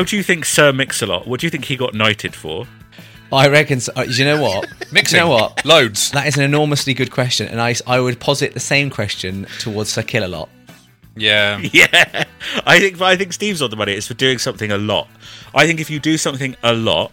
How 0.00 0.04
do 0.04 0.16
you 0.16 0.22
think 0.22 0.46
Sir 0.46 0.72
Mix-a-Lot, 0.72 1.26
what 1.28 1.40
do 1.40 1.46
you 1.46 1.50
think 1.50 1.66
he 1.66 1.76
got 1.76 1.92
knighted 1.92 2.34
for? 2.34 2.66
I 3.30 3.48
reckon. 3.48 3.80
So, 3.80 3.92
uh, 3.94 4.06
you 4.08 4.24
know 4.24 4.40
what? 4.40 4.66
Mixing. 4.92 5.18
You 5.18 5.24
know 5.24 5.30
what? 5.30 5.62
Loads. 5.66 6.10
That 6.12 6.26
is 6.26 6.38
an 6.38 6.42
enormously 6.42 6.94
good 6.94 7.10
question, 7.10 7.48
and 7.48 7.60
I, 7.60 7.74
I 7.86 8.00
would 8.00 8.18
posit 8.18 8.54
the 8.54 8.60
same 8.60 8.88
question 8.88 9.46
towards 9.58 9.90
Sir 9.92 10.02
Kill 10.02 10.24
a 10.24 10.26
lot. 10.26 10.48
Yeah. 11.16 11.58
Yeah, 11.74 12.24
I 12.66 12.78
think 12.80 12.98
I 13.02 13.14
think 13.14 13.34
Steve's 13.34 13.60
on 13.60 13.68
the 13.68 13.76
money. 13.76 13.92
It's 13.92 14.06
for 14.06 14.14
doing 14.14 14.38
something 14.38 14.72
a 14.72 14.78
lot. 14.78 15.06
I 15.54 15.66
think 15.66 15.80
if 15.80 15.90
you 15.90 16.00
do 16.00 16.16
something 16.16 16.56
a 16.62 16.72
lot, 16.72 17.12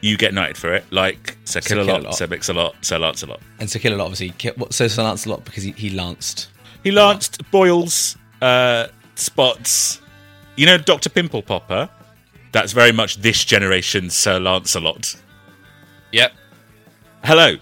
you 0.00 0.16
get 0.16 0.32
knighted 0.32 0.56
for 0.58 0.72
it. 0.74 0.84
Like 0.92 1.36
Sir 1.44 1.60
Sir 1.60 1.70
Kill 1.74 1.78
a 1.78 1.82
lot, 1.82 1.86
Kill-a-Lot. 1.96 2.14
Sir 2.14 2.26
Mix 2.28 2.48
a 2.50 2.52
lot, 2.54 2.76
Sir 2.82 3.00
Lance 3.00 3.24
a 3.24 3.26
lot. 3.26 3.40
And 3.58 3.68
Sir 3.68 3.80
Kill 3.80 3.94
a 3.94 3.96
lot, 3.96 4.04
obviously. 4.04 4.30
Ki- 4.38 4.52
what- 4.54 4.72
So 4.72 4.86
Sir 4.86 5.02
Lancelot 5.02 5.44
because 5.44 5.64
he, 5.64 5.72
he 5.72 5.90
lanced. 5.90 6.50
He 6.84 6.92
lanced 6.92 7.50
boils, 7.50 8.16
uh, 8.40 8.86
spots. 9.16 10.00
You 10.54 10.66
know, 10.66 10.78
Doctor 10.78 11.08
Pimple 11.10 11.42
Popper. 11.42 11.88
That's 12.50 12.72
very 12.72 12.92
much 12.92 13.18
this 13.18 13.44
generation's 13.44 14.14
Sir 14.14 14.40
Lancelot. 14.40 15.16
Yep. 16.12 16.32
Hello, 17.22 17.56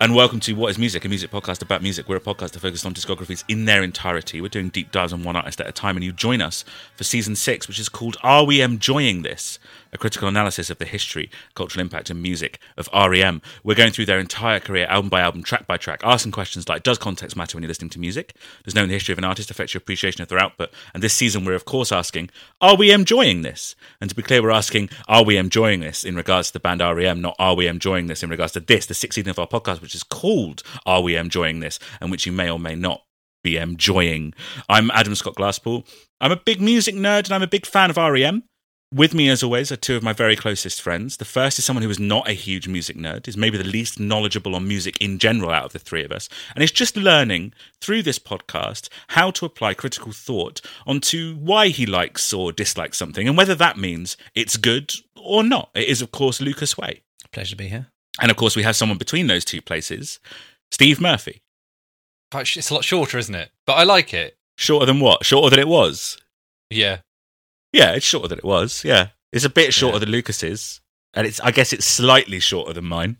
and 0.00 0.16
welcome 0.16 0.40
to 0.40 0.54
What 0.54 0.68
is 0.68 0.78
Music, 0.78 1.04
a 1.04 1.08
music 1.08 1.30
podcast 1.30 1.62
about 1.62 1.80
music. 1.80 2.08
We're 2.08 2.16
a 2.16 2.20
podcast 2.20 2.50
that 2.50 2.60
focuses 2.60 2.84
on 2.84 2.92
discographies 2.92 3.44
in 3.46 3.66
their 3.66 3.84
entirety. 3.84 4.40
We're 4.40 4.48
doing 4.48 4.70
deep 4.70 4.90
dives 4.90 5.12
on 5.12 5.22
one 5.22 5.36
artist 5.36 5.60
at 5.60 5.68
a 5.68 5.72
time, 5.72 5.96
and 5.96 6.04
you 6.04 6.10
join 6.10 6.42
us 6.42 6.64
for 6.96 7.04
season 7.04 7.36
six, 7.36 7.68
which 7.68 7.78
is 7.78 7.88
called 7.88 8.16
Are 8.24 8.44
We 8.44 8.60
Enjoying 8.60 9.22
This? 9.22 9.60
A 9.96 9.98
critical 9.98 10.28
analysis 10.28 10.68
of 10.68 10.76
the 10.76 10.84
history, 10.84 11.30
cultural 11.54 11.80
impact, 11.80 12.10
and 12.10 12.20
music 12.20 12.60
of 12.76 12.86
REM. 12.92 13.40
We're 13.64 13.74
going 13.74 13.92
through 13.92 14.04
their 14.04 14.18
entire 14.18 14.60
career, 14.60 14.84
album 14.90 15.08
by 15.08 15.22
album, 15.22 15.42
track 15.42 15.66
by 15.66 15.78
track, 15.78 16.02
asking 16.04 16.32
questions 16.32 16.68
like 16.68 16.82
Does 16.82 16.98
context 16.98 17.34
matter 17.34 17.56
when 17.56 17.62
you're 17.62 17.68
listening 17.68 17.88
to 17.88 17.98
music? 17.98 18.36
Does 18.62 18.74
knowing 18.74 18.88
the 18.88 18.94
history 18.94 19.14
of 19.14 19.18
an 19.18 19.24
artist 19.24 19.50
affect 19.50 19.72
your 19.72 19.78
appreciation 19.78 20.20
of 20.20 20.28
their 20.28 20.38
output? 20.38 20.68
And 20.92 21.02
this 21.02 21.14
season, 21.14 21.46
we're 21.46 21.54
of 21.54 21.64
course 21.64 21.92
asking, 21.92 22.28
Are 22.60 22.76
we 22.76 22.92
enjoying 22.92 23.40
this? 23.40 23.74
And 23.98 24.10
to 24.10 24.14
be 24.14 24.20
clear, 24.20 24.42
we're 24.42 24.50
asking, 24.50 24.90
Are 25.08 25.24
we 25.24 25.38
enjoying 25.38 25.80
this 25.80 26.04
in 26.04 26.14
regards 26.14 26.48
to 26.48 26.52
the 26.52 26.60
band 26.60 26.82
REM, 26.82 27.22
not 27.22 27.36
Are 27.38 27.56
we 27.56 27.66
enjoying 27.66 28.06
this 28.06 28.22
in 28.22 28.28
regards 28.28 28.52
to 28.52 28.60
this, 28.60 28.84
the 28.84 28.92
sixth 28.92 29.14
season 29.14 29.30
of 29.30 29.38
our 29.38 29.48
podcast, 29.48 29.80
which 29.80 29.94
is 29.94 30.02
called 30.02 30.62
Are 30.84 31.00
We 31.00 31.16
Enjoying 31.16 31.60
This? 31.60 31.78
and 32.02 32.10
which 32.10 32.26
you 32.26 32.32
may 32.32 32.50
or 32.50 32.58
may 32.58 32.74
not 32.74 33.00
be 33.42 33.56
enjoying. 33.56 34.34
I'm 34.68 34.90
Adam 34.90 35.14
Scott 35.14 35.36
Glasspool. 35.36 35.88
I'm 36.20 36.32
a 36.32 36.36
big 36.36 36.60
music 36.60 36.94
nerd 36.94 37.24
and 37.24 37.32
I'm 37.32 37.42
a 37.42 37.46
big 37.46 37.64
fan 37.64 37.88
of 37.88 37.96
REM. 37.96 38.42
With 38.96 39.12
me, 39.12 39.28
as 39.28 39.42
always, 39.42 39.70
are 39.70 39.76
two 39.76 39.94
of 39.94 40.02
my 40.02 40.14
very 40.14 40.36
closest 40.36 40.80
friends. 40.80 41.18
The 41.18 41.26
first 41.26 41.58
is 41.58 41.66
someone 41.66 41.82
who 41.82 41.90
is 41.90 41.98
not 41.98 42.26
a 42.26 42.32
huge 42.32 42.66
music 42.66 42.96
nerd, 42.96 43.28
is 43.28 43.36
maybe 43.36 43.58
the 43.58 43.64
least 43.64 44.00
knowledgeable 44.00 44.54
on 44.54 44.66
music 44.66 44.96
in 45.02 45.18
general 45.18 45.50
out 45.50 45.66
of 45.66 45.74
the 45.74 45.78
three 45.78 46.02
of 46.02 46.10
us, 46.10 46.30
and 46.54 46.64
is 46.64 46.72
just 46.72 46.96
learning 46.96 47.52
through 47.78 48.04
this 48.04 48.18
podcast 48.18 48.88
how 49.08 49.30
to 49.32 49.44
apply 49.44 49.74
critical 49.74 50.12
thought 50.12 50.62
onto 50.86 51.34
why 51.34 51.68
he 51.68 51.84
likes 51.84 52.32
or 52.32 52.52
dislikes 52.52 52.96
something 52.96 53.28
and 53.28 53.36
whether 53.36 53.54
that 53.54 53.76
means 53.76 54.16
it's 54.34 54.56
good 54.56 54.94
or 55.14 55.44
not. 55.44 55.68
It 55.74 55.88
is, 55.88 56.00
of 56.00 56.10
course, 56.10 56.40
Lucas 56.40 56.78
Way. 56.78 57.02
Pleasure 57.32 57.50
to 57.50 57.56
be 57.56 57.68
here. 57.68 57.88
And 58.18 58.30
of 58.30 58.38
course, 58.38 58.56
we 58.56 58.62
have 58.62 58.76
someone 58.76 58.96
between 58.96 59.26
those 59.26 59.44
two 59.44 59.60
places, 59.60 60.20
Steve 60.72 61.02
Murphy. 61.02 61.42
It's 62.34 62.70
a 62.70 62.74
lot 62.74 62.84
shorter, 62.84 63.18
isn't 63.18 63.34
it? 63.34 63.50
But 63.66 63.74
I 63.74 63.82
like 63.82 64.14
it. 64.14 64.38
Shorter 64.56 64.86
than 64.86 65.00
what? 65.00 65.26
Shorter 65.26 65.50
than 65.50 65.58
it 65.58 65.68
was? 65.68 66.16
Yeah. 66.70 67.00
Yeah, 67.76 67.92
it's 67.92 68.06
shorter 68.06 68.28
than 68.28 68.38
it 68.38 68.44
was. 68.44 68.84
Yeah, 68.84 69.08
it's 69.32 69.44
a 69.44 69.50
bit 69.50 69.72
shorter 69.74 69.96
Yeah. 69.96 70.00
than 70.00 70.10
Lucas's, 70.10 70.80
and 71.14 71.26
it's 71.26 71.40
I 71.40 71.50
guess 71.50 71.72
it's 71.72 71.86
slightly 71.86 72.40
shorter 72.40 72.72
than 72.72 72.84
mine. 72.86 73.18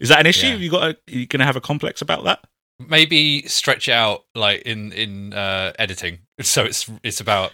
Is 0.00 0.08
that 0.10 0.20
an 0.20 0.26
issue? 0.26 0.46
Yeah. 0.48 0.54
You 0.56 0.70
got? 0.70 0.82
A, 0.90 0.96
you 1.06 1.26
going 1.26 1.40
to 1.40 1.46
have 1.46 1.56
a 1.56 1.60
complex 1.60 2.00
about 2.00 2.24
that? 2.24 2.40
Maybe 2.78 3.42
stretch 3.48 3.88
it 3.88 3.92
out 3.92 4.24
like 4.34 4.62
in 4.62 4.92
in 4.92 5.32
uh, 5.32 5.72
editing, 5.78 6.18
so 6.40 6.64
it's 6.64 6.88
it's 7.02 7.20
about 7.20 7.52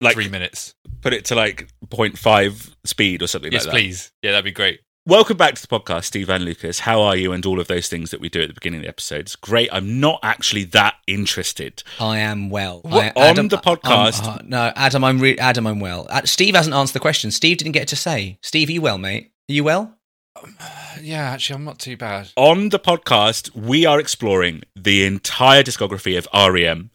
Like 0.00 0.14
three 0.14 0.28
minutes. 0.28 0.74
put 1.00 1.12
it 1.14 1.24
to 1.26 1.34
like 1.34 1.68
0.5 1.88 2.74
speed 2.84 3.22
or 3.22 3.26
something 3.26 3.52
Yes, 3.52 3.66
like 3.66 3.72
that. 3.72 3.82
Yes, 3.82 3.86
please. 4.08 4.12
Yeah, 4.22 4.32
that'd 4.32 4.44
be 4.44 4.50
great. 4.52 4.80
Welcome 5.06 5.36
back 5.36 5.54
to 5.54 5.60
the 5.60 5.68
podcast, 5.68 6.04
Steve 6.04 6.30
and 6.30 6.46
Lucas. 6.46 6.78
How 6.80 7.02
are 7.02 7.14
you? 7.14 7.32
And 7.32 7.44
all 7.44 7.60
of 7.60 7.66
those 7.66 7.88
things 7.88 8.10
that 8.10 8.22
we 8.22 8.30
do 8.30 8.40
at 8.40 8.48
the 8.48 8.54
beginning 8.54 8.78
of 8.80 8.84
the 8.84 8.88
episodes. 8.88 9.36
Great. 9.36 9.68
I'm 9.70 10.00
not 10.00 10.18
actually 10.22 10.64
that 10.64 10.94
interested. 11.06 11.82
I 12.00 12.20
am 12.20 12.48
well. 12.48 12.80
What- 12.80 13.12
I, 13.14 13.28
on 13.38 13.48
the 13.48 13.58
podcast? 13.58 14.24
I'm- 14.24 14.38
uh, 14.38 14.38
no, 14.44 14.72
Adam, 14.74 15.04
I'm 15.04 15.18
re- 15.18 15.36
Adam, 15.36 15.66
I'm 15.66 15.78
well. 15.78 16.06
Uh, 16.08 16.22
Steve 16.24 16.54
hasn't 16.54 16.74
answered 16.74 16.94
the 16.94 17.00
question. 17.00 17.30
Steve 17.30 17.58
didn't 17.58 17.72
get 17.72 17.86
to 17.88 17.96
say. 17.96 18.38
Steve, 18.40 18.70
are 18.70 18.72
you 18.72 18.80
well, 18.80 18.96
mate? 18.96 19.30
Are 19.50 19.52
you 19.52 19.64
well? 19.64 19.94
Yeah, 21.02 21.30
actually, 21.32 21.56
I'm 21.56 21.64
not 21.64 21.78
too 21.78 21.98
bad. 21.98 22.30
On 22.36 22.70
the 22.70 22.78
podcast, 22.78 23.54
we 23.54 23.84
are 23.84 24.00
exploring 24.00 24.62
the 24.74 25.04
entire 25.04 25.62
discography 25.62 26.16
of 26.16 26.26
REM. 26.32 26.90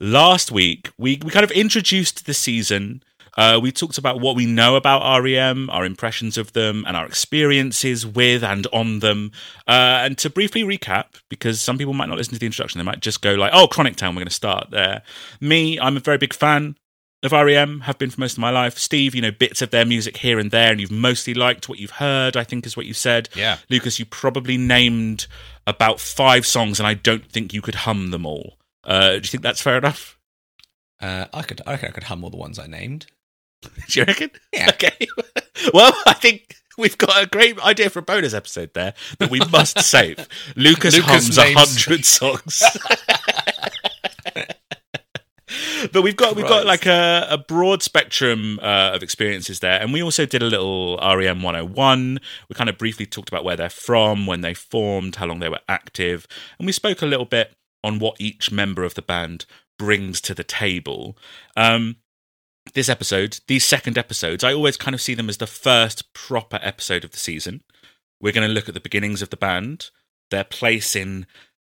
Last 0.00 0.50
week, 0.50 0.90
we, 0.96 1.20
we 1.22 1.30
kind 1.30 1.44
of 1.44 1.50
introduced 1.50 2.24
the 2.24 2.32
season. 2.34 3.02
Uh, 3.36 3.58
we 3.62 3.72
talked 3.72 3.98
about 3.98 4.20
what 4.20 4.36
we 4.36 4.46
know 4.46 4.76
about 4.76 5.22
REM, 5.22 5.70
our 5.70 5.84
impressions 5.84 6.36
of 6.36 6.52
them, 6.52 6.84
and 6.86 6.96
our 6.96 7.06
experiences 7.06 8.06
with 8.06 8.44
and 8.44 8.66
on 8.72 8.98
them. 8.98 9.32
Uh, 9.66 10.02
and 10.04 10.18
to 10.18 10.28
briefly 10.28 10.62
recap, 10.62 11.20
because 11.28 11.60
some 11.60 11.78
people 11.78 11.94
might 11.94 12.08
not 12.08 12.18
listen 12.18 12.34
to 12.34 12.40
the 12.40 12.46
introduction, 12.46 12.78
they 12.78 12.84
might 12.84 13.00
just 13.00 13.22
go 13.22 13.34
like, 13.34 13.52
"Oh, 13.54 13.66
Chronic 13.66 13.96
Town, 13.96 14.14
we're 14.14 14.20
going 14.20 14.28
to 14.28 14.34
start 14.34 14.70
there." 14.70 15.02
Me, 15.40 15.78
I'm 15.80 15.96
a 15.96 16.00
very 16.00 16.18
big 16.18 16.34
fan 16.34 16.76
of 17.22 17.32
REM, 17.32 17.80
have 17.82 17.98
been 17.98 18.10
for 18.10 18.20
most 18.20 18.32
of 18.32 18.40
my 18.40 18.50
life. 18.50 18.76
Steve, 18.78 19.14
you 19.14 19.22
know, 19.22 19.30
bits 19.30 19.62
of 19.62 19.70
their 19.70 19.84
music 19.84 20.16
here 20.18 20.38
and 20.38 20.50
there, 20.50 20.72
and 20.72 20.80
you've 20.80 20.90
mostly 20.90 21.34
liked 21.34 21.68
what 21.68 21.78
you've 21.78 21.92
heard. 21.92 22.36
I 22.36 22.44
think 22.44 22.66
is 22.66 22.76
what 22.76 22.86
you 22.86 22.94
said. 22.94 23.28
Yeah. 23.34 23.58
Lucas, 23.70 23.98
you 23.98 24.04
probably 24.04 24.56
named 24.56 25.26
about 25.66 26.00
five 26.00 26.46
songs, 26.46 26.80
and 26.80 26.86
I 26.86 26.94
don't 26.94 27.30
think 27.30 27.54
you 27.54 27.62
could 27.62 27.76
hum 27.76 28.10
them 28.10 28.26
all. 28.26 28.58
Uh, 28.84 29.10
do 29.10 29.16
you 29.16 29.22
think 29.22 29.42
that's 29.42 29.62
fair 29.62 29.78
enough? 29.78 30.18
Uh, 31.00 31.26
I 31.32 31.42
could, 31.42 31.60
I 31.66 31.72
reckon 31.72 31.88
I 31.88 31.92
could 31.92 32.04
hum 32.04 32.24
all 32.24 32.30
the 32.30 32.36
ones 32.36 32.58
I 32.58 32.66
named. 32.66 33.06
Do 33.88 34.00
you 34.00 34.04
reckon? 34.04 34.30
Yeah. 34.52 34.70
Okay. 34.72 35.06
well, 35.74 35.92
I 36.06 36.12
think 36.14 36.56
we've 36.78 36.96
got 36.98 37.22
a 37.22 37.26
great 37.26 37.58
idea 37.60 37.90
for 37.90 38.00
a 38.00 38.02
bonus 38.02 38.34
episode 38.34 38.72
there 38.74 38.94
that 39.18 39.30
we 39.30 39.40
must 39.50 39.78
save. 39.80 40.26
Lucas, 40.56 40.94
Lucas 40.96 41.10
hums 41.10 41.38
a 41.38 41.52
hundred 41.52 42.04
songs. 42.04 42.62
but 45.92 46.02
we've 46.02 46.16
got 46.16 46.36
we've 46.36 46.46
got 46.48 46.66
like 46.66 46.86
a, 46.86 47.26
a 47.30 47.38
broad 47.38 47.82
spectrum 47.82 48.58
uh, 48.62 48.92
of 48.94 49.02
experiences 49.02 49.60
there, 49.60 49.80
and 49.80 49.92
we 49.92 50.02
also 50.02 50.26
did 50.26 50.42
a 50.42 50.46
little 50.46 50.96
REM 50.98 51.42
101. 51.42 52.18
We 52.48 52.54
kind 52.54 52.70
of 52.70 52.78
briefly 52.78 53.06
talked 53.06 53.28
about 53.28 53.44
where 53.44 53.56
they're 53.56 53.68
from, 53.68 54.26
when 54.26 54.40
they 54.40 54.54
formed, 54.54 55.16
how 55.16 55.26
long 55.26 55.40
they 55.40 55.48
were 55.48 55.60
active, 55.68 56.26
and 56.58 56.66
we 56.66 56.72
spoke 56.72 57.02
a 57.02 57.06
little 57.06 57.26
bit 57.26 57.54
on 57.84 57.98
what 57.98 58.20
each 58.20 58.50
member 58.50 58.84
of 58.84 58.94
the 58.94 59.02
band 59.02 59.44
brings 59.78 60.20
to 60.22 60.34
the 60.34 60.44
table. 60.44 61.16
Um, 61.56 61.96
this 62.74 62.88
episode, 62.88 63.40
these 63.48 63.64
second 63.64 63.98
episodes, 63.98 64.44
I 64.44 64.52
always 64.52 64.76
kind 64.76 64.94
of 64.94 65.00
see 65.00 65.14
them 65.14 65.28
as 65.28 65.38
the 65.38 65.46
first 65.46 66.12
proper 66.14 66.58
episode 66.62 67.04
of 67.04 67.10
the 67.10 67.18
season. 67.18 67.62
We're 68.20 68.32
going 68.32 68.48
to 68.48 68.54
look 68.54 68.68
at 68.68 68.74
the 68.74 68.80
beginnings 68.80 69.20
of 69.22 69.30
the 69.30 69.36
band, 69.36 69.90
their 70.30 70.44
place 70.44 70.94
in 70.94 71.26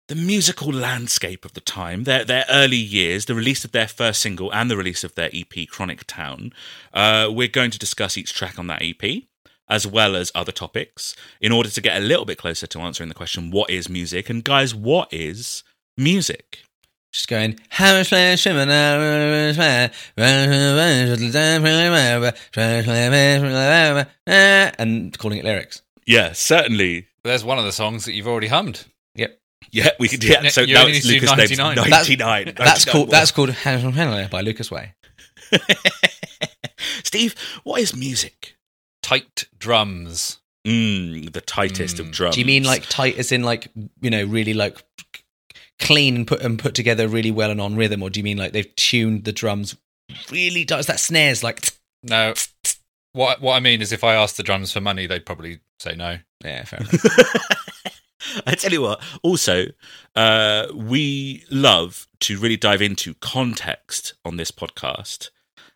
the 0.08 0.16
musical 0.16 0.72
landscape 0.74 1.46
of 1.46 1.54
the 1.54 1.62
time, 1.62 2.04
their 2.04 2.26
their 2.26 2.46
early 2.50 2.76
years, 2.76 3.26
the 3.26 3.36
release 3.36 3.64
of 3.64 3.72
their 3.72 3.88
first 3.88 4.20
single, 4.20 4.54
and 4.54 4.70
the 4.70 4.76
release 4.76 5.04
of 5.04 5.16
their 5.16 5.30
EP, 5.34 5.68
Chronic 5.70 6.06
Town. 6.06 6.52
Uh, 6.94 7.30
we're 7.32 7.48
going 7.48 7.72
to 7.72 7.80
discuss 7.80 8.18
each 8.18 8.34
track 8.34 8.60
on 8.60 8.68
that 8.68 8.82
EP. 8.82 9.24
As 9.70 9.88
well 9.88 10.18
as 10.18 10.34
other 10.36 10.52
topics, 10.52 11.16
in 11.40 11.54
order 11.54 11.70
to 11.70 11.80
get 11.80 11.96
a 11.96 12.04
little 12.04 12.26
bit 12.26 12.38
closer 12.38 12.68
to 12.68 12.82
answering 12.82 13.08
the 13.08 13.16
question, 13.16 13.52
what 13.52 13.70
is 13.70 13.88
music? 13.88 14.30
And 14.30 14.44
guys, 14.44 14.76
what 14.76 15.08
is 15.14 15.64
music? 15.96 16.66
Just 17.12 17.28
going, 17.28 17.60
"Hammer 17.70 18.04
smash, 18.06 18.40
shimmer, 18.40 18.66
hammer 18.66 19.54
and 24.78 25.18
calling 25.18 25.40
it 25.40 25.46
lyrics. 25.46 25.82
Yeah, 26.06 26.32
certainly. 26.32 27.08
There's 27.24 27.44
one 27.44 27.60
of 27.60 27.66
the 27.66 27.72
songs 27.74 28.06
that 28.06 28.14
you've 28.14 28.28
already 28.28 28.48
hummed. 28.48 28.86
Yep. 29.16 29.38
Yeah, 29.72 29.90
we 30.00 30.08
could. 30.08 30.24
Yeah, 30.24 30.48
so 30.50 30.64
now 30.66 30.86
it's 30.88 31.06
Lucas 31.06 31.30
names 31.36 31.58
99. 31.58 31.76
That's- 31.76 31.90
99. 32.10 32.54
That's 32.58 32.86
called 32.86 33.08
more. 33.08 33.12
that's 33.12 33.32
called 33.32 33.50
Hammer 33.52 33.92
Smash 33.92 34.30
by 34.30 34.42
Lucas 34.42 34.72
Way. 34.72 34.94
Steve, 37.04 37.36
what 37.64 37.82
is 37.82 37.96
music? 37.96 38.56
Tight 39.04 39.46
drums. 39.58 40.40
Mm, 40.66 41.32
the 41.34 41.42
tightest 41.42 42.00
of 42.00 42.08
Mm. 42.08 42.12
drums. 42.12 42.36
Do 42.36 42.42
you 42.42 42.46
mean 42.46 42.64
like 42.64 42.88
tight 42.88 43.18
as 43.18 43.32
in 43.32 43.44
like 43.44 43.68
you 44.02 44.10
know 44.10 44.24
really 44.24 44.54
like 44.54 44.78
clean 45.82 46.16
and 46.16 46.28
put 46.28 46.42
and 46.42 46.58
put 46.58 46.76
together 46.76 47.08
really 47.08 47.32
well 47.32 47.52
and 47.52 47.60
on 47.60 47.76
rhythm, 47.76 48.02
or 48.02 48.10
do 48.10 48.20
you 48.20 48.24
mean 48.24 48.38
like 48.38 48.54
they've 48.54 48.76
tuned 48.76 49.26
the 49.26 49.34
drums 49.34 49.76
really? 50.30 50.64
Does 50.64 50.88
that 50.88 51.00
snares 51.00 51.44
like? 51.44 51.72
No. 52.04 52.34
What 53.14 53.42
what 53.42 53.56
I 53.56 53.60
mean 53.60 53.82
is 53.82 53.92
if 53.92 54.04
I 54.04 54.16
asked 54.16 54.38
the 54.38 54.44
drums 54.44 54.72
for 54.72 54.82
money, 54.82 55.06
they'd 55.06 55.26
probably 55.26 55.60
say 55.80 55.96
no. 55.96 56.20
Yeah, 56.44 56.64
fair 56.64 56.80
enough. 56.90 58.44
I 58.46 58.56
tell 58.56 58.72
you 58.72 58.82
what. 58.82 59.02
Also, 59.24 59.66
uh, 60.16 60.68
we 60.74 61.44
love 61.50 62.08
to 62.22 62.40
really 62.40 62.58
dive 62.58 62.82
into 62.82 63.16
context 63.16 64.14
on 64.24 64.38
this 64.38 64.52
podcast, 64.52 65.30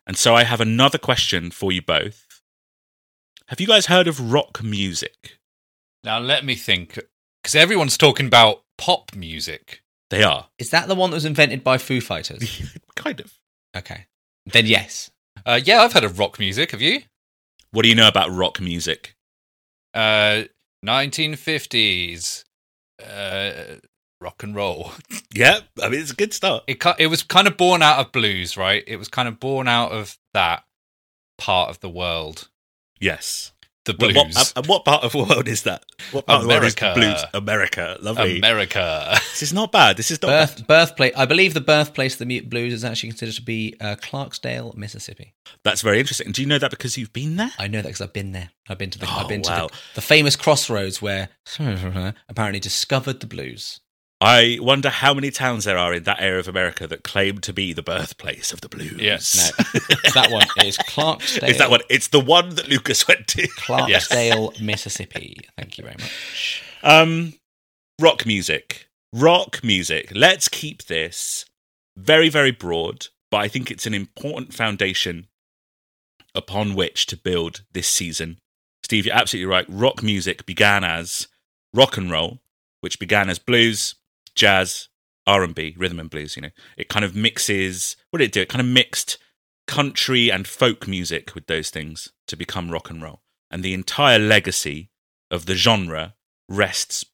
and 0.07 0.18
so 0.18 0.36
I 0.36 0.44
have 0.44 0.62
another 0.62 0.98
question 0.98 1.52
for 1.52 1.72
you 1.72 1.81
both. 1.81 2.42
Have 3.48 3.60
you 3.60 3.68
guys 3.68 3.88
heard 3.88 4.07
of 4.07 4.31
rock 4.31 4.63
music? 4.63 5.38
Now 6.04 6.19
let 6.19 6.46
me 6.46 6.56
think. 6.56 7.00
Because 7.44 7.56
everyone's 7.56 7.98
talking 7.98 8.25
about 8.25 8.63
pop 8.78 9.16
music. 9.16 9.84
They 10.16 10.24
are 10.24 10.48
Is 10.58 10.70
that 10.70 10.88
the 10.88 10.96
one 10.96 11.10
that 11.10 11.16
was 11.16 11.26
invented 11.26 11.64
by 11.64 11.78
Foo 11.78 12.00
Fighters? 12.00 12.74
kind 12.96 13.20
of. 13.20 13.34
Okay, 13.76 14.06
then 14.46 14.66
yes. 14.66 15.12
Uh, 15.46 15.60
yeah, 15.62 15.82
I've 15.82 15.92
heard 15.92 16.06
of 16.06 16.18
rock 16.20 16.40
music. 16.40 16.72
Have 16.72 16.82
you? 16.82 17.02
What 17.72 17.84
do 17.84 17.90
you 17.90 17.96
know 17.96 18.08
about 18.08 18.32
rock 18.32 18.62
music? 18.62 19.16
Uh, 19.94 20.44
1950s 20.86 22.44
uh, 23.06 23.52
rock 24.22 24.44
and 24.44 24.56
roll. 24.56 24.92
Yeah, 25.34 25.60
I 25.84 25.90
mean 25.90 26.00
it's 26.00 26.12
a 26.12 26.16
good 26.16 26.34
start. 26.34 26.64
It 26.66 26.82
it 26.98 27.08
was 27.08 27.22
kind 27.22 27.46
of 27.46 27.58
born 27.58 27.82
out 27.82 28.00
of 28.00 28.14
blues, 28.14 28.56
right? 28.56 28.86
It 28.88 28.96
was 28.96 29.10
kind 29.10 29.28
of 29.28 29.38
born 29.38 29.68
out 29.68 29.92
of 29.92 30.18
that 30.34 30.64
part 31.38 31.70
of 31.70 31.82
the 31.82 31.90
world, 31.90 32.48
Yes. 33.02 33.52
The 33.86 33.94
But 33.94 34.14
blues. 34.14 34.36
What, 34.36 34.54
and 34.56 34.68
what 34.68 34.86
part 34.86 35.04
of 35.04 35.14
the 35.14 35.20
world 35.20 35.48
is 35.48 35.64
that? 35.64 35.86
What 36.12 36.26
part 36.26 36.42
of 36.42 36.44
the 36.44 36.50
world 36.50 36.64
is 36.64 36.76
America. 36.76 37.00
blues? 37.00 37.24
America. 37.34 37.98
Lovely. 38.02 38.38
America. 38.38 39.12
this 39.32 39.44
is 39.44 39.54
not 39.54 39.72
bad. 39.72 39.98
This 39.98 40.12
is 40.12 40.22
not 40.22 40.30
bad. 40.30 40.50
Birth, 40.50 40.68
birthplace. 40.68 41.14
I 41.16 41.26
believe 41.26 41.54
the 41.54 41.62
birthplace 41.62 42.14
of 42.14 42.20
the 42.20 42.26
mu- 42.26 42.48
blues 42.48 42.74
is 42.74 42.84
actually 42.84 43.10
considered 43.10 43.36
to 43.36 43.42
be 43.42 43.76
uh, 43.80 43.96
Clarksdale, 44.02 44.76
Mississippi. 44.76 45.34
That's 45.64 45.82
very 45.82 46.00
interesting. 46.00 46.32
Do 46.32 46.42
you 46.42 46.48
know 46.48 46.60
that 46.60 46.72
because 46.72 46.98
you've 46.98 47.14
been 47.14 47.38
there? 47.38 47.52
I 47.58 47.68
know 47.68 47.78
that 47.82 47.88
because 47.88 48.02
I've 48.02 48.14
been 48.14 48.32
there. 48.32 48.50
I've 48.68 48.78
been 48.78 48.90
to 48.90 49.00
the. 49.00 49.06
Oh, 49.06 49.20
I've 49.20 49.28
been 49.28 49.44
to 49.44 49.52
wow. 49.52 49.68
the, 49.68 49.78
the 49.96 50.02
famous 50.02 50.36
crossroads 50.36 51.02
where 51.02 51.30
apparently 52.30 52.60
discovered 52.60 53.20
the 53.20 53.28
blues. 53.28 53.80
I 54.25 54.57
wonder 54.60 54.89
how 54.89 55.13
many 55.13 55.30
towns 55.30 55.66
there 55.66 55.77
are 55.77 55.94
in 55.94 56.04
that 56.04 56.19
area 56.19 56.39
of 56.39 56.48
America 56.48 56.88
that 56.88 57.04
claim 57.04 57.39
to 57.39 57.54
be 57.54 57.74
the 57.74 57.83
birthplace 57.83 58.51
of 58.51 58.62
the 58.62 58.69
blues. 58.69 59.00
Yes. 59.00 59.51
No, 59.74 60.12
that 60.13 60.31
one. 60.31 60.48
Is 60.66 60.77
Clarksdale. 60.80 61.50
is 61.50 61.57
that 61.60 61.69
one? 61.69 61.81
It's 61.89 62.07
the 62.07 62.19
one 62.19 62.56
that 62.56 62.68
Lucas 62.68 63.07
went 63.07 63.27
to. 63.30 63.48
Clarksdale, 63.57 64.60
Mississippi. 64.60 65.42
Thank 65.57 65.77
you 65.77 65.83
very 65.83 65.95
much. 66.00 66.63
Um, 66.81 67.33
rock 68.01 68.25
music. 68.25 68.88
Rock 69.13 69.63
music. 69.63 70.12
Let's 70.16 70.48
keep 70.48 70.86
this 70.86 71.45
very, 71.95 72.30
very 72.30 72.51
broad, 72.51 73.07
but 73.30 73.38
I 73.38 73.48
think 73.48 73.69
it's 73.69 73.86
an 73.86 73.94
important 73.94 74.54
foundation 74.54 75.28
upon 76.33 76.74
which 76.74 77.06
to 77.07 77.18
build 77.18 77.62
this 77.74 77.88
season. 77.88 78.39
Steve, 78.83 79.06
you're 79.06 79.16
absolutely 79.16 79.51
right. 79.51 79.66
Rock 79.69 80.04
music 80.04 80.45
began 80.45 80.83
as 80.83 81.28
rock 81.74 81.95
and 81.98 82.12
roll, 82.12 82.39
which 82.81 83.00
began 83.00 83.30
as 83.30 83.39
blues, 83.39 83.95
jazz, 84.36 84.90
R&B, 85.28 85.76
rhythm 85.78 86.00
and 86.00 86.10
blues, 86.10 86.36
you 86.36 86.42
know. 86.44 86.50
It 86.78 86.90
kind 86.90 87.06
of 87.06 87.16
mixes, 87.16 87.96
what 88.10 88.20
did 88.20 88.26
it 88.26 88.32
do? 88.32 88.42
It 88.42 88.50
kind 88.50 88.62
of 88.62 88.68
mixed 88.68 89.18
country 89.68 90.32
and 90.32 90.48
folk 90.48 90.88
music 90.88 91.34
with 91.34 91.48
those 91.48 91.70
things 91.70 92.12
to 92.28 92.36
become 92.36 92.70
rock 92.70 92.90
and 92.90 93.02
roll. 93.02 93.22
And 93.50 93.64
the 93.64 93.74
entire 93.74 94.20
legacy 94.20 94.92
of 95.32 95.46
the 95.46 95.56
genre 95.56 96.16
rests 96.48 97.06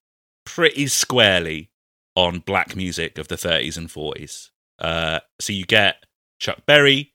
pretty 0.45 0.87
squarely 0.87 1.71
on 2.15 2.39
black 2.39 2.75
music 2.75 3.17
of 3.17 3.27
the 3.27 3.35
30s 3.35 3.77
and 3.77 3.87
40s. 3.87 4.49
Uh, 4.79 5.19
so 5.39 5.53
you 5.53 5.65
get 5.65 6.05
Chuck 6.39 6.65
Berry, 6.65 7.13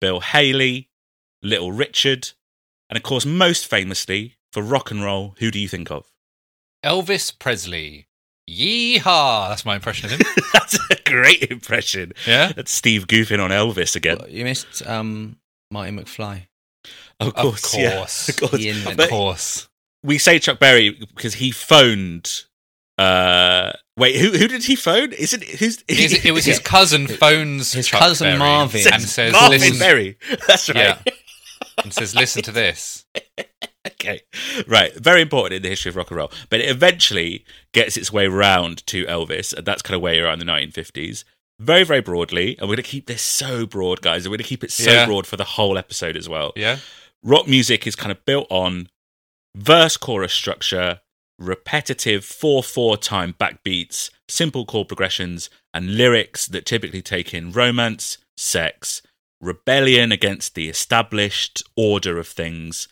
Bill 0.00 0.20
Haley, 0.20 0.90
Little 1.42 1.72
Richard, 1.72 2.30
and 2.90 2.96
of 2.96 3.02
course, 3.02 3.24
most 3.24 3.66
famously 3.66 4.36
for 4.52 4.62
rock 4.62 4.90
and 4.90 5.02
roll, 5.02 5.34
who 5.38 5.50
do 5.50 5.58
you 5.58 5.68
think 5.68 5.90
of? 5.90 6.10
Elvis 6.84 7.36
Presley. 7.38 8.07
Yeehaw! 8.48 9.48
That's 9.50 9.64
my 9.64 9.74
impression 9.76 10.06
of 10.06 10.12
him. 10.12 10.20
That's 10.52 10.78
a 10.90 10.96
great 11.04 11.42
impression. 11.50 12.12
Yeah. 12.26 12.52
That's 12.52 12.72
Steve 12.72 13.06
goofing 13.06 13.40
on 13.42 13.50
Elvis 13.50 13.94
again. 13.96 14.16
Well, 14.20 14.28
you 14.30 14.44
missed 14.44 14.86
um, 14.86 15.36
Marty 15.70 15.92
McFly. 15.92 16.46
Of 17.20 17.28
Of 17.28 17.34
course, 17.34 17.76
yeah. 17.76 18.00
Of 18.28 18.36
course. 18.38 18.86
Of 18.86 19.08
course. 19.10 19.68
we 20.02 20.18
say 20.18 20.38
Chuck 20.38 20.58
Berry 20.58 20.90
because 20.90 21.34
he 21.34 21.50
phoned. 21.50 22.44
Uh, 22.96 23.72
wait, 23.96 24.16
who 24.16 24.30
who 24.30 24.48
did 24.48 24.64
he 24.64 24.74
phone? 24.76 25.12
Isn't 25.12 25.42
it 25.42 25.50
who's? 25.60 25.84
Is 25.88 26.12
it, 26.14 26.24
it 26.26 26.32
was 26.32 26.44
his 26.44 26.58
cousin 26.58 27.06
phones 27.06 27.72
His 27.72 27.86
Chuck 27.86 28.00
cousin 28.00 28.26
Berry 28.28 28.38
Marvin. 28.38 28.82
and 28.92 29.02
says, 29.02 29.32
Marvin 29.32 29.60
"Listen, 29.60 29.78
Berry. 29.78 30.18
That's 30.48 30.68
right. 30.68 30.76
yeah," 30.76 30.98
and 31.84 31.92
says, 31.92 32.14
"Listen 32.14 32.42
to 32.42 32.52
this." 32.52 33.04
Okay. 33.92 34.20
Right. 34.66 34.94
Very 34.94 35.20
important 35.22 35.54
in 35.56 35.62
the 35.62 35.68
history 35.68 35.88
of 35.90 35.96
rock 35.96 36.10
and 36.10 36.16
roll. 36.18 36.30
But 36.50 36.60
it 36.60 36.68
eventually 36.70 37.44
gets 37.72 37.96
its 37.96 38.12
way 38.12 38.26
round 38.28 38.86
to 38.88 39.04
Elvis, 39.06 39.52
and 39.52 39.66
that's 39.66 39.82
kind 39.82 39.94
of 39.96 40.00
where 40.02 40.14
you're 40.14 40.26
at 40.26 40.40
in 40.40 40.46
the 40.46 40.52
1950s. 40.52 41.24
Very, 41.60 41.82
very 41.84 42.00
broadly, 42.00 42.50
and 42.58 42.68
we're 42.68 42.76
going 42.76 42.84
to 42.84 42.90
keep 42.90 43.06
this 43.06 43.22
so 43.22 43.66
broad, 43.66 44.00
guys. 44.00 44.24
and 44.24 44.30
We're 44.30 44.36
going 44.38 44.44
to 44.44 44.48
keep 44.48 44.62
it 44.64 44.70
so 44.70 44.90
Yeah. 44.92 45.06
broad 45.06 45.26
for 45.26 45.36
the 45.36 45.44
whole 45.44 45.76
episode 45.76 46.16
as 46.16 46.28
well. 46.28 46.52
Yeah. 46.54 46.78
Rock 47.24 47.48
music 47.48 47.86
is 47.86 47.96
kind 47.96 48.12
of 48.12 48.24
built 48.24 48.46
on 48.48 48.88
verse 49.56 49.96
chorus 49.96 50.32
structure, 50.32 51.00
repetitive 51.38 52.24
4 52.24 52.62
4 52.62 52.96
time 52.96 53.34
backbeats, 53.40 54.10
simple 54.28 54.64
chord 54.64 54.86
progressions, 54.88 55.50
and 55.74 55.96
lyrics 55.96 56.46
that 56.46 56.64
typically 56.64 57.02
take 57.02 57.34
in 57.34 57.50
romance, 57.50 58.18
sex, 58.36 59.02
rebellion 59.40 60.12
against 60.12 60.54
the 60.54 60.68
established 60.68 61.62
order 61.76 62.18
of 62.18 62.28
things, 62.28 62.86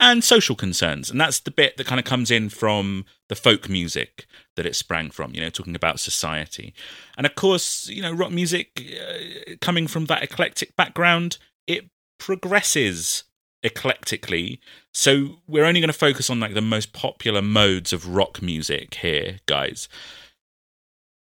and 0.00 0.24
social 0.24 0.56
concerns. 0.56 1.10
And 1.10 1.20
that's 1.20 1.38
the 1.38 1.50
bit 1.50 1.76
that 1.76 1.86
kind 1.86 1.98
of 1.98 2.06
comes 2.06 2.30
in 2.30 2.48
from 2.48 3.04
the 3.28 3.34
folk 3.34 3.68
music 3.68 4.26
that 4.56 4.66
it 4.66 4.74
sprang 4.74 5.10
from, 5.10 5.34
you 5.34 5.40
know, 5.40 5.50
talking 5.50 5.76
about 5.76 6.00
society. 6.00 6.74
And 7.16 7.26
of 7.26 7.34
course, 7.34 7.86
you 7.88 8.02
know, 8.02 8.12
rock 8.12 8.32
music 8.32 8.82
uh, 8.98 9.54
coming 9.60 9.86
from 9.86 10.06
that 10.06 10.22
eclectic 10.22 10.74
background, 10.74 11.36
it 11.66 11.90
progresses 12.18 13.24
eclectically. 13.62 14.58
So 14.94 15.40
we're 15.46 15.66
only 15.66 15.80
going 15.80 15.92
to 15.92 15.98
focus 15.98 16.30
on 16.30 16.40
like 16.40 16.54
the 16.54 16.62
most 16.62 16.92
popular 16.94 17.42
modes 17.42 17.92
of 17.92 18.08
rock 18.08 18.40
music 18.40 18.94
here, 18.94 19.40
guys. 19.46 19.88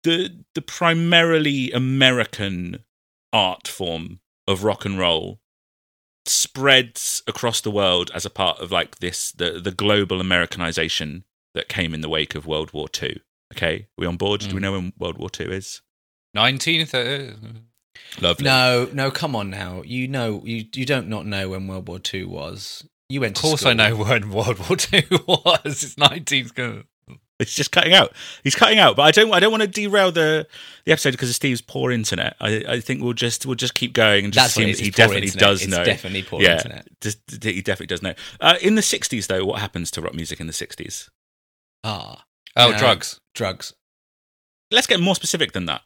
The 0.03 0.43
the 0.55 0.61
primarily 0.61 1.71
American 1.71 2.83
art 3.33 3.67
form 3.67 4.19
of 4.47 4.63
rock 4.63 4.85
and 4.85 4.97
roll 4.97 5.40
spreads 6.31 7.21
across 7.27 7.61
the 7.61 7.71
world 7.71 8.09
as 8.13 8.25
a 8.25 8.29
part 8.29 8.59
of 8.59 8.71
like 8.71 8.97
this 8.99 9.31
the 9.31 9.59
the 9.59 9.71
global 9.71 10.19
Americanization 10.21 11.25
that 11.53 11.67
came 11.67 11.93
in 11.93 12.01
the 12.01 12.09
wake 12.09 12.35
of 12.35 12.45
World 12.45 12.71
War 12.73 12.87
Two. 12.89 13.19
Okay, 13.53 13.87
we 13.97 14.05
on 14.05 14.17
board? 14.17 14.41
Do 14.41 14.47
we 14.55 14.59
Mm. 14.59 14.61
know 14.61 14.71
when 14.73 14.93
World 14.97 15.17
War 15.17 15.29
Two 15.29 15.51
is? 15.51 15.81
19th. 16.35 16.93
Uh, 16.93 17.59
Lovely. 18.21 18.45
No, 18.45 18.89
no, 18.93 19.11
come 19.11 19.35
on 19.35 19.49
now. 19.49 19.81
You 19.85 20.07
know, 20.07 20.41
you 20.45 20.65
you 20.73 20.85
don't 20.85 21.07
not 21.09 21.25
know 21.25 21.49
when 21.49 21.67
World 21.67 21.87
War 21.87 21.99
Two 21.99 22.29
was. 22.29 22.85
You 23.09 23.19
went. 23.21 23.37
of 23.37 23.41
to 23.41 23.47
course, 23.49 23.65
I 23.65 23.73
know 23.73 23.95
when 24.05 24.29
World 24.31 24.59
War 24.59 24.77
Two 24.77 25.01
was. 25.27 25.83
It's 25.83 25.95
19th. 25.95 26.85
Go- 27.41 27.43
It's 27.43 27.53
just 27.55 27.71
cutting 27.71 27.93
out. 27.93 28.13
He's 28.43 28.55
cutting 28.55 28.79
out, 28.79 28.95
but 28.95 29.03
I 29.03 29.11
don't. 29.11 29.33
I 29.33 29.39
don't 29.39 29.51
want 29.51 29.61
to 29.61 29.67
derail 29.67 30.11
the 30.11 30.47
the 30.85 30.91
episode 30.91 31.11
because 31.11 31.29
of 31.29 31.35
Steve's 31.35 31.61
poor 31.61 31.91
internet. 31.91 32.35
I, 32.39 32.63
I 32.67 32.79
think 32.79 33.01
we'll 33.03 33.13
just 33.13 33.45
we'll 33.45 33.55
just 33.55 33.73
keep 33.75 33.93
going 33.93 34.25
and 34.25 34.33
just 34.33 34.43
That's 34.43 34.55
what 34.57 34.61
assume 34.63 34.69
it 34.69 34.71
is. 34.73 34.77
that 34.79 34.83
he 34.85 34.91
poor 34.91 34.97
definitely 34.97 35.27
internet. 35.27 35.49
does 35.49 35.61
it's 35.63 35.71
know. 35.71 35.83
Definitely 35.85 36.23
poor 36.23 36.41
yeah, 36.41 36.57
internet. 36.57 36.87
just, 37.01 37.19
he 37.43 37.61
definitely 37.61 37.87
does 37.87 38.01
know. 38.01 38.13
Uh, 38.39 38.55
in 38.61 38.75
the 38.75 38.81
'60s, 38.81 39.27
though, 39.27 39.45
what 39.45 39.59
happens 39.59 39.91
to 39.91 40.01
rock 40.01 40.13
music 40.13 40.39
in 40.39 40.47
the 40.47 40.53
'60s? 40.53 41.09
Ah, 41.83 42.23
Oh, 42.55 42.71
No. 42.71 42.77
drugs. 42.77 43.19
drugs. 43.33 43.73
Let's 44.71 44.87
get 44.87 44.99
more 44.99 45.15
specific 45.15 45.53
than 45.53 45.65
that. 45.67 45.81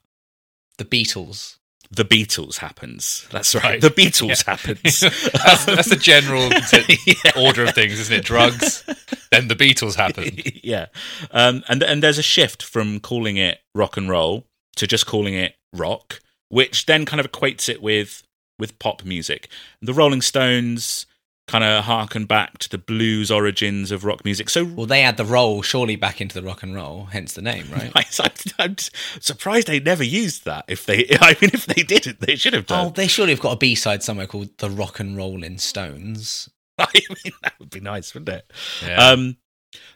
The 0.78 0.86
Beatles. 0.86 1.58
The 1.96 2.04
Beatles 2.06 2.58
happens. 2.58 3.26
That's 3.32 3.56
right. 3.56 3.80
The 3.80 3.90
Beatles 3.90 4.46
happens. 4.46 5.00
that's, 5.34 5.66
that's 5.66 5.90
the 5.90 5.96
general 5.96 6.50
Yeah. 7.06 7.46
order 7.48 7.64
of 7.64 7.74
things, 7.74 8.00
isn't 8.00 8.14
it? 8.20 8.26
Drugs, 8.26 8.84
then 9.32 9.48
the 9.48 9.56
Beatles 9.56 9.96
happen. 9.96 10.38
yeah, 10.64 10.88
um, 11.32 11.64
and 11.70 11.82
and 11.84 12.04
there's 12.04 12.18
a 12.18 12.24
shift 12.24 12.64
from 12.64 13.00
calling 13.00 13.38
it 13.38 13.60
rock 13.74 13.96
and 13.98 14.10
roll 14.10 14.46
to 14.76 14.86
just 14.88 15.06
calling 15.06 15.36
it 15.36 15.56
rock, 15.74 16.20
which 16.50 16.86
then 16.86 17.06
kind 17.06 17.20
of 17.22 17.32
equates 17.32 17.70
it 17.70 17.82
with 17.82 18.24
with 18.60 18.78
pop 18.80 19.06
music. 19.06 19.48
The 19.82 19.94
Rolling 19.94 20.22
Stones 20.22 21.06
kind 21.48 21.64
of 21.64 21.84
harken 21.84 22.26
back 22.26 22.58
to 22.58 22.70
the 22.70 22.78
blues 22.78 23.30
origins 23.30 23.92
of 23.92 24.04
rock 24.04 24.26
music. 24.26 24.50
So 24.50 24.66
Well, 24.66 24.86
they 24.86 25.04
add 25.04 25.18
the 25.18 25.26
roll 25.26 25.62
surely 25.62 25.96
back 25.96 26.20
into 26.20 26.40
the 26.40 26.46
rock 26.46 26.64
and 26.64 26.74
roll, 26.74 27.06
hence 27.06 27.34
the 27.34 27.42
name, 27.42 27.68
right? 27.72 27.92
I'm, 28.60 28.76
surprised 29.20 29.68
they 29.68 29.80
never 29.80 30.04
used 30.04 30.46
that. 30.46 30.66
If 30.68 30.86
they, 30.86 31.06
I 31.22 31.36
mean, 31.42 31.52
if 31.54 31.66
they 31.66 31.84
didn't, 31.84 32.20
they 32.22 32.36
should 32.36 32.54
have 32.54 32.66
done. 32.66 32.88
Oh, 32.88 32.90
they 32.90 33.08
surely 33.08 33.32
have 33.32 33.42
got 33.42 33.54
a 33.54 33.58
B 33.58 33.76
side 33.76 34.02
somewhere 34.02 34.28
called 34.28 34.58
the 34.58 34.70
Rock 34.70 35.00
and 35.00 35.16
Rollin' 35.16 35.60
Stones. 35.60 36.50
I 36.80 36.88
mean, 37.10 37.34
that 37.44 37.54
would 37.60 37.70
be 37.70 37.80
nice, 37.80 38.14
wouldn't 38.14 38.38
it? 38.38 38.52
Yeah. 38.86 39.10
Um, 39.10 39.38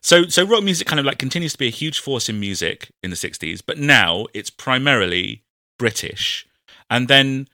so 0.02 0.26
so 0.26 0.46
rock 0.46 0.64
music 0.64 0.88
kind 0.88 1.00
of 1.00 1.06
like 1.06 1.20
continues 1.20 1.54
to 1.54 1.58
be 1.58 1.68
a 1.68 1.72
huge 1.72 2.00
force 2.00 2.30
in 2.30 2.40
music 2.40 2.92
in 3.02 3.10
the 3.10 3.16
60s, 3.16 3.62
but 3.66 3.78
now 3.78 4.28
it's 4.34 4.50
primarily 4.50 5.44
British. 5.78 6.46
And 6.90 7.08
then 7.08 7.48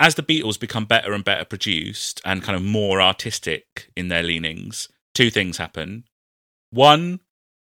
as 0.00 0.14
the 0.14 0.22
Beatles 0.22 0.58
become 0.58 0.84
better 0.84 1.12
and 1.12 1.24
better 1.24 1.44
produced 1.44 2.20
and 2.24 2.42
kind 2.42 2.56
of 2.56 2.62
more 2.62 3.00
artistic 3.00 3.90
in 3.96 4.08
their 4.08 4.22
leanings, 4.22 4.88
two 5.14 5.30
things 5.30 5.56
happen. 5.56 6.04
One, 6.70 7.20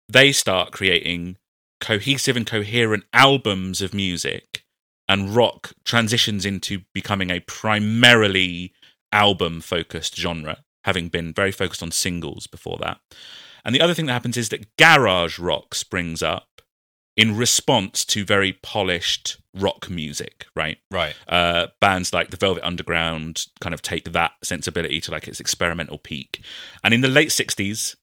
they 0.08 0.32
start 0.32 0.72
creating 0.72 1.38
cohesive 1.82 2.38
and 2.38 2.48
coherent 2.48 3.03
albums 3.13 3.82
of 3.82 3.94
music, 3.94 4.63
and 5.10 5.36
rock 5.36 5.74
transitions 5.84 6.46
into 6.46 6.82
becoming 6.94 7.30
a 7.30 7.42
primarily 7.42 8.74
album 9.12 9.60
focused 9.60 10.15
genre, 10.15 10.63
having 10.86 11.10
been 11.10 11.34
very 11.34 11.51
focused 11.51 11.84
on 11.84 11.92
singles 11.92 12.48
before 12.48 12.77
that. 12.82 13.00
And 13.65 13.75
the 13.75 13.82
other 13.82 13.94
thing 13.94 14.06
that 14.06 14.13
happens 14.13 14.38
is 14.38 14.50
that 14.50 14.75
garage 14.77 15.39
rock 15.39 15.75
springs 15.75 16.24
up 16.24 16.52
in 17.15 17.38
response 17.38 18.03
to 18.05 18.25
very 18.25 18.53
polished 18.53 19.38
rock 19.53 19.89
music, 19.89 20.46
right? 20.55 20.77
right. 20.89 21.15
uh, 21.27 21.67
bands 21.79 22.12
like 22.12 22.32
the 22.32 22.38
Velvet 22.38 22.65
Underground 22.65 23.48
kind 23.62 23.74
of 23.74 23.82
take 23.82 24.12
that 24.12 24.32
sensibility 24.43 25.00
to 25.01 25.12
like 25.12 25.27
its 25.27 25.39
experimental 25.39 25.98
peak. 26.00 26.43
And 26.84 26.93
in 26.93 27.01
the 27.01 27.08
late 27.08 27.29
60s 27.29 27.96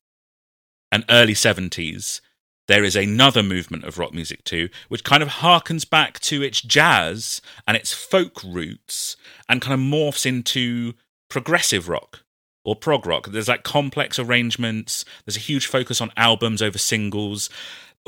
and 0.93 1.05
early 1.09 1.35
70s, 1.35 2.21
there 2.69 2.85
is 2.85 2.95
another 2.95 3.43
movement 3.43 3.83
of 3.83 3.99
rock 3.99 4.15
music 4.15 4.45
too, 4.45 4.69
which 4.89 5.03
kind 5.03 5.25
of 5.25 5.29
harkens 5.29 5.89
back 5.89 6.21
to 6.21 6.41
its 6.41 6.63
jazz 6.63 7.43
and 7.67 7.77
its 7.77 7.93
folk 7.93 8.41
roots 8.45 9.17
and 9.49 9.61
kind 9.61 9.75
of 9.75 9.81
morphs 9.81 10.25
into 10.25 10.95
progressive 11.29 11.89
rock 11.89 12.23
or 12.65 12.77
prog 12.77 13.07
rock. 13.07 13.27
There's 13.27 13.49
like 13.49 13.65
complex 13.65 14.21
arrangements, 14.21 15.05
there's 15.25 15.37
a 15.37 15.41
huge 15.41 15.67
focus 15.67 16.01
on 16.01 16.13
albums 16.17 16.63
over 16.63 16.79
singles 16.79 17.51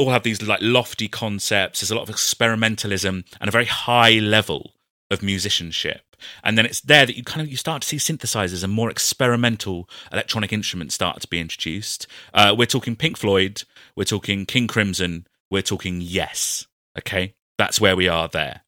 all 0.03 0.11
have 0.13 0.23
these 0.23 0.43
like 0.43 0.61
lofty 0.63 1.09
concepts. 1.09 1.81
There's 1.81 1.91
a 1.91 1.95
lot 1.95 2.09
of 2.09 2.15
experimentalism 2.15 3.25
and 3.41 3.49
a 3.49 3.51
very 3.51 3.67
high 3.67 4.19
level 4.19 4.75
of 5.11 5.23
musicianship. 5.23 6.17
And 6.45 6.57
then 6.57 6.67
it's 6.67 6.81
there 6.81 7.07
that 7.07 7.17
you 7.17 7.25
kind 7.25 7.43
of 7.43 7.49
you 7.49 7.57
start 7.57 7.83
to 7.83 7.89
see 7.89 7.97
synthesizers 7.97 8.63
and 8.63 8.73
more 8.73 8.91
experimental 8.91 9.89
electronic 10.13 10.53
instruments 10.53 10.95
start 10.95 11.21
to 11.21 11.29
be 11.29 11.41
introduced. 11.41 12.07
Uh, 12.33 12.55
we're 12.57 12.67
talking 12.67 12.97
Pink 12.97 13.17
Floyd, 13.17 13.65
we're 13.97 14.05
talking 14.05 14.47
King 14.47 14.67
Crimson, 14.67 15.27
we're 15.51 15.63
talking 15.63 16.01
Yes. 16.01 16.67
Okay, 16.99 17.35
that's 17.59 17.81
where 17.81 17.97
we 17.97 18.09
are 18.09 18.29
there. 18.29 18.63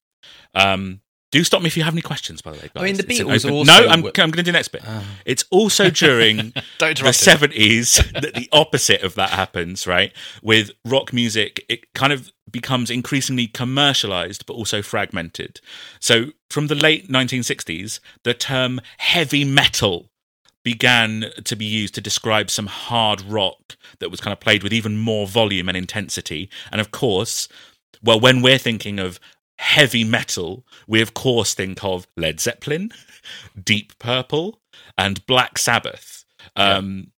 Um, 0.54 1.00
do 1.34 1.42
stop 1.42 1.62
me 1.62 1.66
if 1.66 1.76
you 1.76 1.82
have 1.82 1.94
any 1.94 2.00
questions, 2.02 2.40
by 2.40 2.52
the 2.52 2.58
way. 2.58 2.70
Guys. 2.72 2.82
I 2.82 2.84
mean, 2.84 2.94
the 2.96 3.02
It's 3.08 3.20
Beatles 3.20 3.44
open- 3.44 3.56
also 3.56 3.72
No, 3.72 3.88
I'm, 3.88 4.02
were- 4.02 4.08
I'm 4.10 4.30
going 4.30 4.32
to 4.32 4.36
do 4.36 4.42
the 4.44 4.52
next 4.52 4.68
bit. 4.68 4.82
Ah. 4.86 5.04
It's 5.26 5.44
also 5.50 5.90
during 5.90 6.52
the 6.78 7.12
seventies 7.12 7.94
that 8.12 8.34
the 8.34 8.48
opposite 8.52 9.02
of 9.02 9.16
that 9.16 9.30
happens, 9.30 9.84
right? 9.86 10.12
With 10.42 10.70
rock 10.84 11.12
music, 11.12 11.64
it 11.68 11.92
kind 11.94 12.12
of 12.12 12.30
becomes 12.50 12.88
increasingly 12.88 13.48
commercialized, 13.48 14.46
but 14.46 14.54
also 14.54 14.80
fragmented. 14.80 15.60
So, 15.98 16.26
from 16.50 16.68
the 16.68 16.76
late 16.76 17.08
1960s, 17.08 17.98
the 18.22 18.32
term 18.34 18.80
heavy 18.98 19.44
metal 19.44 20.10
began 20.62 21.26
to 21.42 21.56
be 21.56 21.64
used 21.66 21.94
to 21.96 22.00
describe 22.00 22.48
some 22.48 22.66
hard 22.66 23.20
rock 23.22 23.76
that 23.98 24.10
was 24.10 24.20
kind 24.20 24.32
of 24.32 24.38
played 24.40 24.62
with 24.62 24.72
even 24.72 24.96
more 24.96 25.26
volume 25.26 25.68
and 25.68 25.76
intensity. 25.76 26.48
And 26.70 26.80
of 26.80 26.90
course, 26.90 27.48
well, 28.02 28.20
when 28.20 28.42
we're 28.42 28.58
thinking 28.58 28.98
of 28.98 29.18
heavy 29.58 30.04
metal, 30.04 30.66
we 30.86 31.00
of 31.00 31.14
course 31.14 31.54
think 31.54 31.82
of 31.84 32.06
Led 32.16 32.40
Zeppelin, 32.40 32.90
Deep 33.62 33.98
Purple, 33.98 34.60
and 34.98 35.24
Black 35.26 35.58
Sabbath. 35.58 36.24
Um, 36.56 37.10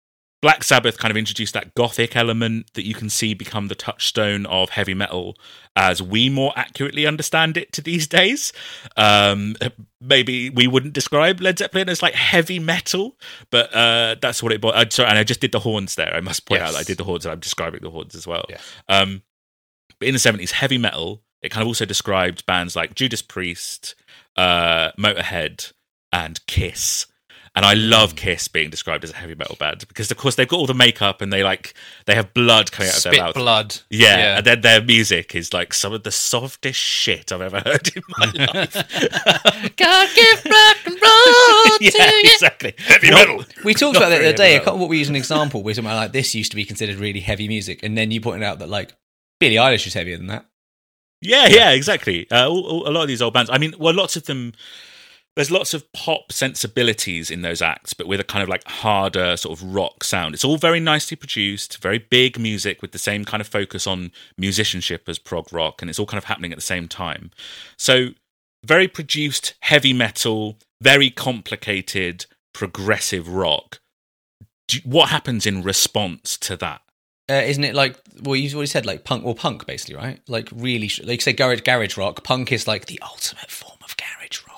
Black 0.43 0.63
Sabbath 0.63 0.99
kind 0.99 1.09
of 1.09 1.17
introduced 1.17 1.55
that 1.55 1.73
gothic 1.73 2.15
element 2.15 2.71
that 2.75 2.85
you 2.85 2.93
can 2.93 3.09
see 3.09 3.33
become 3.33 3.69
the 3.69 3.75
touchstone 3.75 4.45
of 4.45 4.69
heavy 4.69 4.93
metal 4.93 5.35
as 5.75 5.99
we 6.01 6.29
more 6.29 6.53
accurately 6.55 7.07
understand 7.07 7.57
it 7.57 7.73
to 7.73 7.81
these 7.81 8.05
days. 8.05 8.53
Um, 8.95 9.55
maybe 9.99 10.51
we 10.51 10.67
wouldn't 10.67 10.93
describe 10.93 11.41
Led 11.41 11.57
Zeppelin 11.57 11.89
as 11.89 12.03
like 12.03 12.13
heavy 12.13 12.59
metal, 12.59 13.17
but 13.49 13.73
uh, 13.73 14.15
that's 14.21 14.43
what 14.43 14.51
it 14.51 14.61
was. 14.61 14.73
Uh, 14.75 14.85
sorry, 14.91 15.09
and 15.09 15.17
I 15.17 15.23
just 15.23 15.41
did 15.41 15.51
the 15.51 15.59
horns 15.59 15.95
there. 15.95 16.13
I 16.13 16.21
must 16.21 16.45
point 16.45 16.61
Yes. 16.61 16.69
out 16.69 16.73
that 16.73 16.79
I 16.81 16.83
did 16.83 16.99
the 16.99 17.03
horns 17.03 17.25
and 17.25 17.33
I'm 17.33 17.39
describing 17.39 17.81
the 17.81 17.89
horns 17.89 18.13
as 18.13 18.27
well. 18.27 18.45
Yeah. 18.47 18.59
Um, 18.87 19.23
but 19.99 20.07
in 20.07 20.13
the 20.13 20.19
70s, 20.19 20.51
heavy 20.51 20.77
metal, 20.77 21.23
it 21.41 21.49
kind 21.49 21.61
of 21.61 21.67
also 21.67 21.85
described 21.85 22.45
bands 22.45 22.75
like 22.75 22.95
Judas 22.95 23.21
Priest, 23.21 23.95
uh, 24.35 24.91
Motorhead, 24.99 25.71
and 26.11 26.45
Kiss. 26.47 27.05
And 27.55 27.65
I 27.65 27.73
love 27.73 28.11
Hmm. 28.11 28.17
Kiss 28.17 28.47
being 28.47 28.69
described 28.69 29.03
as 29.03 29.09
a 29.09 29.15
heavy 29.15 29.33
metal 29.33 29.55
band 29.55 29.87
because, 29.87 30.11
of 30.11 30.17
course, 30.17 30.35
they've 30.35 30.47
got 30.47 30.57
all 30.57 30.67
the 30.67 30.75
makeup 30.75 31.21
and 31.21 31.33
they 31.33 31.41
like 31.43 31.73
they 32.05 32.13
have 32.13 32.31
blood 32.35 32.71
coming 32.71 32.89
out 32.91 32.97
of 32.97 33.03
their 33.03 33.13
Spit 33.13 33.23
mouth. 33.23 33.33
blood. 33.33 33.77
Yeah, 33.89 34.37
and 34.37 34.45
then 34.45 34.61
their 34.61 34.79
music 34.79 35.33
is 35.33 35.53
like 35.53 35.73
some 35.73 35.91
of 35.91 36.03
the 36.03 36.11
softest 36.11 36.79
shit 36.79 37.31
I've 37.31 37.41
ever 37.41 37.59
heard 37.65 37.89
in 37.95 38.03
my 38.09 38.25
life. 38.53 38.73
God 39.75 40.09
give 40.13 40.45
rock 40.45 40.77
and 40.85 40.95
roll 41.01 41.77
yeah, 41.81 41.89
to 41.89 42.03
you. 42.03 42.31
exactly. 42.31 42.75
Heavy 42.77 43.09
metal. 43.09 43.43
We 43.63 43.73
talked 43.73 43.95
Not 43.95 44.03
about 44.03 44.09
that 44.09 44.19
the 44.19 44.27
other 44.29 44.37
day. 44.37 44.43
heavy 44.53 44.55
I 44.55 44.57
metal. 44.59 44.65
can't 44.73 44.77
what 44.81 44.89
we 44.89 44.99
use 44.99 45.09
an 45.09 45.15
example. 45.15 45.63
We're 45.63 45.73
talking 45.73 45.85
about 45.85 45.95
like 45.97 46.11
this 46.11 46.35
used 46.35 46.51
to 46.51 46.55
be 46.55 46.63
considered 46.65 46.97
really 46.97 47.21
heavy 47.21 47.47
music, 47.47 47.81
and 47.81 47.97
then 47.97 48.11
you 48.11 48.21
pointed 48.21 48.43
out 48.43 48.59
that 48.59 48.69
like 48.69 48.93
Billie 49.39 49.55
Eilish 49.55 49.87
is 49.87 49.95
heavier 49.95 50.17
than 50.17 50.27
that. 50.27 50.45
Yeah, 51.21 51.47
yeah, 51.47 51.71
exactly. 51.71 52.29
Uh, 52.29 52.47
a 52.47 52.49
lot 52.49 53.01
of 53.03 53.07
these 53.07 53.21
old 53.21 53.33
bands. 53.33 53.49
I 53.51 53.57
mean, 53.57 53.73
well, 53.79 53.93
lots 53.93 54.15
of 54.15 54.25
them. 54.25 54.53
There's 55.35 55.51
lots 55.51 55.75
of 55.75 55.91
pop 55.93 56.31
sensibilities 56.31 57.29
in 57.29 57.43
those 57.43 57.61
acts, 57.61 57.93
but 57.93 58.07
with 58.07 58.19
a 58.19 58.23
kind 58.23 58.41
of 58.41 58.49
like 58.49 58.63
harder 58.67 59.37
sort 59.37 59.59
of 59.59 59.63
rock 59.63 60.03
sound. 60.03 60.33
It's 60.33 60.43
all 60.43 60.57
very 60.57 60.79
nicely 60.79 61.15
produced, 61.15 61.79
very 61.79 61.99
big 61.99 62.39
music 62.39 62.81
with 62.81 62.91
the 62.91 62.97
same 62.97 63.23
kind 63.23 63.39
of 63.39 63.47
focus 63.47 63.85
on 63.85 64.11
musicianship 64.37 65.07
as 65.07 65.19
prog 65.19 65.53
rock, 65.53 65.81
and 65.81 65.89
it's 65.89 65.99
all 65.99 66.07
kind 66.07 66.17
of 66.17 66.23
happening 66.23 66.51
at 66.51 66.57
the 66.57 66.63
same 66.63 66.87
time. 66.87 67.29
So, 67.77 68.09
very 68.65 68.87
produced 68.87 69.53
heavy 69.61 69.93
metal, 69.93 70.57
very 70.81 71.11
complicated 71.11 72.25
progressive 72.53 73.29
rock. 73.29 73.79
Do, 74.67 74.79
what 74.83 75.09
happens 75.09 75.45
in 75.45 75.61
response 75.61 76.35
to 76.39 76.57
that? 76.57 76.81
Uh, 77.29 77.33
isn't 77.45 77.63
it 77.65 77.75
like 77.75 77.99
well 78.21 78.35
you've 78.35 78.53
already 78.55 78.67
said 78.67 78.85
like 78.85 79.03
punk 79.03 79.25
or 79.25 79.35
punk 79.35 79.65
basically 79.65 79.95
right 79.95 80.21
like 80.29 80.47
really 80.55 80.87
sh- 80.87 81.03
like 81.03 81.21
say 81.21 81.33
garage 81.33 81.59
garage 81.61 81.97
rock 81.97 82.23
punk 82.23 82.53
is 82.53 82.67
like 82.67 82.85
the 82.85 82.99
ultimate 83.01 83.51
form 83.51 83.77
of 83.83 83.95
garage 83.97 84.39
rock 84.47 84.57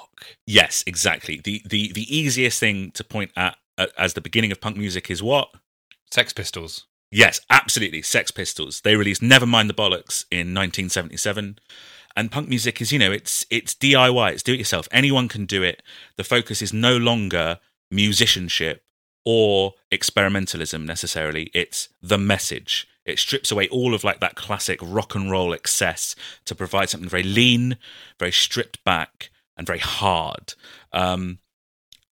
Yes, 0.51 0.83
exactly. 0.87 1.39
The 1.43 1.61
the 1.63 1.91
the 1.93 2.07
easiest 2.17 2.59
thing 2.59 2.89
to 2.95 3.03
point 3.03 3.31
at 3.35 3.55
uh, 3.77 3.85
as 3.99 4.15
the 4.15 4.21
beginning 4.21 4.51
of 4.51 4.59
punk 4.59 4.77
music 4.77 5.11
is 5.11 5.21
what? 5.21 5.49
Sex 6.09 6.33
Pistols. 6.33 6.87
Yes, 7.11 7.39
absolutely. 7.51 8.01
Sex 8.01 8.31
Pistols. 8.31 8.81
They 8.81 8.95
released 8.95 9.21
never 9.21 9.45
mind 9.45 9.69
the 9.69 9.75
Bollocks 9.75 10.25
in 10.31 10.55
1977. 10.55 11.59
and 12.15 12.31
punk 12.31 12.49
music 12.49 12.81
is 12.81 12.91
you 12.91 12.97
know 12.97 13.11
it's 13.11 13.45
it's 13.51 13.75
DIY, 13.75 14.31
it's 14.31 14.41
do 14.41 14.53
it 14.53 14.57
yourself. 14.57 14.87
Anyone 14.91 15.27
can 15.27 15.45
do 15.45 15.61
it. 15.61 15.83
The 16.17 16.23
focus 16.23 16.63
is 16.63 16.73
no 16.73 16.97
longer 16.97 17.59
musicianship 17.91 18.83
or 19.25 19.73
experimentalism 19.91 20.85
necessarily. 20.85 21.51
It's 21.53 21.89
the 22.01 22.17
message. 22.17 22.87
It 23.05 23.19
strips 23.19 23.51
away 23.51 23.67
all 23.69 23.93
of 23.93 24.03
like 24.03 24.19
that 24.19 24.35
classic 24.35 24.79
rock 24.81 25.15
and 25.15 25.31
roll 25.31 25.53
excess 25.53 26.15
to 26.45 26.55
provide 26.55 26.89
something 26.89 27.09
very 27.09 27.23
lean, 27.23 27.77
very 28.19 28.31
stripped 28.31 28.83
back, 28.83 29.31
and 29.57 29.65
very 29.65 29.79
hard. 29.79 30.53
Um, 30.93 31.39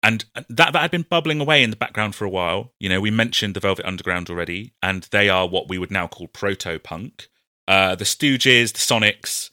and 0.03 0.25
that 0.49 0.73
that 0.73 0.75
had 0.75 0.91
been 0.91 1.07
bubbling 1.09 1.41
away 1.41 1.63
in 1.63 1.71
the 1.71 1.77
background 1.77 2.15
for 2.15 2.25
a 2.25 2.31
while. 2.31 2.73
You 2.81 2.89
know, 2.89 3.01
we 3.01 3.11
mentioned 3.11 3.55
the 3.55 3.61
Velvet 3.61 3.87
Underground 3.87 4.29
already, 4.29 4.73
and 4.83 5.05
they 5.11 5.29
are 5.29 5.49
what 5.49 5.69
we 5.69 5.79
would 5.79 5.91
now 5.91 6.07
call 6.07 6.29
proto 6.29 6.79
punk. 6.79 7.29
Uh, 7.69 7.95
the 7.95 8.05
Stooges, 8.05 8.73
the 8.73 8.79
Sonics, 8.79 9.51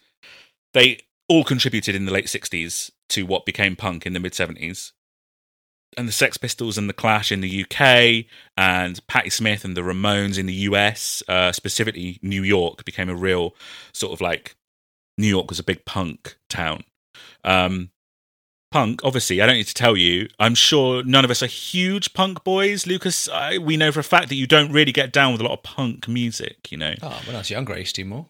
they 0.74 1.00
all 1.28 1.44
contributed 1.44 1.96
in 1.96 2.06
the 2.06 2.12
late 2.12 2.26
'60s 2.26 2.92
to 3.10 3.26
what 3.26 3.46
became 3.46 3.76
punk 3.76 4.06
in 4.06 4.14
the 4.14 4.20
mid 4.20 4.34
'70s. 4.34 4.92
And 5.98 6.08
the 6.08 6.12
Sex 6.14 6.38
Pistols 6.38 6.78
and 6.78 6.88
the 6.88 6.94
Clash 6.94 7.32
in 7.32 7.42
the 7.42 7.64
UK, 7.66 8.26
and 8.56 9.06
Patti 9.08 9.30
Smith 9.30 9.66
and 9.66 9.76
the 9.76 9.82
Ramones 9.82 10.38
in 10.38 10.46
the 10.46 10.54
US, 10.54 11.24
uh, 11.28 11.52
specifically 11.52 12.20
New 12.22 12.44
York, 12.44 12.86
became 12.86 13.10
a 13.10 13.16
real 13.16 13.56
sort 13.94 14.14
of 14.14 14.22
like 14.22 14.56
New 15.18 15.28
York 15.28 15.50
was 15.50 15.60
a 15.60 15.64
big 15.64 15.84
punk 15.86 16.38
town. 16.48 16.84
Um, 17.44 17.90
punk, 18.72 19.02
obviously, 19.04 19.42
I 19.42 19.48
don't 19.48 19.56
need 19.56 19.68
to 19.68 19.74
tell 19.74 19.98
you. 19.98 20.30
I'm 20.40 20.54
sure 20.56 21.04
none 21.04 21.26
of 21.26 21.32
us 21.32 21.42
are 21.42 21.48
huge 21.48 22.14
punk 22.14 22.44
boys. 22.44 22.86
Lucas, 22.86 23.28
I, 23.28 23.58
we 23.58 23.76
know 23.76 23.92
for 23.92 24.00
a 24.00 24.04
fact 24.04 24.30
that 24.30 24.36
you 24.36 24.46
don't 24.48 24.72
really 24.72 24.92
get 24.92 25.12
down 25.12 25.32
with 25.32 25.42
a 25.42 25.44
lot 25.44 25.54
of 25.54 25.64
punk 25.64 26.08
music, 26.08 26.72
you 26.72 26.78
know? 26.78 26.94
Oh, 27.02 27.22
when 27.26 27.36
I 27.36 27.40
was 27.40 27.50
younger, 27.50 27.74
I 27.74 27.78
used 27.80 27.96
to 27.96 28.06
more. 28.06 28.28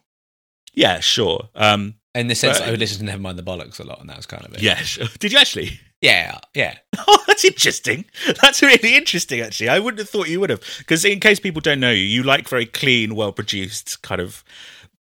Yeah, 0.72 1.00
sure. 1.00 1.50
Um, 1.54 1.96
In 2.14 2.28
the 2.28 2.34
sense, 2.34 2.58
But- 2.58 2.68
I 2.68 2.70
would 2.70 2.80
listen 2.80 3.06
to 3.06 3.12
Nevermind 3.12 3.36
the 3.36 3.42
Bollocks 3.42 3.78
a 3.80 3.84
lot, 3.84 4.00
and 4.00 4.08
that 4.08 4.16
was 4.16 4.26
kind 4.26 4.44
of 4.46 4.54
it. 4.54 4.62
yeah, 4.62 4.76
sure. 4.76 5.06
Did 5.18 5.32
you 5.32 5.38
actually? 5.38 5.78
Yeah, 6.00 6.38
yeah. 6.54 6.76
Oh, 6.98 7.22
that's 7.26 7.44
interesting. 7.44 8.06
That's 8.40 8.62
really 8.62 8.96
interesting, 8.96 9.40
actually. 9.40 9.68
I 9.68 9.78
wouldn't 9.78 9.98
have 9.98 10.08
thought 10.08 10.28
you 10.28 10.40
would 10.40 10.50
have. 10.50 10.62
Because, 10.78 11.04
in 11.04 11.20
case 11.20 11.40
people 11.40 11.60
don't 11.60 11.80
know 11.80 11.90
you, 11.90 12.04
you 12.04 12.22
like 12.22 12.48
very 12.48 12.66
clean, 12.66 13.14
well 13.14 13.32
produced, 13.32 14.00
kind 14.02 14.20
of 14.20 14.42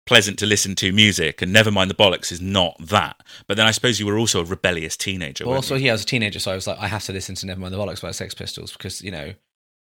pleasant 0.07 0.39
to 0.39 0.47
listen 0.47 0.75
to 0.77 0.93
music, 0.93 1.43
and 1.43 1.55
Nevermind 1.55 1.89
the 1.89 1.95
Bollocks 1.95 2.33
is 2.33 2.41
not 2.41 2.77
that. 2.81 3.23
But 3.47 3.57
then 3.57 3.67
I 3.67 3.73
suppose 3.73 4.01
you 4.01 4.07
were 4.07 4.19
also 4.19 4.41
a 4.41 4.45
rebellious 4.45 4.97
teenager. 4.97 5.45
Well, 5.45 5.57
also, 5.57 5.75
yeah, 5.75 5.91
I 5.91 5.95
was 5.95 6.03
a 6.03 6.07
teenager, 6.07 6.39
so 6.39 6.53
I 6.53 6.55
was 6.55 6.67
like, 6.67 6.79
I 6.79 6.87
have 6.87 7.05
to 7.05 7.13
listen 7.13 7.35
to 7.37 7.47
Nevermind 7.47 7.71
the 7.71 7.77
Bollocks 7.77 8.01
by 8.01 8.13
Sex 8.13 8.33
Pistols 8.33 8.73
because 8.73 9.03
you 9.03 9.11
know 9.11 9.35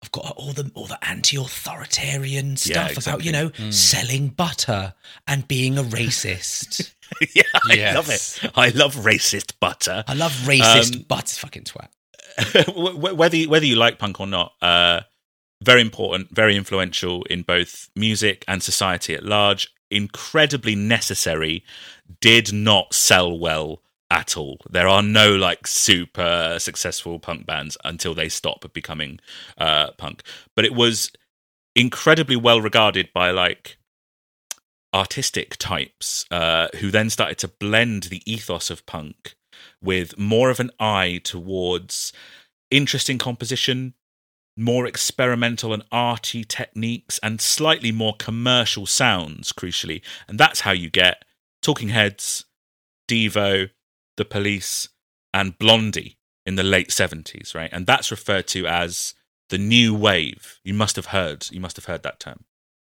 I've 0.04 0.12
got 0.12 0.34
all 0.36 0.52
the 0.52 0.70
all 0.74 0.88
the 0.88 1.04
anti-authoritarian 1.08 2.58
stuff 2.58 2.98
about 2.98 3.24
you 3.24 3.32
know 3.32 3.48
exactly. 3.48 3.72
selling 3.72 4.28
butter 4.30 4.94
and 5.28 5.48
being 5.48 5.78
a 5.78 5.84
racist. 5.84 6.94
yeah, 7.36 7.44
I 7.70 7.94
love 7.94 8.10
it. 8.10 8.40
I 8.56 8.70
love 8.70 8.96
racist 8.96 9.54
butter. 9.60 10.04
I 10.08 10.14
love 10.14 10.32
racist 10.46 10.96
Um, 10.96 11.02
butter, 11.04 11.36
fucking 11.36 11.64
twat. 11.64 11.88
Wh- 12.68 12.96
wh- 12.96 13.18
whether 13.18 13.36
you, 13.36 13.50
whether 13.50 13.66
you 13.66 13.76
like 13.76 14.00
punk 14.00 14.20
or 14.20 14.28
not, 14.28 14.54
uh, 14.62 15.02
very 15.64 15.82
important, 15.82 16.34
very 16.34 16.56
influential 16.56 17.24
in 17.24 17.44
both 17.44 17.90
music 17.96 18.44
and 18.48 18.64
society 18.64 19.14
at 19.14 19.24
large. 19.24 19.72
Incredibly 19.90 20.76
necessary. 20.76 21.64
Did 22.22 22.54
not 22.54 22.94
sell 22.94 23.38
well 23.38 23.82
at 24.10 24.36
all. 24.38 24.58
There 24.70 24.88
are 24.88 25.02
no 25.04 25.36
like 25.36 25.68
super 25.68 26.58
successful 26.60 27.20
punk 27.20 27.46
bands 27.46 27.78
until 27.84 28.14
they 28.14 28.30
stop 28.30 28.72
becoming 28.74 29.20
uh, 29.58 29.92
punk. 29.92 30.24
But 30.56 30.66
it 30.66 30.74
was 30.74 31.12
incredibly 31.76 32.36
well 32.36 32.60
regarded 32.62 33.10
by 33.14 33.32
like 33.32 33.78
artistic 34.94 35.58
types 35.58 36.26
uh, 36.32 36.68
who 36.80 36.92
then 36.92 37.10
started 37.10 37.38
to 37.40 37.48
blend 37.48 38.04
the 38.04 38.22
ethos 38.26 38.70
of 38.70 38.86
punk 38.86 39.36
with 39.82 40.18
more 40.18 40.50
of 40.50 40.60
an 40.60 40.72
eye 40.80 41.20
towards 41.24 42.14
interesting 42.70 43.18
composition, 43.18 43.94
more 44.58 44.86
experimental 44.86 45.74
and 45.74 45.84
arty 45.92 46.44
techniques, 46.44 47.20
and 47.24 47.42
slightly 47.42 47.92
more 47.92 48.16
commercial 48.18 48.86
sounds, 48.86 49.52
crucially. 49.52 50.02
And 50.28 50.40
that's 50.40 50.62
how 50.62 50.72
you 50.72 50.90
get 50.90 51.24
Talking 51.62 51.90
Heads, 51.90 52.46
Devo, 53.08 53.70
The 54.18 54.26
Police, 54.26 54.90
and 55.34 55.58
Blondie 55.58 56.18
in 56.46 56.56
the 56.56 56.64
late 56.64 56.90
70s, 56.90 57.56
right? 57.56 57.70
And 57.72 57.86
that's 57.86 58.12
referred 58.12 58.48
to 58.48 58.68
as 58.68 59.14
the 59.50 59.58
new 59.58 59.94
wave. 59.94 60.60
You 60.64 60.74
must 60.74 60.96
have 60.96 61.08
heard, 61.08 61.48
you 61.52 61.60
must 61.60 61.76
have 61.76 61.86
heard 61.86 62.04
that 62.04 62.20
term. 62.20 62.46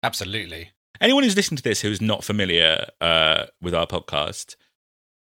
Absolutely. 0.03 0.71
Anyone 1.01 1.23
who's 1.23 1.35
listening 1.35 1.57
to 1.57 1.63
this 1.63 1.81
who's 1.81 2.01
not 2.01 2.23
familiar 2.23 2.87
uh, 3.01 3.45
with 3.61 3.73
our 3.73 3.87
podcast, 3.87 4.55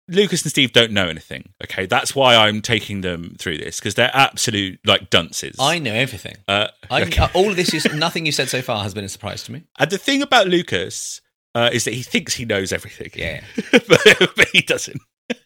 Lucas 0.09 0.43
and 0.43 0.51
Steve 0.51 0.73
don't 0.73 0.93
know 0.93 1.09
anything. 1.09 1.53
Okay, 1.65 1.87
that's 1.87 2.15
why 2.15 2.37
I'm 2.37 2.63
taking 2.63 3.01
them 3.01 3.35
through 3.39 3.59
this 3.59 3.81
because 3.81 3.95
they're 3.95 4.11
absolute 4.15 4.79
like 4.85 5.11
dunces. 5.11 5.57
I 5.59 5.79
know 5.79 5.93
everything. 5.93 6.37
Uh, 6.47 6.69
I, 6.91 7.03
okay. 7.03 7.27
all 7.35 7.51
of 7.51 7.57
this 7.57 7.75
is 7.75 7.93
nothing 7.93 8.27
you 8.27 8.33
said 8.33 8.49
so 8.49 8.63
far 8.63 8.83
has 8.83 8.95
been 8.95 9.05
a 9.05 9.09
surprise 9.09 9.43
to 9.45 9.53
me. 9.53 9.65
and 9.79 9.91
the 9.91 9.99
thing 9.99 10.23
about 10.23 10.47
Lucas 10.47 11.21
uh, 11.55 11.71
is 11.73 11.85
that 11.85 11.95
he 11.95 12.03
thinks 12.03 12.35
he 12.35 12.45
knows 12.45 12.73
everything. 12.73 13.11
Yeah. 13.15 13.43
but, 13.73 14.33
but 14.37 14.49
he 14.53 14.61
doesn't. 14.61 15.01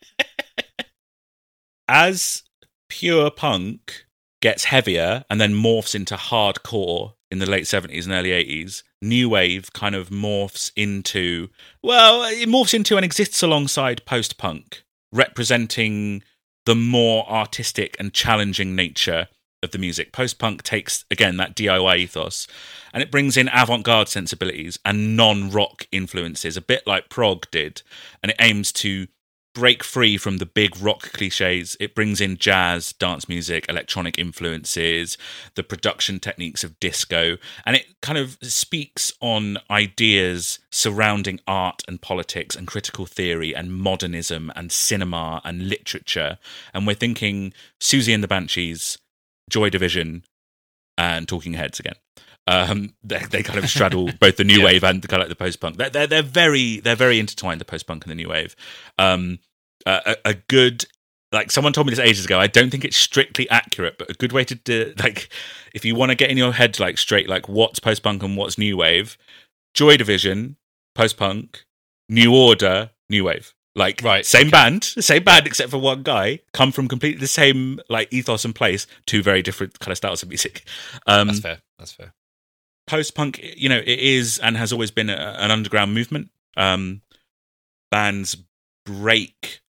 As 1.88 2.42
pure 2.88 3.30
punk 3.30 4.04
gets 4.42 4.64
heavier 4.64 5.24
and 5.30 5.40
then 5.40 5.54
morphs 5.54 5.94
into 5.94 6.16
hardcore 6.16 7.14
in 7.30 7.38
the 7.38 7.48
late 7.48 7.64
70s 7.64 8.04
and 8.04 8.12
early 8.12 8.30
80s, 8.30 8.82
new 9.00 9.28
wave 9.28 9.72
kind 9.72 9.94
of 9.94 10.10
morphs 10.10 10.72
into, 10.76 11.48
well, 11.82 12.22
it 12.24 12.48
morphs 12.48 12.74
into 12.74 12.96
and 12.96 13.04
exists 13.04 13.42
alongside 13.42 14.04
post 14.04 14.36
punk, 14.36 14.82
representing 15.12 16.22
the 16.66 16.74
more 16.74 17.28
artistic 17.30 17.96
and 17.98 18.12
challenging 18.12 18.74
nature 18.74 19.28
of 19.62 19.70
the 19.70 19.78
music. 19.78 20.12
Post 20.12 20.38
punk 20.38 20.62
takes, 20.62 21.04
again, 21.10 21.36
that 21.36 21.54
DIY 21.54 21.98
ethos 21.98 22.46
and 22.92 23.02
it 23.02 23.10
brings 23.10 23.36
in 23.36 23.48
avant 23.52 23.84
garde 23.84 24.08
sensibilities 24.08 24.78
and 24.84 25.16
non 25.16 25.50
rock 25.50 25.86
influences, 25.92 26.56
a 26.56 26.62
bit 26.62 26.86
like 26.86 27.08
prog 27.08 27.50
did. 27.50 27.82
And 28.22 28.30
it 28.30 28.36
aims 28.40 28.72
to 28.72 29.06
break 29.54 29.82
free 29.82 30.16
from 30.16 30.38
the 30.38 30.46
big 30.46 30.80
rock 30.80 31.12
cliches. 31.12 31.76
It 31.80 31.94
brings 31.94 32.20
in 32.20 32.36
jazz, 32.36 32.92
dance 32.92 33.28
music, 33.28 33.66
electronic 33.68 34.18
influences, 34.18 35.18
the 35.54 35.62
production 35.62 36.20
techniques 36.20 36.62
of 36.62 36.78
disco, 36.80 37.36
and 37.66 37.76
it 37.76 37.86
kind 38.00 38.18
of 38.18 38.38
speaks 38.42 39.12
on 39.20 39.58
ideas 39.70 40.58
surrounding 40.70 41.40
art 41.46 41.82
and 41.88 42.00
politics 42.00 42.54
and 42.54 42.66
critical 42.66 43.06
theory 43.06 43.54
and 43.54 43.74
modernism 43.74 44.52
and 44.54 44.70
cinema 44.70 45.40
and 45.44 45.68
literature. 45.68 46.38
And 46.72 46.86
we're 46.86 46.94
thinking 46.94 47.52
Siouxsie 47.80 48.14
and 48.14 48.22
the 48.22 48.28
Banshees, 48.28 48.98
Joy 49.48 49.70
Division, 49.70 50.24
and 50.96 51.26
Talking 51.26 51.54
Heads 51.54 51.80
again. 51.80 51.96
Um, 52.46 52.94
they, 53.04 53.18
they 53.30 53.42
kind 53.42 53.58
of 53.58 53.68
straddle 53.70 54.10
both 54.20 54.36
the 54.36 54.44
new 54.44 54.58
Yeah. 54.60 54.64
wave 54.64 54.84
and 54.84 55.00
the 55.02 55.08
kind 55.08 55.22
of 55.22 55.28
like 55.28 55.36
the 55.38 55.42
post 55.44 55.60
punk. 55.60 55.76
They're, 55.76 55.90
they're 55.90 56.06
they're 56.06 56.22
very 56.22 56.80
they're 56.80 56.96
very 56.96 57.18
intertwined. 57.20 57.60
The 57.60 57.64
post 57.64 57.86
punk 57.86 58.04
and 58.04 58.10
the 58.10 58.14
new 58.16 58.28
wave. 58.28 58.56
Um, 58.98 59.38
a, 59.86 60.16
a 60.24 60.34
good 60.34 60.84
like 61.32 61.50
someone 61.52 61.72
told 61.72 61.86
me 61.86 61.92
this 61.92 62.00
ages 62.00 62.24
ago. 62.24 62.40
I 62.40 62.48
don't 62.48 62.70
think 62.70 62.84
it's 62.84 62.96
strictly 62.96 63.48
accurate, 63.50 63.98
but 63.98 64.10
a 64.10 64.14
good 64.14 64.32
way 64.32 64.44
to 64.44 64.54
do 64.56 64.92
like 64.98 65.28
if 65.74 65.84
you 65.84 65.94
want 65.94 66.10
to 66.10 66.16
get 66.16 66.30
in 66.30 66.36
your 66.36 66.52
head 66.52 66.80
like 66.80 66.98
straight 66.98 67.28
like 67.28 67.48
what's 67.48 67.78
post 67.78 68.02
punk 68.02 68.22
and 68.22 68.36
what's 68.36 68.58
new 68.58 68.76
wave. 68.76 69.16
Joy 69.74 69.96
Division, 69.96 70.56
post 70.96 71.16
punk, 71.16 71.64
New 72.08 72.34
Order, 72.34 72.90
new 73.08 73.22
wave. 73.24 73.54
Like 73.76 74.02
Right, 74.02 74.26
same 74.26 74.48
okay. 74.48 74.50
band, 74.50 74.82
same 74.82 75.22
band 75.22 75.46
except 75.46 75.70
for 75.70 75.78
one 75.78 76.02
guy, 76.02 76.40
come 76.52 76.72
from 76.72 76.88
completely 76.88 77.20
the 77.20 77.28
same 77.28 77.78
like 77.88 78.12
ethos 78.12 78.44
and 78.44 78.52
place, 78.52 78.88
two 79.06 79.22
very 79.22 79.42
different 79.42 79.78
kind 79.78 79.92
of 79.92 79.96
styles 79.96 80.24
of 80.24 80.28
music. 80.28 80.64
Um, 81.06 81.28
That's 81.28 81.38
fair. 81.38 81.58
That's 81.78 81.92
fair. 81.92 82.12
Post 82.90 83.14
punk, 83.14 83.40
you 83.56 83.68
know, 83.68 83.78
it 83.78 83.98
is 83.98 84.38
and 84.38 84.56
has 84.56 84.72
always 84.72 84.90
been 84.90 85.08
a, 85.08 85.36
an 85.38 85.50
underground 85.50 85.94
movement. 85.94 86.30
Um, 86.56 87.02
bands 87.90 88.36
break 88.84 89.60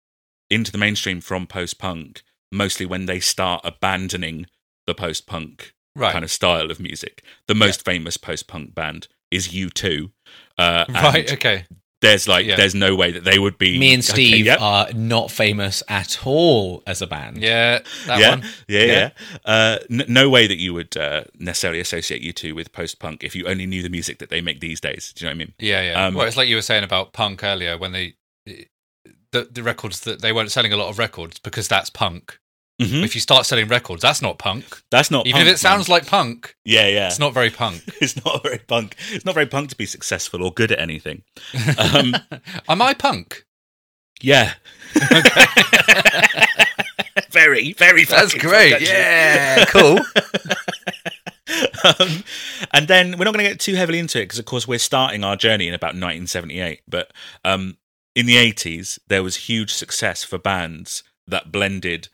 into 0.49 0.73
the 0.73 0.79
mainstream 0.79 1.21
from 1.21 1.47
post 1.47 1.79
punk 1.79 2.23
mostly 2.51 2.87
when 2.87 3.07
they 3.07 3.21
start 3.21 3.61
abandoning 3.65 4.47
the 4.87 4.95
post 4.95 5.27
punk 5.27 5.75
Right. 5.97 6.13
kind 6.13 6.25
of 6.25 6.31
style 6.31 6.71
of 6.71 6.79
music. 6.79 7.25
The 7.49 7.55
most 7.55 7.85
famous 7.85 8.17
post 8.17 8.47
punk 8.47 8.75
band 8.77 9.09
is 9.31 9.49
U2. 9.49 10.13
Uh, 10.57 10.85
right. 10.89 11.33
Okay. 11.33 11.67
There's 12.01 12.27
like, 12.27 12.47
Yeah. 12.47 12.57
there's 12.57 12.75
no 12.75 12.95
way 12.97 13.13
that 13.13 13.25
they 13.25 13.39
would 13.39 13.59
be. 13.59 13.79
Me 13.79 13.93
and 13.93 14.03
Okay, 14.03 14.13
Steve 14.13 14.47
yep. 14.47 14.61
are 14.61 14.91
not 14.95 15.31
famous 15.31 15.83
at 15.89 16.27
all 16.27 16.83
as 16.87 17.03
a 17.03 17.07
band. 17.07 17.39
Yeah. 17.43 17.81
That 18.07 18.21
yeah, 18.21 18.31
one. 18.31 18.43
yeah, 18.69 18.81
Yeah. 18.85 18.87
yeah. 18.87 19.11
Uh, 19.45 19.79
n- 19.91 20.05
no 20.09 20.31
way 20.31 20.47
that 20.47 20.57
you 20.59 20.73
would 20.73 20.97
uh, 20.97 21.25
necessarily 21.39 21.79
associate 21.81 22.23
you 22.23 22.33
two 22.33 22.55
with 22.55 22.73
post 22.73 22.99
punk 23.01 23.23
if 23.23 23.37
you 23.37 23.47
only 23.47 23.67
knew 23.67 23.83
the 23.83 23.91
music 23.91 24.19
that 24.19 24.31
they 24.31 24.41
make 24.41 24.61
these 24.61 24.81
days. 24.81 25.13
Do 25.13 25.25
you 25.25 25.29
know 25.31 25.33
what 25.33 25.35
I 25.35 25.39
mean? 25.45 25.55
Yeah. 25.59 25.83
Yeah. 25.83 26.07
Um, 26.07 26.15
well, 26.15 26.27
it's 26.27 26.37
like 26.39 26.49
you 26.49 26.57
were 26.57 26.63
saying 26.63 26.85
about 26.85 27.13
punk 27.13 27.45
earlier 27.45 27.77
when 27.77 27.93
they. 27.93 28.15
The, 29.33 29.45
the 29.49 29.63
records 29.63 30.01
that 30.01 30.23
they 30.23 30.33
weren't 30.33 30.51
selling 30.51 30.73
a 30.73 30.77
lot 30.77 30.89
of 30.89 30.99
records 30.99 31.39
because 31.39 31.69
that's 31.69 31.89
punk. 31.89 32.41
Mhm. 32.81 33.05
If 33.05 33.15
you 33.15 33.21
start 33.21 33.45
selling 33.45 33.69
records, 33.69 34.01
that's 34.01 34.23
not 34.23 34.39
punk. 34.39 34.81
That's 34.91 35.11
not 35.11 35.27
Even 35.27 35.41
punk, 35.41 35.49
if 35.49 35.55
it 35.55 35.59
sounds 35.59 35.89
man. 35.89 35.97
like 35.97 36.07
punk, 36.07 36.57
yeah, 36.65 36.87
yeah. 36.87 37.09
it's 37.09 37.19
not 37.19 37.35
very 37.35 37.51
punk. 37.51 37.83
it's 38.01 38.17
not 38.25 38.43
very 38.43 38.59
punk. 38.59 38.97
It's 39.13 39.25
not 39.27 39.35
very 39.35 39.47
punk 39.47 39.69
to 39.71 39.77
be 39.77 39.85
successful 39.87 40.43
or 40.43 40.51
good 40.53 40.73
at 40.73 40.79
anything. 40.79 41.23
Um, 41.79 42.15
Am 42.69 42.81
I 42.81 42.95
punk? 42.95 43.45
Yeah. 44.23 44.55
very, 47.31 47.73
very. 47.75 48.05
That's 48.05 48.35
great. 48.35 48.73
actually. 48.75 48.89
Yeah, 48.89 49.65
cool. 49.67 49.99
um, 51.85 52.25
and 52.73 52.89
then 52.89 53.19
we're 53.19 53.25
not 53.25 53.35
going 53.35 53.45
to 53.45 53.51
get 53.51 53.61
too 53.61 53.75
heavily 53.75 53.99
into 53.99 54.19
it 54.19 54.25
because, 54.25 54.39
of 54.39 54.45
course, 54.45 54.67
we're 54.69 54.79
starting 54.79 55.25
our 55.25 55.37
journey 55.37 55.69
in 55.69 55.75
about 55.75 55.89
1978. 55.95 56.81
But 56.89 57.13
um, 57.45 57.77
in 58.15 58.27
the 58.27 58.37
80s, 58.37 58.99
there 59.09 59.23
was 59.23 59.37
huge 59.37 59.73
success 59.73 60.25
for 60.25 60.39
bands 60.39 61.03
that 61.27 61.53
blended 61.53 62.09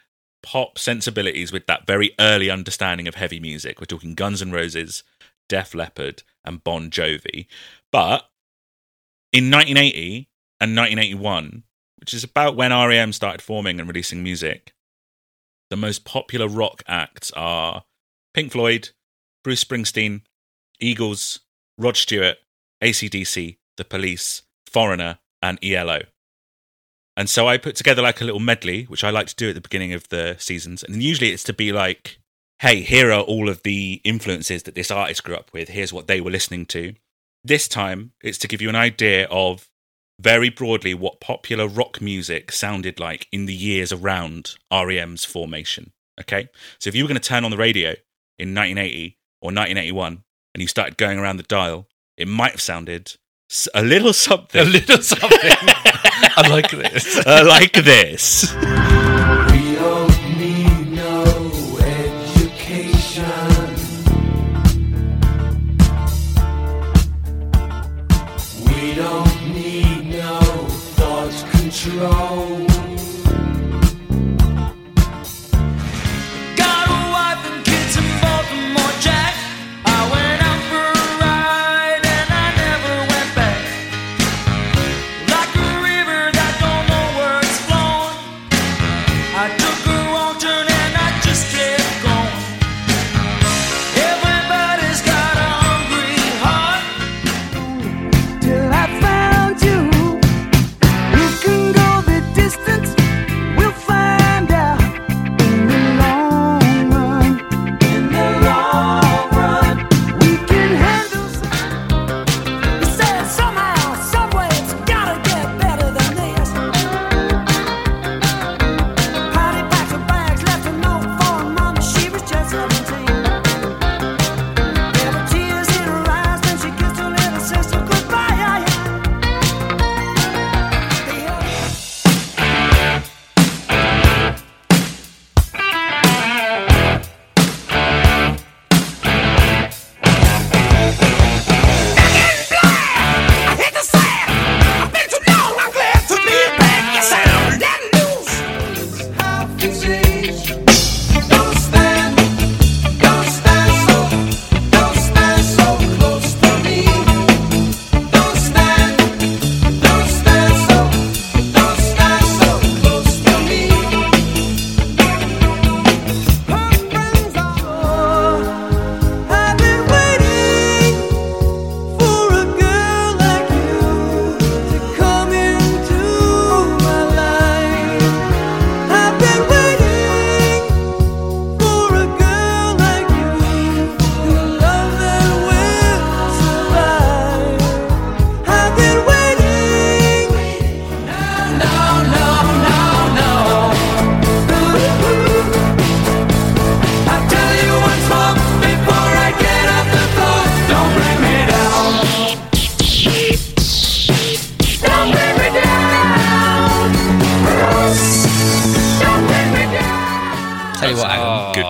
pop 0.47 0.79
sensibilities 0.79 1.51
with 1.51 1.67
that 1.67 1.89
very 1.89 2.15
early 2.21 2.49
understanding 2.49 3.09
of 3.09 3.17
heavy 3.17 3.41
music. 3.41 3.81
We're 3.81 3.87
talking 3.87 4.15
Guns 4.15 4.41
N' 4.41 4.53
Roses, 4.53 5.03
Def 5.49 5.75
Leppard, 5.75 6.23
and 6.45 6.63
Bon 6.63 6.89
Jovi. 6.89 7.47
But 7.91 8.31
in 9.33 9.51
1980 9.51 10.29
and 10.61 10.77
1981, 10.77 11.65
which 11.99 12.15
is 12.15 12.23
about 12.23 12.55
when 12.55 12.71
REM 12.71 13.13
started 13.13 13.43
forming 13.43 13.81
and 13.81 13.89
releasing 13.89 14.23
music, 14.23 14.73
the 15.69 15.77
most 15.77 16.05
popular 16.05 16.47
rock 16.47 16.85
acts 16.87 17.33
are 17.33 17.83
Pink 18.33 18.53
Floyd, 18.53 18.91
Bruce 19.43 19.65
Springsteen, 19.65 20.21
Eagles, 20.79 21.41
Rod 21.77 21.97
Stewart, 21.97 22.37
ACDC, 22.81 23.57
The 23.77 23.85
Police, 23.85 24.43
Foreigner, 24.71 25.19
and 25.43 25.59
ELO. 25.65 26.03
And 27.17 27.31
so 27.31 27.49
I 27.49 27.57
put 27.57 27.77
together 27.77 28.03
like 28.03 28.21
a 28.21 28.25
little 28.25 28.41
medley, 28.41 28.85
which 28.85 29.03
I 29.03 29.11
like 29.11 29.27
to 29.29 29.35
do 29.35 29.49
at 29.49 29.55
the 29.55 29.61
beginning 29.61 29.95
of 29.95 30.09
the 30.09 30.37
seasons. 30.39 30.83
And 30.83 31.03
usually 31.03 31.31
it's 31.31 31.45
to 31.45 31.55
be 31.55 31.73
like, 31.73 32.19
hey, 32.61 32.83
here 32.83 33.11
are 33.11 33.23
all 33.23 33.49
of 33.49 33.63
the 33.63 34.01
influences 34.05 34.65
that 34.65 34.75
this 34.75 34.91
artist 34.91 35.25
grew 35.25 35.35
up 35.35 35.51
with. 35.53 35.71
Here's 35.71 35.93
what 35.93 36.07
they 36.07 36.21
were 36.21 36.31
listening 36.31 36.67
to. 36.67 36.95
This 37.43 37.69
time 37.69 38.13
it's 38.23 38.39
to 38.39 38.49
give 38.49 38.61
you 38.61 38.69
an 38.69 38.77
idea 38.77 39.27
of 39.31 39.69
very 40.21 40.51
broadly 40.51 40.95
what 40.95 41.21
popular 41.21 41.69
rock 41.69 42.01
music 42.01 42.53
sounded 42.53 42.99
like 42.99 43.29
in 43.31 43.47
the 43.47 43.55
years 43.55 43.93
around 43.93 44.57
REM's 44.73 45.25
formation. 45.25 45.93
Okay? 46.21 46.49
So 46.79 46.89
if 46.89 46.95
you 46.95 47.05
were 47.05 47.09
going 47.09 47.21
to 47.21 47.29
turn 47.29 47.45
on 47.45 47.51
the 47.51 47.57
radio 47.57 47.91
in 48.39 48.55
1980 48.55 49.19
or 49.41 49.49
1981 49.49 50.23
and 50.55 50.63
you 50.63 50.69
started 50.69 50.97
going 50.97 51.19
around 51.19 51.37
the 51.37 51.43
dial, 51.45 51.87
it 52.17 52.29
might 52.29 52.53
have 52.53 52.61
sounded 52.61 53.17
a 53.75 53.83
little 53.83 54.13
something. 54.13 54.61
A 54.61 54.65
little 54.65 55.03
something. 55.03 55.29
I 56.39 56.49
like 56.49 56.71
this. 56.71 57.19
uh, 57.27 57.45
like 57.47 57.73
this. 57.73 58.53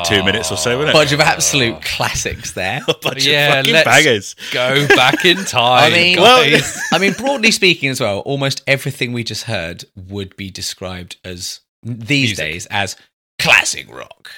Two 0.09 0.23
minutes 0.25 0.51
or 0.53 0.57
so, 0.57 0.77
wasn't 0.79 0.91
it? 0.91 0.99
bunch 0.99 1.13
of 1.13 1.21
absolute 1.21 1.83
classics 1.83 2.53
there. 2.53 2.81
a 2.89 2.95
bunch 3.03 3.25
Yeah, 3.27 3.49
of 3.49 3.55
fucking 3.57 3.73
let's 3.73 3.85
bangers. 3.87 4.37
go 4.53 4.87
back 4.89 5.25
in 5.25 5.37
time. 5.45 5.93
I 5.93 5.95
mean, 5.97 6.17
guys. 6.17 6.81
I 6.93 6.99
mean, 6.99 7.13
broadly 7.15 7.51
speaking, 7.51 7.91
as 7.91 8.01
well, 8.01 8.21
almost 8.21 8.63
everything 8.67 9.13
we 9.13 9.25
just 9.25 9.45
heard 9.45 9.85
would 9.97 10.37
be 10.37 10.51
described 10.51 11.17
as 11.25 11.61
these 11.83 12.31
Music. 12.31 12.37
days 12.37 12.67
as 12.71 12.97
classic 13.39 13.93
rock. 13.95 14.31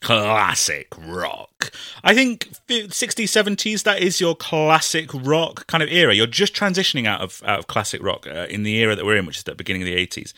classic 0.00 0.88
rock. 0.98 1.70
I 2.02 2.14
think 2.14 2.48
fi- 2.66 2.88
60s, 2.88 3.24
70s, 3.24 3.82
that 3.84 4.00
is 4.02 4.20
your 4.20 4.34
classic 4.34 5.10
rock 5.12 5.66
kind 5.66 5.82
of 5.82 5.90
era. 5.90 6.14
You're 6.14 6.26
just 6.26 6.54
transitioning 6.54 7.06
out 7.06 7.20
of 7.20 7.42
out 7.46 7.58
of 7.58 7.66
classic 7.66 8.02
rock 8.02 8.26
uh, 8.26 8.46
in 8.50 8.62
the 8.62 8.76
era 8.78 8.96
that 8.96 9.04
we're 9.04 9.16
in, 9.16 9.26
which 9.26 9.36
is 9.38 9.44
the 9.44 9.54
beginning 9.54 9.82
of 9.82 9.86
the 9.86 9.94
80s. 10.06 10.32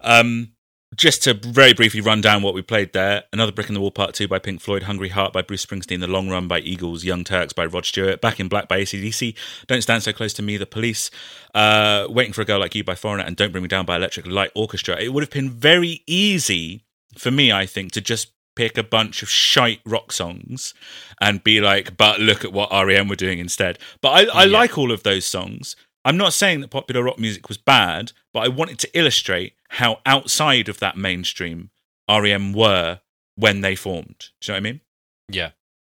Um, 0.00 0.52
just 0.96 1.22
to 1.24 1.34
very 1.34 1.74
briefly 1.74 2.00
run 2.00 2.20
down 2.20 2.42
what 2.42 2.54
we 2.54 2.62
played 2.62 2.92
there 2.92 3.24
Another 3.32 3.52
Brick 3.52 3.68
in 3.68 3.74
the 3.74 3.80
Wall 3.80 3.90
Part 3.90 4.14
2 4.14 4.28
by 4.28 4.38
Pink 4.38 4.60
Floyd, 4.60 4.84
Hungry 4.84 5.10
Heart 5.10 5.32
by 5.32 5.42
Bruce 5.42 5.64
Springsteen, 5.64 6.00
The 6.00 6.06
Long 6.06 6.28
Run 6.28 6.48
by 6.48 6.60
Eagles, 6.60 7.04
Young 7.04 7.24
Turks 7.24 7.52
by 7.52 7.66
Rod 7.66 7.84
Stewart, 7.84 8.20
Back 8.20 8.40
in 8.40 8.48
Black 8.48 8.68
by 8.68 8.80
ACDC, 8.80 9.34
Don't 9.66 9.82
Stand 9.82 10.02
So 10.02 10.12
Close 10.12 10.32
to 10.34 10.42
Me, 10.42 10.56
The 10.56 10.66
Police, 10.66 11.10
uh, 11.54 12.06
Waiting 12.08 12.32
for 12.32 12.42
a 12.42 12.44
Girl 12.44 12.60
Like 12.60 12.74
You 12.74 12.84
by 12.84 12.94
Foreigner, 12.94 13.24
and 13.24 13.36
Don't 13.36 13.52
Bring 13.52 13.62
Me 13.62 13.68
Down 13.68 13.84
by 13.84 13.96
Electric 13.96 14.26
Light 14.26 14.50
Orchestra. 14.54 14.98
It 14.98 15.12
would 15.12 15.22
have 15.22 15.30
been 15.30 15.50
very 15.50 16.02
easy 16.06 16.84
for 17.16 17.30
me, 17.30 17.52
I 17.52 17.66
think, 17.66 17.92
to 17.92 18.00
just 18.00 18.32
pick 18.54 18.78
a 18.78 18.82
bunch 18.82 19.22
of 19.22 19.28
shite 19.28 19.80
rock 19.84 20.10
songs 20.10 20.72
and 21.20 21.44
be 21.44 21.60
like, 21.60 21.96
but 21.96 22.18
look 22.18 22.44
at 22.44 22.52
what 22.52 22.72
REM 22.72 23.06
were 23.06 23.16
doing 23.16 23.38
instead. 23.38 23.78
But 24.00 24.30
I, 24.30 24.42
I 24.42 24.44
like 24.46 24.78
all 24.78 24.90
of 24.90 25.02
those 25.02 25.26
songs. 25.26 25.76
I'm 26.06 26.16
not 26.16 26.32
saying 26.32 26.60
that 26.60 26.68
popular 26.68 27.02
rock 27.02 27.18
music 27.18 27.48
was 27.48 27.58
bad, 27.58 28.12
but 28.32 28.44
I 28.44 28.48
wanted 28.48 28.78
to 28.78 28.98
illustrate 28.98 29.54
how 29.70 29.98
outside 30.06 30.68
of 30.68 30.78
that 30.78 30.96
mainstream 30.96 31.70
REM 32.08 32.52
were 32.52 33.00
when 33.34 33.60
they 33.60 33.74
formed. 33.74 34.30
Do 34.40 34.52
you 34.52 34.52
know 34.52 34.54
what 34.54 34.68
I 34.68 34.72
mean? 34.72 34.80
yeah, 35.28 35.50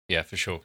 yeah, 0.10 0.24
for 0.24 0.36
sure. 0.36 0.60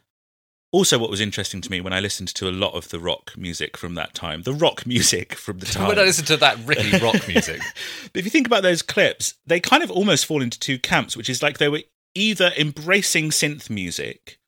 Also, 0.73 0.99
what 0.99 1.09
was 1.09 1.21
interesting 1.21 1.61
to 1.61 1.71
me 1.71 1.79
when 1.79 1.93
I 1.93 2.01
listened 2.01 2.27
to 2.35 2.49
a 2.49 2.51
lot 2.51 2.73
of 2.73 2.89
the 2.89 2.99
rock 2.99 3.37
music 3.37 3.77
from 3.77 3.95
that 3.95 4.13
time, 4.13 4.41
the 4.41 4.53
rock 4.53 4.85
music 4.85 5.33
from 5.35 5.59
the 5.59 5.65
time. 5.65 5.87
When 5.87 5.97
I 5.97 6.03
listened 6.03 6.27
to 6.27 6.35
that 6.37 6.57
really 6.65 6.99
rock 6.99 7.25
music, 7.25 7.61
But 8.11 8.19
if 8.19 8.25
you 8.25 8.31
think 8.31 8.47
about 8.47 8.63
those 8.63 8.81
clips, 8.81 9.35
they 9.45 9.61
kind 9.61 9.81
of 9.81 9.89
almost 9.89 10.25
fall 10.25 10.41
into 10.41 10.59
two 10.59 10.77
camps, 10.77 11.15
which 11.15 11.29
is 11.29 11.41
like 11.41 11.57
they 11.57 11.69
were 11.69 11.83
either 12.13 12.51
embracing 12.57 13.29
synth 13.29 13.69
music 13.69 14.39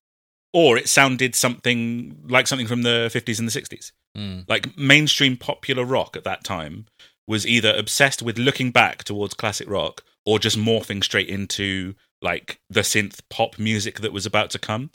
or 0.52 0.78
it 0.78 0.90
sounded 0.90 1.36
something 1.36 2.20
like 2.28 2.48
something 2.48 2.68
from 2.68 2.82
the 2.82 3.10
50s 3.14 3.40
and 3.40 3.48
the 3.48 3.62
60s. 3.62 3.94
Mm. 4.18 4.46
Like 4.48 4.78
mainstream 4.78 5.38
popular 5.38 5.86
rock 5.86 6.16
at 6.18 6.24
that 6.24 6.44
time 6.44 6.86
was 7.28 7.46
either 7.46 7.74
obsessed 7.76 8.22
with 8.22 8.40
looking 8.40 8.72
back 8.72 9.04
towards 9.04 9.34
classic 9.34 9.70
rock 9.70 10.04
or 10.26 10.40
just 10.40 10.58
morphing 10.58 11.04
straight 11.04 11.30
into 11.30 11.96
like 12.22 12.60
the 12.70 12.82
synth 12.82 13.22
pop 13.30 13.58
music 13.60 14.02
that 14.02 14.12
was 14.12 14.26
about 14.26 14.50
to 14.52 14.60
come. 14.60 14.90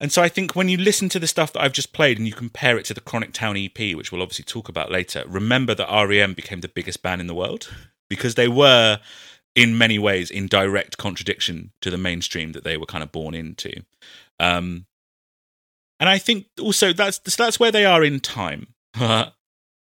And 0.00 0.10
so 0.10 0.22
I 0.22 0.28
think 0.28 0.56
when 0.56 0.68
you 0.68 0.76
listen 0.76 1.08
to 1.10 1.18
the 1.18 1.26
stuff 1.26 1.52
that 1.52 1.62
I've 1.62 1.72
just 1.72 1.92
played 1.92 2.18
and 2.18 2.26
you 2.26 2.32
compare 2.32 2.76
it 2.76 2.84
to 2.86 2.94
the 2.94 3.00
Chronic 3.00 3.32
Town 3.32 3.56
EP, 3.56 3.78
which 3.94 4.10
we'll 4.10 4.22
obviously 4.22 4.44
talk 4.44 4.68
about 4.68 4.90
later, 4.90 5.24
remember 5.26 5.74
that 5.74 6.06
REM 6.08 6.34
became 6.34 6.60
the 6.60 6.68
biggest 6.68 7.02
band 7.02 7.20
in 7.20 7.26
the 7.26 7.34
world 7.34 7.72
because 8.10 8.34
they 8.34 8.48
were, 8.48 9.00
in 9.54 9.78
many 9.78 9.98
ways, 9.98 10.30
in 10.30 10.48
direct 10.48 10.98
contradiction 10.98 11.72
to 11.80 11.90
the 11.90 11.96
mainstream 11.96 12.52
that 12.52 12.64
they 12.64 12.76
were 12.76 12.86
kind 12.86 13.04
of 13.04 13.12
born 13.12 13.34
into. 13.34 13.82
Um, 14.40 14.86
and 16.04 16.10
I 16.10 16.18
think 16.18 16.44
also 16.60 16.92
that's 16.92 17.18
that's 17.34 17.58
where 17.58 17.72
they 17.72 17.86
are 17.86 18.04
in 18.04 18.20
time. 18.20 18.74
uh, 18.94 19.30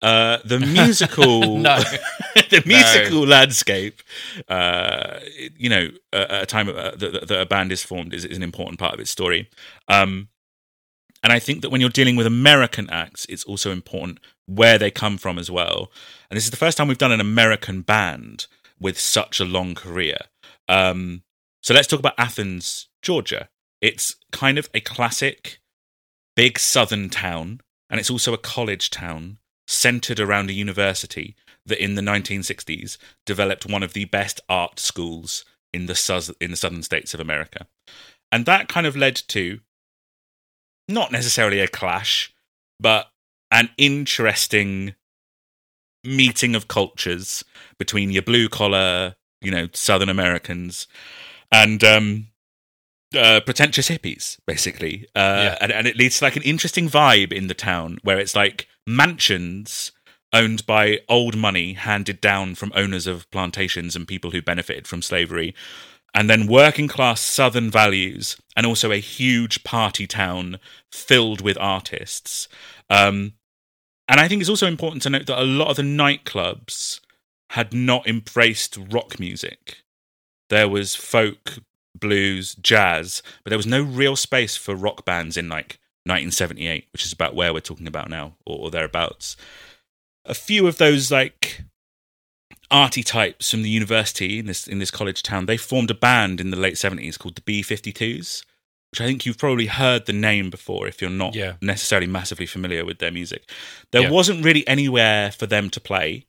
the 0.00 0.59
musical, 0.59 1.59
No. 1.59 1.79
the 2.48 2.62
musical 2.64 3.26
landscape, 3.26 4.00
uh, 4.48 5.18
you 5.59 5.68
know, 5.68 5.90
at 6.14 6.44
a 6.44 6.46
time 6.46 6.70
uh, 6.70 6.92
that, 6.92 7.29
that 7.29 7.40
a 7.42 7.44
band 7.44 7.70
is 7.70 7.83
formed 7.83 8.14
is, 8.14 8.24
is 8.24 8.35
an 8.35 8.42
important 8.42 8.79
part 8.79 8.94
of 8.94 9.00
its 9.00 9.11
story. 9.11 9.50
Um, 9.88 10.29
and 11.22 11.35
I 11.35 11.38
think 11.38 11.61
that 11.61 11.68
when 11.68 11.83
you're 11.83 11.90
dealing 11.90 12.16
with 12.16 12.26
American 12.26 12.88
acts, 12.88 13.26
it's 13.29 13.44
also 13.44 13.70
important 13.70 14.18
where 14.46 14.79
they 14.79 14.90
come 14.90 15.18
from 15.18 15.38
as 15.38 15.50
well. 15.50 15.92
And 16.31 16.37
this 16.38 16.44
is 16.44 16.50
the 16.50 16.57
first 16.57 16.79
time 16.79 16.88
we've 16.88 16.96
done 16.96 17.12
an 17.12 17.20
American 17.20 17.83
band 17.83 18.46
with 18.81 18.98
such 18.98 19.38
a 19.38 19.44
long 19.44 19.74
career. 19.74 20.16
Um, 20.66 21.24
so 21.61 21.74
let's 21.74 21.88
talk 21.88 22.00
about 22.00 22.14
Athens, 22.16 22.88
Georgia. 23.02 23.50
It's 23.83 24.16
kind 24.33 24.57
of 24.57 24.70
a 24.72 24.81
classic 24.81 25.59
big 26.37 26.59
southern 26.59 27.09
town, 27.09 27.61
and 27.90 27.99
it's 27.99 28.11
also 28.11 28.33
a 28.33 28.38
college 28.38 28.90
town 28.90 29.38
centered 29.66 30.20
around 30.20 30.49
a 30.49 30.53
university 30.53 31.35
that 31.64 31.83
in 31.83 31.96
the 31.96 32.03
1960s 32.03 32.99
developed 33.25 33.66
one 33.66 33.83
of 33.83 33.94
the 33.94 34.05
best 34.05 34.40
art 34.49 34.79
schools 34.79 35.44
in 35.72 35.87
the 35.87 35.94
sus- 35.94 36.31
in 36.40 36.53
the 36.53 36.57
southern 36.57 36.83
states 36.83 37.14
of 37.14 37.20
America. 37.20 37.66
And 38.31 38.46
that 38.46 38.68
kind 38.68 38.87
of 38.87 38.96
led 38.96 39.16
to 39.29 39.61
not 40.88 41.11
necessarily 41.11 41.61
a 41.61 41.68
clash, 41.68 42.33
but 42.79 43.11
an 43.51 43.70
interesting 43.77 44.94
meeting 46.05 46.55
of 46.55 46.68
cultures 46.68 47.44
between 47.79 48.11
your 48.11 48.22
blue 48.22 48.49
collar, 48.49 49.16
you 49.40 49.51
know, 49.51 49.68
Southern 49.72 50.09
Americans 50.09 50.87
and 51.51 51.83
um, 51.83 52.29
uh, 53.14 53.40
pretentious 53.40 53.88
hippies, 53.88 54.38
basically. 54.46 55.06
Uh, 55.14 55.50
Yeah. 55.50 55.58
and, 55.60 55.72
and 55.72 55.86
it 55.86 55.96
leads 55.96 56.18
to 56.18 56.24
like 56.24 56.36
an 56.36 56.42
interesting 56.42 56.88
vibe 56.88 57.32
in 57.32 57.46
the 57.48 57.54
town 57.54 57.98
where 58.02 58.18
it's 58.18 58.34
like 58.34 58.68
mansions 58.86 59.92
owned 60.32 60.66
by 60.66 61.00
old 61.08 61.36
money 61.36 61.74
handed 61.74 62.20
down 62.20 62.54
from 62.54 62.72
owners 62.74 63.06
of 63.06 63.30
plantations 63.30 63.94
and 63.94 64.08
people 64.08 64.32
who 64.32 64.42
benefited 64.42 64.86
from 64.86 65.02
slavery. 65.02 65.54
And 66.14 66.30
then 66.30 66.46
working 66.46 66.88
class 66.88 67.20
Southern 67.20 67.70
values, 67.70 68.38
and 68.56 68.64
also 68.64 68.90
a 68.90 68.96
huge 68.96 69.64
party 69.64 70.06
town 70.06 70.58
filled 70.90 71.42
with 71.42 71.58
artists. 71.60 72.48
Um, 72.88 73.34
and 74.08 74.18
I 74.18 74.26
think 74.26 74.40
it's 74.40 74.48
also 74.48 74.66
important 74.66 75.02
to 75.02 75.10
note 75.10 75.26
that 75.26 75.38
a 75.38 75.44
lot 75.44 75.68
of 75.68 75.76
the 75.76 75.82
nightclubs 75.82 77.00
had 77.50 77.74
not 77.74 78.06
embraced 78.06 78.78
rock 78.90 79.20
music. 79.20 79.82
There 80.48 80.68
was 80.68 80.94
folk, 80.94 81.58
blues, 82.00 82.54
jazz, 82.56 83.22
but 83.44 83.50
there 83.50 83.59
was 83.59 83.66
no 83.66 83.82
real 83.82 84.16
space 84.16 84.56
for 84.56 84.74
rock 84.74 85.04
bands 85.04 85.37
in 85.37 85.48
like 85.48 85.78
1978, 86.04 86.87
which 86.92 87.04
is 87.04 87.12
about 87.12 87.35
where 87.35 87.52
we're 87.52 87.61
talking 87.61 87.87
about 87.87 88.09
now, 88.11 88.37
or, 88.44 88.59
or 88.59 88.70
thereabouts. 88.70 89.37
A 90.24 90.35
few 90.35 90.66
of 90.66 90.78
those 90.78 91.11
like 91.11 91.62
arty 92.70 93.02
types 93.02 93.50
from 93.50 93.62
the 93.62 93.68
university 93.70 94.38
in 94.40 94.46
this 94.46 94.66
in 94.66 94.78
this 94.78 94.90
college 94.90 95.22
town, 95.22 95.46
they 95.46 95.56
formed 95.56 95.90
a 95.90 95.94
band 95.94 96.40
in 96.40 96.50
the 96.50 96.56
late 96.56 96.74
70s 96.74 97.18
called 97.18 97.37
the 97.37 97.40
B52s, 97.42 98.44
which 98.92 99.00
I 99.00 99.06
think 99.06 99.24
you've 99.24 99.38
probably 99.38 99.66
heard 99.66 100.06
the 100.06 100.12
name 100.12 100.50
before 100.50 100.88
if 100.88 101.00
you're 101.00 101.11
not 101.11 101.35
Yeah. 101.35 101.54
necessarily 101.61 102.06
massively 102.09 102.46
familiar 102.46 102.85
with 102.85 102.98
their 102.98 103.12
music. 103.12 103.48
There 103.92 104.02
Yeah. 104.02 104.11
wasn't 104.11 104.44
really 104.44 104.66
anywhere 104.66 105.30
for 105.30 105.46
them 105.46 105.70
to 105.70 105.80
play, 105.80 106.26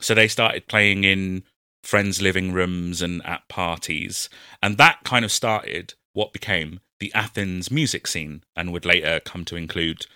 so 0.00 0.14
they 0.14 0.28
started 0.28 0.68
playing 0.68 1.04
in 1.04 1.44
friends' 1.84 2.22
living 2.22 2.52
rooms 2.52 3.02
and 3.02 3.24
at 3.26 3.48
parties, 3.48 4.28
and 4.62 4.76
that 4.78 5.04
kind 5.04 5.24
of 5.24 5.32
started 5.32 5.94
what 6.12 6.32
became 6.32 6.80
the 7.00 7.12
Athens 7.14 7.70
music 7.70 8.06
scene, 8.06 8.42
and 8.56 8.72
would 8.72 8.84
later 8.84 9.20
come 9.20 9.44
to 9.46 9.56
include 9.56 10.06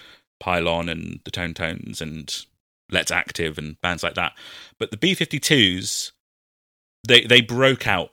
Pylon 0.41 0.89
and 0.89 1.21
the 1.25 1.31
Tone 1.31 1.55
Tones 1.55 2.01
and 2.01 2.45
Let's 2.91 3.11
Active 3.11 3.59
and 3.59 3.81
bands 3.81 4.03
like 4.03 4.15
that. 4.15 4.33
But 4.79 4.91
the 4.91 4.97
B52s, 4.97 6.13
they 7.07 7.23
they 7.23 7.41
broke 7.41 7.87
out 7.87 8.11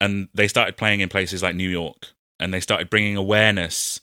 and 0.00 0.28
they 0.34 0.48
started 0.48 0.76
playing 0.76 1.00
in 1.00 1.08
places 1.08 1.42
like 1.42 1.54
New 1.54 1.68
York, 1.68 2.08
and 2.38 2.52
they 2.52 2.60
started 2.60 2.90
bringing 2.90 3.16
awareness 3.16 4.00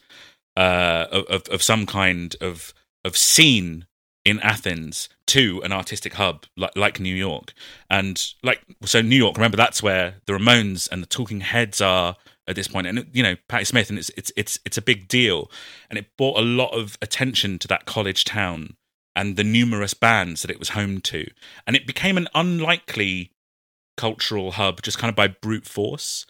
uh, 0.57 1.05
of, 1.11 1.25
of 1.25 1.43
of 1.49 1.63
some 1.63 1.85
kind 1.85 2.35
of 2.41 2.73
of 3.05 3.15
scene 3.15 3.85
in 4.25 4.39
Athens 4.41 5.09
to 5.27 5.61
an 5.63 5.71
artistic 5.71 6.13
hub 6.13 6.45
like 6.57 6.75
like 6.75 6.99
New 6.99 7.15
York, 7.15 7.53
and 7.89 8.33
like 8.43 8.61
so 8.83 9.01
New 9.01 9.15
York. 9.15 9.37
Remember 9.37 9.57
that's 9.57 9.83
where 9.83 10.15
the 10.25 10.33
Ramones 10.33 10.89
and 10.91 11.01
the 11.01 11.07
Talking 11.07 11.41
Heads 11.41 11.81
are 11.81 12.17
at 12.47 12.55
this 12.55 12.67
point, 12.67 12.87
and 12.87 13.07
you 13.13 13.23
know 13.23 13.35
Patti 13.47 13.65
Smith, 13.65 13.89
and 13.89 13.99
it's 13.99 14.09
it's 14.17 14.31
it's 14.35 14.59
it's 14.65 14.77
a 14.77 14.81
big 14.81 15.07
deal, 15.07 15.49
and 15.89 15.97
it 15.97 16.15
brought 16.17 16.37
a 16.37 16.43
lot 16.43 16.73
of 16.73 16.97
attention 17.01 17.59
to 17.59 17.67
that 17.67 17.85
college 17.85 18.23
town 18.23 18.75
and 19.15 19.35
the 19.35 19.43
numerous 19.43 19.93
bands 19.93 20.41
that 20.41 20.51
it 20.51 20.59
was 20.59 20.69
home 20.69 21.01
to, 21.01 21.27
and 21.65 21.75
it 21.75 21.87
became 21.87 22.17
an 22.17 22.27
unlikely 22.33 23.31
cultural 23.97 24.51
hub 24.51 24.81
just 24.81 24.97
kind 24.97 25.09
of 25.09 25.15
by 25.15 25.27
brute 25.27 25.65
force. 25.65 26.25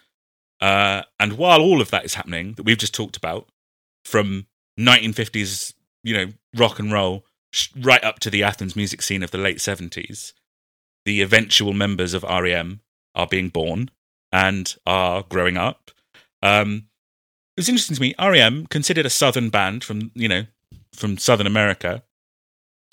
Uh, 0.61 1.03
and 1.19 1.33
while 1.33 1.61
all 1.61 1.79
of 1.79 1.89
that 1.91 2.03
is 2.03 2.15
happening 2.15 2.53
that 2.55 2.63
we've 2.63 2.77
just 2.77 2.93
talked 2.93 3.15
about, 3.15 3.47
from 4.03 4.47
1950s, 4.79 5.73
you 6.03 6.13
know, 6.13 6.33
rock 6.55 6.79
and 6.79 6.91
roll 6.91 7.25
right 7.75 8.03
up 8.03 8.19
to 8.19 8.29
the 8.29 8.43
Athens 8.43 8.75
music 8.75 9.01
scene 9.01 9.23
of 9.23 9.31
the 9.31 9.37
late 9.37 9.57
70s, 9.57 10.33
the 11.05 11.21
eventual 11.21 11.73
members 11.73 12.13
of 12.13 12.23
REM 12.23 12.81
are 13.15 13.27
being 13.27 13.49
born 13.49 13.89
and 14.31 14.75
are 14.85 15.23
growing 15.27 15.57
up. 15.57 15.91
Um, 16.41 16.87
it 17.57 17.61
was 17.61 17.69
interesting 17.69 17.95
to 17.95 18.01
me. 18.01 18.15
REM, 18.19 18.67
considered 18.67 19.05
a 19.05 19.09
southern 19.09 19.49
band 19.49 19.83
from 19.83 20.11
you 20.13 20.29
know 20.29 20.43
from 20.93 21.17
Southern 21.17 21.47
America, 21.47 22.03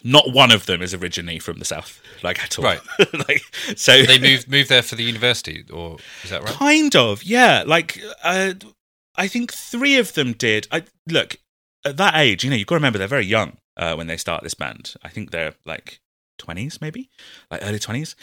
not 0.02 0.32
one 0.32 0.50
of 0.50 0.66
them 0.66 0.82
is 0.82 0.94
originally 0.94 1.38
from 1.38 1.58
the 1.58 1.64
South, 1.64 2.00
like 2.22 2.42
at 2.42 2.58
all. 2.58 2.64
Right. 2.64 2.80
like 3.28 3.42
so, 3.76 4.02
they 4.02 4.18
moved 4.18 4.48
moved 4.48 4.68
there 4.68 4.82
for 4.82 4.94
the 4.94 5.04
university, 5.04 5.64
or 5.72 5.98
is 6.24 6.30
that 6.30 6.42
right? 6.42 6.52
Kind 6.52 6.96
of, 6.96 7.22
yeah. 7.22 7.64
Like, 7.66 8.00
uh, 8.24 8.54
I 9.16 9.28
think 9.28 9.52
three 9.52 9.98
of 9.98 10.14
them 10.14 10.32
did. 10.32 10.66
I 10.72 10.84
look 11.08 11.36
at 11.84 11.96
that 11.98 12.14
age. 12.16 12.44
You 12.44 12.50
know, 12.50 12.56
you've 12.56 12.66
got 12.66 12.76
to 12.76 12.78
remember 12.78 12.98
they're 12.98 13.08
very 13.08 13.26
young 13.26 13.58
uh, 13.76 13.94
when 13.94 14.06
they 14.06 14.16
start 14.16 14.42
this 14.42 14.54
band. 14.54 14.94
I 15.02 15.08
think 15.08 15.30
they're 15.30 15.54
like 15.64 16.00
twenties, 16.38 16.80
maybe 16.80 17.10
like 17.50 17.60
early 17.62 17.78
twenties. 17.78 18.16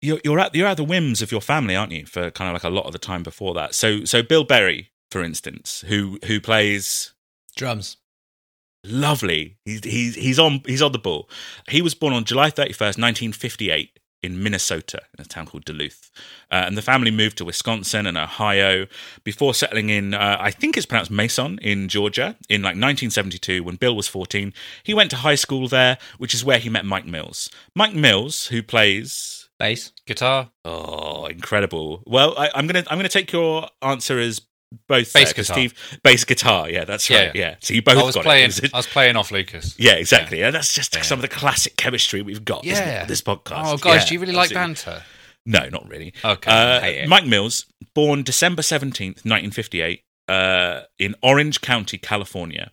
You're, 0.00 0.20
you're 0.24 0.40
at 0.40 0.54
you're 0.54 0.66
at 0.66 0.76
the 0.76 0.84
whims 0.84 1.22
of 1.22 1.30
your 1.30 1.40
family, 1.40 1.76
aren't 1.76 1.92
you? 1.92 2.06
For 2.06 2.30
kind 2.30 2.48
of 2.48 2.54
like 2.54 2.64
a 2.64 2.74
lot 2.74 2.86
of 2.86 2.92
the 2.92 2.98
time 2.98 3.22
before 3.22 3.54
that. 3.54 3.74
So, 3.74 4.04
so 4.04 4.22
Bill 4.22 4.44
Berry, 4.44 4.90
for 5.10 5.22
instance, 5.22 5.84
who 5.86 6.18
who 6.26 6.40
plays 6.40 7.14
Drums. 7.54 7.98
lovely. 8.84 9.58
He's 9.64 9.84
he's 9.84 10.14
he's 10.16 10.38
on 10.38 10.62
he's 10.66 10.82
on 10.82 10.92
the 10.92 10.98
ball. 10.98 11.28
He 11.68 11.82
was 11.82 11.94
born 11.94 12.12
on 12.14 12.24
July 12.24 12.50
thirty 12.50 12.72
first, 12.72 12.98
nineteen 12.98 13.32
fifty 13.32 13.70
eight. 13.70 13.98
In 14.22 14.40
Minnesota, 14.42 15.00
in 15.18 15.24
a 15.24 15.26
town 15.26 15.46
called 15.46 15.64
Duluth, 15.64 16.10
uh, 16.50 16.62
and 16.66 16.78
the 16.78 16.82
family 16.82 17.10
moved 17.10 17.38
to 17.38 17.44
Wisconsin 17.44 18.06
and 18.06 18.16
Ohio 18.16 18.86
before 19.24 19.52
settling 19.52 19.90
in. 19.90 20.14
Uh, 20.14 20.36
I 20.38 20.52
think 20.52 20.76
it's 20.76 20.86
pronounced 20.86 21.10
Mason 21.10 21.58
in 21.58 21.88
Georgia 21.88 22.36
in 22.48 22.62
like 22.62 22.76
1972 22.76 23.64
when 23.64 23.76
Bill 23.76 23.96
was 23.96 24.06
14. 24.06 24.52
He 24.84 24.94
went 24.94 25.10
to 25.10 25.16
high 25.16 25.34
school 25.34 25.66
there, 25.66 25.98
which 26.18 26.34
is 26.34 26.44
where 26.44 26.58
he 26.58 26.68
met 26.68 26.84
Mike 26.84 27.06
Mills. 27.06 27.50
Mike 27.74 27.94
Mills, 27.94 28.46
who 28.46 28.62
plays 28.62 29.48
Bass. 29.58 29.92
Guitar, 30.06 30.50
Oh, 30.64 31.26
incredible! 31.26 32.02
Well, 32.06 32.34
I, 32.38 32.50
I'm 32.54 32.66
gonna 32.66 32.84
I'm 32.88 32.98
gonna 32.98 33.08
take 33.08 33.32
your 33.32 33.68
answer 33.80 34.18
as 34.18 34.40
both 34.88 35.12
Bass 35.12 35.32
there, 35.32 35.42
guitar. 35.44 35.54
Steve 35.56 36.00
bass 36.02 36.24
guitar. 36.24 36.68
Yeah, 36.70 36.84
that's 36.84 37.08
right. 37.10 37.34
Yeah, 37.34 37.56
so 37.60 37.74
you 37.74 37.82
both 37.82 37.98
I 37.98 38.02
was 38.02 38.14
got 38.14 38.24
playing. 38.24 38.50
it. 38.50 38.72
I 38.74 38.76
was 38.76 38.86
playing 38.86 39.16
off 39.16 39.30
Lucas. 39.30 39.74
Yeah, 39.78 39.92
exactly. 39.92 40.40
Yeah, 40.40 40.50
that's 40.50 40.74
just 40.74 40.94
Yeah. 40.94 41.02
some 41.02 41.18
of 41.18 41.22
the 41.22 41.28
classic 41.28 41.76
chemistry 41.76 42.22
we've 42.22 42.44
got. 42.44 42.64
Yeah. 42.64 43.04
this 43.04 43.20
podcast. 43.22 43.62
Oh, 43.66 43.76
guys, 43.76 44.02
Yeah, 44.02 44.08
do 44.08 44.14
you 44.14 44.20
really 44.20 44.32
like 44.32 44.52
absolutely. 44.52 44.92
banter? 44.94 45.04
No, 45.44 45.68
not 45.68 45.88
really. 45.88 46.14
Okay, 46.24 47.02
Uh. 47.02 47.08
Mike 47.08 47.26
Mills, 47.26 47.66
born 47.94 48.22
December 48.22 48.62
seventeenth, 48.62 49.24
nineteen 49.24 49.50
fifty-eight, 49.50 50.02
uh, 50.28 50.82
in 50.98 51.14
Orange 51.22 51.60
County, 51.60 51.98
California. 51.98 52.70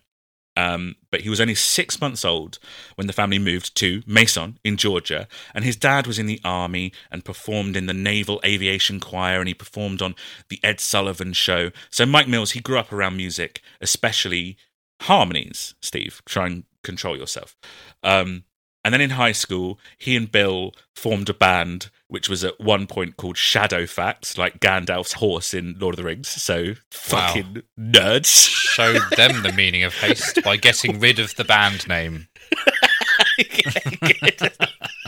Um, 0.56 0.96
but 1.10 1.20
he 1.20 1.30
was 1.30 1.40
only 1.40 1.54
six 1.54 2.00
months 2.00 2.24
old 2.24 2.58
when 2.96 3.06
the 3.06 3.12
family 3.12 3.38
moved 3.38 3.74
to 3.76 4.02
Mason 4.06 4.58
in 4.64 4.76
Georgia. 4.76 5.28
And 5.54 5.64
his 5.64 5.76
dad 5.76 6.06
was 6.06 6.18
in 6.18 6.26
the 6.26 6.40
army 6.44 6.92
and 7.10 7.24
performed 7.24 7.76
in 7.76 7.86
the 7.86 7.94
Naval 7.94 8.40
Aviation 8.44 9.00
Choir 9.00 9.38
and 9.38 9.48
he 9.48 9.54
performed 9.54 10.02
on 10.02 10.14
The 10.48 10.60
Ed 10.62 10.80
Sullivan 10.80 11.32
Show. 11.32 11.70
So, 11.90 12.04
Mike 12.04 12.28
Mills, 12.28 12.52
he 12.52 12.60
grew 12.60 12.78
up 12.78 12.92
around 12.92 13.16
music, 13.16 13.62
especially 13.80 14.56
harmonies, 15.02 15.74
Steve. 15.80 16.20
Try 16.26 16.46
and 16.46 16.64
control 16.82 17.16
yourself. 17.16 17.56
Um, 18.02 18.44
and 18.84 18.94
then 18.94 19.00
in 19.00 19.10
high 19.10 19.32
school, 19.32 19.78
he 19.98 20.16
and 20.16 20.30
Bill 20.30 20.74
formed 20.94 21.28
a 21.28 21.34
band, 21.34 21.90
which 22.10 22.28
was 22.28 22.44
at 22.44 22.60
one 22.60 22.86
point 22.86 23.16
called 23.16 23.36
Shadowfax, 23.36 24.36
like 24.36 24.60
Gandalf's 24.60 25.14
horse 25.14 25.54
in 25.54 25.76
Lord 25.78 25.94
of 25.94 25.96
the 25.96 26.04
Rings. 26.04 26.28
So 26.28 26.74
fucking 26.90 27.62
nerds. 27.78 28.48
Showed 28.50 29.00
them 29.16 29.42
the 29.42 29.52
meaning 29.52 29.84
of 29.84 29.94
haste 29.94 30.42
by 30.44 30.56
getting 30.56 31.00
rid 31.00 31.18
of 31.18 31.34
the 31.36 31.44
band 31.44 31.88
name. 31.88 32.28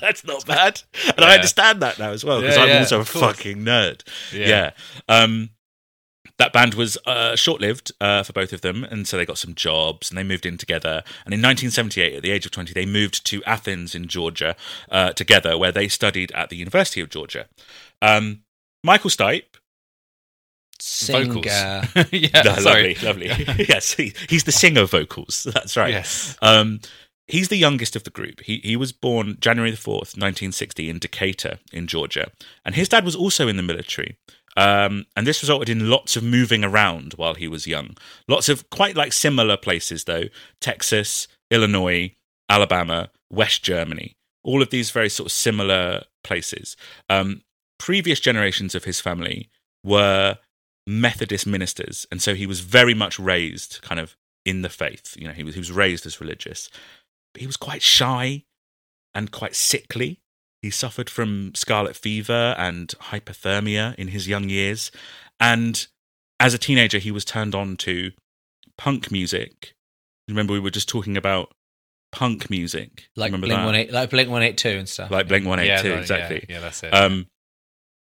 That's 0.01 0.25
not 0.25 0.47
bad. 0.47 0.81
And 1.17 1.25
I 1.25 1.35
understand 1.35 1.83
that 1.83 1.99
now 1.99 2.11
as 2.11 2.25
well, 2.25 2.41
because 2.41 2.57
Yeah, 2.57 2.63
I'm 2.63 2.69
yeah, 2.69 2.79
also 2.79 3.01
a 3.01 3.05
fucking 3.05 3.59
nerd. 3.59 4.03
Yeah. 4.33 4.49
Yeah. 4.49 4.71
Um, 5.09 5.51
that 6.39 6.53
band 6.53 6.75
was 6.75 6.97
uh, 7.07 7.37
short 7.37 7.61
lived 7.61 7.93
uh, 8.01 8.23
for 8.23 8.33
both 8.33 8.53
of 8.53 8.61
them. 8.63 8.85
And 8.85 9.07
so 9.07 9.17
they 9.17 9.27
got 9.27 9.39
some 9.39 9.55
jobs 9.55 10.11
and 10.11 10.19
they 10.19 10.25
moved 10.25 10.47
in 10.47 10.57
together. 10.57 11.03
And 11.25 11.33
in 11.35 11.41
1978, 11.41 12.15
at 12.17 12.23
the 12.23 12.31
age 12.31 12.47
of 12.47 12.53
20, 12.53 12.73
they 12.73 12.87
moved 12.87 13.25
to 13.27 13.43
Athens 13.45 13.95
in 13.95 14.09
Georgia 14.09 14.57
uh, 14.91 15.13
together, 15.13 15.57
where 15.59 15.73
they 15.73 15.89
studied 15.89 16.33
at 16.33 16.49
the 16.51 16.57
University 16.57 17.01
of 17.01 17.11
Georgia. 17.11 17.47
Um, 18.01 18.43
Michael 18.83 19.11
Stipe. 19.11 19.45
Vocals. 20.83 21.45
Singer. 21.45 21.83
yeah, 22.11 22.43
No, 22.43 22.57
sorry. 22.57 22.97
lovely, 23.03 23.29
lovely. 23.29 23.45
yes, 23.69 23.93
he, 23.93 24.13
he's 24.29 24.45
the 24.45 24.53
singer 24.53 24.85
vocals. 24.85 25.45
That's 25.55 25.77
right. 25.77 25.93
Yes. 25.93 26.37
Um, 26.43 26.81
he's 27.29 27.49
the 27.49 27.57
youngest 27.57 27.95
of 27.95 28.03
the 28.03 28.11
group. 28.11 28.41
He 28.41 28.59
he 28.65 28.75
was 28.75 28.91
born 28.91 29.37
January 29.41 29.71
the 29.71 29.77
fourth, 29.77 30.17
nineteen 30.17 30.51
sixty, 30.51 30.91
in 30.91 30.99
Decatur, 30.99 31.61
in 31.73 31.87
Georgia, 31.87 32.33
and 32.65 32.75
his 32.75 32.89
dad 32.89 33.05
was 33.05 33.15
also 33.15 33.47
in 33.47 33.57
the 33.57 33.63
military. 33.63 34.17
Um, 34.57 35.07
and 35.17 35.27
this 35.27 35.43
resulted 35.43 35.69
in 35.69 35.89
lots 35.89 36.17
of 36.17 36.23
moving 36.23 36.63
around 36.63 37.15
while 37.15 37.35
he 37.35 37.49
was 37.49 37.67
young. 37.67 37.97
Lots 38.29 38.49
of 38.49 38.69
quite 38.71 38.97
like 38.97 39.13
similar 39.13 39.57
places 39.57 40.05
though: 40.05 40.25
Texas, 40.61 41.29
Illinois, 41.51 42.15
Alabama, 42.49 43.11
West 43.31 43.63
Germany. 43.63 44.15
All 44.45 44.61
of 44.61 44.71
these 44.71 44.91
very 44.91 45.09
sort 45.09 45.29
of 45.29 45.33
similar 45.33 46.03
places. 46.25 46.77
Um, 47.09 47.43
previous 47.79 48.21
generations 48.21 48.75
of 48.75 48.85
his 48.85 49.01
family 49.01 49.49
were 49.85 50.39
Methodist 50.87 51.47
ministers, 51.47 52.07
and 52.11 52.21
so 52.21 52.35
he 52.35 52.47
was 52.47 52.61
very 52.61 52.95
much 52.95 53.19
raised 53.19 53.81
kind 53.83 54.01
of 54.01 54.17
in 54.45 54.63
the 54.63 54.69
faith. 54.69 55.17
You 55.19 55.29
know, 55.29 55.35
he 55.35 55.45
was 55.45 55.55
he 55.55 55.61
was 55.61 55.73
raised 55.73 56.07
as 56.07 56.21
religious. 56.21 56.69
But 57.33 57.41
he 57.41 57.47
was 57.47 57.57
quite 57.57 57.83
shy 57.83 58.45
and 59.15 59.31
quite 59.31 59.55
sickly. 59.55 60.21
He 60.63 60.71
suffered 60.71 61.11
from 61.11 61.53
scarlet 61.55 61.97
fever 61.97 62.55
and 62.57 62.89
hypothermia 62.89 63.95
in 63.97 64.09
his 64.09 64.29
young 64.29 64.49
years, 64.49 64.91
and 65.41 65.87
as 66.39 66.55
a 66.55 66.59
teenager, 66.59 66.99
he 66.99 67.11
was 67.11 67.25
turned 67.25 67.55
on 67.55 67.77
to 67.79 68.13
punk 68.79 69.11
music. 69.11 69.75
Remember, 70.29 70.53
we 70.53 70.61
were 70.61 70.71
just 70.71 70.89
talking 70.89 71.17
about 71.17 71.53
punk 72.13 72.51
music. 72.51 73.09
like 73.17 73.29
Remember 73.29 73.47
Blink 73.47 73.59
that? 73.59 73.67
One 73.67 73.75
Eight, 73.75 73.93
like 73.93 74.11
Blink 74.11 74.31
One 74.31 74.43
Eight 74.43 74.57
Two 74.57 74.71
and 74.71 74.89
stuff. 74.89 75.11
like 75.11 75.29
Blink 75.29 75.47
One 75.47 75.59
Eight 75.59 75.67
yeah, 75.67 75.83
exactly. 75.83 76.47
Yeah, 76.49 76.57
yeah, 76.57 76.61
that's 76.61 76.83
it. 76.83 76.95
Um, 76.95 77.27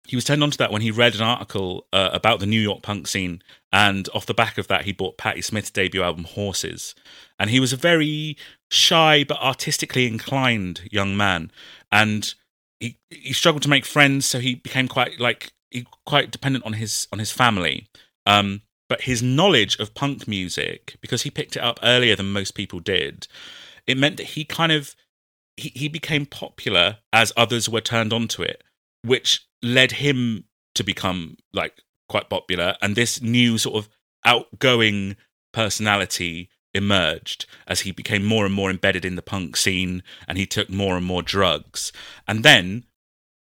he 0.04 0.16
was 0.16 0.24
turned 0.24 0.42
on 0.42 0.50
to 0.50 0.58
that 0.58 0.72
when 0.72 0.82
he 0.82 0.90
read 0.90 1.14
an 1.14 1.22
article 1.22 1.86
uh, 1.92 2.10
about 2.12 2.40
the 2.40 2.46
New 2.46 2.60
York 2.60 2.82
punk 2.82 3.06
scene, 3.06 3.42
and 3.72 4.08
off 4.12 4.26
the 4.26 4.34
back 4.34 4.58
of 4.58 4.66
that, 4.68 4.84
he 4.84 4.92
bought 4.92 5.16
Patti 5.16 5.40
Smith's 5.40 5.70
debut 5.70 6.02
album 6.02 6.24
Horses. 6.24 6.94
And 7.38 7.50
he 7.50 7.60
was 7.60 7.72
a 7.72 7.76
very 7.76 8.36
shy 8.70 9.24
but 9.24 9.40
artistically 9.40 10.06
inclined 10.06 10.88
young 10.90 11.16
man, 11.16 11.50
and 11.90 12.34
he 12.82 12.98
he 13.10 13.32
struggled 13.32 13.62
to 13.62 13.68
make 13.68 13.86
friends, 13.86 14.26
so 14.26 14.40
he 14.40 14.56
became 14.56 14.88
quite 14.88 15.20
like 15.20 15.52
he, 15.70 15.86
quite 16.04 16.30
dependent 16.30 16.66
on 16.66 16.74
his 16.74 17.06
on 17.12 17.18
his 17.20 17.30
family. 17.30 17.88
Um, 18.26 18.62
but 18.88 19.02
his 19.02 19.22
knowledge 19.22 19.78
of 19.78 19.94
punk 19.94 20.28
music, 20.28 20.96
because 21.00 21.22
he 21.22 21.30
picked 21.30 21.56
it 21.56 21.62
up 21.62 21.78
earlier 21.82 22.14
than 22.16 22.32
most 22.32 22.54
people 22.54 22.80
did, 22.80 23.26
it 23.86 23.96
meant 23.96 24.16
that 24.16 24.34
he 24.34 24.44
kind 24.44 24.72
of 24.72 24.96
he, 25.56 25.72
he 25.74 25.88
became 25.88 26.26
popular 26.26 26.98
as 27.12 27.32
others 27.36 27.68
were 27.68 27.80
turned 27.80 28.12
onto 28.12 28.42
it, 28.42 28.62
which 29.02 29.46
led 29.62 29.92
him 29.92 30.44
to 30.74 30.82
become 30.82 31.36
like 31.52 31.82
quite 32.08 32.28
popular. 32.28 32.74
And 32.82 32.96
this 32.96 33.22
new 33.22 33.58
sort 33.58 33.76
of 33.76 33.88
outgoing 34.24 35.16
personality 35.52 36.48
emerged 36.74 37.46
as 37.66 37.80
he 37.80 37.92
became 37.92 38.24
more 38.24 38.44
and 38.44 38.54
more 38.54 38.70
embedded 38.70 39.04
in 39.04 39.16
the 39.16 39.22
punk 39.22 39.56
scene 39.56 40.02
and 40.26 40.38
he 40.38 40.46
took 40.46 40.70
more 40.70 40.96
and 40.96 41.06
more 41.06 41.22
drugs. 41.22 41.92
And 42.26 42.44
then 42.44 42.84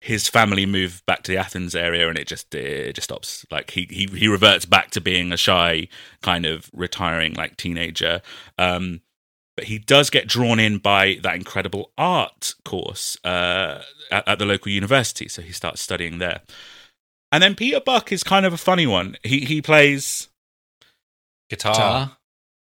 his 0.02 0.30
family 0.30 0.66
moved 0.66 1.06
back 1.06 1.24
to 1.24 1.32
the 1.32 1.38
Athens 1.38 1.76
area 1.76 2.08
and 2.08 2.18
it 2.18 2.28
just 2.28 2.54
it 2.56 2.94
just 2.94 3.06
stops. 3.06 3.46
Like 3.52 3.72
he 3.72 3.88
he 3.90 4.08
he 4.18 4.28
reverts 4.28 4.66
back 4.66 4.92
to 4.92 5.02
being 5.02 5.32
a 5.32 5.38
shy 5.38 5.88
kind 6.22 6.46
of 6.46 6.70
retiring 6.74 7.34
like 7.34 7.58
teenager. 7.58 8.22
Um 8.58 9.02
but 9.60 9.66
he 9.66 9.78
does 9.78 10.10
get 10.10 10.26
drawn 10.26 10.58
in 10.58 10.78
by 10.78 11.18
that 11.22 11.36
incredible 11.36 11.92
art 11.98 12.54
course 12.64 13.18
uh, 13.26 13.82
at, 14.10 14.26
at 14.26 14.40
the 14.40 14.46
local 14.46 14.72
university, 14.72 15.28
so 15.28 15.42
he 15.42 15.52
starts 15.52 15.82
studying 15.82 16.20
there. 16.20 16.44
And 17.30 17.44
then 17.44 17.56
Peter 17.56 17.82
Buck 17.82 18.14
is 18.14 18.24
kind 18.24 18.46
of 18.46 18.54
a 18.54 18.58
funny 18.58 18.88
one. 18.88 19.18
He 19.22 19.42
he 19.42 19.62
plays 19.62 20.30
guitar, 21.50 21.74
Guitar. 21.74 22.18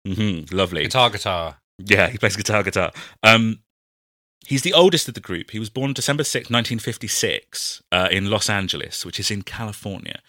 Mhm, 0.06 0.54
lovely, 0.54 0.84
guitar, 0.84 1.10
guitar. 1.10 1.58
yeah, 1.80 2.10
he 2.10 2.18
plays 2.18 2.36
guitar, 2.36 2.64
guitar. 2.64 2.92
Um, 3.24 3.60
he's 4.46 4.62
the 4.62 4.74
oldest 4.74 5.08
of 5.08 5.14
the 5.14 5.20
group. 5.22 5.52
He 5.52 5.60
was 5.60 5.70
born 5.70 5.94
December 5.94 6.24
sixth, 6.24 6.52
1956, 6.52 7.82
uh, 7.92 8.08
in 8.12 8.30
Los 8.30 8.50
Angeles, 8.50 9.06
which 9.06 9.20
is 9.20 9.32
in 9.32 9.42
California. 9.42 10.20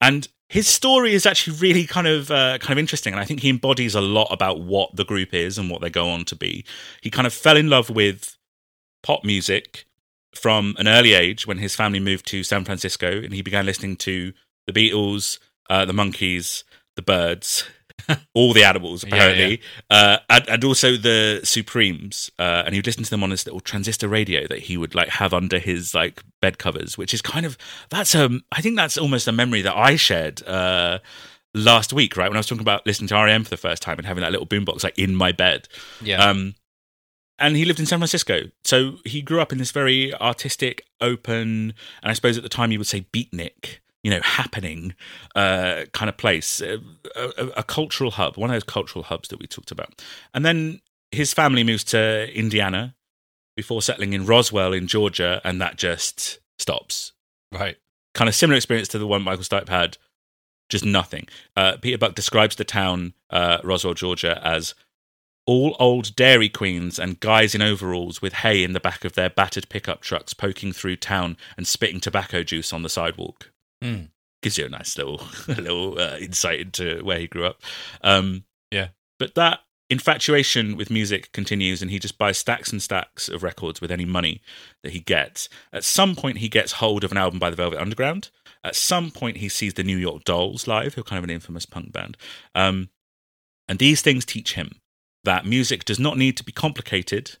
And 0.00 0.28
his 0.48 0.66
story 0.66 1.14
is 1.14 1.26
actually 1.26 1.56
really 1.58 1.86
kind 1.86 2.08
of 2.08 2.30
uh, 2.30 2.58
kind 2.58 2.72
of 2.72 2.78
interesting, 2.78 3.12
and 3.12 3.20
I 3.20 3.24
think 3.24 3.40
he 3.40 3.50
embodies 3.50 3.94
a 3.94 4.00
lot 4.00 4.28
about 4.32 4.60
what 4.60 4.96
the 4.96 5.04
group 5.04 5.32
is 5.32 5.58
and 5.58 5.70
what 5.70 5.80
they 5.80 5.90
go 5.90 6.08
on 6.10 6.24
to 6.26 6.36
be. 6.36 6.64
He 7.02 7.10
kind 7.10 7.26
of 7.26 7.32
fell 7.32 7.56
in 7.56 7.68
love 7.70 7.88
with 7.90 8.36
pop 9.02 9.24
music 9.24 9.86
from 10.34 10.74
an 10.78 10.88
early 10.88 11.12
age 11.14 11.46
when 11.46 11.58
his 11.58 11.74
family 11.76 12.00
moved 12.00 12.26
to 12.28 12.42
San 12.42 12.64
Francisco, 12.64 13.10
and 13.10 13.32
he 13.32 13.42
began 13.42 13.66
listening 13.66 13.96
to 13.98 14.32
the 14.66 14.72
Beatles, 14.72 15.38
uh, 15.68 15.84
the 15.84 15.92
Monkees, 15.92 16.64
the 16.96 17.02
Byrds, 17.02 17.64
all 18.34 18.52
the 18.52 18.64
animals 18.64 19.04
Yeah, 19.04 19.14
apparently, 19.14 19.60
Uh, 19.90 20.18
and, 20.28 20.48
and 20.48 20.64
also 20.64 20.96
the 20.96 21.40
Supremes. 21.44 22.30
Uh, 22.38 22.62
and 22.64 22.74
he 22.74 22.78
would 22.78 22.86
listen 22.86 23.04
to 23.04 23.10
them 23.10 23.22
on 23.22 23.30
this 23.30 23.46
little 23.46 23.60
transistor 23.60 24.08
radio 24.08 24.46
that 24.48 24.60
he 24.60 24.76
would 24.76 24.94
like 24.94 25.08
have 25.08 25.32
under 25.34 25.58
his 25.58 25.94
like 25.94 26.22
bed 26.40 26.58
covers, 26.58 26.96
which 26.98 27.12
is 27.14 27.22
kind 27.22 27.44
of 27.46 27.56
that's 27.90 28.14
um 28.14 28.42
I 28.52 28.60
think 28.60 28.76
that's 28.76 28.96
almost 28.98 29.28
a 29.28 29.32
memory 29.32 29.62
that 29.62 29.76
I 29.76 29.96
shared. 29.96 30.42
Uh, 30.46 30.98
Last 31.52 31.92
week, 31.92 32.16
right 32.16 32.28
when 32.28 32.36
I 32.36 32.38
was 32.38 32.46
talking 32.46 32.62
about 32.62 32.86
listening 32.86 33.08
to 33.08 33.16
REM 33.16 33.42
for 33.42 33.50
the 33.50 33.56
first 33.56 33.82
time 33.82 33.98
and 33.98 34.06
having 34.06 34.22
that 34.22 34.30
little 34.30 34.46
boombox 34.46 34.84
like 34.84 34.96
in 34.96 35.16
my 35.16 35.32
bed, 35.32 35.66
Yeah. 36.00 36.24
um, 36.24 36.54
and 37.40 37.56
he 37.56 37.64
lived 37.64 37.80
in 37.80 37.86
San 37.86 37.98
Francisco. 37.98 38.42
So 38.62 38.98
he 39.04 39.20
grew 39.20 39.40
up 39.40 39.50
in 39.50 39.58
this 39.58 39.72
very 39.72 40.14
artistic, 40.14 40.84
open, 41.00 41.74
and 42.04 42.10
I 42.10 42.12
suppose 42.12 42.36
at 42.36 42.44
the 42.44 42.48
time 42.48 42.70
you 42.70 42.78
would 42.78 42.86
say 42.86 43.04
beatnik, 43.12 43.78
you 44.02 44.10
know, 44.10 44.20
happening 44.22 44.94
uh, 45.34 45.84
kind 45.92 46.08
of 46.08 46.16
place, 46.16 46.60
a, 46.60 46.78
a, 47.14 47.46
a 47.58 47.62
cultural 47.62 48.12
hub, 48.12 48.36
one 48.36 48.50
of 48.50 48.54
those 48.54 48.64
cultural 48.64 49.04
hubs 49.04 49.28
that 49.28 49.38
we 49.38 49.46
talked 49.46 49.70
about. 49.70 50.02
And 50.32 50.44
then 50.44 50.80
his 51.12 51.34
family 51.34 51.64
moves 51.64 51.84
to 51.84 52.32
Indiana 52.32 52.94
before 53.56 53.82
settling 53.82 54.12
in 54.12 54.24
Roswell 54.24 54.72
in 54.72 54.86
Georgia, 54.86 55.40
and 55.44 55.60
that 55.60 55.76
just 55.76 56.40
stops. 56.58 57.12
right. 57.52 57.76
Kind 58.14 58.28
of 58.28 58.34
similar 58.34 58.56
experience 58.56 58.88
to 58.88 58.98
the 58.98 59.06
one 59.06 59.22
Michael 59.22 59.44
Stipe 59.44 59.68
had, 59.68 59.96
just 60.68 60.84
nothing. 60.84 61.28
Uh, 61.56 61.76
Peter 61.76 61.98
Buck 61.98 62.14
describes 62.14 62.56
the 62.56 62.64
town, 62.64 63.14
uh, 63.30 63.58
Roswell, 63.62 63.94
Georgia, 63.94 64.40
as 64.44 64.74
all 65.46 65.76
old 65.78 66.14
dairy 66.16 66.48
queens 66.48 66.98
and 66.98 67.20
guys 67.20 67.54
in 67.54 67.62
overalls 67.62 68.22
with 68.22 68.34
hay 68.34 68.62
in 68.62 68.72
the 68.72 68.80
back 68.80 69.04
of 69.04 69.14
their 69.14 69.30
battered 69.30 69.68
pickup 69.68 70.00
trucks 70.00 70.34
poking 70.34 70.72
through 70.72 70.96
town 70.96 71.36
and 71.56 71.66
spitting 71.66 72.00
tobacco 72.00 72.42
juice 72.42 72.72
on 72.72 72.82
the 72.82 72.88
sidewalk. 72.88 73.49
Hmm. 73.82 74.04
Gives 74.42 74.58
you 74.58 74.66
a 74.66 74.70
nice 74.70 74.96
little 74.96 75.22
little 75.48 75.98
uh, 75.98 76.16
insight 76.18 76.60
into 76.60 77.04
where 77.04 77.18
he 77.18 77.26
grew 77.26 77.46
up. 77.46 77.60
Um, 78.02 78.44
Yeah. 78.70 78.88
But 79.18 79.34
that 79.34 79.60
infatuation 79.90 80.76
with 80.76 80.88
music 80.90 81.30
continues, 81.32 81.82
and 81.82 81.90
he 81.90 81.98
just 81.98 82.16
buys 82.16 82.38
stacks 82.38 82.72
and 82.72 82.80
stacks 82.80 83.28
of 83.28 83.42
records 83.42 83.80
with 83.80 83.90
any 83.90 84.04
money 84.04 84.40
that 84.82 84.92
he 84.92 85.00
gets. 85.00 85.48
At 85.72 85.84
some 85.84 86.16
point, 86.16 86.38
he 86.38 86.48
gets 86.48 86.72
hold 86.72 87.04
of 87.04 87.10
an 87.10 87.18
album 87.18 87.38
by 87.38 87.50
the 87.50 87.56
Velvet 87.56 87.80
Underground. 87.80 88.30
At 88.62 88.76
some 88.76 89.10
point, 89.10 89.38
he 89.38 89.48
sees 89.48 89.74
the 89.74 89.82
New 89.82 89.96
York 89.96 90.24
Dolls 90.24 90.66
live, 90.66 90.94
who 90.94 91.00
are 91.00 91.04
kind 91.04 91.18
of 91.18 91.24
an 91.24 91.30
infamous 91.30 91.66
punk 91.66 91.92
band. 91.92 92.16
Um, 92.54 92.90
and 93.68 93.78
these 93.78 94.00
things 94.00 94.24
teach 94.24 94.54
him 94.54 94.80
that 95.24 95.44
music 95.44 95.84
does 95.84 95.98
not 95.98 96.16
need 96.16 96.36
to 96.36 96.44
be 96.44 96.52
complicated 96.52 97.36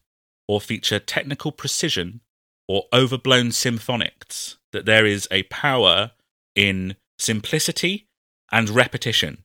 or 0.46 0.60
feature 0.60 0.98
technical 0.98 1.52
precision 1.52 2.20
or 2.68 2.84
overblown 2.92 3.48
symphonics, 3.48 4.56
that 4.72 4.86
there 4.86 5.06
is 5.06 5.26
a 5.30 5.44
power 5.44 6.12
in 6.60 6.94
simplicity 7.18 8.06
and 8.52 8.68
repetition. 8.68 9.44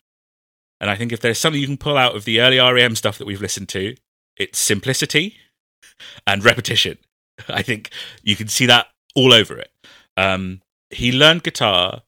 And 0.82 0.89
I 0.89 0.95
think 0.95 1.13
if 1.13 1.22
there's 1.22 1.39
something 1.39 1.61
you 1.61 1.68
can 1.68 1.78
pull 1.78 1.97
out 1.97 2.16
of 2.16 2.26
the 2.26 2.41
early 2.41 2.59
REM 2.59 2.95
stuff 2.95 3.18
that 3.18 3.26
we've 3.26 3.41
listened 3.41 3.70
to, 3.70 3.95
it's 4.36 4.59
simplicity 4.59 5.38
and 6.28 6.43
repetition. 6.43 6.97
I 7.47 7.61
think 7.61 7.89
you 8.22 8.36
can 8.36 8.49
see 8.49 8.66
that 8.66 8.88
all 9.16 9.34
over 9.34 9.57
it. 9.57 9.72
Um, 10.18 10.61
he 10.89 11.13
learned 11.13 11.43
guitar, 11.43 12.01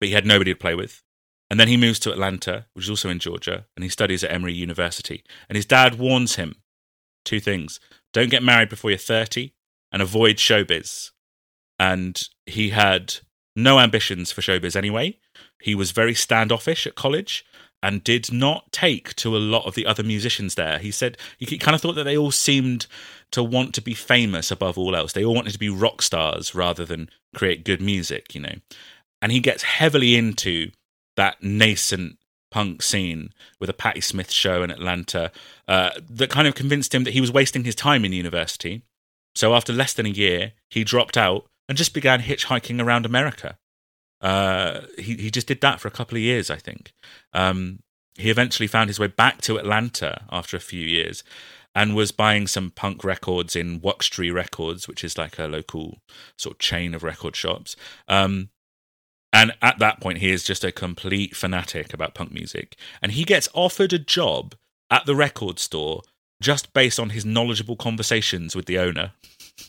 but 0.00 0.08
he 0.08 0.14
had 0.14 0.26
nobody 0.26 0.52
to 0.52 0.58
play 0.58 0.76
with. 0.76 1.02
And 1.50 1.58
then 1.58 1.68
he 1.68 1.76
moves 1.76 1.98
to 2.00 2.12
Atlanta, 2.12 2.66
which 2.74 2.86
is 2.86 2.90
also 2.90 3.08
in 3.08 3.18
Georgia, 3.18 3.66
and 3.76 3.82
he 3.82 3.88
studies 3.88 4.22
at 4.22 4.32
Emory 4.32 4.54
University. 4.54 5.24
And 5.48 5.56
his 5.56 5.66
dad 5.66 5.98
warns 5.98 6.36
him 6.36 6.56
two 7.24 7.40
things 7.40 7.80
don't 8.12 8.30
get 8.30 8.42
married 8.42 8.68
before 8.68 8.90
you're 8.90 8.98
30 8.98 9.52
and 9.92 10.00
avoid 10.00 10.36
showbiz. 10.36 11.10
And 11.78 12.20
he 12.46 12.70
had 12.70 13.16
no 13.56 13.80
ambitions 13.80 14.30
for 14.30 14.42
showbiz 14.42 14.76
anyway. 14.76 15.18
He 15.60 15.74
was 15.74 15.90
very 15.90 16.14
standoffish 16.14 16.86
at 16.86 16.94
college 16.94 17.44
and 17.82 18.04
did 18.04 18.32
not 18.32 18.70
take 18.72 19.14
to 19.16 19.36
a 19.36 19.38
lot 19.38 19.66
of 19.66 19.74
the 19.74 19.86
other 19.86 20.02
musicians 20.02 20.54
there. 20.54 20.78
He 20.78 20.90
said 20.90 21.16
he 21.38 21.58
kind 21.58 21.74
of 21.74 21.80
thought 21.80 21.94
that 21.94 22.04
they 22.04 22.16
all 22.16 22.30
seemed 22.30 22.86
to 23.32 23.42
want 23.42 23.74
to 23.74 23.82
be 23.82 23.94
famous 23.94 24.50
above 24.50 24.78
all 24.78 24.94
else. 24.94 25.12
They 25.12 25.24
all 25.24 25.34
wanted 25.34 25.52
to 25.52 25.58
be 25.58 25.68
rock 25.68 26.02
stars 26.02 26.54
rather 26.54 26.84
than 26.84 27.10
create 27.34 27.64
good 27.64 27.80
music, 27.80 28.34
you 28.34 28.40
know. 28.40 28.54
And 29.20 29.32
he 29.32 29.40
gets 29.40 29.62
heavily 29.62 30.16
into 30.16 30.70
that 31.16 31.42
nascent 31.42 32.18
punk 32.50 32.82
scene 32.82 33.30
with 33.60 33.68
a 33.68 33.74
Patti 33.74 34.00
Smith 34.00 34.30
show 34.30 34.62
in 34.62 34.70
Atlanta 34.70 35.32
uh, 35.66 35.90
that 36.08 36.30
kind 36.30 36.46
of 36.46 36.54
convinced 36.54 36.94
him 36.94 37.04
that 37.04 37.14
he 37.14 37.20
was 37.20 37.32
wasting 37.32 37.64
his 37.64 37.74
time 37.74 38.04
in 38.04 38.12
university. 38.12 38.82
So 39.34 39.54
after 39.54 39.72
less 39.72 39.92
than 39.92 40.06
a 40.06 40.10
year, 40.10 40.52
he 40.70 40.84
dropped 40.84 41.16
out 41.16 41.46
and 41.68 41.78
just 41.78 41.94
began 41.94 42.22
hitchhiking 42.22 42.82
around 42.82 43.06
America. 43.06 43.58
Uh, 44.20 44.82
he 44.96 45.14
he 45.16 45.30
just 45.30 45.46
did 45.46 45.60
that 45.60 45.80
for 45.80 45.88
a 45.88 45.92
couple 45.92 46.16
of 46.16 46.22
years, 46.22 46.50
I 46.50 46.56
think. 46.56 46.92
Um, 47.32 47.80
he 48.16 48.30
eventually 48.30 48.66
found 48.66 48.88
his 48.88 48.98
way 48.98 49.08
back 49.08 49.42
to 49.42 49.58
Atlanta 49.58 50.22
after 50.30 50.56
a 50.56 50.60
few 50.60 50.80
years, 50.80 51.22
and 51.74 51.94
was 51.94 52.12
buying 52.12 52.46
some 52.46 52.70
punk 52.70 53.04
records 53.04 53.54
in 53.54 53.80
Wuxtry 53.80 54.32
Records, 54.32 54.88
which 54.88 55.04
is 55.04 55.18
like 55.18 55.38
a 55.38 55.46
local 55.46 55.98
sort 56.38 56.54
of 56.54 56.58
chain 56.58 56.94
of 56.94 57.02
record 57.02 57.36
shops. 57.36 57.76
Um, 58.08 58.48
and 59.32 59.52
at 59.60 59.78
that 59.80 60.00
point, 60.00 60.18
he 60.18 60.30
is 60.30 60.44
just 60.44 60.64
a 60.64 60.72
complete 60.72 61.36
fanatic 61.36 61.92
about 61.92 62.14
punk 62.14 62.32
music, 62.32 62.76
and 63.02 63.12
he 63.12 63.24
gets 63.24 63.48
offered 63.52 63.92
a 63.92 63.98
job 63.98 64.54
at 64.90 65.04
the 65.04 65.14
record 65.14 65.58
store 65.58 66.02
just 66.40 66.72
based 66.72 66.98
on 66.98 67.10
his 67.10 67.24
knowledgeable 67.24 67.76
conversations 67.76 68.56
with 68.56 68.66
the 68.66 68.78
owner. 68.78 69.12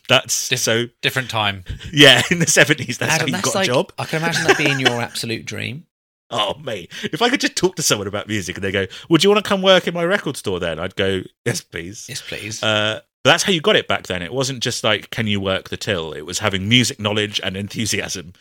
That's 0.10 0.50
Diff- 0.50 0.60
so 0.60 0.86
Different 1.02 1.30
time. 1.30 1.64
yeah, 1.94 2.22
in 2.32 2.40
the 2.40 2.48
seventies, 2.48 2.98
that's 2.98 3.14
Adam, 3.14 3.22
how 3.22 3.26
you 3.28 3.32
that's 3.34 3.46
got 3.46 3.56
like, 3.56 3.68
a 3.68 3.72
job. 3.72 3.94
I 3.98 4.06
can 4.06 4.22
imagine 4.22 4.44
that 4.46 4.58
being 4.58 4.80
your 4.80 5.02
absolute 5.02 5.46
dream. 5.46 5.86
Oh, 6.30 6.56
mate. 6.62 6.92
If 7.04 7.22
I 7.22 7.30
could 7.30 7.40
just 7.40 7.56
talk 7.56 7.78
to 7.78 7.82
someone 7.82 8.06
about 8.06 8.28
music 8.28 8.58
and 8.58 8.64
they 8.64 8.72
go, 8.74 8.86
Would 9.10 9.24
you 9.24 9.30
want 9.30 9.42
to 9.42 9.48
come 9.48 9.62
work 9.62 9.88
in 9.88 9.94
my 9.94 10.04
record 10.04 10.36
store 10.36 10.60
then? 10.60 10.78
I'd 10.78 10.98
go, 10.98 11.22
Yes, 11.46 11.62
please. 11.62 12.06
Yes, 12.10 12.22
please. 12.22 12.62
Uh, 12.62 13.00
but 13.24 13.32
that's 13.32 13.44
how 13.44 13.54
you 13.54 13.62
got 13.62 13.78
it 13.78 13.88
back 13.88 14.08
then. 14.08 14.22
It 14.22 14.34
wasn't 14.34 14.62
just 14.62 14.84
like, 14.84 15.10
Can 15.10 15.28
you 15.28 15.40
work 15.40 15.70
the 15.70 15.78
till? 15.78 16.12
It 16.12 16.26
was 16.26 16.40
having 16.40 16.68
music 16.68 17.00
knowledge 17.00 17.40
and 17.42 17.56
enthusiasm. 17.56 18.34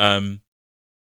Um, 0.00 0.40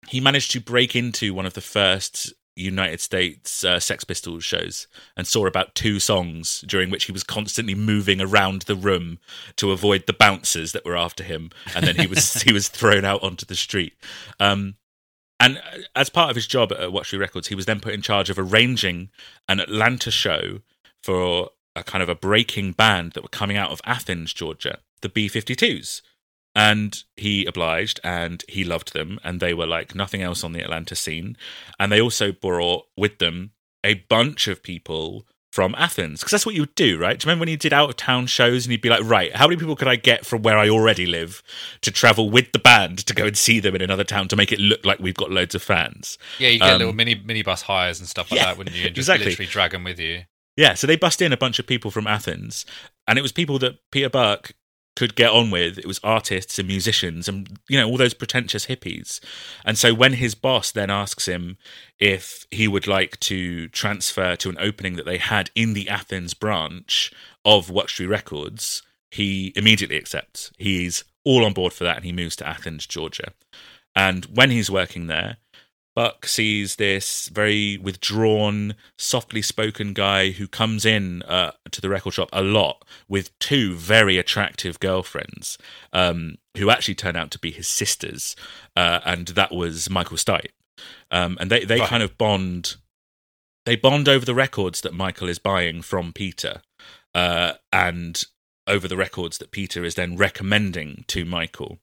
he 0.07 0.21
managed 0.21 0.53
to 0.53 0.61
break 0.61 0.95
into 0.95 1.35
one 1.35 1.45
of 1.45 1.55
the 1.55 1.61
first 1.61 2.33
United 2.57 3.01
States 3.01 3.65
uh, 3.65 3.81
Sex 3.81 4.05
Pistols 4.05 4.45
shows 4.45 4.87
and 5.17 5.27
saw 5.27 5.47
about 5.47 5.75
two 5.75 5.99
songs 5.99 6.65
during 6.67 6.91
which 6.91 7.05
he 7.05 7.13
was 7.13 7.25
constantly 7.25 7.75
moving 7.75 8.21
around 8.21 8.63
the 8.63 8.77
room 8.77 9.19
to 9.57 9.73
avoid 9.73 10.07
the 10.07 10.13
bouncers 10.13 10.73
that 10.73 10.85
were 10.85 10.97
after 10.97 11.25
him, 11.25 11.51
and 11.75 11.87
then 11.87 11.97
he 11.97 12.07
was 12.07 12.35
he 12.43 12.53
was 12.53 12.69
thrown 12.69 13.05
out 13.05 13.23
onto 13.23 13.47
the 13.47 13.55
street. 13.55 13.95
Um, 14.39 14.75
and 15.41 15.59
uh, 15.59 15.79
as 15.97 16.09
part 16.09 16.31
of 16.31 16.37
his 16.37 16.47
job 16.47 16.73
at 16.73 16.79
Wuxtry 16.79 17.19
Records, 17.19 17.49
he 17.49 17.55
was 17.55 17.67
then 17.67 17.81
put 17.81 17.95
in 17.95 18.03
charge 18.03 18.31
of 18.31 18.39
arranging 18.39 19.11
an 19.49 19.59
Atlanta 19.59 20.11
show 20.11 20.61
for 21.03 21.51
a 21.75 21.83
kind 21.83 22.03
of 22.03 22.09
a 22.09 22.15
breaking 22.15 22.73
band 22.73 23.13
that 23.13 23.23
were 23.23 23.29
coming 23.29 23.57
out 23.57 23.71
of 23.71 23.81
Athens, 23.85 24.33
Georgia, 24.33 24.79
the 25.01 25.09
B 25.09 25.29
52s. 25.29 26.03
And 26.55 27.03
he 27.17 27.47
obliged 27.47 27.99
and 28.05 28.45
he 28.49 28.63
loved 28.65 28.93
them, 28.93 29.19
and 29.25 29.41
they 29.41 29.55
were 29.55 29.67
like 29.67 29.95
nothing 29.95 30.23
else 30.23 30.45
on 30.45 30.53
the 30.53 30.63
Atlanta 30.63 30.95
scene. 30.95 31.37
And 31.79 31.91
they 31.91 32.01
also 32.01 32.33
brought 32.33 32.87
with 32.97 33.19
them 33.19 33.53
a 33.83 33.95
bunch 33.95 34.49
of 34.49 34.63
people 34.63 35.27
from 35.51 35.75
Athens, 35.77 36.21
because 36.21 36.31
that's 36.31 36.47
what 36.47 36.55
you 36.55 36.63
would 36.63 36.75
do, 36.75 36.99
right? 36.99 37.19
Do 37.19 37.25
you 37.25 37.29
remember 37.29 37.43
when 37.43 37.51
you 37.51 37.59
did 37.59 37.75
out 37.75 37.91
of 37.91 37.97
town 37.97 38.27
shows 38.27 38.65
and 38.65 38.73
you'd 38.73 38.81
be 38.81 38.89
like, 38.89 39.05
right, 39.05 39.37
how 39.37 39.47
many 39.47 39.59
people 39.59 39.77
could 39.77 39.87
I 39.87 39.97
get 39.97 40.25
from 40.25 40.41
where 40.41 40.57
I 40.57 40.71
already 40.71 41.05
live 41.05 41.43
to 41.83 41.91
travel 41.91 42.31
with 42.31 42.53
the 42.53 42.59
band 42.59 43.05
to 43.07 43.15
go 43.15 43.27
and 43.27 43.37
see 43.37 43.61
them 43.61 43.75
in 43.75 43.83
another 43.83 44.03
town 44.03 44.29
to 44.29 44.37
make 44.37 44.51
it 44.51 44.59
look 44.59 44.87
like 44.87 44.99
we've 44.99 45.15
got 45.15 45.31
loads 45.31 45.55
of 45.55 45.63
fans? 45.63 46.17
Yeah, 46.39 46.49
you 46.49 46.59
get 46.59 46.73
Um, 46.73 46.79
little 46.79 46.95
mini 46.95 47.17
minibus 47.17 47.61
hires 47.63 47.99
and 47.99 48.09
stuff 48.09 48.31
like 48.31 48.41
yeah, 48.41 48.47
that, 48.47 48.57
wouldn't 48.57 48.75
you? 48.77 48.87
And 48.87 48.95
just 48.95 49.11
exactly. 49.11 49.27
literally 49.27 49.51
drag 49.51 49.73
them 49.73 49.85
with 49.85 49.99
you. 49.99 50.23
Yeah, 50.57 50.73
so 50.73 50.87
they 50.87 50.97
bust 50.97 51.21
in 51.21 51.35
a 51.35 51.37
bunch 51.37 51.59
of 51.59 51.67
people 51.67 51.91
from 51.91 52.07
Athens, 52.07 52.65
and 53.07 53.19
it 53.19 53.23
was 53.23 53.33
people 53.33 53.59
that 53.59 53.79
Peter 53.91 54.09
Buck 54.09 54.53
could 54.97 55.15
get 55.15 55.31
on 55.31 55.51
with. 55.51 55.79
It 55.79 55.87
was 55.87 56.01
artists 56.03 56.59
and 56.59 56.69
musicians 56.69 57.29
and, 57.29 57.59
you 57.69 57.79
know, 57.79 57.89
all 57.89 57.97
those 57.97 58.15
pretentious 58.15 58.67
hippies. 58.67 59.21
And 59.65 59.79
so 59.79 59.95
when 59.95 60.15
his 60.15 60.35
boss 60.35 60.71
then 60.71 60.91
asks 60.91 61.27
him 61.27 61.57
if 61.99 62.47
he 62.51 62.69
would 62.69 62.87
like 62.87 63.19
to 63.21 63.69
transfer 63.69 64.37
to 64.37 64.51
an 64.51 64.59
opening 64.61 64.97
that 64.97 65.07
they 65.07 65.19
had 65.19 65.51
in 65.55 65.73
the 65.73 65.89
Athens 65.89 66.35
branch 66.35 67.13
of 67.45 67.69
Wuxtry 67.69 68.09
Records, 68.09 68.83
he 69.11 69.53
immediately 69.57 69.97
accepts. 69.97 70.51
He's 70.59 71.05
all 71.25 71.45
on 71.45 71.53
board 71.53 71.73
for 71.73 71.85
that 71.85 71.97
and 71.97 72.05
he 72.05 72.13
moves 72.13 72.37
to 72.37 72.49
Athens, 72.49 72.87
Georgia. 72.87 73.33
And 73.95 74.25
when 74.27 74.51
he's 74.51 74.71
working 74.71 75.07
there, 75.07 75.37
Buck 75.95 76.27
sees 76.27 76.77
this 76.77 77.29
very 77.29 77.77
withdrawn, 77.77 78.75
softly 78.97 79.43
spoken 79.43 79.93
guy 79.93 80.31
who 80.31 80.49
comes 80.49 80.87
in 80.87 81.23
uh, 81.23 81.53
to 81.71 81.81
the 81.81 81.89
record 81.91 82.15
shop 82.15 82.31
a 82.33 82.43
lot 82.43 82.85
with 83.09 83.39
two 83.39 83.75
very 83.75 84.17
attractive 84.17 84.81
girlfriends 84.81 85.59
um, 85.93 86.37
who 86.57 86.71
actually 86.71 86.95
turn 86.95 87.15
out 87.17 87.31
to 87.33 87.39
be 87.39 87.51
his 87.51 87.69
sisters. 87.69 88.35
Uh, 88.75 89.01
and 89.05 89.29
that 89.29 89.53
was 89.53 89.91
Michael 89.91 90.17
Stipe. 90.17 90.51
Um, 91.11 91.37
and 91.41 91.51
they, 91.51 91.65
they 91.65 91.81
Right. 91.81 91.89
kind 91.89 92.03
of 92.03 92.17
bond. 92.17 92.77
They 93.67 93.77
bond 93.77 94.09
over 94.09 94.25
the 94.25 94.35
records 94.35 94.81
that 94.81 94.95
Michael 94.95 95.29
is 95.29 95.39
buying 95.39 95.83
from 95.83 96.13
Peter 96.13 96.63
uh, 97.15 97.53
and 97.73 98.25
over 98.67 98.89
the 98.89 98.97
records 98.97 99.39
that 99.39 99.51
Peter 99.51 99.85
is 99.85 99.95
then 99.95 100.17
recommending 100.17 101.05
to 101.09 101.25
Michael. 101.25 101.79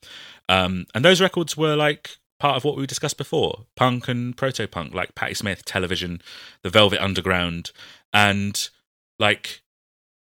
Um, 0.47 0.85
and 0.95 1.05
those 1.05 1.21
records 1.21 1.55
were 1.55 1.75
like 1.75 2.17
part 2.39 2.55
of 2.55 2.63
what 2.63 2.77
we 2.77 2.87
discussed 2.87 3.17
before 3.17 3.65
punk 3.75 4.07
and 4.07 4.35
proto 4.35 4.67
punk, 4.67 4.93
like 4.93 5.15
Patti 5.15 5.33
Smith, 5.33 5.65
television, 5.65 6.21
the 6.63 6.69
Velvet 6.69 7.03
Underground. 7.03 7.71
And 8.13 8.69
like, 9.19 9.61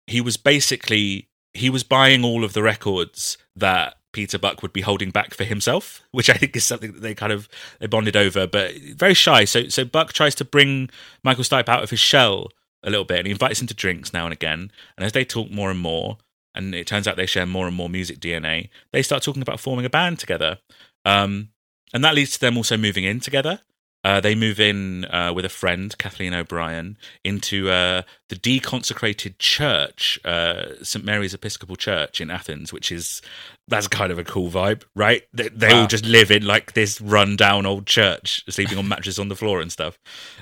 he 0.08 0.22
was 0.22 0.38
basically 0.38 1.28
he 1.54 1.70
was 1.70 1.84
buying 1.84 2.24
all 2.24 2.44
of 2.44 2.54
the 2.54 2.64
records 2.64 3.38
that 3.56 3.96
Peter 4.14 4.38
Buck 4.38 4.62
would 4.62 4.74
be 4.74 4.82
holding 4.82 5.10
back 5.10 5.34
for 5.34 5.44
himself, 5.44 6.02
which 6.12 6.30
I 6.30 6.34
think 6.34 6.56
is 6.56 6.64
something 6.64 6.94
that 6.94 7.02
they 7.02 7.14
kind 7.14 7.34
of 7.34 7.50
they 7.80 7.88
bonded 7.88 8.16
over, 8.16 8.48
but 8.48 8.76
very 8.96 9.14
shy. 9.14 9.46
So 9.46 9.68
so 9.68 9.86
Buck 9.86 10.14
tries 10.14 10.36
to 10.36 10.46
bring 10.46 10.90
Michael 11.24 11.44
Stipe 11.44 11.70
out 11.70 11.84
of 11.84 11.90
his 11.90 12.00
shell 12.00 12.50
a 12.84 12.90
little 12.90 13.06
bit, 13.06 13.20
and 13.20 13.28
he 13.28 13.32
invites 13.32 13.62
him 13.62 13.68
to 13.68 13.74
drinks 13.74 14.14
now 14.14 14.26
and 14.26 14.34
again. 14.34 14.72
And 14.98 15.06
as 15.06 15.12
they 15.12 15.26
talk 15.26 15.52
more 15.52 15.70
and 15.70 15.80
more, 15.80 16.18
and 16.56 16.74
it 16.74 16.88
turns 16.88 17.08
out 17.08 17.18
they 17.18 17.26
share 17.26 17.46
more 17.46 17.68
and 17.68 17.76
more 17.76 17.90
music 17.90 18.20
DNA, 18.20 18.70
they 18.92 19.02
start 19.02 19.24
talking 19.24 19.42
about 19.42 19.60
forming 19.60 19.86
a 19.86 19.90
band 19.90 20.20
together. 20.20 20.60
Um, 21.06 21.50
and 21.94 22.04
that 22.04 22.16
leads 22.16 22.32
to 22.32 22.40
them 22.40 22.58
also 22.58 22.78
moving 22.78 23.04
in 23.04 23.20
together. 23.20 23.62
Uh, 24.04 24.22
they 24.22 24.36
move 24.36 24.60
in 24.60 25.04
uh, 25.06 25.34
with 25.36 25.44
a 25.44 25.50
friend, 25.50 25.98
Kathleen 25.98 26.34
O'Brien, 26.34 26.98
into 27.26 27.70
uh, 27.70 28.04
the 28.30 28.38
deconsecrated 28.38 29.38
church, 29.38 30.18
uh, 30.24 30.82
St 30.82 31.04
Mary's 31.04 31.34
Episcopal 31.34 31.76
Church 31.76 32.22
in 32.22 32.30
Athens, 32.30 32.72
which 32.72 32.90
is 32.92 33.22
that's 33.68 33.88
kind 33.88 34.12
of 34.12 34.20
a 34.20 34.24
cool 34.24 34.50
vibe, 34.50 34.84
right? 34.96 35.24
They, 35.34 35.50
they 35.50 35.72
all 35.72 35.88
just 35.88 36.06
live 36.06 36.32
in 36.32 36.46
like 36.46 36.72
this 36.74 37.02
run-down 37.02 37.66
old 37.66 37.86
church, 37.86 38.46
sleeping 38.48 38.78
on 38.78 38.88
mattresses 38.88 39.20
on 39.20 39.28
the 39.28 39.36
floor 39.36 39.60
and 39.60 39.72
stuff. 39.72 39.98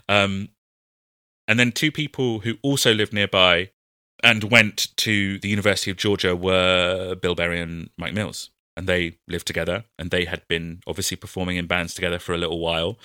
Um, 0.07 0.49
and 1.47 1.57
then 1.57 1.71
two 1.71 1.91
people 1.91 2.39
who 2.39 2.57
also 2.61 2.93
lived 2.93 3.13
nearby 3.13 3.71
and 4.23 4.43
went 4.43 4.95
to 4.97 5.39
the 5.39 5.49
University 5.49 5.89
of 5.89 5.97
Georgia 5.97 6.35
were 6.35 7.15
Bill 7.15 7.35
Berry 7.35 7.61
and 7.61 7.89
Mike 7.97 8.13
Mills. 8.13 8.51
And 8.77 8.87
they 8.87 9.17
lived 9.27 9.47
together 9.47 9.85
and 9.97 10.11
they 10.11 10.25
had 10.25 10.47
been 10.47 10.81
obviously 10.85 11.17
performing 11.17 11.57
in 11.57 11.67
bands 11.67 11.93
together 11.93 12.19
for 12.19 12.33
a 12.33 12.37
little 12.37 12.59
while. 12.59 12.97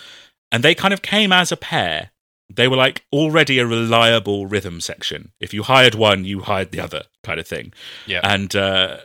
And 0.50 0.64
they 0.64 0.74
kind 0.74 0.92
of 0.92 1.02
came 1.02 1.32
as 1.32 1.52
a 1.52 1.56
pair. 1.56 2.10
They 2.52 2.66
were 2.66 2.76
like 2.76 3.04
already 3.12 3.60
a 3.60 3.66
reliable 3.66 4.46
rhythm 4.46 4.80
section. 4.80 5.30
If 5.38 5.54
you 5.54 5.62
hired 5.62 5.94
one, 5.94 6.24
you 6.24 6.40
hired 6.40 6.72
the 6.72 6.80
other 6.80 7.04
kind 7.22 7.38
of 7.38 7.46
thing. 7.46 7.72
Yeah. 8.06 8.20
And 8.24 8.54
uh, 8.56 8.98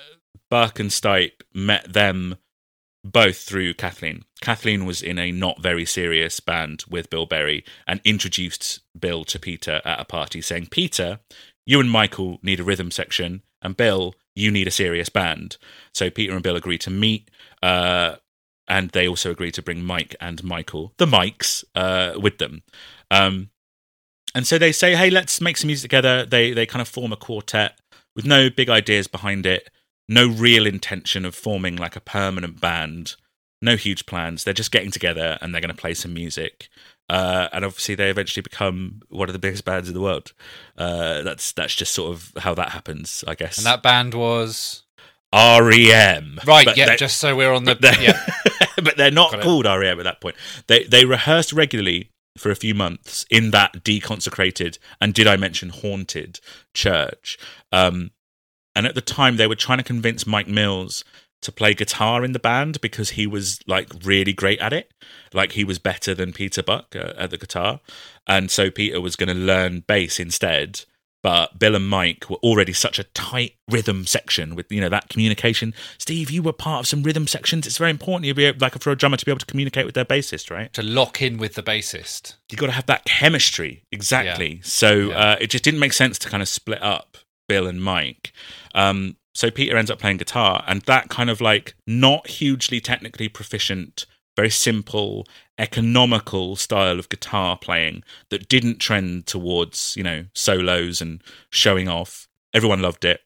Buck 0.49 0.80
and 0.80 0.89
Stipe 0.89 1.43
met 1.53 1.93
them 1.93 2.38
both 3.03 3.38
through 3.38 3.76
Kathleen. 3.76 4.24
Kathleen 4.41 4.86
was 4.86 5.03
in 5.03 5.20
a 5.20 5.32
not 5.32 5.61
very 5.61 5.86
serious 5.86 6.39
band 6.39 6.84
with 6.89 7.11
Bill 7.11 7.28
Berry 7.28 7.63
and 7.88 8.01
introduced 8.03 8.80
Bill 8.99 9.24
to 9.26 9.39
Peter 9.39 9.82
at 9.86 9.99
a 9.99 10.05
party, 10.05 10.41
saying, 10.41 10.68
Peter, 10.72 11.20
you 11.68 11.80
and 11.80 11.91
Michael 11.91 12.39
need 12.41 12.59
a 12.59 12.63
rhythm 12.63 12.89
section, 12.89 13.43
and 13.61 13.78
Bill, 13.78 14.16
you 14.36 14.51
need 14.51 14.67
a 14.67 14.71
serious 14.71 15.09
band. 15.09 15.57
So 15.93 16.09
Peter 16.09 16.33
and 16.33 16.43
Bill 16.43 16.55
agree 16.55 16.77
to 16.79 16.89
meet, 16.89 17.31
uh, 17.63 18.15
and 18.67 18.89
they 18.91 19.07
also 19.07 19.31
agree 19.31 19.51
to 19.51 19.61
bring 19.61 19.83
Mike 19.83 20.15
and 20.19 20.43
Michael, 20.43 20.93
the 20.97 21.07
Mikes, 21.07 21.63
uh, 21.75 22.13
with 22.17 22.38
them. 22.38 22.63
Um, 23.11 23.49
And 24.36 24.45
so 24.45 24.57
they 24.57 24.73
say, 24.73 24.95
"Hey, 24.95 25.09
let's 25.09 25.39
make 25.39 25.55
some 25.55 25.67
music 25.67 25.89
together." 25.89 26.25
They 26.25 26.51
they 26.53 26.65
kind 26.65 26.81
of 26.81 26.89
form 26.89 27.13
a 27.13 27.17
quartet 27.17 27.79
with 28.15 28.25
no 28.25 28.49
big 28.49 28.69
ideas 28.69 29.07
behind 29.07 29.45
it, 29.45 29.69
no 30.09 30.27
real 30.27 30.67
intention 30.67 31.25
of 31.25 31.36
forming 31.36 31.77
like 31.77 31.95
a 31.95 32.01
permanent 32.01 32.59
band, 32.59 33.15
no 33.61 33.75
huge 33.77 34.05
plans. 34.05 34.43
They're 34.43 34.53
just 34.53 34.71
getting 34.71 34.91
together 34.91 35.38
and 35.41 35.53
they're 35.53 35.61
going 35.61 35.75
to 35.75 35.81
play 35.81 35.93
some 35.93 36.13
music. 36.13 36.67
Uh, 37.08 37.49
and 37.53 37.64
obviously, 37.64 37.95
they 37.95 38.10
eventually 38.10 38.41
become 38.41 39.01
one 39.10 39.30
of 39.30 39.34
the 39.34 39.39
biggest 39.39 39.64
bands 39.66 39.88
in 39.88 39.93
the 39.93 40.01
world. 40.01 40.34
Uh, 40.78 41.22
that's 41.22 41.51
that's 41.51 41.76
just 41.76 41.93
sort 41.93 42.12
of 42.12 42.32
how 42.38 42.56
that 42.56 42.70
happens, 42.70 43.24
I 43.28 43.36
guess. 43.36 43.58
And 43.58 43.66
that 43.66 43.84
band 43.84 44.14
was 44.14 44.84
REM, 45.34 46.39
right. 46.45 46.66
But 46.66 46.78
yeah, 46.78 46.95
just 46.95 47.18
so 47.18 47.36
we're 47.36 47.53
on 47.53 47.66
the 47.66 47.76
but 47.76 47.82
they're, 47.82 48.01
yeah. 48.01 48.26
but 48.84 48.97
they're 48.97 49.12
not 49.12 49.32
Got 49.32 49.41
it. 49.41 49.43
called 49.43 49.66
REM 49.66 49.99
at 49.99 50.03
that 50.03 50.22
point. 50.22 50.36
They 50.68 50.84
they 50.86 51.06
rehearsed 51.06 51.53
regularly 51.53 52.10
for 52.38 52.51
a 52.51 52.56
few 52.56 52.74
months 52.74 53.26
in 53.30 53.51
that 53.51 53.84
deconsecrated 53.84 54.78
and 54.99 55.14
did 55.14 55.28
I 55.28 55.38
mention 55.38 55.70
haunted 55.70 56.39
church. 56.74 57.38
Um, 57.72 58.12
and 58.76 58.86
at 58.86 58.93
the 58.95 59.01
time, 59.01 59.38
they 59.38 59.47
were 59.47 59.56
trying 59.56 59.78
to 59.78 59.86
convince 59.86 60.28
Mike 60.28 60.47
Mills 60.47 61.06
to 61.46 61.52
play 61.52 61.74
guitar 61.74 62.24
in 62.24 62.34
the 62.34 62.39
band 62.39 62.80
because 62.82 63.12
he 63.12 63.26
was 63.26 63.60
like 63.66 63.89
really 64.04 64.34
great 64.34 64.60
at 64.60 64.74
it. 64.74 64.91
Like 65.34 65.54
he 65.54 65.64
was 65.64 65.80
better 65.80 66.14
than 66.14 66.34
Peter 66.34 66.62
Buck 66.62 66.96
uh, 66.96 67.14
at 67.18 67.30
the 67.32 67.38
guitar, 67.38 67.80
and 68.28 68.52
so 68.52 68.70
Peter 68.70 69.00
was 69.02 69.16
going 69.16 69.30
to 69.30 69.34
learn 69.36 69.80
bass 69.88 70.20
instead. 70.20 70.82
But 71.24 71.58
Bill 71.58 71.74
and 71.76 71.89
Mike 71.89 72.30
were 72.30 72.36
already 72.43 72.72
such 72.72 73.00
a 73.00 73.04
tight 73.06 73.56
rhythm 73.68 74.06
section 74.06 74.54
with 74.54 74.72
you 74.72 74.80
know 74.80 74.89
that 74.89 75.10
communication. 75.10 75.74
Steve, 75.98 76.30
you 76.30 76.43
were 76.43 76.54
part 76.54 76.82
of 76.82 76.88
some 76.88 77.02
rhythm 77.02 77.26
sections. 77.26 77.66
It's 77.66 77.80
very 77.80 77.89
important 77.89 78.26
you 78.28 78.36
be 78.36 78.46
able, 78.46 78.60
like 78.60 78.80
for 78.80 78.91
a 78.91 78.96
drummer 78.96 79.18
to 79.18 79.26
be 79.26 79.32
able 79.32 79.39
to 79.39 79.46
communicate 79.48 79.88
with 79.88 79.96
their 79.96 80.06
bassist, 80.06 80.52
right? 80.52 80.72
to 80.74 80.84
lock 80.84 81.24
in 81.24 81.38
with 81.39 81.56
the 81.56 81.64
bassist. 81.64 82.36
You've 82.52 82.60
got 82.60 82.68
to 82.68 82.74
have 82.74 82.86
that 82.86 83.06
chemistry 83.06 83.82
exactly 83.91 84.60
so 84.64 85.10
Yeah. 85.10 85.18
uh, 85.32 85.36
it 85.41 85.48
just 85.50 85.64
didn't 85.64 85.80
make 85.80 85.93
sense 85.93 86.20
to 86.20 86.30
kind 86.30 86.43
of 86.43 86.48
split 86.50 86.82
up 86.84 87.18
bill 87.50 87.66
and 87.68 87.82
mike 87.82 88.32
um, 88.76 89.16
so 89.36 89.51
peter 89.51 89.77
ends 89.77 89.91
up 89.91 89.99
playing 89.99 90.17
guitar 90.17 90.63
and 90.67 90.81
that 90.83 91.09
kind 91.09 91.29
of 91.29 91.39
like 91.39 91.75
not 91.86 92.27
hugely 92.27 92.79
technically 92.79 93.29
proficient 93.29 94.05
very 94.36 94.49
simple 94.49 95.25
economical 95.57 96.55
style 96.55 96.97
of 96.97 97.09
guitar 97.09 97.57
playing 97.57 98.03
that 98.29 98.49
didn't 98.49 98.79
trend 98.79 99.27
towards 99.27 99.95
you 99.95 100.03
know 100.03 100.25
solos 100.33 101.01
and 101.01 101.21
showing 101.49 101.88
off 101.88 102.27
everyone 102.53 102.81
loved 102.81 103.05
it 103.05 103.21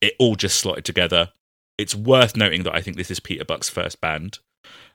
it 0.00 0.14
all 0.18 0.36
just 0.36 0.58
slotted 0.58 0.84
together 0.84 1.30
it's 1.76 1.94
worth 1.94 2.36
noting 2.36 2.62
that 2.62 2.74
i 2.74 2.80
think 2.80 2.96
this 2.96 3.10
is 3.10 3.20
peter 3.20 3.44
buck's 3.44 3.68
first 3.68 4.00
band 4.00 4.38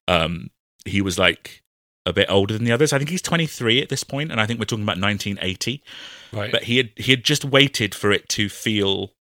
um, 0.08 0.52
he 0.86 1.02
was 1.02 1.18
like 1.18 1.64
a 2.06 2.14
bit 2.14 2.30
older 2.30 2.54
than 2.54 2.64
the 2.64 2.72
others. 2.72 2.94
I 2.94 2.98
think 2.98 3.10
he's 3.10 3.22
23 3.22 3.82
at 3.82 3.90
this 3.90 4.04
point, 4.04 4.32
and 4.32 4.40
I 4.40 4.46
think 4.46 4.60
we're 4.60 4.66
talking 4.66 4.84
about 4.84 5.00
1980. 5.00 5.84
Right. 6.32 6.52
But 6.52 6.64
he 6.64 6.78
had 6.78 6.92
he 6.96 7.12
had 7.12 7.24
just 7.24 7.44
waited 7.44 7.96
for 7.96 8.12
it 8.12 8.30
to 8.30 8.50
feel 8.50 9.14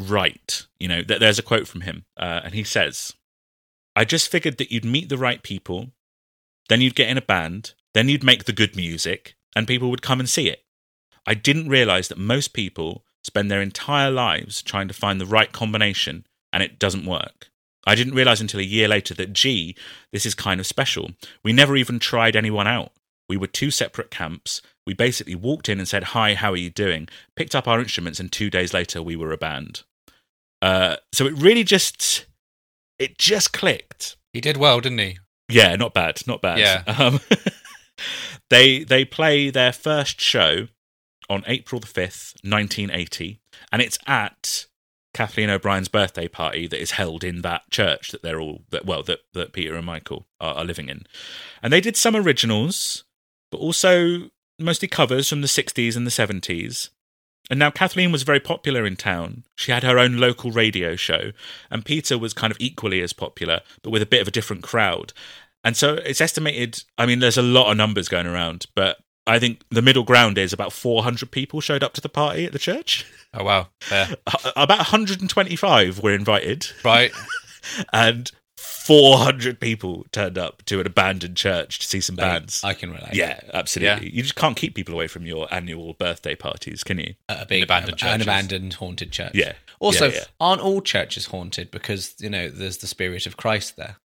right. 0.00 0.66
You 0.78 0.88
know, 0.88 1.02
th- 1.02 1.20
there's 1.20 1.38
a 1.38 1.42
quote 1.42 1.68
from 1.68 1.82
him, 1.82 2.04
uh, 2.16 2.40
and 2.44 2.54
he 2.54 2.64
says, 2.64 3.14
"I 3.94 4.04
just 4.04 4.30
figured 4.30 4.58
that 4.58 4.72
you'd 4.72 4.84
meet 4.84 5.08
the 5.08 5.18
right 5.18 5.42
people, 5.42 5.92
then 6.68 6.80
you'd 6.80 6.94
get 6.94 7.08
in 7.08 7.18
a 7.18 7.22
band, 7.22 7.74
then 7.94 8.08
you'd 8.08 8.24
make 8.24 8.44
the 8.44 8.52
good 8.52 8.76
music, 8.76 9.34
and 9.54 9.66
people 9.66 9.90
would 9.90 10.02
come 10.02 10.20
and 10.20 10.28
see 10.28 10.48
it. 10.48 10.64
I 11.26 11.34
didn't 11.34 11.68
realize 11.68 12.08
that 12.08 12.18
most 12.18 12.52
people 12.52 13.04
spend 13.22 13.50
their 13.50 13.60
entire 13.60 14.10
lives 14.10 14.62
trying 14.62 14.88
to 14.88 14.94
find 14.94 15.20
the 15.20 15.26
right 15.26 15.52
combination, 15.52 16.26
and 16.52 16.62
it 16.62 16.78
doesn't 16.78 17.06
work." 17.06 17.50
I 17.86 17.94
didn't 17.94 18.14
realize 18.14 18.40
until 18.40 18.60
a 18.60 18.64
year 18.64 18.88
later 18.88 19.14
that, 19.14 19.32
gee, 19.32 19.74
this 20.12 20.26
is 20.26 20.34
kind 20.34 20.60
of 20.60 20.66
special. 20.66 21.12
We 21.42 21.52
never 21.52 21.76
even 21.76 21.98
tried 21.98 22.36
anyone 22.36 22.66
out. 22.66 22.92
We 23.28 23.36
were 23.36 23.46
two 23.46 23.70
separate 23.70 24.10
camps. 24.10 24.60
We 24.86 24.92
basically 24.92 25.34
walked 25.34 25.68
in 25.68 25.78
and 25.78 25.88
said, 25.88 26.04
Hi, 26.04 26.34
how 26.34 26.52
are 26.52 26.56
you 26.56 26.70
doing? 26.70 27.08
Picked 27.36 27.54
up 27.54 27.68
our 27.68 27.80
instruments, 27.80 28.20
and 28.20 28.30
two 28.30 28.50
days 28.50 28.74
later, 28.74 29.02
we 29.02 29.16
were 29.16 29.32
a 29.32 29.38
band. 29.38 29.82
Uh, 30.62 30.96
so 31.12 31.26
it 31.26 31.34
really 31.34 31.64
just, 31.64 32.26
it 32.98 33.18
just 33.18 33.52
clicked. 33.52 34.16
He 34.32 34.40
did 34.40 34.56
well, 34.56 34.80
didn't 34.80 34.98
he? 34.98 35.18
Yeah, 35.48 35.76
not 35.76 35.94
bad, 35.94 36.20
not 36.26 36.42
bad. 36.42 36.58
Yeah. 36.58 36.82
Um, 36.98 37.20
they 38.50 38.84
they 38.84 39.04
play 39.04 39.50
their 39.50 39.72
first 39.72 40.20
show 40.20 40.68
on 41.28 41.44
April 41.46 41.80
the 41.80 41.86
fifth, 41.86 42.34
nineteen 42.42 42.90
eighty, 42.90 43.40
and 43.72 43.82
it's 43.82 43.98
at 44.06 44.66
Kathleen 45.14 45.50
O'Brien's 45.50 45.88
birthday 45.88 46.28
party 46.28 46.66
that 46.66 46.80
is 46.80 46.92
held 46.92 47.24
in 47.24 47.42
that 47.42 47.70
church 47.70 48.10
that 48.10 48.22
they're 48.22 48.40
all 48.40 48.62
that 48.70 48.86
well 48.86 49.02
that 49.02 49.20
that 49.34 49.52
Peter 49.52 49.74
and 49.74 49.86
Michael 49.86 50.26
are, 50.40 50.54
are 50.54 50.64
living 50.64 50.88
in, 50.88 51.04
and 51.62 51.72
they 51.72 51.80
did 51.80 51.96
some 51.96 52.16
originals, 52.16 53.04
but 53.50 53.58
also 53.58 54.30
mostly 54.58 54.88
covers 54.88 55.28
from 55.28 55.40
the 55.40 55.48
sixties 55.48 55.96
and 55.96 56.06
the 56.06 56.10
seventies. 56.10 56.90
And 57.50 57.58
now 57.58 57.70
Kathleen 57.70 58.12
was 58.12 58.22
very 58.22 58.40
popular 58.40 58.86
in 58.86 58.96
town. 58.96 59.44
She 59.56 59.72
had 59.72 59.82
her 59.82 59.98
own 59.98 60.16
local 60.18 60.52
radio 60.52 60.94
show, 60.96 61.32
and 61.70 61.84
Peter 61.84 62.16
was 62.16 62.32
kind 62.32 62.52
of 62.52 62.56
equally 62.60 63.02
as 63.02 63.12
popular, 63.12 63.60
but 63.82 63.90
with 63.90 64.02
a 64.02 64.06
bit 64.06 64.22
of 64.22 64.28
a 64.28 64.30
different 64.30 64.62
crowd. 64.62 65.12
And 65.64 65.76
so 65.76 65.94
it's 65.94 66.20
estimated, 66.20 66.84
I 66.96 67.06
mean, 67.06 67.18
there's 67.18 67.36
a 67.36 67.42
lot 67.42 67.70
of 67.70 67.76
numbers 67.76 68.08
going 68.08 68.26
around, 68.26 68.66
but 68.74 68.98
I 69.26 69.38
think 69.38 69.62
the 69.70 69.82
middle 69.82 70.04
ground 70.04 70.38
is 70.38 70.52
about 70.52 70.72
400 70.72 71.30
people 71.30 71.60
showed 71.60 71.82
up 71.82 71.92
to 71.94 72.00
the 72.00 72.08
party 72.08 72.46
at 72.46 72.52
the 72.52 72.58
church. 72.58 73.04
Oh 73.34 73.44
wow. 73.44 73.68
Fair. 73.80 74.08
About 74.56 74.78
125 74.78 76.02
were 76.02 76.14
invited, 76.14 76.68
Right. 76.84 77.12
and 77.92 78.30
400 78.90 79.60
people 79.60 80.04
turned 80.10 80.36
up 80.36 80.64
to 80.64 80.80
an 80.80 80.86
abandoned 80.86 81.36
church 81.36 81.78
to 81.78 81.86
see 81.86 82.00
some 82.00 82.16
bands. 82.16 82.64
I 82.64 82.74
can 82.74 82.90
relate. 82.90 83.14
yeah, 83.14 83.38
absolutely. 83.54 84.10
You 84.12 84.22
just 84.22 84.34
can't 84.34 84.56
keep 84.56 84.74
people 84.74 84.94
away 84.94 85.06
from 85.06 85.26
your 85.26 85.46
annual 85.54 85.94
birthday 85.94 86.34
parties, 86.34 86.82
can 86.82 86.98
you? 86.98 87.14
a 87.28 87.46
big 87.46 87.62
abandoned 87.62 87.98
church. 87.98 88.08
an 88.10 88.20
abandoned 88.20 88.74
haunted 88.74 89.12
church. 89.12 89.30
Yeah. 89.34 89.52
Also, 89.78 90.08
Yeah, 90.08 90.14
yeah. 90.14 90.24
aren't 90.40 90.60
all 90.60 90.80
churches 90.80 91.26
haunted 91.26 91.70
because 91.70 92.16
you 92.18 92.28
know 92.28 92.48
there's 92.50 92.78
the 92.78 92.88
spirit 92.88 93.26
of 93.26 93.36
Christ 93.36 93.76
there? 93.76 93.96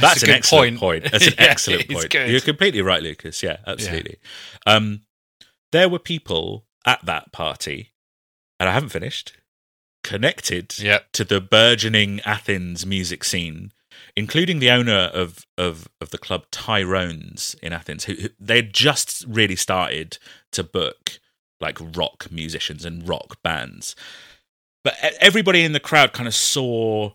That's, 0.00 0.22
a 0.22 0.26
an 0.26 0.30
good 0.30 0.36
excellent 0.36 0.78
point. 0.78 1.04
That's 1.10 1.26
an 1.26 1.34
Yeah, 1.36 1.44
excellent 1.46 1.88
point. 1.90 2.10
good. 2.10 2.30
You're 2.30 2.40
completely 2.40 2.80
right, 2.82 3.02
Lucas. 3.02 3.42
Yeah, 3.42 3.56
absolutely. 3.66 4.18
Um, 4.66 5.02
there 5.72 5.88
were 5.88 5.98
people 5.98 6.64
at 6.86 7.04
that 7.06 7.32
party, 7.32 7.92
and 8.60 8.68
I 8.68 8.72
haven't 8.72 8.90
finished, 8.90 9.32
connected 10.04 10.78
Yeah. 10.78 11.00
to 11.14 11.24
the 11.24 11.40
burgeoning 11.40 12.20
Athens 12.20 12.86
music 12.86 13.24
scene, 13.24 13.72
including 14.16 14.60
the 14.60 14.70
owner 14.70 15.10
of 15.12 15.44
of, 15.58 15.88
of 16.00 16.10
the 16.10 16.18
club 16.18 16.44
Tyrones 16.52 17.56
in 17.60 17.72
Athens, 17.72 18.04
who, 18.04 18.14
who 18.14 18.28
they'd 18.38 18.72
just 18.72 19.24
really 19.26 19.56
started 19.56 20.18
to 20.52 20.62
book 20.62 21.18
like 21.60 21.78
rock 21.80 22.28
musicians 22.30 22.84
and 22.84 23.08
rock 23.08 23.42
bands. 23.42 23.96
But 24.84 24.94
everybody 25.20 25.64
in 25.64 25.72
the 25.72 25.80
crowd 25.80 26.12
kind 26.12 26.28
of 26.28 26.34
saw 26.34 27.12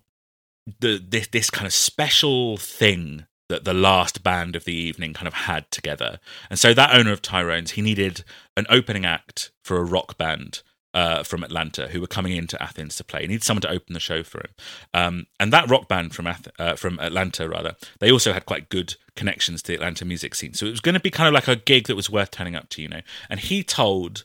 the 0.80 0.98
this 1.08 1.28
this 1.28 1.50
kind 1.50 1.68
of 1.68 1.74
special 1.74 2.58
thing 2.58 3.26
that 3.50 3.64
the 3.64 3.74
last 3.74 4.22
band 4.24 4.56
of 4.56 4.64
the 4.66 4.74
evening 4.76 5.14
kind 5.14 5.28
of 5.28 5.34
had 5.34 5.70
together. 5.72 6.20
And 6.52 6.60
so 6.60 6.74
that 6.74 6.94
owner 6.96 7.12
of 7.12 7.22
Tyrones, 7.22 7.72
he 7.72 7.82
needed 7.82 8.24
an 8.56 8.68
opening 8.70 9.06
act 9.06 9.52
for 9.64 9.78
a 9.78 9.84
rock 9.84 10.18
band 10.20 10.62
uh, 10.94 11.24
from 11.24 11.44
Atlanta 11.44 11.88
who 11.90 12.02
were 12.02 12.08
coming 12.08 12.36
into 12.36 12.62
Athens 12.62 12.96
to 12.96 13.04
play. 13.04 13.22
He 13.22 13.28
needed 13.28 13.44
someone 13.44 13.62
to 13.62 13.70
open 13.70 13.94
the 13.94 14.00
show 14.00 14.24
for 14.24 14.40
him. 14.40 14.52
Um, 14.94 15.28
and 15.40 15.54
that 15.54 15.70
rock 15.70 15.88
band 15.88 16.16
from 16.16 16.26
Ath- 16.28 16.48
uh, 16.60 16.76
from 16.76 17.00
Atlanta, 17.00 17.48
rather, 17.48 17.76
they 18.00 18.12
also 18.12 18.34
had 18.34 18.46
quite 18.46 18.70
good 18.70 18.96
connections 19.16 19.62
to 19.64 19.68
the 19.68 19.76
Atlanta 19.76 20.04
music 20.06 20.34
scene. 20.36 20.54
So 20.54 20.66
it 20.66 20.72
was 20.72 20.80
going 20.82 20.94
to 20.96 21.00
be 21.00 21.12
kind 21.12 21.28
of 21.28 21.34
like 21.34 21.48
a 21.48 21.56
gig 21.56 21.88
that 21.88 21.96
was 21.96 22.10
worth 22.10 22.32
turning 22.32 22.56
up 22.56 22.70
to, 22.70 22.82
you 22.82 22.88
know. 22.88 23.02
And 23.30 23.40
he 23.40 23.64
told 23.64 24.24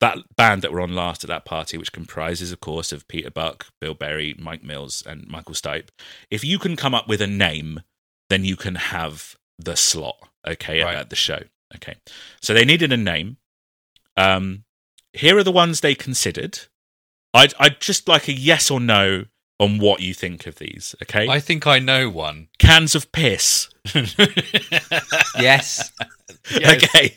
that 0.00 0.18
band 0.36 0.62
that 0.62 0.72
were 0.72 0.80
on 0.80 0.94
last 0.94 1.24
at 1.24 1.28
that 1.28 1.44
party, 1.44 1.78
which 1.78 1.92
comprises, 1.92 2.52
of 2.52 2.60
course, 2.60 2.92
of 2.92 3.08
Peter 3.08 3.30
Buck, 3.30 3.66
Bill 3.80 3.94
Berry, 3.94 4.34
Mike 4.38 4.62
Mills, 4.62 5.02
and 5.06 5.26
Michael 5.28 5.54
Stipe, 5.54 5.88
if 6.30 6.44
you 6.44 6.58
can 6.58 6.76
come 6.76 6.94
up 6.94 7.08
with 7.08 7.20
a 7.20 7.26
name, 7.26 7.80
then 8.28 8.44
you 8.44 8.56
can 8.56 8.74
have 8.76 9.36
the 9.58 9.76
slot, 9.76 10.16
okay, 10.46 10.80
at- 10.80 10.84
Right. 10.84 10.96
at 10.96 11.10
the 11.10 11.16
show. 11.16 11.42
Okay. 11.76 11.94
So 12.40 12.54
they 12.54 12.64
needed 12.64 12.92
a 12.92 12.96
name. 12.96 13.36
Um, 14.16 14.63
here 15.14 15.38
are 15.38 15.44
the 15.44 15.52
ones 15.52 15.80
they 15.80 15.94
considered. 15.94 16.60
I'd, 17.32 17.54
I'd 17.58 17.80
just 17.80 18.08
like 18.08 18.28
a 18.28 18.32
yes 18.32 18.70
or 18.70 18.80
no 18.80 19.24
on 19.58 19.78
what 19.78 20.00
you 20.00 20.14
think 20.14 20.46
of 20.46 20.56
these, 20.56 20.94
okay? 21.02 21.28
I 21.28 21.40
think 21.40 21.66
I 21.66 21.78
know 21.78 22.08
one. 22.10 22.48
Cans 22.58 22.94
of 22.94 23.10
piss. 23.12 23.68
Yes. 25.38 25.38
Yes. 25.38 25.90
Okay. 26.52 27.16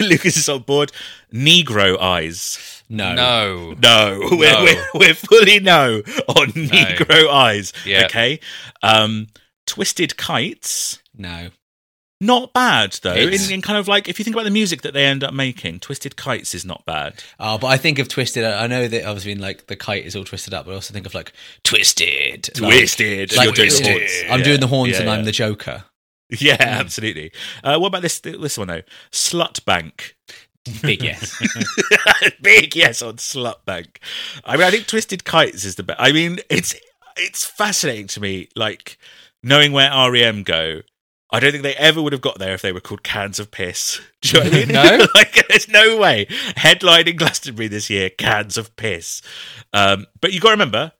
Lucas 0.00 0.36
is 0.36 0.48
on 0.48 0.62
board. 0.62 0.92
Negro 1.32 1.98
eyes. 1.98 2.82
No. 2.88 3.14
No. 3.14 3.74
No, 3.82 4.18
We're, 4.30 4.62
we're, 4.62 4.84
we're 4.94 5.14
fully 5.14 5.58
no 5.58 5.96
on 6.28 6.52
Negro 6.52 7.28
eyes. 7.28 7.72
Yeah. 7.84 8.04
Okay. 8.04 8.38
Um, 8.82 9.26
Twisted 9.66 10.16
Kites. 10.16 11.00
No. 11.16 11.50
Not 12.22 12.52
bad 12.52 12.92
though. 13.02 13.14
In, 13.14 13.34
in 13.50 13.62
kind 13.62 13.76
of 13.78 13.88
like 13.88 14.08
if 14.08 14.18
you 14.20 14.24
think 14.24 14.36
about 14.36 14.44
the 14.44 14.50
music 14.52 14.82
that 14.82 14.94
they 14.94 15.04
end 15.04 15.24
up 15.24 15.34
making, 15.34 15.80
Twisted 15.80 16.14
Kites 16.16 16.54
is 16.54 16.64
not 16.64 16.84
bad. 16.86 17.20
Oh, 17.40 17.58
but 17.58 17.66
I 17.66 17.76
think 17.76 17.98
of 17.98 18.06
twisted. 18.06 18.44
I 18.44 18.68
know 18.68 18.86
that 18.86 19.04
obviously 19.04 19.34
like 19.34 19.66
the 19.66 19.74
kite 19.74 20.06
is 20.06 20.14
all 20.14 20.22
twisted 20.22 20.54
up, 20.54 20.64
but 20.66 20.70
I 20.70 20.74
also 20.76 20.94
think 20.94 21.04
of 21.04 21.14
like 21.14 21.32
twisted. 21.64 22.48
Twisted. 22.54 23.36
Like, 23.36 23.52
doing 23.56 23.68
Twisted. 23.70 24.30
I'm 24.30 24.38
Yeah. 24.38 24.44
doing 24.44 24.60
the 24.60 24.68
horns 24.68 24.92
Yeah, 24.92 25.00
and 25.00 25.10
I'm 25.10 25.24
the 25.24 25.32
Joker. 25.32 25.84
Yeah, 26.30 26.56
absolutely. 26.60 27.32
Uh, 27.64 27.78
what 27.78 27.88
about 27.88 28.02
this 28.02 28.20
this 28.20 28.56
one 28.56 28.68
though? 28.68 28.82
Slut 29.10 29.64
Bank. 29.64 30.14
Big 30.80 31.02
yes. 31.02 31.36
Big 32.40 32.76
yes 32.76 33.02
on 33.02 33.16
Slut 33.16 33.64
Bank. 33.64 33.98
I 34.44 34.56
mean, 34.56 34.66
I 34.66 34.70
think 34.70 34.86
Twisted 34.86 35.24
Kites 35.24 35.64
is 35.64 35.74
the 35.74 35.82
best. 35.82 36.00
I 36.00 36.12
mean, 36.12 36.38
it's 36.48 36.76
it's 37.16 37.44
fascinating 37.44 38.06
to 38.06 38.20
me, 38.20 38.48
like 38.54 38.96
knowing 39.42 39.72
where 39.72 39.90
REM 39.90 40.44
go. 40.44 40.82
I 41.32 41.40
don't 41.40 41.50
think 41.50 41.62
they 41.62 41.74
ever 41.74 42.02
would 42.02 42.12
have 42.12 42.20
got 42.20 42.38
there 42.38 42.52
if 42.52 42.60
they 42.60 42.72
were 42.72 42.80
called 42.80 43.02
Cans 43.02 43.40
of 43.40 43.50
Piss. 43.50 44.00
Do 44.20 44.28
you 44.28 44.34
know 44.34 44.50
what 44.50 44.54
I 44.54 44.58
mean? 44.58 44.68
No? 44.68 45.06
like, 45.14 45.48
there's 45.48 45.68
no 45.68 45.96
way. 45.96 46.26
Headlining 46.56 47.16
Glastonbury 47.16 47.68
this 47.68 47.88
year, 47.88 48.10
Cans 48.10 48.58
of 48.58 48.76
Piss. 48.76 49.22
Um, 49.72 50.06
but 50.20 50.32
you 50.32 50.40
got 50.40 50.48
to 50.48 50.54
remember, 50.54 50.92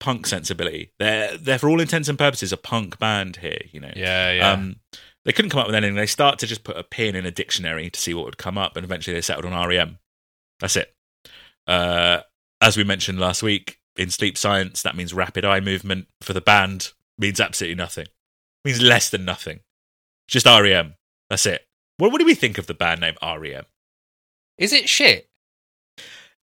punk 0.00 0.26
sensibility. 0.26 0.92
They're 0.98 1.36
they're 1.36 1.58
for 1.58 1.68
all 1.68 1.80
intents 1.80 2.08
and 2.08 2.18
purposes 2.18 2.52
a 2.52 2.56
punk 2.56 2.98
band 2.98 3.36
here. 3.36 3.60
You 3.70 3.80
know. 3.80 3.92
Yeah, 3.94 4.32
yeah. 4.32 4.52
Um, 4.52 4.76
they 5.24 5.32
couldn't 5.32 5.50
come 5.50 5.60
up 5.60 5.66
with 5.66 5.76
anything. 5.76 5.96
They 5.96 6.06
start 6.06 6.38
to 6.40 6.46
just 6.46 6.64
put 6.64 6.76
a 6.76 6.82
pin 6.82 7.14
in 7.14 7.26
a 7.26 7.30
dictionary 7.30 7.90
to 7.90 8.00
see 8.00 8.14
what 8.14 8.24
would 8.24 8.38
come 8.38 8.58
up, 8.58 8.76
and 8.76 8.84
eventually 8.84 9.14
they 9.14 9.20
settled 9.20 9.44
on 9.44 9.68
REM. 9.68 9.98
That's 10.60 10.76
it. 10.76 10.94
Uh, 11.66 12.20
as 12.60 12.76
we 12.76 12.84
mentioned 12.84 13.20
last 13.20 13.42
week 13.42 13.78
in 13.96 14.10
sleep 14.10 14.38
science, 14.38 14.82
that 14.82 14.96
means 14.96 15.12
rapid 15.14 15.44
eye 15.44 15.60
movement 15.60 16.08
for 16.20 16.32
the 16.32 16.40
band 16.40 16.92
means 17.18 17.40
absolutely 17.40 17.74
nothing. 17.76 18.06
means 18.64 18.80
less 18.80 19.10
than 19.10 19.24
nothing. 19.24 19.60
Just 20.28 20.46
REM. 20.46 20.94
That's 21.30 21.46
it. 21.46 21.66
What, 21.96 22.12
what 22.12 22.18
do 22.18 22.24
we 22.26 22.34
think 22.34 22.58
of 22.58 22.66
the 22.66 22.74
band 22.74 23.00
name 23.00 23.14
REM? 23.22 23.64
Is 24.58 24.72
it 24.72 24.88
shit? 24.88 25.26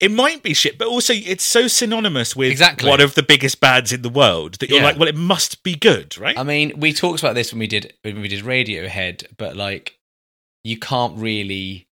It 0.00 0.10
might 0.10 0.42
be 0.42 0.52
shit, 0.52 0.78
but 0.78 0.88
also 0.88 1.12
it's 1.14 1.44
so 1.44 1.68
synonymous 1.68 2.34
with 2.34 2.50
Exactly. 2.50 2.88
one 2.90 3.00
of 3.00 3.14
the 3.14 3.22
biggest 3.22 3.60
bands 3.60 3.92
in 3.92 4.02
the 4.02 4.08
world 4.08 4.54
that 4.54 4.68
you're 4.68 4.80
Yeah. 4.80 4.84
like, 4.84 4.98
well, 4.98 5.08
it 5.08 5.14
must 5.14 5.62
be 5.62 5.76
good, 5.76 6.18
right? 6.18 6.36
I 6.36 6.42
mean, 6.42 6.80
we 6.80 6.92
talked 6.92 7.20
about 7.20 7.34
this 7.36 7.52
when 7.52 7.60
we 7.60 7.68
did 7.68 7.94
when 8.02 8.20
we 8.20 8.26
did 8.26 8.44
Radiohead, 8.44 9.26
but 9.36 9.56
like, 9.56 9.98
you 10.64 10.76
can't 10.78 11.16
really 11.18 11.86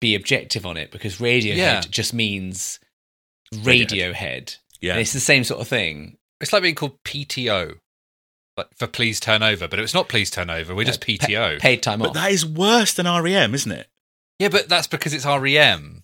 be 0.00 0.14
objective 0.14 0.64
on 0.64 0.78
it 0.78 0.90
because 0.90 1.18
Radiohead 1.18 1.56
Yeah. 1.56 1.80
just 1.82 2.14
means 2.14 2.78
Radiohead. 3.52 4.14
Radiohead. 4.14 4.56
yeah. 4.80 4.92
And 4.92 5.00
it's 5.02 5.12
the 5.12 5.20
same 5.20 5.44
sort 5.44 5.60
of 5.60 5.68
thing. 5.68 6.16
It's 6.40 6.52
like 6.54 6.62
being 6.62 6.74
called 6.74 6.98
PTO, 7.04 7.78
like 8.56 8.68
for 8.76 8.86
please 8.86 9.20
turn 9.20 9.42
over, 9.42 9.66
but 9.68 9.78
it's 9.78 9.94
not 9.94 10.08
please 10.08 10.30
turn 10.30 10.50
over. 10.50 10.74
We're 10.74 10.84
just 10.84 11.00
Pa- 11.00 11.06
PTO. 11.26 11.58
paid 11.60 11.82
time 11.82 12.00
off. 12.02 12.08
But 12.12 12.18
off. 12.18 12.24
that 12.24 12.32
is 12.32 12.46
worse 12.46 12.92
than 12.94 13.06
REM, 13.06 13.54
isn't 13.54 13.72
it? 13.72 13.88
yeah, 14.38 14.48
but 14.48 14.68
that's 14.68 14.86
because 14.86 15.12
it's 15.14 15.26
E 15.26 15.36
REM. 15.38 16.02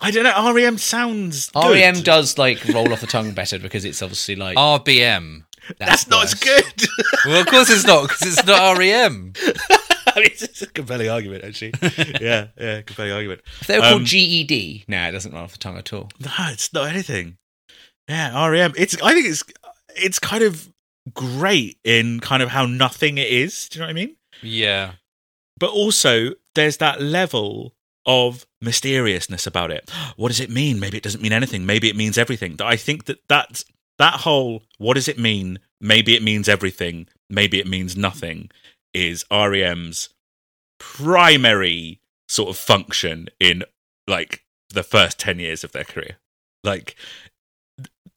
I 0.00 0.10
don't 0.10 0.24
know. 0.24 0.52
REM 0.52 0.76
sounds 0.78 1.48
good. 1.50 1.72
REM 1.74 2.02
does 2.02 2.36
like 2.38 2.66
roll 2.68 2.92
off 2.92 3.00
the 3.00 3.06
tongue 3.06 3.32
better 3.32 3.58
because 3.58 3.84
it's 3.84 4.02
obviously 4.02 4.36
like 4.36 4.56
RBM. 4.56 5.44
That's, 5.78 6.06
not 6.08 6.24
as 6.24 6.34
good. 6.34 6.64
Well, 7.24 7.40
of 7.40 7.46
course 7.46 7.70
it's 7.70 7.84
not 7.86 8.02
because 8.08 8.22
it's 8.38 8.46
not 8.46 8.76
E 8.76 8.78
REM. 8.92 9.32
I 10.08 10.20
mean, 10.20 10.30
it's 10.32 10.62
a 10.62 10.66
compelling 10.66 11.08
argument, 11.10 11.44
actually. 11.44 11.72
yeah, 12.20 12.48
yeah, 12.58 12.80
compelling 12.82 13.12
argument. 13.12 13.42
If 13.60 13.66
they 13.66 13.78
were 13.78 13.84
Um, 13.84 13.92
called 13.94 14.04
GED, 14.04 14.84
no, 14.88 15.08
it 15.08 15.12
doesn't 15.12 15.32
roll 15.34 15.42
off 15.44 15.52
the 15.52 15.58
tongue 15.58 15.76
at 15.76 15.92
all. 15.92 16.08
No, 16.20 16.30
it's 16.48 16.72
not 16.72 16.88
anything. 16.88 17.36
Yeah, 18.08 18.46
REM. 18.48 18.72
It's. 18.76 19.00
I 19.02 19.12
think 19.14 19.26
it's. 19.26 19.42
It's 19.96 20.18
kind 20.18 20.42
of 20.44 20.70
great 21.14 21.78
in 21.84 22.20
kind 22.20 22.42
of 22.42 22.50
how 22.50 22.66
nothing 22.66 23.18
it 23.18 23.28
is. 23.28 23.68
Do 23.68 23.78
you 23.78 23.80
know 23.80 23.86
what 23.86 23.90
I 23.90 23.94
mean? 23.94 24.16
Yeah. 24.42 24.92
But 25.58 25.70
also, 25.70 26.32
there's 26.54 26.78
that 26.78 27.00
level 27.00 27.74
of 28.04 28.46
mysteriousness 28.60 29.46
about 29.46 29.70
it. 29.70 29.90
What 30.16 30.28
does 30.28 30.40
it 30.40 30.50
mean? 30.50 30.80
Maybe 30.80 30.96
it 30.96 31.02
doesn't 31.02 31.22
mean 31.22 31.32
anything. 31.32 31.66
Maybe 31.66 31.90
it 31.90 31.96
means 31.96 32.16
everything. 32.16 32.56
I 32.60 32.76
think 32.76 33.04
that 33.04 33.18
that's 33.28 33.64
that 33.98 34.20
whole 34.20 34.62
what 34.78 34.94
does 34.94 35.08
it 35.08 35.18
mean? 35.18 35.58
Maybe 35.80 36.16
it 36.16 36.22
means 36.22 36.48
everything. 36.48 37.06
Maybe 37.28 37.58
it 37.58 37.66
means 37.66 37.96
nothing. 37.96 38.50
Is 38.94 39.24
REM's 39.30 40.08
primary 40.78 42.00
sort 42.28 42.48
of 42.48 42.56
function 42.56 43.28
in 43.38 43.62
like 44.06 44.44
the 44.70 44.82
first 44.82 45.18
ten 45.18 45.38
years 45.38 45.64
of 45.64 45.72
their 45.72 45.84
career. 45.84 46.16
Like 46.64 46.96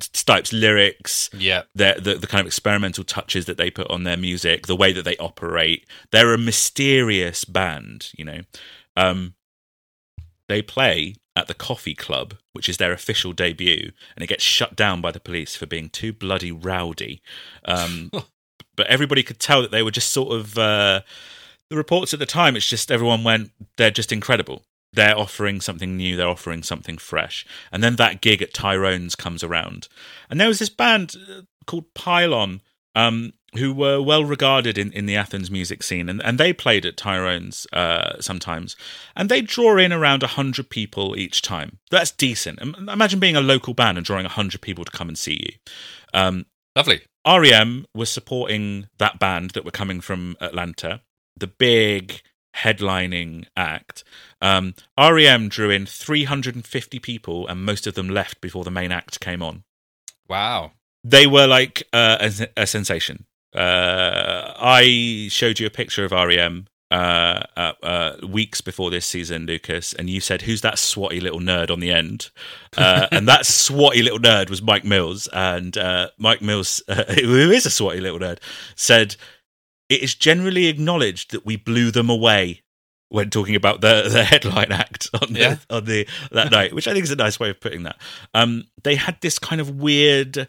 Stipe's 0.02 0.54
lyrics, 0.54 1.30
Yeah. 1.34 1.64
their 1.76 1.96
the, 2.00 2.16
the 2.16 2.28
kind 2.28 2.42
of 2.42 2.48
experimental 2.48 3.04
touches 3.04 3.46
that 3.46 3.58
they 3.58 3.70
put 3.70 3.90
on 3.92 4.04
their 4.04 4.18
music, 4.18 4.68
the 4.68 4.76
way 4.76 4.94
that 4.94 5.04
they 5.04 5.18
operate. 5.18 5.86
They're 6.12 6.34
a 6.34 6.38
mysterious 6.38 7.44
band, 7.46 8.12
you 8.18 8.24
know. 8.26 8.42
Um, 8.96 9.36
they 10.48 10.62
play 10.62 11.16
at 11.36 11.48
the 11.48 11.54
Coffee 11.54 11.94
Club, 11.96 12.36
which 12.54 12.68
is 12.70 12.78
their 12.78 12.92
official 12.92 13.34
debut, 13.34 13.92
and 14.16 14.24
it 14.24 14.28
gets 14.28 14.44
shut 14.44 14.76
down 14.76 15.00
by 15.02 15.12
the 15.12 15.20
police 15.20 15.56
for 15.56 15.66
being 15.66 15.90
too 15.90 16.12
bloody 16.14 16.52
rowdy. 16.52 17.22
Um, 17.66 18.10
but 18.76 18.88
everybody 18.88 19.22
could 19.24 19.40
tell 19.40 19.62
that 19.62 19.72
they 19.72 19.84
were 19.84 19.92
just 19.92 20.12
sort 20.12 20.34
of 20.34 20.58
uh, 20.58 21.02
the 21.70 21.76
reports 21.78 22.14
at 22.14 22.20
the 22.20 22.26
time. 22.26 22.56
It's 22.56 22.68
just 22.68 22.92
everyone 22.92 23.24
went, 23.24 23.52
they're 23.78 23.92
just 23.92 24.12
incredible. 24.12 24.64
They're 24.94 25.18
offering 25.18 25.62
something 25.62 25.96
new. 25.96 26.16
They're 26.16 26.28
offering 26.28 26.64
something 26.64 26.98
fresh. 26.98 27.46
And 27.72 27.84
then 27.84 27.96
that 27.98 28.22
gig 28.22 28.42
at 28.42 28.54
Tyrone's 28.54 29.16
comes 29.16 29.44
around, 29.44 29.88
and 30.30 30.40
there 30.40 30.48
was 30.48 30.60
this 30.60 30.70
band 30.70 31.16
uh, 31.30 31.42
called 31.66 31.94
Pylon, 31.94 32.62
um, 32.96 33.34
who 33.56 33.74
were 33.74 34.02
well 34.02 34.24
regarded 34.24 34.78
in, 34.78 34.92
in 34.92 35.06
the 35.06 35.16
Athens 35.16 35.50
music 35.50 35.84
scene, 35.84 36.10
and, 36.10 36.22
and 36.24 36.38
they 36.38 36.54
played 36.54 36.86
at 36.86 36.98
Tyrone's 36.98 37.68
uh, 37.74 38.20
sometimes, 38.20 38.76
and 39.16 39.30
they 39.30 39.42
draw 39.42 39.78
in 39.78 39.94
around 39.94 40.24
hundred 40.24 40.70
people 40.70 41.18
each 41.18 41.42
time. 41.42 41.80
That's 41.90 42.12
decent. 42.12 42.60
Imagine 42.62 43.20
being 43.20 43.36
a 43.36 43.42
local 43.42 43.74
band 43.74 43.98
and 43.98 44.06
drawing 44.06 44.26
hundred 44.26 44.62
people 44.62 44.86
to 44.86 44.92
come 44.92 45.08
and 45.08 45.18
see 45.18 45.40
you. 45.46 45.54
Um, 46.14 46.46
Lovely. 46.76 47.02
REM 47.28 47.86
was 47.94 48.10
supporting 48.10 48.88
that 48.98 49.20
band 49.20 49.52
that 49.52 49.66
were 49.66 49.72
coming 49.72 50.02
from 50.02 50.38
Atlanta, 50.40 51.02
the 51.36 51.48
big 51.48 52.22
headlining 52.56 53.46
act. 53.56 54.04
Um, 54.42 54.74
REM 54.98 55.50
drew 55.50 55.70
in 55.70 55.86
350 55.86 57.00
people, 57.00 57.48
and 57.48 57.64
most 57.64 57.88
of 57.88 57.96
them 57.96 58.10
left 58.10 58.42
before 58.42 58.64
the 58.64 58.72
main 58.72 58.92
act 58.92 59.20
came 59.20 59.42
on. 59.42 59.64
Wow. 60.28 60.72
They 61.04 61.28
were 61.28 61.48
like 61.48 61.84
uh, 61.94 62.18
a, 62.20 62.62
a 62.62 62.68
sensation. 62.68 63.26
Uh, 63.56 64.54
I 64.58 65.28
showed 65.32 65.60
you 65.60 65.68
a 65.68 65.72
picture 65.72 66.06
of 66.06 66.12
REM 66.12 66.68
uh, 66.92 67.44
uh, 67.56 67.74
uh, 67.84 68.16
weeks 68.28 68.62
before 68.62 68.90
this 68.90 69.06
season, 69.06 69.46
Lucas, 69.46 69.94
and 69.94 70.10
you 70.10 70.20
said, 70.20 70.44
"Who's 70.44 70.62
that 70.62 70.76
swatty 70.76 71.22
little 71.22 71.40
nerd 71.40 71.70
on 71.70 71.80
the 71.80 71.92
end?" 71.92 72.30
Uh, 72.76 73.08
and 73.12 73.28
that 73.28 73.46
swatty 73.46 74.04
little 74.04 74.20
nerd 74.20 74.50
was 74.50 74.62
Mike 74.62 74.84
Mills, 74.84 75.28
and 75.32 75.78
uh, 75.78 76.10
Mike 76.18 76.42
Mills, 76.42 76.82
uh, 76.88 77.04
who 77.14 77.52
is 77.52 77.66
a 77.66 77.70
swatty 77.70 78.02
little 78.02 78.20
nerd, 78.20 78.40
said, 78.76 79.16
"It 79.90 80.02
is 80.02 80.16
generally 80.16 80.68
acknowledged 80.68 81.32
that 81.32 81.46
we 81.46 81.56
blew 81.56 81.92
them 81.92 82.10
away." 82.10 82.62
When 83.12 83.32
talking 83.32 83.56
about 83.56 83.82
the, 83.82 84.08
the 84.08 84.24
headline 84.24 84.72
act 84.72 85.10
on 85.20 85.34
the, 85.34 85.40
Yeah. 85.40 85.56
on 85.72 85.86
the 85.86 86.08
that 86.32 86.52
night, 86.58 86.74
which 86.76 86.88
I 86.88 86.94
think 86.94 87.06
is 87.06 87.10
a 87.12 87.16
nice 87.16 87.40
way 87.40 87.50
of 87.50 87.60
putting 87.60 87.82
that, 87.82 88.00
um, 88.36 88.66
they 88.84 88.94
had 88.94 89.18
this 89.22 89.40
kind 89.40 89.60
of 89.60 89.72
weird 89.80 90.48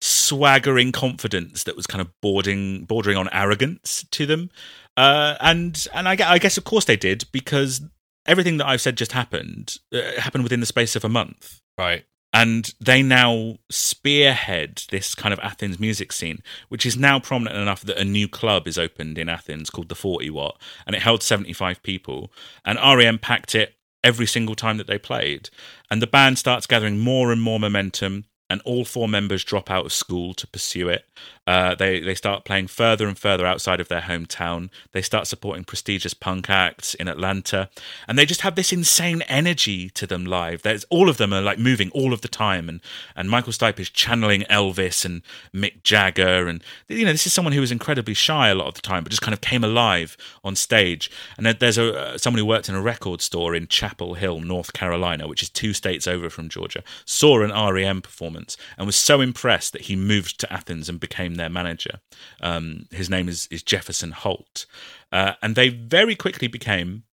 swaggering 0.00 0.92
confidence 0.92 1.64
that 1.64 1.74
was 1.76 1.86
kind 1.88 2.00
of 2.00 2.08
bordering 2.22 2.84
bordering 2.84 3.16
on 3.16 3.28
arrogance 3.32 4.06
to 4.12 4.26
them. 4.26 4.50
Uh, 4.96 5.34
and 5.40 5.86
and 5.92 6.08
I, 6.08 6.16
I 6.24 6.38
guess 6.38 6.56
of 6.56 6.64
course 6.64 6.84
they 6.84 6.96
did 6.96 7.24
because 7.32 7.80
everything 8.26 8.58
that 8.58 8.66
I've 8.68 8.80
said 8.80 8.96
just 8.96 9.10
happened 9.12 9.78
uh, 9.92 10.20
happened 10.20 10.44
within 10.44 10.60
the 10.60 10.66
space 10.66 10.94
of 10.94 11.04
a 11.04 11.08
month. 11.08 11.60
Right. 11.76 12.04
And 12.32 12.74
they 12.78 13.02
now 13.02 13.56
spearhead 13.70 14.82
this 14.90 15.14
kind 15.14 15.32
of 15.32 15.40
Athens 15.40 15.80
music 15.80 16.12
scene, 16.12 16.42
which 16.68 16.84
is 16.84 16.96
now 16.96 17.18
prominent 17.18 17.56
enough 17.56 17.80
that 17.82 17.98
a 17.98 18.04
new 18.04 18.28
club 18.28 18.68
is 18.68 18.78
opened 18.78 19.16
in 19.16 19.28
Athens 19.28 19.70
called 19.70 19.88
the 19.88 19.94
40 19.94 20.28
Watt, 20.30 20.60
and 20.86 20.94
it 20.94 21.02
held 21.02 21.22
75 21.22 21.82
people. 21.82 22.30
And 22.64 22.78
REM 22.78 23.18
packed 23.18 23.54
it 23.54 23.76
every 24.04 24.26
single 24.26 24.54
time 24.54 24.76
that 24.76 24.86
they 24.86 24.98
played. 24.98 25.48
And 25.90 26.02
the 26.02 26.06
band 26.06 26.38
starts 26.38 26.66
gathering 26.66 26.98
more 26.98 27.32
and 27.32 27.40
more 27.40 27.58
momentum, 27.58 28.26
and 28.50 28.62
all 28.64 28.84
four 28.84 29.08
members 29.08 29.44
drop 29.44 29.70
out 29.70 29.84
of 29.84 29.92
school 29.92 30.32
to 30.34 30.46
pursue 30.46 30.88
it. 30.88 31.04
Uh, 31.46 31.74
they 31.74 32.00
they 32.00 32.14
start 32.14 32.44
playing 32.44 32.66
further 32.66 33.08
and 33.08 33.18
further 33.18 33.46
outside 33.46 33.80
of 33.80 33.88
their 33.88 34.02
hometown. 34.02 34.70
They 34.92 35.02
start 35.02 35.26
supporting 35.26 35.64
prestigious 35.64 36.14
punk 36.14 36.48
acts 36.50 36.94
in 36.94 37.08
Atlanta, 37.08 37.70
and 38.06 38.18
they 38.18 38.26
just 38.26 38.42
have 38.42 38.54
this 38.54 38.72
insane 38.72 39.22
energy 39.22 39.90
to 39.90 40.06
them 40.06 40.24
live. 40.24 40.62
There's 40.62 40.84
all 40.90 41.08
of 41.08 41.16
them 41.16 41.32
are 41.32 41.40
like 41.40 41.58
moving 41.58 41.90
all 41.90 42.12
of 42.12 42.20
the 42.20 42.28
time, 42.28 42.68
and 42.68 42.80
and 43.16 43.30
Michael 43.30 43.52
Stipe 43.52 43.80
is 43.80 43.90
channeling 43.90 44.42
Elvis 44.42 45.04
and 45.04 45.22
Mick 45.54 45.82
Jagger, 45.82 46.48
and 46.48 46.62
you 46.86 47.04
know 47.04 47.12
this 47.12 47.26
is 47.26 47.32
someone 47.32 47.52
who 47.52 47.60
was 47.60 47.72
incredibly 47.72 48.14
shy 48.14 48.48
a 48.48 48.54
lot 48.54 48.68
of 48.68 48.74
the 48.74 48.82
time, 48.82 49.02
but 49.02 49.10
just 49.10 49.22
kind 49.22 49.34
of 49.34 49.40
came 49.40 49.64
alive 49.64 50.16
on 50.44 50.54
stage. 50.54 51.10
And 51.36 51.46
there's 51.46 51.78
a 51.78 51.98
uh, 51.98 52.18
someone 52.18 52.38
who 52.38 52.46
worked 52.46 52.68
in 52.68 52.74
a 52.74 52.82
record 52.82 53.20
store 53.20 53.54
in 53.54 53.68
Chapel 53.68 54.14
Hill, 54.14 54.40
North 54.40 54.72
Carolina, 54.72 55.26
which 55.26 55.42
is 55.42 55.48
two 55.48 55.72
states 55.72 56.06
over 56.06 56.30
from 56.30 56.48
Georgia, 56.48 56.82
saw 57.04 57.42
an 57.42 57.52
REM 57.52 58.02
performance 58.02 58.37
and 58.76 58.86
was 58.86 58.96
so 58.96 59.20
impressed 59.20 59.72
that 59.72 59.82
he 59.82 59.96
moved 59.96 60.38
to 60.40 60.52
Athens 60.52 60.88
and 60.88 61.00
became 61.00 61.34
their 61.34 61.48
manager. 61.48 62.00
Um, 62.40 62.86
his 62.90 63.08
name 63.08 63.28
is, 63.28 63.48
is 63.50 63.62
Jefferson 63.62 64.12
Holt. 64.12 64.66
Uh, 65.10 65.32
and 65.42 65.54
they 65.54 65.68
very 65.68 66.14
quickly 66.14 66.48
became 66.48 67.04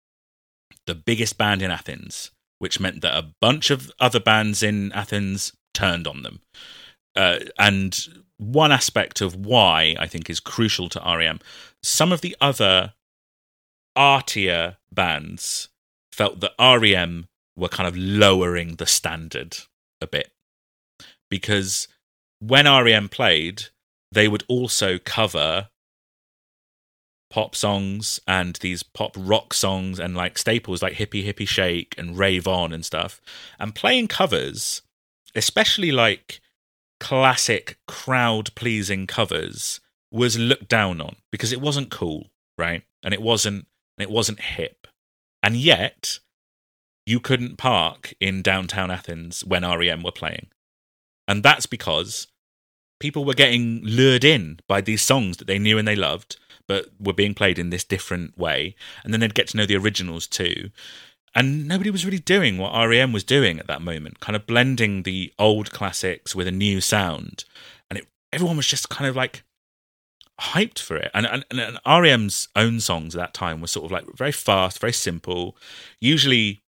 the 0.86 0.94
biggest 0.94 1.38
band 1.38 1.62
in 1.62 1.70
Athens, 1.70 2.30
which 2.58 2.80
meant 2.80 3.00
that 3.02 3.16
a 3.16 3.30
bunch 3.40 3.70
of 3.70 3.90
other 3.98 4.20
bands 4.20 4.62
in 4.62 4.92
Athens 4.92 5.52
turned 5.72 6.06
on 6.06 6.22
them. 6.22 6.40
uh, 7.16 7.38
and 7.58 8.08
one 8.38 8.72
aspect 8.72 9.20
of 9.20 9.34
why 9.36 9.94
I 9.98 10.06
think 10.06 10.28
is 10.28 10.40
crucial 10.40 10.88
to 10.90 11.00
REM. 11.00 11.40
Some 11.82 12.12
of 12.12 12.20
the 12.20 12.36
other 12.40 12.94
artier 13.94 14.78
bands 14.92 15.68
felt 16.12 16.40
that 16.40 16.52
REM 16.58 17.26
were 17.56 17.68
kind 17.68 17.88
of 17.88 17.96
lowering 17.96 18.76
the 18.76 18.86
standard 18.86 19.56
a 20.00 20.06
bit 20.06 20.32
because 21.34 21.88
when 22.38 22.66
REM 22.66 23.08
played, 23.08 23.64
they 24.12 24.28
would 24.28 24.44
also 24.46 24.98
cover 25.00 25.68
pop 27.28 27.56
songs 27.56 28.20
and 28.28 28.54
these 28.60 28.84
pop 28.84 29.16
rock 29.18 29.52
songs 29.52 29.98
and 29.98 30.14
like 30.14 30.38
staples 30.38 30.80
like 30.80 30.92
Hippie 30.92 31.26
Hippie 31.26 31.48
Shake 31.48 31.96
and 31.98 32.16
Rave 32.16 32.46
On 32.46 32.72
and 32.72 32.84
stuff. 32.84 33.20
And 33.58 33.74
playing 33.74 34.06
covers, 34.06 34.82
especially 35.34 35.90
like 35.90 36.40
classic 37.00 37.78
crowd 37.88 38.54
pleasing 38.54 39.08
covers, 39.08 39.80
was 40.12 40.38
looked 40.38 40.68
down 40.68 41.00
on 41.00 41.16
because 41.32 41.52
it 41.52 41.60
wasn't 41.60 41.90
cool, 41.90 42.30
right? 42.56 42.84
And 43.02 43.12
it 43.12 43.20
wasn't 43.20 43.66
it 43.98 44.08
wasn't 44.08 44.38
hip. 44.38 44.86
And 45.42 45.56
yet 45.56 46.20
you 47.04 47.18
couldn't 47.18 47.56
park 47.56 48.14
in 48.20 48.40
downtown 48.40 48.92
Athens 48.92 49.44
when 49.44 49.68
REM 49.68 50.04
were 50.04 50.12
playing. 50.12 50.46
And 51.26 51.42
that's 51.42 51.66
because 51.66 52.26
people 53.00 53.24
were 53.24 53.34
getting 53.34 53.80
lured 53.82 54.24
in 54.24 54.60
by 54.68 54.80
these 54.80 55.02
songs 55.02 55.36
that 55.38 55.46
they 55.46 55.58
knew 55.58 55.78
and 55.78 55.86
they 55.86 55.96
loved, 55.96 56.36
but 56.66 56.86
were 56.98 57.12
being 57.12 57.34
played 57.34 57.58
in 57.58 57.70
this 57.70 57.84
different 57.84 58.38
way. 58.38 58.74
And 59.02 59.12
then 59.12 59.20
they'd 59.20 59.34
get 59.34 59.48
to 59.48 59.56
know 59.56 59.66
the 59.66 59.76
originals 59.76 60.26
too. 60.26 60.70
And 61.34 61.66
nobody 61.66 61.90
was 61.90 62.04
really 62.04 62.18
doing 62.18 62.58
what 62.58 62.72
REM 62.86 63.12
was 63.12 63.24
doing 63.24 63.58
at 63.58 63.66
that 63.66 63.82
moment, 63.82 64.20
kind 64.20 64.36
of 64.36 64.46
blending 64.46 65.02
the 65.02 65.32
old 65.38 65.72
classics 65.72 66.34
with 66.34 66.46
a 66.46 66.52
new 66.52 66.80
sound. 66.80 67.44
And 67.90 67.98
it, 67.98 68.06
everyone 68.32 68.56
was 68.56 68.68
just 68.68 68.88
kind 68.88 69.08
of 69.08 69.16
like 69.16 69.42
hyped 70.40 70.78
for 70.78 70.96
it. 70.96 71.10
And, 71.12 71.26
and, 71.26 71.44
and 71.50 71.78
REM's 71.86 72.48
own 72.56 72.80
songs 72.80 73.14
at 73.14 73.18
that 73.18 73.34
time 73.34 73.60
were 73.60 73.66
sort 73.66 73.86
of 73.86 73.92
like 73.92 74.06
very 74.16 74.32
fast, 74.32 74.80
very 74.80 74.92
simple, 74.92 75.56
usually 76.00 76.62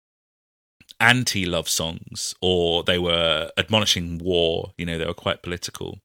anti 1.01 1.45
love 1.45 1.69
songs, 1.69 2.35
or 2.41 2.83
they 2.83 2.99
were 2.99 3.51
admonishing 3.57 4.19
war. 4.19 4.73
You 4.77 4.87
know, 4.87 4.99
they 4.99 5.07
were 5.07 5.15
quite 5.15 5.43
political. 5.43 5.99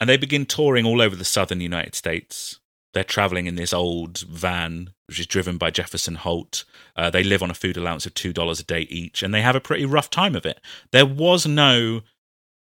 And 0.00 0.10
they 0.10 0.16
begin 0.16 0.46
touring 0.46 0.84
all 0.84 1.00
over 1.00 1.16
the 1.16 1.24
southern 1.24 1.60
United 1.60 1.94
States. 1.94 2.60
They're 2.92 3.04
traveling 3.04 3.46
in 3.46 3.56
this 3.56 3.72
old 3.72 4.20
van, 4.20 4.90
which 5.08 5.18
is 5.18 5.26
driven 5.26 5.58
by 5.58 5.70
Jefferson 5.70 6.14
Holt. 6.14 6.64
Uh, 6.94 7.10
they 7.10 7.24
live 7.24 7.42
on 7.42 7.50
a 7.50 7.54
food 7.54 7.76
allowance 7.76 8.06
of 8.06 8.14
$2 8.14 8.60
a 8.60 8.62
day 8.62 8.82
each, 8.82 9.22
and 9.22 9.34
they 9.34 9.42
have 9.42 9.56
a 9.56 9.60
pretty 9.60 9.84
rough 9.84 10.10
time 10.10 10.36
of 10.36 10.46
it. 10.46 10.60
There 10.92 11.06
was 11.06 11.46
no 11.46 12.02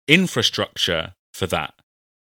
infrastructure 0.08 1.16
for 1.34 1.48
that 1.48 1.74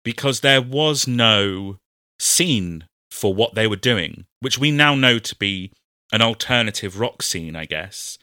because 0.02 0.40
there 0.40 0.62
was 0.62 1.06
no 1.06 1.78
scene 2.18 2.86
for 3.10 3.34
what 3.34 3.54
they 3.54 3.66
were 3.66 3.76
doing, 3.76 4.26
which 4.40 4.58
we 4.58 4.70
now 4.70 4.94
know 4.94 5.18
to 5.18 5.36
be 5.36 5.70
an 6.12 6.22
alternative 6.22 6.98
rock 6.98 7.22
scene, 7.22 7.56
I 7.56 7.64
guess. 7.64 8.18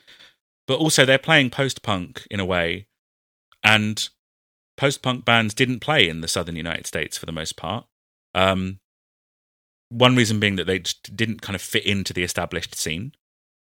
But 0.71 0.79
also, 0.79 1.03
they're 1.03 1.17
playing 1.17 1.49
post 1.49 1.83
punk 1.83 2.25
in 2.31 2.39
a 2.39 2.45
way, 2.45 2.87
and 3.61 4.07
post 4.77 5.01
punk 5.01 5.25
bands 5.25 5.53
didn't 5.53 5.81
play 5.81 6.07
in 6.07 6.21
the 6.21 6.29
southern 6.29 6.55
United 6.55 6.87
States 6.87 7.17
for 7.17 7.25
the 7.25 7.33
most 7.33 7.57
part. 7.57 7.87
Um, 8.33 8.79
one 9.89 10.15
reason 10.15 10.39
being 10.39 10.55
that 10.55 10.67
they 10.67 10.79
just 10.79 11.13
didn't 11.13 11.41
kind 11.41 11.57
of 11.57 11.61
fit 11.61 11.85
into 11.85 12.13
the 12.13 12.23
established 12.23 12.73
scene, 12.73 13.11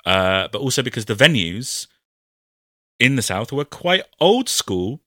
uh, 0.06 0.48
but 0.48 0.62
also 0.62 0.82
because 0.82 1.04
the 1.04 1.14
venues 1.14 1.88
in 2.98 3.16
the 3.16 3.22
South 3.22 3.52
were 3.52 3.66
quite 3.66 4.04
old 4.18 4.48
school 4.48 5.02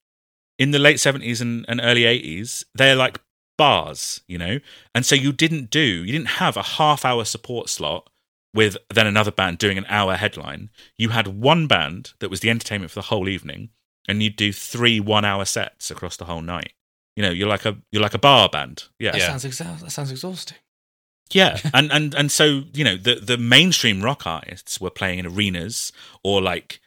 in 0.59 0.69
the 0.69 0.77
late 0.77 0.97
70s 0.97 1.41
and, 1.41 1.65
and 1.67 1.81
early 1.83 2.03
80s. 2.03 2.63
They're 2.75 2.95
like 2.95 3.21
bars, 3.57 4.21
you 4.27 4.37
know? 4.37 4.59
And 4.93 5.03
so 5.03 5.15
you 5.15 5.31
didn't 5.31 5.71
do, 5.71 5.79
you 5.81 6.11
didn't 6.11 6.37
have 6.37 6.57
a 6.57 6.61
half 6.61 7.03
hour 7.03 7.25
support 7.25 7.69
slot 7.69 8.07
with 8.53 8.77
then 8.93 9.07
another 9.07 9.31
band 9.31 9.57
doing 9.57 9.77
an 9.77 9.85
hour 9.87 10.15
headline. 10.15 10.69
You 10.97 11.09
had 11.09 11.27
one 11.27 11.67
band 11.67 12.13
that 12.19 12.29
was 12.29 12.39
the 12.39 12.49
entertainment 12.49 12.91
for 12.91 12.95
the 12.99 13.07
whole 13.07 13.27
evening, 13.29 13.69
and 14.07 14.21
you'd 14.23 14.35
do 14.35 14.51
three 14.53 14.99
one 14.99 15.25
hour 15.25 15.45
sets 15.45 15.91
across 15.91 16.17
the 16.17 16.25
whole 16.25 16.41
night. 16.41 16.73
You 17.15 17.23
know, 17.23 17.29
you're 17.31 17.47
like 17.47 17.65
a 17.65 17.77
you're 17.91 18.01
like 18.01 18.13
a 18.13 18.19
bar 18.19 18.49
band. 18.49 18.83
Yeah. 18.99 19.11
That 19.11 19.19
Yeah. 19.21 19.27
sounds 19.37 19.45
exa- 19.45 19.79
that 19.81 19.91
sounds 19.91 20.11
exhausting. 20.11 20.57
Yeah, 21.31 21.59
and 21.73 21.91
and 21.91 22.15
and 22.15 22.31
so 22.31 22.63
you 22.73 22.83
know 22.83 22.95
the 22.97 23.15
the 23.15 23.37
mainstream 23.37 24.01
rock 24.01 24.25
artists 24.25 24.79
were 24.79 24.89
playing 24.91 25.19
in 25.19 25.25
arenas 25.25 25.91
or 26.23 26.41
like 26.41 26.79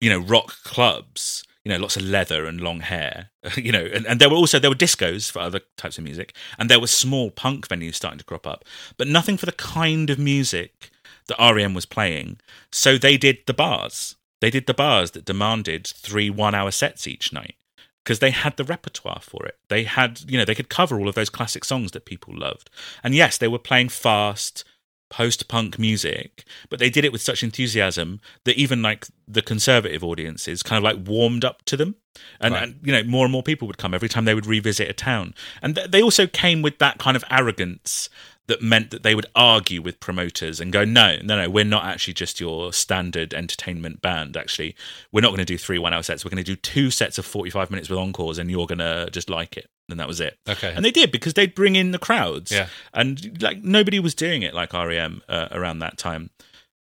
you 0.00 0.10
know 0.10 0.18
rock 0.18 0.56
clubs. 0.64 1.44
You 1.68 1.74
know, 1.74 1.80
lots 1.80 1.98
of 1.98 2.02
leather 2.02 2.46
and 2.46 2.62
long 2.62 2.80
hair. 2.80 3.28
You 3.58 3.72
know, 3.72 3.84
and, 3.92 4.06
and 4.06 4.18
there 4.18 4.30
were 4.30 4.36
also 4.36 4.58
there 4.58 4.70
were 4.70 4.76
discos 4.76 5.30
for 5.30 5.40
other 5.40 5.60
types 5.76 5.98
of 5.98 6.04
music, 6.04 6.34
and 6.58 6.70
there 6.70 6.80
were 6.80 6.86
small 6.86 7.30
punk 7.30 7.68
venues 7.68 7.96
starting 7.96 8.18
to 8.18 8.24
crop 8.24 8.46
up, 8.46 8.64
but 8.96 9.06
nothing 9.06 9.36
for 9.36 9.44
the 9.44 9.52
kind 9.52 10.08
of 10.08 10.18
music 10.18 10.90
that 11.26 11.38
REM 11.38 11.74
was 11.74 11.84
playing. 11.84 12.40
So 12.72 12.96
they 12.96 13.18
did 13.18 13.40
the 13.46 13.52
bars. 13.52 14.16
They 14.40 14.48
did 14.48 14.66
the 14.66 14.72
bars 14.72 15.10
that 15.10 15.26
demanded 15.26 15.86
three 15.86 16.30
one-hour 16.30 16.70
sets 16.70 17.06
each 17.06 17.32
night 17.32 17.56
because 18.02 18.20
they 18.20 18.30
had 18.30 18.56
the 18.56 18.64
repertoire 18.64 19.20
for 19.20 19.44
it. 19.44 19.58
They 19.68 19.84
had, 19.84 20.22
you 20.26 20.38
know, 20.38 20.46
they 20.46 20.54
could 20.54 20.70
cover 20.70 20.98
all 20.98 21.08
of 21.08 21.14
those 21.14 21.28
classic 21.28 21.64
songs 21.64 21.90
that 21.90 22.06
people 22.06 22.34
loved. 22.34 22.70
And 23.04 23.14
yes, 23.14 23.36
they 23.36 23.48
were 23.48 23.58
playing 23.58 23.90
fast 23.90 24.64
post-punk 25.10 25.78
music, 25.78 26.44
but 26.68 26.78
they 26.78 26.90
did 26.90 27.04
it 27.04 27.12
with 27.12 27.22
such 27.22 27.42
enthusiasm 27.42 28.20
that 28.44 28.56
even 28.56 28.82
like 28.82 29.06
the 29.26 29.42
conservative 29.42 30.04
audiences 30.04 30.62
kind 30.62 30.78
of 30.78 30.84
like 30.84 31.06
warmed 31.08 31.44
up 31.44 31.64
to 31.66 31.76
them. 31.76 31.94
And, 32.40 32.52
Right. 32.54 32.62
and 32.64 32.80
you 32.82 32.92
know, 32.92 33.02
more 33.04 33.24
and 33.24 33.32
more 33.32 33.42
people 33.42 33.66
would 33.68 33.78
come 33.78 33.94
every 33.94 34.08
time 34.08 34.24
they 34.24 34.34
would 34.34 34.46
revisit 34.46 34.88
a 34.90 34.92
town. 34.92 35.34
And 35.62 35.76
th- 35.76 35.90
they 35.90 36.02
also 36.02 36.26
came 36.26 36.62
with 36.62 36.78
that 36.78 36.98
kind 36.98 37.16
of 37.16 37.24
arrogance 37.30 38.08
that 38.48 38.62
meant 38.62 38.90
that 38.90 39.02
they 39.02 39.14
would 39.14 39.26
argue 39.36 39.80
with 39.82 40.00
promoters 40.00 40.58
and 40.58 40.72
go, 40.72 40.84
no, 40.84 41.18
no, 41.22 41.36
no, 41.36 41.50
we're 41.50 41.64
not 41.64 41.84
actually 41.84 42.14
just 42.14 42.40
your 42.40 42.72
standard 42.72 43.34
entertainment 43.34 44.00
band. 44.02 44.36
Actually, 44.36 44.74
we're 45.12 45.20
not 45.20 45.28
going 45.28 45.38
to 45.38 45.44
do 45.44 45.58
three 45.58 45.78
one 45.78 45.92
hour 45.94 46.02
sets. 46.02 46.24
We're 46.24 46.30
going 46.30 46.42
to 46.42 46.50
do 46.52 46.56
two 46.56 46.90
sets 46.90 47.18
of 47.18 47.26
45 47.26 47.70
minutes 47.70 47.88
with 47.88 47.98
encores 47.98 48.38
and 48.38 48.50
you're 48.50 48.66
going 48.66 48.78
to 48.78 49.08
just 49.12 49.28
like 49.30 49.56
it. 49.56 49.70
And 49.88 49.98
that 49.98 50.08
was 50.08 50.20
it. 50.20 50.38
Okay. 50.48 50.72
And 50.74 50.84
they 50.84 50.90
did 50.90 51.10
because 51.10 51.34
they'd 51.34 51.54
bring 51.54 51.76
in 51.76 51.92
the 51.92 51.98
crowds. 51.98 52.52
Yeah. 52.52 52.68
And 52.92 53.42
like 53.42 53.62
nobody 53.62 53.98
was 53.98 54.14
doing 54.14 54.42
it 54.42 54.54
like 54.54 54.72
REM 54.72 55.22
uh, 55.28 55.48
around 55.50 55.78
that 55.78 55.96
time. 55.96 56.30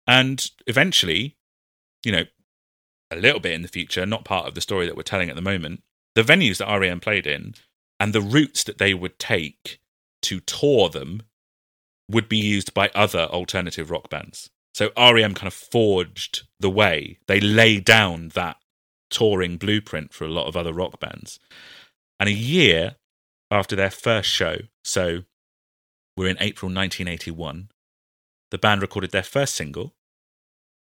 And 0.07 0.51
eventually, 0.67 1.37
you 2.05 2.13
know, 2.13 2.25
a 3.11 3.17
little 3.17 3.41
bit 3.41 3.53
in 3.53 3.63
the 3.63 3.69
future, 3.69 4.07
not 4.07 4.25
part 4.25 4.47
of 4.47 4.55
the 4.55 4.61
story 4.61 4.87
that 4.87 4.97
we're 4.97 5.03
telling 5.03 5.29
at 5.29 5.37
the 5.37 5.43
moment, 5.43 5.83
the 6.15 6.23
venues 6.23 6.59
that 6.59 6.75
REM 6.75 7.01
played 7.01 7.27
in 7.27 7.55
and 8.01 8.13
the 8.13 8.21
routes 8.21 8.65
that 8.65 8.79
they 8.79 8.95
would 8.95 9.19
take 9.19 9.79
to 10.23 10.41
tour 10.41 10.89
them 10.89 11.23
would 12.09 12.29
be 12.29 12.39
used 12.39 12.73
by 12.73 12.91
other 12.95 13.27
alternative 13.27 13.91
rock 13.91 14.09
bands. 14.09 14.51
So 14.75 14.91
REM 14.97 15.35
kind 15.35 15.47
of 15.47 15.55
forged 15.55 16.43
the 16.61 16.71
way. 16.71 17.19
They 17.27 17.41
laid 17.41 17.85
down 17.85 18.29
that 18.35 18.57
touring 19.11 19.57
blueprint 19.57 20.13
for 20.13 20.25
a 20.25 20.31
lot 20.31 20.47
of 20.47 20.57
other 20.57 20.73
rock 20.73 21.01
bands. 21.01 21.39
And 22.19 22.29
a 22.29 22.33
year 22.33 22.97
after 23.51 23.77
their 23.77 23.91
first 23.91 24.29
show, 24.29 24.59
so 24.85 25.25
we're 26.17 26.29
in 26.29 26.39
April 26.41 26.69
1981, 26.69 27.69
the 28.51 28.59
band 28.59 28.81
recorded 28.81 29.11
their 29.11 29.23
first 29.23 29.55
single. 29.55 29.95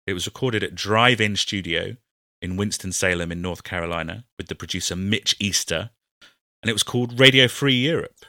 It 0.06 0.14
was 0.14 0.28
recorded 0.28 0.64
at 0.64 0.76
Drive 0.76 1.20
In 1.20 1.36
Studio 1.36 1.96
in 2.42 2.58
Winston-Salem 2.58 3.32
in 3.32 3.42
North 3.42 3.64
Carolina 3.64 4.26
with 4.38 4.48
the 4.48 4.56
producer 4.56 4.96
Mitch 4.96 5.36
Easter, 5.40 5.92
and 6.62 6.70
it 6.70 6.74
was 6.74 6.84
called 6.84 7.20
Radio 7.20 7.48
Free 7.48 7.76
Europe. 7.76 8.26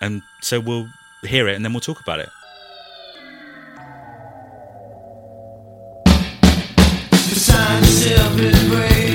And 0.00 0.22
so 0.42 0.60
we'll 0.60 0.88
hear 1.24 1.48
it 1.48 1.56
and 1.56 1.64
then 1.64 1.72
we'll 1.72 1.80
talk 1.80 2.00
about 2.00 2.20
it. 2.20 2.28
Sign 7.14 7.82
yourself 7.82 9.05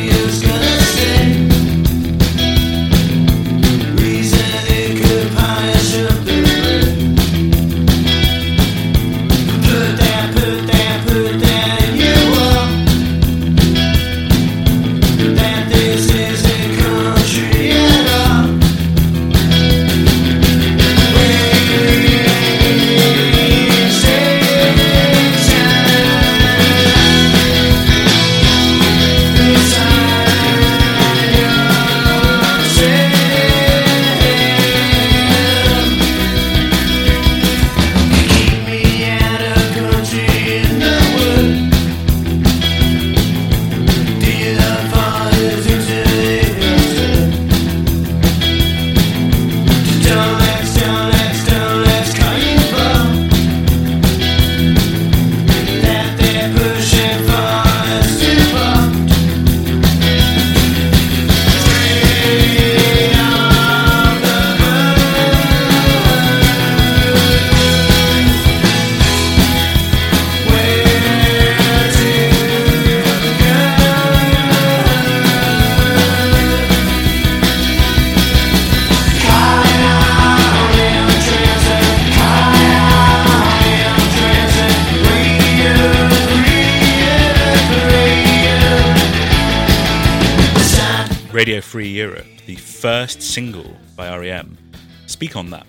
Speak 95.22 95.36
on 95.36 95.52
that. 95.52 95.68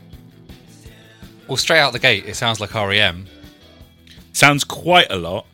Well, 1.46 1.58
straight 1.58 1.80
out 1.80 1.92
the 1.92 1.98
gate, 1.98 2.24
it 2.26 2.36
sounds 2.36 2.58
like 2.58 2.72
REM. 2.74 3.26
Sounds 4.32 4.64
quite 4.64 5.08
a 5.12 5.16
lot 5.16 5.46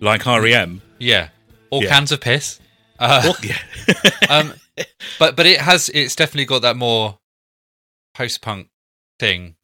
like 0.00 0.26
REM. 0.26 0.82
Yeah, 0.98 1.30
all 1.70 1.82
Yeah. 1.82 1.88
cans 1.88 2.12
of 2.12 2.20
piss. 2.20 2.60
Uh, 2.98 3.32
yeah. 3.42 3.56
um, 4.28 4.52
but 5.18 5.36
but 5.36 5.46
it 5.46 5.58
has 5.62 5.88
it's 5.94 6.14
definitely 6.14 6.44
got 6.44 6.60
that 6.60 6.76
more 6.76 7.18
post 8.14 8.42
punk 8.42 8.68
thing. 9.18 9.54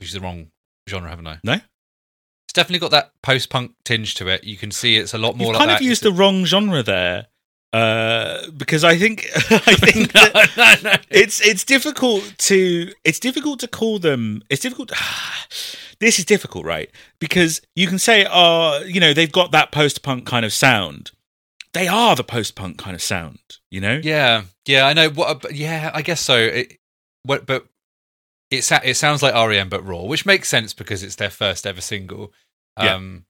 Is 0.00 0.12
the 0.12 0.18
wrong 0.20 0.48
genre, 0.88 1.08
haven't 1.08 1.28
I? 1.28 1.38
No? 1.44 1.52
It's 1.52 2.52
definitely 2.54 2.80
got 2.80 2.90
that 2.90 3.12
post 3.22 3.50
punk 3.50 3.70
tinge 3.84 4.16
to 4.16 4.26
it. 4.26 4.42
You 4.42 4.56
can 4.56 4.72
see 4.72 4.96
it's 4.96 5.14
a 5.14 5.18
lot 5.18 5.36
more 5.36 5.46
You've 5.46 5.54
like 5.54 5.60
kind 5.60 5.70
that. 5.70 5.80
of 5.80 5.86
used 5.86 6.02
the 6.02 6.08
It's 6.08 6.18
wrong 6.18 6.44
genre 6.44 6.82
there. 6.82 7.26
Uh, 7.76 8.50
because 8.56 8.84
I 8.84 8.96
think 8.96 9.26
I 9.34 9.74
think 9.86 10.12
that 10.16 10.32
no, 10.82 10.90
no. 10.90 10.96
it's 11.10 11.40
it's 11.40 11.64
difficult 11.64 12.22
to 12.38 12.92
it's 13.04 13.20
difficult 13.20 13.60
to 13.60 13.68
call 13.68 13.98
them 13.98 14.42
it's 14.48 14.62
difficult 14.62 14.92
this 16.00 16.18
is 16.18 16.24
difficult 16.24 16.64
right 16.64 16.90
because 17.18 17.60
you 17.74 17.86
can 17.86 17.98
say 17.98 18.26
oh 18.30 18.82
you 18.86 19.00
know 19.00 19.12
they've 19.12 19.32
got 19.40 19.50
that 19.52 19.72
post-punk 19.72 20.24
kind 20.26 20.44
of 20.44 20.52
sound 20.52 21.10
they 21.72 21.88
are 21.88 22.16
the 22.16 22.24
post-punk 22.24 22.78
kind 22.78 22.94
of 22.94 23.02
sound 23.02 23.38
you 23.70 23.80
know 23.80 24.00
Yeah, 24.02 24.44
yeah, 24.66 24.86
I 24.86 24.92
know. 24.94 25.10
What? 25.10 25.52
Yeah, 25.54 25.90
I 25.94 26.02
guess 26.02 26.20
so. 26.20 26.36
It, 26.38 26.78
what, 27.22 27.46
but 27.46 27.66
it 28.50 28.62
sa- 28.62 28.80
it 28.82 28.94
sounds 28.94 29.22
like 29.22 29.34
REM 29.34 29.68
but 29.68 29.86
raw, 29.86 30.02
which 30.04 30.24
makes 30.26 30.48
sense 30.48 30.72
because 30.72 31.02
it's 31.02 31.16
their 31.16 31.30
first 31.30 31.66
ever 31.66 31.80
single. 31.80 32.32
Yeah. 32.80 32.94
Um, 32.94 33.26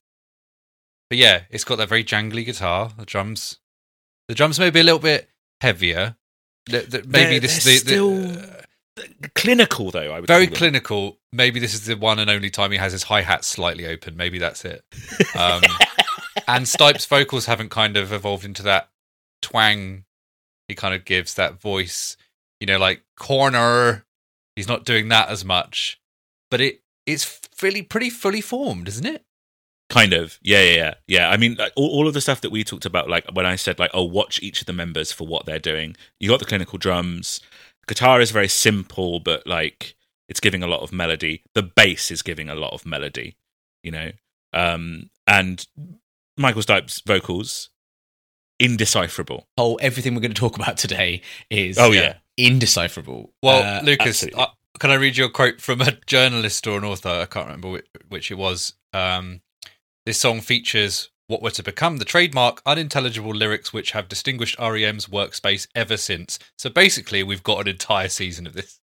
but 1.11 1.19
yeah, 1.19 1.43
it's 1.51 1.65
got 1.65 1.77
that 1.79 1.89
very 1.89 2.05
jangly 2.05 2.45
guitar. 2.45 2.91
The 2.97 3.05
drums, 3.05 3.59
the 4.29 4.35
drums 4.35 4.59
may 4.59 4.70
be 4.70 4.81
a 4.81 4.85
little 4.85 4.99
bit 5.01 5.29
heavier. 5.61 6.16
Maybe 6.68 6.87
They're- 7.07 7.41
this 7.41 7.64
they're 7.64 7.74
is 7.74 7.85
the, 7.85 7.89
still 7.91 8.20
the 9.20 9.29
clinical 9.35 9.91
though 9.91 10.12
i 10.12 10.20
would 10.20 10.27
very 10.27 10.47
clinical. 10.47 11.18
Maybe 11.33 11.61
this 11.61 11.74
is 11.74 11.85
the 11.85 11.97
one 11.97 12.18
and 12.18 12.31
only 12.31 12.51
time 12.51 12.72
he 12.72 12.79
has 12.79 12.93
his 12.93 13.05
hi 13.05 13.20
hat 13.22 13.45
slightly 13.45 13.87
open. 13.87 14.16
Maybe 14.16 14.39
that's 14.39 14.64
it. 14.64 14.85
Um, 15.37 15.61
and 16.49 16.66
Stipe's 16.66 17.05
vocals 17.05 17.45
haven't 17.45 17.68
kind 17.68 17.97
of 17.99 18.11
evolved 18.11 18.45
into 18.45 18.62
that 18.62 18.89
twang 19.43 20.05
he 20.68 20.74
kind 20.74 20.95
of 20.95 21.05
gives 21.05 21.35
that 21.35 21.61
voice, 21.61 22.16
you 22.59 22.66
know, 22.66 22.79
like 22.79 23.03
corner. 23.18 24.05
He's 24.57 24.66
not 24.68 24.85
doing 24.87 25.09
that 25.09 25.29
as 25.29 25.45
much, 25.45 26.01
but 26.51 26.61
it 26.62 26.81
it's 27.05 27.39
really 27.62 27.83
pretty 27.83 28.09
fully 28.09 28.41
formed, 28.41 28.89
isn't 28.89 29.05
it? 29.07 29.26
Kind 29.89 30.12
of 30.12 30.39
yeah 30.43 30.61
yeah 30.62 30.74
yeah 30.74 30.95
yeah 31.07 31.30
i 31.30 31.37
mean 31.37 31.55
like, 31.55 31.72
all, 31.76 31.89
all 31.91 32.09
of 32.09 32.14
the 32.14 32.20
stuff 32.20 32.41
that 32.41 32.51
we 32.51 32.64
talked 32.64 32.84
about 32.84 33.09
like 33.09 33.24
when 33.32 33.47
i 33.47 33.55
said 33.55 33.78
like 33.78 33.91
oh 33.95 34.03
watch 34.05 34.43
each 34.43 34.61
of 34.61 34.66
the 34.66 34.72
members 34.72 35.12
for 35.12 35.26
what 35.26 35.47
they're 35.47 35.59
doing 35.61 35.97
you 36.18 36.28
got 36.28 36.41
the 36.41 36.45
clinical 36.45 36.78
drums 36.78 37.41
guitar 37.87 38.20
is 38.20 38.32
very 38.32 38.49
simple 38.49 39.20
but 39.20 39.47
like 39.47 39.95
it's 40.28 40.41
giving 40.41 40.62
a 40.62 40.66
lot 40.66 40.80
of 40.80 40.93
melody 40.93 41.43
the 41.55 41.62
bass 41.62 42.11
is 42.11 42.20
giving 42.22 42.49
a 42.49 42.55
lot 42.55 42.72
of 42.72 42.84
melody 42.84 43.37
you 43.84 43.93
know 43.93 44.11
um 44.53 45.09
and 45.26 45.66
michael 46.37 46.62
stipe's 46.62 47.01
vocals 47.07 47.70
indecipherable 48.59 49.47
Oh, 49.59 49.74
everything 49.76 50.14
we're 50.14 50.20
going 50.22 50.32
to 50.32 50.41
talk 50.41 50.57
about 50.57 50.78
today 50.78 51.22
is 51.51 51.78
oh 51.78 51.93
yeah 51.93 52.14
indecipherable. 52.39 53.32
Well, 53.43 53.62
Uh, 53.62 53.82
Lucas, 53.82 54.22
absolutely. 54.22 54.43
uh, 54.43 54.47
can 54.78 54.91
I 54.91 54.95
read 54.95 55.16
you 55.16 55.24
a 55.24 55.30
quote 55.30 55.61
from 55.61 55.80
a 55.80 55.93
journalist 56.07 56.66
or 56.66 56.76
an 56.78 56.84
author? 56.84 57.09
I 57.09 57.24
can't 57.26 57.47
remember 57.47 57.70
which, 57.70 57.87
which 58.09 58.30
it 58.30 58.34
was. 58.34 58.74
Um, 58.93 59.41
this 60.07 60.19
song 60.19 60.41
features 60.41 61.11
what 61.29 61.43
were 61.43 61.51
to 61.51 61.63
become 61.63 61.97
the 61.99 62.05
trademark 62.05 62.63
unintelligible 62.65 63.35
lyrics 63.35 63.73
which 63.73 63.91
have 63.91 64.09
distinguished 64.09 64.57
REM's 64.61 65.07
workspace 65.07 65.67
ever 65.75 65.97
since. 65.97 66.39
So 66.57 66.71
basically, 66.71 67.23
we've 67.25 67.43
got 67.43 67.61
an 67.63 67.69
entire 67.69 68.09
season 68.09 68.47
of 68.47 68.53
this. 68.55 68.79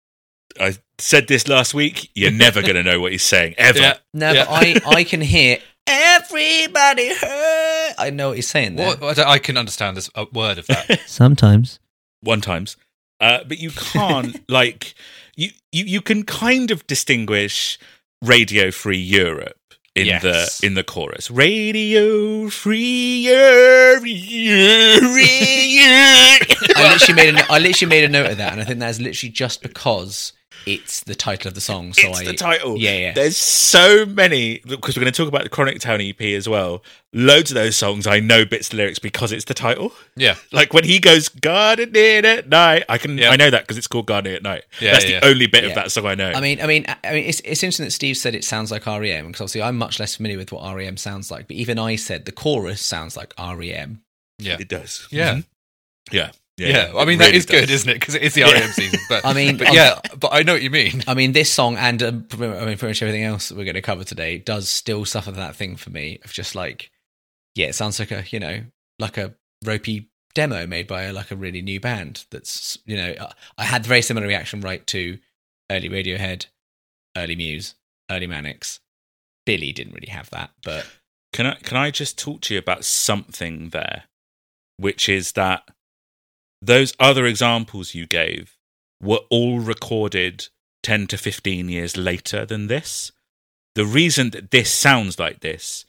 i 0.61 0.77
said 0.99 1.27
this 1.29 1.47
last 1.49 1.75
week 1.75 2.11
you're 2.15 2.31
never 2.31 2.63
going 2.63 2.75
to 2.75 2.83
know 2.83 3.01
what 3.01 3.13
he's 3.13 3.23
saying 3.25 3.55
ever 3.59 3.79
Yeah. 3.81 3.97
no, 4.15 4.33
Yeah. 4.33 4.45
but 4.47 4.87
I 4.87 4.99
I 5.01 5.05
can 5.05 5.21
hear 5.21 5.59
everybody 5.87 7.13
hurt. 7.15 7.95
I 7.99 8.11
know 8.11 8.29
what 8.29 8.37
he's 8.37 8.49
saying 8.49 8.77
there. 8.77 8.97
Well, 9.01 9.15
I, 9.19 9.33
I 9.33 9.39
can 9.39 9.57
understand 9.57 9.97
this 9.97 10.09
a 10.15 10.27
word 10.33 10.59
of 10.59 10.67
that. 10.69 11.01
Sometimes. 11.07 11.81
one 12.23 12.41
times 12.41 12.77
uh, 13.21 13.41
but 13.49 13.59
you 13.59 13.71
can't 13.71 14.43
like 14.49 14.95
you, 15.37 15.51
you 15.73 15.85
you 15.85 16.01
can 16.01 16.23
kind 16.23 16.71
of 16.71 16.87
distinguish 16.87 17.79
radio 18.23 18.71
free 18.71 18.99
europe 18.99 19.58
in 19.99 20.07
Yes. 20.07 20.23
the 20.61 20.67
in 20.67 20.75
the 20.75 20.85
chorus 20.85 21.31
radio 21.31 22.49
free 22.49 23.21
europe 23.29 24.05
I 26.77 26.93
literally 26.93 27.15
made 27.15 27.29
a 27.29 27.33
no- 27.33 27.45
I 27.51 27.59
literally 27.59 27.91
made 27.91 28.05
a 28.05 28.09
note 28.09 28.31
of 28.31 28.37
that, 28.39 28.53
and 28.53 28.61
I 28.61 28.65
think 28.65 28.79
that's 28.81 29.01
literally 29.01 29.31
just 29.33 29.63
because 29.63 30.33
it's 30.67 31.03
the 31.05 31.15
title 31.15 31.49
of 31.49 31.55
the 31.55 31.61
song. 31.61 31.93
So 31.93 32.09
it's 32.09 32.21
I, 32.21 32.25
the 32.25 32.35
title 32.35 32.77
Yeah, 32.79 32.97
yeah. 32.99 33.13
there's 33.13 33.37
so 33.37 34.05
many 34.07 34.59
because 34.67 34.97
we're 34.97 35.03
going 35.03 35.13
to 35.13 35.17
talk 35.17 35.29
about 35.29 35.43
the 35.45 35.49
chronic 35.49 35.81
town 35.81 36.01
ep 36.01 36.21
as 36.21 36.49
well 36.49 36.83
loads 37.15 37.51
of 37.51 37.55
those 37.55 37.75
songs 37.75 38.07
i 38.07 38.21
know 38.21 38.45
bits 38.45 38.69
of 38.69 38.75
lyrics 38.75 38.99
because 38.99 39.33
it's 39.33 39.47
the 39.47 39.55
title 39.55 39.93
Yeah. 40.15 40.35
like 40.53 40.75
when 40.75 40.85
he 40.85 40.99
goes 40.99 41.31
gardening 41.31 42.27
at 42.27 42.49
night 42.51 42.85
i 42.91 42.99
can 42.99 43.17
Yeah. 43.17 43.31
i 43.31 43.37
know 43.37 43.49
that 43.49 43.63
because 43.63 43.79
it's 43.79 43.87
called 43.87 44.07
gardening 44.07 44.35
at 44.37 44.43
night 44.43 44.65
Yeah, 44.79 44.93
that's 44.93 45.07
yeah. 45.09 45.21
the 45.21 45.27
only 45.27 45.47
bit 45.47 45.63
Yeah. 45.65 45.71
of 45.71 45.75
that 45.77 45.91
song 45.91 46.05
i 46.05 46.15
know 46.15 46.33
I 46.33 46.41
mean, 46.43 46.61
I 46.61 46.67
mean, 46.67 46.85
I 47.03 47.13
mean, 47.15 47.25
it's 47.25 47.41
it's 47.41 47.63
interesting 47.63 47.87
that 47.87 47.93
Steve 47.93 48.17
said 48.19 48.35
it 48.35 48.45
sounds 48.45 48.71
like 48.71 48.85
REM 48.85 49.27
because 49.29 49.41
obviously 49.41 49.63
I'm 49.63 49.79
much 49.79 49.99
less 49.99 50.17
familiar 50.17 50.37
with 50.37 50.53
what 50.53 50.75
REM 50.77 50.97
sounds 50.99 51.31
like. 51.31 51.49
But 51.49 51.57
even 51.57 51.79
I 51.79 51.97
said 51.97 52.27
the 52.27 52.33
chorus 52.33 52.83
sounds 52.83 53.17
like 53.17 53.33
E 53.41 53.55
REM. 53.55 54.03
Yeah. 54.39 54.57
it 54.61 54.69
does 54.69 55.09
Yeah. 55.11 55.35
Mhm. 55.37 55.45
yeah 56.13 56.31
Yeah. 56.67 56.93
I 56.97 57.05
mean, 57.05 57.19
that 57.19 57.27
really 57.27 57.39
is 57.39 57.47
good, 57.47 57.71
isn't 57.71 57.89
it? 57.89 57.95
Because 57.95 58.15
it 58.15 58.23
is 58.23 58.35
the 58.35 58.41
Yeah. 58.41 58.53
REM 58.53 58.71
season. 58.73 58.99
But 59.09 59.25
I 59.25 59.33
mean, 59.33 59.57
but 59.57 59.69
um, 59.69 59.75
yeah, 59.75 60.01
but 60.19 60.33
I 60.33 60.43
know 60.43 60.53
what 60.55 60.63
you 60.63 60.71
mean. 60.71 61.03
I 61.07 61.15
mean, 61.15 61.33
this 61.33 61.51
song 61.53 61.77
and 61.77 62.03
um, 62.03 62.27
I 62.33 62.37
mean, 62.37 62.77
pretty 62.79 62.89
much 62.89 63.03
everything 63.03 63.25
else 63.25 63.49
that 63.49 63.57
we're 63.57 63.65
going 63.65 63.75
to 63.75 63.83
cover 63.83 64.05
today 64.05 64.39
does 64.39 64.69
still 64.69 65.05
suffer 65.05 65.31
that 65.31 65.57
thing 65.57 65.77
for 65.77 65.91
me 65.91 66.19
of 66.25 66.33
just 66.33 66.55
like, 66.55 66.91
yeah, 67.55 67.67
it 67.69 67.75
sounds 67.75 67.99
like 67.99 68.11
a 68.11 68.25
you 68.31 68.41
know 68.41 68.63
like 68.99 69.17
a 69.17 69.35
ropey 69.65 70.11
demo 70.35 70.67
made 70.67 70.87
by 70.87 71.03
a, 71.05 71.13
like 71.13 71.31
a 71.31 71.37
really 71.37 71.63
new 71.63 71.81
band. 71.81 72.25
That's 72.31 72.77
you 72.85 72.97
know 72.97 73.15
I- 73.21 73.33
I 73.59 73.65
had 73.65 73.85
the 73.85 73.89
very 73.89 74.03
similar 74.03 74.27
reaction 74.27 74.61
right 74.61 74.87
to 74.89 75.19
early 75.71 75.89
Radiohead, 75.89 76.47
early 77.17 77.37
Muse, 77.37 77.75
early 78.11 78.27
Manics. 78.27 78.81
Billy 79.47 79.73
didn't 79.73 79.95
really 79.95 80.11
have 80.11 80.29
that, 80.31 80.51
but 80.63 80.87
Can 81.33 81.47
I 81.47 81.55
can 81.55 81.77
I 81.79 81.91
just 81.91 82.19
talk 82.19 82.43
to 82.43 82.55
you 82.55 82.59
about 82.61 82.85
something 82.85 83.71
there, 83.71 84.05
which 84.77 85.09
is 85.09 85.33
that 85.33 85.63
those 86.61 86.93
other 86.99 87.27
examples 87.27 87.95
you 87.95 88.07
gave 88.07 88.57
were 89.01 89.21
all 89.31 89.61
recorded 89.61 90.49
ten 90.83 91.07
to 91.09 91.17
fifteen 91.19 91.69
years 91.69 91.97
later 91.97 92.45
than 92.47 92.67
this. 92.67 93.13
The 93.75 93.85
reason 93.87 94.31
that 94.31 94.51
this 94.51 94.71
sounds 94.73 95.19
like 95.19 95.41
this 95.41 95.85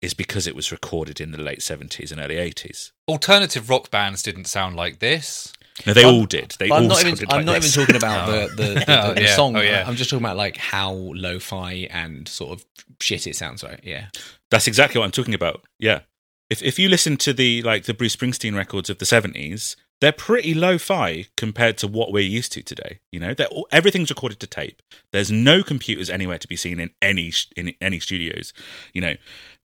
is 0.00 0.14
because 0.14 0.46
it 0.46 0.54
was 0.56 0.70
recorded 0.72 1.20
in 1.20 1.30
the 1.32 1.40
late 1.40 1.62
seventies 1.62 2.10
and 2.12 2.20
early 2.20 2.36
eighties. 2.36 2.92
Alternative 3.08 3.68
rock 3.68 3.90
bands 3.90 4.22
didn't 4.22 4.46
sound 4.46 4.76
like 4.76 4.98
this. 4.98 5.52
No, 5.86 5.92
they 5.92 6.04
I'm- 6.04 6.14
all 6.14 6.24
did. 6.26 6.54
They 6.58 6.68
all 6.70 6.78
I'm 6.78 6.86
not 6.88 7.00
even. 7.00 7.16
sounded 7.16 7.32
I'm 7.32 7.36
like 7.38 7.46
not 7.46 7.62
this. 7.62 7.76
even 7.76 7.86
talking 7.86 7.96
about 7.96 8.26
the 8.28 8.46
the, 8.56 8.62
the, 8.62 8.74
the, 8.74 8.84
Oh, 9.10 9.14
the 9.14 9.22
yeah. 9.22 9.34
song. 9.36 9.56
Oh, 9.56 9.60
yeah. 9.60 9.84
I'm 9.86 9.96
just 9.96 10.08
talking 10.08 10.24
about 10.24 10.36
like 10.36 10.56
how 10.56 10.92
lo-fi 10.92 11.88
and 11.90 12.28
sort 12.28 12.52
of 12.58 12.64
shit 13.00 13.26
it 13.26 13.34
sounds 13.36 13.62
like. 13.62 13.80
Yeah. 13.82 14.06
That's 14.50 14.66
exactly 14.68 14.98
what 15.00 15.04
I'm 15.06 15.10
talking 15.10 15.34
about. 15.34 15.64
Yeah. 15.78 16.00
If 16.48 16.62
if 16.62 16.78
you 16.78 16.88
listen 16.88 17.16
to 17.18 17.32
the 17.32 17.62
like 17.62 17.84
the 17.84 17.94
Bruce 17.94 18.14
Springsteen 18.14 18.54
records 18.56 18.88
of 18.88 18.98
the 18.98 19.04
70s, 19.04 19.74
they're 20.00 20.12
pretty 20.12 20.52
lo-fi 20.54 21.26
compared 21.36 21.78
to 21.78 21.88
what 21.88 22.12
we're 22.12 22.20
used 22.22 22.52
to 22.52 22.62
today. 22.62 23.00
You 23.12 23.20
know, 23.20 23.32
they're 23.34 23.46
all, 23.48 23.66
everything's 23.72 24.10
recorded 24.10 24.40
to 24.40 24.46
tape. 24.46 24.82
There's 25.12 25.30
no 25.30 25.62
computers 25.62 26.10
anywhere 26.10 26.38
to 26.38 26.48
be 26.48 26.56
seen 26.56 26.78
in 26.80 26.90
any 27.00 27.32
in 27.56 27.74
any 27.80 28.00
studios. 28.00 28.52
You 28.92 29.00
know, 29.00 29.14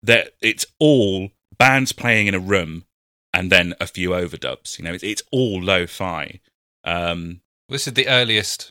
that 0.02 0.34
it's 0.40 0.64
all 0.78 1.30
bands 1.58 1.92
playing 1.92 2.26
in 2.28 2.34
a 2.34 2.38
room 2.40 2.84
and 3.34 3.50
then 3.50 3.74
a 3.80 3.86
few 3.86 4.10
overdubs. 4.10 4.78
You 4.78 4.84
know, 4.84 4.92
it's 4.94 5.02
it's 5.04 5.22
all 5.32 5.60
lo-fi. 5.62 6.40
Um, 6.84 7.40
This 7.68 7.86
is 7.86 7.94
the 7.94 8.08
earliest 8.08 8.70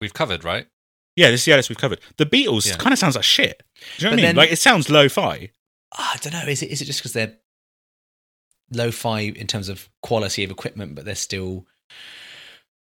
we've 0.00 0.14
covered, 0.14 0.44
right? 0.44 0.66
yeah, 1.14 1.30
this 1.30 1.40
is 1.42 1.44
the 1.44 1.52
earliest 1.52 1.68
we've 1.68 1.76
covered. 1.78 2.00
The 2.16 2.24
Beatles 2.24 2.66
Yeah. 2.66 2.76
kind 2.76 2.92
of 2.94 2.98
sounds 2.98 3.16
like 3.16 3.24
shit. 3.24 3.62
Do 3.74 3.82
you 3.98 4.04
know 4.04 4.10
what 4.10 4.12
I 4.12 4.16
mean? 4.16 4.24
then- 4.24 4.36
like 4.36 4.50
it 4.52 4.58
sounds 4.58 4.88
lo-fi. 4.88 5.50
Ah, 5.94 6.12
I 6.14 6.16
don't 6.18 6.32
know. 6.32 6.48
Is 6.50 6.62
it 6.62 6.70
is 6.70 6.80
it 6.80 6.86
just 6.86 7.00
because 7.00 7.12
they're 7.12 7.36
lo-fi 8.72 9.20
in 9.20 9.46
terms 9.46 9.68
of 9.68 9.88
quality 10.02 10.44
of 10.44 10.50
equipment, 10.50 10.94
but 10.94 11.04
they're 11.04 11.14
still 11.14 11.66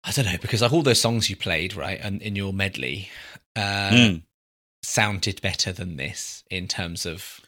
I 0.05 0.13
don't 0.13 0.27
know 0.27 0.37
because 0.41 0.63
like 0.63 0.73
all 0.73 0.83
those 0.83 1.01
songs 1.01 1.29
you 1.29 1.37
played 1.37 1.75
right 1.75 1.99
and 2.01 2.23
in 2.23 2.37
your 2.37 2.53
medley 2.53 3.11
uh, 3.57 3.91
Mm. 3.91 4.23
sounded 4.85 5.41
better 5.43 5.73
than 5.73 5.97
this 5.97 6.45
in 6.51 6.69
terms 6.69 7.05
of 7.05 7.41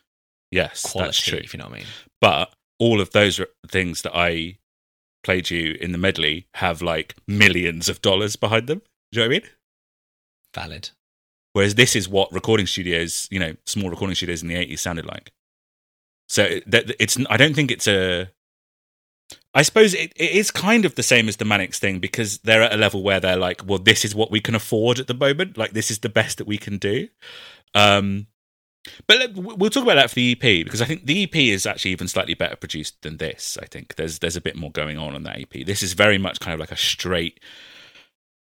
Yes, 0.51 0.83
quality. 0.83 1.07
that's 1.09 1.21
true. 1.23 1.39
If 1.39 1.55
you 1.55 1.59
know 1.59 1.67
what 1.67 1.75
I 1.75 1.79
mean. 1.79 1.87
but 2.21 2.55
all 2.79 3.01
of 3.01 3.11
those 3.11 3.41
things 3.69 4.03
that 4.03 4.17
I 4.17 4.59
played 5.23 5.51
you 5.51 5.77
in 5.81 5.93
the 5.93 5.99
medley 5.99 6.49
have 6.55 6.83
like 6.83 7.15
millions 7.29 7.89
of 7.89 8.01
dollars 8.03 8.37
behind 8.37 8.67
them. 8.67 8.81
Do 9.13 9.21
you 9.21 9.29
know 9.29 9.29
what 9.29 9.37
I 9.37 9.41
mean? 9.41 9.51
Valid. 10.55 10.91
Whereas 11.53 11.75
this 11.77 11.95
is 11.95 12.09
what 12.09 12.33
recording 12.33 12.67
studios, 12.67 13.29
you 13.31 13.39
know, 13.39 13.55
small 13.67 13.91
recording 13.91 14.15
studios 14.15 14.43
in 14.43 14.49
the 14.49 14.57
eighties 14.57 14.81
sounded 14.81 15.05
like. 15.07 15.31
So 16.31 16.61
that 16.67 16.95
it's 17.01 17.19
I 17.29 17.37
don't 17.37 17.55
think 17.55 17.73
it's 17.73 17.89
a 17.89 18.31
I 19.53 19.63
suppose 19.63 19.95
it, 19.95 20.13
it 20.15 20.31
is 20.31 20.53
kind 20.53 20.85
of 20.85 20.95
the 20.95 21.03
same 21.03 21.29
as 21.29 21.39
the 21.39 21.45
Manics 21.45 21.81
thing 21.81 21.99
because 21.99 22.39
they're 22.39 22.63
at 22.63 22.73
a 22.73 22.77
level 22.77 23.03
where 23.03 23.19
they're 23.19 23.37
like, 23.37 23.67
well, 23.67 23.81
this 23.81 24.05
is 24.05 24.15
what 24.15 24.31
we 24.31 24.41
can 24.41 24.55
afford 24.55 25.01
at 25.01 25.09
the 25.09 25.15
moment. 25.15 25.59
Like, 25.59 25.73
this 25.73 25.91
is 25.91 25.99
the 25.99 26.09
best 26.09 26.39
that 26.39 26.47
we 26.47 26.57
can 26.57 26.79
do. 26.79 27.09
Um, 27.75 28.29
but 29.09 29.35
we'll 29.35 29.71
talk 29.71 29.83
about 29.83 29.97
that 29.97 30.11
for 30.11 30.15
the 30.15 30.31
EP 30.31 30.65
because 30.65 30.81
I 30.81 30.85
think 30.85 31.07
the 31.07 31.25
EP 31.25 31.35
is 31.35 31.67
actually 31.67 31.91
even 31.91 32.07
slightly 32.07 32.35
better 32.35 32.55
produced 32.55 33.03
than 33.03 33.17
this. 33.17 33.59
I 33.61 33.67
think 33.67 33.97
there's 33.97 34.21
there's 34.21 34.37
a 34.37 34.41
bit 34.41 34.55
more 34.55 34.71
going 34.71 34.99
on 34.99 35.17
on 35.17 35.25
that 35.25 35.41
EP. 35.41 35.67
This 35.67 35.83
is 35.83 35.95
very 35.95 36.17
much 36.17 36.39
kind 36.39 36.55
of 36.55 36.61
like 36.61 36.71
a 36.71 36.77
straight. 36.77 37.41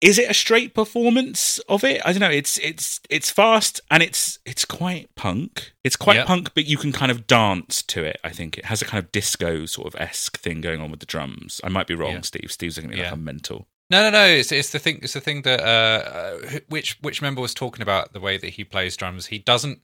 Is 0.01 0.17
it 0.19 0.31
a 0.31 0.35
straight 0.35 0.75
performance 0.75 1.59
of 1.69 1.83
it? 1.83 2.01
I 2.05 2.13
don't 2.13 2.21
know. 2.21 2.31
It's 2.31 2.57
it's 2.59 3.01
it's 3.11 3.31
fast 3.31 3.81
and 3.91 4.01
it's 4.03 4.39
it's 4.45 4.65
quite 4.65 5.13
punk. 5.17 5.73
It's 5.83 5.97
quite 5.97 6.17
Yep. 6.19 6.27
punk, 6.27 6.51
but 6.55 6.67
you 6.67 6.77
can 6.77 6.93
kind 6.93 7.11
of 7.11 7.27
dance 7.27 7.83
to 7.83 8.05
it. 8.05 8.21
I 8.23 8.31
think 8.31 8.57
it 8.59 8.67
has 8.67 8.81
a 8.81 8.85
kind 8.85 9.03
of 9.03 9.11
disco 9.11 9.67
sort 9.67 9.93
of 9.93 10.01
esque 10.01 10.39
thing 10.39 10.61
going 10.61 10.81
on 10.81 10.91
with 10.93 11.01
the 11.01 11.07
drums. 11.07 11.61
I 11.65 11.69
might 11.69 11.89
be 11.89 11.95
wrong, 11.97 12.13
Yeah. 12.13 12.21
Steve. 12.21 12.53
Steve's 12.53 12.77
looking 12.77 12.93
at 12.93 12.97
me 12.97 13.03
like 13.03 13.13
I'm 13.13 13.25
mental. 13.25 13.67
No, 13.91 14.03
no, 14.03 14.11
no. 14.11 14.25
It's 14.27 14.53
it's 14.53 14.71
the 14.71 14.79
thing. 14.79 15.01
It's 15.03 15.15
the 15.15 15.21
thing 15.21 15.43
that 15.43 15.61
uh, 15.67 16.61
which 16.69 16.97
which 17.01 17.21
member 17.21 17.41
was 17.41 17.53
talking 17.55 17.83
about 17.83 18.13
the 18.13 18.21
way 18.21 18.37
that 18.37 18.51
he 18.51 18.63
plays 18.65 18.97
drums. 18.97 19.27
He 19.27 19.39
doesn't. 19.39 19.81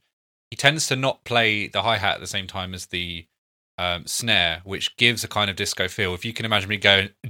He 0.50 0.56
tends 0.56 0.86
to 0.88 0.94
not 0.96 1.24
play 1.24 1.66
the 1.66 1.82
hi 1.82 1.96
hat 1.96 2.14
at 2.16 2.20
the 2.20 2.26
same 2.28 2.46
time 2.46 2.72
as 2.74 2.86
the 2.86 3.26
um, 3.78 4.06
snare, 4.06 4.60
which 4.62 4.96
gives 4.96 5.24
a 5.24 5.28
kind 5.28 5.50
of 5.50 5.56
disco 5.56 5.88
feel. 5.88 6.14
If 6.14 6.24
you 6.24 6.32
can 6.32 6.44
imagine 6.46 6.68
me 6.68 6.76
going, 6.76 7.08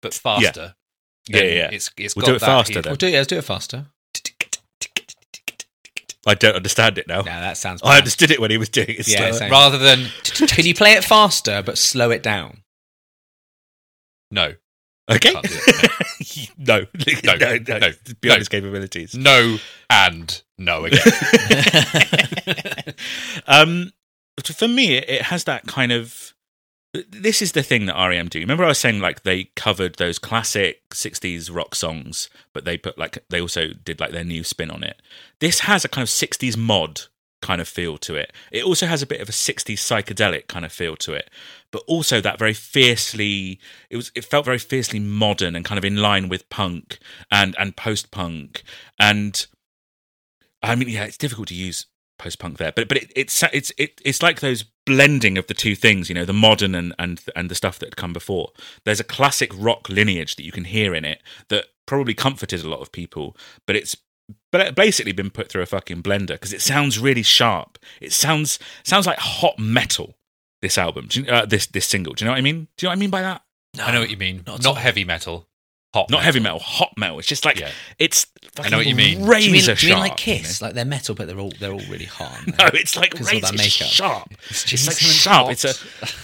but 0.00 0.14
faster. 0.14 0.60
Yeah, 0.60 0.70
yeah, 1.28 1.42
yeah. 1.42 1.70
It's 1.72 1.90
it's 1.96 2.16
We'll 2.16 2.22
got 2.26 2.32
do 2.32 2.36
it 2.36 2.40
faster 2.40 2.82
then. 2.82 2.90
We'll 2.90 2.96
do 2.96 3.06
it. 3.06 3.12
Let's 3.12 3.26
do 3.26 3.38
it 3.38 3.44
faster. 3.44 3.86
I 6.26 6.34
don't 6.34 6.56
understand 6.56 6.98
it 6.98 7.06
now. 7.06 7.18
No, 7.18 7.24
that 7.24 7.56
sounds. 7.56 7.80
I 7.82 7.96
understood 7.98 8.30
it 8.30 8.40
when 8.40 8.50
he 8.50 8.58
was 8.58 8.68
doing 8.68 8.88
it. 8.90 9.08
Yeah, 9.08 9.30
slower. 9.32 9.50
Rather 9.50 9.78
than 9.78 10.08
Can 10.24 10.66
you 10.66 10.74
play 10.74 10.92
it 10.92 11.04
faster 11.04 11.62
but 11.62 11.78
slow 11.78 12.10
it 12.10 12.22
down? 12.22 12.62
no, 14.30 14.54
Okay. 15.10 15.32
No. 16.58 16.80
No, 17.24 17.36
no, 17.36 17.56
no, 17.56 17.78
no, 17.78 17.90
Beyond 18.20 18.38
his 18.40 18.48
capabilities. 18.48 19.14
no, 19.14 19.58
and 19.88 20.42
no 20.58 20.84
again. 20.84 21.00
um, 23.46 23.92
for 24.44 24.68
me, 24.68 24.96
it 24.96 25.22
has 25.22 25.44
that 25.44 25.66
kind 25.66 25.92
of. 25.92 26.34
This 26.94 27.42
is 27.42 27.52
the 27.52 27.62
thing 27.62 27.86
that 27.86 27.96
REM 27.96 28.28
do. 28.28 28.40
Remember, 28.40 28.64
I 28.64 28.68
was 28.68 28.78
saying 28.78 29.00
like 29.00 29.22
they 29.22 29.44
covered 29.56 29.96
those 29.96 30.18
classic 30.18 30.88
'60s 30.90 31.54
rock 31.54 31.74
songs, 31.74 32.30
but 32.54 32.64
they 32.64 32.78
put 32.78 32.96
like 32.96 33.18
they 33.28 33.40
also 33.40 33.68
did 33.68 34.00
like 34.00 34.12
their 34.12 34.24
new 34.24 34.42
spin 34.42 34.70
on 34.70 34.82
it. 34.82 35.00
This 35.40 35.60
has 35.60 35.84
a 35.84 35.88
kind 35.88 36.02
of 36.02 36.08
'60s 36.08 36.56
mod 36.56 37.02
kind 37.42 37.60
of 37.60 37.68
feel 37.68 37.98
to 37.98 38.14
it. 38.14 38.32
It 38.50 38.64
also 38.64 38.86
has 38.86 39.02
a 39.02 39.06
bit 39.06 39.20
of 39.20 39.28
a 39.28 39.32
'60s 39.32 39.74
psychedelic 39.74 40.48
kind 40.48 40.64
of 40.64 40.72
feel 40.72 40.96
to 40.96 41.12
it, 41.12 41.30
but 41.70 41.82
also 41.86 42.22
that 42.22 42.38
very 42.38 42.54
fiercely. 42.54 43.60
It 43.90 43.96
was. 43.96 44.10
It 44.14 44.24
felt 44.24 44.46
very 44.46 44.58
fiercely 44.58 44.98
modern 44.98 45.54
and 45.54 45.66
kind 45.66 45.78
of 45.78 45.84
in 45.84 45.96
line 45.96 46.30
with 46.30 46.48
punk 46.48 46.98
and 47.30 47.54
and 47.58 47.76
post 47.76 48.10
punk 48.10 48.62
and. 48.98 49.46
I 50.60 50.74
mean, 50.74 50.88
yeah, 50.88 51.04
it's 51.04 51.18
difficult 51.18 51.48
to 51.48 51.54
use 51.54 51.86
post 52.18 52.38
punk 52.38 52.58
there, 52.58 52.72
but 52.72 52.88
but 52.88 52.98
it, 52.98 53.12
it's 53.16 53.42
it's 53.52 53.72
it, 53.78 54.00
it's 54.04 54.22
like 54.22 54.40
those 54.40 54.64
blending 54.84 55.38
of 55.38 55.46
the 55.46 55.54
two 55.54 55.74
things, 55.74 56.08
you 56.08 56.14
know, 56.14 56.24
the 56.24 56.32
modern 56.32 56.74
and 56.74 56.94
and 56.98 57.20
and 57.36 57.50
the 57.50 57.54
stuff 57.54 57.78
that 57.78 57.86
had 57.86 57.96
come 57.96 58.12
before. 58.12 58.50
There's 58.84 59.00
a 59.00 59.04
classic 59.04 59.50
rock 59.56 59.88
lineage 59.88 60.36
that 60.36 60.44
you 60.44 60.52
can 60.52 60.64
hear 60.64 60.94
in 60.94 61.04
it 61.04 61.22
that 61.48 61.66
probably 61.86 62.14
comforted 62.14 62.62
a 62.62 62.68
lot 62.68 62.80
of 62.80 62.92
people, 62.92 63.36
but 63.66 63.76
it's 63.76 63.96
but 64.52 64.74
basically 64.74 65.12
been 65.12 65.30
put 65.30 65.48
through 65.50 65.62
a 65.62 65.66
fucking 65.66 66.02
blender 66.02 66.28
because 66.28 66.52
it 66.52 66.60
sounds 66.60 66.98
really 66.98 67.22
sharp. 67.22 67.78
It 68.00 68.12
sounds 68.12 68.58
sounds 68.84 69.06
like 69.06 69.18
hot 69.18 69.58
metal. 69.58 70.14
This 70.60 70.76
album, 70.76 71.08
you- 71.12 71.24
uh, 71.26 71.46
this 71.46 71.66
this 71.66 71.86
single. 71.86 72.12
Do 72.14 72.24
you 72.24 72.26
know 72.26 72.32
what 72.32 72.38
I 72.38 72.42
mean? 72.42 72.68
Do 72.76 72.84
you 72.84 72.88
know 72.88 72.90
what 72.90 72.96
I 72.96 73.00
mean 73.00 73.10
by 73.10 73.22
that? 73.22 73.42
I 73.80 73.92
know 73.92 74.00
what 74.00 74.10
you 74.10 74.16
mean. 74.16 74.42
not 74.46 74.62
Not, 74.62 74.76
heavy 74.78 75.04
metal. 75.04 75.47
Hot. 75.94 76.10
Not 76.10 76.22
heavy 76.22 76.38
metal, 76.38 76.58
hot 76.58 76.92
metal. 76.98 77.18
It's 77.18 77.26
just 77.26 77.46
like 77.46 77.58
Yeah. 77.58 77.70
it's. 77.98 78.26
I 78.60 78.68
know 78.68 78.76
what 78.76 78.86
you 78.86 78.94
mean. 78.94 79.24
Razor 79.24 79.40
Do 79.40 79.46
you 79.46 79.52
mean, 79.52 79.62
sharp. 79.62 79.78
do 79.78 79.86
you 79.86 79.92
mean 79.94 80.00
like 80.02 80.26
you 80.26 80.34
know? 80.34 80.38
Kiss? 80.40 80.60
Like 80.60 80.74
they're 80.74 80.84
metal, 80.84 81.14
but 81.14 81.26
they're 81.28 81.38
all 81.38 81.50
they're 81.58 81.72
all 81.72 81.80
really 81.88 82.04
hot. 82.04 82.30
aren't 82.30 82.48
No, 82.58 82.66
it's 82.74 82.94
like 82.94 83.12
'Cause 83.12 83.20
of 83.32 83.42
all 83.44 83.50
razor 83.52 83.70
sharp. 83.70 84.34
It's 84.50 84.70
It's 84.72 84.86
like 84.86 84.96
sharp. 84.98 85.44
hot. 85.46 85.52
It's 85.52 85.64
a, 85.64 85.74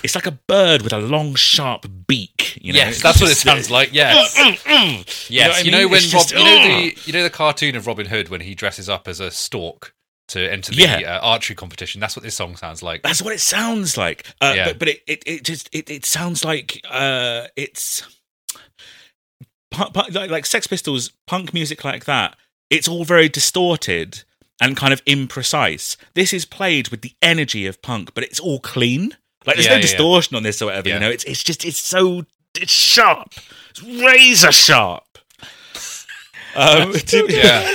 it's 0.03 0.15
like 0.15 0.27
a 0.27 0.33
bird 0.33 0.83
with 0.83 0.93
a 0.93 0.99
long, 0.99 1.35
sharp 1.35 1.87
beak. 2.07 2.59
You 2.61 2.75
know, 2.75 2.79
Yes, 2.81 3.03
that's 3.03 3.21
what 3.23 3.31
it 3.31 3.37
sounds 3.37 3.71
like. 3.71 3.91
Yes. 3.95 4.37
Yes, 4.37 5.31
Yes, 5.31 5.49
what 5.57 5.65
you 5.65 5.73
I 5.73 5.81
know, 5.81 5.89
when 5.89 5.97
It's 6.03 6.13
Rob, 6.13 6.23
just- 6.29 6.33
you 6.33 6.45
know 6.45 6.63
the 6.63 6.97
you 7.07 7.13
know 7.15 7.23
the 7.23 7.31
cartoon 7.31 7.75
of 7.75 7.87
Robin 7.87 8.07
Hood 8.07 8.29
when 8.29 8.43
he 8.43 8.55
dresses 8.55 8.91
up 8.91 9.09
as 9.09 9.19
a 9.21 9.31
stork 9.31 9.95
to 10.29 10.41
enter 10.53 10.73
the 10.73 10.83
Yeah. 10.83 11.17
uh, 11.17 11.27
archery 11.27 11.57
competition. 11.57 12.01
That's 12.03 12.17
what 12.17 12.23
this 12.23 12.35
song 12.35 12.57
sounds 12.57 12.83
like. 12.83 13.03
That's 13.03 13.23
what 13.23 13.33
it 13.33 13.41
sounds 13.41 13.97
like. 13.97 14.27
Uh, 14.43 14.53
Yeah. 14.57 14.65
But 14.67 14.79
but 14.81 14.89
it, 14.89 15.03
it, 15.07 15.23
it 15.27 15.45
just 15.45 15.69
it, 15.73 15.89
it 15.89 16.05
sounds 16.05 16.45
like 16.45 16.81
uh, 16.91 17.47
it's 17.57 18.01
pu- 18.01 18.07
pu- 18.09 18.15
like, 19.95 20.31
like 20.31 20.47
Sex 20.47 20.67
Pistols 20.67 21.11
punk 21.27 21.53
music 21.55 21.85
like 21.85 22.05
that. 22.07 22.37
It's 22.71 22.89
all 22.89 23.05
very 23.05 23.29
distorted 23.29 24.23
and 24.61 24.77
kind 24.77 24.93
of 24.93 25.05
imprecise. 25.05 25.97
This 26.15 26.33
is 26.33 26.45
played 26.45 26.89
with 26.89 27.03
the 27.03 27.13
energy 27.21 27.67
of 27.67 27.83
punk, 27.83 28.15
but 28.15 28.25
it's 28.25 28.41
all 28.41 28.61
clean. 28.61 29.17
Like 29.47 29.57
there's 29.57 29.67
Yeah, 29.67 29.73
no 29.73 29.77
yeah, 29.77 29.81
yeah. 29.81 29.83
distortion 29.83 30.37
on 30.37 30.43
this 30.43 30.63
or 30.63 30.67
whatever. 30.67 30.89
Yeah. 30.89 30.95
You 30.95 31.01
know, 31.01 31.11
it's 31.11 31.25
it's 31.25 31.43
just 31.43 31.65
it's 31.65 31.79
so 31.79 32.25
it's 32.55 32.73
sharp. 32.73 33.35
It's 33.71 33.83
razor 33.83 34.53
sharp. 34.53 35.05
Um, 36.57 36.93
to- 36.93 37.27
Yeah. 37.29 37.69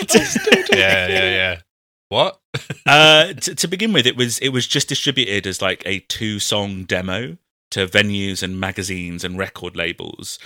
yeah, 0.72 1.08
yeah, 1.08 1.08
yeah. 1.10 1.60
What? 2.08 2.40
uh, 2.88 3.34
to, 3.34 3.54
to 3.56 3.68
begin 3.68 3.92
with, 3.94 4.08
it 4.08 4.16
was 4.16 4.40
it 4.40 4.50
was 4.50 4.66
just 4.68 4.88
distributed 4.88 5.46
as 5.46 5.62
like 5.62 5.84
a 5.86 6.00
two 6.00 6.40
song 6.40 6.86
demo 6.86 7.38
to 7.72 7.88
venues 7.88 8.42
and 8.42 8.58
magazines 8.60 9.24
and 9.26 9.38
record 9.38 9.76
labels. 9.76 10.40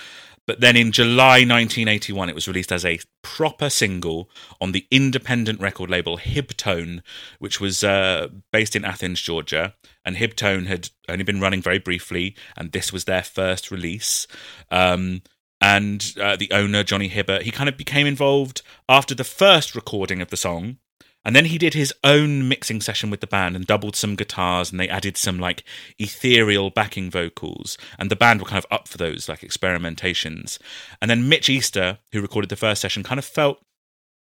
But 0.46 0.60
then 0.60 0.76
in 0.76 0.92
July 0.92 1.46
1981, 1.46 2.30
it 2.30 2.36
was 2.36 2.48
released 2.48 2.72
as 2.72 2.84
a 2.84 3.00
proper 3.22 3.70
single 3.70 4.30
on 4.60 4.74
the 4.74 4.86
independent 4.92 5.62
record 5.62 5.90
label 5.90 6.18
Hibtone, 6.18 7.02
which 7.40 7.62
was 7.62 7.84
uh, 7.84 8.28
based 8.52 8.76
in 8.76 8.84
Athens, 8.84 9.22
Georgia. 9.22 9.76
And 10.04 10.18
Hibtone 10.18 10.66
had 10.68 10.90
only 11.08 11.24
been 11.24 11.40
running 11.40 11.62
very 11.62 11.80
briefly, 11.80 12.36
and 12.58 12.72
this 12.72 12.92
was 12.92 13.06
their 13.06 13.24
first 13.24 13.72
release. 13.72 14.28
Um, 14.70 15.22
and 15.62 16.14
uh, 16.22 16.36
the 16.36 16.52
owner, 16.52 16.84
Johnny 16.84 17.08
Hibbert, 17.08 17.44
he 17.44 17.52
kind 17.52 17.70
of 17.70 17.78
became 17.78 18.06
involved 18.06 18.64
after 18.90 19.16
the 19.16 19.24
first 19.24 19.76
recording 19.76 20.22
of 20.22 20.30
the 20.30 20.36
song. 20.36 20.78
And 21.26 21.36
then 21.36 21.46
he 21.46 21.58
did 21.58 21.74
his 21.74 21.94
own 22.04 22.48
mixing 22.48 22.82
session 22.82 23.10
with 23.10 23.22
the 23.22 23.28
band 23.28 23.56
and 23.56 23.66
doubled 23.66 23.96
some 23.96 24.16
guitars 24.16 24.72
and 24.72 24.80
they 24.80 24.90
added 24.90 25.18
some 25.18 25.40
like 25.40 25.64
ethereal 25.98 26.70
backing 26.70 27.10
vocals. 27.10 27.78
And 27.98 28.12
the 28.12 28.16
band 28.16 28.42
were 28.42 28.48
kind 28.48 28.64
of 28.64 28.72
up 28.72 28.88
for 28.88 28.98
those 28.98 29.30
like 29.30 29.42
experimentations. 29.42 30.58
And 31.02 31.10
then 31.10 31.30
Mitch 31.30 31.50
Easter, 31.50 32.00
who 32.12 32.22
recorded 32.22 32.50
the 32.50 32.56
first 32.56 32.82
session, 32.82 33.04
kind 33.04 33.20
of 33.20 33.26
felt 33.26 33.60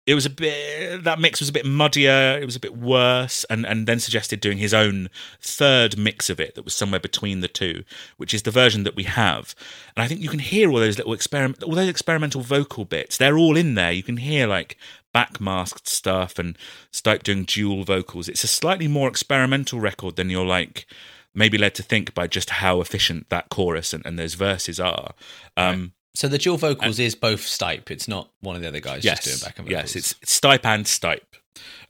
it 0.05 0.14
was 0.14 0.26
a 0.26 0.30
bit 0.30 1.05
that 1.05 1.20
mix 1.20 1.38
was 1.38 1.48
a 1.48 1.53
bit 1.53 1.64
muddier, 1.64 2.38
it 2.40 2.44
was 2.44 2.57
a 2.57 2.61
bit 2.61 2.76
worse, 2.76 3.44
and, 3.44 3.64
and 3.64 3.86
then 3.86 4.00
suggested 4.00 4.40
doing 4.40 4.59
his 4.59 4.74
own 4.74 5.09
third 5.40 5.96
mix 5.96 6.28
of 6.28 6.40
it 6.40 6.57
that 6.57 6.64
was 6.64 6.74
somewhere 6.74 6.98
between 6.98 7.40
the 7.40 7.48
two, 7.48 7.84
which 8.16 8.34
is 8.34 8.42
the 8.42 8.50
version 8.50 8.82
that 8.82 8.96
we 8.96 9.05
have. 9.05 9.55
And 9.96 10.03
I 10.03 10.09
think 10.09 10.20
you 10.20 10.28
can 10.28 10.40
hear 10.40 10.70
all 10.70 10.78
those 10.78 10.98
little 10.98 11.12
experiment 11.12 11.62
all 11.62 11.74
those 11.74 11.88
experimental 11.88 12.40
vocal 12.40 12.84
bits. 12.84 13.16
They're 13.16 13.38
all 13.38 13.57
in 13.57 13.74
there. 13.74 13.92
You 13.92 14.03
can 14.03 14.16
hear 14.16 14.46
like 14.48 14.76
backmasked 15.14 15.86
stuff 15.86 16.38
and 16.38 16.59
Stipe 16.92 17.22
doing 17.22 17.44
dual 17.44 17.84
vocals. 17.84 18.28
It's 18.28 18.44
a 18.44 18.48
slightly 18.48 18.88
more 18.88 19.09
experimental 19.09 19.78
record 19.78 20.16
than 20.16 20.30
you're 20.30 20.44
like 20.44 20.86
maybe 21.34 21.57
led 21.57 21.74
to 21.76 21.82
think 21.82 22.12
by 22.12 22.26
just 22.26 22.50
how 22.50 22.80
efficient 22.80 23.28
that 23.30 23.48
chorus 23.50 23.92
and, 23.92 24.05
and 24.05 24.18
those 24.18 24.34
verses 24.34 24.80
are. 24.80 25.14
Um 25.57 25.92
So 26.14 26.28
the 26.28 26.38
dual 26.38 26.58
vocals 26.58 26.98
is 26.98 27.14
both 27.14 27.40
Stipe. 27.40 27.90
It's 27.90 28.06
not 28.06 28.28
one 28.40 28.54
of 28.54 28.62
the 28.62 28.68
other 28.68 28.80
guys 28.80 29.04
yes, 29.04 29.24
just 29.24 29.40
doing 29.40 29.48
back 29.48 29.58
and 29.58 29.66
vocals. 29.66 29.94
yes, 29.94 29.96
it's, 29.96 30.14
it's 30.22 30.38
Stipe 30.38 30.64
and 30.64 30.84
Stipe. 30.84 31.20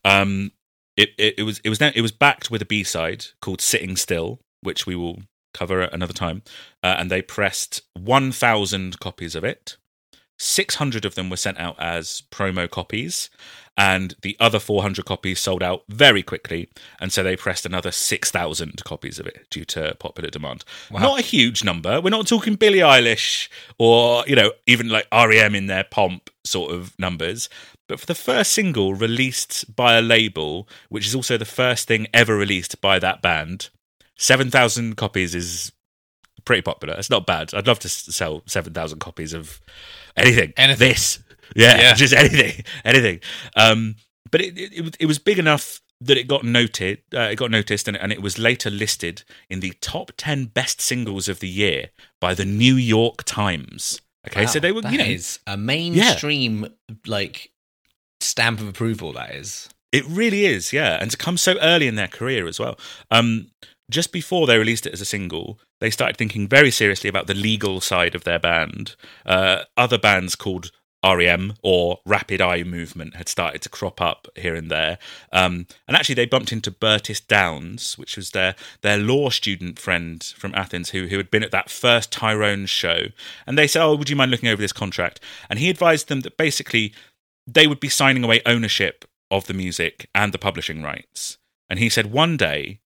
Um, 0.05 0.53
it, 0.97 1.11
it 1.19 1.35
it 1.39 1.43
was 1.43 1.61
it 1.65 1.69
was 1.69 1.81
now, 1.81 1.91
it 1.95 2.03
was 2.03 2.13
backed 2.13 2.51
with 2.51 2.63
a 2.63 2.67
B 2.67 2.85
side 2.85 3.27
called 3.41 3.61
"Sitting 3.61 3.97
Still," 3.97 4.41
which 4.61 4.87
we 4.87 4.95
will 4.95 5.23
cover 5.55 5.83
another 5.83 6.13
time, 6.13 6.43
uh, 6.83 6.95
and 6.99 7.11
they 7.11 7.23
pressed 7.23 7.83
one 7.95 8.31
thousand 8.33 9.01
copies 9.01 9.35
of 9.35 9.45
it. 9.45 9.77
Six 10.39 10.77
hundred 10.77 11.05
of 11.05 11.15
them 11.15 11.31
were 11.31 11.37
sent 11.37 11.59
out 11.59 11.77
as 11.79 12.23
promo 12.31 12.69
copies, 12.69 13.31
and 13.77 14.15
the 14.23 14.37
other 14.41 14.59
four 14.59 14.83
hundred 14.83 15.05
copies 15.05 15.41
sold 15.41 15.63
out 15.63 15.85
very 15.89 16.23
quickly. 16.23 16.69
And 17.01 17.13
so 17.13 17.23
they 17.23 17.37
pressed 17.37 17.65
another 17.65 17.93
six 17.93 18.31
thousand 18.31 18.83
copies 18.85 19.19
of 19.19 19.27
it 19.27 19.47
due 19.51 19.65
to 19.67 19.95
popular 19.99 20.31
demand. 20.31 20.65
Not 21.03 21.21
a 21.21 21.23
huge 21.23 21.65
number. 21.65 22.01
We're 22.01 22.11
not 22.11 22.27
talking 22.27 22.57
Billie 22.57 22.79
Eilish 22.79 23.49
or 23.79 24.25
you 24.27 24.37
know 24.37 24.53
even 24.67 24.89
like 24.89 25.07
REM 25.13 25.55
in 25.55 25.67
their 25.67 25.85
pomp 25.85 26.31
sort 26.45 26.73
of 26.73 26.99
numbers. 26.99 27.49
But 27.89 28.01
for 28.01 28.07
the 28.07 28.15
first 28.15 28.53
single 28.53 28.95
released 28.95 29.77
by 29.77 29.99
a 29.99 30.03
label, 30.03 30.69
which 30.89 31.07
is 31.07 31.15
also 31.15 31.37
the 31.37 31.45
first 31.45 31.87
thing 31.87 32.07
ever 32.15 32.37
released 32.37 32.81
by 32.81 32.99
that 32.99 33.21
band, 33.21 33.69
7,000 34.17 34.97
copies 34.97 35.35
is 35.35 35.73
pretty 36.45 36.63
popular. 36.63 36.95
It's 36.99 37.11
not 37.11 37.27
bad. 37.27 37.53
I'd 37.55 37.67
love 37.67 37.79
to 37.81 37.89
sell 37.89 38.43
7,000 38.47 38.99
copies 38.99 39.33
of 39.33 39.61
anything. 40.17 40.53
Anything. 40.57 40.89
This. 40.89 41.19
Yeah, 41.55 41.79
Yeah. 41.81 41.95
just 41.95 42.15
anything. 42.15 42.65
Anything. 42.85 43.21
Um, 43.57 43.97
but 44.31 44.41
it, 44.41 44.59
it, 44.59 44.97
it 45.01 45.07
was- 45.07 45.19
big 45.19 45.39
enough 45.39 45.81
that 46.01 46.17
it 46.17 46.27
got 46.27 46.43
noted, 46.45 46.99
uh, 47.15 47.29
it 47.31 47.37
got 47.37 47.51
noticed, 47.53 47.87
and, 47.87 47.97
and 47.97 48.11
it 48.11 48.21
was 48.21 48.37
later 48.37 48.71
listed 48.71 49.23
in 49.49 49.61
the 49.61 49.73
top 49.81 50.11
ten 50.17 50.47
best 50.47 50.81
singles 50.81 51.29
of 51.29 51.39
the 51.39 51.49
year 51.49 51.91
by 52.21 52.35
the 52.35 52.45
New 52.45 52.75
York 52.75 53.23
Times. 53.25 54.01
Okay, 54.27 54.47
so 54.47 54.59
they 54.59 54.73
were, 54.73 54.81
that 54.81 54.91
you 54.93 54.99
know, 54.99 55.05
is 55.05 55.39
a 55.47 55.57
mainstream 55.57 56.67
like 57.07 57.53
stamp 58.21 58.61
of 58.61 58.67
approval. 58.69 59.13
That 59.13 59.33
is. 59.35 59.69
It 59.93 60.05
really 60.07 60.45
is, 60.47 60.73
yeah. 60.73 60.99
And 61.01 61.11
to 61.11 61.17
come 61.17 61.37
so 61.37 61.57
early 61.61 61.87
in 61.87 61.97
their 61.97 62.09
career 62.09 62.49
as 62.49 62.59
well. 62.59 62.79
Um, 63.11 63.49
just 63.91 64.13
before 64.13 64.47
they 64.47 64.59
released 64.59 64.87
it 64.87 64.93
as 64.93 65.01
a 65.01 65.07
single, 65.07 65.59
they 65.81 65.91
started 65.91 66.17
thinking 66.17 66.49
very 66.49 66.71
seriously 66.71 67.09
about 67.09 67.27
the 67.27 67.35
legal 67.35 67.81
side 67.81 68.15
of 68.15 68.25
their 68.25 68.39
band. 68.39 68.97
Uh, 69.27 69.65
other 69.77 69.99
bands 69.99 70.35
called 70.37 70.71
REM 71.05 71.55
or 71.63 71.99
Rapid 72.07 72.41
Eye 72.41 72.63
Movement 72.63 73.17
had 73.17 73.29
started 73.29 73.61
to 73.63 73.69
crop 73.69 74.01
up 74.01 74.29
here 74.37 74.55
and 74.55 74.71
there. 74.71 74.99
Um, 75.33 75.67
and 75.89 75.97
actually, 75.97 76.15
they 76.15 76.27
bumped 76.27 76.53
into 76.53 76.71
Bertis 76.71 77.21
Downs, 77.27 77.99
which 77.99 78.17
was 78.17 78.31
their 78.31 78.55
their 78.83 78.99
law 78.99 79.29
student 79.31 79.81
friend 79.81 80.23
from 80.23 80.55
Athens, 80.55 80.91
who 80.91 81.09
who 81.09 81.17
had 81.17 81.31
been 81.31 81.43
at 81.43 81.51
that 81.51 81.71
first 81.71 82.13
Tyrone 82.13 82.67
show. 82.67 83.07
And 83.47 83.59
they 83.59 83.67
said, 83.67 83.83
"Oh, 83.83 83.97
would 83.97 84.11
you 84.11 84.17
mind 84.17 84.31
looking 84.31 84.49
over 84.49 84.63
this 84.63 84.73
contract?" 84.73 85.19
And 85.51 85.59
he 85.59 85.71
advised 85.71 86.07
them 86.07 86.21
that 86.21 86.37
basically 86.37 86.95
they 87.47 87.67
would 87.67 87.81
be 87.81 87.89
signing 87.89 88.23
away 88.23 88.41
ownership 88.47 89.05
of 89.33 89.47
the 89.47 89.55
music 89.55 90.09
and 90.15 90.33
the 90.33 90.39
publishing 90.39 90.83
rights. 90.83 91.39
And 91.69 91.79
he 91.79 91.89
said, 91.89 92.13
one 92.13 92.37
day 92.37 92.81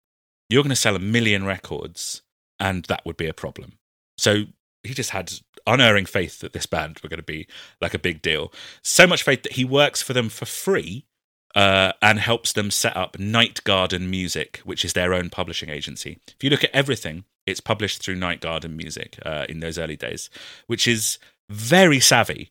you're 0.55 0.63
going 0.63 0.71
to 0.71 0.77
sell 0.77 0.97
a 0.97 1.01
million 1.01 1.45
records, 1.45 2.23
and 2.61 2.85
that 2.87 3.05
would 3.05 3.17
be 3.17 3.27
a 3.27 3.35
problem. 3.35 3.79
So 4.17 4.45
he 4.85 4.95
just 4.95 5.11
had 5.11 5.33
unerring 5.67 6.07
faith 6.07 6.39
that 6.41 6.53
this 6.53 6.67
band 6.67 7.01
were 7.03 7.09
going 7.09 7.19
to 7.19 7.23
be 7.25 7.47
like 7.81 7.95
a 7.95 7.99
big 7.99 8.23
deal. 8.23 8.53
So 8.83 9.07
much 9.07 9.23
faith 9.23 9.43
that 9.43 9.53
he 9.53 9.65
works 9.65 10.03
for 10.03 10.13
them 10.13 10.29
for 10.29 10.45
free 10.45 11.07
uh, 11.55 11.93
and 12.03 12.19
helps 12.19 12.53
them 12.53 12.71
set 12.71 12.97
up 12.97 13.19
Night 13.19 13.65
Garden 13.65 14.11
Music, 14.11 14.61
which 14.65 14.85
is 14.85 14.93
their 14.93 15.15
own 15.15 15.31
publishing 15.31 15.71
agency. 15.71 16.19
If 16.29 16.43
you 16.43 16.51
look 16.51 16.65
at 16.65 16.71
everything, 16.75 17.25
it's 17.47 17.61
published 17.61 18.03
through 18.03 18.17
Night 18.17 18.41
Garden 18.41 18.77
Music 18.77 19.19
uh, 19.25 19.47
in 19.49 19.61
those 19.61 19.79
early 19.79 19.97
days, 19.97 20.31
which 20.67 20.87
is 20.87 21.19
very 21.51 22.01
savvy. 22.01 22.51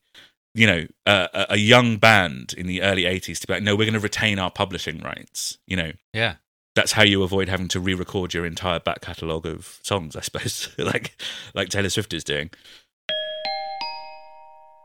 You 0.55 0.67
know, 0.67 0.87
uh, 1.05 1.45
a- 1.49 1.57
young 1.57 1.97
band 1.97 2.53
in 2.55 2.67
the 2.67 2.81
early 2.83 3.03
80s 3.03 3.39
to 3.39 3.47
be 3.47 3.53
like, 3.53 3.63
no, 3.63 3.75
we're 3.75 3.85
going 3.85 3.93
to 3.93 3.99
retain 3.99 4.37
our 4.37 4.51
publishing 4.51 4.99
rights. 4.99 5.57
You 5.65 5.77
know, 5.77 5.91
Yeah. 6.13 6.35
That's 6.75 6.93
how 6.93 7.03
you 7.03 7.23
avoid 7.23 7.49
having 7.49 7.67
to 7.69 7.79
re-record 7.79 8.33
your 8.33 8.45
entire 8.45 8.79
back 8.79 9.01
catalogue 9.01 9.45
of 9.45 9.79
songs, 9.83 10.15
I 10.15 10.21
suppose, 10.21 10.69
like 10.77 11.15
like 11.53 11.69
Taylor 11.69 11.89
Swift 11.89 12.13
is 12.13 12.23
doing. 12.23 12.49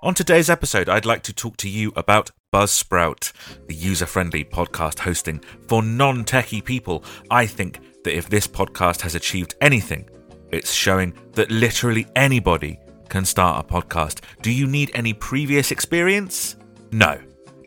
On 0.00 0.14
today's 0.14 0.48
episode, 0.48 0.88
I'd 0.88 1.04
like 1.04 1.22
to 1.24 1.32
talk 1.32 1.56
to 1.58 1.68
you 1.68 1.92
about 1.96 2.30
Buzzsprout, 2.52 3.32
the 3.66 3.74
user-friendly 3.74 4.44
podcast 4.44 5.00
hosting 5.00 5.40
for 5.66 5.82
non-techie 5.82 6.64
people. 6.64 7.02
I 7.30 7.46
think 7.46 7.80
that 8.04 8.16
if 8.16 8.28
this 8.28 8.46
podcast 8.46 9.00
has 9.00 9.16
achieved 9.16 9.56
anything, 9.60 10.08
it's 10.52 10.72
showing 10.72 11.14
that 11.32 11.50
literally 11.50 12.06
anybody 12.14 12.78
can 13.08 13.24
start 13.24 13.64
a 13.64 13.68
podcast. 13.68 14.20
Do 14.40 14.52
you 14.52 14.68
need 14.68 14.92
any 14.94 15.14
previous 15.14 15.72
experience? 15.72 16.56
No. 16.92 17.20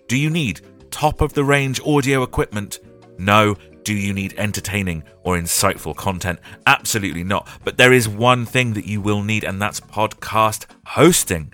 Do 0.07 0.17
you 0.17 0.29
need 0.29 0.61
top 0.89 1.19
of 1.19 1.33
the 1.33 1.43
range 1.43 1.81
audio 1.85 2.23
equipment? 2.23 2.79
No. 3.17 3.55
Do 3.91 3.97
you 3.97 4.13
need 4.13 4.35
entertaining 4.37 5.03
or 5.23 5.35
insightful 5.35 5.93
content? 5.93 6.39
Absolutely 6.65 7.25
not. 7.25 7.45
But 7.65 7.75
there 7.75 7.91
is 7.91 8.07
one 8.07 8.45
thing 8.45 8.71
that 8.71 8.85
you 8.85 9.01
will 9.01 9.21
need, 9.21 9.43
and 9.43 9.61
that's 9.61 9.81
podcast 9.81 10.65
hosting 10.85 11.51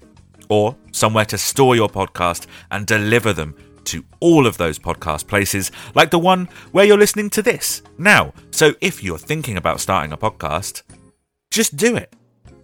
or 0.49 0.77
somewhere 0.91 1.25
to 1.25 1.38
store 1.39 1.75
your 1.75 1.89
podcast 1.89 2.45
and 2.69 2.85
deliver 2.85 3.33
them 3.33 3.55
to 3.85 4.05
all 4.19 4.45
of 4.45 4.57
those 4.57 4.77
podcast 4.77 5.25
places, 5.25 5.71
like 5.95 6.11
the 6.11 6.19
one 6.19 6.47
where 6.73 6.85
you're 6.85 6.95
listening 6.95 7.31
to 7.31 7.41
this 7.41 7.81
now. 7.97 8.35
So 8.51 8.75
if 8.81 9.03
you're 9.03 9.17
thinking 9.17 9.57
about 9.57 9.79
starting 9.79 10.11
a 10.11 10.17
podcast, 10.17 10.83
just 11.49 11.75
do 11.75 11.95
it. 11.95 12.13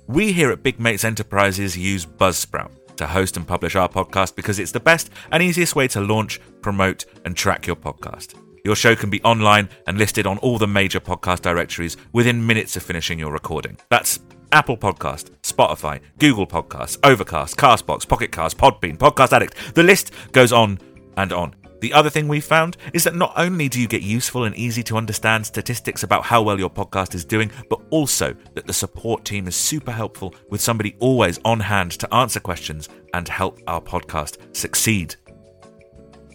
We 0.05 0.33
here 0.33 0.51
at 0.51 0.61
Big 0.61 0.79
Mates 0.79 1.03
Enterprises 1.03 1.75
use 1.75 2.05
Buzzsprout 2.05 2.69
to 2.97 3.07
host 3.07 3.37
and 3.37 3.47
publish 3.47 3.75
our 3.75 3.89
podcast 3.89 4.35
because 4.35 4.59
it's 4.59 4.71
the 4.71 4.79
best 4.79 5.09
and 5.31 5.41
easiest 5.41 5.75
way 5.75 5.87
to 5.87 5.99
launch, 5.99 6.39
promote, 6.61 7.05
and 7.25 7.35
track 7.35 7.65
your 7.65 7.75
podcast. 7.75 8.35
Your 8.65 8.77
show 8.77 8.95
can 8.95 9.09
be 9.09 9.21
online 9.23 9.67
and 9.87 9.97
listed 9.97 10.25
on 10.25 10.37
all 10.37 10.57
the 10.57 10.67
major 10.67 11.01
podcast 11.01 11.41
directories 11.41 11.97
within 12.13 12.47
minutes 12.47 12.77
of 12.77 12.83
finishing 12.83 13.19
your 13.19 13.33
recording. 13.33 13.77
That's 13.89 14.19
Apple 14.53 14.77
Podcast, 14.77 15.31
Spotify, 15.41 15.99
Google 16.17 16.47
Podcasts, 16.47 16.97
Overcast, 17.03 17.57
Castbox, 17.57 18.07
Pocket 18.07 18.31
Cast, 18.31 18.57
Podbean, 18.57 18.97
Podcast 18.97 19.33
Addict. 19.33 19.75
The 19.75 19.83
list 19.83 20.13
goes 20.31 20.53
on 20.53 20.79
and 21.17 21.33
on. 21.33 21.55
The 21.81 21.91
other 21.91 22.09
thing 22.09 22.29
we've 22.29 22.41
found 22.41 22.77
is 22.93 23.03
that 23.03 23.15
not 23.15 23.33
only 23.35 23.67
do 23.67 23.81
you 23.81 23.89
get 23.89 24.01
useful 24.01 24.45
and 24.45 24.55
easy 24.55 24.81
to 24.83 24.95
understand 24.95 25.45
statistics 25.45 26.03
about 26.03 26.23
how 26.23 26.41
well 26.41 26.57
your 26.57 26.69
podcast 26.69 27.15
is 27.15 27.25
doing, 27.25 27.51
but 27.69 27.81
also 27.89 28.33
that 28.53 28.65
the 28.65 28.71
support 28.71 29.25
team 29.25 29.49
is 29.49 29.57
super 29.57 29.91
helpful 29.91 30.33
with 30.49 30.61
somebody 30.61 30.95
always 30.99 31.37
on 31.43 31.59
hand 31.59 31.91
to 31.91 32.13
answer 32.13 32.39
questions 32.39 32.87
and 33.13 33.27
help 33.27 33.59
our 33.67 33.81
podcast 33.81 34.55
succeed. 34.55 35.17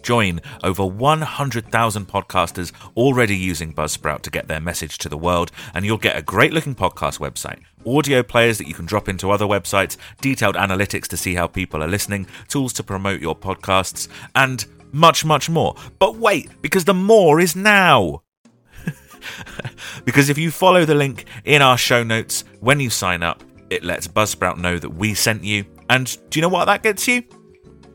Join 0.01 0.41
over 0.63 0.85
100,000 0.85 2.07
podcasters 2.07 2.71
already 2.95 3.35
using 3.35 3.73
Buzzsprout 3.73 4.21
to 4.21 4.29
get 4.29 4.47
their 4.47 4.59
message 4.59 4.97
to 4.99 5.09
the 5.09 5.17
world, 5.17 5.51
and 5.73 5.85
you'll 5.85 5.97
get 5.97 6.17
a 6.17 6.21
great 6.21 6.53
looking 6.53 6.75
podcast 6.75 7.19
website, 7.19 7.59
audio 7.85 8.23
players 8.23 8.57
that 8.57 8.67
you 8.67 8.73
can 8.73 8.85
drop 8.85 9.09
into 9.09 9.31
other 9.31 9.45
websites, 9.45 9.97
detailed 10.21 10.55
analytics 10.55 11.07
to 11.07 11.17
see 11.17 11.35
how 11.35 11.47
people 11.47 11.83
are 11.83 11.87
listening, 11.87 12.27
tools 12.47 12.73
to 12.73 12.83
promote 12.83 13.21
your 13.21 13.35
podcasts, 13.35 14.07
and 14.35 14.65
much, 14.91 15.25
much 15.25 15.49
more. 15.49 15.75
But 15.99 16.15
wait, 16.15 16.49
because 16.61 16.85
the 16.85 16.93
more 16.93 17.39
is 17.39 17.55
now! 17.55 18.23
because 20.05 20.29
if 20.29 20.37
you 20.37 20.51
follow 20.51 20.85
the 20.85 20.95
link 20.95 21.25
in 21.45 21.61
our 21.61 21.77
show 21.77 22.03
notes 22.03 22.43
when 22.59 22.79
you 22.79 22.89
sign 22.89 23.23
up, 23.23 23.43
it 23.69 23.83
lets 23.83 24.07
Buzzsprout 24.07 24.57
know 24.57 24.77
that 24.77 24.89
we 24.89 25.13
sent 25.13 25.43
you. 25.43 25.65
And 25.89 26.17
do 26.29 26.39
you 26.39 26.41
know 26.41 26.49
what 26.49 26.65
that 26.65 26.83
gets 26.83 27.07
you? 27.07 27.23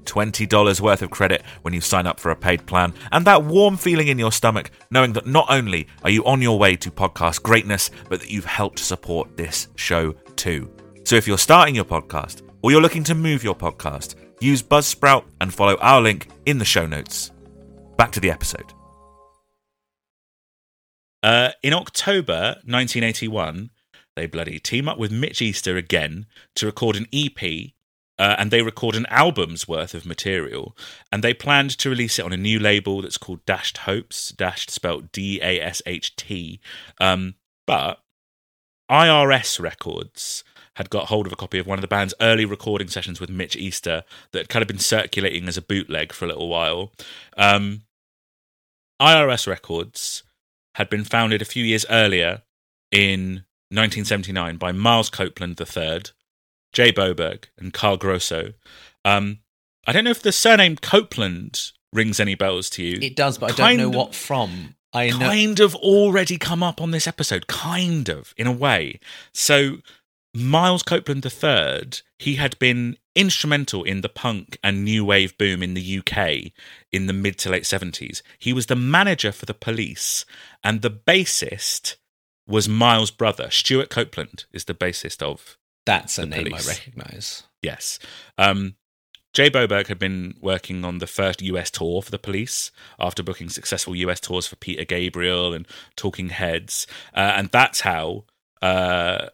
$20 0.04 0.80
worth 0.80 1.02
of 1.02 1.10
credit 1.10 1.42
when 1.62 1.74
you 1.74 1.80
sign 1.80 2.06
up 2.06 2.20
for 2.20 2.30
a 2.30 2.36
paid 2.36 2.66
plan, 2.66 2.94
and 3.12 3.24
that 3.26 3.44
warm 3.44 3.76
feeling 3.76 4.08
in 4.08 4.18
your 4.18 4.32
stomach 4.32 4.70
knowing 4.90 5.12
that 5.12 5.26
not 5.26 5.46
only 5.48 5.86
are 6.02 6.10
you 6.10 6.24
on 6.24 6.42
your 6.42 6.58
way 6.58 6.76
to 6.76 6.90
podcast 6.90 7.42
greatness, 7.42 7.90
but 8.08 8.20
that 8.20 8.30
you've 8.30 8.44
helped 8.44 8.78
support 8.78 9.36
this 9.36 9.68
show 9.76 10.12
too. 10.36 10.70
So 11.04 11.16
if 11.16 11.26
you're 11.26 11.38
starting 11.38 11.74
your 11.74 11.84
podcast 11.84 12.42
or 12.62 12.70
you're 12.70 12.80
looking 12.80 13.04
to 13.04 13.14
move 13.14 13.44
your 13.44 13.54
podcast, 13.54 14.14
use 14.40 14.62
Buzzsprout 14.62 15.24
and 15.40 15.52
follow 15.52 15.76
our 15.76 16.00
link 16.00 16.28
in 16.46 16.58
the 16.58 16.64
show 16.64 16.86
notes. 16.86 17.30
Back 17.96 18.12
to 18.12 18.20
the 18.20 18.30
episode. 18.30 18.72
Uh, 21.22 21.52
in 21.62 21.72
October 21.72 22.56
1981, 22.66 23.70
they 24.16 24.26
bloody 24.26 24.58
team 24.58 24.88
up 24.88 24.98
with 24.98 25.10
Mitch 25.10 25.40
Easter 25.40 25.76
again 25.76 26.26
to 26.54 26.66
record 26.66 26.96
an 26.96 27.06
EP 27.12 27.72
uh, 28.24 28.36
and 28.38 28.50
they 28.50 28.62
record 28.62 28.96
an 28.96 29.04
album's 29.10 29.68
worth 29.68 29.92
of 29.92 30.06
material. 30.06 30.74
And 31.12 31.22
they 31.22 31.34
planned 31.34 31.76
to 31.76 31.90
release 31.90 32.18
it 32.18 32.24
on 32.24 32.32
a 32.32 32.38
new 32.38 32.58
label 32.58 33.02
that's 33.02 33.18
called 33.18 33.44
dashed 33.44 33.78
hopes 33.78 34.30
dashed 34.30 34.70
spelled 34.70 35.12
d-a-s-h-t 35.12 36.60
um, 37.00 37.34
but 37.66 38.00
irs 38.90 39.60
records 39.60 40.42
had 40.76 40.88
got 40.88 41.08
hold 41.08 41.26
of 41.26 41.32
a 41.34 41.36
copy 41.36 41.58
of 41.58 41.66
one 41.66 41.76
of 41.76 41.82
the 41.82 41.88
band's 41.88 42.14
early 42.20 42.46
recording 42.46 42.88
sessions 42.88 43.20
with 43.20 43.28
mitch 43.28 43.56
easter 43.56 44.04
that 44.32 44.38
had 44.38 44.48
kind 44.48 44.62
of 44.62 44.68
been 44.68 44.78
circulating 44.78 45.46
as 45.46 45.58
a 45.58 45.62
bootleg 45.62 46.12
for 46.12 46.24
a 46.24 46.28
little 46.28 46.48
while. 46.48 46.92
Um, 47.36 47.82
irs 49.02 49.46
records 49.46 50.22
had 50.76 50.88
been 50.88 51.04
founded 51.04 51.42
a 51.42 51.46
few 51.46 51.64
years 51.64 51.84
earlier 51.90 52.42
in 52.90 53.44
1979 53.70 54.56
by 54.56 54.72
miles 54.72 55.10
copeland 55.10 55.60
iii 55.60 56.00
Jay 56.74 56.92
Boberg 56.92 57.44
and 57.58 57.72
Carl 57.72 57.96
Grosso. 57.96 58.52
Um, 59.04 59.38
I 59.86 59.92
don't 59.92 60.04
know 60.04 60.10
if 60.10 60.22
the 60.22 60.32
surname 60.32 60.76
Copeland 60.76 61.72
rings 61.92 62.20
any 62.20 62.34
bells 62.34 62.68
to 62.70 62.82
you. 62.82 62.98
It 63.00 63.16
does, 63.16 63.38
but 63.38 63.52
I 63.52 63.76
don't 63.76 63.78
know 63.78 63.88
of- 63.88 63.94
what 63.94 64.14
from. 64.14 64.76
I 64.92 65.10
know. 65.10 65.18
kind 65.18 65.58
of 65.58 65.74
already 65.74 66.38
come 66.38 66.62
up 66.62 66.80
on 66.80 66.92
this 66.92 67.08
episode, 67.08 67.48
kind 67.48 68.08
of 68.08 68.32
in 68.36 68.46
a 68.46 68.52
way. 68.52 69.00
So 69.32 69.78
Miles 70.32 70.84
Copeland 70.84 71.26
III, 71.26 71.90
he 72.18 72.36
had 72.36 72.56
been 72.60 72.96
instrumental 73.16 73.82
in 73.82 74.02
the 74.02 74.08
punk 74.08 74.56
and 74.62 74.84
new 74.84 75.04
wave 75.04 75.36
boom 75.36 75.64
in 75.64 75.74
the 75.74 75.98
UK 75.98 76.52
in 76.92 77.06
the 77.06 77.12
mid 77.12 77.38
to 77.38 77.50
late 77.50 77.64
70s. 77.64 78.22
He 78.38 78.52
was 78.52 78.66
the 78.66 78.76
manager 78.76 79.32
for 79.32 79.46
the 79.46 79.54
police, 79.54 80.24
and 80.62 80.80
the 80.80 80.90
bassist 80.90 81.96
was 82.46 82.68
Miles' 82.68 83.10
brother. 83.10 83.50
Stewart 83.50 83.90
Copeland 83.90 84.44
is 84.52 84.64
the 84.66 84.74
bassist 84.74 85.22
of 85.22 85.56
That's 85.86 86.18
a 86.18 86.26
name 86.26 86.44
police. 86.44 86.68
I 86.68 86.72
recognise. 86.72 87.42
Yes. 87.62 87.98
Um, 88.38 88.76
Jay 89.32 89.50
Boberg 89.50 89.88
had 89.88 89.98
been 89.98 90.34
working 90.40 90.84
on 90.84 90.98
the 90.98 91.06
first 91.06 91.42
US 91.42 91.70
tour 91.70 92.00
for 92.02 92.10
the 92.10 92.18
police 92.18 92.70
after 92.98 93.22
booking 93.22 93.48
successful 93.48 93.96
US 93.96 94.20
tours 94.20 94.46
for 94.46 94.56
Peter 94.56 94.84
Gabriel 94.84 95.52
and 95.52 95.66
Talking 95.96 96.28
Heads. 96.28 96.86
Uh, 97.14 97.32
and 97.36 97.50
that's 97.50 97.80
how 97.80 98.24
uh, 98.62 99.28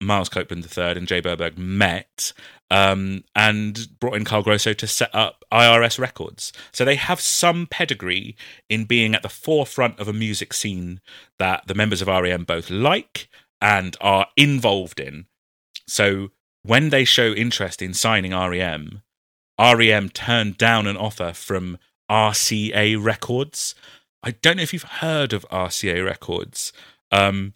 Miles 0.00 0.28
Copeland 0.28 0.64
III 0.76 0.92
and 0.92 1.08
Jay 1.08 1.22
Boberg 1.22 1.56
met. 1.56 2.32
um, 2.70 3.22
and 3.34 3.88
brought 4.00 4.16
in 4.16 4.24
Carl 4.24 4.42
Grosso 4.42 4.72
to 4.72 4.86
set 4.86 5.14
up 5.14 5.44
IRS 5.52 5.98
Records. 5.98 6.52
So 6.72 6.84
they 6.84 6.96
have 6.96 7.20
some 7.20 7.66
pedigree 7.66 8.36
in 8.68 8.84
being 8.84 9.14
at 9.14 9.22
the 9.22 9.28
forefront 9.28 9.98
of 10.00 10.08
a 10.08 10.12
music 10.12 10.52
scene 10.52 11.00
that 11.38 11.66
the 11.66 11.74
members 11.74 12.02
of 12.02 12.08
REM 12.08 12.44
both 12.44 12.70
like 12.70 13.28
and 13.60 13.96
are 14.00 14.26
involved 14.36 15.00
in. 15.00 15.26
So 15.86 16.28
when 16.62 16.90
they 16.90 17.04
show 17.04 17.32
interest 17.32 17.80
in 17.80 17.94
signing 17.94 18.32
REM, 18.32 19.02
REM 19.58 20.08
turned 20.10 20.58
down 20.58 20.86
an 20.86 20.96
offer 20.96 21.32
from 21.32 21.78
RCA 22.10 23.02
Records. 23.02 23.74
I 24.22 24.32
don't 24.32 24.56
know 24.56 24.62
if 24.62 24.72
you've 24.72 24.82
heard 24.82 25.32
of 25.32 25.46
RCA 25.48 26.04
Records. 26.04 26.72
Um, 27.12 27.54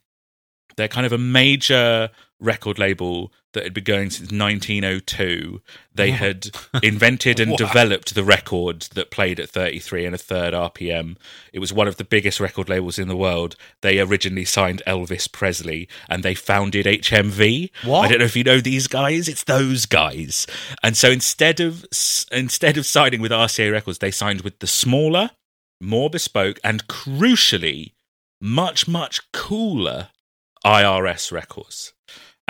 they're 0.77 0.89
kind 0.89 1.07
of 1.07 1.13
a 1.13 1.19
major 1.19 2.11
record 2.41 2.79
label 2.79 3.33
that 3.53 3.65
had 3.65 3.75
been 3.75 3.85
going 3.85 4.11
since 4.11 4.31
1902. 4.31 5.61
They 5.95 6.13
had 6.13 6.51
invented 6.83 7.41
and 7.41 7.57
developed 7.57 8.15
the 8.15 8.25
record 8.25 8.83
that 8.95 9.11
played 9.11 9.41
at 9.41 9.51
33 9.51 10.07
and 10.07 10.15
a 10.15 10.19
third 10.19 10.55
RPM. 10.55 11.17
It 11.53 11.59
was 11.59 11.73
one 11.73 11.89
of 11.89 11.97
the 11.97 12.05
biggest 12.05 12.41
record 12.41 12.69
labels 12.69 12.99
in 12.99 13.09
the 13.09 13.17
world. 13.17 13.57
They 13.83 14.01
originally 14.01 14.45
signed 14.45 14.83
Elvis 14.87 15.31
Presley 15.31 15.89
and 16.09 16.23
they 16.23 16.35
founded 16.35 16.87
HMV. 16.87 17.71
What? 17.85 18.05
I 18.05 18.09
don't 18.09 18.19
know 18.21 18.25
if 18.25 18.37
you 18.37 18.45
know 18.45 18.61
these 18.61 18.87
guys. 18.87 19.29
It's 19.29 19.45
those 19.45 19.87
guys. 19.87 20.47
And 20.83 20.97
so 20.97 21.11
instead 21.11 21.61
of 21.61 21.85
instead 22.33 22.77
of 22.77 22.87
signing 22.87 23.21
with 23.21 23.33
RCA 23.33 23.73
Records, 23.73 23.99
they 23.99 24.11
signed 24.11 24.43
with 24.43 24.61
the 24.61 24.67
smaller, 24.67 25.31
more 25.81 26.09
bespoke, 26.09 26.61
and 26.63 26.87
crucially, 26.87 27.93
much 28.41 28.87
much 28.87 29.31
cooler 29.33 30.09
IRS 30.65 31.33
Records. 31.33 31.95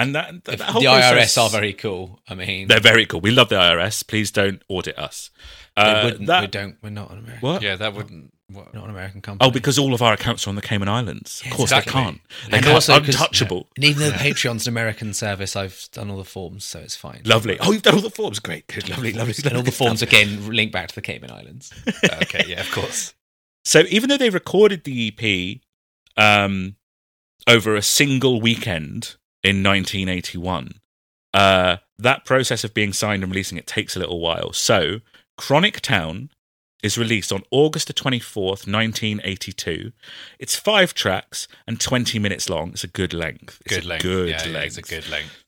And 0.01 0.15
that, 0.15 0.45
that 0.45 0.59
the 0.59 0.65
whole 0.65 0.83
IRS 0.83 1.11
process- 1.13 1.39
are 1.39 1.51
very 1.51 1.73
cool. 1.75 2.21
I 2.29 2.35
mean, 2.35 2.69
they're 2.69 2.81
very 2.81 3.05
cool. 3.07 3.21
We 3.21 3.31
love 3.31 3.49
the 3.51 3.57
IRS. 3.57 4.07
Please 4.07 4.31
don't 4.31 4.63
audit 4.69 4.99
us. 4.99 5.31
they 5.77 5.83
Uh, 5.83 6.05
wouldn't- 6.05 6.27
that- 6.27 6.41
we 6.41 6.47
don't. 6.47 6.77
We're 6.83 6.91
not 6.91 7.11
an 7.11 7.19
American. 7.19 7.41
what? 7.49 7.63
Yeah, 7.63 7.77
that 7.77 7.95
wouldn't. 7.95 8.33
What? 8.49 8.75
Not 8.75 8.85
an 8.85 8.91
American 8.91 9.21
company. 9.21 9.47
Oh, 9.49 9.53
because 9.53 9.79
all 9.79 9.95
of 9.95 10.03
our 10.03 10.13
accounts 10.13 10.45
are 10.45 10.51
on 10.51 10.57
the 10.57 10.63
Cayman 10.63 10.89
Islands. 10.89 11.41
Of 11.45 11.53
course, 11.53 11.71
exactly. 11.71 11.93
they 11.93 12.05
can't. 12.05 12.21
They 12.51 12.57
and 12.57 12.65
can't. 12.65 12.75
also 12.75 12.99
'cause- 12.99 13.09
untouchable. 13.09 13.69
And 13.77 13.85
even 13.85 14.03
though 14.03 14.11
Patreon's 14.17 14.67
an 14.67 14.73
American 14.73 15.15
service, 15.15 15.55
I've 15.55 15.87
done 15.93 16.11
all 16.11 16.17
the 16.19 16.25
forms, 16.25 16.65
so 16.65 16.81
it's 16.81 16.97
fine. 16.97 17.21
Lovely. 17.25 17.59
Oh, 17.61 17.71
you've 17.71 17.83
done 17.83 17.95
all 17.95 18.01
the 18.01 18.11
forms. 18.11 18.41
Great. 18.41 18.67
Good. 18.67 18.89
Lovely. 18.89 19.13
Lovely. 19.13 19.35
And 19.45 19.57
all 19.57 19.63
the 19.63 19.71
forms 19.71 20.03
again 20.03 20.49
link 20.51 20.73
back 20.73 20.89
to 20.89 20.95
the 20.97 21.03
Cayman 21.03 21.31
Islands. 21.31 21.73
okay, 22.23 22.45
yeah, 22.49 22.61
of 22.63 22.71
course. 22.73 23.15
So 23.65 23.85
even 23.89 24.09
though 24.09 24.17
they 24.17 24.31
recorded 24.31 24.83
the 24.83 25.13
EP 25.15 25.61
um, 26.17 26.75
over 27.47 27.77
a 27.77 27.83
single 27.83 28.41
weekend 28.41 29.15
in 29.43 29.63
1981, 29.63 30.81
uh, 31.35 31.77
that 31.99 32.25
process 32.25 32.65
of 32.65 32.75
being 32.75 32.93
signed 32.93 33.23
and 33.23 33.33
releasing 33.33 33.59
it 33.59 33.67
takes 33.67 33.97
a 33.97 33.99
little 33.99 34.21
while. 34.21 34.53
So 34.53 35.01
Chronic 35.37 35.81
Town 35.81 36.31
is 36.83 36.97
released 36.99 37.33
on 37.33 37.43
August 37.51 37.89
the 37.89 37.95
24th, 37.95 38.67
1982. 38.67 39.93
It's 40.39 40.57
five 40.57 40.95
tracks 40.95 41.47
and 41.67 41.81
20 41.81 42.19
minutes 42.19 42.49
long. 42.49 42.71
It's 42.71 42.85
a 42.85 42.89
good 42.89 43.13
length. 43.13 43.61
It's 43.67 43.75
Good 43.77 43.85
a 43.85 43.89
length. 43.89 44.03
Good 44.03 44.29
yeah, 44.31 44.47
yeah, 44.47 44.53
length. 44.53 44.79
it's 44.79 44.91
a 44.91 44.95
good 44.95 45.09
length. 45.09 45.45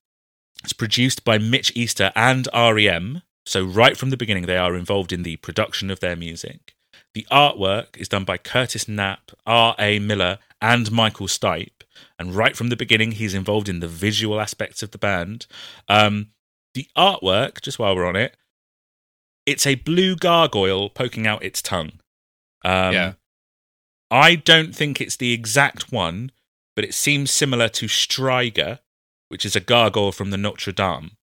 It's 0.62 0.72
produced 0.72 1.24
by 1.24 1.38
Mitch 1.38 1.72
Easter 1.74 2.12
and 2.14 2.48
REM. 2.54 3.22
So, 3.44 3.64
right 3.64 3.96
from 3.96 4.10
the 4.10 4.16
beginning, 4.16 4.46
they 4.46 4.56
are 4.56 4.76
involved 4.76 5.12
in 5.12 5.24
the 5.24 5.36
production 5.36 5.90
of 5.90 5.98
their 5.98 6.14
music. 6.14 6.74
The 7.14 7.26
artwork 7.30 7.96
is 7.96 8.08
done 8.08 8.24
by 8.24 8.38
Curtis 8.38 8.86
Knapp, 8.86 9.32
R.A. 9.44 9.98
Miller, 9.98 10.38
and 10.60 10.92
Michael 10.92 11.26
Stipe. 11.26 11.82
And 12.22 12.34
right 12.36 12.56
from 12.56 12.68
the 12.68 12.76
beginning, 12.76 13.12
he's 13.12 13.34
involved 13.34 13.68
in 13.68 13.80
the 13.80 13.88
visual 13.88 14.40
aspects 14.40 14.80
of 14.82 14.92
the 14.92 14.98
band. 14.98 15.46
Um, 15.88 16.28
the 16.74 16.86
artwork, 16.96 17.60
just 17.60 17.78
while 17.80 17.96
we're 17.96 18.06
on 18.06 18.14
it, 18.16 18.36
it's 19.44 19.66
a 19.66 19.74
blue 19.74 20.14
gargoyle 20.14 20.88
poking 20.88 21.26
out 21.26 21.42
its 21.42 21.60
tongue. 21.60 21.92
Um, 22.64 22.92
Yeah. 22.94 23.12
I 24.10 24.36
don't 24.36 24.72
think 24.74 25.00
it's 25.00 25.16
the 25.16 25.32
exact 25.32 25.90
one, 25.90 26.30
but 26.76 26.84
it 26.84 26.94
seems 26.94 27.30
similar 27.32 27.68
to 27.70 27.88
Striger, 27.88 28.78
which 29.28 29.44
is 29.44 29.56
a 29.56 29.60
gargoyle 29.60 30.12
from 30.12 30.30
the 30.30 30.36
Notre 30.36 30.70
Dame. 30.72 31.16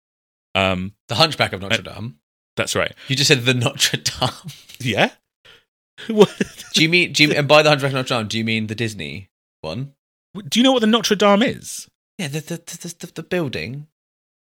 Um, 0.54 0.96
The 1.08 1.16
Hunchback 1.16 1.54
of 1.54 1.62
Notre 1.62 1.80
Uh, 1.88 1.94
Dame. 1.94 2.20
that's 2.58 2.76
right. 2.76 2.94
You 3.08 3.16
just 3.16 3.30
said 3.30 3.46
the 3.46 3.54
Notre 3.54 3.98
Dame. 3.98 4.52
Yeah. 4.82 5.12
What- 6.08 6.42
Do 6.74 6.82
you 6.84 6.90
mean? 6.90 7.14
Do 7.14 7.24
you 7.24 7.32
and 7.34 7.48
by 7.48 7.62
the 7.64 7.70
Hunchback 7.70 7.90
of 7.92 7.96
Notre 7.96 8.16
Dame? 8.20 8.28
Do 8.28 8.38
you 8.38 8.44
mean 8.44 8.68
the 8.68 8.76
Disney 8.76 9.30
one? 9.62 9.94
Do 10.36 10.60
you 10.60 10.64
know 10.64 10.72
what 10.72 10.82
the 10.82 10.88
Notre 10.88 11.16
Dame 11.16 11.44
is? 11.44 11.88
Yeah, 12.18 12.28
the 12.28 12.40
the 12.42 12.56
the, 12.58 12.96
the, 13.00 13.12
the 13.16 13.24
building. 13.24 13.88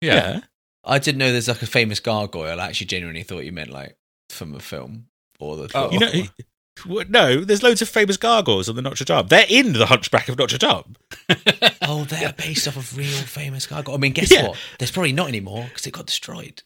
Yeah. 0.00 0.40
I 0.84 0.98
didn't 0.98 1.18
know 1.18 1.32
there's 1.32 1.48
like 1.48 1.62
a 1.62 1.66
famous 1.66 1.98
gargoyle. 2.00 2.60
I 2.60 2.66
actually 2.66 2.86
genuinely 2.88 3.22
thought 3.22 3.44
you 3.44 3.52
meant 3.52 3.70
like 3.70 3.96
from 4.28 4.54
a 4.54 4.60
film 4.60 5.06
or 5.40 5.56
the. 5.56 5.70
Oh. 5.74 5.90
You 5.90 5.98
know, 5.98 6.12
what- 6.12 6.30
no, 7.10 7.42
there's 7.44 7.62
loads 7.62 7.80
of 7.82 7.88
famous 7.88 8.16
gargoyles 8.16 8.68
on 8.68 8.76
the 8.76 8.82
Notre 8.82 9.04
Dame. 9.04 9.26
They're 9.28 9.46
in 9.48 9.72
the 9.72 9.86
Hunchback 9.86 10.28
of 10.28 10.36
Notre 10.38 10.58
Dame. 10.58 10.96
oh, 11.82 12.04
they're 12.04 12.32
based 12.34 12.68
off 12.68 12.76
of 12.76 12.96
real 12.96 13.06
famous 13.08 13.66
gargoyle. 13.66 13.94
I 13.94 13.98
mean, 13.98 14.12
guess 14.12 14.30
Yeah. 14.30 14.48
what? 14.48 14.58
There's 14.78 14.90
probably 14.90 15.12
not 15.12 15.28
anymore 15.28 15.64
because 15.68 15.86
it 15.86 15.92
got 15.92 16.06
destroyed. 16.06 16.62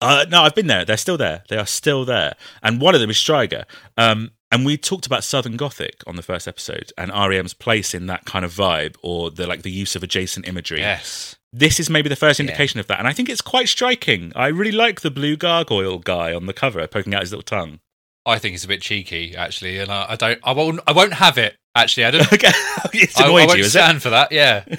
Uh, 0.00 0.26
no, 0.28 0.42
I've 0.42 0.54
been 0.56 0.66
there. 0.66 0.84
They're 0.84 0.96
still 0.96 1.16
there. 1.16 1.44
They 1.48 1.56
are 1.56 1.66
still 1.66 2.04
there. 2.04 2.34
And 2.62 2.80
one 2.80 2.94
of 2.96 3.00
them 3.00 3.08
is 3.08 3.16
Striger. 3.18 3.64
Um, 3.96 4.32
and 4.52 4.64
we 4.64 4.76
talked 4.76 5.06
about 5.06 5.24
Southern 5.24 5.56
Gothic 5.56 6.02
on 6.06 6.14
the 6.16 6.22
first 6.22 6.46
episode 6.46 6.92
and 6.96 7.10
REM's 7.10 7.54
place 7.54 7.94
in 7.94 8.06
that 8.06 8.24
kind 8.26 8.44
of 8.44 8.52
vibe 8.52 8.94
or 9.02 9.30
the 9.30 9.46
like 9.46 9.62
the 9.62 9.70
use 9.70 9.96
of 9.96 10.02
adjacent 10.04 10.46
imagery. 10.46 10.80
Yes. 10.80 11.34
This 11.52 11.80
is 11.80 11.90
maybe 11.90 12.08
the 12.08 12.16
first 12.16 12.38
Yeah. 12.38 12.44
indication 12.44 12.78
of 12.78 12.86
that. 12.86 12.98
And 12.98 13.08
I 13.08 13.12
think 13.12 13.28
it's 13.28 13.40
quite 13.40 13.68
striking. 13.68 14.32
I 14.36 14.46
really 14.48 14.70
like 14.72 15.00
the 15.00 15.10
blue 15.10 15.36
gargoyle 15.36 15.98
guy 15.98 16.32
on 16.32 16.46
the 16.46 16.52
cover 16.52 16.86
poking 16.86 17.14
out 17.14 17.22
his 17.22 17.32
little 17.32 17.42
tongue. 17.42 17.80
I 18.24 18.38
think 18.38 18.54
it's 18.54 18.64
a 18.64 18.68
bit 18.68 18.80
cheeky, 18.82 19.34
actually, 19.36 19.78
and 19.78 19.90
I, 19.90 20.06
I 20.10 20.16
don't. 20.16 20.38
I 20.44 20.52
won't. 20.52 20.78
I 20.86 20.92
won't 20.92 21.14
have 21.14 21.38
it. 21.38 21.56
Actually, 21.74 22.04
I 22.04 22.10
don't. 22.12 22.26
Okay. 22.32 22.52
it's 22.92 23.20
I, 23.20 23.26
I 23.26 23.30
won't 23.30 23.56
you, 23.58 23.64
stand 23.64 24.00
for 24.00 24.10
that. 24.10 24.30
Yeah. 24.30 24.64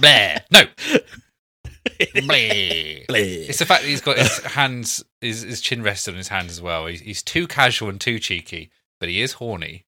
Bleh. 0.00 0.40
No. 0.50 0.62
Bleh. 2.14 3.06
Bleh. 3.06 3.48
It's 3.48 3.58
the 3.58 3.66
fact 3.66 3.82
that 3.82 3.88
he's 3.88 4.00
got 4.00 4.18
his 4.18 4.38
hands, 4.38 5.02
his, 5.20 5.42
his 5.42 5.60
chin 5.60 5.82
rested 5.82 6.12
on 6.12 6.18
his 6.18 6.28
hand 6.28 6.50
as 6.50 6.60
well. 6.60 6.86
He's, 6.86 7.00
he's 7.00 7.22
too 7.22 7.46
casual 7.46 7.88
and 7.88 8.00
too 8.00 8.18
cheeky, 8.18 8.70
but 9.00 9.08
he 9.08 9.20
is 9.22 9.34
horny. 9.34 9.84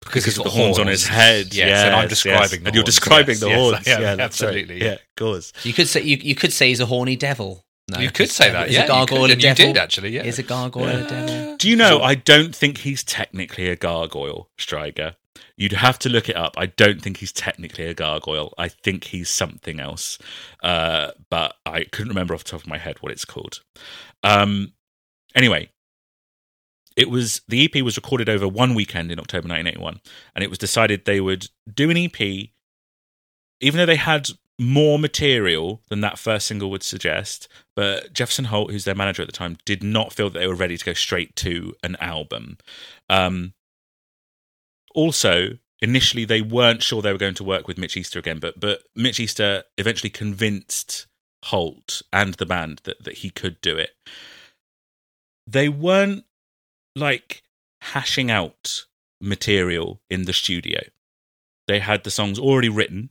because 0.00 0.24
he's 0.24 0.38
of 0.38 0.44
got 0.44 0.52
the 0.52 0.58
horns 0.58 0.78
on 0.78 0.86
his 0.86 1.06
head. 1.06 1.54
Yes, 1.54 1.84
and 1.84 1.94
I'm 1.94 2.08
describing 2.08 2.40
yes. 2.40 2.50
the 2.50 2.56
and 2.56 2.64
you're 2.66 2.82
horns. 2.82 2.84
describing 2.84 3.28
Yes, 3.28 3.40
the 3.40 3.48
yes, 3.48 3.56
I 3.56 3.60
horns. 3.60 3.88
am, 3.88 4.02
yeah, 4.02 4.14
that's 4.14 4.42
right. 4.42 4.48
absolutely. 4.48 4.82
Yeah, 4.84 4.92
of 4.92 5.16
course. 5.16 5.52
You 5.62 5.72
could 5.72 5.88
say 5.88 6.02
you, 6.02 6.16
you 6.16 6.34
could 6.34 6.52
say 6.52 6.68
he's 6.68 6.80
a 6.80 6.86
horny 6.86 7.16
devil. 7.16 7.64
No, 7.90 7.98
you 7.98 8.10
could 8.10 8.30
say 8.30 8.50
that. 8.50 8.68
Is 8.68 8.74
yeah, 8.74 8.84
a 8.84 8.88
gargoyle 8.88 9.28
you, 9.28 9.34
could, 9.36 9.44
a 9.44 9.48
and 9.48 9.58
you 9.58 9.66
did 9.66 9.76
actually. 9.76 10.10
Yeah. 10.10 10.22
Is 10.22 10.38
a 10.38 10.42
gargoyle 10.42 10.88
a 10.88 11.06
devil? 11.06 11.56
Do 11.58 11.68
you 11.68 11.76
know? 11.76 12.00
I 12.00 12.14
don't 12.14 12.56
think 12.56 12.78
he's 12.78 13.04
technically 13.04 13.68
a 13.68 13.76
gargoyle, 13.76 14.48
Striker. 14.56 15.16
You'd 15.56 15.72
have 15.72 15.98
to 16.00 16.08
look 16.08 16.28
it 16.28 16.36
up. 16.36 16.54
I 16.56 16.66
don't 16.66 17.00
think 17.00 17.18
he's 17.18 17.32
technically 17.32 17.86
a 17.86 17.94
gargoyle. 17.94 18.54
I 18.58 18.68
think 18.68 19.04
he's 19.04 19.28
something 19.28 19.80
else, 19.80 20.18
uh, 20.62 21.10
but 21.30 21.56
I 21.64 21.84
couldn't 21.84 22.08
remember 22.08 22.34
off 22.34 22.44
the 22.44 22.50
top 22.50 22.62
of 22.62 22.66
my 22.66 22.78
head 22.78 22.98
what 23.00 23.12
it's 23.12 23.24
called. 23.24 23.62
Um, 24.22 24.72
anyway, 25.34 25.70
it 26.96 27.10
was 27.10 27.42
the 27.48 27.64
EP 27.64 27.82
was 27.82 27.96
recorded 27.96 28.28
over 28.28 28.46
one 28.46 28.74
weekend 28.74 29.10
in 29.10 29.18
October 29.18 29.48
1981, 29.48 30.00
and 30.34 30.44
it 30.44 30.50
was 30.50 30.58
decided 30.58 31.04
they 31.04 31.20
would 31.20 31.48
do 31.72 31.90
an 31.90 31.96
EP, 31.96 32.20
even 32.20 33.78
though 33.78 33.86
they 33.86 33.96
had 33.96 34.28
more 34.58 34.98
material 34.98 35.82
than 35.88 36.00
that 36.00 36.18
first 36.18 36.46
single 36.46 36.70
would 36.70 36.82
suggest. 36.82 37.48
But 37.74 38.12
Jefferson 38.12 38.46
Holt, 38.46 38.70
who's 38.70 38.84
their 38.84 38.94
manager 38.94 39.22
at 39.22 39.28
the 39.28 39.32
time, 39.32 39.58
did 39.64 39.82
not 39.82 40.12
feel 40.12 40.30
that 40.30 40.38
they 40.38 40.46
were 40.46 40.54
ready 40.54 40.76
to 40.76 40.84
go 40.84 40.92
straight 40.92 41.34
to 41.36 41.74
an 41.82 41.96
album. 42.00 42.58
Um, 43.10 43.54
also, 44.94 45.58
initially 45.80 46.24
they 46.24 46.40
weren't 46.40 46.82
sure 46.82 47.02
they 47.02 47.12
were 47.12 47.18
going 47.18 47.34
to 47.34 47.44
work 47.44 47.68
with 47.68 47.78
Mitch 47.78 47.96
Easter 47.96 48.18
again, 48.18 48.38
but 48.38 48.58
but 48.58 48.82
Mitch 48.94 49.20
Easter 49.20 49.64
eventually 49.76 50.10
convinced 50.10 51.06
Holt 51.44 52.02
and 52.12 52.34
the 52.34 52.46
band 52.46 52.80
that, 52.84 53.04
that 53.04 53.18
he 53.18 53.30
could 53.30 53.60
do 53.60 53.76
it. 53.76 53.90
They 55.46 55.68
weren't 55.68 56.24
like 56.96 57.42
hashing 57.82 58.30
out 58.30 58.86
material 59.20 60.00
in 60.08 60.24
the 60.24 60.32
studio. 60.32 60.80
They 61.66 61.80
had 61.80 62.04
the 62.04 62.10
songs 62.10 62.38
already 62.38 62.68
written, 62.68 63.10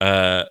uh, 0.00 0.44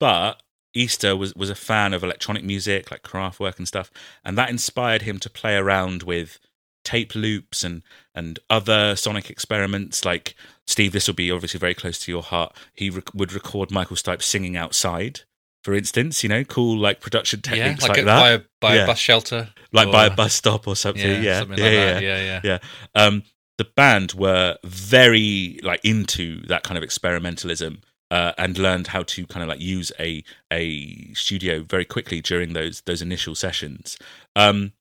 but 0.00 0.42
Easter 0.74 1.16
was, 1.16 1.34
was 1.34 1.50
a 1.50 1.54
fan 1.54 1.94
of 1.94 2.02
electronic 2.02 2.44
music, 2.44 2.90
like 2.90 3.02
Kraftwerk 3.02 3.58
and 3.58 3.68
stuff, 3.68 3.90
and 4.24 4.36
that 4.36 4.50
inspired 4.50 5.02
him 5.02 5.18
to 5.20 5.30
play 5.30 5.56
around 5.56 6.02
with 6.02 6.38
tape 6.86 7.14
loops 7.14 7.62
and 7.64 7.82
and 8.14 8.38
other 8.48 8.96
sonic 8.96 9.28
experiments. 9.28 10.04
Like 10.04 10.34
Steve, 10.66 10.92
this 10.92 11.06
will 11.06 11.14
be 11.14 11.30
obviously 11.30 11.60
very 11.60 11.74
close 11.74 11.98
to 12.00 12.10
your 12.12 12.22
heart. 12.22 12.56
He 12.74 12.88
rec- 12.90 13.12
would 13.14 13.32
record 13.32 13.70
Michael 13.70 13.96
Stipe 13.96 14.22
singing 14.22 14.56
outside, 14.56 15.20
for 15.64 15.74
instance. 15.74 16.22
You 16.22 16.28
know, 16.30 16.44
cool 16.44 16.78
like 16.78 17.00
production 17.00 17.40
yeah, 17.44 17.50
techniques 17.54 17.82
like, 17.82 17.90
like, 17.90 17.98
a, 17.98 18.04
that, 18.04 18.20
by 18.20 18.30
a, 18.30 18.40
by 18.60 18.74
Yeah. 18.76 18.84
a 18.84 18.86
bus 18.86 18.98
shelter, 18.98 19.50
like 19.72 19.90
by 19.92 20.06
a 20.06 20.14
bus 20.14 20.32
stop 20.32 20.66
or 20.66 20.76
something. 20.76 21.04
Yeah, 21.04 21.20
Yeah, 21.20 21.38
something 21.40 21.58
yeah, 21.58 21.64
like 21.64 21.72
yeah. 21.74 21.92
that. 21.94 22.02
Yeah, 22.02 22.20
yeah. 22.24 22.40
Yeah. 22.44 22.58
Um, 23.04 23.22
the 23.58 23.66
band 23.76 24.12
were 24.12 24.56
very 24.64 25.58
like 25.62 25.80
into 25.84 26.40
that 26.46 26.62
kind 26.62 26.78
of 26.78 26.84
experimentalism. 26.88 27.82
uh, 28.12 28.32
and 28.38 28.56
learned 28.56 28.86
how 28.86 29.02
to 29.02 29.26
kind 29.26 29.42
of 29.42 29.48
like 29.48 29.60
use 29.60 29.90
a 29.98 30.22
a 30.52 31.12
studio 31.14 31.64
very 31.64 31.84
quickly 31.84 32.20
during 32.20 32.52
those 32.52 32.82
those 32.82 33.02
initial 33.02 33.34
sessions. 33.34 33.98
Um, 34.36 34.72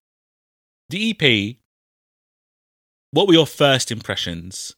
the 0.89 1.09
EP. 1.09 1.57
What 3.15 3.27
were 3.27 3.33
your 3.33 3.47
first 3.47 3.93
impressions, 3.93 4.75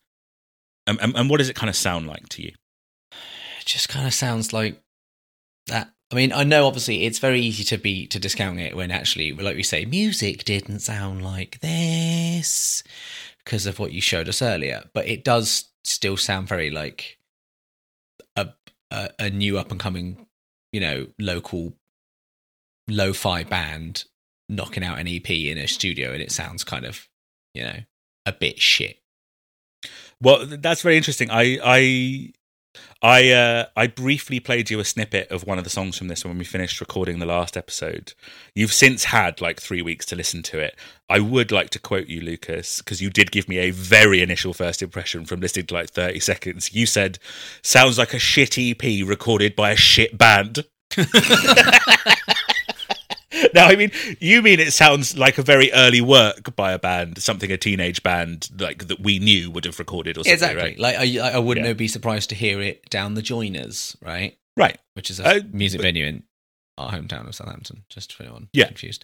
and, 0.85 0.99
and, 1.01 1.27
what 1.27 1.39
does 1.39 1.49
it 1.49 1.55
kind 1.55 1.72
of 1.72 1.76
sound 1.76 2.05
like 2.05 2.30
to 2.30 2.43
you? 2.43 2.51
It 3.11 3.65
just 3.65 3.89
kind 3.89 4.05
of 4.05 4.14
sounds 4.14 4.53
like 4.53 4.80
that. 5.65 5.89
I 6.11 6.15
mean, 6.15 6.31
I 6.31 6.43
know 6.43 6.68
obviously 6.68 7.05
it's 7.05 7.18
very 7.18 7.41
easy 7.41 7.64
to 7.64 7.80
be 7.80 8.05
to 8.05 8.19
discount 8.19 8.59
it 8.59 8.76
when 8.76 8.91
actually, 8.91 9.31
like 9.31 9.55
we 9.55 9.64
say, 9.64 9.85
music 9.85 10.43
didn't 10.43 10.81
sound 10.81 11.23
like 11.23 11.61
this 11.61 12.84
because 13.43 13.65
of 13.65 13.80
what 13.80 13.91
you 13.91 14.01
showed 14.01 14.30
us 14.30 14.43
earlier, 14.43 14.84
but 14.93 15.07
it 15.07 15.23
does 15.23 15.69
still 15.84 16.15
sound 16.15 16.47
very 16.47 16.69
like 16.69 17.18
a 18.35 18.49
a, 18.91 19.09
a 19.18 19.30
new 19.31 19.57
up 19.57 19.72
and 19.72 19.80
coming, 19.80 20.27
you 20.72 20.80
know, 20.80 21.07
local 21.18 21.73
lo-fi 22.88 23.43
band 23.43 24.03
knocking 24.47 24.84
out 24.84 24.99
an 24.99 25.07
EP 25.07 25.27
in 25.27 25.57
a 25.57 25.68
studio, 25.68 26.11
and 26.11 26.22
it 26.22 26.31
sounds 26.31 26.64
kind 26.64 26.85
of, 26.85 27.07
you 27.55 27.64
know, 27.64 27.80
a 28.27 28.33
bit 28.33 28.59
shit. 28.61 28.99
Well, 30.21 30.45
that's 30.45 30.81
very 30.81 30.97
interesting. 30.97 31.29
I 31.31 31.57
I 31.63 32.33
I 33.01 33.31
uh, 33.31 33.65
I 33.75 33.87
briefly 33.87 34.39
played 34.39 34.69
you 34.69 34.79
a 34.79 34.85
snippet 34.85 35.31
of 35.31 35.45
one 35.45 35.57
of 35.57 35.63
the 35.63 35.69
songs 35.69 35.97
from 35.97 36.09
this 36.09 36.25
when 36.25 36.37
we 36.37 36.43
finished 36.43 36.81
recording 36.81 37.19
the 37.19 37.25
last 37.25 37.55
episode. 37.55 38.13
You've 38.53 38.73
since 38.73 39.05
had 39.05 39.39
like 39.39 39.61
three 39.61 39.81
weeks 39.81 40.05
to 40.07 40.15
listen 40.15 40.43
to 40.43 40.59
it. 40.59 40.75
I 41.09 41.19
would 41.19 41.51
like 41.51 41.69
to 41.71 41.79
quote 41.79 42.07
you, 42.07 42.21
Lucas, 42.21 42.79
because 42.79 43.01
you 43.01 43.09
did 43.09 43.31
give 43.31 43.47
me 43.47 43.59
a 43.59 43.71
very 43.71 44.21
initial 44.21 44.53
first 44.53 44.81
impression 44.81 45.25
from 45.25 45.39
listening 45.39 45.67
to 45.67 45.75
like 45.75 45.89
thirty 45.89 46.19
seconds. 46.19 46.73
You 46.73 46.85
said, 46.85 47.19
"Sounds 47.61 47.97
like 47.97 48.13
a 48.13 48.19
shit 48.19 48.57
EP 48.57 48.83
recorded 49.07 49.55
by 49.55 49.71
a 49.71 49.77
shit 49.77 50.17
band." 50.17 50.65
now, 53.53 53.68
I 53.68 53.76
mean, 53.76 53.91
you 54.19 54.41
mean 54.41 54.60
it 54.60 54.74
sounds 54.74 55.18
like 55.18 55.38
a 55.38 55.41
very 55.44 55.72
early 55.74 56.02
work 56.02 56.56
by 56.56 56.72
a 56.74 56.80
band, 56.80 57.22
something 57.22 57.52
a 57.52 57.57
teenage 57.57 58.03
band 58.03 58.49
like 58.60 58.88
that 58.88 58.99
we 58.99 59.19
knew 59.19 59.52
would 59.52 59.65
have 59.65 59.80
recorded 59.80 60.18
or 60.18 60.22
something, 60.22 60.34
exactly. 60.34 60.61
right? 60.61 60.80
Like 60.80 60.95
I, 60.98 61.36
I 61.36 61.40
wouldn't 61.40 61.65
Yeah. 61.68 61.74
be 61.74 61.88
surprised 61.88 62.30
to 62.30 62.36
hear 62.36 62.61
it 62.61 62.90
down 62.90 63.14
the 63.15 63.22
Joiners, 63.22 63.95
right? 64.02 64.38
Right. 64.56 64.78
Which 64.94 65.10
is 65.10 65.19
a 65.19 65.28
Uh, 65.28 65.40
music 65.52 65.80
but- 65.80 65.84
venue 65.84 66.06
in 66.06 66.24
our 66.78 66.91
hometown 66.91 67.28
of 67.28 67.36
Southampton. 67.36 67.84
Just 67.90 68.14
for 68.14 68.24
anyone 68.24 68.49
Yeah. 68.53 68.68
confused. 68.68 69.03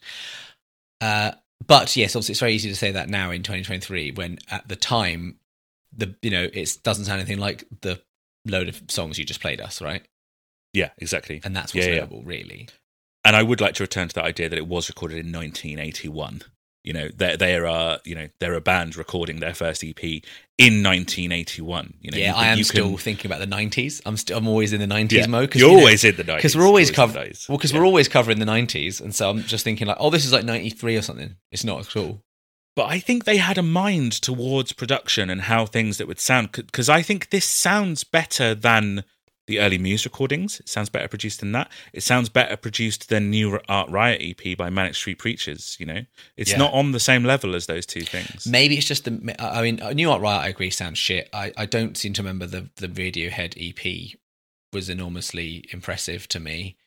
Uh, 1.02 1.32
but 1.66 1.96
yes, 1.96 2.16
obviously, 2.16 2.34
it's 2.34 2.40
very 2.40 2.54
easy 2.54 2.70
to 2.70 2.76
say 2.76 2.92
that 2.92 3.10
now 3.10 3.32
in 3.32 3.42
2023, 3.44 4.12
when 4.12 4.40
at 4.50 4.68
the 4.68 4.76
time, 4.76 5.40
the 5.96 6.16
you 6.22 6.30
know 6.32 6.50
it 6.52 6.78
doesn't 6.84 7.06
sound 7.06 7.20
anything 7.20 7.38
like 7.40 7.64
the 7.82 8.02
load 8.46 8.68
of 8.68 8.82
songs 8.90 9.18
you 9.20 9.26
just 9.26 9.40
played 9.42 9.62
us, 9.62 9.82
right? 9.82 10.04
Yeah, 10.74 10.90
exactly. 10.98 11.40
And 11.44 11.56
that's 11.56 11.74
what's 11.74 11.86
Yeah, 11.86 11.94
yeah. 11.94 12.00
notable, 12.00 12.24
really. 12.24 12.68
And 13.26 13.36
I 13.36 13.44
would 13.44 13.62
like 13.62 13.76
to 13.76 13.84
return 13.84 14.08
to 14.10 14.16
that 14.16 14.26
idea 14.26 14.50
that 14.50 14.58
it 14.58 14.68
was 14.68 14.90
recorded 14.90 15.18
in 15.26 15.32
1981. 15.32 16.42
You 16.84 16.92
know, 16.92 17.08
they 17.16 17.56
are 17.56 18.00
you 18.04 18.14
know 18.14 18.28
they're 18.40 18.56
a 18.56 18.60
band 18.62 18.98
recording 18.98 19.40
their 19.40 19.54
first 19.54 19.84
EP 19.86 20.04
in 20.58 20.84
1981. 20.84 21.94
You 22.02 22.12
know, 22.12 22.18
yeah, 22.18 22.28
you 22.28 22.34
can- 22.34 22.44
I 22.44 22.48
am 22.48 22.64
still 22.64 22.90
can- 22.90 22.98
thinking 22.98 23.32
about 23.32 23.40
the 23.40 23.48
90s. 23.56 24.02
I'm 24.06 24.18
still, 24.18 24.38
I'm 24.38 24.48
always 24.48 24.74
in 24.74 24.82
the 24.82 24.88
90s 24.88 25.12
yeah, 25.14 25.26
mode. 25.28 25.56
You're 25.56 25.70
you 25.70 25.76
know, 25.76 25.80
always 25.80 26.04
in 26.04 26.16
the 26.18 26.24
90s 26.26 26.36
because 26.38 26.58
we're 26.58 26.66
always 26.66 26.90
in 26.90 26.96
covering. 26.96 27.24
the 27.30 27.30
90s. 27.36 27.50
Well, 27.50 27.58
because 27.58 27.72
Yeah. 27.72 27.80
we're 27.80 27.86
always 27.86 28.08
covering 28.10 28.40
the 28.40 28.46
90s, 28.46 29.00
and 29.00 29.16
so 29.16 29.30
I'm 29.30 29.44
just 29.44 29.64
thinking 29.64 29.88
like, 29.88 29.98
oh, 30.00 30.10
this 30.10 30.26
is 30.26 30.34
like 30.34 30.44
93 30.44 30.98
or 30.98 31.02
something. 31.02 31.36
It's 31.52 31.64
not 31.64 31.80
at 31.88 31.96
all. 31.96 32.22
But 32.76 32.88
I 32.90 33.00
think 33.00 33.24
they 33.24 33.38
had 33.38 33.58
a 33.60 33.64
mind 33.64 34.12
towards 34.14 34.74
production 34.74 35.30
and 35.30 35.42
how 35.42 35.66
things 35.66 36.00
that 36.00 36.08
would 36.08 36.20
sound 36.20 36.52
because 36.52 36.90
I 36.90 37.02
think 37.04 37.30
this 37.30 37.46
sounds 37.46 38.04
better 38.04 38.56
than 38.56 39.04
the 39.48 39.60
early 39.60 39.78
Muse 39.78 40.06
recordings. 40.06 40.60
It 40.60 40.70
sounds 40.70 40.90
better 40.90 41.08
produced 41.08 41.40
than 41.42 41.52
that. 41.52 41.70
It 41.92 42.02
sounds 42.04 42.30
better 42.30 42.56
produced 42.56 43.10
than 43.10 43.30
New 43.30 43.60
Art 43.68 43.90
Riot 43.90 44.22
EP 44.22 44.58
by 44.58 44.70
Manic 44.70 44.96
Street 44.96 45.20
Preachers. 45.20 45.76
You 45.80 45.86
know, 45.86 46.06
it's 46.38 46.52
Yeah. 46.52 46.58
not 46.58 46.74
on 46.74 46.92
the 46.94 47.00
same 47.00 47.24
level 47.24 47.54
as 47.56 47.66
those 47.66 47.86
two 47.86 48.02
things. 48.04 48.48
Maybe 48.48 48.78
it's 48.78 48.88
just 48.88 49.04
the. 49.06 49.36
I 49.40 49.62
mean, 49.62 49.82
uh, 49.82 49.92
New 49.94 50.10
Art 50.12 50.22
Riot. 50.22 50.42
I 50.44 50.48
agree, 50.48 50.70
sounds 50.70 50.98
shit. 50.98 51.30
I, 51.34 51.52
I 51.58 51.66
don't 51.66 51.98
seem 51.98 52.14
to 52.14 52.22
remember 52.22 52.46
the 52.46 52.70
the 52.78 52.88
Radiohead 52.88 53.56
EP 53.58 54.18
was 54.72 54.90
enormously 54.90 55.66
impressive 55.72 56.28
to 56.30 56.40
me. 56.40 56.78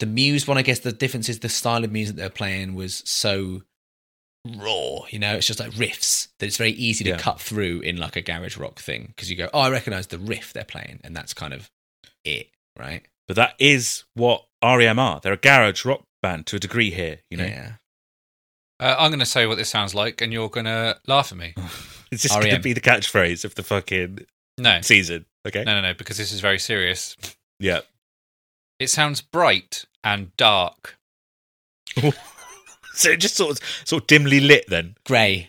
The 0.00 0.06
Muse 0.06 0.46
one, 0.48 0.56
I 0.58 0.62
guess 0.62 0.78
the 0.80 0.92
difference 0.92 1.28
is 1.28 1.40
the 1.40 1.48
style 1.48 1.84
of 1.84 1.92
music 1.92 2.16
they're 2.16 2.30
playing 2.30 2.74
was 2.74 3.02
so 3.06 3.62
raw. 4.56 5.00
You 5.10 5.18
know, 5.18 5.36
it's 5.36 5.46
just 5.46 5.60
like 5.60 5.72
riffs 5.72 6.28
that 6.38 6.46
it's 6.46 6.56
very 6.56 6.72
easy 6.72 7.04
to 7.04 7.10
Yeah. 7.10 7.18
cut 7.18 7.40
through 7.40 7.80
in 7.80 7.96
like 7.96 8.16
a 8.16 8.20
garage 8.22 8.56
rock 8.56 8.78
thing 8.80 9.06
because 9.08 9.30
you 9.30 9.36
go, 9.36 9.48
oh, 9.54 9.60
I 9.60 9.70
recognize 9.70 10.08
the 10.08 10.18
riff 10.18 10.52
they're 10.52 10.64
playing, 10.64 11.00
and 11.04 11.16
that's 11.16 11.34
kind 11.34 11.52
of 11.54 11.70
it, 12.24 12.48
right? 12.78 13.02
But 13.26 13.36
that 13.36 13.54
is 13.58 14.04
what 14.14 14.44
REM 14.62 14.98
are. 14.98 15.20
They're 15.20 15.32
a 15.32 15.36
garage 15.38 15.84
rock 15.84 16.02
band 16.22 16.46
to 16.46 16.56
a 16.56 16.58
degree 16.58 16.90
here. 16.90 17.20
You 17.30 17.36
know, 17.38 17.44
Yeah. 17.44 17.72
Uh, 18.80 18.96
I'm 18.98 19.10
going 19.10 19.20
to 19.20 19.26
say 19.26 19.46
what 19.46 19.56
this 19.56 19.68
sounds 19.70 19.94
like, 19.94 20.20
and 20.20 20.32
you're 20.32 20.48
going 20.48 20.66
to 20.66 20.98
laugh 21.06 21.30
at 21.30 21.38
me. 21.38 21.54
it's 22.10 22.22
just 22.22 22.34
going 22.34 22.54
to 22.54 22.60
be 22.60 22.72
the 22.72 22.80
catchphrase 22.80 23.44
of 23.44 23.54
the 23.54 23.62
fucking 23.62 24.26
No, 24.58 24.80
season. 24.80 25.26
Okay, 25.46 25.62
no, 25.64 25.74
no, 25.74 25.80
no, 25.80 25.94
because 25.94 26.16
this 26.18 26.32
is 26.32 26.40
very 26.40 26.58
serious. 26.58 27.16
yeah. 27.60 27.80
It 28.80 28.90
sounds 28.90 29.20
bright 29.20 29.84
and 30.02 30.36
dark. 30.36 30.96
So 32.96 33.10
it 33.10 33.16
just 33.16 33.34
sort 33.34 33.50
of 33.58 33.66
sort 33.84 34.04
of 34.04 34.06
dimly 34.06 34.38
lit 34.38 34.66
then. 34.68 34.94
Grey. 35.04 35.48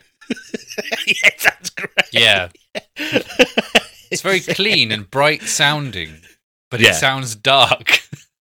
yeah, 1.05 1.29
that's 1.43 1.69
great. 1.69 1.91
Yeah, 2.11 2.49
it's 2.97 4.23
very 4.23 4.39
clean 4.39 4.91
and 4.91 5.09
bright 5.11 5.43
sounding, 5.43 6.21
but 6.77 6.81
Yeah. 6.85 6.91
it 6.91 6.95
sounds 6.95 7.35
dark. 7.35 8.01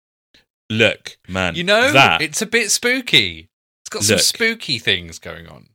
Look, 0.70 1.18
man, 1.28 1.54
You 1.54 1.64
know, 1.64 1.92
that 1.92 2.20
it's 2.20 2.42
a 2.42 2.46
bit 2.46 2.70
spooky. 2.70 3.48
It's 3.84 3.88
got 3.90 4.02
some 4.02 4.16
Look. 4.16 4.24
spooky 4.24 4.78
things 4.78 5.18
going 5.18 5.46
on. 5.46 5.68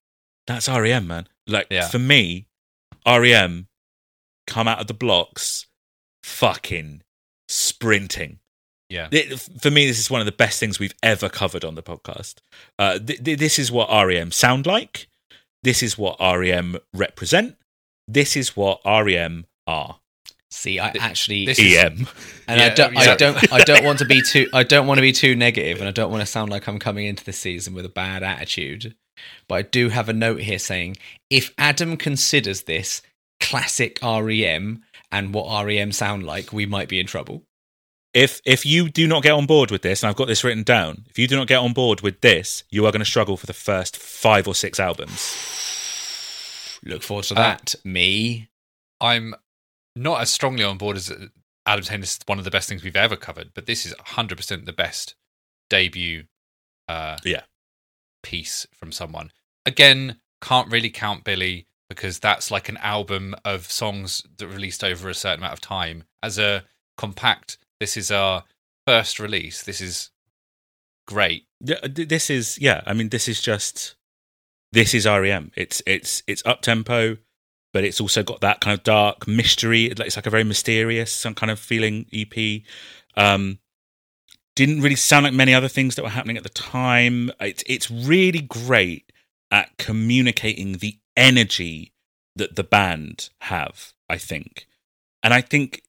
that's 0.48 0.68
REM, 0.68 1.08
man. 1.08 1.28
Like 1.48 1.68
Yeah. 1.70 1.88
for 1.88 2.00
me, 2.00 2.48
REM 3.08 3.68
come 4.48 4.68
out 4.68 4.82
of 4.82 4.88
the 4.88 4.94
blocks, 4.94 5.68
fucking 6.24 7.04
sprinting. 7.48 8.40
Yeah. 8.90 9.08
It- 9.12 9.40
for 9.62 9.72
me, 9.72 9.86
this 9.88 9.98
is 10.00 10.10
one 10.10 10.20
of 10.20 10.26
the 10.26 10.34
best 10.34 10.60
things 10.60 10.78
we've 10.78 10.96
ever 11.02 11.30
covered 11.30 11.64
on 11.64 11.76
the 11.76 11.84
podcast. 11.84 12.40
Uh, 12.78 13.00
th- 13.00 13.24
th- 13.24 13.40
this 13.40 13.58
is 13.58 13.72
what 13.72 13.88
REM 13.90 14.32
sound 14.32 14.66
like. 14.66 15.08
This 15.64 15.82
is 15.82 15.98
what 15.98 16.20
REM 16.20 16.78
represent. 16.94 17.56
This 18.10 18.36
is 18.36 18.58
what 18.58 18.82
REM 18.86 19.46
are. 19.66 20.01
See, 20.54 20.80
I 20.80 20.90
actually 21.00 21.46
this 21.46 21.60
is- 21.60 21.76
EM. 21.78 22.08
And 22.48 22.60
Yeah, 22.60 22.66
I 22.66 22.70
don't, 22.70 22.98
I 22.98 23.16
don't, 23.16 23.54
I 23.54 23.60
don't 23.64 23.86
want 23.86 24.00
to 24.00 24.06
be 24.06 24.22
too, 24.22 24.48
I 24.54 24.64
don't 24.64 24.86
want 24.86 24.98
to 24.98 25.02
be 25.02 25.14
too 25.14 25.36
negative, 25.36 25.80
and 25.80 25.88
I 25.88 25.92
don't 25.92 26.12
want 26.12 26.22
to 26.22 26.26
sound 26.26 26.52
like 26.52 26.68
I'm 26.68 26.78
coming 26.80 27.06
into 27.06 27.24
the 27.24 27.32
season 27.34 27.74
with 27.74 27.86
a 27.86 27.90
bad 27.90 28.22
attitude. 28.22 28.96
But 29.48 29.56
I 29.56 29.62
do 29.64 29.90
have 29.90 30.10
a 30.10 30.14
note 30.14 30.42
here 30.42 30.60
saying 30.60 30.98
if 31.30 31.54
Adam 31.58 31.96
considers 31.96 32.64
this 32.64 33.02
classic 33.40 33.98
REM 34.04 34.84
and 35.12 35.34
what 35.34 35.66
REM 35.66 35.92
sound 35.92 36.24
like, 36.26 36.52
we 36.52 36.66
might 36.66 36.90
be 36.90 37.00
in 37.00 37.08
trouble. 37.08 37.44
If 38.14 38.42
if 38.46 38.66
you 38.66 38.90
do 38.90 39.08
not 39.08 39.24
get 39.24 39.32
on 39.32 39.46
board 39.46 39.72
with 39.72 39.84
this, 39.84 40.04
and 40.04 40.10
I've 40.10 40.18
got 40.18 40.28
this 40.28 40.44
written 40.44 40.64
down, 40.64 41.06
if 41.10 41.18
you 41.18 41.28
do 41.30 41.38
not 41.38 41.48
get 41.48 41.60
on 41.60 41.72
board 41.72 42.02
with 42.02 42.20
this, 42.20 42.66
you 42.70 42.86
are 42.86 42.92
going 42.92 43.00
to 43.00 43.06
struggle 43.06 43.38
for 43.38 43.46
the 43.48 43.54
first 43.54 43.96
five 43.96 44.50
or 44.50 44.56
six 44.56 44.82
albums. 44.82 45.34
Look 46.84 47.04
forward 47.04 47.26
to 47.26 47.36
Uh, 47.36 47.42
that. 47.42 47.76
Me, 47.86 48.50
I'm 49.00 49.34
not 49.96 50.22
as 50.22 50.32
strongly 50.32 50.64
on 50.64 50.78
board 50.78 50.98
as 50.98 51.12
Adam 51.66 51.84
saying 51.84 52.02
this 52.02 52.14
is 52.14 52.20
one 52.26 52.38
of 52.40 52.46
the 52.46 52.52
best 52.52 52.68
things 52.70 52.84
we've 52.84 52.96
ever 52.96 53.16
covered, 53.16 53.52
but 53.54 53.66
this 53.66 53.86
is 53.86 53.94
100% 53.96 54.66
the 54.66 54.74
best 54.74 55.16
debut 55.70 56.26
uh, 56.88 57.18
Yeah. 57.24 57.44
piece 58.24 58.68
from 58.74 58.92
someone. 58.92 59.32
Again, 59.66 60.20
can't 60.42 60.72
really 60.72 60.90
count 60.90 61.24
Billy 61.24 61.68
because 61.90 62.20
that's 62.20 62.50
like 62.52 62.70
an 62.70 62.78
album 62.78 63.36
of 63.46 63.70
songs 63.70 64.24
that 64.38 64.48
released 64.48 64.84
over 64.84 65.10
a 65.10 65.14
certain 65.14 65.40
amount 65.40 65.54
of 65.54 65.62
time. 65.62 66.06
As 66.24 66.40
a 66.40 66.64
compact, 66.98 67.58
this 67.80 67.96
is 67.98 68.10
our 68.12 68.44
first 68.88 69.20
release. 69.20 69.62
This 69.64 69.82
is 69.82 70.10
great. 71.08 71.46
Yeah, 71.60 71.80
this 71.84 72.30
is 72.30 72.58
yeah. 72.60 72.82
I 72.86 72.94
mean, 72.94 73.10
this 73.10 73.28
is 73.28 73.42
just 73.42 73.96
this 74.72 74.94
is 74.94 75.06
REM. 75.06 75.52
It's 75.56 75.82
it's 75.86 76.24
it's 76.28 76.44
up 76.46 76.62
tempo, 76.62 77.18
but 77.74 77.84
it's 77.84 78.02
also 78.02 78.24
got 78.24 78.42
that 78.42 78.62
kind 78.62 78.78
of 78.78 78.84
dark 78.84 79.28
mystery. 79.28 79.86
It's 79.86 80.16
like- 80.16 80.28
a 80.28 80.30
very 80.30 80.44
mysterious, 80.44 81.12
some 81.12 81.36
kind 81.36 81.52
of 81.52 81.60
feeling 81.60 82.06
EP. 82.12 82.64
Um, 83.16 83.60
didn't 84.56 84.82
really 84.82 84.96
sound 84.96 85.24
like 85.24 85.34
many 85.34 85.54
other 85.54 85.68
things 85.70 85.96
that 85.96 86.04
were 86.04 86.10
happening 86.10 86.38
at 86.38 86.44
the 86.44 86.50
time. 86.50 87.32
It's 87.40 87.64
it's 87.66 87.90
really 87.90 88.42
great 88.42 89.12
at 89.50 89.78
communicating 89.78 90.74
the 90.74 90.98
energy 91.16 91.94
that 92.36 92.56
the 92.56 92.64
band 92.64 93.30
have. 93.42 93.94
I 94.10 94.18
think, 94.18 94.68
and 95.24 95.34
I 95.34 95.40
think 95.42 95.84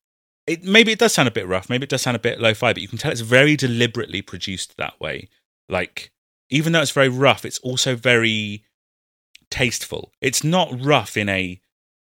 it 0.46 0.62
maybe 0.62 0.92
it 0.92 0.98
does 0.98 1.12
sound 1.12 1.28
a 1.28 1.32
bit 1.32 1.46
rough. 1.46 1.68
Maybe 1.68 1.84
it 1.84 1.90
does 1.90 2.02
sound 2.02 2.16
a 2.16 2.20
bit 2.20 2.40
lo-fi, 2.40 2.72
but 2.72 2.82
you 2.82 2.88
can 2.88 2.98
tell 2.98 3.10
it's 3.10 3.20
very 3.20 3.56
deliberately 3.56 4.22
produced 4.22 4.76
that 4.76 4.98
way. 5.00 5.28
Like 5.68 6.12
even 6.50 6.72
though 6.72 6.82
it's 6.82 6.90
very 6.92 7.08
rough, 7.08 7.44
it's 7.44 7.58
also 7.60 7.96
very 7.96 8.64
tasteful. 9.50 10.12
It's 10.20 10.44
not 10.44 10.72
rough 10.84 11.16
in 11.16 11.28
a 11.28 11.60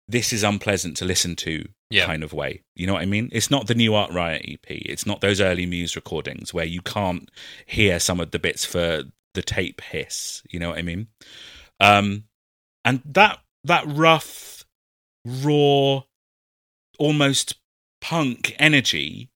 this 0.09 0.33
is 0.33 0.43
unpleasant 0.43 0.97
to 0.99 1.05
listen 1.05 1.35
to 1.37 1.67
Yeah. 1.91 2.07
kind 2.07 2.23
of 2.23 2.33
way. 2.33 2.63
You 2.75 2.87
know 2.87 2.93
what 2.95 3.03
I 3.03 3.07
mean? 3.07 3.29
It's 3.33 3.51
not 3.51 3.67
the 3.67 3.75
new 3.75 3.95
Art 3.95 4.11
Riot 4.13 4.45
EP. 4.47 4.67
It's 4.69 5.07
not 5.07 5.21
those 5.21 5.41
early 5.41 5.65
Muse 5.67 5.97
recordings 5.97 6.53
where 6.53 6.65
you 6.67 6.83
can't 6.83 7.31
hear 7.67 7.99
some 8.01 8.21
of 8.21 8.31
the 8.31 8.39
bits 8.39 8.65
for 8.65 9.05
the 9.35 9.43
tape 9.43 9.81
hiss. 9.81 10.43
You 10.51 10.61
know 10.61 10.71
what 10.71 10.79
I 10.79 10.83
mean? 10.83 11.09
Um, 11.81 12.25
and 12.85 13.01
that 13.07 13.41
that 13.65 13.85
rough, 13.87 14.65
raw, 15.25 16.03
almost 16.99 17.55
punk 18.01 18.55
energy 18.59 19.31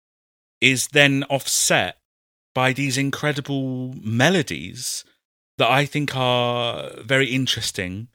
is 0.61 0.89
then 0.89 1.25
offset 1.31 1.97
by 2.55 2.73
these 2.73 2.99
incredible 2.99 3.95
melodies 4.03 5.05
that 5.57 5.71
I 5.71 5.87
think 5.87 6.15
are 6.17 6.91
very 7.03 7.29
interesting 7.31 8.09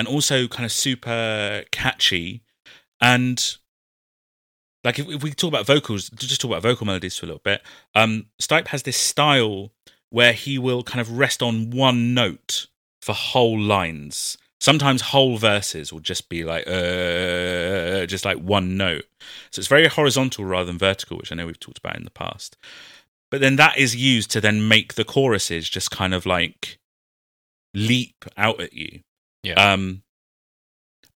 and 0.00 0.08
also 0.08 0.48
kind 0.48 0.64
of 0.64 0.72
super 0.72 1.62
catchy. 1.72 2.42
And 3.02 3.56
like 4.82 4.98
if, 4.98 5.06
if 5.10 5.22
we 5.22 5.30
talk 5.32 5.48
about 5.48 5.66
vocals, 5.66 6.08
just 6.08 6.40
talk 6.40 6.50
about 6.50 6.62
vocal 6.62 6.86
melodies 6.86 7.18
for 7.18 7.26
a 7.26 7.28
little 7.28 7.42
bit. 7.44 7.60
Um, 7.94 8.26
Stipe 8.40 8.68
has 8.68 8.82
this 8.84 8.96
style 8.96 9.72
where 10.08 10.32
he 10.32 10.58
will 10.58 10.82
kind 10.82 11.02
of 11.02 11.18
rest 11.18 11.42
on 11.42 11.70
one 11.70 12.14
note 12.14 12.66
for 13.02 13.12
whole 13.12 13.60
lines. 13.60 14.38
Sometimes 14.58 15.02
whole 15.02 15.36
verses 15.36 15.92
will 15.92 16.00
just 16.00 16.30
be 16.30 16.44
like 16.44 16.66
uh, 16.66 18.06
just 18.06 18.24
like 18.24 18.38
one 18.38 18.78
note. 18.78 19.04
So 19.50 19.60
it's 19.60 19.68
very 19.68 19.86
horizontal 19.86 20.46
rather 20.46 20.64
than 20.64 20.78
vertical, 20.78 21.18
which 21.18 21.30
I 21.30 21.34
know 21.34 21.44
we've 21.44 21.60
talked 21.60 21.78
about 21.78 21.96
in 21.96 22.04
the 22.04 22.10
past. 22.10 22.56
But 23.30 23.42
then 23.42 23.56
that 23.56 23.76
is 23.76 23.94
used 23.94 24.30
to 24.30 24.40
then 24.40 24.66
make 24.66 24.94
the 24.94 25.04
choruses 25.04 25.68
just 25.68 25.90
kind 25.90 26.14
of 26.14 26.24
like 26.24 26.78
leap 27.74 28.24
out 28.38 28.60
at 28.60 28.72
you. 28.72 29.00
Yeah. 29.42 29.72
Um, 29.72 30.02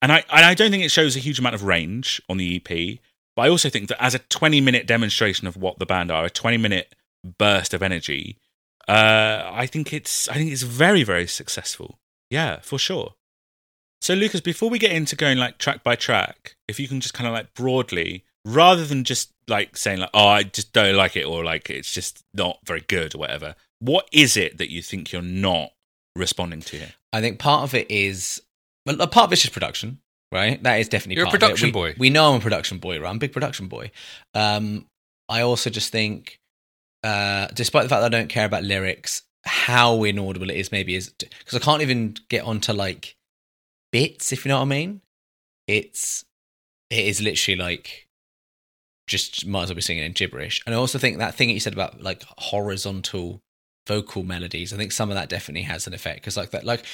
and 0.02 0.12
I 0.12 0.24
and 0.30 0.44
I 0.44 0.54
don't 0.54 0.70
think 0.70 0.84
it 0.84 0.90
shows 0.90 1.16
a 1.16 1.20
huge 1.20 1.38
amount 1.38 1.54
of 1.54 1.64
range 1.64 2.20
on 2.28 2.36
the 2.36 2.56
EP, 2.56 2.98
but 3.36 3.42
I 3.42 3.48
also 3.48 3.70
think 3.70 3.88
that 3.88 4.02
as 4.02 4.14
a 4.14 4.18
20 4.18 4.60
minute 4.60 4.86
demonstration 4.86 5.46
of 5.46 5.56
what 5.56 5.78
the 5.78 5.86
band 5.86 6.10
are, 6.10 6.26
a 6.26 6.30
20 6.30 6.56
minute 6.58 6.94
burst 7.38 7.72
of 7.72 7.82
energy, 7.82 8.38
uh, 8.86 9.42
I 9.50 9.66
think 9.66 9.92
it's 9.92 10.28
I 10.28 10.34
think 10.34 10.52
it's 10.52 10.62
very 10.62 11.04
very 11.04 11.26
successful. 11.26 11.98
Yeah, 12.30 12.60
for 12.60 12.78
sure. 12.78 13.14
So 14.00 14.12
Lucas, 14.12 14.42
before 14.42 14.68
we 14.68 14.78
get 14.78 14.92
into 14.92 15.16
going 15.16 15.38
like 15.38 15.56
track 15.56 15.82
by 15.82 15.96
track, 15.96 16.56
if 16.68 16.78
you 16.78 16.86
can 16.86 17.00
just 17.00 17.14
kind 17.14 17.26
of 17.26 17.32
like 17.32 17.54
broadly, 17.54 18.24
rather 18.44 18.84
than 18.84 19.04
just 19.04 19.32
like 19.48 19.76
saying 19.76 20.00
like, 20.00 20.10
oh, 20.12 20.28
I 20.28 20.42
just 20.42 20.72
don't 20.74 20.96
like 20.96 21.16
it 21.16 21.24
or 21.24 21.42
like 21.42 21.70
it's 21.70 21.90
just 21.90 22.22
not 22.34 22.58
very 22.66 22.82
good 22.82 23.14
or 23.14 23.18
whatever, 23.18 23.54
what 23.78 24.06
is 24.12 24.36
it 24.36 24.58
that 24.58 24.70
you 24.70 24.82
think 24.82 25.12
you're 25.12 25.22
not 25.22 25.70
responding 26.14 26.60
to 26.60 26.76
here? 26.76 26.92
I 27.14 27.20
think 27.20 27.38
part 27.38 27.62
of 27.62 27.74
it 27.74 27.90
is 27.90 28.42
well, 28.86 29.00
a 29.00 29.06
part 29.06 29.26
of 29.28 29.32
it's 29.32 29.42
just 29.42 29.54
production, 29.54 30.00
right? 30.32 30.62
That 30.62 30.80
is 30.80 30.88
definitely 30.88 31.16
You're 31.16 31.26
a 31.26 31.30
part 31.30 31.36
of 31.36 31.42
it. 31.42 31.46
production 31.46 31.68
We- 31.68 31.72
boy. 31.72 31.94
We 31.96 32.10
know 32.10 32.32
I'm 32.32 32.38
a 32.38 32.40
production 32.40 32.78
boy, 32.78 32.98
right? 33.00 33.08
I'm 33.08 33.16
a 33.16 33.20
big 33.20 33.32
production 33.32 33.68
boy. 33.68 33.90
Um, 34.34 34.86
I 35.28 35.42
also 35.42 35.70
just 35.70 35.92
think, 35.92 36.38
uh, 37.02 37.46
despite 37.54 37.84
the 37.84 37.88
fact 37.88 38.00
that 38.00 38.12
I 38.14 38.18
don't 38.18 38.28
care 38.28 38.44
about 38.44 38.64
lyrics, 38.64 39.22
how 39.44 40.02
inaudible 40.04 40.50
it 40.50 40.56
is 40.56 40.72
maybe 40.72 40.94
is 40.94 41.10
because 41.10 41.54
I 41.54 41.58
can't 41.60 41.82
even 41.82 42.16
get 42.28 42.44
onto 42.44 42.72
like 42.72 43.14
bits, 43.92 44.32
if 44.32 44.44
you 44.44 44.48
know 44.48 44.56
what 44.56 44.62
I 44.62 44.66
mean. 44.66 45.00
It's 45.66 46.24
it 46.90 47.06
is 47.06 47.20
literally 47.22 47.56
like 47.56 48.08
just 49.06 49.46
might 49.46 49.64
as 49.64 49.68
well 49.68 49.76
be 49.76 49.82
singing 49.82 50.04
in 50.04 50.12
gibberish. 50.12 50.62
And 50.66 50.74
I 50.74 50.78
also 50.78 50.98
think 50.98 51.18
that 51.18 51.34
thing 51.34 51.48
that 51.48 51.54
you 51.54 51.60
said 51.60 51.74
about 51.74 52.02
like 52.02 52.22
horizontal 52.38 53.40
vocal 53.86 54.22
melodies, 54.22 54.72
I 54.72 54.76
think 54.76 54.92
some 54.92 55.10
of 55.10 55.16
that 55.16 55.28
definitely 55.28 55.62
has 55.62 55.86
an 55.86 55.94
effect 55.94 56.20
because 56.20 56.36
like 56.36 56.50
that, 56.50 56.64
like 56.64 56.84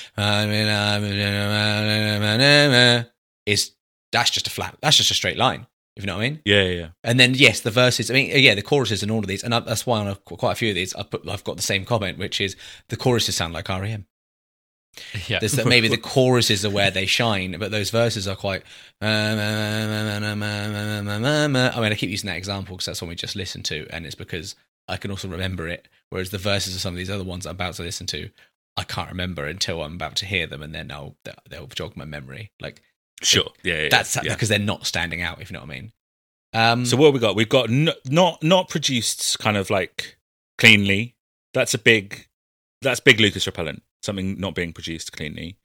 is 3.46 3.72
that's 4.12 4.30
just 4.30 4.46
a 4.46 4.50
flat, 4.50 4.76
that's 4.80 4.96
just 4.96 5.10
a 5.10 5.14
straight 5.14 5.36
line. 5.36 5.66
If 5.96 6.04
you 6.04 6.06
know 6.06 6.16
what 6.16 6.24
I 6.24 6.30
mean. 6.30 6.40
Yeah, 6.44 6.62
yeah. 6.62 6.88
And 7.02 7.18
then 7.18 7.34
yes, 7.34 7.60
the 7.60 7.70
verses. 7.70 8.10
I 8.10 8.14
mean, 8.14 8.30
yeah, 8.32 8.54
the 8.54 8.62
choruses 8.62 9.02
and 9.02 9.10
all 9.10 9.18
of 9.18 9.26
these, 9.26 9.42
and 9.42 9.54
I, 9.54 9.60
that's 9.60 9.86
why 9.86 10.00
on 10.00 10.08
a, 10.08 10.14
quite 10.14 10.52
a 10.52 10.54
few 10.54 10.70
of 10.70 10.74
these, 10.74 10.94
I 10.94 11.02
put, 11.02 11.28
I've 11.28 11.44
got 11.44 11.56
the 11.56 11.62
same 11.62 11.84
comment, 11.84 12.16
which 12.16 12.40
is 12.40 12.56
the 12.88 12.96
choruses 12.96 13.36
sound 13.36 13.52
like 13.52 13.68
REM. 13.68 14.06
yeah. 15.28 15.40
There's 15.40 15.52
that 15.52 15.66
maybe 15.66 15.88
the 15.88 15.98
choruses 15.98 16.64
are 16.64 16.70
where 16.70 16.90
they 16.90 17.06
shine, 17.06 17.56
but 17.58 17.70
those 17.70 17.90
verses 17.90 18.28
are 18.28 18.36
quite. 18.36 18.62
I 19.00 19.34
mean, 19.34 19.38
I 21.92 21.96
keep 21.96 22.10
using 22.10 22.28
that 22.28 22.36
example 22.36 22.76
because 22.76 22.86
that's 22.86 23.02
one 23.02 23.08
we 23.08 23.14
just 23.14 23.36
listened 23.36 23.64
to, 23.66 23.86
and 23.90 24.06
it's 24.06 24.14
because 24.14 24.54
I 24.90 24.96
can 24.96 25.10
also 25.10 25.28
remember 25.28 25.68
it. 25.68 25.88
Whereas 26.10 26.30
the 26.30 26.38
verses 26.38 26.74
of 26.74 26.80
some 26.80 26.94
of 26.94 26.98
these 26.98 27.10
other 27.10 27.24
ones 27.24 27.46
I'm 27.46 27.54
about 27.54 27.74
to 27.74 27.82
listen 27.82 28.06
to, 28.08 28.30
I 28.76 28.84
can't 28.84 29.08
remember 29.10 29.46
until 29.46 29.82
I'm 29.82 29.94
about 29.94 30.16
to 30.16 30.26
hear 30.26 30.46
them, 30.46 30.62
and 30.62 30.74
then 30.74 30.90
I'll 30.90 31.16
they'll 31.48 31.66
jog 31.68 31.96
my 31.96 32.04
memory. 32.04 32.50
Like 32.60 32.82
Sure. 33.22 33.50
Yeah, 33.62 33.82
yeah. 33.82 33.88
that's 33.90 34.16
yeah. 34.16 34.34
because 34.34 34.48
they're 34.48 34.58
not 34.58 34.86
standing 34.86 35.22
out, 35.22 35.40
if 35.40 35.50
you 35.50 35.54
know 35.54 35.60
what 35.60 35.70
I 35.70 35.74
mean. 35.74 35.92
Um, 36.52 36.86
So 36.86 36.96
what 36.96 37.06
have 37.06 37.14
we 37.14 37.20
got? 37.20 37.36
We've 37.36 37.48
got 37.48 37.70
n- 37.70 37.90
not 38.06 38.42
not 38.42 38.68
produced 38.68 39.38
kind 39.38 39.56
of 39.56 39.70
like 39.70 40.16
cleanly. 40.58 41.14
That's 41.54 41.74
a 41.74 41.78
big 41.78 42.26
that's 42.82 43.00
big 43.00 43.20
Lucas 43.20 43.46
repellent. 43.46 43.82
Something 44.02 44.40
not 44.40 44.54
being 44.54 44.72
produced 44.72 45.12
cleanly. 45.12 45.56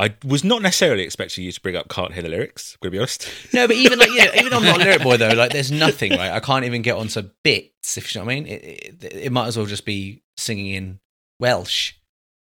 I 0.00 0.16
was 0.24 0.42
not 0.42 0.62
necessarily 0.62 1.02
expecting 1.02 1.44
you 1.44 1.52
to 1.52 1.60
bring 1.60 1.76
up 1.76 1.90
"Can't 1.90 2.14
Hear 2.14 2.22
the 2.22 2.30
Lyrics." 2.30 2.74
I'm 2.74 2.78
gonna 2.86 2.92
be 2.92 2.98
honest. 2.98 3.28
No, 3.52 3.66
but 3.66 3.76
even 3.76 3.98
like 3.98 4.08
yeah, 4.12 4.30
even 4.34 4.50
though 4.50 4.56
I'm 4.56 4.64
not 4.64 4.80
a 4.80 4.84
lyric 4.84 5.02
boy 5.02 5.18
though, 5.18 5.34
like 5.34 5.52
there's 5.52 5.70
nothing 5.70 6.12
right. 6.12 6.30
I 6.30 6.40
can't 6.40 6.64
even 6.64 6.80
get 6.80 6.96
onto 6.96 7.28
bits. 7.44 7.98
If 7.98 8.14
you 8.14 8.20
know 8.20 8.24
what 8.24 8.32
I 8.32 8.34
mean, 8.34 8.46
it, 8.46 8.64
it, 9.02 9.04
it 9.14 9.32
might 9.32 9.46
as 9.46 9.58
well 9.58 9.66
just 9.66 9.84
be 9.84 10.22
singing 10.38 10.68
in 10.68 11.00
Welsh. 11.38 11.92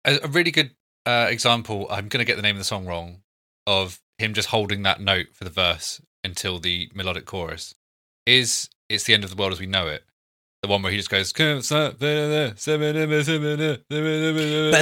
a, 0.05 0.19
a 0.23 0.27
really 0.27 0.51
good 0.51 0.71
uh, 1.07 1.27
example. 1.29 1.87
I'm 1.89 2.07
going 2.07 2.19
to 2.19 2.25
get 2.25 2.35
the 2.35 2.43
name 2.43 2.55
of 2.55 2.59
the 2.59 2.65
song 2.65 2.85
wrong. 2.85 3.21
Of 3.65 3.99
him 4.17 4.33
just 4.33 4.49
holding 4.49 4.83
that 4.83 4.99
note 4.99 5.27
for 5.33 5.43
the 5.43 5.49
verse 5.49 6.01
until 6.23 6.59
the 6.59 6.89
melodic 6.93 7.25
chorus 7.25 7.75
is 8.25 8.69
"It's 8.89 9.05
the 9.05 9.13
End 9.15 9.23
of 9.23 9.29
the 9.29 9.35
World 9.35 9.53
as 9.53 9.59
We 9.59 9.65
Know 9.65 9.87
It." 9.87 10.03
The 10.61 10.67
one 10.67 10.81
where 10.81 10.91
he 10.91 10.97
just 10.97 11.09
goes, 11.09 11.31
but 11.31 11.63
But 11.69 11.99
that 11.99 12.55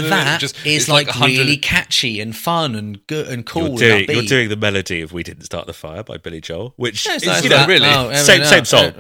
that 0.09 0.37
just, 0.39 0.55
is 0.65 0.75
it's 0.83 0.89
like, 0.89 1.13
really 1.19 1.57
catchy 1.57 2.19
and 2.19 2.35
fun 2.35 2.73
and 2.73 3.05
good 3.05 3.27
and 3.27 3.45
cool. 3.45 3.79
you're, 3.79 3.97
and 3.97 4.07
doing, 4.07 4.17
you're 4.19 4.25
doing 4.27 4.49
the 4.49 4.55
melody 4.55 5.01
of 5.01 5.13
"We 5.13 5.21
Didn't 5.21 5.43
Start 5.43 5.67
the 5.67 5.73
Fire" 5.73 6.01
by 6.03 6.17
Billy 6.17 6.41
Joel, 6.41 6.73
which 6.77 7.05
Yeah, 7.05 7.13
it's 7.15 7.23
is, 7.25 7.29
nice 7.29 7.43
you 7.43 7.49
that. 7.51 7.67
know, 7.67 7.73
really. 7.73 7.87
Oh, 7.87 8.11
Same- 8.13 8.43
same 8.45 8.65
song. 8.65 8.91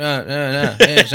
it's, 0.79 1.11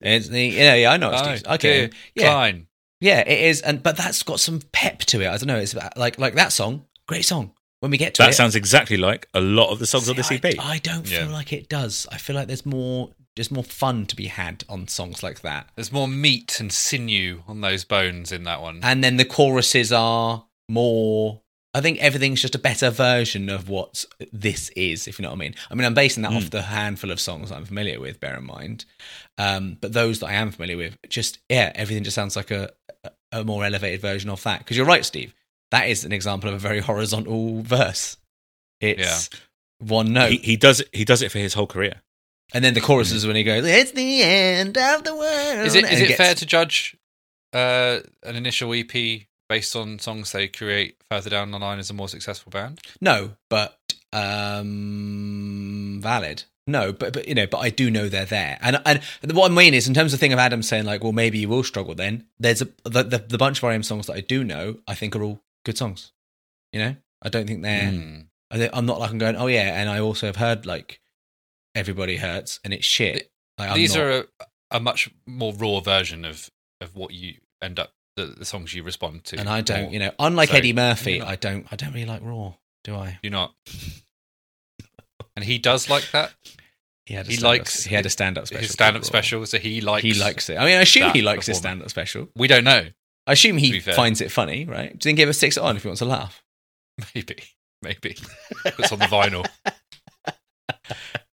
It's 0.00 0.28
the 0.28 0.44
yeah 0.46 0.74
yeah 0.74 0.92
I 0.92 0.96
know 0.96 1.10
it's 1.10 1.22
Aye, 1.22 1.32
decent. 1.32 1.48
okay 1.54 1.86
dear 1.88 1.90
yeah 2.14 2.30
Klein. 2.32 2.66
yeah 3.00 3.20
it 3.20 3.40
is 3.46 3.60
and 3.62 3.82
but 3.82 3.96
that's 3.96 4.22
got 4.22 4.38
some 4.40 4.60
pep 4.72 5.00
to 5.00 5.20
it. 5.22 5.26
I 5.26 5.36
don't 5.38 5.46
know. 5.48 5.58
It's 5.58 5.72
about- 5.72 5.96
like 5.96 6.18
like 6.20 6.34
that 6.34 6.52
song, 6.52 6.84
great 7.08 7.24
song. 7.24 7.52
When 7.80 7.90
we 7.90 7.96
get 7.98 8.14
to 8.14 8.22
it 8.22 8.26
that 8.26 8.30
it, 8.32 8.34
sounds 8.34 8.54
exactly 8.56 8.96
like 8.98 9.26
a 9.34 9.40
lot 9.40 9.70
of 9.70 9.78
the 9.80 9.86
songs 9.86 10.08
on 10.08 10.14
this 10.14 10.28
See, 10.28 10.36
EP. 10.36 10.54
I, 10.58 10.74
I 10.74 10.78
don't 10.78 11.06
feel 11.08 11.26
Yeah. 11.28 11.32
like 11.32 11.52
it 11.52 11.68
does. 11.68 12.06
I 12.12 12.18
feel 12.18 12.36
like 12.36 12.46
there's 12.46 12.66
more 12.66 13.10
there's 13.36 13.50
more 13.50 13.64
fun 13.64 14.06
to 14.06 14.16
be 14.16 14.26
had 14.26 14.64
on 14.68 14.88
songs 14.88 15.22
like 15.22 15.40
that. 15.40 15.68
There's 15.76 15.92
more 15.92 16.08
meat 16.08 16.58
and 16.60 16.72
sinew 16.72 17.42
on 17.46 17.60
those 17.60 17.84
bones 17.84 18.32
in 18.32 18.44
that 18.44 18.60
one. 18.60 18.80
And 18.82 19.02
then 19.04 19.16
the 19.16 19.24
choruses 19.24 19.92
are 19.92 20.44
more 20.68 21.40
I 21.72 21.80
think 21.80 22.00
everything's 22.00 22.42
just 22.42 22.56
a 22.56 22.58
better 22.58 22.90
version 22.90 23.48
of 23.48 23.68
what 23.68 24.04
this 24.32 24.70
is, 24.70 25.06
if 25.06 25.18
you 25.18 25.22
know 25.22 25.28
what 25.28 25.36
I 25.36 25.38
mean. 25.38 25.54
I 25.70 25.76
mean, 25.76 25.84
I'm 25.84 25.94
basing 25.94 26.24
that 26.24 26.32
off 26.32 26.50
the 26.50 26.62
handful 26.62 27.12
of 27.12 27.20
songs 27.20 27.52
I'm 27.52 27.64
familiar 27.64 28.00
with, 28.00 28.18
bear 28.18 28.36
in 28.36 28.44
mind. 28.44 28.86
Um, 29.38 29.78
but 29.80 29.92
those 29.92 30.18
that 30.18 30.26
I 30.26 30.32
am 30.32 30.50
familiar 30.50 30.76
with, 30.76 30.98
just, 31.08 31.38
yeah, 31.48 31.70
everything 31.76 32.02
just 32.02 32.16
sounds 32.16 32.34
like 32.34 32.50
a, 32.50 32.70
a- 33.04 33.10
a 33.30 33.44
more 33.44 33.64
elevated 33.64 34.00
version 34.00 34.30
of 34.30 34.42
that. 34.42 34.58
Because 34.58 34.76
you're 34.76 34.84
right, 34.84 35.04
Steve. 35.04 35.32
That 35.70 35.88
is 35.88 36.04
an 36.04 36.10
example 36.10 36.48
of 36.48 36.56
a 36.56 36.58
very 36.58 36.80
horizontal 36.90 37.62
verse. 37.62 38.16
It's 38.80 39.30
one 39.78 40.12
note. 40.12 40.32
he, 40.32 40.38
he 40.38 40.56
does 40.56 40.80
it. 40.80 40.88
He 40.92 41.04
does 41.04 41.22
it 41.22 41.30
for 41.30 41.38
his 41.38 41.54
whole 41.54 41.68
career. 41.68 42.02
And 42.52 42.64
then 42.64 42.74
the 42.74 42.80
chorus 42.80 43.12
is 43.12 43.26
when 43.26 43.36
he 43.36 43.44
goes, 43.44 43.64
"It's 43.64 43.92
the 43.92 44.22
end 44.22 44.76
of 44.76 45.04
the 45.04 45.14
world." 45.14 45.66
Is 45.66 45.74
it 45.74 45.84
it 45.84 46.08
gets- 46.08 46.16
fair 46.16 46.34
to 46.34 46.46
judge 46.46 46.96
uh, 47.52 48.00
an 48.22 48.36
initial 48.36 48.72
EP 48.74 49.26
based 49.48 49.74
on 49.76 49.98
songs 49.98 50.32
they 50.32 50.48
create 50.48 50.96
further 51.10 51.30
down 51.30 51.50
the 51.50 51.58
line 51.58 51.78
as 51.78 51.90
a 51.90 51.94
more 51.94 52.08
successful 52.08 52.50
band? 52.50 52.80
No, 53.00 53.32
but 53.48 53.78
um, 54.12 56.00
valid. 56.02 56.44
No, 56.66 56.92
but 56.92 57.12
but 57.12 57.26
you 57.26 57.34
know, 57.34 57.46
but 57.46 57.58
I 57.58 57.70
do 57.70 57.90
know 57.90 58.08
they're 58.08 58.24
there, 58.26 58.58
and 58.60 58.80
and 58.86 59.00
what 59.32 59.50
I 59.50 59.54
mean 59.54 59.74
is, 59.74 59.88
in 59.88 59.94
terms 59.94 60.12
of 60.12 60.20
the 60.20 60.24
thing 60.24 60.32
of 60.32 60.38
Adam 60.38 60.62
saying 60.62 60.84
like, 60.84 61.02
well, 61.02 61.12
maybe 61.12 61.38
you 61.38 61.48
will 61.48 61.64
struggle. 61.64 61.94
Then 61.94 62.26
there's 62.38 62.62
a 62.62 62.68
the 62.84 63.02
the, 63.02 63.18
the 63.18 63.38
bunch 63.38 63.58
of 63.62 63.68
RM 63.68 63.82
songs 63.82 64.06
that 64.06 64.14
I 64.14 64.20
do 64.20 64.44
know, 64.44 64.78
I 64.86 64.94
think 64.94 65.16
are 65.16 65.22
all 65.22 65.40
good 65.64 65.76
songs. 65.78 66.12
You 66.72 66.80
know, 66.80 66.96
I 67.22 67.28
don't 67.28 67.46
think 67.46 67.62
they're. 67.62 68.24
I 68.52 68.70
I'm 68.72 68.86
not 68.86 69.00
like 69.00 69.10
I'm 69.10 69.18
going, 69.18 69.36
oh 69.36 69.46
yeah, 69.48 69.80
and 69.80 69.88
I 69.88 69.98
also 70.00 70.26
have 70.26 70.36
heard 70.36 70.64
like 70.66 71.00
everybody 71.74 72.16
hurts 72.16 72.60
and 72.64 72.72
it's 72.72 72.84
shit. 72.84 73.30
Like, 73.58 73.74
These 73.74 73.94
not- 73.94 74.04
are 74.04 74.10
a, 74.10 74.24
a 74.72 74.80
much 74.80 75.10
more 75.26 75.52
raw 75.54 75.80
version 75.80 76.24
of 76.24 76.50
of 76.80 76.96
what 76.96 77.12
you 77.12 77.34
end 77.62 77.78
up 77.78 77.92
the, 78.16 78.26
the 78.26 78.44
songs 78.44 78.72
you 78.74 78.82
respond 78.82 79.24
to. 79.24 79.38
and 79.38 79.48
I 79.48 79.60
don't, 79.60 79.82
more. 79.82 79.92
you 79.92 79.98
know, 79.98 80.12
unlike 80.18 80.48
So, 80.50 80.56
Eddie 80.56 80.72
Murphy, 80.72 81.18
not- 81.18 81.28
I 81.28 81.36
don't, 81.36 81.66
I 81.70 81.76
don't 81.76 81.92
really 81.92 82.06
like 82.06 82.22
Raw, 82.22 82.54
do 82.84 82.94
I? 82.96 83.18
You're 83.22 83.32
not. 83.32 83.54
and 85.36 85.44
he 85.44 85.58
does 85.58 85.88
like 85.90 86.10
that. 86.12 86.32
He 87.06 87.14
had 87.14 87.26
a 87.26 87.30
He 87.30 87.36
likes 87.38 87.84
he 87.84 87.94
had 87.94 88.06
a 88.06 88.10
stand 88.10 88.38
up 88.38 88.46
special. 88.46 88.62
His 88.62 88.70
stand-up 88.72 89.04
special, 89.04 89.44
so 89.46 89.58
he 89.58 89.80
likes. 89.80 90.02
He 90.04 90.14
likes 90.14 90.48
it. 90.48 90.56
I 90.58 90.64
mean, 90.64 90.76
I 90.76 90.82
assume 90.82 91.10
he 91.10 91.22
likes 91.22 91.46
his 91.46 91.56
stand 91.58 91.82
up 91.82 91.90
special. 91.90 92.28
We 92.36 92.46
don't 92.46 92.62
know. 92.64 92.86
I 93.26 93.32
assume 93.32 93.56
he 93.58 93.80
finds 93.80 94.20
it 94.20 94.30
funny, 94.30 94.64
right? 94.64 94.90
Do 94.90 94.94
you 94.94 95.10
think 95.10 95.18
he 95.18 95.22
ever 95.24 95.32
sticks 95.32 95.56
it 95.56 95.62
on 95.62 95.76
if 95.76 95.82
he 95.82 95.88
wants 95.88 95.98
to 96.00 96.04
laugh? 96.04 96.42
Maybe. 97.14 97.36
maybe. 97.82 98.16
It's 98.64 98.92
on 98.92 98.98
the 99.00 99.06
vinyl. 99.06 99.46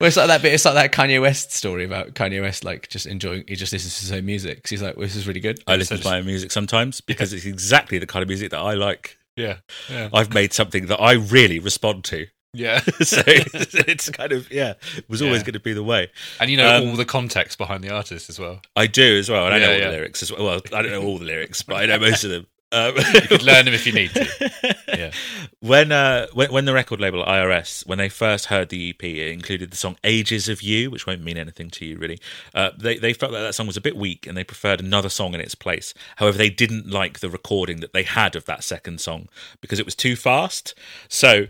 Well, 0.00 0.08
it's 0.08 0.16
like 0.16 0.28
that 0.28 0.40
bit. 0.42 0.54
It's 0.54 0.64
like 0.64 0.74
that 0.74 0.92
Kanye 0.92 1.20
West 1.20 1.52
story 1.52 1.84
about 1.84 2.14
Kanye 2.14 2.40
West, 2.40 2.64
like 2.64 2.88
just 2.88 3.04
enjoying. 3.06 3.44
He 3.46 3.54
just 3.54 3.72
listens 3.72 3.94
to 3.96 4.00
his 4.00 4.12
own 4.12 4.24
music. 4.24 4.62
'Cause 4.62 4.70
he's 4.70 4.82
like, 4.82 4.96
well, 4.96 5.06
"This 5.06 5.14
is 5.16 5.26
really 5.26 5.40
good." 5.40 5.62
I 5.66 5.76
listen 5.76 5.98
So 5.98 6.02
to 6.04 6.08
my 6.08 6.18
own 6.18 6.26
music 6.26 6.50
sometimes 6.50 7.00
because 7.02 7.32
it's 7.34 7.44
exactly 7.44 7.98
the 7.98 8.06
kind 8.06 8.22
of 8.22 8.28
music 8.28 8.50
that 8.52 8.60
I 8.60 8.74
like. 8.74 9.18
Yeah. 9.36 9.56
Yeah. 9.90 10.08
I've 10.12 10.32
made 10.32 10.52
something 10.54 10.86
that 10.86 10.98
I 11.00 11.12
really 11.12 11.58
respond 11.58 12.04
to. 12.04 12.26
Yeah. 12.52 12.80
so 13.02 13.22
it's 13.26 14.08
kind 14.10 14.32
of 14.32 14.50
yeah, 14.50 14.74
it 14.96 15.04
was 15.08 15.22
always 15.22 15.40
Yeah. 15.40 15.44
going 15.46 15.52
to 15.54 15.60
be 15.60 15.72
the 15.72 15.84
way. 15.84 16.10
And 16.40 16.50
you 16.50 16.56
know 16.56 16.76
Um, 16.76 16.88
all 16.88 16.96
the 16.96 17.04
context 17.04 17.58
behind 17.58 17.84
the 17.84 17.90
artist 17.90 18.28
as 18.30 18.38
well. 18.40 18.60
I 18.74 18.86
do 18.88 19.18
as 19.18 19.28
well, 19.30 19.46
and 19.46 19.54
I 19.54 19.58
know 19.58 19.72
all 19.74 19.78
the 19.80 19.90
lyrics 19.90 20.22
as 20.22 20.32
well. 20.32 20.44
Well, 20.44 20.60
I 20.74 20.82
don't 20.82 20.90
know 20.92 21.02
all 21.02 21.18
the 21.18 21.26
lyrics, 21.26 21.62
but 21.62 21.76
I 21.76 21.86
know 21.86 21.98
most 21.98 22.24
of 22.24 22.30
them. 22.30 22.46
Um, 22.72 22.94
You 22.96 23.20
could 23.22 23.42
learn 23.50 23.64
them 23.64 23.74
if 23.74 23.86
you 23.86 23.92
need 23.92 24.10
to. 24.14 24.76
Yeah. 25.00 25.12
When 25.60 25.92
uh 25.92 26.26
when, 26.34 26.52
when 26.52 26.64
the 26.66 26.74
record 26.74 27.00
label 27.00 27.24
IRS 27.24 27.86
when 27.86 27.96
they 27.96 28.10
first 28.10 28.46
heard 28.46 28.68
the 28.68 28.90
EP, 28.90 29.02
it 29.02 29.32
included 29.32 29.70
the 29.70 29.76
song 29.76 29.96
"Ages 30.04 30.48
of 30.48 30.60
You," 30.60 30.90
which 30.90 31.06
won't 31.06 31.22
mean 31.24 31.38
anything 31.38 31.70
to 31.70 31.86
you 31.86 31.96
really. 31.96 32.18
Uh, 32.52 32.70
they 32.76 32.98
they 32.98 33.14
felt 33.14 33.32
that 33.32 33.40
that 33.40 33.54
song 33.54 33.66
was 33.66 33.78
a 33.78 33.80
bit 33.80 33.96
weak 33.96 34.26
and 34.26 34.36
they 34.36 34.44
preferred 34.44 34.80
another 34.80 35.08
song 35.08 35.32
in 35.32 35.40
its 35.40 35.54
place. 35.54 35.94
However, 36.16 36.36
they 36.36 36.50
didn't 36.50 36.90
like 36.90 37.20
the 37.20 37.30
recording 37.30 37.80
that 37.80 37.92
they 37.94 38.02
had 38.02 38.36
of 38.36 38.44
that 38.46 38.62
second 38.64 39.00
song 39.00 39.28
because 39.62 39.78
it 39.78 39.86
was 39.86 39.94
too 39.94 40.16
fast. 40.16 40.74
So 41.08 41.46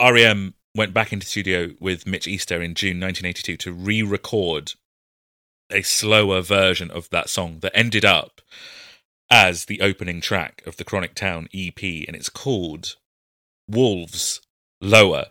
REM 0.00 0.54
went 0.76 0.94
back 0.94 1.12
into 1.12 1.26
studio 1.26 1.70
with 1.80 2.06
Mitch 2.06 2.28
Easter 2.28 2.62
in 2.62 2.74
June 2.74 3.00
1982 3.00 3.56
to 3.56 3.72
re-record 3.72 4.74
a 5.70 5.82
slower 5.82 6.40
version 6.40 6.90
of 6.90 7.08
that 7.10 7.28
song 7.28 7.58
that 7.60 7.76
ended 7.76 8.04
up 8.04 8.40
as 9.32 9.64
the 9.64 9.80
opening 9.80 10.20
track 10.20 10.62
of 10.66 10.76
the 10.76 10.84
Chronic 10.84 11.14
Town 11.14 11.48
EP, 11.54 11.82
and 11.82 12.14
it's 12.14 12.28
called 12.28 12.96
Wolves 13.66 14.42
Lower. 14.78 15.28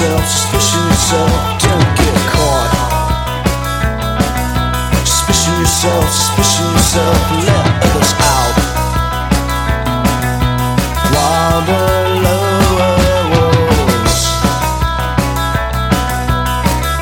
Yourself, 0.00 0.24
suspicion 0.26 0.80
yourself, 0.88 1.30
don't 1.60 1.96
get 1.98 2.16
caught. 2.32 2.72
Suspicion 5.04 5.54
yourself, 5.60 6.08
suspicion 6.08 6.66
yourself, 6.72 7.30
let 7.44 7.66
others 7.84 8.12
out. 8.32 8.56
Walls. 11.12 11.80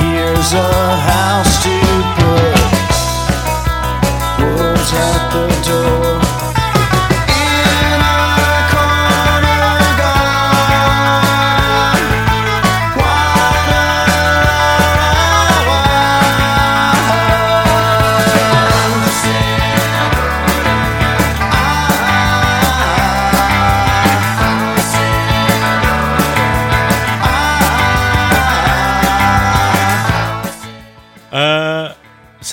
Here's 0.01 0.51
a 0.55 0.97
house 1.11 1.55
to 1.62 1.75
put 2.19 2.59
wolves 4.41 4.91
at 4.93 5.23
the 5.33 5.45
door. 5.69 5.98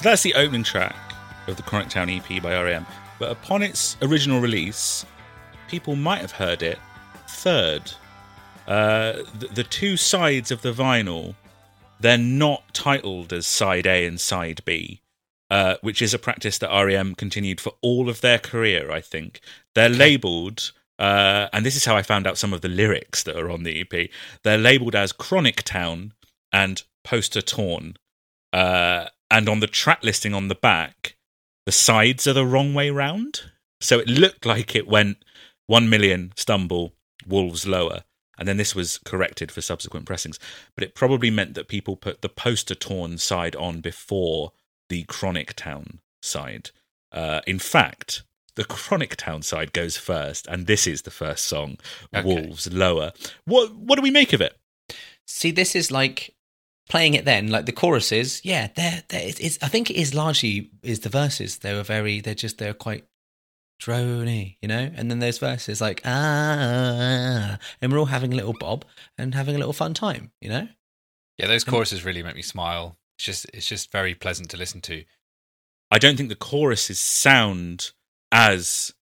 So 0.05 0.11
that's 0.11 0.21
the 0.21 0.35
opening 0.35 0.61
track 0.61 0.95
of 1.47 1.55
the 1.55 1.63
Chronic 1.63 1.89
Town 1.89 2.11
EP 2.11 2.39
by 2.39 2.61
REM. 2.61 2.85
But 3.17 3.31
upon 3.31 3.63
its 3.63 3.97
original 4.03 4.39
release, 4.39 5.03
people 5.67 5.95
might 5.95 6.21
have 6.21 6.33
heard 6.33 6.61
it 6.61 6.77
third. 7.27 7.91
Uh, 8.67 9.23
the, 9.39 9.47
the 9.55 9.63
two 9.63 9.97
sides 9.97 10.51
of 10.51 10.61
the 10.61 10.73
vinyl, 10.73 11.33
they're 11.99 12.19
not 12.19 12.71
titled 12.71 13.33
as 13.33 13.47
side 13.47 13.87
A 13.87 14.05
and 14.05 14.21
side 14.21 14.61
B, 14.63 15.01
uh, 15.49 15.77
which 15.81 16.03
is 16.03 16.13
a 16.13 16.19
practice 16.19 16.59
that 16.59 16.69
REM 16.69 17.15
continued 17.15 17.59
for 17.59 17.73
all 17.81 18.07
of 18.07 18.21
their 18.21 18.37
career, 18.37 18.91
I 18.91 19.01
think. 19.01 19.41
They're 19.73 19.89
labeled, 19.89 20.71
uh, 20.99 21.47
and 21.51 21.65
this 21.65 21.75
is 21.75 21.85
how 21.85 21.97
I 21.97 22.03
found 22.03 22.27
out 22.27 22.37
some 22.37 22.53
of 22.53 22.61
the 22.61 22.69
lyrics 22.69 23.23
that 23.23 23.35
are 23.35 23.49
on 23.49 23.63
the 23.63 23.81
EP. 23.81 24.11
They're 24.43 24.59
labeled 24.59 24.93
as 24.93 25.11
Chronic 25.11 25.63
Town 25.63 26.13
and 26.53 26.83
Poster 27.03 27.41
Torn. 27.41 27.97
Uh, 28.53 29.05
and 29.29 29.49
on 29.49 29.59
the 29.59 29.67
track 29.67 30.03
listing 30.03 30.33
on 30.33 30.47
the 30.47 30.55
back, 30.55 31.15
the 31.65 31.71
sides 31.71 32.27
are 32.27 32.33
the 32.33 32.45
wrong 32.45 32.73
way 32.73 32.89
round. 32.89 33.41
So 33.81 33.99
it 33.99 34.07
looked 34.07 34.45
like 34.45 34.75
it 34.75 34.87
went 34.87 35.17
1 35.67 35.89
million 35.89 36.31
stumble, 36.35 36.93
wolves 37.27 37.67
lower. 37.67 38.03
And 38.37 38.47
then 38.47 38.57
this 38.57 38.75
was 38.75 38.99
corrected 39.05 39.51
for 39.51 39.61
subsequent 39.61 40.05
pressings. 40.05 40.39
But 40.75 40.83
it 40.83 40.95
probably 40.95 41.31
meant 41.31 41.53
that 41.53 41.67
people 41.67 41.95
put 41.95 42.21
the 42.21 42.29
poster 42.29 42.75
torn 42.75 43.17
side 43.17 43.55
on 43.55 43.81
before 43.81 44.51
the 44.89 45.03
Chronic 45.03 45.55
Town 45.55 45.99
side. 46.21 46.71
Uh, 47.11 47.41
in 47.47 47.59
fact, 47.59 48.23
the 48.55 48.65
Chronic 48.65 49.15
Town 49.15 49.41
side 49.41 49.73
goes 49.73 49.97
first, 49.97 50.47
and 50.47 50.67
this 50.67 50.85
is 50.85 51.03
the 51.03 51.11
first 51.11 51.45
song, 51.45 51.77
Okay. 52.13 52.25
Wolves 52.25 52.71
Lower. 52.71 53.13
What 53.45 53.75
what 53.75 53.95
do 53.95 54.01
we 54.01 54.11
make 54.11 54.33
of 54.33 54.41
it? 54.41 54.57
See, 55.25 55.51
this 55.51 55.75
is 55.75 55.91
like 55.91 56.35
playing 56.89 57.13
it 57.13 57.25
then, 57.25 57.49
like 57.49 57.65
the 57.65 57.71
choruses. 57.71 58.41
Yeah, 58.43 58.69
they're, 58.75 59.03
they're 59.09 59.21
it's, 59.25 59.57
I 59.61 59.67
think 59.67 59.89
it 59.89 59.95
is 59.95 60.13
largely 60.13 60.71
is 60.83 61.01
the 61.01 61.09
verses. 61.09 61.59
They 61.59 61.73
were 61.73 61.83
very, 61.83 62.21
they're 62.21 62.35
just, 62.35 62.57
they're 62.57 62.73
quite 62.73 63.05
drony, 63.81 64.57
you 64.61 64.67
know? 64.67 64.91
And 64.95 65.09
then 65.09 65.19
those 65.19 65.37
verses 65.37 65.81
like, 65.81 66.01
ah, 66.05 67.57
and 67.81 67.91
we're 67.91 67.99
all 67.99 68.05
having 68.05 68.33
a 68.33 68.35
little 68.35 68.55
bob 68.59 68.85
and 69.17 69.33
having 69.33 69.55
a 69.55 69.57
little 69.57 69.73
fun 69.73 69.93
time, 69.93 70.31
you 70.41 70.49
know? 70.49 70.67
Yeah, 71.37 71.47
those 71.47 71.63
choruses 71.63 72.05
really 72.05 72.23
make 72.23 72.35
me 72.35 72.41
smile. 72.41 72.97
It's 73.17 73.25
just 73.25 73.45
it's 73.53 73.67
just 73.67 73.91
very 73.91 74.13
pleasant 74.13 74.49
to 74.51 74.57
listen 74.57 74.81
to. 74.81 75.03
I 75.91 75.99
don't 75.99 76.17
think 76.17 76.29
the 76.29 76.35
choruses 76.35 76.99
sound 76.99 77.91
as 78.31 78.93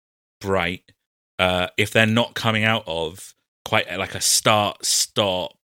bright 0.42 0.92
uh, 1.40 1.68
if 1.78 1.92
they're 1.92 2.06
not 2.06 2.34
coming 2.34 2.64
out 2.64 2.84
of 2.88 3.34
quite 3.66 3.92
like 3.98 4.16
a 4.16 4.22
start 4.22 4.86
stop 4.86 5.58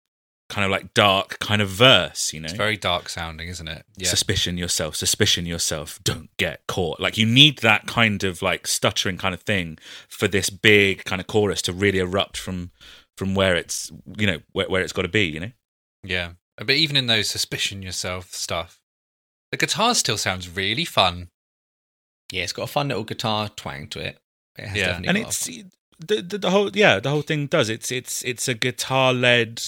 kind 0.49 0.65
of 0.65 0.70
like 0.70 0.95
dark 0.95 1.39
kind 1.41 1.61
of 1.61 1.69
verse, 1.69 2.33
you 2.33 2.41
know. 2.41 2.47
It's 2.47 2.55
very 2.55 2.77
dark 2.77 3.09
sounding, 3.09 3.49
isn't 3.49 3.69
it? 3.69 3.85
Yeah. 3.97 4.09
Suspicion 4.09 4.57
yourself, 4.57 4.97
suspicion 4.97 5.45
yourself, 5.47 6.01
don't 6.05 6.31
get 6.39 6.66
caught. 6.66 7.01
Like 7.01 7.19
you 7.19 7.27
need 7.27 7.59
that 7.59 7.87
kind 7.87 8.25
of 8.25 8.41
like 8.41 8.66
stuttering 8.66 9.19
kind 9.19 9.35
of 9.35 9.43
thing 9.43 9.79
for 10.09 10.27
this 10.27 10.49
big 10.51 11.05
kind 11.05 11.20
of 11.20 11.27
chorus 11.27 11.61
to 11.62 11.73
really 11.73 11.99
erupt 11.99 12.37
from 12.37 12.70
from 13.16 13.35
where 13.35 13.57
it's 13.57 13.91
you 14.16 14.27
know 14.27 14.39
where, 14.53 14.69
where 14.69 14.83
it's 14.83 14.93
got 14.93 15.03
to 15.03 15.09
be, 15.09 15.25
you 15.27 15.41
know. 15.41 15.51
Yeah. 16.03 16.31
Uh, 16.59 16.65
but 16.65 16.77
even 16.77 16.97
in 16.97 17.07
those 17.07 17.29
suspicion 17.29 17.83
yourself 17.83 18.33
stuff, 18.33 18.81
the 19.51 19.57
guitar 19.59 19.95
still 19.95 20.16
sounds 20.16 20.49
really 20.49 20.85
fun. 20.85 21.29
Yeah, 22.33 22.43
it's 22.45 22.53
got 22.53 22.65
a 22.65 22.66
fun 22.73 22.89
little 22.89 23.05
guitar 23.05 23.49
twang 23.49 23.87
to 23.89 24.01
it. 24.01 24.19
It 24.57 24.66
has 24.69 24.77
Yeah. 24.79 24.87
definitely 24.87 25.09
and 25.09 25.19
got 25.19 25.29
it's 25.29 25.47
the, 26.07 26.23
the 26.23 26.39
the 26.39 26.51
whole 26.51 26.70
yeah 26.75 27.01
the 27.01 27.11
whole 27.11 27.23
thing 27.23 27.47
does 27.49 27.69
it's 27.69 27.91
it's 27.91 28.23
it's 28.25 28.49
a 28.49 28.55
guitar 28.55 29.12
led 29.12 29.61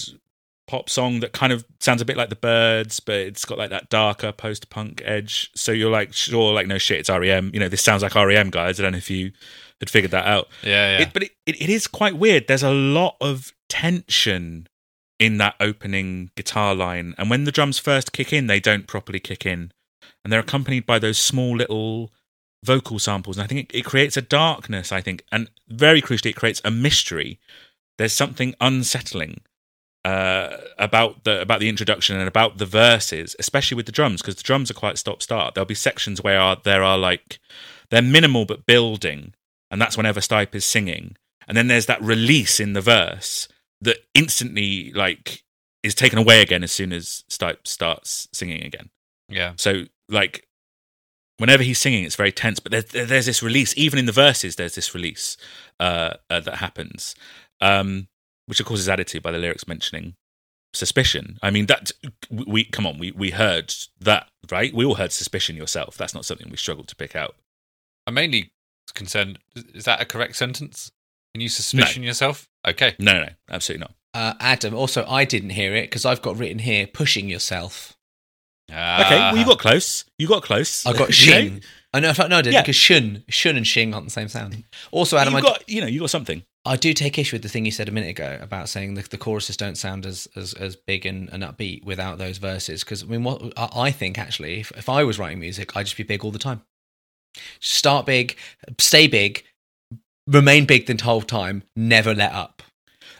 pop 0.67 0.89
song 0.89 1.19
that 1.19 1.33
kind 1.33 1.51
of 1.51 1.65
sounds 1.79 2.01
a 2.01 2.05
bit 2.05 2.15
like 2.15 2.29
the 2.29 2.35
Byrds 2.35 2.99
but 2.99 3.15
it's 3.15 3.43
got 3.43 3.57
like 3.57 3.71
that 3.71 3.89
darker 3.89 4.31
post 4.31 4.69
punk 4.69 5.01
edge. 5.03 5.51
So 5.55 5.71
you're 5.71 5.91
like 5.91 6.13
sure 6.13 6.53
like 6.53 6.67
no 6.67 6.77
shit 6.77 6.99
it's 6.99 7.09
rem 7.09 7.51
you 7.53 7.59
know 7.59 7.67
this 7.69 7.81
sounds 7.81 8.03
like 8.03 8.15
rem 8.15 8.49
guys. 8.49 8.79
I 8.79 8.83
don't 8.83 8.93
know 8.93 8.97
if 8.97 9.09
you 9.09 9.31
had 9.79 9.89
figured 9.89 10.11
that 10.11 10.25
out. 10.25 10.47
Yeah, 10.63 10.97
yeah. 10.97 11.01
it, 11.03 11.13
but 11.13 11.23
it, 11.23 11.31
it, 11.45 11.61
it 11.61 11.69
is 11.69 11.87
quite 11.87 12.17
weird. 12.17 12.47
There's 12.47 12.63
a 12.63 12.71
lot 12.71 13.17
of 13.19 13.51
tension 13.67 14.67
in 15.19 15.37
that 15.37 15.55
opening 15.59 16.31
guitar 16.35 16.73
line. 16.73 17.13
And 17.17 17.29
when 17.29 17.43
the 17.43 17.51
drums 17.51 17.77
first 17.77 18.11
kick 18.11 18.31
in 18.31 18.47
they 18.47 18.59
don't 18.59 18.87
properly 18.87 19.19
kick 19.19 19.45
in. 19.45 19.71
And 20.23 20.31
they're 20.31 20.39
accompanied 20.39 20.85
by 20.85 20.99
those 20.99 21.17
small 21.17 21.57
little 21.57 22.11
vocal 22.63 22.99
samples. 22.99 23.37
And 23.37 23.43
i 23.43 23.47
think 23.47 23.71
it, 23.71 23.79
it 23.79 23.85
creates 23.85 24.15
a 24.15 24.21
darkness 24.21 24.91
i 24.91 25.01
think. 25.01 25.23
And 25.31 25.49
very 25.67 26.01
crucially 26.01 26.29
it 26.31 26.35
creates 26.35 26.61
a 26.63 26.71
mystery. 26.71 27.39
There's 27.97 28.13
something 28.13 28.55
unsettling 28.61 29.41
uh, 30.03 30.57
about 30.77 31.23
the 31.23 31.41
about 31.41 31.59
the 31.59 31.69
introduction 31.69 32.17
and 32.17 32.27
about 32.27 32.57
the 32.57 32.65
verses 32.65 33.35
especially 33.37 33.75
with 33.75 33.85
the 33.85 33.91
drums 33.91 34.21
because 34.21 34.35
the 34.35 34.43
drums 34.43 34.71
are 34.71 34.75
quite 34.75 34.97
stop 34.97 35.21
start 35.21 35.53
there'll 35.53 35.65
be 35.65 35.75
sections 35.75 36.23
where 36.23 36.39
are, 36.39 36.57
there 36.63 36.83
are 36.83 36.97
like 36.97 37.39
they're 37.89 38.01
minimal 38.01 38.45
but 38.45 38.65
building 38.65 39.33
and 39.69 39.79
that's 39.79 39.97
whenever 39.97 40.19
stipe 40.19 40.55
is 40.55 40.65
singing 40.65 41.15
and 41.47 41.55
then 41.55 41.67
there's 41.67 41.85
that 41.85 42.01
release 42.01 42.59
in 42.59 42.73
the 42.73 42.81
verse 42.81 43.47
that 43.79 43.97
instantly 44.15 44.91
like 44.93 45.43
is 45.83 45.93
taken 45.93 46.17
away 46.17 46.41
again 46.41 46.63
as 46.63 46.71
soon 46.71 46.91
as 46.91 47.23
stipe 47.29 47.67
starts 47.67 48.27
singing 48.33 48.63
again 48.63 48.89
Yeah. 49.29 49.53
So 49.55 49.85
like 50.09 50.47
whenever 51.41 51.63
he's 51.63 51.79
singing, 51.79 52.03
it's 52.03 52.15
very 52.15 52.31
tense. 52.31 52.59
But 52.59 52.71
there's, 52.71 52.85
there's 53.09 53.25
this 53.25 53.41
release, 53.41 53.73
even 53.75 53.97
in 53.97 54.05
the 54.05 54.11
verses, 54.11 54.55
there's 54.55 54.75
this 54.75 54.93
release 54.93 55.37
uh, 55.79 56.13
uh, 56.29 56.39
that 56.39 56.55
happens, 56.55 57.15
um, 57.59 58.07
which 58.51 58.59
of 58.59 58.65
course 58.65 58.81
is 58.81 58.89
added 58.89 59.07
to 59.07 59.21
by 59.21 59.31
the 59.31 59.37
lyrics 59.37 59.65
mentioning 59.65 60.13
suspicion. 60.73 61.37
I 61.41 61.51
mean, 61.51 61.67
that 61.67 61.93
we 62.29 62.65
come 62.65 62.85
on, 62.85 62.97
we 62.97 63.11
we 63.11 63.29
heard 63.29 63.73
that 64.01 64.27
right. 64.51 64.73
We 64.73 64.83
all 64.83 64.95
heard 64.95 65.13
suspicion 65.13 65.55
yourself. 65.55 65.95
That's 65.95 66.13
not 66.13 66.25
something 66.25 66.49
we 66.51 66.57
struggled 66.57 66.89
to 66.89 66.95
pick 66.97 67.15
out. 67.15 67.35
I'm 68.05 68.13
mainly 68.13 68.51
concerned. 68.93 69.39
Is 69.73 69.85
that 69.85 70.01
a 70.01 70.05
correct 70.05 70.35
sentence? 70.35 70.91
Can 71.33 71.39
you 71.39 71.47
suspicion 71.47 72.03
yourself? 72.03 72.49
Okay. 72.67 72.93
No, 72.99 73.13
no, 73.13 73.21
no 73.21 73.29
absolutely 73.49 73.85
not. 73.85 73.93
Uh, 74.13 74.33
Adam, 74.41 74.73
also, 74.75 75.05
I 75.07 75.23
didn't 75.23 75.51
hear 75.51 75.73
it 75.73 75.83
because 75.83 76.05
I've 76.05 76.21
got 76.21 76.37
written 76.37 76.59
here 76.59 76.87
pushing 76.87 77.29
yourself. 77.29 77.95
Okay, 78.69 78.75
well, 79.17 79.37
you 79.37 79.45
got 79.45 79.59
close. 79.59 80.03
You 80.17 80.27
got 80.27 80.43
close. 80.43 80.85
I 80.85 80.91
got 80.91 81.17
You 81.25 81.51
know? 81.51 81.59
I 81.93 81.99
know, 82.01 82.13
no, 82.27 82.37
I 82.37 82.41
did 82.41 82.53
Yeah. 82.53 82.61
because 82.61 82.75
shun, 82.75 83.23
shun 83.29 83.55
and 83.55 83.65
shing 83.65 83.93
aren't 83.93 84.07
the 84.07 84.11
same 84.11 84.27
sound. 84.27 84.63
Also, 84.91 85.17
Adam, 85.17 85.33
you 85.33 85.39
I, 85.39 85.41
got, 85.41 85.69
you 85.69 85.79
know, 85.79 85.87
you 85.87 86.01
got 86.01 86.09
something. 86.09 86.43
I 86.63 86.75
do 86.75 86.93
take 86.93 87.17
issue 87.17 87.35
with 87.35 87.41
the 87.41 87.49
thing 87.49 87.65
you 87.65 87.71
said 87.71 87.89
a 87.89 87.91
minute 87.91 88.11
ago 88.11 88.37
about 88.39 88.69
saying 88.69 88.93
the, 88.93 89.01
the 89.01 89.17
choruses 89.17 89.57
don't 89.57 89.77
sound 89.77 90.05
as 90.05 90.27
as, 90.35 90.53
as 90.53 90.75
big 90.75 91.05
and, 91.05 91.27
and 91.29 91.43
upbeat 91.43 91.83
without 91.83 92.19
those 92.19 92.37
verses. 92.37 92.83
Because 92.83 93.03
I 93.03 93.07
mean, 93.07 93.23
what 93.23 93.53
I, 93.57 93.91
think 93.91 94.19
actually, 94.19 94.59
if, 94.59 94.71
if 94.71 94.87
I 94.87 95.03
was 95.03 95.17
writing 95.17 95.39
music, 95.39 95.75
I'd 95.75 95.87
just 95.87 95.97
be 95.97 96.03
big 96.03 96.23
all 96.23 96.31
the 96.31 96.39
time. 96.39 96.61
Start 97.59 98.05
big, 98.05 98.37
stay 98.77 99.07
big, 99.07 99.43
remain 100.27 100.65
big 100.65 100.85
the 100.85 101.01
whole 101.03 101.21
time, 101.21 101.63
never 101.75 102.13
let 102.13 102.31
up. 102.31 102.61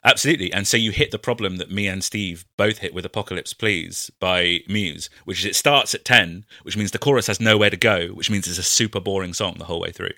Absolutely. 0.03 0.51
And 0.51 0.67
so 0.67 0.77
you 0.77 0.91
hit 0.91 1.11
the 1.11 1.19
problem 1.19 1.57
that 1.57 1.71
me 1.71 1.87
and 1.87 2.03
Steve 2.03 2.45
both 2.57 2.79
hit 2.79 2.93
with 2.93 3.05
Apocalypse 3.05 3.53
Please 3.53 4.11
by 4.19 4.61
Muse, 4.67 5.09
which 5.25 5.39
is 5.39 5.45
it 5.45 5.55
starts 5.55 5.93
at 5.93 6.05
10, 6.05 6.45
which 6.63 6.75
means 6.75 6.91
the 6.91 6.97
chorus 6.97 7.27
has 7.27 7.39
nowhere 7.39 7.69
to 7.69 7.77
go, 7.77 8.07
which 8.07 8.29
means 8.29 8.47
it's 8.47 8.57
a 8.57 8.63
super 8.63 8.99
boring 8.99 9.33
song 9.33 9.55
the 9.57 9.65
whole 9.65 9.79
way 9.79 9.91
through 9.91 10.13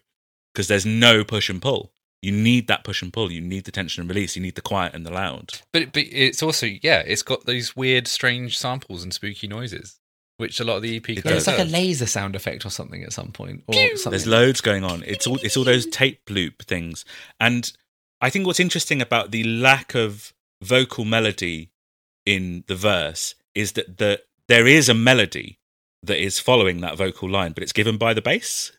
because 0.54 0.68
there's 0.68 0.86
no 0.86 1.24
push 1.24 1.50
and 1.50 1.62
pull. 1.62 1.93
You 2.24 2.32
need 2.32 2.68
that 2.68 2.86
push 2.86 3.02
and 3.02 3.12
pull. 3.12 3.32
You 3.32 3.42
need 3.42 3.66
the 3.66 3.72
tension 3.72 4.00
and 4.00 4.10
release. 4.10 4.38
You 4.38 4.42
need 4.42 4.56
the 4.56 4.62
quiet 4.62 4.94
and 4.94 5.06
the 5.06 5.12
loud. 5.12 5.60
But, 5.74 5.92
but 5.92 6.04
it's 6.10 6.42
also, 6.42 6.68
yeah, 6.82 7.04
it's 7.06 7.22
got 7.22 7.46
those 7.46 7.76
weird, 7.76 8.08
strange 8.08 8.58
samples 8.58 9.04
and 9.04 9.14
spooky 9.14 9.46
noises, 9.46 10.00
which 10.38 10.62
a 10.62 10.64
lot 10.64 10.78
of 10.78 10.84
the 10.84 10.96
EP 10.96 11.10
It 11.10 11.26
It's 11.26 11.48
like 11.48 11.60
a 11.60 11.66
laser 11.66 12.06
sound 12.06 12.38
effect 12.38 12.66
or 12.66 12.70
something 12.70 13.04
at 13.04 13.12
some 13.12 13.34
point, 13.34 13.64
or 13.68 13.74
something. 13.74 14.12
There's 14.12 14.26
loads 14.26 14.62
going 14.62 14.86
on. 14.86 15.04
It's 15.06 15.28
all 15.28 15.36
it's 15.44 15.58
all 15.58 15.66
those 15.66 15.86
tape 15.88 16.22
loop 16.30 16.64
things. 16.64 17.04
And 17.42 17.70
I 18.22 18.30
think 18.30 18.48
what's 18.48 18.62
interesting 18.62 19.02
about 19.02 19.32
the 19.32 19.44
lack 19.44 19.94
of 19.94 20.34
vocal 20.62 21.04
melody 21.04 21.72
in 22.26 22.64
the 22.68 22.76
verse 22.76 23.36
is 23.54 23.74
that 23.74 23.98
the 23.98 24.22
there 24.48 24.66
is 24.66 24.88
a 24.88 24.94
melody 24.94 25.60
that 26.02 26.24
is 26.24 26.40
following 26.40 26.80
that 26.80 26.98
vocal 26.98 27.30
line, 27.30 27.52
but 27.52 27.64
it's 27.64 27.74
given 27.74 27.98
by 27.98 28.14
the 28.14 28.22
bass. 28.22 28.72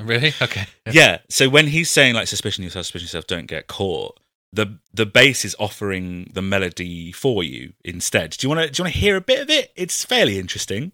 Really? 0.00 0.32
Okay. 0.40 0.66
Yeah. 0.92 1.18
So 1.28 1.48
when 1.48 1.66
he's 1.66 1.90
saying 1.90 2.14
like 2.14 2.28
suspicion 2.28 2.62
yourself, 2.62 2.86
suspicion 2.86 3.06
yourself, 3.06 3.26
don't 3.26 3.46
get 3.46 3.66
caught, 3.66 4.20
the 4.52 4.78
the 4.94 5.04
bass 5.06 5.44
is 5.44 5.56
offering 5.58 6.30
the 6.32 6.42
melody 6.42 7.10
for 7.12 7.42
you 7.42 7.72
instead. 7.84 8.30
Do 8.30 8.46
you 8.46 8.54
want 8.54 8.60
to 8.66 8.70
do 8.70 8.80
you 8.80 8.84
want 8.84 8.94
to 8.94 9.00
hear 9.00 9.16
a 9.16 9.20
bit 9.20 9.40
of 9.40 9.50
it? 9.50 9.72
It's 9.74 10.04
fairly 10.04 10.38
interesting. 10.38 10.92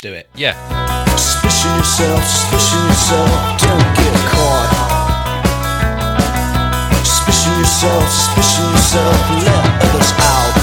Do 0.00 0.12
it. 0.12 0.28
Yeah. 0.34 0.54
Suspicion 1.16 1.76
yourself, 1.76 2.24
suspicion 2.24 2.78
yourself, 2.88 3.60
don't 3.60 3.96
get 3.96 4.14
caught. 4.32 4.70
Suspicion 7.04 7.52
yourself, 7.60 8.08
suspicion 8.08 8.64
yourself, 8.72 9.30
let 9.46 9.64
others 9.84 10.12
out. 10.18 10.54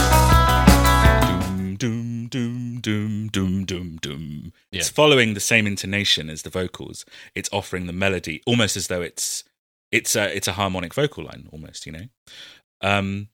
Doom 1.28 1.76
doom 1.78 2.28
doom 2.28 2.66
doom 2.88 3.27
doom 3.27 3.65
doom 3.65 3.97
doom. 3.97 4.53
It's 4.72 4.88
following 4.88 5.34
the 5.34 5.41
same 5.41 5.68
intonation 5.68 6.30
as 6.30 6.43
the 6.43 6.49
vocals. 6.49 7.03
It's 7.35 7.49
offering 7.51 7.85
the 7.85 7.91
melody 7.91 8.41
almost 8.45 8.77
as 8.77 8.88
though 8.88 9.01
it's 9.01 9.43
it's 9.91 10.15
a 10.15 10.34
it's 10.34 10.47
a 10.47 10.53
harmonic 10.53 10.93
vocal 10.93 11.26
line 11.26 11.49
almost, 11.51 11.85
you 11.85 11.91
know. 11.91 12.05
Um 12.80 13.27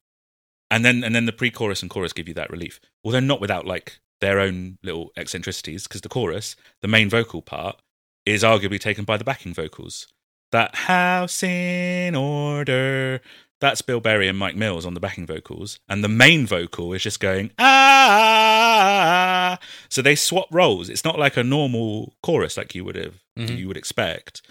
and 0.71 0.83
then 0.83 1.03
and 1.03 1.13
then 1.13 1.27
the 1.27 1.31
pre-chorus 1.31 1.83
and 1.83 1.91
chorus 1.91 2.13
give 2.13 2.27
you 2.27 2.33
that 2.33 2.49
relief. 2.49 2.79
Although 3.03 3.19
not 3.19 3.39
without 3.39 3.67
like 3.67 3.99
their 4.21 4.39
own 4.39 4.79
little 4.81 5.11
eccentricities 5.15 5.83
because 5.83 6.01
the 6.01 6.09
chorus, 6.09 6.55
the 6.81 6.87
main 6.87 7.07
vocal 7.07 7.43
part 7.43 7.79
is 8.25 8.41
arguably 8.41 8.79
taken 8.79 9.05
by 9.05 9.17
the 9.17 9.23
backing 9.23 9.53
vocals. 9.53 10.07
That 10.51 10.73
house 10.73 11.43
in 11.43 12.15
order 12.15 13.21
that's 13.61 13.81
Bill 13.81 13.99
Berry 13.99 14.27
and 14.27 14.37
Mike 14.37 14.55
Mills 14.55 14.85
on 14.85 14.93
the 14.93 14.99
backing 14.99 15.25
vocals, 15.25 15.79
and 15.87 16.03
the 16.03 16.09
main 16.09 16.45
vocal 16.45 16.93
is 16.93 17.03
just 17.03 17.19
going 17.19 17.51
ah. 17.59 19.59
So 19.89 20.01
they 20.01 20.15
swap 20.15 20.47
roles. 20.51 20.89
It's 20.89 21.03
not 21.05 21.19
like 21.19 21.37
a 21.37 21.43
normal 21.43 22.15
chorus 22.23 22.57
like 22.57 22.75
you 22.75 22.83
would 22.85 22.95
have 22.95 23.15
Mhm. 23.37 23.57
you 23.57 23.67
would 23.67 23.77
expect. 23.77 24.41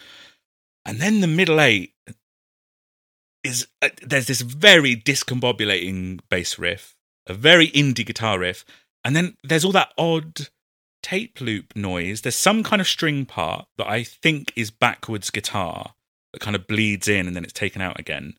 And 0.84 1.00
then 1.00 1.20
the 1.20 1.26
middle 1.28 1.60
eight 1.60 1.94
is 3.44 3.66
uh, 3.80 3.88
there's 4.02 4.26
this 4.26 4.40
very 4.40 4.96
discombobulating 4.96 6.20
bass 6.30 6.58
riff, 6.58 6.94
a 7.26 7.34
very 7.34 7.68
indie 7.68 8.06
guitar 8.06 8.38
riff, 8.38 8.64
and 9.04 9.16
then 9.16 9.36
there's 9.42 9.64
all 9.64 9.72
that 9.72 9.92
odd 9.98 10.48
tape 11.02 11.40
loop 11.40 11.74
noise. 11.74 12.22
There's 12.22 12.36
some 12.36 12.62
kind 12.62 12.80
of 12.80 12.86
string 12.88 13.26
part 13.26 13.66
that 13.78 13.88
I 13.88 14.04
think 14.04 14.52
is 14.54 14.70
backwards 14.70 15.30
guitar 15.30 15.94
that 16.32 16.40
kind 16.40 16.54
of 16.56 16.66
bleeds 16.68 17.08
in 17.08 17.26
and 17.26 17.34
then 17.36 17.44
it's 17.44 17.52
taken 17.52 17.82
out 17.82 17.98
again. 17.98 18.34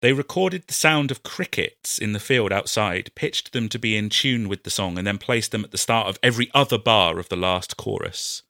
They 0.00 0.12
recorded 0.12 0.64
the 0.66 0.74
sound 0.74 1.10
of 1.10 1.24
crickets 1.24 1.98
in 1.98 2.12
the 2.12 2.20
field 2.20 2.52
outside, 2.52 3.10
pitched 3.16 3.52
them 3.52 3.68
to 3.70 3.78
be 3.78 3.96
in 3.96 4.10
tune 4.10 4.48
with 4.48 4.62
the 4.62 4.70
song, 4.70 4.96
and 4.96 5.06
then 5.06 5.18
placed 5.18 5.50
them 5.50 5.64
at 5.64 5.72
the 5.72 5.78
start 5.78 6.06
of 6.06 6.18
every 6.22 6.50
other 6.54 6.78
bar 6.78 7.18
of 7.18 7.28
the 7.28 7.36
last 7.36 7.76
chorus. 7.76 8.42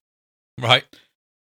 Right. 0.60 0.84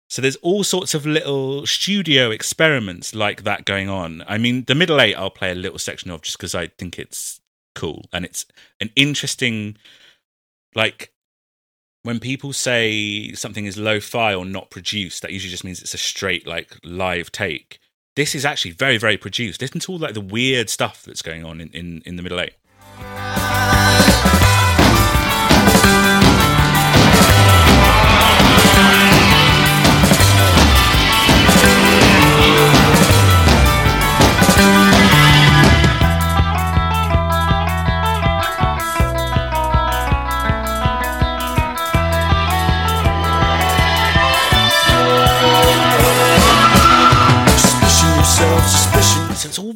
So 0.10 0.22
there's 0.22 0.38
all 0.38 0.64
sorts 0.64 0.94
of 0.94 1.06
little 1.06 1.66
studio 1.66 2.32
experiments 2.32 3.14
like 3.14 3.44
that 3.44 3.64
going 3.64 3.90
on. 3.90 4.24
I 4.28 4.38
mean, 4.38 4.66
the 4.66 4.76
middle 4.76 5.00
eight 5.00 5.16
I'll 5.16 5.30
play 5.30 5.52
a 5.52 5.56
little 5.56 5.80
section 5.80 6.12
of 6.12 6.22
just 6.22 6.38
because 6.38 6.56
I 6.56 6.68
think 6.68 6.98
it's 6.98 7.40
cool 7.76 8.06
and 8.12 8.26
it's 8.26 8.46
an 8.82 8.90
interesting, 8.96 9.78
like 10.76 11.14
when 12.04 12.20
people 12.20 12.52
say 12.52 13.32
something 13.34 13.66
is 13.66 13.78
lo-fi 13.78 14.34
or 14.34 14.46
not 14.46 14.72
produced, 14.72 15.22
that 15.22 15.32
usually 15.32 15.52
just 15.52 15.64
means 15.64 15.82
it's 15.82 15.94
a 15.94 16.00
straight 16.00 16.48
like 16.48 16.76
live 16.84 17.32
take. 17.32 17.80
This 18.16 18.36
is 18.36 18.44
actually 18.44 18.72
very, 18.72 18.98
very 18.98 19.18
produced. 19.18 19.62
Listen 19.62 19.80
to 19.80 19.92
all 19.94 19.98
like 19.98 20.14
the 20.14 20.22
weird 20.22 20.70
stuff 20.70 21.04
that's 21.04 21.22
going 21.22 21.46
on 21.46 21.62
in, 21.62 21.70
in, 21.70 22.02
in 22.06 22.18
the 22.18 22.22
middle 22.22 22.42
eight. 22.42 22.54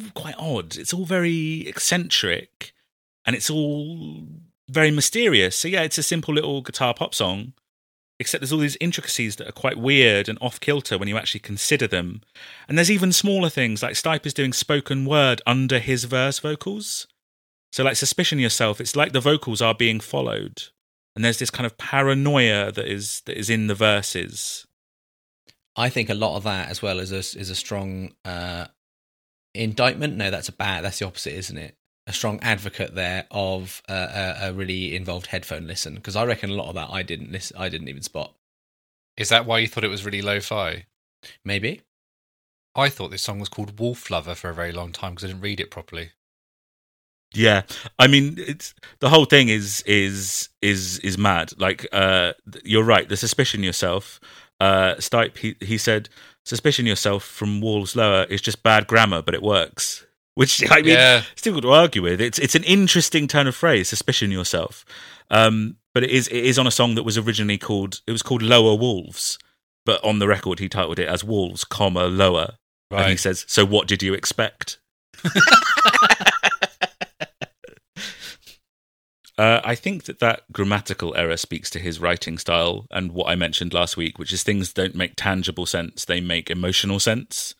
All 0.02 0.10
quite 0.14 0.34
odd. 0.38 0.76
It's 0.76 0.92
all 0.92 1.04
very 1.04 1.66
eccentric 1.66 2.72
and 3.24 3.34
it's 3.34 3.50
all 3.50 4.26
very 4.68 4.90
mysterious. 4.90 5.56
So 5.56 5.68
yeah, 5.68 5.82
it's 5.82 5.98
a 5.98 6.02
simple 6.02 6.34
little 6.34 6.62
guitar 6.62 6.94
pop 6.94 7.14
song, 7.14 7.52
except 8.18 8.40
there's 8.40 8.52
all 8.52 8.58
these 8.58 8.78
intricacies 8.80 9.36
that 9.36 9.48
are 9.48 9.52
quite 9.52 9.78
weird 9.78 10.28
and 10.28 10.38
off 10.40 10.60
kilter 10.60 10.98
when 10.98 11.08
you 11.08 11.16
actually 11.16 11.40
consider 11.40 11.86
them. 11.86 12.22
And 12.68 12.76
there's 12.76 12.90
even 12.90 13.12
smaller 13.12 13.48
things 13.48 13.82
like 13.82 13.94
Stipe 13.94 14.26
is 14.26 14.34
doing 14.34 14.52
spoken 14.52 15.04
word 15.04 15.42
under 15.46 15.78
his 15.78 16.04
verse 16.04 16.38
vocals. 16.38 17.06
So 17.72 17.84
like 17.84 17.96
suspicion 17.96 18.38
yourself, 18.38 18.80
it's 18.80 18.96
like 18.96 19.12
the 19.12 19.20
vocals 19.20 19.60
are 19.60 19.74
being 19.74 20.00
followed. 20.00 20.62
And 21.14 21.24
there's 21.24 21.38
this 21.38 21.50
kind 21.50 21.66
of 21.66 21.78
paranoia 21.78 22.70
that 22.72 22.86
is 22.86 23.22
that 23.24 23.38
is 23.38 23.48
in 23.48 23.68
the 23.68 23.74
verses. 23.74 24.66
I 25.74 25.90
think 25.90 26.08
a 26.08 26.14
lot 26.14 26.36
of 26.36 26.44
that, 26.44 26.70
as 26.70 26.80
well 26.80 27.00
as 27.00 27.12
a, 27.12 27.18
is 27.18 27.50
a 27.50 27.54
strong 27.54 28.14
uh, 28.24 28.66
indictment. 29.62 30.16
No, 30.16 30.30
that's 30.30 30.48
a 30.48 30.52
bad. 30.52 30.84
That's 30.84 30.98
the 30.98 31.06
opposite, 31.06 31.34
isn't 31.34 31.58
it? 31.58 31.76
A 32.06 32.12
strong 32.12 32.38
advocate 32.40 32.94
there 32.94 33.26
of 33.30 33.82
uh, 33.88 34.34
a, 34.40 34.48
a 34.48 34.52
really 34.52 34.94
involved 34.94 35.26
headphone 35.26 35.66
listen, 35.66 35.96
because 35.96 36.14
I 36.14 36.24
reckon 36.24 36.50
a 36.50 36.54
lot 36.54 36.68
of 36.68 36.74
that 36.76 36.90
I 36.90 37.02
didn't 37.02 37.32
listen, 37.32 37.56
I 37.56 37.68
didn't 37.68 37.88
even 37.88 38.02
spot. 38.02 38.32
Is 39.16 39.28
that 39.30 39.46
why 39.46 39.58
you 39.58 39.66
thought 39.66 39.84
it 39.84 39.88
was 39.88 40.04
really 40.04 40.22
lo-fi? 40.22 40.86
Maybe 41.44 41.82
I 42.76 42.90
thought 42.90 43.10
this 43.10 43.22
song 43.22 43.40
was 43.40 43.48
called 43.48 43.80
Wolf 43.80 44.10
Lover 44.10 44.34
for 44.34 44.50
a 44.50 44.54
very 44.54 44.70
long 44.70 44.92
time 44.92 45.12
because 45.12 45.24
I 45.24 45.28
didn't 45.28 45.42
read 45.42 45.60
it 45.60 45.70
properly. 45.70 46.10
Yeah, 47.34 47.62
I 47.98 48.06
mean, 48.06 48.36
it's 48.38 48.72
the 49.00 49.08
whole 49.08 49.24
thing 49.24 49.48
is 49.48 49.82
is 49.84 50.48
is 50.62 51.00
is 51.00 51.18
mad. 51.18 51.52
Like, 51.58 51.86
uh, 51.92 52.34
you're 52.64 52.84
right. 52.84 53.08
The 53.08 53.16
suspicion 53.16 53.62
yourself, 53.62 54.20
uh, 54.60 54.94
Stipe. 54.94 55.38
He 55.38 55.56
he 55.60 55.78
said, 55.78 56.08
suspicion 56.44 56.86
yourself 56.86 57.24
from 57.24 57.60
walls 57.60 57.96
lower 57.96 58.24
is 58.24 58.40
just 58.40 58.62
bad 58.62 58.86
grammar, 58.86 59.20
but 59.20 59.34
it 59.34 59.42
works. 59.42 60.06
Which 60.34 60.70
I 60.70 60.76
mean, 60.76 60.86
yeah. 60.86 61.22
it's 61.32 61.40
difficult 61.40 61.64
to 61.64 61.72
argue 61.72 62.02
with. 62.02 62.20
It's 62.20 62.38
it's 62.38 62.54
an 62.54 62.64
interesting 62.64 63.26
turn 63.26 63.46
of 63.46 63.56
phrase. 63.56 63.88
Suspicion 63.88 64.30
yourself. 64.30 64.84
Um, 65.30 65.76
but 65.94 66.04
it 66.04 66.10
is 66.10 66.28
it 66.28 66.44
is 66.44 66.58
on 66.58 66.66
a 66.66 66.70
song 66.70 66.94
that 66.96 67.04
was 67.04 67.16
originally 67.16 67.56
called 67.56 68.02
it 68.06 68.12
was 68.12 68.22
called 68.22 68.42
Lower 68.42 68.76
Wolves, 68.76 69.38
but 69.86 70.02
on 70.04 70.18
the 70.18 70.28
record 70.28 70.58
he 70.58 70.68
titled 70.68 70.98
it 70.98 71.08
as 71.08 71.24
Wolves, 71.24 71.64
comma 71.64 72.04
Lower, 72.04 72.56
and 72.90 73.10
he 73.10 73.16
says, 73.16 73.46
"So 73.48 73.64
what 73.64 73.88
did 73.88 74.02
you 74.02 74.12
expect?" 74.12 74.78
Uh, 79.38 79.60
I 79.64 79.74
think 79.74 80.04
that 80.04 80.18
that 80.20 80.50
grammatical 80.50 81.14
error 81.14 81.36
speaks 81.36 81.68
to 81.70 81.78
his 81.78 82.00
writing 82.00 82.38
style 82.38 82.86
and 82.90 83.12
what 83.12 83.28
I 83.28 83.34
mentioned 83.34 83.74
last 83.74 83.96
week, 83.96 84.18
which 84.18 84.32
is 84.32 84.42
things 84.42 84.72
don't 84.72 84.94
make 84.94 85.12
tangible 85.16 85.66
sense; 85.66 86.04
they 86.04 86.20
make 86.20 86.50
emotional 86.50 86.98
sense. 87.00 87.54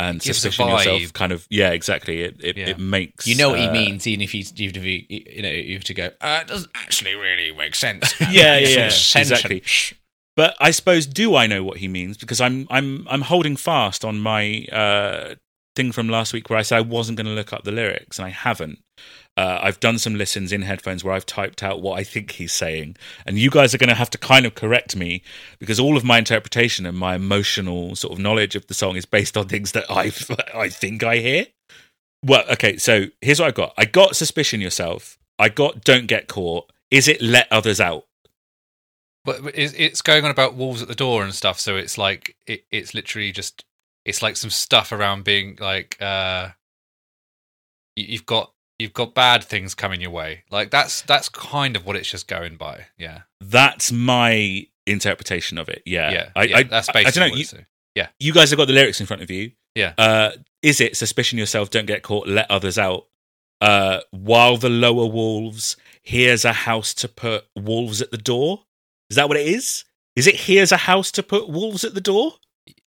And 0.00 0.22
suspicion 0.22 0.68
yourself, 0.68 1.12
kind 1.12 1.32
of, 1.32 1.44
yeah, 1.50 1.70
exactly. 1.70 2.22
It 2.22 2.36
it, 2.40 2.56
Yeah. 2.56 2.68
it 2.68 2.78
makes 2.78 3.26
You 3.26 3.34
know 3.34 3.50
what 3.50 3.58
he 3.58 3.66
uh, 3.66 3.72
means, 3.72 4.06
even 4.06 4.20
if 4.20 4.32
you, 4.32 4.44
you, 4.54 4.68
have 4.68 4.74
to 4.74 4.80
be, 4.80 5.06
you 5.08 5.42
know, 5.42 5.50
you 5.50 5.74
have 5.74 5.84
to 5.84 5.94
go. 5.94 6.10
Uh, 6.20 6.38
it 6.42 6.46
doesn't 6.46 6.70
actually 6.76 7.16
really 7.16 7.52
make 7.52 7.74
sense. 7.74 8.14
Yeah, 8.20 8.58
yeah, 8.58 8.68
yeah, 8.68 8.84
exactly. 8.86 9.62
But 10.36 10.54
I 10.60 10.70
suppose, 10.70 11.04
do 11.04 11.34
I 11.34 11.48
know 11.48 11.64
what 11.64 11.78
he 11.78 11.88
means? 11.88 12.16
Because 12.16 12.40
I'm 12.40 12.68
I'm 12.70 13.08
I'm 13.10 13.22
holding 13.22 13.56
fast 13.56 14.04
on 14.04 14.20
my 14.20 14.66
uh, 14.70 15.34
thing 15.74 15.90
from 15.90 16.08
last 16.08 16.32
week 16.32 16.48
where 16.48 16.58
I 16.58 16.62
said 16.62 16.76
I 16.76 16.82
wasn't 16.82 17.16
going 17.16 17.26
to 17.26 17.32
look 17.32 17.52
up 17.52 17.64
the 17.64 17.72
lyrics, 17.72 18.20
and 18.20 18.26
I 18.26 18.30
haven't. 18.30 18.78
Uh, 19.38 19.60
I've 19.62 19.78
done 19.78 20.00
some 20.00 20.16
listens 20.16 20.50
in 20.50 20.62
headphones 20.62 21.04
where 21.04 21.14
I've 21.14 21.24
typed 21.24 21.62
out 21.62 21.80
what 21.80 21.96
I 21.96 22.02
think 22.02 22.32
he's 22.32 22.52
saying, 22.52 22.96
and 23.24 23.38
you 23.38 23.50
guys 23.50 23.72
are 23.72 23.78
going 23.78 23.88
to 23.88 23.94
have 23.94 24.10
to 24.10 24.18
kind 24.18 24.44
of 24.44 24.56
correct 24.56 24.96
me 24.96 25.22
because 25.60 25.78
all 25.78 25.96
of 25.96 26.02
my 26.02 26.18
interpretation 26.18 26.84
and 26.84 26.98
my 26.98 27.14
emotional 27.14 27.94
sort 27.94 28.12
of 28.12 28.18
knowledge 28.18 28.56
of 28.56 28.66
the 28.66 28.74
song 28.74 28.96
is 28.96 29.04
based 29.04 29.36
on 29.36 29.46
things 29.46 29.70
that 29.72 29.88
I 29.88 30.10
I 30.58 30.68
think 30.68 31.04
I 31.04 31.18
hear. 31.18 31.46
Well, 32.24 32.42
okay, 32.50 32.78
so 32.78 33.06
here's 33.20 33.38
what 33.38 33.46
I 33.46 33.52
got. 33.52 33.74
I 33.78 33.84
got 33.84 34.16
suspicion 34.16 34.60
yourself. 34.60 35.20
I 35.38 35.50
got 35.50 35.84
don't 35.84 36.08
get 36.08 36.26
caught. 36.26 36.72
Is 36.90 37.06
it 37.06 37.22
let 37.22 37.46
others 37.52 37.80
out? 37.80 38.06
But 39.24 39.42
it's 39.54 40.02
going 40.02 40.24
on 40.24 40.32
about 40.32 40.56
wolves 40.56 40.82
at 40.82 40.88
the 40.88 40.96
door 40.96 41.22
and 41.22 41.32
stuff. 41.32 41.60
So 41.60 41.76
it's 41.76 41.96
like 41.96 42.34
it, 42.48 42.64
it's 42.72 42.92
literally 42.92 43.30
just 43.30 43.64
it's 44.04 44.20
like 44.20 44.36
some 44.36 44.50
stuff 44.50 44.90
around 44.90 45.22
being 45.22 45.56
like 45.60 45.96
uh, 46.02 46.48
you've 47.94 48.26
got 48.26 48.52
you've 48.78 48.92
got 48.92 49.14
bad 49.14 49.42
things 49.44 49.74
coming 49.74 50.00
your 50.00 50.10
way. 50.10 50.44
Like 50.50 50.70
that's 50.70 51.02
that's 51.02 51.28
kind 51.28 51.76
of 51.76 51.84
what 51.86 51.96
it's 51.96 52.10
just 52.10 52.28
going 52.28 52.56
by. 52.56 52.86
Yeah, 52.96 53.22
That's 53.40 53.90
my 53.92 54.66
interpretation 54.86 55.58
of 55.58 55.68
it. 55.68 55.82
Yeah, 55.84 56.10
yeah, 56.10 56.28
I, 56.36 56.42
yeah, 56.44 56.56
I, 56.58 56.62
that's 56.64 56.86
basically 56.90 57.06
I 57.06 57.10
don't 57.10 57.28
know. 57.28 57.30
what 57.32 57.38
You, 57.38 57.44
saying. 57.44 57.66
you 58.18 58.32
guys 58.32 58.50
have 58.50 58.56
got 58.58 58.66
the 58.66 58.72
lyrics 58.72 59.00
in 59.00 59.06
front 59.06 59.22
of 59.22 59.30
you. 59.30 59.52
Yeah. 59.74 59.92
Uh, 59.98 60.30
is 60.62 60.80
it 60.80 60.96
suspicion 60.96 61.38
yourself? 61.38 61.70
Don't 61.70 61.86
get 61.86 62.02
caught. 62.02 62.26
Let 62.26 62.50
others 62.50 62.78
out. 62.78 63.06
Uh, 63.60 64.00
while 64.10 64.56
the 64.56 64.68
lower 64.70 65.06
wolves, 65.06 65.76
here's 66.02 66.44
a 66.44 66.52
house 66.52 66.94
to 66.94 67.08
put 67.08 67.44
wolves 67.56 68.00
at 68.00 68.10
the 68.10 68.16
door. 68.18 68.64
Is 69.10 69.16
that 69.16 69.28
what 69.28 69.36
it 69.36 69.46
is? 69.46 69.84
Is 70.16 70.26
it 70.26 70.34
here's 70.36 70.72
a 70.72 70.76
house 70.76 71.10
to 71.12 71.22
put 71.22 71.48
wolves 71.48 71.84
at 71.84 71.94
the 71.94 72.00
door? 72.00 72.32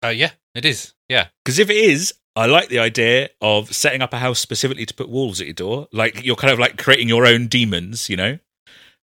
Uh, 0.05 0.09
yeah, 0.09 0.31
it 0.55 0.65
is. 0.65 0.95
Yeah, 1.09 1.29
Because 1.45 1.59
if 1.59 1.71
it 1.71 1.77
is, 1.77 2.15
I 2.37 2.45
like 2.47 2.69
the 2.69 2.79
idea 2.79 3.31
of 3.41 3.75
setting 3.75 4.03
up 4.03 4.13
a 4.13 4.19
house 4.19 4.39
specifically 4.39 4.85
to 4.85 4.95
put 4.95 5.09
wolves 5.09 5.41
at 5.41 5.47
your 5.47 5.55
door. 5.55 5.89
Like 5.91 6.23
you're 6.23 6.37
kind 6.37 6.53
of 6.53 6.59
like 6.59 6.77
creating 6.77 7.09
your 7.09 7.27
own 7.27 7.47
demons, 7.47 8.11
you 8.11 8.17
know. 8.17 8.39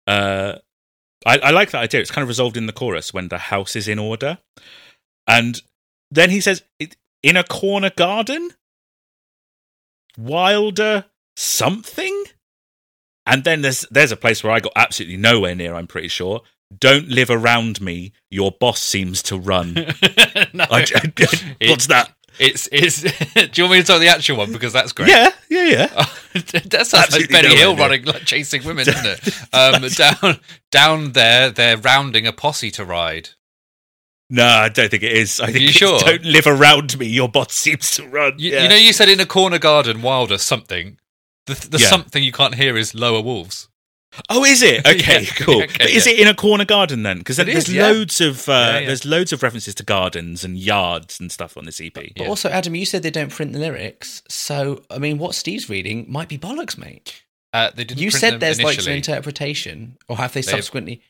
Uh, 0.07 0.55
I, 1.25 1.39
I 1.39 1.51
like 1.51 1.71
that 1.71 1.83
idea. 1.83 2.01
It's 2.01 2.11
kind 2.11 2.23
of 2.23 2.29
resolved 2.29 2.57
in 2.57 2.67
the 2.67 2.73
chorus 2.73 3.15
when 3.15 3.29
the 3.29 3.39
house 3.39 3.77
is 3.77 3.87
in 3.87 4.01
order, 4.01 4.39
and 5.29 5.63
then 6.11 6.31
he 6.31 6.41
says, 6.41 6.63
"In 7.23 7.37
a 7.37 7.45
corner 7.45 7.91
garden, 7.91 8.51
wilder 10.19 11.05
something." 11.37 12.25
And 13.27 13.45
then 13.45 13.63
there's 13.63 13.87
there's 13.91 14.13
a 14.13 14.17
place 14.17 14.43
where 14.43 14.53
I 14.53 14.59
got 14.59 14.73
absolutely 14.75 15.19
nowhere 15.19 15.55
near. 15.55 15.75
I'm 15.75 15.87
pretty 15.87 16.09
sure. 16.09 16.43
Don't 16.77 17.09
live 17.09 17.31
around 17.31 17.81
me. 17.81 18.13
Your 18.31 18.53
boss 18.53 18.81
seems 18.81 19.23
to 19.25 19.37
run. 19.37 19.75
no, 20.53 20.67
I, 20.71 20.85
what's 21.63 21.89
that? 21.89 22.13
It's 22.39 22.69
it's. 22.73 23.03
do 23.35 23.49
you 23.55 23.65
want 23.65 23.73
me 23.73 23.81
to 23.81 23.87
tell 23.87 23.99
the 23.99 24.09
actual 24.09 24.37
one 24.39 24.53
because 24.53 24.73
that's 24.73 24.93
great? 24.93 25.09
Yeah, 25.11 25.31
yeah, 25.49 25.65
yeah. 25.65 25.87
that 26.35 26.87
sounds 26.87 26.93
like 26.93 27.05
Absolutely 27.07 27.33
Benny 27.35 27.49
no 27.49 27.57
Hill 27.57 27.73
idea. 27.73 27.85
running, 27.85 28.05
like 28.05 28.23
chasing 28.25 28.65
women, 28.65 28.89
isn't 28.89 29.07
it? 29.07 29.55
Um, 29.55 29.83
down, 30.23 30.41
down 30.71 31.13
there, 31.13 31.51
they're 31.51 31.77
rounding 31.77 32.27
a 32.27 32.33
posse 32.33 32.71
to 32.73 32.85
ride. 32.85 33.31
No, 34.33 34.47
I 34.47 34.69
don't 34.69 34.91
think 34.91 35.03
it 35.03 35.13
is. 35.13 35.41
I 35.41 35.47
think 35.47 35.61
you 35.61 35.73
sure? 35.73 35.99
don't 35.99 36.25
live 36.25 36.47
around 36.47 36.97
me. 36.99 37.07
Your 37.09 37.29
bot 37.29 37.51
seems 37.51 37.91
to 37.97 38.07
run. 38.07 38.35
You, 38.39 38.53
Yeah. 38.53 38.63
you 38.63 38.69
know, 38.69 38.77
you 38.77 38.93
said 38.93 39.09
in 39.09 39.19
a 39.19 39.27
corner 39.27 39.59
garden, 39.59 40.03
wilder 40.03 40.39
something. 40.39 40.99
The, 41.47 41.55
the 41.69 41.79
Yeah. 41.79 41.89
something 41.89 42.23
you 42.23 42.31
can't 42.31 42.55
hear 42.55 42.77
is 42.77 42.95
lower 42.95 43.21
wolves. 43.21 43.69
Oh, 44.29 44.45
is 44.45 44.63
it? 44.63 44.87
Okay, 44.87 45.23
Yeah, 45.23 45.31
cool. 45.37 45.63
okay, 45.63 45.75
but 45.79 45.91
is 45.91 46.07
yeah. 46.07 46.13
it 46.15 46.21
in 46.21 46.29
a 46.29 46.35
corner 46.35 46.65
garden 46.65 47.03
then? 47.03 47.19
Because 47.19 47.37
there's 47.37 47.69
is, 47.69 47.73
yeah. 47.75 47.87
loads 47.89 48.21
of 48.21 48.49
uh, 48.49 48.53
Yeah, 48.53 48.79
yeah. 48.81 48.87
there's 48.87 49.05
loads 49.05 49.33
of 49.33 49.43
references 49.43 49.75
to 49.77 49.83
gardens 49.85 50.45
and 50.45 50.59
yards 50.59 51.21
and 51.21 51.31
stuff 51.31 51.57
on 51.57 51.65
this 51.65 51.81
EP. 51.81 51.93
But 51.95 52.07
Yeah. 52.17 52.29
also, 52.29 52.49
Adam, 52.49 52.75
you 52.75 52.85
said 52.87 53.03
they 53.03 53.11
don't 53.11 53.31
print 53.31 53.53
the 53.53 53.59
lyrics. 53.59 54.23
So, 54.29 54.83
I 54.91 54.99
mean, 54.99 55.19
what 55.19 55.35
Steve's 55.35 55.69
reading 55.69 56.07
might 56.09 56.29
be 56.29 56.39
bollocks, 56.39 56.77
mate. 56.79 57.23
Uh, 57.53 57.71
they 57.75 57.85
didn't 57.85 58.01
You 58.01 58.11
print 58.11 58.21
said 58.21 58.33
them 58.35 58.41
there's 58.41 58.63
like 58.63 58.81
some 58.81 58.93
interpretation, 58.93 59.97
or 60.09 60.17
have 60.17 60.33
they 60.33 60.41
They've- 60.41 60.51
subsequently? 60.51 61.03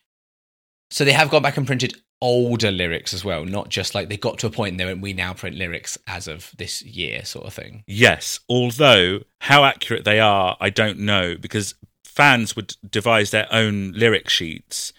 So 0.93 1.05
they 1.05 1.13
have 1.13 1.31
gone 1.31 1.43
back 1.43 1.57
and 1.57 1.67
printed 1.67 1.95
older 2.21 2.71
lyrics 2.73 3.15
as 3.15 3.25
well, 3.25 3.45
not 3.45 3.69
just 3.69 3.95
like 3.95 4.09
they 4.09 4.17
got 4.17 4.39
to 4.41 4.47
a 4.47 4.51
point 4.51 4.73
and 4.73 4.81
they 4.81 4.85
went, 4.85 5.01
"We 5.01 5.13
now 5.13 5.33
print 5.33 5.57
lyrics 5.57 5.97
as 6.09 6.27
of 6.27 6.51
this 6.59 6.83
year," 6.83 7.25
sort 7.25 7.47
of 7.47 7.55
thing. 7.55 7.85
Yes, 7.87 8.41
although 8.49 9.21
how 9.39 9.65
accurate 9.65 10.05
they 10.05 10.19
are, 10.19 10.57
I 10.61 10.69
don't 10.71 10.99
know 10.99 11.37
because 11.41 11.75
fans 12.15 12.57
would 12.57 12.77
devise 12.89 13.31
their 13.31 13.47
own 13.53 13.93
lyric 13.93 14.29
sheets 14.29 14.93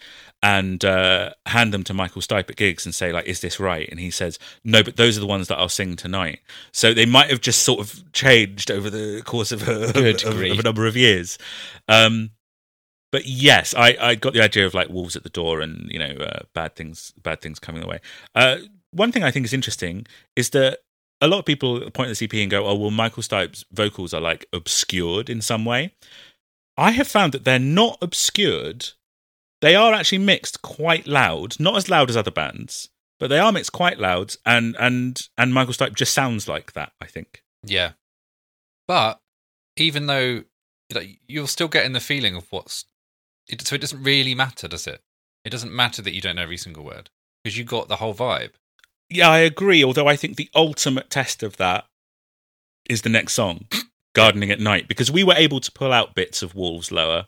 and 0.43 0.83
uh, 0.83 1.31
hand 1.45 1.71
them 1.73 1.83
to 1.83 1.93
Michael 1.93 2.21
Stipe 2.21 2.49
at 2.49 2.55
gigs 2.55 2.85
and 2.85 2.95
say 2.95 3.11
like, 3.11 3.27
"Is 3.27 3.41
this 3.41 3.59
right?" 3.59 3.87
And 3.89 3.99
he 3.99 4.09
says, 4.09 4.39
"No, 4.63 4.83
but 4.83 4.97
those 4.97 5.17
are 5.17 5.19
the 5.19 5.27
ones 5.27 5.47
that 5.49 5.57
I'll 5.57 5.69
sing 5.69 5.95
tonight." 5.95 6.39
So 6.71 6.93
they 6.93 7.05
might 7.05 7.29
have 7.29 7.41
just 7.41 7.61
sort 7.61 7.79
of 7.79 8.11
changed 8.11 8.71
over 8.71 8.89
the 8.89 9.21
course 9.23 9.51
of 9.51 9.67
a, 9.67 9.89
of, 9.89 9.95
of 10.25 10.59
a 10.59 10.63
number 10.63 10.87
of 10.87 10.97
years. 10.97 11.37
Um, 11.87 12.31
but 13.11 13.25
yes, 13.25 13.75
I, 13.75 13.97
I 13.99 14.15
got 14.15 14.33
the 14.33 14.41
idea 14.41 14.65
of 14.65 14.73
like 14.73 14.89
wolves 14.89 15.15
at 15.15 15.23
the 15.23 15.29
door 15.29 15.61
and 15.61 15.91
you 15.91 15.99
know 15.99 16.15
uh, 16.15 16.39
bad 16.53 16.75
things 16.75 17.13
bad 17.21 17.41
things 17.41 17.59
coming 17.59 17.83
away. 17.83 17.99
Uh, 18.33 18.57
one 18.91 19.11
thing 19.11 19.23
I 19.23 19.31
think 19.31 19.45
is 19.45 19.53
interesting 19.53 20.07
is 20.35 20.49
that 20.51 20.79
a 21.21 21.27
lot 21.27 21.37
of 21.37 21.45
people 21.45 21.79
point 21.91 22.09
at 22.09 22.17
the 22.17 22.25
EP 22.25 22.33
and 22.33 22.49
go, 22.49 22.65
"Oh, 22.65 22.75
well, 22.75 22.91
Michael 22.91 23.21
Stipe's 23.21 23.63
vocals 23.71 24.13
are 24.13 24.21
like 24.21 24.47
obscured 24.53 25.29
in 25.29 25.41
some 25.41 25.65
way." 25.65 25.93
I 26.77 26.91
have 26.91 27.07
found 27.07 27.33
that 27.33 27.43
they're 27.43 27.59
not 27.59 27.97
obscured; 28.01 28.89
they 29.61 29.75
are 29.75 29.93
actually 29.93 30.19
mixed 30.19 30.61
quite 30.61 31.07
loud, 31.07 31.59
not 31.59 31.77
as 31.77 31.89
loud 31.89 32.09
as 32.09 32.17
other 32.17 32.31
bands, 32.31 32.89
but 33.19 33.27
they 33.27 33.39
are 33.39 33.51
mixed 33.51 33.71
quite 33.71 33.99
loud, 33.99 34.35
and 34.45 34.75
and 34.79 35.21
and 35.37 35.53
Michael 35.53 35.73
Stipe 35.73 35.95
just 35.95 36.13
sounds 36.13 36.47
like 36.47 36.73
that. 36.73 36.93
I 37.01 37.05
think. 37.05 37.43
Yeah, 37.63 37.91
but 38.87 39.19
even 39.77 40.07
though 40.07 40.43
like, 40.93 41.19
you're 41.27 41.47
still 41.47 41.67
getting 41.67 41.93
the 41.93 41.99
feeling 41.99 42.35
of 42.35 42.51
what's, 42.51 42.85
it, 43.47 43.61
so 43.65 43.75
it 43.75 43.81
doesn't 43.81 44.03
really 44.03 44.35
matter, 44.35 44.67
does 44.67 44.87
it? 44.87 45.01
It 45.45 45.49
doesn't 45.49 45.73
matter 45.73 46.01
that 46.01 46.13
you 46.13 46.21
don't 46.21 46.35
know 46.35 46.43
every 46.43 46.57
single 46.57 46.83
word 46.83 47.09
because 47.43 47.57
you 47.57 47.63
got 47.63 47.87
the 47.87 47.97
whole 47.97 48.13
vibe. 48.13 48.51
Yeah, 49.09 49.29
I 49.29 49.39
agree. 49.39 49.83
Although 49.83 50.07
I 50.07 50.15
think 50.15 50.37
the 50.37 50.49
ultimate 50.55 51.09
test 51.09 51.43
of 51.43 51.57
that 51.57 51.85
is 52.89 53.01
the 53.01 53.09
next 53.09 53.33
song, 53.33 53.65
"Gardening 54.13 54.51
at 54.51 54.59
Night," 54.59 54.87
because 54.87 55.11
we 55.11 55.23
were 55.23 55.35
able 55.35 55.59
to 55.59 55.71
pull 55.71 55.91
out 55.93 56.15
bits 56.15 56.41
of 56.41 56.55
Wolves 56.55 56.91
Lower, 56.91 57.27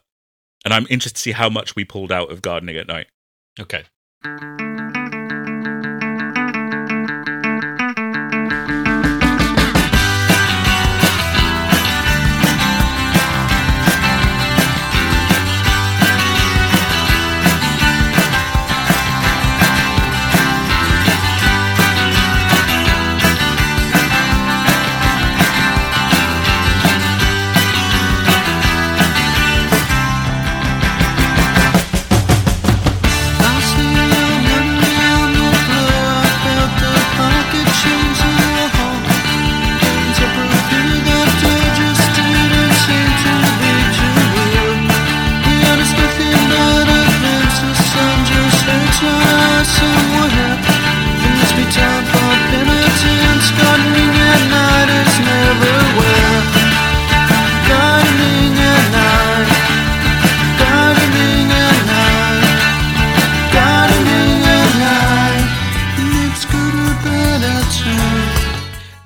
and 0.65 0.73
I'm 0.73 0.88
interested 0.89 1.15
to 1.15 1.22
see 1.22 1.31
how 1.31 1.49
much 1.49 1.76
we 1.76 1.85
pulled 1.85 2.11
out 2.11 2.31
of 2.31 2.41
"Gardening 2.41 2.77
at 2.77 2.88
Night." 2.88 3.07
Okay. 3.60 3.84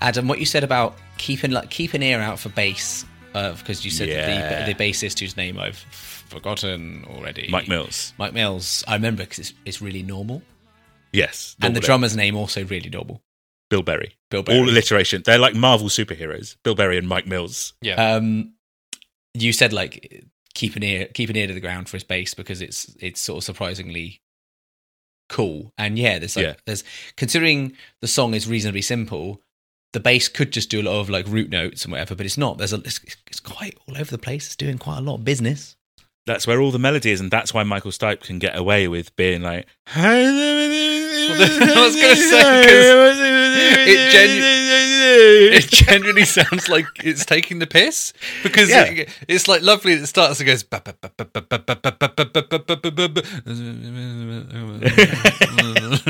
Adam, 0.08 0.28
what 0.30 0.40
you 0.40 0.46
said 0.46 0.64
about 0.64 0.96
keeping 1.18 1.52
like 1.52 1.70
keep 1.70 1.94
an 1.94 2.02
ear 2.02 2.20
out 2.22 2.40
for 2.40 2.48
bass, 2.50 3.04
because 3.34 3.84
you 3.84 3.92
said 3.92 4.08
Yeah. 4.08 4.66
the, 4.66 4.74
the 4.74 4.84
bassist 4.84 5.20
whose 5.20 5.36
name 5.36 5.60
I've 5.60 5.78
forgotten 5.78 7.06
already, 7.10 7.48
Mike 7.50 7.68
Mills. 7.68 8.14
Mike 8.18 8.34
Mills. 8.34 8.84
I 8.88 8.94
remember 8.96 9.24
because 9.24 9.40
it's, 9.40 9.54
it's 9.66 9.82
really 9.82 10.04
normal, 10.04 10.42
Yes. 11.12 11.58
and 11.62 11.76
the 11.76 11.82
Bill- 11.82 11.88
drummer's 11.88 12.16
name 12.16 12.38
also 12.38 12.64
really 12.66 12.90
normal. 12.90 13.22
Bill 13.70 13.84
Berry. 13.84 14.16
Bill 14.32 14.44
Berry. 14.44 14.60
All 14.60 14.70
alliteration. 14.70 15.24
They're 15.26 15.38
like 15.38 15.54
Marvel 15.54 15.90
superheroes. 15.90 16.56
Bill 16.64 16.74
Berry 16.76 16.98
and 16.98 17.06
Mike 17.10 17.28
Mills. 17.28 17.74
Yeah. 17.82 17.96
Um, 18.14 18.54
you 19.34 19.52
said 19.52 19.74
like 19.74 20.24
keep 20.54 20.78
an 20.78 20.84
ear 20.84 21.08
keep 21.14 21.30
an 21.30 21.36
ear 21.36 21.48
to 21.48 21.54
the 21.54 21.60
ground 21.60 21.90
for 21.90 21.98
his 21.98 22.06
bass 22.06 22.34
because 22.34 22.62
it's 22.62 22.96
it's 23.02 23.20
sort 23.20 23.40
of 23.40 23.44
surprisingly 23.44 24.22
cool. 25.28 25.74
And 25.78 26.00
yeah, 26.00 26.18
there's 26.20 26.38
like 26.38 26.46
Yeah. 26.46 26.54
there's 26.66 26.86
considering 27.18 27.74
the 28.00 28.08
song 28.08 28.34
is 28.34 28.48
reasonably 28.48 28.82
simple, 28.82 29.42
the 29.94 30.00
bass 30.00 30.28
could 30.28 30.52
just 30.52 30.70
do 30.70 30.82
a 30.82 30.84
lot 30.84 31.00
of 31.00 31.10
like 31.10 31.26
root 31.28 31.50
notes 31.50 31.84
and 31.84 31.92
whatever, 31.92 32.16
but 32.16 32.26
it's 32.26 32.38
not. 32.38 32.58
There's 32.58 32.74
a 32.74 32.78
it's, 32.78 33.00
it's 33.28 33.40
quite 33.40 33.78
all 33.88 33.98
over 33.98 34.12
the 34.12 34.18
place. 34.18 34.48
It's 34.48 34.56
doing 34.56 34.78
quite 34.78 34.98
a 34.98 35.02
lot 35.02 35.16
of 35.16 35.26
business. 35.26 35.77
That's 36.28 36.46
where 36.46 36.60
all 36.62 36.72
the 36.72 36.78
melody 36.80 37.12
is, 37.12 37.20
and 37.22 37.32
that's 37.32 37.54
why 37.54 37.64
Michael 37.64 37.90
Stipe 37.92 38.20
can 38.20 38.38
get 38.38 38.56
away 38.56 38.88
with 38.88 39.16
being 39.16 39.42
like. 39.42 39.66
I 39.96 40.24
was 41.76 41.96
gonna 41.96 42.16
say, 42.16 42.64
'cause 42.68 43.18
it 43.90 44.12
genu- 44.12 45.58
it 45.58 45.68
genuinely 45.72 46.26
sounds 46.26 46.68
like 46.70 46.86
it's 47.04 47.26
taking 47.26 47.60
the 47.60 47.68
piss 47.68 48.12
because 48.44 48.70
Yeah. 48.70 48.84
it- 48.84 49.10
it's 49.28 49.48
like 49.48 49.62
lovely. 49.62 49.94
It 49.94 50.06
starts 50.08 50.40
and 50.42 50.48
goes. 50.48 50.64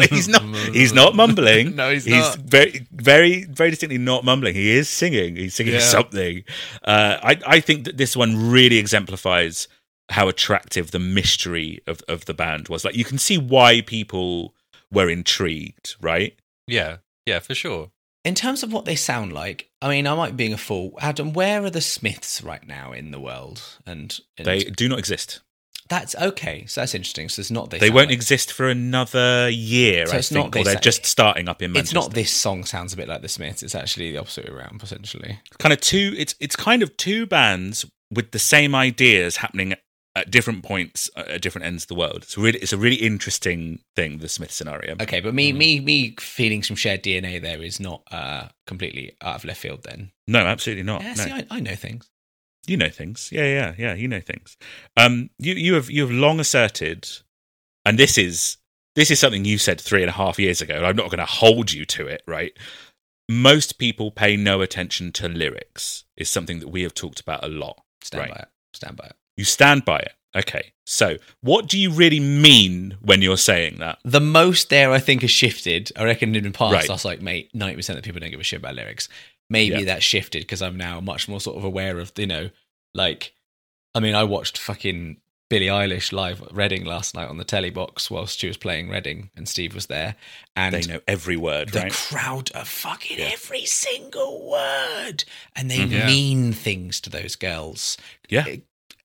he's 0.09 0.27
not. 0.27 0.41
He's 0.73 0.93
not 0.93 1.15
mumbling. 1.15 1.75
No, 1.75 1.91
he's 1.91 2.05
he's 2.05 2.15
not. 2.15 2.37
very, 2.37 2.85
very, 2.91 3.43
very 3.45 3.69
distinctly 3.71 3.97
not 3.97 4.23
mumbling. 4.23 4.55
He 4.55 4.71
is 4.71 4.89
singing. 4.89 5.35
He's 5.35 5.53
singing 5.55 5.73
Yeah. 5.75 5.79
something. 5.79 6.43
Uh, 6.83 7.17
I, 7.21 7.37
I 7.45 7.59
think 7.59 7.85
that 7.85 7.97
this 7.97 8.15
one 8.15 8.49
really 8.51 8.77
exemplifies 8.77 9.67
how 10.09 10.27
attractive 10.29 10.91
the 10.91 10.99
mystery 10.99 11.79
of, 11.87 12.01
of 12.07 12.25
the 12.25 12.33
band 12.33 12.67
was. 12.69 12.85
Like 12.85 12.95
you 12.95 13.03
can 13.05 13.17
see 13.17 13.37
why 13.37 13.81
people 13.81 14.53
were 14.91 15.09
intrigued, 15.09 15.95
right? 16.01 16.37
Yeah, 16.67 16.97
yeah, 17.25 17.39
for 17.39 17.53
sure. 17.55 17.91
In 18.23 18.35
terms 18.35 18.61
of 18.63 18.73
what 18.73 18.85
they 18.85 18.95
sound 18.95 19.31
like, 19.33 19.69
I 19.81 19.89
mean, 19.89 20.05
I 20.07 20.15
might 20.15 20.31
be 20.31 20.43
being 20.43 20.53
a 20.53 20.57
fool. 20.57 20.93
Adam, 20.99 21.31
where 21.33 21.63
are 21.63 21.69
the 21.69 21.81
Smiths 21.81 22.41
right 22.41 22.65
now 22.67 22.91
in 22.91 23.11
the 23.11 23.19
world? 23.19 23.61
And, 23.85 24.17
and 24.37 24.45
They 24.45 24.63
do 24.65 24.89
not 24.89 24.99
exist. 24.99 25.39
that's 25.87 26.13
okay. 26.15 26.65
So 26.67 26.81
that's 26.81 26.93
interesting. 26.95 27.29
So 27.29 27.39
it's 27.39 27.51
not 27.51 27.69
they. 27.69 27.79
They 27.79 27.89
won't 27.89 28.07
like- 28.09 28.15
exist 28.15 28.51
for 28.51 28.67
another 28.67 29.49
year, 29.49 30.07
So 30.07 30.15
I 30.15 30.17
it's 30.17 30.31
not 30.31 30.41
think, 30.43 30.53
they 30.55 30.61
or 30.61 30.63
they're 30.65 30.73
say- 30.75 30.79
just 30.81 31.05
starting 31.05 31.47
up 31.47 31.61
in 31.61 31.75
It's 31.77 31.93
not 31.93 32.13
this 32.13 32.31
song 32.31 32.65
sounds 32.65 32.91
a 32.93 32.97
bit 32.97 33.07
like 33.07 33.21
the 33.21 33.29
Smiths. 33.29 33.63
It's 33.63 33.75
actually 33.75 34.11
the 34.11 34.17
opposite 34.17 34.49
way 34.49 34.55
around, 34.57 34.79
potentially. 34.79 35.39
kind 35.59 35.71
of 35.73 35.79
two 35.79 36.13
it's 36.17 36.35
it's 36.41 36.55
kind 36.57 36.81
of 36.83 36.95
two 36.97 37.25
bands 37.25 37.85
with 38.11 38.31
the 38.31 38.39
same 38.39 38.73
ideas 38.75 39.37
happening 39.37 39.73
at 40.19 40.31
different 40.31 40.63
points 40.63 41.09
uh, 41.15 41.23
at 41.35 41.41
different 41.41 41.65
ends 41.65 41.83
of 41.83 41.87
the 41.89 41.95
world 41.95 42.17
it's 42.23 42.37
really 42.37 42.59
it's 42.59 42.73
a 42.73 42.77
really 42.77 42.95
interesting 42.95 43.79
thing 43.95 44.17
the 44.19 44.29
smith 44.29 44.51
scenario 44.51 44.95
Okay, 45.01 45.19
but 45.21 45.33
me, 45.33 45.53
me, 45.53 45.79
me 45.79 46.15
feeling 46.19 46.63
some 46.63 46.75
shared 46.75 47.03
DNA 47.03 47.41
there 47.41 47.61
is 47.61 47.79
not 47.79 48.01
uh, 48.11 48.47
completely 48.65 49.15
out 49.21 49.35
of 49.35 49.45
left 49.45 49.61
field. 49.61 49.83
Then, 49.83 50.11
no 50.27 50.39
absolutely 50.39 50.83
not 50.83 51.01
yeah, 51.01 51.13
no. 51.13 51.23
see, 51.23 51.31
I, 51.31 51.45
I 51.49 51.59
know 51.59 51.75
things. 51.75 52.09
you 52.67 52.77
know 52.77 52.89
things 52.89 53.29
yeah 53.31 53.45
yeah 53.45 53.73
yeah 53.77 53.93
you 53.93 54.07
know 54.07 54.19
things 54.31 54.57
um 54.97 55.29
you 55.39 55.53
you 55.53 55.73
have 55.75 55.89
you 55.89 56.01
have 56.01 56.11
long 56.11 56.39
asserted 56.39 57.07
and 57.85 57.97
this 57.97 58.17
is 58.17 58.57
this 58.95 59.11
is 59.11 59.19
something 59.19 59.45
you 59.45 59.57
said 59.57 59.79
three 59.79 60.01
and 60.01 60.09
a 60.09 60.13
half 60.23 60.37
years 60.39 60.61
ago 60.61 60.75
and 60.75 60.85
i'm 60.85 60.95
not 60.95 61.09
going 61.11 61.19
to 61.19 61.25
hold 61.41 61.71
you 61.71 61.85
to 61.85 62.07
it 62.07 62.21
right 62.27 62.53
most 63.29 63.77
people 63.77 64.09
pay 64.11 64.35
no 64.37 64.61
attention 64.61 65.11
to 65.11 65.27
lyrics 65.29 66.05
is 66.15 66.29
something 66.29 66.59
that 66.59 66.69
we 66.69 66.81
have 66.81 66.93
talked 66.93 67.19
about 67.19 67.43
a 67.43 67.47
lot 67.47 67.83
Stand 68.01 68.21
Right. 68.23 68.31
by 68.35 68.41
it. 68.43 68.47
Stand 68.73 68.95
by 68.95 69.05
it. 69.05 69.15
You 69.37 69.43
stand 69.45 69.85
by 69.85 69.99
it. 69.99 70.13
Okay. 70.35 70.73
So, 70.85 71.17
what 71.41 71.67
do 71.67 71.79
you 71.79 71.89
really 71.91 72.19
mean 72.19 72.97
when 73.01 73.21
you're 73.21 73.37
saying 73.37 73.77
that? 73.79 73.99
The 74.03 74.19
most 74.21 74.69
there, 74.69 74.91
I 74.91 74.99
think, 74.99 75.21
has 75.21 75.31
shifted. 75.31 75.91
I 75.95 76.03
reckon 76.03 76.35
in 76.35 76.43
the 76.43 76.51
past, 76.51 76.73
Right. 76.73 76.89
I 76.89 76.93
was 76.93 77.05
like, 77.05 77.21
mate, 77.21 77.49
ninety 77.53 77.75
percent 77.77 77.97
of 77.97 78.05
people 78.05 78.19
don't 78.19 78.31
give 78.31 78.39
a 78.39 78.43
shit 78.43 78.59
about 78.59 78.75
lyrics. 78.75 79.09
Maybe 79.49 79.79
Yeah. 79.79 79.85
that 79.85 80.03
shifted 80.03 80.41
because 80.43 80.61
I'm 80.61 80.77
now 80.77 80.99
much 80.99 81.27
more 81.29 81.39
sort 81.41 81.57
of 81.57 81.63
aware 81.63 81.99
of, 81.99 82.11
you 82.17 82.27
know, 82.27 82.49
like, 82.93 83.33
I 83.95 83.99
mean, 83.99 84.15
I 84.15 84.23
watched 84.25 84.57
fucking 84.57 85.17
Billie 85.49 85.67
Eilish 85.67 86.11
live 86.11 86.41
at 86.41 86.51
Reading 86.53 86.83
last 86.83 87.15
night 87.15 87.29
on 87.29 87.37
the 87.37 87.45
telly 87.45 87.69
box 87.69 88.11
whilst 88.11 88.39
she 88.39 88.47
was 88.47 88.57
playing 88.57 88.89
Reading, 88.89 89.29
and 89.35 89.47
Steve 89.47 89.73
was 89.73 89.85
there, 89.85 90.15
and 90.57 90.75
They 90.75 90.81
know 90.81 90.99
every 91.07 91.37
word, 91.37 91.69
the 91.69 91.79
right? 91.79 91.91
crowd 91.91 92.51
are 92.53 92.65
fucking 92.65 93.19
every 93.19 93.63
single 93.65 94.49
word, 94.49 95.23
and 95.55 95.71
they 95.71 95.77
mm-hmm. 95.79 95.91
Yeah. 95.93 96.05
mean 96.07 96.51
things 96.53 96.99
to 97.01 97.09
those 97.09 97.35
girls. 97.37 97.97
Yeah. 98.29 98.45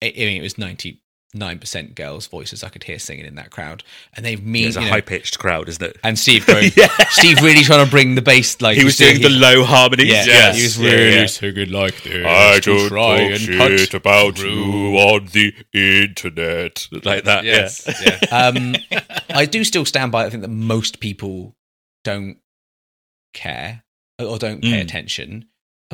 I, 0.03 0.13
mean, 0.17 0.39
it 0.39 0.43
was 0.43 0.59
ninety 0.59 0.99
nine 1.35 1.59
percent 1.59 1.95
girls' 1.95 2.27
voices 2.27 2.63
I 2.63 2.69
could 2.69 2.85
hear 2.85 2.99
singing 2.99 3.25
in 3.25 3.37
that 3.37 3.51
crowd, 3.51 3.83
and 4.15 4.25
they 4.27 4.37
mean 4.37 4.69
It's 4.69 4.77
a 4.77 4.81
you 4.81 4.87
know, 4.87 4.93
high 4.93 5.01
pitched 5.01 5.39
crowd, 5.39 5.67
isn't 5.69 5.83
it? 5.83 5.97
and 6.05 6.19
Steve 6.19 6.45
going, 6.47 6.71
Yeah. 6.77 6.89
Steve 7.09 7.41
really 7.41 7.63
trying 7.63 7.83
to 7.85 7.91
bring 7.91 8.17
the 8.17 8.21
bass 8.23 8.61
like 8.61 8.77
he 8.77 8.85
was 8.85 8.99
doing 8.99 9.23
the 9.23 9.31
low 9.31 9.65
harmonies. 9.65 10.09
yeah, 10.09 10.25
yes. 10.27 10.57
he 10.57 10.63
was 10.65 10.79
really 10.79 11.15
yeah. 11.15 11.27
singing 11.27 11.71
like 11.71 12.03
this. 12.03 12.27
I 12.27 12.61
to 12.61 12.77
don't 12.77 12.89
try 12.89 13.17
talk 13.19 13.31
and 13.31 13.41
shit 13.79 13.95
about 13.95 14.37
through. 14.37 14.51
you 14.51 14.97
on 14.99 15.27
the 15.33 15.55
internet. 15.73 16.87
Like 17.03 17.25
that, 17.25 17.45
Yes, 17.45 17.87
yeah. 18.05 18.19
yeah. 18.23 18.47
um, 18.49 18.75
I 19.31 19.47
do 19.47 19.65
still 19.65 19.85
stand 19.87 20.13
by. 20.13 20.27
I 20.27 20.31
think 20.31 20.43
that 20.43 20.49
most 20.51 21.01
people 21.01 21.57
don't 22.05 22.37
care 23.33 23.85
or 24.19 24.39
don't 24.39 24.61
pay 24.63 24.81
Mm. 24.81 24.83
attention. 24.83 25.47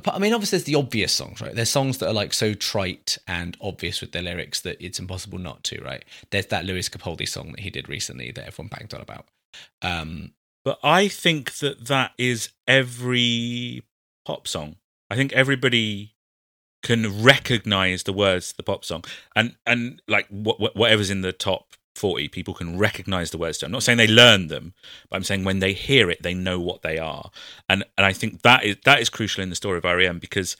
I 0.06 0.18
mean, 0.18 0.32
obviously, 0.32 0.58
there's 0.58 0.64
the 0.66 0.74
obvious 0.76 1.12
songs, 1.12 1.40
right? 1.40 1.54
There's 1.54 1.70
songs 1.70 1.98
that 1.98 2.08
are 2.08 2.14
like 2.14 2.32
so 2.32 2.54
trite 2.54 3.18
and 3.26 3.56
obvious 3.60 4.00
with 4.00 4.12
their 4.12 4.22
lyrics 4.22 4.60
that 4.60 4.80
it's 4.84 4.98
impossible 4.98 5.38
not 5.38 5.64
to, 5.64 5.82
right? 5.82 6.04
There's 6.30 6.46
that 6.46 6.64
Lewis 6.64 6.88
Capaldi 6.88 7.28
song 7.28 7.52
that 7.52 7.60
he 7.60 7.70
did 7.70 7.88
recently 7.88 8.30
that 8.32 8.46
everyone 8.46 8.68
banged 8.68 8.94
on 8.94 9.00
about. 9.00 9.26
Um, 9.82 10.32
But 10.64 10.78
I 10.82 11.08
think 11.08 11.54
that 11.58 11.86
that 11.86 12.12
is 12.18 12.50
every 12.66 13.82
pop 14.26 14.46
song. 14.46 14.76
I 15.10 15.16
think 15.16 15.32
everybody 15.32 16.14
can 16.82 17.22
recognize 17.22 18.02
the 18.02 18.12
words 18.12 18.50
to 18.50 18.56
the 18.56 18.62
pop 18.62 18.84
song, 18.84 19.04
and 19.34 19.56
and 19.66 20.02
like 20.06 20.28
wh- 20.28 20.76
whatever's 20.76 21.10
in 21.10 21.22
the 21.22 21.32
top 21.32 21.74
forty, 21.98 22.28
people 22.28 22.54
can 22.54 22.78
recognize 22.78 23.30
the 23.30 23.38
words 23.38 23.58
to. 23.58 23.66
I'm 23.66 23.72
not 23.72 23.82
saying 23.82 23.98
they 23.98 24.06
learn 24.06 24.48
them, 24.48 24.74
but 25.10 25.16
I'm 25.16 25.24
saying 25.24 25.44
when 25.44 25.58
they 25.58 25.72
hear 25.72 26.10
it, 26.10 26.22
they 26.22 26.34
know 26.34 26.60
what 26.60 26.82
they 26.82 26.98
are, 26.98 27.30
and 27.68 27.84
and 27.96 28.06
I 28.06 28.12
think 28.12 28.42
that 28.42 28.64
is 28.64 28.76
that 28.84 29.00
is 29.00 29.10
crucial 29.10 29.42
in 29.42 29.50
the 29.50 29.56
story 29.56 29.78
of 29.78 29.84
REM 29.84 30.18
because 30.18 30.56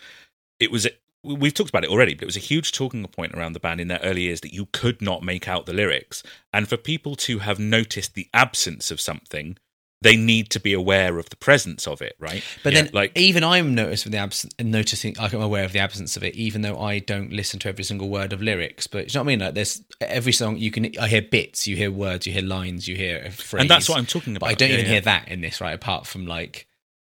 it 0.61 0.71
was. 0.71 0.87
We've 1.25 1.53
talked 1.53 1.71
about 1.71 1.83
it 1.83 1.91
already, 1.91 2.15
but 2.15 2.23
it 2.23 2.27
was 2.27 2.37
a 2.37 2.41
huge 2.41 2.71
talking 2.71 3.05
point 3.09 3.35
around 3.35 3.53
the 3.53 3.61
band 3.61 3.81
in 3.81 3.89
their 3.89 3.99
early 4.05 4.23
years 4.23 4.41
that 4.43 4.55
you 4.55 4.67
could 4.73 5.03
not 5.03 5.25
make 5.25 5.49
out 5.49 5.67
the 5.67 5.73
lyrics. 5.73 6.23
And 6.53 6.69
for 6.69 6.77
people 6.77 7.17
to 7.17 7.41
have 7.41 7.59
noticed 7.59 8.15
the 8.15 8.29
absence 8.33 8.93
of 8.93 9.01
something, 9.01 9.59
they 10.01 10.17
need 10.17 10.51
to 10.51 10.61
be 10.61 10.73
aware 10.73 11.19
of 11.19 11.29
the 11.31 11.37
presence 11.37 11.87
of 11.87 12.01
it, 12.01 12.15
right? 12.21 12.45
But 12.63 12.73
Yeah, 12.73 12.83
then, 12.83 12.91
like 12.93 13.13
even 13.17 13.43
I'm 13.43 13.75
noticed 13.75 14.05
with 14.05 14.13
the 14.13 14.19
absence, 14.19 14.55
noticing, 14.61 15.15
like, 15.15 15.33
I'm 15.33 15.41
aware 15.43 15.65
of 15.65 15.73
the 15.73 15.81
absence 15.81 16.17
of 16.17 16.23
it, 16.23 16.35
even 16.37 16.63
though 16.63 16.79
I 16.81 17.01
don't 17.01 17.33
listen 17.33 17.59
to 17.61 17.69
every 17.69 17.85
single 17.85 18.09
word 18.09 18.33
of 18.33 18.41
lyrics. 18.41 18.87
But 18.87 19.13
you 19.13 19.19
know 19.19 19.25
what 19.25 19.33
I 19.33 19.37
mean? 19.37 19.41
Like, 19.41 19.55
there's 19.55 19.83
every 20.01 20.33
song 20.33 20.57
you 20.57 20.71
can, 20.71 20.93
I 21.01 21.09
hear 21.09 21.23
bits, 21.23 21.67
you 21.67 21.75
hear 21.77 21.91
words, 21.91 22.27
you 22.27 22.33
hear 22.33 22.43
lines, 22.43 22.87
you 22.87 22.95
hear 22.95 23.25
a 23.27 23.31
phrase, 23.31 23.63
and 23.63 23.71
that's 23.71 23.89
what 23.89 23.99
I'm 23.99 24.07
talking 24.07 24.37
about. 24.37 24.51
I 24.51 24.55
don't 24.55 24.69
Yeah, 24.69 24.75
even 24.75 24.87
yeah. 24.87 24.93
hear 24.93 25.01
that 25.03 25.29
in 25.29 25.41
this, 25.41 25.61
right? 25.61 25.75
Apart 25.75 26.07
from 26.07 26.27
like 26.27 26.69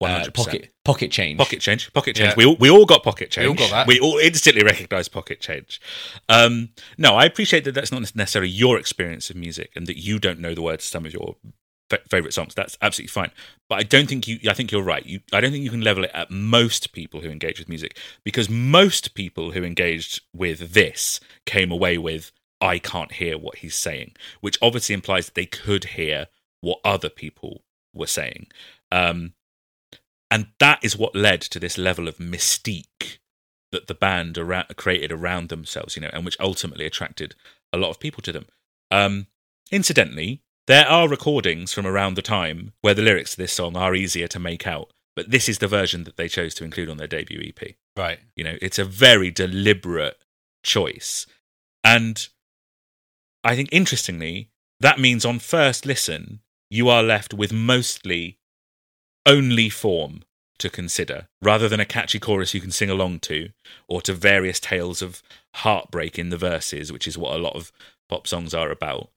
uh, 0.01 0.21
100%. 0.21 0.33
pocket 0.33 0.73
pocket 0.85 1.11
change. 1.11 1.37
Pocket 1.37 1.59
change, 1.59 1.91
pocket 1.91 2.15
change. 2.15 2.37
We 2.37 2.45
all, 2.45 2.55
we 2.57 2.69
all 2.69 2.85
got 2.85 3.03
pocket 3.03 3.31
change. 3.31 3.43
We 3.43 3.49
all 3.49 3.55
got 3.55 3.71
that. 3.71 3.87
We 3.87 3.99
all 3.99 4.17
instantly 4.17 4.63
recognise 4.63 5.09
pocket 5.09 5.41
change. 5.41 5.81
Um, 6.29 6.69
no, 6.97 7.15
I 7.15 7.25
appreciate 7.25 7.65
that. 7.65 7.73
That's 7.73 7.91
not 7.91 7.99
necessarily 8.15 8.49
your 8.49 8.79
experience 8.79 9.29
of 9.29 9.35
music, 9.35 9.71
and 9.75 9.85
that 9.87 9.97
you 9.97 10.17
don't 10.17 10.39
know 10.39 10.55
the 10.55 10.61
words 10.61 10.85
to 10.85 10.89
some 10.89 11.05
of 11.05 11.11
your 11.11 11.35
fa- 11.89 11.99
favorite 12.09 12.33
songs. 12.33 12.53
That's 12.55 12.77
absolutely 12.81 13.09
fine. 13.09 13.31
But 13.67 13.79
I 13.79 13.83
don't 13.83 14.07
think 14.07 14.27
you. 14.27 14.39
I 14.49 14.53
think 14.53 14.71
you're 14.71 14.83
right. 14.83 15.05
You, 15.05 15.21
I 15.33 15.41
don't 15.41 15.51
think 15.51 15.63
you 15.63 15.69
can 15.69 15.81
level 15.81 16.03
it 16.03 16.11
at 16.13 16.31
most 16.31 16.91
people 16.91 17.21
who 17.21 17.29
engage 17.29 17.59
with 17.59 17.69
music 17.69 17.97
because 18.23 18.49
most 18.49 19.13
people 19.13 19.51
who 19.51 19.63
engaged 19.63 20.21
with 20.33 20.73
this 20.73 21.19
came 21.45 21.71
away 21.71 21.97
with 21.97 22.31
I 22.61 22.79
can't 22.79 23.13
hear 23.13 23.37
what 23.37 23.57
he's 23.57 23.75
saying, 23.75 24.15
which 24.41 24.57
obviously 24.61 24.93
implies 24.93 25.27
that 25.27 25.35
they 25.35 25.45
could 25.45 25.85
hear 25.85 26.27
what 26.61 26.79
other 26.83 27.09
people 27.09 27.63
were 27.93 28.07
saying. 28.07 28.47
Um, 28.91 29.33
and 30.31 30.47
that 30.59 30.79
is 30.83 30.97
what 30.97 31.15
led 31.15 31.41
to 31.41 31.59
this 31.59 31.77
level 31.77 32.07
of 32.07 32.17
mystique 32.17 33.19
that 33.71 33.87
the 33.87 33.93
band 33.93 34.37
around, 34.37 34.75
created 34.75 35.11
around 35.11 35.49
themselves, 35.49 35.95
you 35.95 36.01
know, 36.01 36.09
and 36.11 36.25
which 36.25 36.39
ultimately 36.39 36.85
attracted 36.85 37.35
a 37.71 37.77
lot 37.77 37.89
of 37.89 37.99
people 37.99 38.21
to 38.23 38.31
them. 38.31 38.45
Um, 38.91 39.27
incidentally, 39.71 40.41
there 40.69 40.87
are 40.87 41.09
recordings 41.09 41.73
from 41.73 41.87
around 41.87 42.13
the 42.13 42.21
time 42.21 42.73
where 42.81 42.93
the 42.93 43.01
lyrics 43.01 43.31
to 43.31 43.37
this 43.37 43.51
song 43.51 43.75
are 43.75 43.95
easier 43.95 44.27
to 44.27 44.37
make 44.37 44.67
out, 44.67 44.91
but 45.15 45.31
this 45.31 45.49
is 45.49 45.57
the 45.57 45.67
version 45.67 46.03
that 46.03 46.15
they 46.15 46.27
chose 46.27 46.53
to 46.53 46.63
include 46.63 46.89
on 46.89 46.97
their 46.97 47.07
debut 47.07 47.41
EP. 47.41 47.75
Right. 47.97 48.19
You 48.35 48.43
know, 48.43 48.55
it's 48.61 48.77
a 48.77 48.85
very 48.85 49.31
deliberate 49.31 50.19
choice. 50.63 51.25
And 51.83 52.27
I 53.43 53.55
think 53.55 53.69
interestingly, 53.71 54.51
that 54.79 54.99
means 54.99 55.25
on 55.25 55.39
first 55.39 55.87
listen, 55.87 56.41
you 56.69 56.87
are 56.87 57.01
left 57.01 57.33
with 57.33 57.51
mostly 57.51 58.37
only 59.25 59.69
form 59.69 60.21
to 60.59 60.69
consider 60.69 61.29
rather 61.41 61.67
than 61.67 61.79
a 61.79 61.85
catchy 61.85 62.19
chorus 62.19 62.53
you 62.53 62.61
can 62.61 62.69
sing 62.69 62.91
along 62.91 63.21
to 63.21 63.49
or 63.87 64.03
to 64.03 64.13
various 64.13 64.59
tales 64.59 65.01
of 65.01 65.23
heartbreak 65.55 66.19
in 66.19 66.29
the 66.29 66.37
verses, 66.37 66.91
which 66.91 67.07
is 67.07 67.17
what 67.17 67.33
a 67.33 67.41
lot 67.41 67.55
of 67.55 67.71
pop 68.07 68.27
songs 68.27 68.53
are 68.53 68.69
about. 68.69 69.09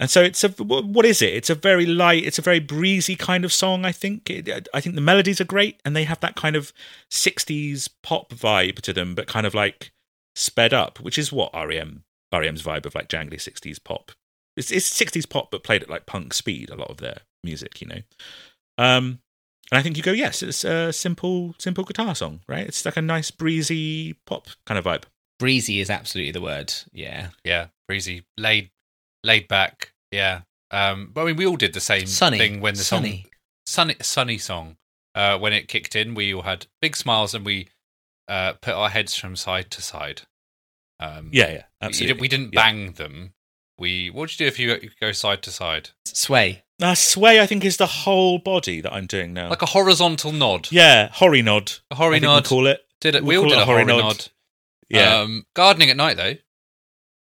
And 0.00 0.08
so 0.08 0.22
it's 0.22 0.42
a 0.42 0.48
what 0.48 1.04
is 1.04 1.20
it? 1.20 1.34
It's 1.34 1.50
a 1.50 1.54
very 1.54 1.84
light, 1.84 2.24
it's 2.24 2.38
a 2.38 2.42
very 2.42 2.58
breezy 2.58 3.14
kind 3.14 3.44
of 3.44 3.52
song. 3.52 3.84
I 3.84 3.92
think. 3.92 4.30
It, 4.30 4.66
I 4.72 4.80
think 4.80 4.94
the 4.94 5.02
melodies 5.02 5.42
are 5.42 5.44
great, 5.44 5.78
and 5.84 5.94
they 5.94 6.04
have 6.04 6.20
that 6.20 6.36
kind 6.36 6.56
of 6.56 6.72
'60s 7.10 7.90
pop 8.02 8.30
vibe 8.30 8.80
to 8.80 8.94
them, 8.94 9.14
but 9.14 9.26
kind 9.26 9.46
of 9.46 9.54
like 9.54 9.92
sped 10.34 10.72
up, 10.72 11.00
which 11.00 11.18
is 11.18 11.30
what 11.30 11.52
REM 11.54 12.04
REM's 12.32 12.62
vibe 12.62 12.86
of 12.86 12.94
like 12.94 13.10
jangly 13.10 13.34
'60s 13.34 13.82
pop. 13.84 14.12
It's, 14.56 14.70
it's 14.70 14.88
'60s 14.88 15.28
pop, 15.28 15.50
but 15.50 15.62
played 15.62 15.82
at 15.82 15.90
like 15.90 16.06
punk 16.06 16.32
speed. 16.32 16.70
A 16.70 16.76
lot 16.76 16.90
of 16.90 16.96
their 16.96 17.18
music, 17.44 17.82
you 17.82 17.88
know. 17.88 18.00
Um, 18.78 19.20
and 19.70 19.78
I 19.78 19.82
think 19.82 19.98
you 19.98 20.02
go, 20.02 20.12
yes, 20.12 20.42
it's 20.42 20.64
a 20.64 20.92
simple, 20.94 21.54
simple 21.58 21.84
guitar 21.84 22.14
song, 22.14 22.40
right? 22.48 22.66
It's 22.66 22.84
like 22.84 22.96
a 22.96 23.02
nice 23.02 23.30
breezy 23.30 24.14
pop 24.24 24.48
kind 24.66 24.78
of 24.78 24.84
vibe. 24.86 25.04
Breezy 25.38 25.80
is 25.80 25.90
absolutely 25.90 26.32
the 26.32 26.40
word. 26.40 26.72
Yeah. 26.92 27.28
Yeah, 27.44 27.66
breezy, 27.86 28.24
laid, 28.36 28.70
laid 29.24 29.48
back. 29.48 29.92
Yeah. 30.10 30.42
Um, 30.70 31.10
but 31.12 31.22
I 31.22 31.24
mean, 31.26 31.36
we 31.36 31.46
all 31.46 31.56
did 31.56 31.72
the 31.74 31.80
same 31.80 32.06
Sunny. 32.06 32.38
thing 32.38 32.60
when 32.60 32.74
the 32.74 32.84
Sunny. 32.84 33.22
song, 33.22 33.30
sunny, 33.66 33.96
sunny 34.02 34.38
song, 34.38 34.76
uh, 35.14 35.38
when 35.38 35.52
it 35.52 35.68
kicked 35.68 35.96
in. 35.96 36.14
We 36.14 36.32
all 36.34 36.42
had 36.42 36.66
big 36.80 36.96
smiles 36.96 37.34
and 37.34 37.44
we 37.44 37.68
uh, 38.28 38.52
put 38.54 38.74
our 38.74 38.88
heads 38.88 39.14
from 39.16 39.34
side 39.36 39.70
to 39.72 39.82
side. 39.82 40.22
Um, 41.00 41.30
Yeah, 41.32 41.46
yeah, 41.46 41.52
you 41.54 41.62
absolutely. 41.82 42.14
did- 42.14 42.20
we 42.20 42.28
didn't 42.28 42.54
Yeah. 42.54 42.62
bang 42.62 42.92
them. 42.92 43.34
We. 43.78 44.10
What 44.10 44.20
would 44.20 44.32
you 44.32 44.36
do 44.38 44.46
if 44.46 44.58
you 44.58 44.90
go 45.00 45.10
side 45.12 45.42
to 45.42 45.50
side? 45.50 45.90
Sway. 46.06 46.62
Uh, 46.82 46.94
sway, 46.94 47.40
I 47.40 47.46
think, 47.46 47.64
is 47.64 47.78
the 47.78 47.86
whole 47.86 48.38
body 48.38 48.80
that 48.82 48.92
I'm 48.92 49.06
doing 49.06 49.32
now. 49.32 49.48
Like 49.50 49.62
a 49.62 49.66
horizontal 49.66 50.32
nod. 50.32 50.68
yeah, 50.70 51.08
horry 51.12 51.42
nod. 51.42 51.72
A 51.90 51.94
horry 51.94 52.16
I 52.16 52.20
think 52.20 52.24
nod. 52.24 52.44
We 52.44 52.48
call 52.48 52.66
it. 52.66 52.86
Did 53.00 53.14
it? 53.16 53.24
we'll 53.24 53.40
We 53.42 53.44
all 53.44 53.48
did 53.50 53.58
a 53.58 53.62
a 53.62 53.64
horry 53.64 53.82
horry 53.84 53.96
nod. 53.96 54.02
nod. 54.02 54.26
Yeah, 54.90 55.20
Um, 55.20 55.46
gardening 55.54 55.88
at 55.90 55.96
night 55.96 56.16
though. 56.16 56.34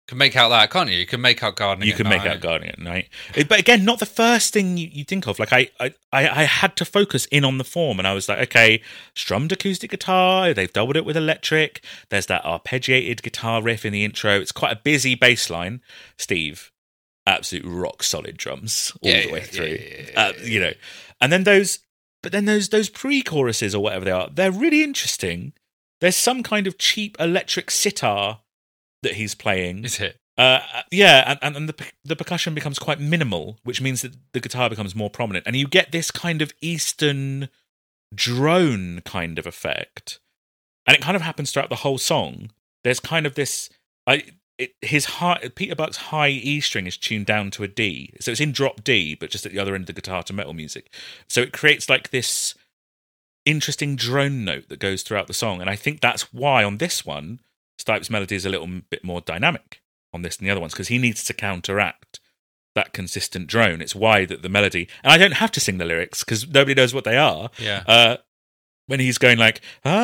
Can 0.10 0.18
make 0.18 0.36
out 0.36 0.50
that, 0.50 0.70
can't 0.70 0.90
you? 0.90 0.98
You 0.98 1.06
can 1.06 1.22
make 1.22 1.42
out 1.44 1.56
gardening. 1.56 1.88
you 1.88 1.96
can 1.96 2.10
make 2.10 2.26
night. 2.26 2.32
out 2.32 2.42
gardening 2.42 2.72
at 2.72 2.80
night. 2.80 3.08
It- 3.36 3.48
but 3.48 3.60
again, 3.60 3.86
not 3.86 4.00
the 4.00 4.06
first 4.06 4.52
thing 4.52 4.76
you, 4.78 4.90
you 4.92 5.06
think 5.06 5.28
of. 5.28 5.40
Like 5.40 5.54
I, 5.54 5.70
I, 5.80 5.94
I 6.12 6.42
I 6.42 6.44
had 6.44 6.76
to 6.76 6.86
focus 6.86 7.26
in 7.32 7.46
on 7.46 7.58
the 7.58 7.64
form, 7.64 8.00
and 8.00 8.08
I 8.08 8.14
was 8.14 8.28
like, 8.28 8.40
okay, 8.40 8.82
strummed 9.16 9.54
acoustic 9.54 9.92
guitar. 9.92 10.54
They've 10.54 10.72
doubled 10.72 10.98
it 10.98 11.06
with 11.06 11.16
electric. 11.16 11.86
There's 12.10 12.26
that 12.26 12.44
arpeggiated 12.44 13.22
guitar 13.22 13.62
riff 13.62 13.86
in 13.86 13.94
the 13.94 14.04
intro. 14.04 14.40
It's 14.42 14.52
quite 14.52 14.74
a 14.74 14.80
busy 14.84 15.16
bass 15.16 15.50
line. 15.50 15.80
Steve, 16.18 16.72
absolute 17.26 17.64
rock 17.66 18.04
solid 18.04 18.36
drums 18.36 18.92
all 19.02 19.10
Yeah, 19.10 19.22
the 19.28 19.32
way 19.32 19.40
yeah, 19.40 19.46
through. 19.46 19.66
yeah, 19.68 20.12
yeah, 20.14 20.20
uh, 20.22 20.34
you 20.44 20.60
know, 20.60 20.74
and 21.22 21.32
then 21.32 21.46
those, 21.46 21.80
but 22.22 22.34
then 22.34 22.44
those 22.44 22.68
those 22.70 22.90
pre-choruses 22.90 23.74
or 23.74 23.82
whatever 23.82 24.04
they 24.04 24.12
are, 24.12 24.30
they're 24.30 24.52
really 24.52 24.84
interesting. 24.84 25.54
There's 26.02 26.18
some 26.18 26.44
kind 26.44 26.68
of 26.68 26.78
cheap 26.78 27.16
electric 27.22 27.72
sitar 27.72 28.40
that 29.04 29.14
he's 29.14 29.36
playing. 29.36 29.86
Is 29.86 30.00
it? 30.00 30.18
Uh, 30.38 30.62
yeah, 30.92 31.38
and, 31.42 31.56
and, 31.56 31.70
the 31.70 31.86
the 32.04 32.16
percussion 32.16 32.56
becomes 32.56 32.80
quite 32.80 33.00
minimal, 33.00 33.60
which 33.64 33.82
means 33.82 34.02
that 34.02 34.16
the 34.34 34.40
guitar 34.40 34.68
becomes 34.68 34.96
more 34.96 35.10
prominent, 35.10 35.46
and 35.46 35.56
you 35.56 35.68
get 35.68 35.92
this 35.92 36.10
kind 36.10 36.42
of 36.42 36.52
Eastern 36.60 37.50
drone 38.16 39.02
kind 39.06 39.38
of 39.38 39.46
effect, 39.46 40.20
and 40.88 40.98
it 40.98 41.04
kind 41.04 41.16
of 41.16 41.22
happens 41.22 41.52
throughout 41.52 41.70
the 41.70 41.78
whole 41.78 42.00
song. 42.00 42.50
There's 42.84 43.00
kind 43.00 43.28
of 43.28 43.36
this, 43.36 43.70
I 44.08 44.24
it, 44.58 44.74
his 44.82 45.06
high 45.06 45.52
Peter 45.54 45.76
Buck's 45.76 45.98
high 45.98 46.30
E 46.30 46.60
string 46.62 46.88
is 46.88 46.98
tuned 46.98 47.28
down 47.28 47.52
to 47.52 47.64
a 47.64 47.68
D, 47.68 48.16
so 48.20 48.32
it's 48.32 48.42
in 48.42 48.52
drop 48.52 48.84
D, 48.84 49.14
but 49.14 49.30
just 49.30 49.46
at 49.46 49.52
the 49.52 49.60
other 49.60 49.76
end 49.76 49.84
of 49.84 49.88
the 49.88 49.94
guitar 49.94 50.24
to 50.24 50.34
metal 50.34 50.54
music. 50.54 50.92
So 51.30 51.42
it 51.42 51.54
creates 51.54 51.90
like 51.90 52.10
this 52.10 52.56
interesting 53.46 53.96
drone 53.96 54.44
note 54.44 54.70
that 54.70 54.80
goes 54.80 55.04
throughout 55.04 55.28
the 55.28 55.34
song, 55.34 55.62
and 55.62 55.70
I 55.70 55.76
think 55.76 56.02
that's 56.02 56.34
why 56.34 56.64
on 56.64 56.78
this 56.80 57.06
one, 57.06 57.40
Stipe's 57.78 58.10
melody 58.10 58.36
is 58.36 58.46
a 58.46 58.50
little 58.50 58.68
bit 58.90 59.04
more 59.04 59.22
dynamic 59.22 59.82
on 60.14 60.22
this 60.22 60.38
than 60.38 60.46
the 60.46 60.52
other 60.52 60.62
ones 60.62 60.74
because 60.74 60.88
he 60.90 60.98
needs 60.98 61.24
to 61.26 61.34
counteract 61.34 62.20
that 62.76 62.94
consistent 62.94 63.48
drone. 63.48 63.82
It's 63.82 63.96
why 63.96 64.26
that 64.26 64.42
the 64.42 64.50
melody, 64.50 64.88
and 65.04 65.12
I 65.12 65.18
don't 65.18 65.34
have 65.34 65.52
to 65.52 65.60
sing 65.60 65.78
the 65.78 65.86
lyrics 65.86 66.24
because 66.24 66.48
nobody 66.48 66.74
knows 66.74 66.94
what 66.94 67.04
they 67.04 67.18
are. 67.18 67.50
Yeah. 67.60 67.84
Uh, 67.88 68.18
when 68.88 69.00
he's 69.00 69.18
going 69.18 69.38
like, 69.38 69.62
like 69.86 69.96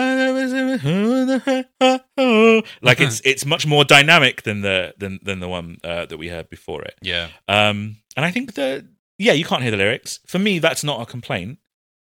it's 3.02 3.22
it's 3.26 3.46
much 3.46 3.68
more 3.68 3.84
dynamic 3.84 4.44
than 4.44 4.62
the 4.62 4.94
than 4.98 5.20
than 5.22 5.41
the 5.41 5.50
one 5.50 5.78
uh, 5.84 6.06
that 6.06 6.18
we 6.18 6.30
heard 6.30 6.50
before 6.50 6.84
it. 6.84 6.96
yeah. 7.02 7.28
Um, 7.48 7.98
and 8.16 8.26
I 8.26 8.32
think 8.32 8.54
that 8.54 8.86
yeah, 9.18 9.34
you 9.34 9.44
can't 9.44 9.62
hear 9.62 9.72
the 9.72 9.78
lyrics. 9.78 10.20
For 10.26 10.40
me, 10.40 10.60
that's 10.60 10.84
not 10.84 11.02
a 11.02 11.06
complaint 11.06 11.60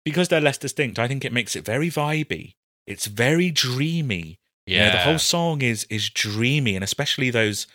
because 0.03 0.27
they're 0.27 0.41
less 0.41 0.57
distinct. 0.57 0.99
I 0.99 1.07
think 1.07 1.23
it 1.23 1.31
makes 1.33 1.55
it 1.55 1.63
very 1.65 1.89
vibey. 1.89 2.55
It's 2.85 3.05
very 3.05 3.49
dreamy. 3.49 4.39
You 4.67 4.77
know, 4.79 4.85
Yeah. 4.85 4.91
the 4.91 4.99
whole 4.99 5.19
song 5.19 5.61
is 5.61 5.85
is 5.89 6.09
dreamy, 6.09 6.75
and 6.75 6.83
especially 6.83 7.29
those 7.31 7.65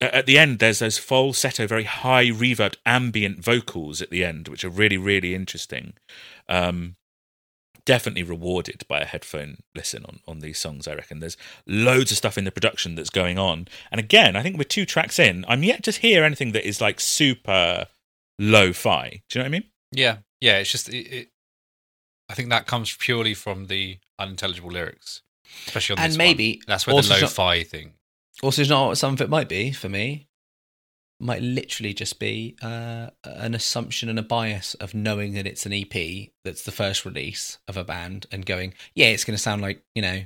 at 0.00 0.26
the 0.26 0.38
end. 0.38 0.58
There's 0.60 0.78
those 0.78 0.98
falsetto, 0.98 1.66
very 1.66 1.84
high 1.84 2.26
reverb, 2.26 2.76
ambient 2.86 3.42
vocals 3.44 4.00
at 4.00 4.10
the 4.10 4.24
end, 4.24 4.46
which 4.48 4.62
are 4.64 4.68
really 4.70 4.96
really 4.98 5.34
interesting. 5.34 5.94
Um, 6.48 6.94
definitely 7.84 8.22
rewarded 8.22 8.84
by 8.86 9.00
a 9.00 9.06
headphone 9.06 9.58
listen 9.74 10.04
on 10.04 10.20
on 10.28 10.40
these 10.40 10.58
songs. 10.58 10.86
I 10.86 10.94
reckon 10.94 11.20
there's 11.20 11.38
loads 11.66 12.10
of 12.12 12.18
stuff 12.18 12.36
in 12.36 12.44
the 12.44 12.52
production 12.52 12.94
that's 12.94 13.10
going 13.10 13.38
on, 13.38 13.66
and 13.90 13.98
again, 13.98 14.36
I 14.36 14.42
think 14.42 14.56
we're 14.58 14.64
two 14.64 14.84
tracks 14.86 15.18
in. 15.18 15.44
I'm 15.48 15.62
yet 15.64 15.82
to 15.84 15.90
hear 15.92 16.22
anything 16.24 16.52
that 16.52 16.68
is 16.68 16.80
like 16.80 17.00
super 17.00 17.86
lo-fi. 18.38 19.22
Do 19.28 19.38
you 19.38 19.40
know 19.40 19.44
what 19.44 19.46
I 19.46 19.58
mean? 19.60 19.64
Yeah. 19.92 20.16
Yeah. 20.40 20.58
It's 20.58 20.70
just. 20.70 20.88
It, 20.90 21.06
it, 21.12 21.28
I 22.30 22.34
think 22.34 22.50
that 22.50 22.66
comes 22.66 22.94
purely 22.94 23.32
from 23.32 23.68
the 23.68 23.98
unintelligible 24.18 24.70
lyrics, 24.70 25.22
especially 25.66 25.96
on 25.96 26.02
And 26.02 26.12
this 26.12 26.18
maybe 26.18 26.56
one. 26.58 26.64
that's 26.66 26.86
where 26.86 26.96
the 26.96 27.02
so- 27.02 27.20
lo-fi 27.20 27.62
thing. 27.64 27.92
Also, 28.42 28.62
you 28.62 28.68
know 28.68 28.86
what 28.88 28.98
some 28.98 29.14
of 29.14 29.20
it 29.20 29.28
might 29.28 29.48
be 29.48 29.72
for 29.72 29.88
me? 29.88 30.28
Might 31.20 31.42
literally 31.42 31.92
just 31.92 32.20
be 32.20 32.56
uh, 32.62 33.10
an 33.24 33.54
assumption 33.56 34.08
and 34.08 34.18
a 34.18 34.22
bias 34.22 34.74
of 34.74 34.94
knowing 34.94 35.34
that 35.34 35.44
it's 35.48 35.66
an 35.66 35.72
EP 35.72 36.28
that's 36.44 36.62
the 36.62 36.70
first 36.70 37.04
release 37.04 37.58
of 37.66 37.76
a 37.76 37.82
band 37.82 38.26
and 38.30 38.46
going, 38.46 38.74
yeah, 38.94 39.06
it's 39.06 39.24
going 39.24 39.36
to 39.36 39.42
sound 39.42 39.60
like 39.60 39.82
you 39.96 40.02
know, 40.02 40.22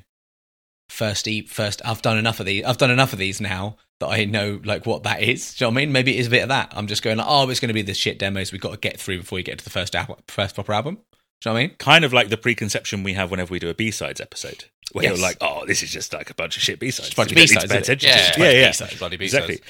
first 0.91 1.27
EP, 1.27 1.49
first. 1.49 1.81
I've 1.87 2.03
done 2.03 2.19
enough 2.19 2.41
of 2.41 2.45
these. 2.47 2.65
I've 2.65 2.77
done 2.77 2.91
enough 2.91 3.15
of 3.15 3.19
these 3.19 3.41
now 3.41 3.77
that 4.01 4.09
I 4.09 4.27
know 4.27 4.61
like 4.63 4.85
what 4.85 5.05
that 5.05 5.23
is. 5.23 5.55
Do 5.55 5.65
you 5.65 5.71
know 5.71 5.75
what 5.75 5.81
I 5.81 5.85
mean? 5.87 5.93
Maybe 5.93 6.15
it 6.17 6.21
is 6.21 6.27
a 6.27 6.31
bit 6.31 6.43
of 6.43 6.51
that. 6.51 6.73
I'm 6.77 6.87
just 6.87 7.03
going, 7.03 7.17
like, 7.17 7.27
oh, 7.27 7.49
it's 7.49 7.61
going 7.61 7.69
to 7.69 7.75
be 7.75 7.81
the 7.81 7.95
shit 7.95 8.19
demos 8.19 8.53
we've 8.53 8.61
got 8.61 8.73
to 8.73 8.79
get 8.79 9.01
through 9.01 9.19
before 9.21 9.37
we 9.37 9.43
get 9.43 9.57
to 9.59 9.65
the 9.65 9.71
first 9.71 9.95
album, 9.97 10.17
first 10.29 10.55
proper 10.55 10.75
album. 10.75 10.97
Do 10.97 11.01
you 11.01 11.51
know 11.51 11.53
what 11.55 11.59
I 11.61 11.67
mean? 11.69 11.77
Kind 11.79 12.05
of 12.05 12.13
like 12.13 12.29
the 12.29 12.37
preconception 12.37 13.03
we 13.03 13.15
have 13.15 13.31
whenever 13.31 13.51
we 13.51 13.59
do 13.59 13.71
a 13.71 13.75
B-sides 13.75 14.21
episode, 14.21 14.67
where 14.93 15.05
Yes. 15.05 15.17
you're 15.17 15.23
like, 15.23 15.37
"Oh, 15.41 15.65
this 15.67 15.83
is 15.83 15.91
just 15.91 16.13
like 16.13 16.31
a 16.31 16.35
bunch 16.35 16.57
of 16.57 16.63
shit 16.63 16.79
B-sides." 16.81 17.15
Bunch 17.15 17.31
of 17.31 17.37
don't 17.37 17.43
need 17.43 17.49
to 17.49 17.55
B-sides, 17.55 17.73
pay 17.73 17.79
isn't 17.79 17.93
it? 17.93 18.03
attention 18.05 18.11
to 18.11 18.17
Yeah. 18.17 18.23
it." 18.23 18.27
Bunch 18.27 18.37
of 18.49 18.55
yeah, 18.55 18.61
yeah. 18.61 18.69
B-sides, 18.69 18.99
bloody 18.99 19.17
B-sides. 19.17 19.45
exactly. 19.51 19.69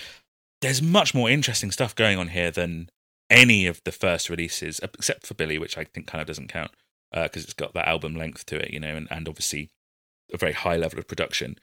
There's 0.63 0.83
much 0.83 1.15
more 1.15 1.29
interesting 1.31 1.71
stuff 1.71 1.95
going 1.95 2.19
on 2.19 2.29
here 2.29 2.51
than 2.51 2.89
any 3.29 3.67
of 3.67 3.83
the 3.85 3.93
first 3.93 4.29
releases, 4.31 4.79
except 4.81 5.27
for 5.27 5.35
Billy, 5.35 5.59
which 5.59 5.77
I 5.77 5.85
think 5.85 6.07
kind 6.07 6.21
of 6.21 6.27
doesn't 6.27 6.49
count 6.49 6.71
because 7.13 7.45
it's 7.45 7.53
got 7.53 7.75
that 7.75 7.87
album 7.89 8.15
length 8.17 8.47
to 8.47 8.57
it, 8.57 8.73
you 8.73 8.81
know, 8.81 8.97
and, 8.97 9.07
and 9.11 9.29
obviously 9.29 9.71
a 10.33 10.39
very 10.39 10.53
high 10.53 10.77
level 10.77 10.99
of 10.99 11.07
production. 11.07 11.57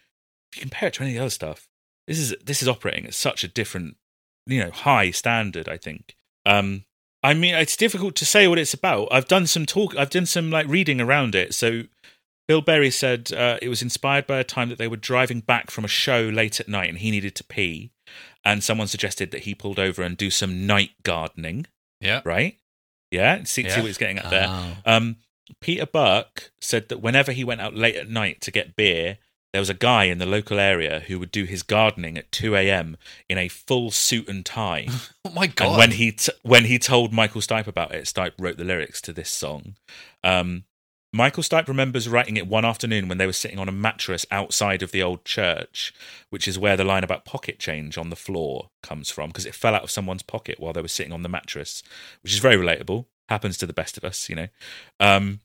If 0.52 0.58
you 0.58 0.62
compare 0.62 0.88
it 0.90 0.94
to 0.96 1.04
any 1.04 1.12
of 1.12 1.16
the 1.16 1.22
other 1.24 1.30
stuff, 1.32 1.68
this 2.08 2.20
is 2.20 2.36
this 2.44 2.62
is 2.62 2.68
operating 2.68 3.06
at 3.06 3.14
such 3.14 3.44
a 3.44 3.48
different, 3.48 3.98
you 4.46 4.60
know, 4.64 4.72
high 4.72 5.12
standard. 5.12 5.68
I 5.70 5.78
think. 5.78 6.16
Um, 6.46 6.86
I 7.24 7.34
mean, 7.34 7.54
it's 7.56 7.76
difficult 7.78 8.16
to 8.16 8.26
say 8.26 8.48
what 8.48 8.58
it's 8.60 8.74
about. 8.74 9.08
I've 9.12 9.28
done 9.28 9.46
some 9.48 9.66
talk. 9.66 9.96
I've 9.96 10.10
done 10.10 10.26
some 10.26 10.50
like 10.52 10.68
reading 10.68 11.02
around 11.02 11.36
it. 11.36 11.54
So 11.54 11.84
Bill 12.50 12.62
Berry 12.62 12.90
said 12.90 13.32
uh, 13.32 13.60
it 13.62 13.70
was 13.70 13.84
inspired 13.84 14.26
by 14.26 14.40
a 14.40 14.44
time 14.44 14.70
that 14.70 14.80
they 14.80 14.88
were 14.88 14.98
driving 14.98 15.40
back 15.40 15.70
from 15.70 15.86
a 15.86 15.88
show 15.88 16.22
late 16.24 16.60
at 16.60 16.68
night 16.68 16.90
and 16.90 16.98
he 16.98 17.12
needed 17.12 17.36
to 17.36 17.44
pee. 17.44 17.92
And 18.44 18.64
someone 18.64 18.88
suggested 18.88 19.30
that 19.30 19.42
he 19.44 19.54
pulled 19.54 19.78
over 19.78 20.02
and 20.02 20.18
do 20.18 20.32
some 20.32 20.66
night 20.66 20.90
gardening, 21.04 21.68
Yeah. 22.02 22.22
right? 22.26 22.58
Yeah, 23.12 23.44
see, 23.44 23.70
see 23.70 23.80
what 23.80 23.86
he's 23.86 24.00
getting 24.00 24.18
at 24.18 24.32
there. 24.32 24.48
Oh. 24.50 24.78
Um, 24.84 25.18
Peter 25.62 25.86
Buck 25.86 26.50
said 26.60 26.90
that 26.90 27.02
whenever 27.02 27.32
he 27.34 27.44
went 27.44 27.62
out 27.62 27.76
late 27.76 27.96
at 27.96 28.10
night 28.10 28.42
to 28.42 28.52
get 28.52 28.76
beer, 28.76 29.20
there 29.54 29.62
was 29.62 29.70
a 29.70 29.76
guy 29.76 30.06
in 30.06 30.18
the 30.18 30.26
local 30.26 30.60
area 30.60 31.02
who 31.02 31.20
would 31.20 31.32
do 31.32 31.44
his 31.44 31.62
gardening 31.62 32.18
at 32.18 32.32
2 32.32 32.56
a.m. 32.56 32.98
in 33.30 33.38
a 33.38 33.48
full 33.48 33.92
suit 33.92 34.28
and 34.28 34.44
tie. 34.44 34.88
Oh 35.26 35.32
my 35.32 35.46
god. 35.46 35.68
And 35.68 35.78
when 35.78 35.92
he 35.92 36.12
t- 36.14 36.32
when 36.42 36.66
he 36.66 36.80
told 36.80 37.14
Michael 37.14 37.42
Stipe 37.42 37.68
about 37.68 37.94
it, 37.94 38.06
Stipe 38.06 38.32
wrote 38.40 38.58
the 38.58 38.64
lyrics 38.64 39.00
to 39.02 39.14
this 39.14 39.30
song. 39.30 39.76
Um, 40.24 40.64
Michael 41.12 41.42
Stipe 41.42 41.68
remembers 41.68 42.08
writing 42.08 42.38
it 42.38 42.48
one 42.48 42.66
afternoon 42.66 43.08
when 43.08 43.18
they 43.18 43.26
were 43.26 43.34
sitting 43.34 43.58
on 43.58 43.68
a 43.68 43.72
mattress 43.74 44.26
outside 44.30 44.84
of 44.84 44.92
the 44.92 45.02
old 45.02 45.26
church, 45.26 45.92
which 46.30 46.48
is 46.48 46.60
where 46.60 46.78
the 46.78 46.84
line 46.84 47.04
about 47.04 47.26
pocket 47.26 47.58
change 47.58 47.98
on 47.98 48.12
the 48.12 48.16
floor 48.16 48.70
comes 48.84 49.10
from, 49.10 49.30
because 49.30 49.48
it 49.48 49.56
fell 49.56 49.74
out 49.74 49.84
of 49.84 49.90
someone's 49.90 50.22
pocket 50.22 50.60
while 50.60 50.72
they 50.72 50.82
were 50.82 50.88
sitting 50.88 51.12
on 51.12 51.24
the 51.24 51.30
mattress, 51.30 51.82
which 52.22 52.34
is 52.34 52.40
very 52.40 52.56
relatable. 52.56 53.06
Happens 53.28 53.58
to 53.58 53.66
the 53.66 53.74
best 53.74 53.98
of 53.98 54.04
us, 54.04 54.30
you 54.30 54.36
know. 54.36 54.48
Um, 55.00 55.40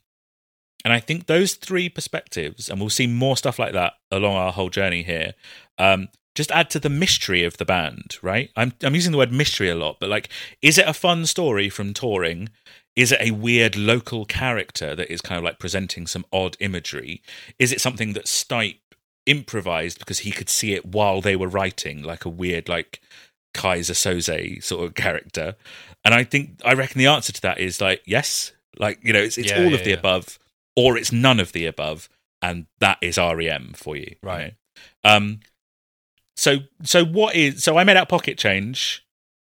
and 0.84 0.92
I 0.92 1.00
think 1.00 1.26
those 1.26 1.54
three 1.54 1.88
perspectives, 1.88 2.68
and 2.68 2.78
we'll 2.78 2.90
see 2.90 3.06
more 3.06 3.36
stuff 3.36 3.58
like 3.58 3.72
that 3.72 3.94
along 4.10 4.36
our 4.36 4.52
whole 4.52 4.68
journey 4.68 5.02
here, 5.02 5.32
um, 5.78 6.08
just 6.34 6.50
add 6.50 6.68
to 6.70 6.78
the 6.80 6.90
mystery 6.90 7.42
of 7.44 7.56
the 7.56 7.64
band, 7.64 8.16
right? 8.20 8.50
I'm 8.56 8.74
I'm 8.82 8.94
using 8.94 9.12
the 9.12 9.18
word 9.18 9.32
mystery 9.32 9.70
a 9.70 9.74
lot, 9.76 9.98
but 10.00 10.10
like, 10.10 10.28
is 10.60 10.78
it 10.78 10.88
a 10.88 10.92
fun 10.92 11.26
story 11.26 11.70
from 11.70 11.94
touring? 11.94 12.50
Is 12.96 13.10
it 13.12 13.20
a 13.20 13.32
weird 13.32 13.76
local 13.76 14.24
character 14.24 14.94
that 14.94 15.12
is 15.12 15.20
kind 15.20 15.38
of 15.38 15.44
like 15.44 15.58
presenting 15.58 16.06
some 16.06 16.24
odd 16.32 16.56
imagery? 16.60 17.22
Is 17.58 17.72
it 17.72 17.80
something 17.80 18.12
that 18.12 18.26
Stipe 18.26 18.78
improvised 19.26 19.98
because 19.98 20.20
he 20.20 20.30
could 20.30 20.48
see 20.48 20.74
it 20.74 20.86
while 20.86 21.20
they 21.20 21.34
were 21.36 21.48
writing, 21.48 22.02
like 22.02 22.24
a 22.24 22.28
weird, 22.28 22.68
like 22.68 23.00
Keyser 23.54 23.94
Söze 23.94 24.62
sort 24.62 24.84
of 24.84 24.94
character? 24.94 25.56
And 26.04 26.14
I 26.14 26.22
think 26.24 26.60
I 26.64 26.74
reckon 26.74 26.98
the 26.98 27.06
answer 27.06 27.32
to 27.32 27.42
that 27.42 27.58
is 27.58 27.80
like 27.80 28.02
yes, 28.06 28.52
like 28.78 29.00
you 29.02 29.12
know, 29.12 29.20
it's 29.20 29.38
it's 29.38 29.50
Yeah, 29.50 29.64
all 29.64 29.70
yeah, 29.70 29.74
of 29.76 29.84
the 29.84 29.90
yeah. 29.90 29.96
above, 29.98 30.38
or 30.76 30.96
it's 30.96 31.10
none 31.12 31.40
of 31.40 31.52
the 31.52 31.66
above, 31.66 32.08
and 32.42 32.66
that 32.80 32.98
is 33.00 33.18
REM 33.18 33.72
for 33.74 33.96
you, 33.96 34.06
you 34.10 34.16
Right. 34.22 34.54
know? 35.04 35.10
Um. 35.16 35.40
So 36.36 36.58
so 36.82 37.04
what 37.04 37.34
is 37.34 37.62
so 37.62 37.76
I 37.78 37.84
made 37.84 37.96
out 37.96 38.08
pocket 38.08 38.38
change. 38.38 39.03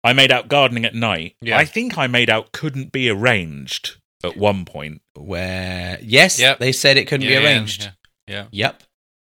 I 0.04 0.14
made 0.14 0.32
out 0.32 0.48
gardening 0.48 0.86
at 0.86 0.96
night. 0.96 1.36
Yeah. 1.42 1.58
I 1.58 1.66
think 1.66 1.98
I 1.98 2.08
made 2.08 2.30
out 2.30 2.52
couldn't 2.52 2.92
be 2.92 3.10
arranged 3.10 3.98
at 4.24 4.38
one 4.38 4.66
point. 4.66 5.02
Where 5.16 5.98
yes, 6.02 6.40
Yep. 6.40 6.60
they 6.60 6.72
said 6.72 6.98
it 6.98 7.06
couldn't 7.08 7.28
Yeah, 7.28 7.40
be 7.40 7.46
arranged. 7.46 7.84
Yeah. 8.28 8.36
yeah. 8.36 8.46
Yep. 8.52 8.84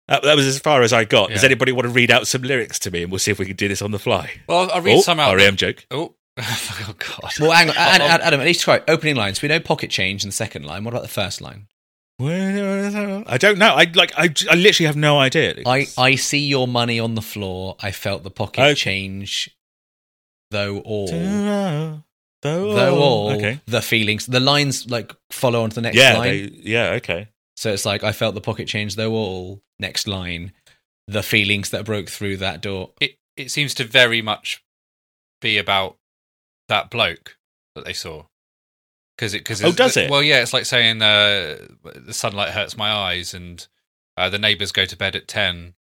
That, 0.08 0.22
that 0.24 0.36
was 0.36 0.46
as 0.46 0.58
far 0.58 0.82
as 0.82 0.92
I 0.92 1.04
got. 1.04 1.30
Does 1.30 1.44
anybody 1.44 1.72
want 1.72 1.84
to 1.84 1.90
read 1.92 2.10
out 2.10 2.26
some 2.26 2.42
lyrics 2.42 2.78
to 2.80 2.90
me, 2.90 3.02
and 3.02 3.12
we'll 3.12 3.18
see 3.20 3.30
if 3.30 3.38
we 3.38 3.46
can 3.46 3.56
do 3.56 3.68
this 3.68 3.80
on 3.82 3.92
the 3.92 3.98
fly? 3.98 4.30
Well, 4.48 4.70
I'll 4.72 4.80
read 4.82 4.96
oh, 4.98 5.00
some 5.00 5.20
out. 5.20 5.36
REM 5.36 5.56
joke. 5.56 5.86
Oh, 5.90 6.14
oh 6.38 6.94
God. 6.98 7.32
Well, 7.38 7.52
hang 7.52 7.70
on, 7.70 7.76
Ad- 7.76 8.00
um, 8.00 8.10
Ad- 8.10 8.20
Adam. 8.20 8.40
At 8.40 8.46
least 8.46 8.62
try 8.62 8.82
opening 8.88 9.14
lines. 9.16 9.40
We 9.40 9.48
know 9.48 9.60
pocket 9.60 9.90
change 9.90 10.24
in 10.24 10.28
the 10.28 10.34
second 10.34 10.64
line. 10.64 10.82
What 10.84 10.92
about 10.92 11.02
the 11.02 11.08
first 11.08 11.40
line? 11.40 11.68
I 12.20 13.36
don't 13.38 13.58
know. 13.58 13.74
I 13.74 13.90
like. 13.94 14.12
I, 14.16 14.32
I 14.50 14.54
literally 14.54 14.86
have 14.86 14.96
no 14.96 15.18
idea. 15.18 15.54
I 15.66 15.86
I 15.98 16.14
see 16.16 16.46
your 16.46 16.68
money 16.68 16.98
on 17.00 17.14
the 17.14 17.22
floor. 17.22 17.76
I 17.80 17.90
felt 17.90 18.22
the 18.22 18.30
pocket 18.30 18.60
Okay. 18.60 18.74
change, 18.74 19.50
though 20.52 20.78
all. 20.78 21.08
Though 22.42 22.74
Though 22.74 22.98
all 23.00 23.30
Okay. 23.32 23.60
the 23.66 23.82
feelings, 23.82 24.26
the 24.26 24.40
lines 24.40 24.90
like 24.90 25.12
follow 25.30 25.62
on 25.62 25.70
to 25.70 25.74
the 25.76 25.80
next 25.82 25.96
Yeah. 25.96 26.18
line. 26.18 26.30
They, 26.30 26.60
yeah. 26.62 26.90
Okay. 26.94 27.28
So 27.56 27.72
it's 27.72 27.84
like 27.86 28.02
I 28.02 28.12
felt 28.12 28.34
the 28.34 28.40
pocket 28.40 28.66
change, 28.68 28.96
though 28.96 29.12
all. 29.12 29.62
Next 29.78 30.06
line, 30.08 30.52
the 31.08 31.22
feelings 31.22 31.70
that 31.70 31.84
broke 31.84 32.08
through 32.08 32.36
that 32.38 32.60
door. 32.60 32.92
It 33.00 33.16
it 33.36 33.50
seems 33.50 33.74
to 33.74 33.84
very 33.84 34.22
much 34.22 34.62
be 35.40 35.56
about 35.58 35.96
that 36.68 36.90
bloke 36.90 37.36
that 37.74 37.84
they 37.84 37.92
saw. 37.92 38.24
Because 39.16 39.34
it, 39.34 39.38
because 39.38 39.62
Oh, 39.64 39.72
does 39.72 39.96
it? 39.96 40.10
Well, 40.10 40.22
yeah, 40.22 40.40
it's 40.42 40.52
like 40.52 40.66
saying 40.66 41.00
uh, 41.02 41.58
the 41.84 42.12
sunlight 42.14 42.50
hurts 42.50 42.76
my 42.76 42.90
eyes, 42.90 43.34
and 43.34 43.64
uh, 44.16 44.28
the 44.30 44.38
neighbours 44.38 44.72
go 44.72 44.84
to 44.84 44.96
bed 44.96 45.14
at 45.16 45.28
ten, 45.28 45.74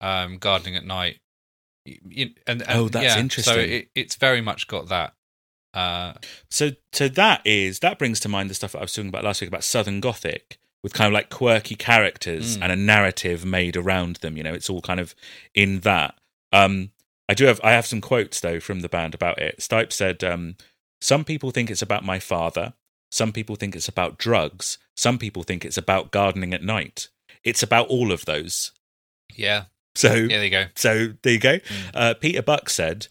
um, 0.00 0.38
gardening 0.38 0.76
at 0.76 0.84
night. 0.86 1.18
And, 2.16 2.34
and 2.46 2.64
Oh, 2.68 2.88
that's 2.88 3.04
yeah, 3.04 3.18
interesting. 3.20 3.54
So 3.54 3.60
it, 3.60 3.88
it's 3.94 4.16
very 4.16 4.40
much 4.40 4.66
got 4.66 4.88
that. 4.88 5.14
Uh, 5.74 6.14
So, 6.50 6.70
so 6.92 7.08
that 7.08 7.42
is 7.44 7.80
that 7.80 7.98
brings 7.98 8.20
to 8.20 8.28
mind 8.28 8.50
the 8.50 8.54
stuff 8.54 8.72
that 8.72 8.78
I 8.78 8.82
was 8.82 8.92
talking 8.92 9.08
about 9.08 9.24
last 9.24 9.40
week 9.40 9.48
about 9.48 9.64
Southern 9.64 10.00
Gothic, 10.00 10.58
with 10.82 10.94
kind 10.94 11.06
of 11.08 11.12
like 11.12 11.30
quirky 11.30 11.74
characters 11.74 12.56
Mm. 12.56 12.62
and 12.62 12.72
a 12.72 12.76
narrative 12.76 13.44
made 13.44 13.76
around 13.76 14.16
them. 14.16 14.36
You 14.36 14.42
know, 14.44 14.54
it's 14.54 14.70
all 14.70 14.80
kind 14.80 15.00
of 15.00 15.14
in 15.54 15.80
that. 15.80 16.18
Um, 16.52 16.90
I 17.28 17.34
do 17.34 17.44
have 17.44 17.60
I 17.62 17.72
have 17.72 17.86
some 17.86 18.00
quotes 18.00 18.40
though 18.40 18.60
from 18.60 18.80
the 18.80 18.88
band 18.88 19.14
about 19.14 19.38
it. 19.38 19.58
Stipe 19.58 19.92
said, 19.92 20.24
um, 20.24 20.56
"Some 21.00 21.24
people 21.24 21.50
think 21.50 21.70
it's 21.70 21.82
about 21.82 22.04
my 22.04 22.18
father. 22.18 22.72
Some 23.10 23.32
people 23.32 23.56
think 23.56 23.76
it's 23.76 23.88
about 23.88 24.18
drugs. 24.18 24.78
Some 24.96 25.18
people 25.18 25.42
think 25.42 25.64
it's 25.64 25.76
about 25.78 26.10
gardening 26.10 26.54
at 26.54 26.62
night. 26.62 27.08
It's 27.44 27.62
about 27.62 27.88
all 27.88 28.10
of 28.10 28.24
those." 28.24 28.72
yeah, 29.36 29.64
So, 29.98 30.14
yeah, 30.14 30.28
there 30.28 30.44
you 30.44 30.50
go. 30.50 30.64
so 30.76 31.08
there 31.22 31.32
you 31.32 31.38
go. 31.40 31.58
Mm. 31.58 31.90
Uh, 31.94 32.14
Peter 32.14 32.42
Buck 32.42 32.70
said, 32.70 33.08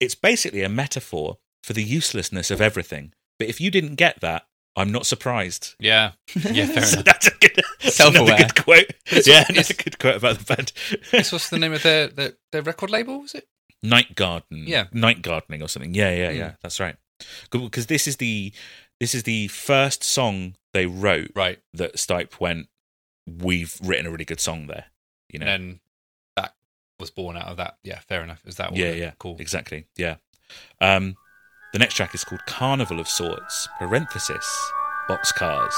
"It's 0.00 0.14
basically 0.16 0.62
a 0.62 0.68
metaphor 0.68 1.38
for 1.62 1.72
the 1.72 1.82
uselessness 1.84 2.50
of 2.50 2.60
everything. 2.60 3.12
But 3.38 3.48
if 3.48 3.60
you 3.60 3.70
didn't 3.70 3.94
get 3.94 4.20
that, 4.22 4.46
I'm 4.74 4.90
not 4.90 5.06
surprised." 5.06 5.74
Yeah, 5.78 6.12
yeah, 6.34 6.66
fair 6.66 6.82
So 6.84 6.92
enough. 6.94 7.04
that's 7.04 7.26
a 7.28 7.30
good, 7.40 7.60
Self-aware. 7.80 8.38
good 8.38 8.54
quote. 8.64 8.90
It's- 9.06 9.26
yeah, 9.26 9.42
it's- 9.50 9.70
a 9.70 9.74
good 9.74 9.98
quote 9.98 10.16
about 10.16 10.38
the 10.38 10.54
band. 10.54 10.72
This 11.12 11.30
was 11.32 11.48
the 11.48 11.58
name 11.58 11.72
of 11.72 11.82
their, 11.82 12.08
their 12.08 12.32
their 12.52 12.62
record 12.62 12.90
label, 12.90 13.20
was 13.20 13.34
it? 13.34 13.46
Night 13.82 14.14
garden, 14.16 14.64
Yeah. 14.66 14.86
night 14.92 15.22
gardening 15.22 15.62
or 15.62 15.68
something. 15.68 15.94
Yeah, 15.94 16.10
yeah, 16.10 16.32
Mm. 16.32 16.36
yeah. 16.38 16.52
That's 16.62 16.80
right. 16.80 16.96
Because 17.50 17.86
this 17.86 18.08
is 18.08 18.16
the 18.16 18.52
this 18.98 19.14
is 19.14 19.22
the 19.22 19.46
first 19.48 20.02
song 20.02 20.56
they 20.72 20.86
wrote 20.86 21.30
Right. 21.36 21.60
that 21.74 21.94
Stipe 21.96 22.40
went. 22.40 22.68
We've 23.26 23.76
written 23.82 24.06
a 24.06 24.10
really 24.10 24.24
good 24.24 24.40
song 24.40 24.66
there. 24.66 24.86
You 25.32 25.38
know, 25.40 25.46
And 25.46 25.80
was 26.98 27.10
born 27.10 27.36
out 27.36 27.46
of 27.46 27.56
that. 27.58 27.76
Yeah, 27.82 28.00
fair 28.00 28.22
enough. 28.22 28.42
Is 28.46 28.56
that 28.56 28.74
Yeah, 28.74 28.92
yeah, 28.92 29.12
cool. 29.18 29.36
Exactly. 29.38 29.86
Yeah. 29.96 30.16
Um, 30.80 31.16
the 31.72 31.78
next 31.78 31.94
track 31.94 32.14
is 32.14 32.24
called 32.24 32.40
Carnival 32.46 33.00
of 33.00 33.08
Sorts. 33.08 33.68
Parenthesis. 33.78 34.72
Boxcars. 35.08 35.74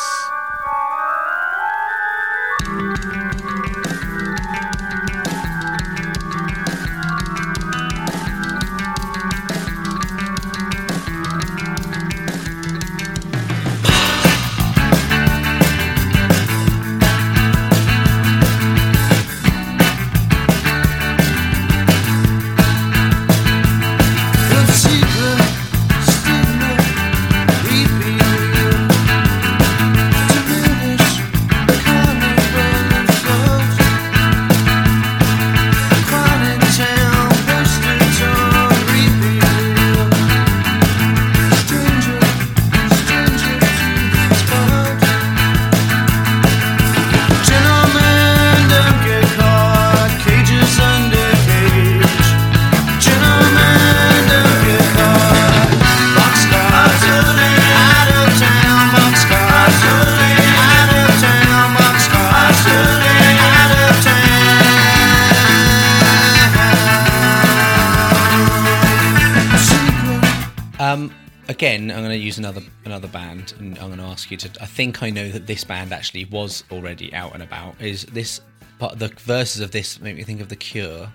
And 74.30 74.42
I'm 74.42 74.48
going 74.48 74.50
to 74.50 74.55
ask 74.55 74.55
you 74.55 74.60
to. 74.60 74.62
I 74.62 74.66
think 74.66 75.02
I 75.02 75.10
know 75.10 75.28
that 75.30 75.46
this 75.46 75.64
band 75.64 75.92
actually 75.92 76.24
was 76.26 76.64
already 76.70 77.12
out 77.14 77.34
and 77.34 77.42
about. 77.42 77.80
Is 77.80 78.05
this 78.06 78.40
part? 78.78 78.98
The 78.98 79.09
verses 79.09 79.60
of 79.60 79.70
this 79.70 80.00
make 80.00 80.16
me 80.16 80.22
think 80.22 80.40
of 80.40 80.48
the 80.48 80.56
Cure, 80.56 81.12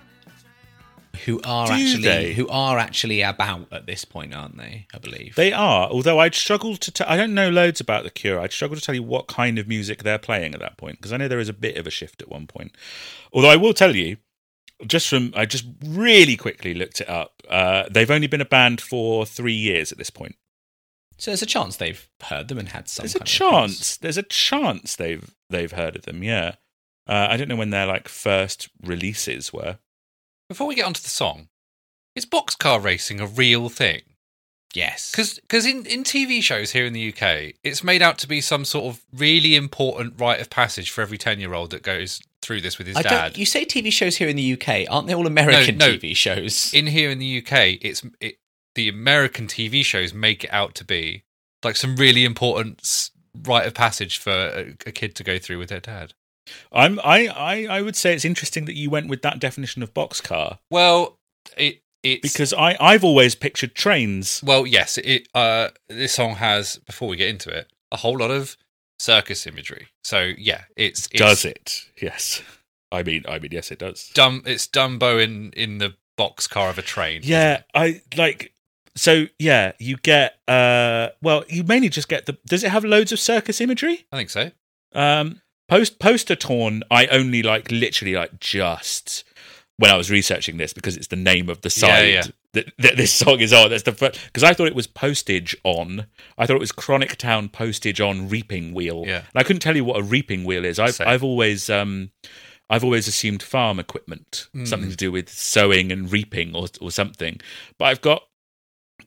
who 1.24 1.40
are 1.44 1.66
Do 1.68 1.72
actually 1.74 2.02
they? 2.02 2.32
who 2.34 2.48
are 2.48 2.78
actually 2.78 3.22
about 3.22 3.72
at 3.72 3.86
this 3.86 4.04
point, 4.04 4.34
aren't 4.34 4.56
they? 4.56 4.86
I 4.94 4.98
believe 4.98 5.34
They 5.36 5.52
are, 5.52 5.88
although 5.88 6.18
I'd 6.18 6.34
struggle 6.34 6.76
to 6.76 6.90
tell. 6.90 7.08
I 7.08 7.16
don't 7.16 7.34
know 7.34 7.50
loads 7.50 7.80
about 7.80 8.04
The 8.04 8.10
Cure. 8.10 8.40
I'd 8.40 8.52
struggle 8.52 8.76
to 8.76 8.82
tell 8.82 8.94
you 8.94 9.02
what 9.02 9.26
kind 9.26 9.58
of 9.58 9.68
music 9.68 10.02
they're 10.02 10.18
playing 10.18 10.54
at 10.54 10.60
that 10.60 10.76
point, 10.76 10.98
because 10.98 11.12
I 11.12 11.16
know 11.16 11.28
there 11.28 11.38
is 11.40 11.48
a 11.48 11.54
bit 11.54 11.76
of 11.76 11.86
a 11.86 11.90
shift 11.90 12.22
at 12.22 12.28
one 12.28 12.46
point. 12.46 12.76
Although 13.32 13.50
I 13.50 13.56
will 13.56 13.74
tell 13.74 13.94
you, 13.96 14.16
just 14.86 15.08
from. 15.08 15.32
I 15.36 15.46
just 15.46 15.64
really 15.84 16.36
quickly 16.36 16.74
looked 16.74 17.00
it 17.00 17.08
up. 17.08 17.42
Uh, 17.48 17.84
they've 17.90 18.10
only 18.10 18.26
been 18.26 18.40
a 18.40 18.44
band 18.46 18.80
for 18.80 19.24
three 19.24 19.54
years 19.54 19.92
at 19.92 19.98
this 19.98 20.10
point. 20.10 20.36
So. 21.24 21.30
There's 21.30 21.42
a 21.42 21.46
chance 21.46 21.76
they've 21.76 22.08
heard 22.22 22.48
them 22.48 22.58
and 22.58 22.68
had 22.68 22.88
some. 22.88 23.04
There's 23.04 23.16
a 23.16 23.20
chance. 23.20 23.96
There's 23.96 24.18
a 24.18 24.22
chance 24.22 24.96
they've 24.96 25.34
they've 25.50 25.72
heard 25.72 25.96
of 25.96 26.02
them. 26.02 26.22
Yeah. 26.22 26.56
Uh, 27.06 27.28
I 27.30 27.36
don't 27.36 27.48
know 27.48 27.56
when 27.56 27.70
their 27.70 27.86
like 27.86 28.08
first 28.08 28.68
releases 28.82 29.52
were. 29.52 29.78
Before 30.48 30.66
we 30.66 30.74
get 30.74 30.86
onto 30.86 31.02
the 31.02 31.10
song, 31.10 31.48
is 32.14 32.26
boxcar 32.26 32.82
racing 32.82 33.20
a 33.20 33.26
real 33.26 33.68
thing? 33.68 34.02
Yes, 34.74 35.12
Because 35.12 35.66
in, 35.66 35.86
in 35.86 36.02
TV 36.02 36.42
shows 36.42 36.72
here 36.72 36.84
in 36.84 36.92
the 36.92 37.12
UK, 37.12 37.54
it's 37.62 37.84
made 37.84 38.02
out 38.02 38.18
to 38.18 38.26
be 38.26 38.40
some 38.40 38.64
sort 38.64 38.86
of 38.86 39.02
really 39.12 39.54
important 39.54 40.14
rite 40.18 40.40
of 40.40 40.50
passage 40.50 40.90
for 40.90 41.00
every 41.00 41.16
10 41.16 41.38
year 41.38 41.54
old 41.54 41.70
that 41.70 41.82
goes 41.84 42.20
through 42.42 42.60
this 42.60 42.76
with 42.76 42.88
his 42.88 42.96
I 42.96 43.02
dad. 43.02 43.38
You 43.38 43.46
say 43.46 43.64
TV 43.64 43.92
shows 43.92 44.16
here 44.16 44.28
in 44.28 44.34
the 44.34 44.52
UK, 44.54 44.90
aren't 44.90 45.06
they 45.06 45.14
all 45.14 45.28
American 45.28 45.78
no. 45.78 45.92
TV 45.92 46.16
shows? 46.16 46.74
in 46.74 46.88
here 46.88 47.10
in 47.10 47.20
the 47.20 47.38
UK, 47.38 47.78
it's 47.82 48.02
it, 48.20 48.38
the 48.74 48.88
American 48.88 49.46
TV 49.46 49.84
shows 49.84 50.12
make 50.14 50.44
it 50.44 50.52
out 50.52 50.74
to 50.76 50.84
be 50.84 51.24
like 51.62 51.76
some 51.76 51.96
really 51.96 52.24
important 52.24 53.10
rite 53.46 53.66
of 53.66 53.74
passage 53.74 54.18
for 54.18 54.30
a, 54.30 54.76
a 54.86 54.92
kid 54.92 55.14
to 55.16 55.24
go 55.24 55.38
through 55.38 55.58
with 55.58 55.68
their 55.68 55.80
dad. 55.80 56.14
I'm 56.72 57.00
I, 57.00 57.26
I 57.28 57.66
I 57.78 57.82
would 57.82 57.96
say 57.96 58.14
it's 58.14 58.24
interesting 58.24 58.66
that 58.66 58.76
you 58.76 58.90
went 58.90 59.08
with 59.08 59.22
that 59.22 59.38
definition 59.38 59.82
of 59.82 59.94
boxcar. 59.94 60.58
Well, 60.70 61.18
it 61.56 61.80
it's 62.02 62.20
Because 62.20 62.52
I 62.52 62.76
I've 62.78 63.02
always 63.04 63.34
pictured 63.34 63.74
trains. 63.74 64.42
well, 64.44 64.66
yes, 64.66 64.98
it 64.98 65.28
uh 65.34 65.68
this 65.88 66.14
song 66.14 66.34
has 66.34 66.76
before 66.86 67.08
we 67.08 67.16
get 67.16 67.30
into 67.30 67.48
it 67.50 67.72
a 67.92 67.96
whole 67.96 68.18
lot 68.18 68.30
of 68.30 68.56
circus 68.98 69.46
imagery. 69.46 69.88
So 70.02 70.32
yeah, 70.36 70.64
it's, 70.76 71.06
it's 71.12 71.20
Does 71.20 71.44
it? 71.44 71.86
Yes. 72.00 72.42
I 72.92 73.02
mean, 73.02 73.24
I 73.28 73.38
mean, 73.38 73.50
yes, 73.52 73.70
it 73.70 73.78
does. 73.78 74.10
Dum 74.14 74.42
it's 74.46 74.66
Dumbo 74.66 75.22
in 75.22 75.52
in 75.52 75.78
the 75.78 75.94
boxcar 76.18 76.70
of 76.70 76.78
a 76.78 76.82
train. 76.82 77.22
Yeah, 77.24 77.62
I 77.74 78.02
like. 78.16 78.52
So 78.96 79.26
yeah, 79.38 79.72
you 79.78 79.96
get. 79.96 80.38
uh 80.48 81.08
Well, 81.22 81.44
you 81.48 81.64
mainly 81.64 81.88
just 81.88 82.08
get 82.08 82.26
the. 82.26 82.38
Does 82.46 82.62
it 82.64 82.70
have 82.70 82.84
loads 82.84 83.12
of 83.12 83.18
circus 83.20 83.60
imagery? 83.60 84.06
I 84.12 84.16
think 84.16 84.30
so. 84.30 84.50
Um, 84.94 85.40
post 85.68 85.98
poster 85.98 86.36
torn. 86.36 86.82
I 86.90 87.06
only 87.06 87.42
like 87.42 87.70
literally 87.70 88.14
like 88.14 88.38
just 88.40 89.24
when 89.76 89.90
I 89.90 89.96
was 89.96 90.10
researching 90.10 90.56
this 90.56 90.72
because 90.72 90.96
it's 90.96 91.08
the 91.08 91.16
name 91.16 91.48
of 91.48 91.62
the 91.62 91.70
side 91.70 92.08
yeah. 92.14 92.22
That, 92.52 92.72
that 92.78 92.96
this 92.96 93.12
song 93.12 93.40
is 93.40 93.52
on. 93.52 93.70
That's 93.70 93.82
the 93.82 93.90
first 93.90 94.20
because 94.26 94.44
I 94.44 94.54
thought 94.54 94.68
it 94.68 94.76
was 94.76 94.86
postage 94.86 95.56
on. 95.64 96.06
I 96.38 96.46
thought 96.46 96.54
it 96.54 96.60
was 96.60 96.70
Chronic 96.70 97.16
Town 97.16 97.48
postage 97.48 98.00
on 98.00 98.28
reaping 98.28 98.72
wheel. 98.72 99.02
Yeah. 99.04 99.16
and 99.18 99.26
I 99.34 99.42
couldn't 99.42 99.60
tell 99.60 99.74
you 99.74 99.84
what 99.84 99.98
a 99.98 100.02
reaping 100.04 100.44
wheel 100.44 100.64
is. 100.64 100.78
I've 100.78 100.94
Same. 100.94 101.08
I've 101.08 101.24
always 101.24 101.68
um. 101.68 102.10
I've 102.70 102.82
always 102.84 103.06
assumed 103.08 103.42
farm 103.42 103.78
equipment, 103.78 104.48
Mm. 104.54 104.66
something 104.66 104.88
to 104.90 104.96
do 104.96 105.12
with 105.12 105.28
sowing 105.28 105.90
and 105.90 106.10
reaping 106.10 106.54
or 106.54 106.68
or 106.80 106.92
something. 106.92 107.40
But 107.76 107.86
I've 107.86 108.00
got 108.00 108.22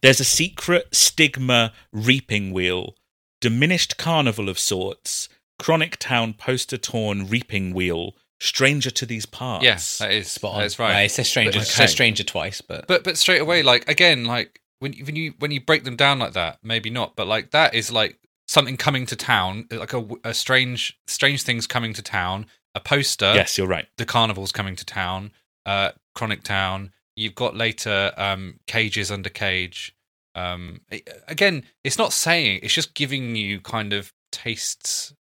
there's 0.02 0.20
a 0.20 0.26
secret 0.26 0.88
stigma 0.94 1.74
reaping 1.92 2.52
wheel, 2.52 2.96
diminished 3.42 3.98
carnival 3.98 4.50
of 4.50 4.60
sorts, 4.60 5.30
chronic 5.60 5.98
town 5.98 6.34
poster 6.34 6.78
torn 6.78 7.28
reaping 7.28 7.74
wheel, 7.74 8.16
stranger 8.40 8.92
to 8.92 9.06
these 9.06 9.26
parts. 9.26 9.64
Yes, 9.64 9.98
that 10.00 10.12
is 10.12 10.30
Spot 10.30 10.56
on. 10.56 10.62
That's 10.62 10.78
right. 10.80 10.92
Yeah, 10.92 11.00
it 11.02 11.10
says 11.10 11.28
stranger. 11.28 11.52
But- 11.60 11.64
It 11.68 11.72
says 11.72 11.92
stranger 11.92 12.24
twice, 12.24 12.62
but, 12.62 12.88
But 12.88 13.04
but 13.04 13.18
straight 13.18 13.42
away, 13.42 13.64
like 13.64 13.88
again, 13.90 14.26
like 14.26 14.62
when 14.80 14.94
you- 14.94 15.06
when 15.06 15.16
you 15.16 15.34
when 15.40 15.52
you 15.52 15.60
break 15.62 15.84
them 15.84 15.96
down 15.96 16.20
like 16.20 16.34
that, 16.34 16.60
maybe 16.64 16.90
not, 16.90 17.16
but 17.16 17.26
like 17.28 17.52
that 17.52 17.74
is 17.74 17.92
like 17.92 18.20
something 18.48 18.78
coming 18.78 19.06
to 19.08 19.16
town, 19.16 19.68
like 19.72 19.94
a, 19.94 20.08
a 20.24 20.34
strange 20.34 20.98
strange 21.08 21.44
things 21.44 21.66
coming 21.68 21.94
to 21.94 22.02
town. 22.02 22.46
A 22.76 22.80
poster, 22.80 23.32
yes, 23.34 23.58
you're 23.58 23.66
right. 23.66 23.88
the 23.98 24.06
carnival's 24.06 24.52
coming 24.52 24.76
to 24.76 24.86
town, 24.86 25.32
uh, 25.66 25.94
Chronic 26.14 26.44
Town. 26.44 26.92
You've 27.18 27.36
got 27.36 27.56
later 27.56 28.14
um, 28.16 28.60
cages 28.68 29.12
under 29.12 29.30
cage. 29.30 29.94
Um, 30.36 30.82
again, 31.28 31.64
it's 31.84 31.98
not 31.98 32.14
saying; 32.14 32.60
it's 32.64 32.74
just 32.74 32.94
giving 32.94 33.36
you 33.36 33.60
kind 33.60 33.92
of 33.92 34.14
tastes. 34.32 35.14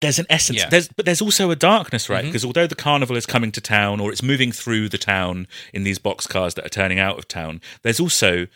There's 0.00 0.18
an 0.18 0.26
essence. 0.28 0.58
Yeah. 0.58 0.68
There's 0.68 0.88
but 0.88 1.06
there's 1.06 1.22
also 1.22 1.50
a 1.50 1.56
darkness, 1.56 2.08
right? 2.08 2.24
Mhm. 2.24 2.28
Because 2.28 2.44
although 2.44 2.66
the 2.66 2.74
carnival 2.74 3.16
is 3.16 3.24
coming 3.26 3.52
to 3.52 3.60
town 3.60 4.00
or 4.00 4.10
it's 4.12 4.22
moving 4.22 4.52
through 4.52 4.88
the 4.88 4.98
town 4.98 5.46
in 5.72 5.84
these 5.84 5.98
boxcars 5.98 6.54
that 6.54 6.66
are 6.66 6.70
turning 6.70 6.98
out 6.98 7.18
of 7.18 7.26
town, 7.28 7.60
there's 7.82 8.00
also 8.00 8.46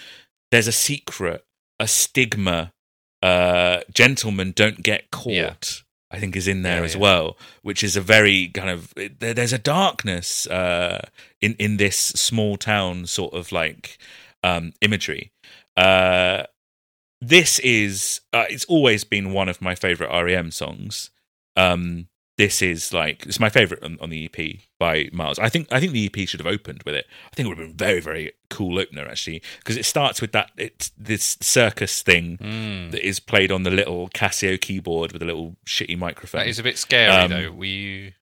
there's 0.50 0.66
a 0.68 0.72
secret, 0.72 1.44
a 1.80 1.86
stigma. 1.88 2.72
Uh, 3.22 3.80
gentlemen 3.94 4.52
don't 4.54 4.82
get 4.82 5.10
caught. 5.12 5.32
Yeah. 5.32 5.54
I 6.12 6.18
think 6.18 6.36
is 6.36 6.46
in 6.46 6.62
there 6.62 6.78
Yeah, 6.80 6.84
as 6.84 6.94
yeah. 6.94 7.00
well, 7.00 7.36
which 7.62 7.82
is 7.82 7.96
a 7.96 8.00
very 8.00 8.48
kind 8.48 8.70
of 8.70 8.92
there, 8.94 9.34
there's 9.34 9.52
a 9.52 9.58
darkness 9.58 10.46
uh, 10.46 11.08
in 11.40 11.54
in 11.58 11.78
this 11.78 11.96
small 11.96 12.56
town 12.56 13.06
sort 13.06 13.34
of 13.34 13.50
like 13.52 13.98
um, 14.44 14.72
imagery. 14.80 15.32
Uh, 15.76 16.44
this 17.20 17.58
is 17.60 18.20
uh, 18.32 18.44
it's 18.50 18.64
always 18.66 19.04
been 19.04 19.32
one 19.32 19.48
of 19.48 19.62
my 19.62 19.74
favorite 19.74 20.10
REM 20.12 20.50
songs. 20.50 21.10
Um, 21.56 22.08
this 22.38 22.62
is 22.62 22.92
like 22.94 23.26
it's 23.26 23.38
my 23.38 23.50
favorite 23.50 23.82
on, 23.82 23.98
on 24.00 24.08
the 24.10 24.24
EP 24.32 24.56
by 24.80 25.08
Miles. 25.12 25.38
I 25.38 25.48
think 25.48 25.68
I 25.70 25.80
think 25.80 25.92
the 25.92 26.06
EP 26.06 26.26
should 26.28 26.40
have 26.40 26.46
opened 26.46 26.82
with 26.84 26.94
it. 26.94 27.06
I 27.30 27.34
think 27.34 27.46
it 27.46 27.48
would 27.50 27.58
have 27.58 27.68
been 27.68 27.76
very 27.76 28.00
very 28.00 28.32
cool 28.50 28.78
opener 28.78 29.06
actually 29.06 29.42
because 29.58 29.76
it 29.76 29.84
starts 29.84 30.20
with 30.20 30.32
that 30.32 30.50
it's 30.56 30.90
this 30.96 31.36
circus 31.40 32.02
thing 32.02 32.38
Mm. 32.38 32.90
that 32.92 33.06
is 33.06 33.20
played 33.20 33.52
on 33.52 33.62
the 33.64 33.70
little 33.70 34.08
Casio 34.10 34.60
keyboard 34.60 35.12
with 35.12 35.22
a 35.22 35.26
little 35.26 35.56
shitty 35.66 35.98
microphone. 35.98 36.40
That 36.40 36.48
is 36.48 36.58
a 36.58 36.62
bit 36.62 36.78
scary, 36.78 37.10
Um, 37.12 37.30
though. 37.30 37.50
Were 37.52 37.64
you? 37.66 38.12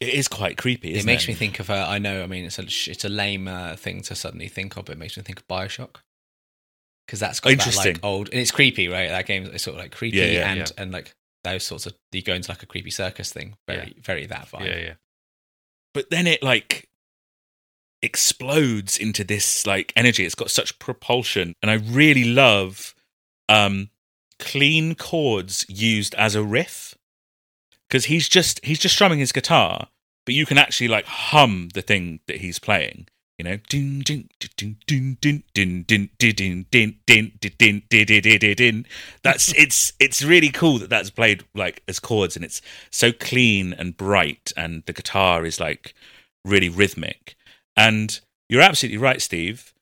it 0.00 0.08
is 0.12 0.28
quite 0.28 0.58
creepy. 0.58 0.90
it 0.90 0.96
Isn't 0.98 1.06
makes 1.06 1.26
me 1.28 1.34
think 1.34 1.60
of. 1.60 1.70
Uh, 1.70 1.86
I 1.88 1.98
know. 1.98 2.22
I 2.22 2.26
mean, 2.26 2.44
it's 2.44 2.58
a 2.58 2.62
it's 2.64 3.04
a 3.04 3.08
lame 3.08 3.48
uh, 3.48 3.76
thing 3.76 4.02
to 4.02 4.14
suddenly 4.14 4.48
think 4.48 4.76
of, 4.76 4.84
but 4.86 4.92
it 4.92 4.98
makes 4.98 5.16
me 5.16 5.22
think 5.22 5.38
of 5.40 5.48
Bioshock 5.48 5.96
because 7.06 7.20
that's 7.20 7.40
got 7.40 7.50
that 7.50 7.52
Interesting. 7.54 7.94
like 7.94 8.04
old 8.04 8.28
and 8.30 8.40
it's 8.40 8.50
creepy, 8.50 8.88
right? 8.88 9.08
That 9.08 9.26
game 9.26 9.44
is 9.46 9.62
sort 9.62 9.76
of 9.76 9.82
like 9.82 9.92
creepy 9.92 10.18
Yeah, 10.18 10.24
yeah, 10.26 10.50
and 10.50 10.58
yeah. 10.60 10.66
and 10.76 10.92
like 10.92 11.14
those 11.44 11.64
sorts 11.64 11.86
of 11.86 11.94
you 12.10 12.22
go 12.22 12.34
into 12.34 12.50
like 12.50 12.62
a 12.62 12.66
creepy 12.66 12.90
circus 12.90 13.32
thing. 13.32 13.56
Very 13.66 13.96
very 14.02 14.26
that 14.26 14.48
vibe. 14.48 14.66
Yeah, 14.66 14.78
yeah. 14.78 14.94
but 15.92 16.10
then 16.10 16.26
it 16.26 16.42
like 16.42 16.88
explodes 18.04 18.98
into 18.98 19.24
this 19.24 19.66
like 19.66 19.90
energy 19.96 20.26
it's 20.26 20.34
got 20.34 20.50
such 20.50 20.78
propulsion 20.78 21.54
and 21.62 21.70
i 21.70 21.74
really 21.74 22.24
love 22.24 22.94
um 23.48 23.88
clean 24.38 24.94
chords 24.94 25.64
used 25.70 26.14
as 26.16 26.34
a 26.34 26.44
riff 26.44 26.98
because 27.88 28.04
he's 28.04 28.28
just 28.28 28.62
he's 28.62 28.78
just 28.78 28.94
strumming 28.94 29.18
his 29.18 29.32
guitar 29.32 29.88
but 30.26 30.34
you 30.34 30.44
can 30.44 30.58
actually 30.58 30.86
like 30.86 31.06
hum 31.06 31.70
the 31.72 31.80
thing 31.80 32.20
that 32.26 32.36
he's 32.42 32.58
playing 32.58 33.06
you 33.38 33.44
know, 33.44 33.58
that's 39.24 39.52
it's 39.54 39.92
it's 39.98 40.22
really 40.22 40.50
cool 40.50 40.78
that 40.78 40.90
that's 40.90 41.10
played 41.10 41.42
like 41.52 41.82
as 41.88 41.98
chords 41.98 42.36
and 42.36 42.44
it's 42.44 42.62
so 42.92 43.10
clean 43.10 43.72
and 43.72 43.96
bright 43.96 44.52
and 44.56 44.84
the 44.86 44.92
guitar 44.92 45.44
is 45.44 45.58
like 45.58 45.94
really 46.44 46.68
rhythmic. 46.68 47.34
And 47.76 48.20
you're 48.48 48.62
absolutely 48.62 48.98
right, 48.98 49.20
Steve. 49.20 49.74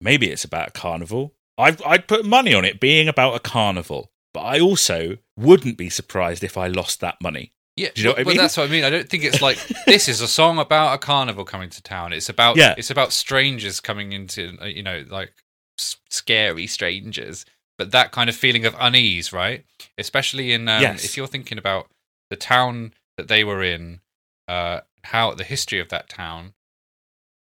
Maybe 0.00 0.30
it's 0.30 0.44
about 0.44 0.68
a 0.68 0.72
carnival. 0.72 1.34
I've, 1.56 1.80
I'd 1.86 2.08
put 2.08 2.24
money 2.24 2.52
on 2.52 2.64
it 2.64 2.80
being 2.80 3.06
about 3.06 3.36
a 3.36 3.40
carnival, 3.40 4.10
but 4.32 4.40
I 4.40 4.58
also 4.58 5.18
wouldn't 5.36 5.78
be 5.78 5.90
surprised 5.90 6.42
if 6.42 6.58
I 6.58 6.66
lost 6.66 7.00
that 7.00 7.22
money. 7.22 7.52
Yeah, 7.76 7.88
Do 7.94 8.02
you 8.02 8.08
know 8.08 8.14
but, 8.14 8.18
what 8.26 8.30
I 8.30 8.34
mean? 8.34 8.36
that's 8.38 8.56
what 8.56 8.68
I 8.68 8.70
mean. 8.70 8.84
I 8.84 8.90
don't 8.90 9.08
think 9.08 9.24
it's 9.24 9.42
like 9.42 9.58
this 9.86 10.08
is 10.08 10.20
a 10.20 10.28
song 10.28 10.58
about 10.58 10.94
a 10.94 10.98
carnival 10.98 11.44
coming 11.44 11.70
to 11.70 11.82
town. 11.82 12.12
It's 12.12 12.28
about 12.28 12.56
Yeah. 12.56 12.74
it's 12.78 12.90
about 12.90 13.12
strangers 13.12 13.80
coming 13.80 14.12
into 14.12 14.56
uh, 14.62 14.66
you 14.66 14.82
know 14.82 15.04
like 15.08 15.32
s- 15.78 15.96
scary 16.08 16.66
strangers, 16.68 17.44
but 17.76 17.90
that 17.90 18.12
kind 18.12 18.30
of 18.30 18.36
feeling 18.36 18.64
of 18.64 18.76
unease, 18.78 19.32
right? 19.32 19.64
Especially 19.98 20.52
in 20.52 20.68
um, 20.68 20.82
Yes. 20.82 21.04
if 21.04 21.16
you're 21.16 21.26
thinking 21.26 21.58
about 21.58 21.90
the 22.30 22.36
town 22.36 22.94
that 23.16 23.26
they 23.28 23.42
were 23.42 23.62
in, 23.62 24.00
uh, 24.46 24.80
how 25.02 25.34
the 25.34 25.44
history 25.44 25.80
of 25.80 25.88
that 25.88 26.08
town, 26.08 26.54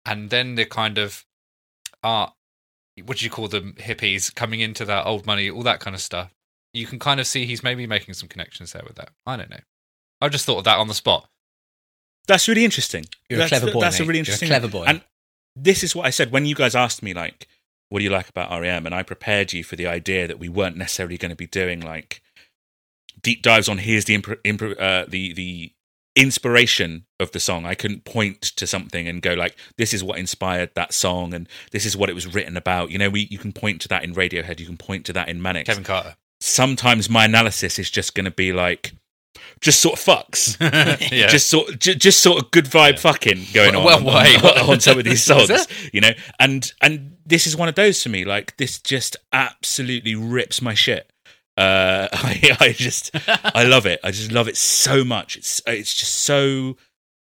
and 0.06 0.30
then 0.30 0.56
the 0.56 0.66
kind 0.66 0.98
of 0.98 1.26
art. 2.04 2.34
What 3.04 3.18
do 3.18 3.26
you 3.26 3.30
call 3.32 3.50
them? 3.50 3.74
Hippies 3.78 4.34
coming 4.34 4.62
into 4.62 4.86
that 4.86 5.06
old 5.06 5.26
money, 5.26 5.50
all 5.50 5.64
that 5.64 5.82
kind 5.82 5.94
of 5.94 6.02
stuff. 6.02 6.34
You 6.74 6.86
can 6.88 7.00
kind 7.00 7.20
of 7.20 7.28
see 7.28 7.46
he's 7.46 7.64
maybe 7.64 7.86
making 7.86 8.14
some 8.14 8.30
connections 8.30 8.72
there 8.72 8.84
with 8.88 8.96
that. 8.96 9.10
I 9.26 9.36
don't 9.36 9.50
know. 9.50 9.60
I 10.22 10.30
just 10.30 10.46
thought 10.46 10.60
of 10.60 10.64
that 10.66 10.78
on 10.78 10.88
the 10.88 10.94
spot. 10.94 11.28
that's 12.28 12.48
really 12.48 12.66
interesting 12.66 13.06
You're 13.30 13.40
that's, 13.40 13.52
a 13.52 13.60
clever 13.60 13.72
boy. 13.74 13.82
that's 13.82 14.00
mate. 14.00 14.06
a 14.06 14.08
really 14.08 14.18
You're 14.20 14.22
interesting 14.24 14.48
clever 14.50 14.68
boy. 14.68 14.86
and 14.88 15.02
this 15.56 15.84
is 15.84 15.96
what 15.96 16.06
i 16.06 16.10
said 16.10 16.32
when 16.32 16.46
you 16.46 16.56
guys 16.56 16.76
asked 16.76 17.02
me 17.04 17.14
like 17.14 17.48
what 17.90 18.00
do 18.00 18.04
you 18.06 18.10
like 18.12 18.28
about 18.30 18.60
rem 18.60 18.86
and 18.86 18.96
i 18.96 19.04
prepared 19.04 19.54
you 19.54 19.64
for 19.64 19.76
the 19.76 19.88
idea 19.88 20.28
that 20.28 20.40
we 20.40 20.50
weren't 20.50 20.76
necessarily 20.78 21.18
going 21.18 21.30
to 21.30 21.36
be 21.36 21.48
doing 21.48 21.80
like 21.80 22.22
deep 23.22 23.42
dives 23.42 23.70
on 23.70 23.78
here's 23.78 24.06
the 24.06 24.18
impro- 24.18 24.42
impro- 24.44 24.80
uh, 24.82 25.06
the 25.08 25.34
the 25.34 25.72
inspiration 26.18 27.06
of 27.20 27.32
the 27.32 27.40
song 27.40 27.66
i 27.66 27.76
couldn't 27.76 28.06
point 28.06 28.42
to 28.42 28.66
something 28.66 29.08
and 29.08 29.22
go 29.22 29.34
like 29.34 29.56
this 29.78 29.94
is 29.94 30.04
what 30.04 30.18
inspired 30.18 30.70
that 30.76 30.94
song 30.94 31.34
and 31.34 31.48
this 31.72 31.86
is 31.86 31.96
what 31.96 32.10
it 32.10 32.14
was 32.14 32.26
written 32.34 32.56
about 32.58 32.90
you 32.90 32.98
know 32.98 33.10
we 33.10 33.28
you 33.30 33.38
can 33.38 33.52
point 33.52 33.82
to 33.82 33.88
that 33.90 34.04
in 34.04 34.14
radiohead 34.16 34.60
you 34.60 34.66
can 34.66 34.78
point 34.78 35.06
to 35.06 35.14
that 35.14 35.28
in 35.30 35.42
manic 35.42 35.66
Kevin 35.66 35.84
Carter. 35.84 36.16
sometimes 36.40 37.10
my 37.10 37.26
analysis 37.26 37.78
is 37.78 37.90
just 37.90 38.16
going 38.16 38.24
to 38.26 38.32
be 38.32 38.54
like 38.54 38.94
just 39.62 39.80
sort 39.80 40.00
of 40.00 40.06
fucks. 40.06 40.58
Yeah. 41.12 41.28
just 41.28 41.48
sort 41.50 41.80
j- 41.80 41.96
just 41.96 42.20
sort 42.22 42.42
of 42.44 42.52
good 42.52 42.66
vibe 42.66 42.94
Yeah. 42.94 43.00
fucking 43.00 43.46
going 43.54 43.76
on 43.76 43.84
Well, 43.84 43.98
on, 43.98 44.04
wait, 44.24 44.42
what- 44.44 44.58
on 44.70 44.80
some 44.80 44.98
of 44.98 45.04
these 45.06 45.24
songs 45.32 45.68
you 45.94 46.02
know? 46.02 46.12
And 46.40 46.72
and 46.82 47.18
this 47.26 47.48
is 47.48 47.56
one 47.56 47.68
of 47.70 47.76
those 47.76 48.02
for 48.04 48.10
me 48.10 48.26
like 48.26 48.56
this 48.58 48.80
just 48.80 49.18
absolutely 49.34 50.16
rips 50.16 50.62
my 50.62 50.74
shit. 50.74 51.10
Uh 51.58 52.10
i 52.12 52.58
i 52.60 52.72
just 52.74 53.12
i 53.56 53.64
love 53.64 53.86
it. 53.86 54.00
I 54.04 54.12
just 54.12 54.32
love 54.32 54.48
it 54.48 54.58
so 54.58 55.04
much. 55.06 55.38
It's 55.38 55.62
it's 55.66 55.94
just 55.94 56.14
so 56.24 56.76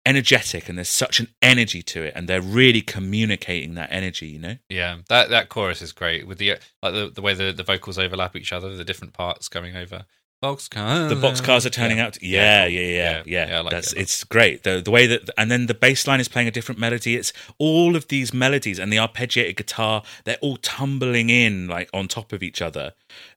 energetic 0.06 0.68
and 0.68 0.78
there's 0.78 0.88
such 0.88 1.20
an 1.20 1.28
energy 1.42 1.82
to 1.82 2.02
it 2.02 2.12
and 2.16 2.26
they're 2.26 2.40
really 2.40 2.80
communicating 2.80 3.74
that 3.74 3.92
energy 3.92 4.26
you 4.28 4.38
know? 4.38 4.56
Yeah, 4.68 4.98
that 5.08 5.28
that 5.30 5.48
chorus 5.50 5.82
is 5.82 5.92
great 5.92 6.26
with 6.26 6.38
the 6.38 6.56
like 6.82 6.94
the, 6.94 7.10
the 7.14 7.20
way 7.20 7.34
the, 7.34 7.52
the 7.52 7.62
vocals 7.64 7.98
overlap 7.98 8.34
each 8.36 8.52
other, 8.52 8.74
the 8.76 8.84
different 8.84 9.12
parts 9.12 9.48
coming 9.48 9.76
over. 9.76 10.04
Boxcar. 10.42 11.08
the 11.10 11.14
boxcars 11.16 11.66
are 11.66 11.70
turning 11.70 11.98
Yeah. 11.98 12.06
out 12.06 12.12
to, 12.14 12.26
yeah 12.26 12.64
yeah 12.66 12.80
yeah 12.80 12.86
yeah, 12.88 13.22
Yeah, 13.26 13.48
yeah, 13.48 13.60
like 13.60 13.72
that's 13.72 13.92
it. 13.92 14.00
it's 14.00 14.24
great 14.24 14.62
the 14.62 14.80
the 14.80 14.90
way 14.90 15.06
that 15.06 15.28
and 15.36 15.50
then 15.50 15.66
the 15.66 15.74
bass 15.74 16.06
line 16.06 16.18
is 16.20 16.28
playing 16.28 16.48
a 16.48 16.50
different 16.50 16.78
melody 16.80 17.14
it's 17.16 17.32
all 17.58 17.94
of 17.96 18.08
these 18.08 18.32
melodies 18.32 18.78
and 18.78 18.92
the 18.92 18.96
arpeggiated 18.96 19.56
guitar 19.56 20.02
they're 20.24 20.38
all 20.40 20.56
tumbling 20.56 21.28
in 21.28 21.68
like 21.68 21.90
on 21.92 22.08
top 22.08 22.32
of 22.32 22.42
each 22.42 22.62
other 22.62 22.94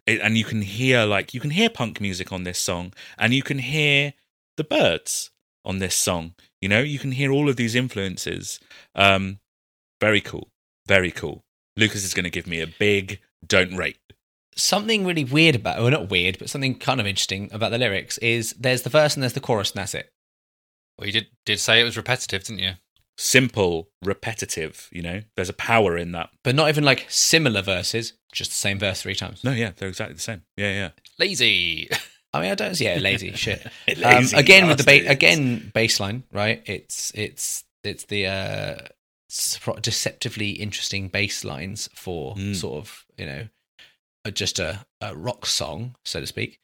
it, 0.07 0.21
and 0.21 0.37
you 0.37 0.45
can 0.45 0.61
hear 0.61 1.03
like 1.05 1.33
you 1.33 1.39
can 1.41 1.51
hear 1.51 1.69
punk 1.69 1.99
music 1.99 2.31
on 2.31 2.43
this 2.43 2.59
song 2.59 2.93
and 3.17 3.33
you 3.33 3.43
can 3.43 3.59
hear 3.59 4.13
the 4.57 4.63
Byrds 4.63 5.31
on 5.65 5.79
this 5.79 5.95
song 5.95 6.35
you 6.61 6.69
know 6.69 6.79
you 6.81 6.99
can 6.99 7.11
hear 7.11 7.31
all 7.31 7.49
of 7.49 7.57
these 7.57 7.75
influences 7.75 8.59
um 8.95 9.39
very 9.99 10.21
cool 10.21 10.47
Very 10.87 11.11
cool. 11.11 11.43
Lucas 11.77 12.03
is 12.03 12.13
going 12.13 12.25
to 12.25 12.29
give 12.29 12.45
me 12.45 12.59
a 12.61 12.67
big 12.67 13.19
don't 13.47 13.75
rate. 13.77 13.97
Something 14.55 15.05
really 15.05 15.23
weird 15.23 15.55
about, 15.55 15.79
well, 15.79 15.89
not 15.89 16.09
weird, 16.09 16.37
but 16.39 16.49
something 16.49 16.75
kind 16.77 16.99
of 16.99 17.07
interesting 17.07 17.49
about 17.51 17.71
the 17.71 17.77
lyrics 17.77 18.17
is 18.19 18.53
there's 18.59 18.81
the 18.83 18.89
verse 18.89 19.13
and 19.15 19.23
there's 19.23 19.33
the 19.33 19.39
chorus, 19.39 19.71
and 19.71 19.79
that's 19.79 19.93
it. 19.95 20.11
Well, 20.97 21.07
you 21.07 21.13
did 21.13 21.27
did 21.45 21.59
say 21.59 21.79
it 21.81 21.83
was 21.83 21.97
repetitive, 21.97 22.43
didn't 22.43 22.59
you? 22.59 22.73
Simple, 23.17 23.89
repetitive, 24.03 24.89
you 24.91 25.01
know? 25.03 25.21
There's 25.35 25.49
a 25.49 25.53
power 25.53 25.97
in 25.97 26.11
that. 26.13 26.29
But 26.43 26.55
not 26.55 26.69
even 26.69 26.83
like 26.83 27.05
similar 27.09 27.61
verses, 27.61 28.13
just 28.31 28.49
the 28.51 28.55
same 28.57 28.79
verse 28.79 29.01
three 29.03 29.13
times. 29.15 29.43
No, 29.43 29.51
yeah, 29.51 29.71
they're 29.75 29.89
exactly 29.89 30.15
the 30.15 30.19
same. 30.21 30.41
Yeah, 30.57 30.71
yeah. 30.71 30.89
Lazy. 31.19 31.89
I 32.33 32.41
mean, 32.41 32.51
I 32.51 32.55
don't. 32.55 32.79
Yeah, 32.79 32.97
lazy 32.99 33.31
shit. 33.35 33.63
Um, 33.65 33.71
Lazy 34.01 34.35
again 34.37 34.67
with 34.67 34.79
the 34.79 34.83
ba- 34.83 35.09
again 35.09 35.71
baseline, 35.75 36.23
right? 36.31 36.63
It's 36.65 37.11
it's 37.13 37.63
it's 37.83 38.05
the 38.05 38.25
uh, 38.27 38.77
deceptively 39.81 40.51
interesting 40.51 41.09
baselines 41.09 41.89
for 41.95 42.35
Mm. 42.35 42.55
sort 42.55 42.77
of 42.77 43.05
you 43.17 43.25
know 43.25 43.47
just 44.31 44.59
a, 44.59 44.85
a 45.01 45.15
rock 45.15 45.45
song, 45.45 45.95
so 46.05 46.19
to 46.19 46.27
speak. 46.27 46.59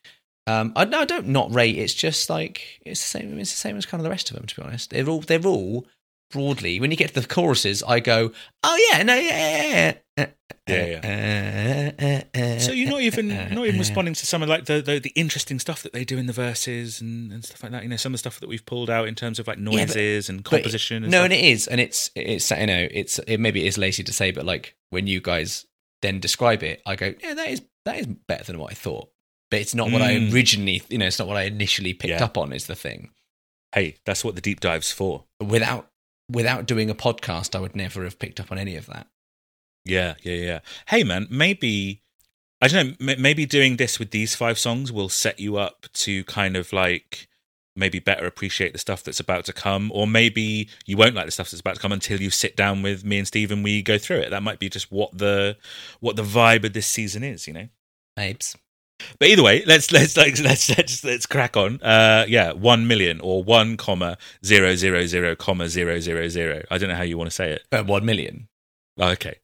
Um, 0.47 0.73
I, 0.75 0.85
no, 0.85 0.99
I 1.01 1.05
don't 1.05 1.27
not 1.27 1.53
rate. 1.53 1.77
It's 1.77 1.93
just 1.93 2.29
like 2.29 2.79
it's 2.85 3.01
the 3.01 3.19
same. 3.19 3.37
It's 3.39 3.51
the 3.51 3.57
same 3.57 3.77
as 3.77 3.85
kind 3.85 3.99
of 4.01 4.03
the 4.03 4.09
rest 4.09 4.29
of 4.31 4.35
them. 4.37 4.45
To 4.45 4.55
be 4.55 4.61
honest, 4.61 4.89
they're 4.89 5.07
all 5.07 5.21
they're 5.21 5.45
all 5.45 5.85
broadly. 6.31 6.79
When 6.79 6.89
you 6.91 6.97
get 6.97 7.13
to 7.13 7.21
the 7.21 7.27
choruses, 7.27 7.83
I 7.83 7.99
go, 7.99 8.31
oh 8.63 8.89
yeah, 8.91 9.03
no, 9.03 9.15
yeah, 9.15 9.95
yeah, 10.17 10.25
yeah. 10.25 10.25
Yeah, 10.67 12.23
yeah. 12.35 12.57
So 12.59 12.71
you're 12.71 12.89
not 12.89 13.01
even 13.01 13.27
not 13.29 13.65
even 13.65 13.79
responding 13.79 14.13
to 14.13 14.25
some 14.25 14.43
of 14.43 14.49
like 14.49 14.65
the, 14.65 14.81
the 14.81 14.99
the 14.99 15.09
interesting 15.15 15.59
stuff 15.59 15.81
that 15.83 15.93
they 15.93 16.05
do 16.05 16.17
in 16.17 16.27
the 16.27 16.33
verses 16.33 17.01
and, 17.01 17.31
and 17.31 17.43
stuff 17.43 17.63
like 17.63 17.71
that. 17.71 17.83
You 17.83 17.89
know, 17.89 17.95
some 17.95 18.11
of 18.11 18.15
the 18.15 18.19
stuff 18.19 18.39
that 18.39 18.49
we've 18.49 18.65
pulled 18.65 18.89
out 18.89 19.07
in 19.07 19.15
terms 19.15 19.39
of 19.39 19.47
like 19.47 19.57
but- 19.57 19.63
noises 19.63 20.29
and 20.29 20.43
But- 20.43 20.49
composition. 20.49 21.03
and 21.03 21.11
no, 21.11 21.19
stuff. 21.19 21.25
and 21.25 21.33
it 21.33 21.43
is, 21.43 21.67
and 21.67 21.81
it's 21.81 22.11
it's 22.15 22.51
you 22.51 22.67
know 22.67 22.87
it's 22.91 23.19
it 23.19 23.39
maybe 23.39 23.63
it 23.65 23.67
is 23.67 23.77
lazy 23.77 24.03
to 24.03 24.13
say, 24.13 24.31
but 24.31 24.45
like 24.45 24.75
when 24.91 25.07
you 25.07 25.21
guys 25.21 25.65
then 26.01 26.19
describe 26.19 26.63
it, 26.63 26.81
I 26.85 26.95
go, 26.95 27.13
yeah, 27.21 27.33
that 27.33 27.47
is 27.49 27.61
that 27.85 27.97
is 27.97 28.07
better 28.27 28.43
than 28.43 28.59
what 28.59 28.71
I 28.71 28.75
thought. 28.75 29.09
But 29.51 29.61
it's 29.61 29.73
not 29.73 29.91
what 29.91 30.01
I 30.01 30.13
Mm. 30.15 30.33
originally, 30.33 30.83
you 30.89 30.97
know, 30.99 31.07
it's 31.07 31.17
not 31.19 31.27
what 31.27 31.37
I 31.37 31.43
initially 31.43 31.93
picked 31.93 32.19
Yeah. 32.19 32.23
up 32.23 32.37
on. 32.37 32.53
Is 32.53 32.67
the 32.67 32.75
thing 32.75 33.11
hey, 33.73 33.95
that's 34.03 34.23
what 34.23 34.33
the 34.35 34.41
deep 34.41 34.59
dive's 34.59 34.91
for. 34.91 35.25
without 35.39 35.91
without 36.31 36.65
doing 36.67 36.89
a 36.89 36.95
podcast, 36.95 37.55
I 37.55 37.59
would 37.59 37.75
never 37.75 38.03
have 38.03 38.19
picked 38.19 38.39
up 38.39 38.51
on 38.51 38.57
any 38.59 38.75
of 38.75 38.85
that. 38.87 39.07
Yeah, 39.85 40.15
yeah, 40.23 40.33
yeah. 40.35 40.59
Hey, 40.87 41.03
man, 41.03 41.27
maybe 41.29 42.01
I 42.61 42.67
don't 42.67 42.99
know. 42.99 43.11
m- 43.13 43.21
Maybe 43.21 43.45
doing 43.45 43.77
this 43.77 43.97
with 43.99 44.11
these 44.11 44.35
five 44.35 44.59
songs 44.59 44.91
will 44.91 45.07
set 45.09 45.39
you 45.39 45.57
up 45.57 45.85
to 45.93 46.23
kind 46.25 46.57
of 46.57 46.73
like 46.73 47.28
maybe 47.79 47.99
better 47.99 48.25
appreciate 48.27 48.73
the 48.73 48.79
stuff 48.79 49.01
that's 49.03 49.19
about 49.19 49.45
to 49.45 49.53
come, 49.53 49.91
or 49.93 50.05
maybe 50.05 50.69
you 50.85 50.97
won't 50.97 51.15
like 51.15 51.25
the 51.25 51.31
stuff 51.31 51.49
that's 51.49 51.61
about 51.61 51.75
to 51.75 51.81
come 51.81 51.91
until 51.91 52.21
you 52.21 52.29
sit 52.29 52.55
down 52.55 52.81
with 52.81 53.03
me 53.03 53.17
and 53.17 53.27
Steve 53.27 53.51
and 53.51 53.63
we 53.63 53.81
go 53.81 53.97
through 53.97 54.17
it. 54.17 54.29
That 54.29 54.43
might 54.43 54.59
be 54.59 54.69
just 54.69 54.91
what 54.91 55.17
the 55.17 55.57
what 55.99 56.15
the 56.15 56.23
vibe 56.23 56.65
of 56.65 56.73
this 56.73 56.87
season 56.87 57.23
is, 57.23 57.47
you 57.47 57.53
know. 57.53 57.69
Babes, 58.15 58.55
But 59.17 59.29
either 59.29 59.43
way, 59.43 59.63
let's 59.65 59.91
let's 59.91 60.17
let's 60.17 60.39
let's 60.41 60.69
let's, 60.77 61.03
let's 61.03 61.25
crack 61.25 61.55
on. 61.55 61.81
Uh, 61.81 62.25
yeah, 62.27 62.51
one 62.51 62.87
million 62.87 63.21
or 63.21 63.43
one 63.43 63.77
comma 63.77 64.17
zero 64.45 64.75
zero 64.75 65.05
zero 65.05 65.35
comma 65.35 65.69
zero 65.69 65.99
zero 65.99 66.27
zero. 66.27 66.63
I 66.69 66.77
don't 66.77 66.89
know 66.89 66.95
how 66.95 67.03
you 67.03 67.17
want 67.17 67.29
to 67.29 67.35
say 67.35 67.51
it. 67.53 67.63
uh, 67.71 67.83
one 67.83 68.05
million. 68.05 68.49
Oh, 68.97 69.09
okay. 69.11 69.37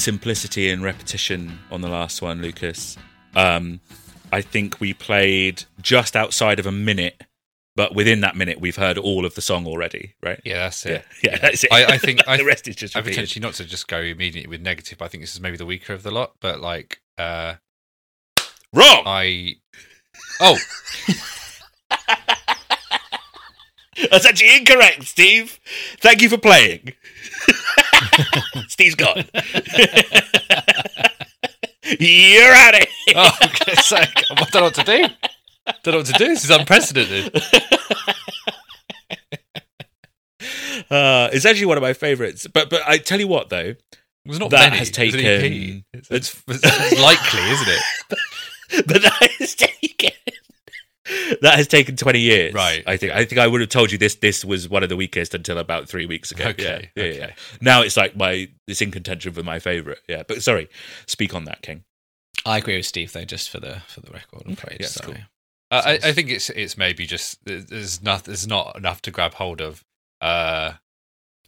Simplicity 0.00 0.70
and 0.70 0.82
repetition 0.82 1.58
on 1.70 1.80
the 1.80 1.88
last 1.88 2.20
one, 2.22 2.42
Lucas. 2.42 2.96
Um, 3.34 3.80
I 4.32 4.40
think 4.40 4.80
we 4.80 4.92
played 4.94 5.64
just 5.80 6.16
outside 6.16 6.58
of 6.58 6.66
a 6.66 6.72
minute, 6.72 7.22
but 7.76 7.94
within 7.94 8.20
that 8.22 8.36
minute, 8.36 8.60
we've 8.60 8.76
heard 8.76 8.98
all 8.98 9.24
of 9.24 9.34
the 9.34 9.40
song 9.40 9.66
already, 9.66 10.14
right? 10.22 10.40
Yeah, 10.44 10.58
that's 10.58 10.84
Yeah, 10.84 10.92
it. 10.92 11.04
yeah, 11.22 11.38
that's 11.38 11.64
it. 11.64 11.72
I, 11.72 11.84
I 11.94 11.98
think 11.98 12.20
I, 12.28 12.36
the 12.36 12.44
rest 12.44 12.66
is 12.68 12.76
just 12.76 12.96
I 12.96 13.00
repeated. 13.00 13.14
potentially 13.16 13.42
not 13.42 13.54
to 13.54 13.64
just 13.64 13.86
go 13.88 13.98
immediately 14.00 14.48
with 14.48 14.60
negative. 14.62 14.98
But 14.98 15.04
I 15.06 15.08
think 15.08 15.22
this 15.22 15.34
is 15.34 15.40
maybe 15.40 15.56
the 15.56 15.66
weaker 15.66 15.92
of 15.92 16.02
the 16.02 16.10
lot. 16.10 16.32
But 16.40 16.60
like, 16.60 17.00
uh, 17.18 17.54
wrong. 18.72 19.02
I 19.06 19.56
oh 20.40 20.58
That's 24.10 24.24
actually 24.24 24.56
incorrect, 24.56 25.04
Steve. 25.04 25.58
Thank 26.00 26.22
you 26.22 26.28
for 26.28 26.38
playing. 26.38 26.94
Steve's 28.68 28.94
gone. 28.94 29.24
You're 31.98 32.52
at 32.52 32.74
it. 32.74 32.88
oh, 33.16 33.38
okay, 33.44 33.74
so, 33.76 33.96
I 33.96 34.06
don't 34.34 34.54
know 34.54 34.62
what 34.62 34.74
to 34.74 34.84
do. 34.84 35.06
Don't 35.82 35.92
know 35.92 35.98
what 35.98 36.06
to 36.06 36.12
do. 36.12 36.28
This 36.28 36.44
is 36.44 36.50
unprecedented. 36.50 37.42
Uh, 40.90 41.28
it's 41.32 41.44
actually 41.44 41.66
one 41.66 41.76
of 41.76 41.82
my 41.82 41.92
favorites. 41.92 42.46
But 42.52 42.68
but 42.68 42.80
I 42.84 42.98
tell 42.98 43.20
you 43.20 43.28
what 43.28 43.48
though, 43.48 43.74
There's 44.24 44.40
not 44.40 44.50
That 44.50 44.70
many. 44.70 44.78
has 44.78 44.90
taken-. 44.90 45.84
It's, 45.92 46.10
it's, 46.10 46.42
it's 46.48 47.00
likely, 47.00 47.40
isn't 47.50 47.68
it? 47.68 48.86
but 48.88 49.02
that 49.02 49.30
has 49.38 49.54
taken 49.54 50.10
that 51.42 51.54
has 51.56 51.66
taken 51.68 51.96
twenty 51.96 52.20
years. 52.20 52.54
Right, 52.54 52.82
I 52.86 52.96
think 52.96 53.12
I 53.12 53.24
think 53.24 53.38
I 53.40 53.46
would 53.46 53.60
have 53.60 53.70
told 53.70 53.92
you 53.92 53.98
this 53.98 54.14
this 54.16 54.44
was 54.44 54.68
one 54.68 54.82
of 54.82 54.88
the 54.88 54.96
weakest 54.96 55.34
until 55.34 55.58
about 55.58 55.88
three 55.88 56.06
weeks 56.06 56.30
ago. 56.30 56.44
Okay, 56.48 56.90
Yeah, 56.94 57.02
yeah, 57.02 57.10
okay. 57.10 57.18
yeah. 57.18 57.30
Now 57.60 57.82
it's 57.82 57.96
like 57.96 58.16
my 58.16 58.48
it's 58.66 58.80
in 58.82 58.90
contention 58.90 59.32
for 59.32 59.42
my 59.42 59.58
favorite. 59.58 60.00
Yeah. 60.08 60.22
But 60.26 60.42
sorry, 60.42 60.68
speak 61.06 61.34
on 61.34 61.44
that, 61.44 61.62
King. 61.62 61.84
I 62.46 62.58
agree 62.58 62.76
with 62.76 62.86
Steve 62.86 63.12
though, 63.12 63.24
just 63.24 63.50
for 63.50 63.60
the 63.60 63.80
for 63.88 64.00
the 64.00 64.10
record. 64.12 64.42
I'm 64.46 64.52
afraid. 64.52 64.78
yeah, 64.80 64.86
it's 64.86 65.00
cool. 65.00 65.14
Uh, 65.72 65.82
I, 65.84 65.92
I 66.08 66.12
think 66.12 66.30
it's 66.30 66.50
it's 66.50 66.76
maybe 66.76 67.06
just 67.06 67.44
there's 67.44 68.02
not 68.02 68.24
there's 68.24 68.46
not 68.46 68.76
enough 68.76 69.02
to 69.02 69.10
grab 69.10 69.34
hold 69.34 69.60
of. 69.60 69.84
Uh, 70.20 70.72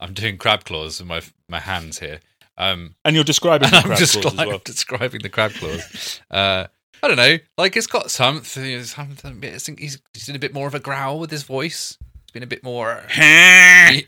I'm 0.01 0.15
doing 0.15 0.39
crab 0.39 0.65
claws 0.65 0.99
with 1.01 1.09
my 1.09 1.23
my 1.49 1.61
hands 1.61 1.99
here. 1.99 2.21
Um, 2.59 2.95
And 3.05 3.15
you're 3.15 3.25
describing 3.25 3.69
and 3.73 3.77
I'm 3.93 3.97
just 3.97 4.23
like 4.37 4.65
describing 4.65 5.23
the 5.23 5.29
crab 5.31 5.53
claws. 5.53 6.21
Uh, 6.31 6.67
I 7.03 7.09
don't 7.09 7.17
know, 7.17 7.39
like 7.59 7.77
it's 7.77 7.87
got 7.87 8.11
something. 8.11 8.85
something 8.85 9.45
I 9.45 9.59
think 9.59 9.81
he's, 9.81 9.99
he's 10.15 10.29
in 10.29 10.37
a 10.37 10.39
bit 10.39 10.55
more 10.55 10.69
of 10.69 10.75
a 10.75 10.81
growl 10.81 11.19
with 11.19 11.31
his 11.31 11.43
voice. 11.43 11.99
It's 12.23 12.31
been 12.33 12.43
a 12.45 12.47
bit 12.47 12.63
more. 12.63 13.03
you, 13.17 14.03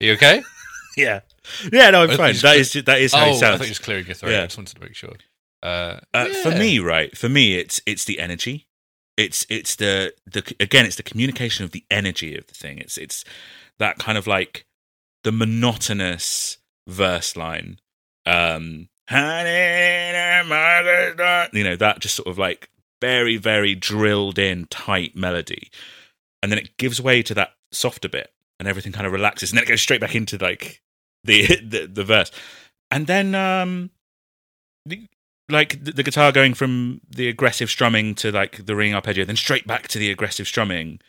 you 0.00 0.12
okay? 0.12 0.42
yeah. 0.96 1.20
Yeah, 1.72 1.90
no, 1.90 2.02
I'm 2.04 2.16
fine. 2.16 2.34
think 2.34 2.42
That 2.42 2.56
is 2.56 2.72
that 2.72 3.00
is 3.00 3.12
how 3.12 3.24
oh, 3.24 3.26
it 3.26 3.28
I 3.28 3.32
thought 3.32 3.38
sounds. 3.40 3.60
you 3.60 3.64
were 3.64 3.68
just 3.68 3.82
clearing 3.82 4.06
your 4.06 4.14
throat. 4.14 4.30
Yeah. 4.30 4.42
I 4.42 4.46
just 4.46 4.56
wanted 4.56 4.76
to 4.76 4.80
make 4.82 4.94
sure. 4.94 5.14
Uh, 5.62 5.98
Uh, 6.14 6.26
For 6.42 6.50
me, 6.50 6.78
right? 6.78 7.16
For 7.16 7.28
me, 7.28 7.58
it's 7.58 7.80
it's 7.86 8.04
the 8.04 8.20
energy. 8.20 8.66
It's 9.16 9.44
it's 9.50 9.74
the 9.74 10.14
the 10.26 10.54
again, 10.60 10.86
it's 10.86 10.96
the 10.96 11.02
communication 11.02 11.64
of 11.64 11.72
the 11.72 11.84
energy 11.90 12.36
of 12.36 12.46
the 12.46 12.54
thing. 12.54 12.78
It's 12.78 12.96
it's 12.96 13.24
that 13.80 13.98
kind 13.98 14.16
of 14.16 14.28
like 14.28 14.64
the 15.24 15.32
monotonous 15.32 16.58
verse 16.86 17.36
line. 17.36 17.78
Um, 18.24 18.88
you 21.52 21.64
know 21.64 21.76
that 21.76 22.00
just 22.00 22.14
sort 22.14 22.28
of 22.28 22.38
like 22.38 22.68
very 23.00 23.36
very 23.36 23.74
drilled 23.74 24.38
in 24.38 24.66
tight 24.66 25.16
melody, 25.16 25.70
and 26.42 26.52
then 26.52 26.58
it 26.58 26.76
gives 26.76 27.00
way 27.00 27.22
to 27.22 27.34
that 27.34 27.54
softer 27.72 28.08
bit, 28.08 28.32
and 28.58 28.68
everything 28.68 28.92
kind 28.92 29.06
of 29.06 29.12
relaxes, 29.12 29.50
and 29.50 29.56
then 29.56 29.64
it 29.64 29.68
goes 29.68 29.80
straight 29.80 30.00
back 30.00 30.14
into 30.14 30.36
like 30.38 30.82
the 31.24 31.46
the, 31.62 31.86
the 31.86 32.04
verse, 32.04 32.30
and 32.90 33.06
then 33.06 33.34
um 33.34 33.90
like 35.48 35.82
the, 35.82 35.92
the 35.92 36.02
guitar 36.02 36.30
going 36.30 36.52
from 36.54 37.00
the 37.08 37.28
aggressive 37.28 37.70
strumming 37.70 38.14
to 38.16 38.30
like 38.30 38.66
the 38.66 38.76
ring 38.76 38.94
arpeggio, 38.94 39.24
then 39.24 39.36
straight 39.36 39.66
back 39.66 39.88
to 39.88 39.98
the 39.98 40.10
aggressive 40.10 40.46
strumming. 40.46 41.00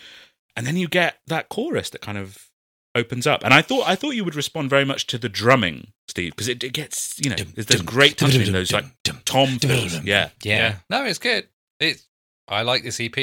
and 0.55 0.65
then 0.65 0.77
you 0.77 0.87
get 0.87 1.19
that 1.27 1.49
chorus 1.49 1.89
that 1.89 2.01
kind 2.01 2.17
of 2.17 2.48
opens 2.95 3.27
up. 3.27 3.43
And 3.43 3.53
I 3.53 3.61
thought 3.61 3.87
I 3.87 3.95
thought 3.95 4.11
you 4.15 4.23
would 4.23 4.35
respond 4.35 4.69
very 4.69 4.85
much 4.85 5.07
to 5.07 5.17
the 5.17 5.29
drumming, 5.29 5.93
Steve, 6.07 6.31
because 6.31 6.47
it, 6.47 6.63
it 6.63 6.73
gets 6.73 7.19
you 7.23 7.29
know 7.29 7.35
there's, 7.35 7.67
there's 7.67 7.81
great 7.81 8.17
touch 8.17 8.35
in 8.35 8.51
those 8.51 8.71
like 8.71 8.85
tom 9.25 9.59
fills. 9.59 9.99
Yeah, 10.03 10.29
Yeah. 10.43 10.75
No, 10.89 11.05
it's 11.05 11.19
good. 11.19 11.47
It's 11.79 12.07
I 12.47 12.63
like 12.63 12.83
this 12.83 12.99
EP. 12.99 13.15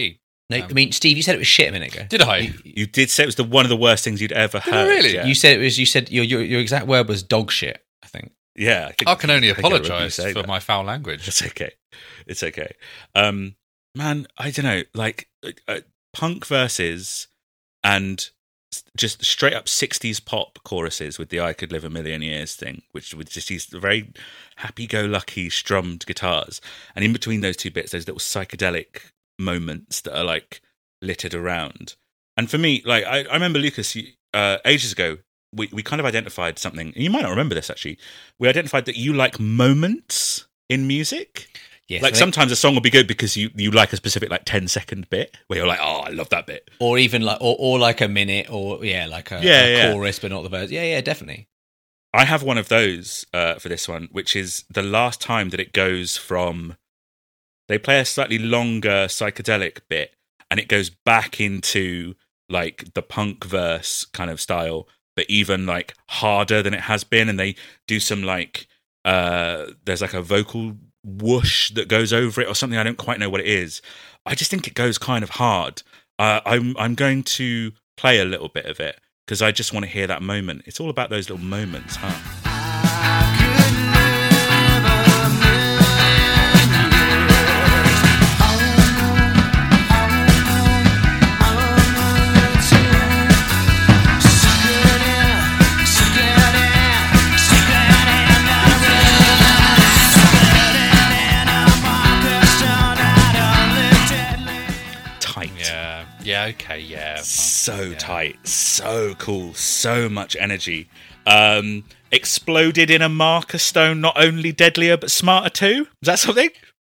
No, 0.49 0.59
Um, 0.59 0.63
I 0.71 0.73
mean, 0.73 0.93
Steve, 0.93 1.17
you 1.17 1.25
said 1.25 1.35
it 1.35 1.39
was 1.39 1.49
shit 1.49 1.69
a 1.69 1.73
minute 1.73 1.93
ago. 1.93 2.07
Did 2.09 2.23
I? 2.23 2.39
You, 2.39 2.55
you 2.65 2.87
did 2.87 3.11
say 3.11 3.25
it 3.25 3.27
was 3.27 3.35
the 3.35 3.43
one 3.43 3.65
of 3.65 3.69
the 3.69 3.77
worst 3.77 4.05
things 4.05 4.23
you'd 4.23 4.31
ever 4.31 4.61
Did 4.61 4.73
I 4.73 4.77
heard. 4.77 4.89
really? 4.89 5.15
Yeah, 5.15 5.27
you 5.27 5.35
said 5.35 5.57
it 5.59 5.61
was. 5.63 5.77
You 5.79 5.87
said 5.87 6.09
your, 6.11 6.23
your 6.25 6.41
your 6.43 6.61
exact 6.61 6.87
word 6.87 7.09
was 7.09 7.23
dog 7.25 7.51
shit. 7.51 7.83
I 8.05 8.07
think. 8.07 8.31
yeah. 8.55 8.85
I, 8.91 8.93
think, 8.93 9.09
I 9.09 9.15
can 9.17 9.31
only 9.31 9.51
I 9.51 9.55
think 9.55 9.65
I 9.65 9.69
remember 9.69 9.89
you 9.89 9.95
apologise 9.95 10.17
for 10.17 10.33
that. 10.35 10.47
my 10.47 10.61
foul 10.61 10.85
language. 10.85 11.27
It's 11.27 11.43
okay. 11.45 11.73
It's 12.29 12.43
okay. 12.45 12.75
Um, 13.17 13.57
man, 13.97 14.29
I 14.39 14.53
don't 14.53 14.65
know. 14.65 14.83
Like 14.95 15.29
uh, 15.45 15.51
uh, 15.67 15.81
punk 16.13 16.47
verses 16.47 17.27
and 17.83 18.21
s- 18.21 18.31
just 18.97 19.25
straight 19.25 19.55
up 19.55 19.67
'60s 19.67 20.25
pop 20.25 20.59
choruses 20.65 21.19
with 21.19 21.29
the 21.29 21.41
"I 21.41 21.53
Could 21.53 21.73
Live 21.73 21.85
a 21.85 21.91
Million 21.91 22.23
Years" 22.23 22.55
thing, 22.55 22.83
which 22.93 23.15
was 23.15 23.27
just 23.27 23.49
these 23.49 23.67
very 23.67 24.13
happy-go-lucky 24.57 25.51
strummed 25.51 26.07
guitars, 26.07 26.61
and 26.95 27.05
in 27.05 27.13
between 27.13 27.41
those 27.41 27.57
two 27.57 27.71
bits, 27.71 27.93
there's 27.93 28.07
little 28.07 28.21
psychedelic 28.21 29.11
moments 29.39 30.01
that 30.03 30.19
are 30.19 30.25
like 30.25 30.61
littered 31.03 31.35
around. 31.35 31.95
And 32.37 32.51
for 32.51 32.59
me, 32.59 32.83
like 32.85 33.05
I, 33.05 33.25
I 33.25 33.35
remember 33.35 33.59
Lucas 33.59 33.97
uh, 34.35 34.59
ages 34.65 34.93
ago. 34.93 35.19
We, 35.55 35.69
we 35.73 35.83
kind 35.83 36.01
of 36.01 36.07
identified 36.07 36.59
something. 36.59 36.89
and 36.89 36.97
You 36.97 37.09
might 37.09 37.23
not 37.23 37.31
remember 37.31 37.55
this 37.55 37.71
actually. 37.71 37.99
We 38.39 38.49
identified 38.49 38.85
that 38.87 38.97
you 38.97 39.15
like 39.15 39.41
moments 39.41 40.47
in 40.69 40.87
music 40.87 41.49
Yes. 41.89 42.03
like 42.03 42.17
sometimes 42.17 42.51
a 42.51 42.57
song 42.57 42.75
will 42.75 42.81
be 42.81 42.91
good 42.91 43.07
because 43.07 43.37
you 43.37 43.51
you 43.55 43.71
like 43.71 43.93
a 43.93 43.97
specific 43.97 44.29
like 44.29 44.45
10 44.45 44.67
second 44.67 45.09
bit 45.09 45.37
where 45.47 45.59
you're 45.61 45.69
like 45.69 45.79
oh 45.81 46.01
i 46.01 46.09
love 46.11 46.29
that 46.31 46.45
bit 46.47 46.69
or 46.81 46.99
even 46.99 47.23
like, 47.23 47.39
or, 47.41 47.55
or 47.61 47.79
like 47.79 48.01
a 48.01 48.09
minute, 48.09 48.49
or 48.51 48.85
yeah, 48.85 49.07
like 49.07 49.31
a, 49.31 49.41
Yeah, 49.41 49.65
a 49.65 49.71
yeah. 49.77 49.93
chorus, 49.93 50.19
but 50.19 50.31
not 50.33 50.43
the 50.43 50.49
verse. 50.49 50.71
Yeah, 50.73 50.83
yeah, 50.83 51.01
definitely. 51.01 51.49
i 52.13 52.25
have 52.25 52.43
one 52.43 52.59
of 52.59 52.69
those 52.69 53.25
uh, 53.33 53.55
for 53.57 53.69
this 53.69 53.89
one 53.89 54.09
which 54.11 54.35
is 54.35 54.65
the 54.69 54.83
last 54.83 55.21
time 55.21 55.51
that 55.51 55.61
it 55.61 55.73
goes 55.73 56.17
from 56.17 56.77
they 57.69 57.79
play 57.79 58.01
a 58.01 58.05
slightly 58.05 58.39
longer 58.39 59.07
psychedelic 59.07 59.81
bit 59.89 60.15
and 60.51 60.59
it 60.61 60.69
goes 60.69 60.91
back 60.91 61.41
into 61.41 62.15
like 62.49 62.93
the 62.95 63.03
punk 63.03 63.45
verse 63.45 64.05
kind 64.07 64.31
of 64.31 64.41
style 64.41 64.89
but 65.15 65.27
even 65.29 65.67
like 65.67 65.95
harder 66.11 66.63
than 66.63 66.75
it 66.75 66.83
has 66.83 67.05
been 67.05 67.29
and 67.29 67.39
they 67.39 67.55
do 67.87 67.99
some 68.01 68.23
like 68.23 68.67
uh 69.05 69.67
there's 69.85 70.03
like 70.03 70.15
a 70.15 70.23
vocal 70.23 70.77
whoosh 71.07 71.71
that 71.71 71.89
goes 71.89 72.13
over 72.13 72.41
it 72.41 72.49
or 72.49 72.55
something 72.55 72.79
i 72.79 72.83
don't 72.83 72.99
quite 72.99 73.21
know 73.21 73.31
what 73.31 73.41
it 73.41 73.47
is. 73.47 73.81
I 74.29 74.35
just 74.35 74.51
think 74.51 74.67
it 74.67 74.75
goes 74.75 74.99
kind 74.99 75.23
of 75.23 75.31
hard. 75.31 75.83
Uh, 76.19 76.41
i'm 76.45 76.77
i'm 76.79 76.95
going 76.95 77.23
to 77.23 77.73
play 77.97 78.19
a 78.19 78.25
little 78.25 78.49
bit 78.49 78.67
of 78.67 78.81
it 78.81 78.99
because 79.25 79.41
i 79.41 79.53
just 79.53 79.73
want 79.73 79.85
to 79.85 79.91
hear 79.91 80.07
that 80.09 80.23
moment. 80.23 80.63
It's 80.67 80.81
all 80.81 80.91
about 80.91 81.11
those 81.11 81.31
little 81.31 81.45
moments 81.45 81.97
huh 81.97 82.46
tight 105.49 105.59
Yeah. 105.61 106.05
Yeah. 106.23 106.45
Okay. 106.51 106.81
Yeah. 106.81 107.17
so 107.23 107.81
Yeah. 107.83 107.97
tight 107.99 108.47
so 108.49 109.15
cool 109.19 109.55
so 109.55 110.09
much 110.09 110.37
energy 110.39 110.89
um 111.27 111.85
exploded 112.13 112.91
in 112.91 113.03
a 113.03 113.09
marker 113.09 113.59
stone 113.59 114.01
not 114.01 114.17
only 114.17 114.53
deadlier 114.53 114.97
but 114.97 115.11
smarter 115.11 115.51
too 115.51 115.87
is 116.03 116.07
that 116.07 116.19
something 116.19 116.51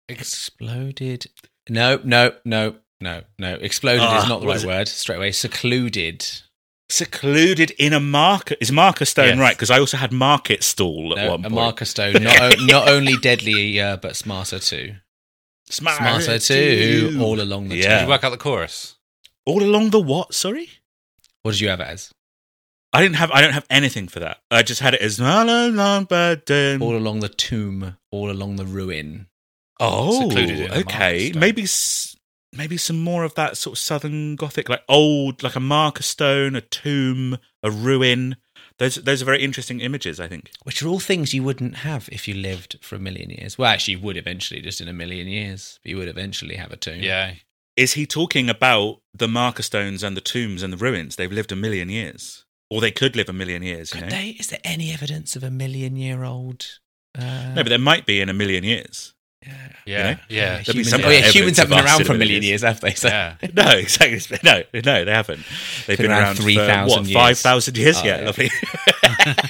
Exploded. 0.10 1.28
No, 1.70 2.00
no, 2.04 2.34
no, 2.44 2.76
no, 3.00 3.22
no. 3.38 3.54
Exploded 3.62 4.02
Ah, 4.02 4.24
is 4.24 4.28
not 4.30 4.42
the 4.42 4.48
right 4.48 4.64
word. 4.64 4.88
Straight 4.88 5.18
away, 5.18 5.32
secluded. 5.32 6.26
secluded 6.90 7.70
in 7.78 7.94
a 7.94 8.00
market 8.00 8.58
is 8.60 8.72
marker 8.72 9.06
stone 9.06 9.28
Yes. 9.28 9.38
right 9.38 9.56
because 9.56 9.70
i 9.70 9.78
also 9.80 9.98
had 9.98 10.12
market 10.12 10.64
stall 10.64 11.14
at 11.16 11.24
No, 11.24 11.32
one 11.32 11.42
point. 11.44 11.54
a 11.54 11.56
marker 11.56 11.86
stone. 11.86 12.14
Not 12.24 12.42
o- 12.42 12.66
not 12.66 12.88
only 12.90 13.18
deadly, 13.22 13.80
uh, 13.80 13.98
but 13.98 14.16
smarter 14.16 14.58
too. 14.58 14.96
Smarter 15.70 16.40
too. 16.40 17.18
All 17.22 17.40
along 17.42 17.70
the 17.70 17.78
Yeah. 17.78 18.00
Did 18.00 18.02
you 18.04 18.10
work 18.10 18.24
out 18.24 18.32
the 18.32 18.38
chorus? 18.38 18.96
all 19.46 19.64
along 19.64 19.90
the 19.90 20.00
what 20.00 20.34
sorry 20.34 20.70
What 21.42 21.52
did 21.52 21.60
you 21.62 21.70
have 21.70 21.80
it 21.80 21.88
as? 21.88 22.12
i 22.94 23.02
didn't 23.02 23.16
have 23.16 23.32
i 23.32 23.42
don't 23.42 23.54
have 23.54 23.66
anything 23.70 24.08
for 24.08 24.20
that 24.20 24.38
i 24.52 24.62
just 24.64 24.82
had 24.82 24.94
it 24.94 25.02
as 25.02 25.20
la, 25.20 25.42
la, 25.44 25.66
la, 25.68 26.04
ba, 26.04 26.36
dum. 26.46 26.82
All 26.84 26.96
along 26.96 27.20
the 27.22 27.30
tomb. 27.30 27.96
All 28.12 28.30
along 28.32 28.58
the 28.58 28.66
ruin. 28.66 29.28
oh 29.80 30.28
secluded 30.30 30.60
in 30.60 30.72
a 30.72 30.80
okay 30.80 31.26
marker 31.30 31.40
maybe 31.40 31.64
s- 31.64 32.16
maybe 32.54 32.78
some 32.78 33.00
more 33.02 33.24
of 33.24 33.34
that 33.36 33.58
sort 33.58 33.74
of 33.76 33.80
southern 33.80 34.36
gothic 34.36 34.70
like 34.70 34.84
old 34.90 35.42
like 35.44 35.56
a 35.56 35.60
marker 35.60 36.04
stone 36.04 36.56
a 36.56 36.62
tomb 36.62 37.38
a 37.64 37.72
ruin 37.72 38.36
those 38.80 38.96
those 38.96 39.22
are 39.22 39.26
very 39.26 39.44
interesting 39.44 39.80
images 39.82 40.20
i 40.20 40.28
think 40.28 40.52
Which 40.64 40.82
are 40.82 40.88
all 40.88 41.00
things 41.00 41.34
you 41.34 41.44
wouldn't 41.44 41.78
have 41.78 42.10
if 42.12 42.28
you 42.28 42.34
lived 42.34 42.78
for 42.82 42.96
a 42.96 43.00
million 43.00 43.30
years. 43.30 43.58
Well, 43.58 43.70
actually, 43.72 43.96
you 43.96 44.00
would 44.02 44.18
eventually, 44.18 44.62
just 44.62 44.82
in 44.82 44.88
a 44.88 44.94
million 44.94 45.28
years. 45.28 45.80
But 45.84 45.90
you 45.92 45.98
would 45.98 46.08
eventually 46.08 46.56
have 46.56 46.72
a 46.72 46.78
tomb. 46.78 47.02
Yeah. 47.02 47.34
is 47.76 47.94
he 47.94 48.06
talking 48.06 48.50
about 48.50 49.00
the 49.14 49.28
marker 49.28 49.64
stones 49.64 50.04
and 50.04 50.18
the 50.18 50.22
tombs 50.22 50.64
and 50.64 50.74
the 50.74 50.78
ruins 50.78 51.16
they've 51.16 51.32
lived 51.32 51.52
a 51.52 51.56
million 51.56 51.90
years 51.90 52.46
or 52.70 52.82
they 52.82 52.92
could 52.92 53.16
live 53.16 53.30
a 53.30 53.34
million 53.34 53.62
years 53.64 53.94
you 53.94 54.02
know 54.02 54.10
they? 54.10 54.30
Is 54.40 54.48
there 54.48 54.60
any 54.64 54.92
evidence 54.92 55.36
of 55.36 55.44
a 55.44 55.52
million 55.52 55.96
year 55.96 56.24
old? 56.24 56.80
Uh, 57.18 57.54
no 57.56 57.64
but 57.64 57.70
there 57.70 57.80
might 57.80 58.06
be 58.06 58.22
in 58.22 58.30
a 58.30 58.34
million 58.34 58.64
years 58.64 59.14
Yeah. 59.86 60.14
know? 60.14 60.20
Yeah. 60.30 60.62
There'll 60.62 60.64
be 60.66 60.72
humans, 60.84 60.90
some 60.90 61.02
oh, 61.06 61.10
yeah, 61.10 61.22
humans 61.22 61.58
haven't 61.58 61.78
been 61.78 61.86
around 61.86 62.06
for 62.06 62.14
a 62.14 62.18
million 62.18 62.44
years, 62.44 62.62
have 62.62 62.82
they? 62.82 62.94
So, 62.94 63.08
Yeah. 63.08 63.36
no 63.54 63.70
exactly 63.72 64.38
no 64.44 64.64
no 64.74 65.06
they 65.06 65.12
haven't 65.12 65.44
they've 65.88 65.98
Been 65.98 66.08
been, 66.08 66.12
around 66.12 66.24
around, 66.24 66.36
3,000 66.38 66.88
what, 66.90 67.06
years. 67.08 67.42
5000 67.42 67.78
years 67.78 67.98
Oh, 68.00 68.06
yeah, 68.06 68.20
yeah. 68.20 68.26
lovely 68.26 68.50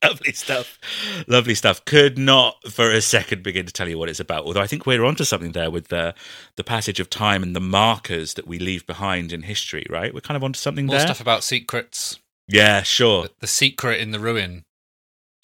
lovely 0.04 0.32
stuff 0.32 0.78
lovely 1.26 1.54
stuff 1.56 1.84
could 1.84 2.16
not 2.18 2.56
for 2.70 2.90
a 2.90 3.00
second 3.00 3.42
begin 3.42 3.66
to 3.66 3.72
tell 3.72 3.88
you 3.88 3.98
what 3.98 4.08
it's 4.08 4.20
about 4.20 4.44
although 4.44 4.60
i 4.60 4.66
think 4.66 4.86
we're 4.86 5.04
onto 5.04 5.24
something 5.24 5.52
there 5.52 5.70
with 5.72 5.88
the 5.88 6.14
the 6.56 6.62
passage 6.62 7.00
of 7.00 7.10
time 7.10 7.42
and 7.42 7.56
the 7.56 7.60
markers 7.60 8.34
that 8.34 8.46
we 8.46 8.58
leave 8.60 8.86
behind 8.86 9.32
in 9.32 9.42
history 9.42 9.84
right 9.90 10.14
we're 10.14 10.20
kind 10.20 10.36
of 10.36 10.44
onto 10.44 10.58
something 10.58 10.86
More 10.86 10.96
there 10.98 11.06
stuff 11.06 11.20
about 11.20 11.42
secrets. 11.42 12.20
yeah 12.46 12.82
sure 12.82 13.24
The, 13.24 13.30
the 13.40 13.46
secret 13.48 14.00
in 14.00 14.12
the 14.12 14.20
ruin. 14.20 14.62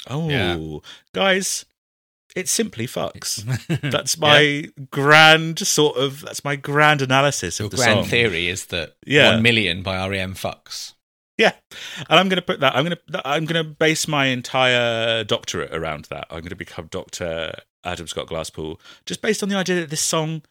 oh 0.09 0.29
Yeah. 0.31 0.79
guys 1.13 1.65
it 2.35 2.49
simply 2.49 2.87
fucks 2.87 3.43
that's 3.91 4.19
my 4.19 4.65
grand 4.91 5.59
sort 5.61 5.97
of 5.97 6.21
that's 6.23 6.45
my 6.45 6.57
grand 6.57 7.01
analysis 7.03 7.59
Your 7.59 7.67
of 7.67 7.71
the 7.73 7.77
grand 7.79 8.01
song 8.01 8.09
theory 8.09 8.49
is 8.49 8.67
that 8.67 8.95
Yeah. 9.07 9.33
one 9.35 9.43
million 9.43 9.83
by 9.83 10.07
REM 10.09 10.35
fucks. 10.35 10.93
Yeah, 11.37 11.53
and 12.09 12.21
I'm 12.21 12.29
going 12.29 12.37
to 12.37 12.43
put 12.43 12.61
that. 12.61 12.77
I'm 12.77 12.85
going 12.85 12.97
to. 13.09 13.29
I'm 13.29 13.45
going 13.45 13.61
to 13.61 13.69
base 13.69 14.07
my 14.07 14.27
entire 14.27 15.25
doctorate 15.25 15.75
around 15.75 16.05
that. 16.05 16.29
I'm 16.31 16.43
going 16.43 16.51
to 16.51 16.55
become 16.55 16.87
Doctor 16.93 17.55
Adam 17.83 18.07
Scott 18.07 18.29
Glasspool, 18.29 18.79
just 19.05 19.21
based 19.21 19.43
on 19.43 19.49
the 19.49 19.57
idea 19.57 19.81
that 19.81 19.91
this 19.91 20.01
song 20.01 20.43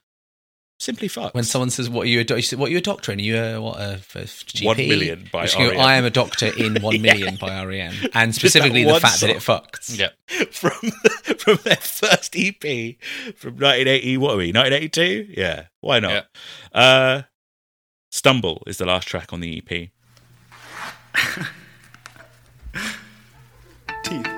simply 0.84 1.08
fucks. 1.08 1.34
When 1.34 1.44
someone 1.44 1.70
says, 1.70 1.90
"What 1.90 2.04
are 2.04 2.10
you? 2.10 2.20
A 2.20 2.24
do- 2.24 2.42
say, 2.42 2.56
what 2.56 2.68
are 2.68 2.72
you 2.72 2.78
a 2.78 2.82
doctor?" 2.82 3.12
And 3.12 3.22
you, 3.22 3.38
uh, 3.38 3.60
what 3.60 3.80
a 3.80 3.94
f- 3.94 4.16
f- 4.16 4.46
GP? 4.46 4.66
One 4.66 4.78
million 4.78 5.30
by 5.32 5.46
You 5.46 5.52
go, 5.58 5.70
REM. 5.72 5.80
I 5.80 5.96
am 5.96 6.06
a 6.06 6.10
doctor 6.10 6.48
in 6.56 6.82
one 6.82 7.02
million 7.08 7.36
by 7.38 7.64
REM, 7.64 7.94
and 8.14 8.36
specifically 8.36 8.84
the 8.84 8.92
one 8.92 9.02
fact 9.02 9.22
that 9.22 9.30
it 9.30 9.38
fucks. 9.38 9.98
yeah. 9.98 10.10
from 10.52 10.72
from 11.38 11.58
their 11.64 11.78
first 11.78 12.36
EP 12.38 12.96
from 13.36 13.54
1980. 13.54 14.18
What 14.18 14.34
are 14.34 14.38
we? 14.38 14.52
1982? 14.52 15.34
Yeah, 15.38 15.66
why 15.82 16.00
not? 16.00 16.26
Uh, 16.74 17.22
Stumble 18.12 18.62
is 18.68 18.78
the 18.78 18.86
last 18.86 19.08
track 19.08 19.34
on 19.34 19.40
the 19.40 19.58
EP. 19.58 19.90
Teeth. 24.04 24.33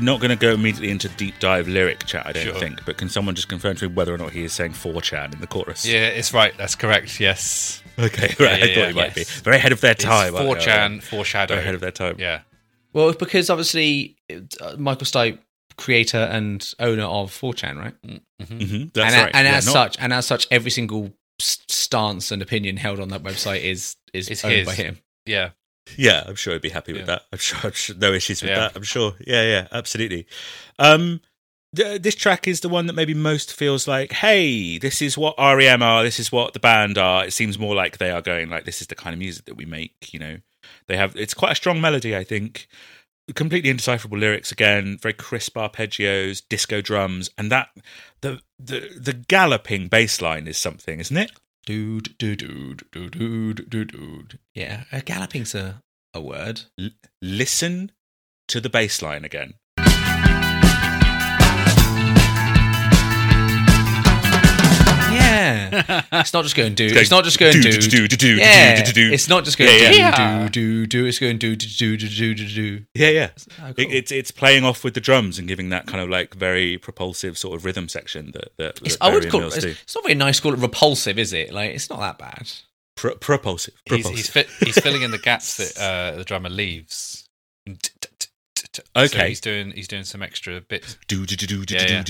We're 0.00 0.04
not 0.04 0.20
going 0.20 0.30
to 0.30 0.36
go 0.36 0.52
immediately 0.52 0.90
into 0.90 1.08
deep 1.10 1.38
dive 1.38 1.68
lyric 1.68 2.06
chat, 2.06 2.26
I 2.26 2.32
don't 2.32 2.44
Sure. 2.44 2.54
think. 2.58 2.84
But 2.84 2.96
can 2.96 3.08
someone 3.08 3.34
just 3.34 3.48
confirm 3.48 3.76
to 3.76 3.88
me 3.88 3.94
whether 3.94 4.14
or 4.14 4.18
not 4.18 4.32
he 4.32 4.44
is 4.44 4.52
saying 4.52 4.72
4chan 4.72 5.34
in 5.34 5.40
the 5.40 5.46
chorus? 5.46 5.84
Yeah, 5.86 6.06
it's 6.06 6.32
right. 6.32 6.56
That's 6.56 6.74
correct. 6.74 7.20
Yes. 7.20 7.82
Okay, 7.98 8.34
right. 8.44 8.58
yeah, 8.58 8.64
I 8.64 8.74
thought 8.74 8.76
yeah. 8.76 8.86
he 8.88 8.92
might 8.94 9.16
Yes. 9.16 9.38
be 9.40 9.42
very 9.44 9.56
ahead 9.56 9.72
of 9.72 9.80
their 9.80 9.94
time. 9.94 10.34
aren't 10.34 10.48
4chan, 10.60 11.02
foreshadow. 11.02 11.54
Very 11.54 11.62
ahead 11.62 11.74
of 11.74 11.80
their 11.80 11.90
time. 11.90 12.16
Yeah. 12.18 12.40
Well, 12.92 13.08
it's 13.10 13.18
because 13.18 13.50
obviously 13.50 14.16
uh, 14.60 14.76
Michael 14.78 15.06
Stipe, 15.06 15.38
creator 15.76 16.18
and 16.18 16.66
owner 16.78 17.04
of 17.04 17.30
4chan, 17.30 17.76
right? 17.78 17.94
hmm 18.02 18.84
That's 18.92 19.14
and 19.14 19.24
right. 19.24 19.34
and 19.34 19.46
Yeah, 19.46 19.54
as 19.56 19.66
not- 19.66 19.72
such, 19.72 19.96
and 20.00 20.12
as 20.12 20.26
such, 20.26 20.46
every 20.50 20.70
single 20.70 21.12
stance 21.38 22.30
and 22.30 22.42
opinion 22.42 22.76
held 22.76 23.00
on 23.00 23.08
that 23.08 23.22
website 23.22 23.62
is 23.62 23.96
is 24.12 24.28
It's 24.28 24.44
owned 24.44 24.54
his. 24.54 24.66
by 24.66 24.74
him. 24.74 24.98
Yeah. 25.26 25.50
Yeah, 25.96 26.24
I'm 26.26 26.34
sure 26.36 26.52
he'd 26.52 26.62
be 26.62 26.68
happy 26.70 26.92
with 26.92 27.02
Yeah. 27.02 27.06
that. 27.06 27.22
I'm 27.32 27.38
sure, 27.38 27.58
I'm 27.64 27.72
sure 27.72 27.96
no 27.96 28.12
issues 28.12 28.42
with 28.42 28.50
Yeah. 28.50 28.58
that. 28.60 28.72
I'm 28.76 28.82
sure. 28.82 29.14
Yeah, 29.26 29.42
yeah, 29.42 29.68
absolutely. 29.72 30.26
Um, 30.78 31.20
th- 31.74 32.02
this 32.02 32.14
track 32.14 32.46
is 32.48 32.60
the 32.60 32.68
one 32.68 32.86
that 32.86 32.94
maybe 32.94 33.14
most 33.14 33.52
feels 33.52 33.86
like, 33.88 34.12
hey, 34.12 34.78
this 34.78 35.00
is 35.02 35.16
what 35.18 35.34
REM 35.38 35.82
are. 35.82 36.02
This 36.02 36.18
is 36.20 36.32
what 36.32 36.52
the 36.52 36.60
band 36.60 36.98
are. 36.98 37.24
It 37.24 37.32
seems 37.32 37.58
more 37.58 37.74
like 37.74 37.98
they 37.98 38.10
are 38.10 38.22
going 38.22 38.48
like, 38.50 38.64
this 38.64 38.80
is 38.80 38.86
the 38.88 38.94
kind 38.94 39.14
of 39.14 39.18
music 39.18 39.44
that 39.46 39.56
we 39.56 39.64
make. 39.64 40.12
You 40.12 40.18
know, 40.20 40.36
they 40.88 40.96
have. 40.96 41.16
It's 41.16 41.34
quite 41.34 41.52
a 41.52 41.56
strong 41.56 41.80
melody, 41.80 42.16
I 42.16 42.24
think. 42.24 42.68
Completely 43.34 43.70
indecipherable 43.70 44.18
lyrics 44.18 44.50
again, 44.50 44.98
very 44.98 45.12
crisp 45.14 45.54
arpeggios, 45.56 46.42
disco 46.48 46.80
drums, 46.80 47.30
and 47.38 47.52
that 47.52 47.68
the 48.22 48.40
the 48.58 48.90
the 49.00 49.12
galloping 49.12 49.86
bass 49.86 50.20
line 50.20 50.48
is 50.48 50.58
something, 50.58 50.98
isn't 50.98 51.16
it? 51.16 51.30
Dude, 51.66 52.16
dude, 52.18 52.38
dude, 52.38 52.84
dude, 52.90 53.12
dude, 53.12 53.70
dude, 53.70 53.92
dude. 53.92 54.38
Yeah, 54.54 54.84
uh, 54.92 55.00
galloping's 55.04 55.54
a 55.54 55.82
a 56.12 56.20
word. 56.20 56.62
L- 56.78 56.90
listen 57.22 57.92
to 58.48 58.60
the 58.60 58.70
bass 58.70 59.02
line 59.02 59.24
again. 59.24 59.54
Yeah, 65.30 66.02
it's 66.12 66.32
not 66.32 66.44
just 66.44 66.56
going 66.56 66.74
do. 66.74 66.86
It's 66.86 67.10
not 67.10 67.24
just 67.24 67.38
going 67.38 67.52
do, 67.52 67.62
do. 67.62 67.80
do, 67.80 68.08
do, 68.08 68.16
do, 68.16 68.36
Yeah, 68.36 68.82
it's 68.82 69.28
not 69.28 69.44
just 69.44 69.58
going 69.58 69.70
do 69.70 70.48
do 70.48 70.48
do 70.48 70.86
do. 70.86 71.06
It's 71.06 71.18
going 71.18 71.38
do 71.38 71.56
do 71.56 71.96
do 71.96 71.96
do 71.96 72.34
do 72.34 72.48
do. 72.48 72.84
Yeah, 72.94 73.08
yeah. 73.08 73.30
Oh, 73.62 73.72
it's 73.76 74.12
it's 74.12 74.30
playing 74.30 74.64
off 74.64 74.84
with 74.84 74.94
the 74.94 75.00
drums 75.00 75.38
and 75.38 75.46
giving 75.46 75.68
that 75.70 75.86
kind 75.86 76.02
of 76.02 76.08
like 76.08 76.34
very 76.34 76.78
propulsive 76.78 77.38
sort 77.38 77.56
of 77.56 77.64
rhythm 77.64 77.88
section 77.88 78.32
that 78.32 78.52
that, 78.58 78.98
I 79.00 79.12
would 79.12 79.30
call 79.30 79.42
it. 79.44 79.64
It's, 79.64 79.94
not 79.94 80.04
very 80.04 80.14
nice 80.14 80.36
to 80.36 80.42
call 80.42 80.54
it 80.54 80.58
repulsive, 80.58 81.18
is 81.18 81.32
it? 81.32 81.52
Like 81.52 81.70
it's 81.70 81.90
not 81.90 82.00
that 82.00 82.18
bad. 82.18 82.50
Pro- 82.96 83.14
propulsive. 83.16 83.74
He's, 83.86 84.02
propulsive. 84.04 84.16
he's, 84.16 84.30
fi- 84.30 84.64
he's 84.64 84.78
filling 84.78 85.02
in 85.02 85.10
the 85.10 85.18
gaps 85.18 85.56
that 85.56 85.80
uh, 85.80 86.16
the 86.16 86.24
drummer 86.24 86.50
leaves. 86.50 87.28
So 88.96 89.02
okay. 89.02 89.28
he's 89.28 89.40
doing 89.40 89.72
he's 89.72 89.88
doing 89.88 90.04
some 90.04 90.22
extra 90.22 90.60
bits. 90.60 90.96
Do 91.08 91.26
do 91.26 91.36
yeah. 91.74 92.02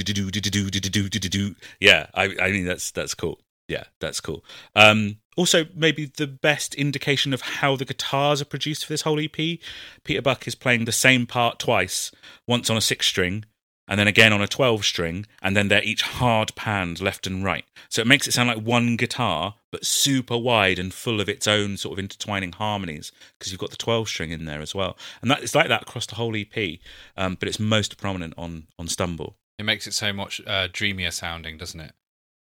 Yeah, 1.81 2.07
I 2.15 2.35
I 2.41 2.51
mean 2.51 2.65
that's 2.65 2.91
that's 2.91 3.15
cool. 3.15 3.41
Yeah, 3.69 3.85
that's 4.01 4.21
cool. 4.21 4.45
Um, 4.75 5.19
also, 5.37 5.67
maybe 5.77 6.11
the 6.17 6.27
best 6.27 6.75
indication 6.75 7.33
of 7.33 7.41
how 7.41 7.77
the 7.77 7.85
guitars 7.85 8.43
are 8.43 8.47
produced 8.47 8.85
for 8.85 8.93
this 8.93 9.03
whole 9.03 9.21
EP. 9.21 9.59
Peter 10.03 10.21
Buck 10.21 10.49
is 10.49 10.57
playing 10.57 10.87
the 10.87 10.93
same 10.93 11.25
part 11.25 11.61
twice, 11.61 12.11
once 12.49 12.69
on 12.69 12.77
a 12.77 12.81
six 12.81 13.07
string 13.07 13.45
and 13.91 14.01
then 14.01 14.09
again 14.09 14.33
on 14.33 14.41
a 14.41 14.49
twelve 14.49 14.87
string, 14.87 15.27
and 15.43 15.55
then 15.55 15.69
they're 15.69 15.83
each 15.85 16.01
hard 16.03 16.55
panned 16.55 17.03
left 17.03 17.27
and 17.27 17.45
right. 17.45 17.67
So 17.91 18.01
it 18.01 18.07
makes 18.07 18.27
it 18.27 18.33
sound 18.33 18.49
like 18.49 18.62
one 18.62 18.97
guitar, 18.97 19.57
but 19.71 19.85
super 19.85 20.39
wide 20.39 20.79
and 20.79 20.95
full 20.95 21.21
of 21.21 21.29
its 21.29 21.47
own 21.47 21.77
sort 21.77 21.93
of 21.95 21.99
intertwining 21.99 22.53
harmonies 22.53 23.12
because 23.39 23.53
you've 23.53 23.61
got 23.61 23.71
the 23.71 23.77
twelve 23.77 24.09
string 24.09 24.31
in 24.31 24.47
there 24.47 24.62
as 24.62 24.75
well. 24.75 24.97
And 25.21 25.31
that 25.31 25.43
it's 25.43 25.55
like 25.55 25.69
that 25.69 25.83
across 25.83 26.07
the 26.07 26.15
whole 26.15 26.35
EP, 26.35 26.79
um, 27.19 27.37
but 27.39 27.49
it's 27.49 27.61
most 27.61 27.99
prominent 27.99 28.33
on 28.39 28.69
on 28.79 28.89
Stumble. 28.89 29.37
It 29.59 29.65
makes 29.65 29.87
it 29.87 29.93
so 29.93 30.11
much 30.12 30.41
uh, 30.47 30.69
dreamier 30.73 31.11
sounding, 31.11 31.59
doesn't 31.59 31.81
it? 31.81 31.93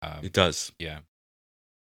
Um, 0.02 0.20
It 0.24 0.34
does. 0.34 0.74
yeah. 0.80 1.00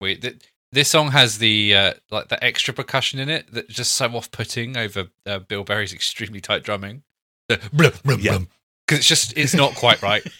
We 0.00 0.16
th- 0.16 0.36
this 0.72 0.88
song 0.90 1.12
has 1.12 1.38
the 1.38 1.74
uh, 1.74 1.94
like 2.10 2.28
the 2.28 2.42
extra 2.44 2.74
percussion 2.74 3.18
in 3.18 3.28
it 3.30 3.46
that's 3.50 3.72
just 3.72 3.92
so 3.92 4.06
off-putting 4.10 4.76
over 4.76 5.06
uh, 5.24 5.38
Bill 5.38 5.64
Berry's 5.64 5.92
extremely 6.00 6.40
tight 6.40 6.62
drumming. 6.62 7.02
The 7.48 7.58
blum, 7.72 7.92
blum, 8.04 8.20
Yeah. 8.20 8.32
blum. 8.32 8.48
Because 8.86 8.98
it's 9.00 9.08
just 9.08 9.36
it's 9.36 9.54
not 9.54 9.74
quite 9.74 10.00
right. 10.02 10.26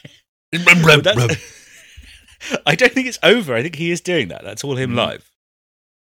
Well, 0.53 1.29
I 2.67 2.75
don't 2.77 2.93
think 2.93 3.09
it's 3.09 3.19
over. 3.23 3.55
I 3.55 3.63
think 3.63 3.75
he 3.75 3.91
is 3.91 4.01
doing 4.01 4.29
that. 4.29 4.45
That's 4.45 4.63
all 4.65 4.77
him 4.77 4.93
Mm. 4.93 4.97
live. 4.97 5.31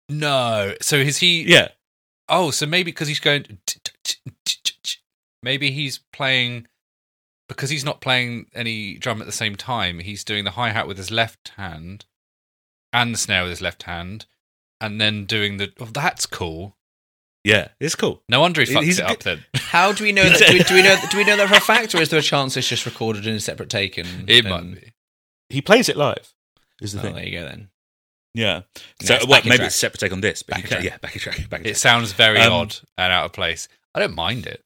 no. 0.10 0.74
So 0.82 0.98
is 0.98 1.20
he? 1.20 1.44
Yeah. 1.44 1.70
Oh, 2.30 2.52
so 2.52 2.66
maybe 2.66 2.92
because 2.92 3.08
he's 3.08 3.20
going, 3.22 3.46
maybe 5.42 5.72
he's 5.72 6.00
playing 6.12 6.68
because 7.48 7.70
he's 7.70 7.86
not 7.86 8.02
playing 8.02 8.48
any 8.54 8.96
drum 8.96 9.22
at 9.22 9.26
the 9.26 9.32
same 9.34 9.56
time. 9.56 10.00
He's 10.00 10.24
doing 10.24 10.44
the 10.44 10.52
hi 10.52 10.70
hat 10.70 10.88
with 10.88 10.98
his 10.98 11.12
left 11.12 11.50
hand 11.58 12.06
and 12.92 13.14
the 13.14 13.18
snare 13.18 13.44
with 13.44 13.52
his 13.52 13.62
left 13.62 13.84
hand, 13.84 14.26
and 14.80 15.00
then 15.02 15.26
doing 15.26 15.58
the. 15.58 15.72
Oh, 15.80 15.86
that's 15.86 16.26
cool. 16.26 16.76
Yeah. 17.44 17.68
It's 17.80 17.96
cool. 17.96 18.22
No 18.30 18.40
wonder 18.42 18.62
he 18.62 18.68
fucks 18.74 18.84
He's 18.84 19.00
it 19.00 19.04
a 19.04 19.10
up 19.10 19.20
then. 19.20 19.44
How 19.56 19.92
do 19.92 20.04
we 20.04 20.12
know 20.12 20.24
that? 20.28 20.40
Do 20.40 20.54
we, 20.54 20.64
do 20.64 20.74
we 20.76 20.82
know? 20.82 20.98
Do 21.12 21.18
we 21.18 21.24
know 21.26 21.36
that 21.38 21.50
for 21.50 21.56
a 21.56 21.60
fact, 21.60 21.94
or 21.94 22.02
is 22.02 22.10
there 22.10 22.20
a 22.20 22.24
chance 22.24 22.56
it's 22.58 22.68
just 22.68 22.86
recorded 22.86 23.28
in 23.28 23.36
a 23.36 23.40
separate 23.40 23.70
take? 23.70 23.98
And 23.98 24.30
It 24.30 24.46
and- 24.46 24.50
might 24.72 24.82
be. 24.82 24.94
He 25.50 25.62
plays 25.62 25.90
it 25.90 25.98
live. 25.98 26.34
Is 26.82 26.94
the 26.94 27.00
Oh, 27.00 27.02
thing. 27.04 27.16
there 27.16 27.26
you 27.28 27.40
go 27.40 27.46
then. 27.46 27.70
Yeah. 28.34 28.54
No, 28.60 28.64
So 29.04 29.14
it's 29.16 29.28
well, 29.28 29.38
backing 29.38 29.50
maybe 29.50 29.58
track. 29.58 29.68
it's 29.68 29.76
a 29.76 29.80
separate 29.80 30.00
take 30.00 30.12
on 30.12 30.22
this, 30.22 30.42
but 30.42 30.58
you 30.58 30.64
Backing 30.64 30.78
can, 30.78 30.84
track. 30.84 30.92
yeah, 30.94 30.98
back 30.98 31.14
in 31.16 31.20
track. 31.22 31.50
Back 31.50 31.60
in 31.60 31.66
It 31.68 31.70
track. 31.72 31.78
sounds 31.78 32.12
very 32.14 32.40
Um, 32.40 32.52
odd 32.54 32.76
and 32.98 33.14
out 33.14 33.26
of 33.26 33.34
place. 33.34 33.68
I 33.94 34.00
don't 34.00 34.16
mind 34.16 34.48
it. 34.48 34.64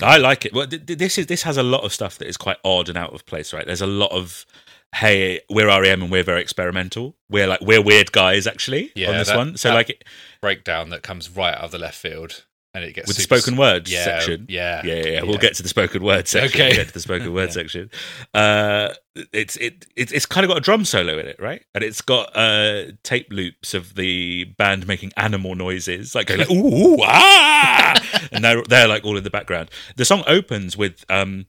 I 0.00 0.16
like 0.16 0.46
it. 0.46 0.54
Well, 0.54 0.66
th- 0.66 0.86
th- 0.86 0.98
this 0.98 1.18
is 1.18 1.26
this 1.26 1.42
has 1.42 1.58
a 1.58 1.62
lot 1.62 1.84
of 1.84 1.92
stuff 1.92 2.16
that 2.16 2.26
is 2.28 2.38
quite 2.38 2.56
odd 2.64 2.88
and 2.88 2.96
out 2.96 3.12
of 3.12 3.26
place, 3.26 3.52
right? 3.52 3.66
There's 3.66 3.82
a 3.82 3.86
lot 3.86 4.12
of 4.12 4.46
hey, 4.94 5.40
we're 5.50 5.66
REM 5.66 6.02
and 6.02 6.10
we're 6.10 6.22
very 6.22 6.40
experimental. 6.40 7.16
We're 7.28 7.46
like 7.46 7.60
we're 7.60 7.82
weird 7.82 8.12
guys 8.12 8.46
actually 8.46 8.92
Yeah, 8.94 9.10
on 9.10 9.16
this 9.18 9.28
that- 9.28 9.36
one. 9.36 9.56
So 9.56 9.72
like 9.74 10.04
breakdown 10.40 10.90
that 10.90 11.02
comes 11.02 11.28
right 11.30 11.54
out 11.54 11.64
of 11.64 11.70
the 11.70 11.78
left 11.78 11.96
field, 11.96 12.44
and 12.74 12.84
it 12.84 12.92
gets 12.94 13.06
with 13.06 13.16
the 13.16 13.22
spoken 13.22 13.56
words 13.56 13.90
yeah, 13.90 14.04
section. 14.04 14.46
Yeah, 14.48 14.82
yeah, 14.84 14.94
yeah, 14.94 15.06
yeah. 15.06 15.22
We'll 15.22 15.38
get 15.38 15.54
to 15.56 15.62
the 15.62 15.68
spoken 15.68 16.02
word 16.02 16.26
section. 16.28 16.60
Okay. 16.60 16.68
We'll 16.68 16.76
get 16.76 16.88
to 16.88 16.94
the 16.94 17.00
spoken 17.00 17.32
word 17.32 17.52
section. 17.58 17.90
Uh, 18.32 18.90
it's 19.32 19.56
it, 19.56 19.86
it 19.96 20.12
it's 20.12 20.26
kind 20.26 20.44
of 20.44 20.48
got 20.48 20.58
a 20.58 20.60
drum 20.60 20.84
solo 20.84 21.18
in 21.18 21.26
it, 21.26 21.36
right? 21.40 21.64
And 21.74 21.84
it's 21.84 22.00
got 22.00 22.36
uh, 22.36 22.86
tape 23.02 23.28
loops 23.32 23.74
of 23.74 23.94
the 23.94 24.44
band 24.44 24.86
making 24.86 25.12
animal 25.16 25.54
noises, 25.54 26.14
like 26.14 26.26
going 26.26 26.40
like 26.40 26.50
ooh, 26.50 26.94
ooh 26.94 26.98
ah, 27.02 27.94
and 28.32 28.44
they're 28.44 28.62
they're 28.62 28.88
like 28.88 29.04
all 29.04 29.16
in 29.16 29.24
the 29.24 29.30
background. 29.30 29.70
The 29.96 30.04
song 30.04 30.24
opens 30.26 30.76
with 30.76 31.04
um, 31.08 31.46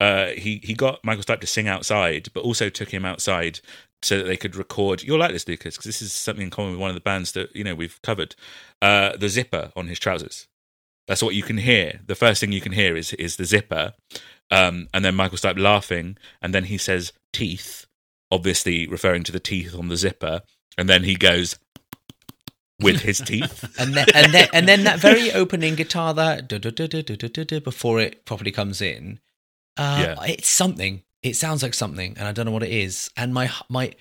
uh, 0.00 0.28
he 0.28 0.60
he 0.62 0.74
got 0.74 1.04
Michael 1.04 1.24
Stipe 1.24 1.40
to 1.40 1.46
sing 1.46 1.66
outside, 1.66 2.28
but 2.32 2.44
also 2.44 2.68
took 2.68 2.90
him 2.90 3.04
outside 3.04 3.60
so 4.02 4.18
that 4.18 4.24
they 4.24 4.36
could 4.36 4.54
record. 4.54 5.02
You'll 5.02 5.18
like 5.18 5.32
this, 5.32 5.48
Lucas, 5.48 5.76
because 5.76 5.86
this 5.86 6.02
is 6.02 6.12
something 6.12 6.44
in 6.44 6.50
common 6.50 6.72
with 6.72 6.80
one 6.80 6.90
of 6.90 6.94
the 6.94 7.00
bands 7.00 7.32
that 7.32 7.54
you 7.54 7.64
know 7.64 7.74
we've 7.74 8.00
covered. 8.02 8.36
Uh, 8.80 9.16
the 9.16 9.28
zipper 9.28 9.72
on 9.74 9.88
his 9.88 9.98
trousers. 9.98 10.46
That's 11.08 11.22
what 11.22 11.34
you 11.34 11.42
can 11.42 11.58
hear. 11.58 12.00
The 12.06 12.14
first 12.14 12.40
thing 12.40 12.52
you 12.52 12.60
can 12.60 12.72
hear 12.72 12.96
is 12.96 13.12
is 13.14 13.36
the 13.36 13.44
zipper, 13.44 13.94
um, 14.50 14.88
and 14.94 15.04
then 15.04 15.16
Michael 15.16 15.38
Stipe 15.38 15.58
laughing, 15.58 16.16
and 16.40 16.54
then 16.54 16.64
he 16.64 16.78
says 16.78 17.12
teeth, 17.32 17.86
obviously 18.30 18.86
referring 18.86 19.24
to 19.24 19.32
the 19.32 19.40
teeth 19.40 19.74
on 19.76 19.88
the 19.88 19.96
zipper, 19.96 20.42
and 20.76 20.88
then 20.88 21.02
he 21.02 21.16
goes 21.16 21.58
with 22.80 23.00
his 23.00 23.18
teeth. 23.18 23.64
and, 23.80 23.94
then, 23.94 24.06
and 24.14 24.32
then 24.32 24.48
and 24.52 24.68
then 24.68 24.84
that 24.84 25.00
very 25.00 25.32
opening 25.32 25.74
guitar 25.74 26.14
that 26.14 27.62
before 27.64 27.98
it 27.98 28.24
properly 28.24 28.52
comes 28.52 28.80
in 28.80 29.18
uh, 29.78 30.14
Yeah. 30.18 30.24
it's 30.26 30.48
something. 30.48 31.02
It 31.22 31.36
sounds 31.36 31.62
like 31.62 31.74
something, 31.74 32.14
and 32.18 32.28
I 32.28 32.32
don't 32.32 32.46
know 32.46 32.52
what 32.52 32.62
it 32.62 32.70
is. 32.72 33.10
And 33.16 33.32
my 33.34 33.50
my, 33.68 33.92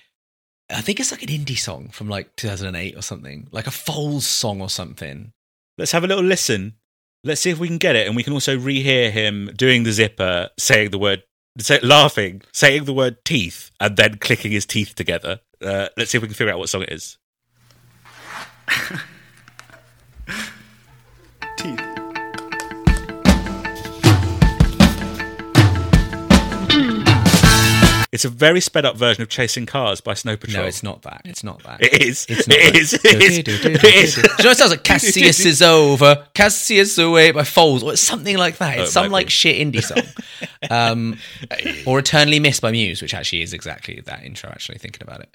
I 0.69 0.81
think 0.81 0.99
it's 0.99 1.11
like 1.11 1.23
an 1.23 1.29
indie 1.29 1.57
song 1.57 1.89
from 1.89 2.09
like 2.09 2.35
2008 2.35 2.95
or 2.97 3.01
something, 3.01 3.47
like 3.51 3.67
a 3.67 3.71
Foals 3.71 4.25
song 4.27 4.61
or 4.61 4.69
something. 4.69 5.31
Let's 5.77 5.91
have 5.93 6.03
a 6.03 6.07
little 6.07 6.23
listen. 6.23 6.73
Let's 7.23 7.41
see 7.41 7.49
if 7.49 7.57
we 7.59 7.67
can 7.67 7.77
get 7.79 7.95
it, 7.95 8.07
and 8.07 8.15
we 8.15 8.23
can 8.23 8.33
also 8.33 8.57
rehear 8.57 9.09
him 9.11 9.49
doing 9.55 9.83
the 9.83 9.91
zipper, 9.91 10.49
saying 10.59 10.91
the 10.91 10.99
word, 10.99 11.23
say, 11.59 11.79
laughing, 11.81 12.41
saying 12.53 12.85
the 12.85 12.93
word 12.93 13.25
teeth, 13.25 13.71
and 13.79 13.97
then 13.97 14.17
clicking 14.19 14.51
his 14.51 14.65
teeth 14.65 14.93
together. 14.95 15.39
Uh, 15.61 15.87
let's 15.97 16.11
see 16.11 16.17
if 16.17 16.21
we 16.21 16.27
can 16.27 16.35
figure 16.35 16.53
out 16.53 16.59
what 16.59 16.69
song 16.69 16.83
it 16.83 16.91
is. 16.93 17.17
It's 28.11 28.23
a 28.25 28.29
very 28.29 28.61
sped 28.61 28.85
up 28.85 28.95
version 28.95 29.21
of 29.21 29.29
Chasing 29.29 29.65
Cars 29.65 29.99
by 30.01 30.13
Snow 30.13 30.37
Patrol. 30.37 30.63
No, 30.63 30.67
it's 30.67 30.81
not 30.81 31.01
that. 31.01 31.21
It's 31.25 31.43
not 31.43 31.61
that. 31.63 31.83
It 31.83 32.01
is. 32.01 32.25
It's 32.29 32.47
not 32.47 32.57
It 32.57 32.73
that. 32.73 32.79
is. 32.79 32.93
It 32.93 33.21
is. 33.21 33.37
It 33.39 33.83
is. 33.83 34.17
you 34.17 34.23
know, 34.45 34.51
it 34.51 34.57
sounds 34.57 34.71
like 34.71 34.83
Cassius 34.83 35.45
is 35.45 35.61
over, 35.61 36.25
Cassius 36.33 36.97
away 36.97 37.31
by 37.31 37.43
Foals, 37.43 37.83
or 37.83 37.95
something 37.97 38.37
like 38.37 38.57
that. 38.59 38.77
Oh, 38.77 38.81
It's 38.83 38.91
it 38.91 38.93
some 38.93 39.11
like 39.11 39.27
be. 39.27 39.31
shit 39.31 39.55
indie 39.57 39.83
song, 39.83 40.03
um, 40.69 41.17
or 41.85 41.99
Eternally 41.99 42.39
Missed 42.39 42.61
by 42.61 42.71
Muse, 42.71 43.01
which 43.01 43.13
actually 43.13 43.41
is 43.41 43.53
exactly 43.53 43.99
that 44.05 44.23
intro. 44.23 44.49
Actually, 44.49 44.77
thinking 44.77 45.03
about 45.03 45.19
it, 45.21 45.29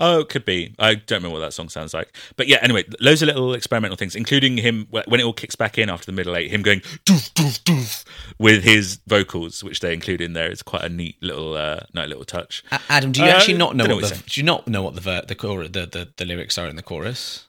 Oh, 0.00 0.20
it 0.20 0.28
could 0.28 0.44
be. 0.44 0.74
I 0.78 0.94
don't 0.94 1.18
remember 1.18 1.34
what 1.34 1.40
that 1.40 1.52
song 1.52 1.68
sounds 1.68 1.92
like. 1.92 2.14
But 2.36 2.46
yeah, 2.46 2.58
anyway, 2.62 2.84
loads 3.00 3.20
of 3.20 3.26
little 3.26 3.52
experimental 3.52 3.96
things, 3.96 4.14
including 4.14 4.56
him 4.56 4.86
when 4.90 5.18
it 5.18 5.24
all 5.24 5.32
kicks 5.32 5.56
back 5.56 5.76
in 5.76 5.90
after 5.90 6.06
the 6.06 6.12
middle 6.12 6.36
eight, 6.36 6.50
him 6.52 6.62
going 6.62 6.80
doof 7.04 7.32
doof 7.32 7.60
doof 7.64 8.04
with 8.38 8.62
his 8.62 9.00
vocals, 9.08 9.64
which 9.64 9.80
they 9.80 9.92
include 9.92 10.20
in 10.20 10.34
there. 10.34 10.48
It's 10.48 10.62
quite 10.62 10.84
a 10.84 10.88
neat 10.88 11.20
little, 11.20 11.54
uh, 11.54 11.80
nice 11.94 12.08
little 12.08 12.24
touch. 12.24 12.62
A- 12.70 12.80
Adam, 12.88 13.10
do 13.10 13.20
you 13.22 13.26
Uh, 13.26 13.30
actually 13.30 13.58
not 13.58 13.74
know 13.74 13.86
what 13.86 14.02
what 14.02 14.12
the 14.14 14.22
do 14.30 14.40
you 14.40 14.44
not 14.44 14.68
know 14.68 14.82
what 14.82 14.94
the 14.94 15.00
ver- 15.00 15.24
the, 15.26 15.34
chor- 15.34 15.66
the 15.66 15.86
the 15.86 16.12
the 16.16 16.24
lyrics 16.24 16.56
are 16.58 16.68
in 16.68 16.76
the 16.76 16.82
chorus? 16.82 17.46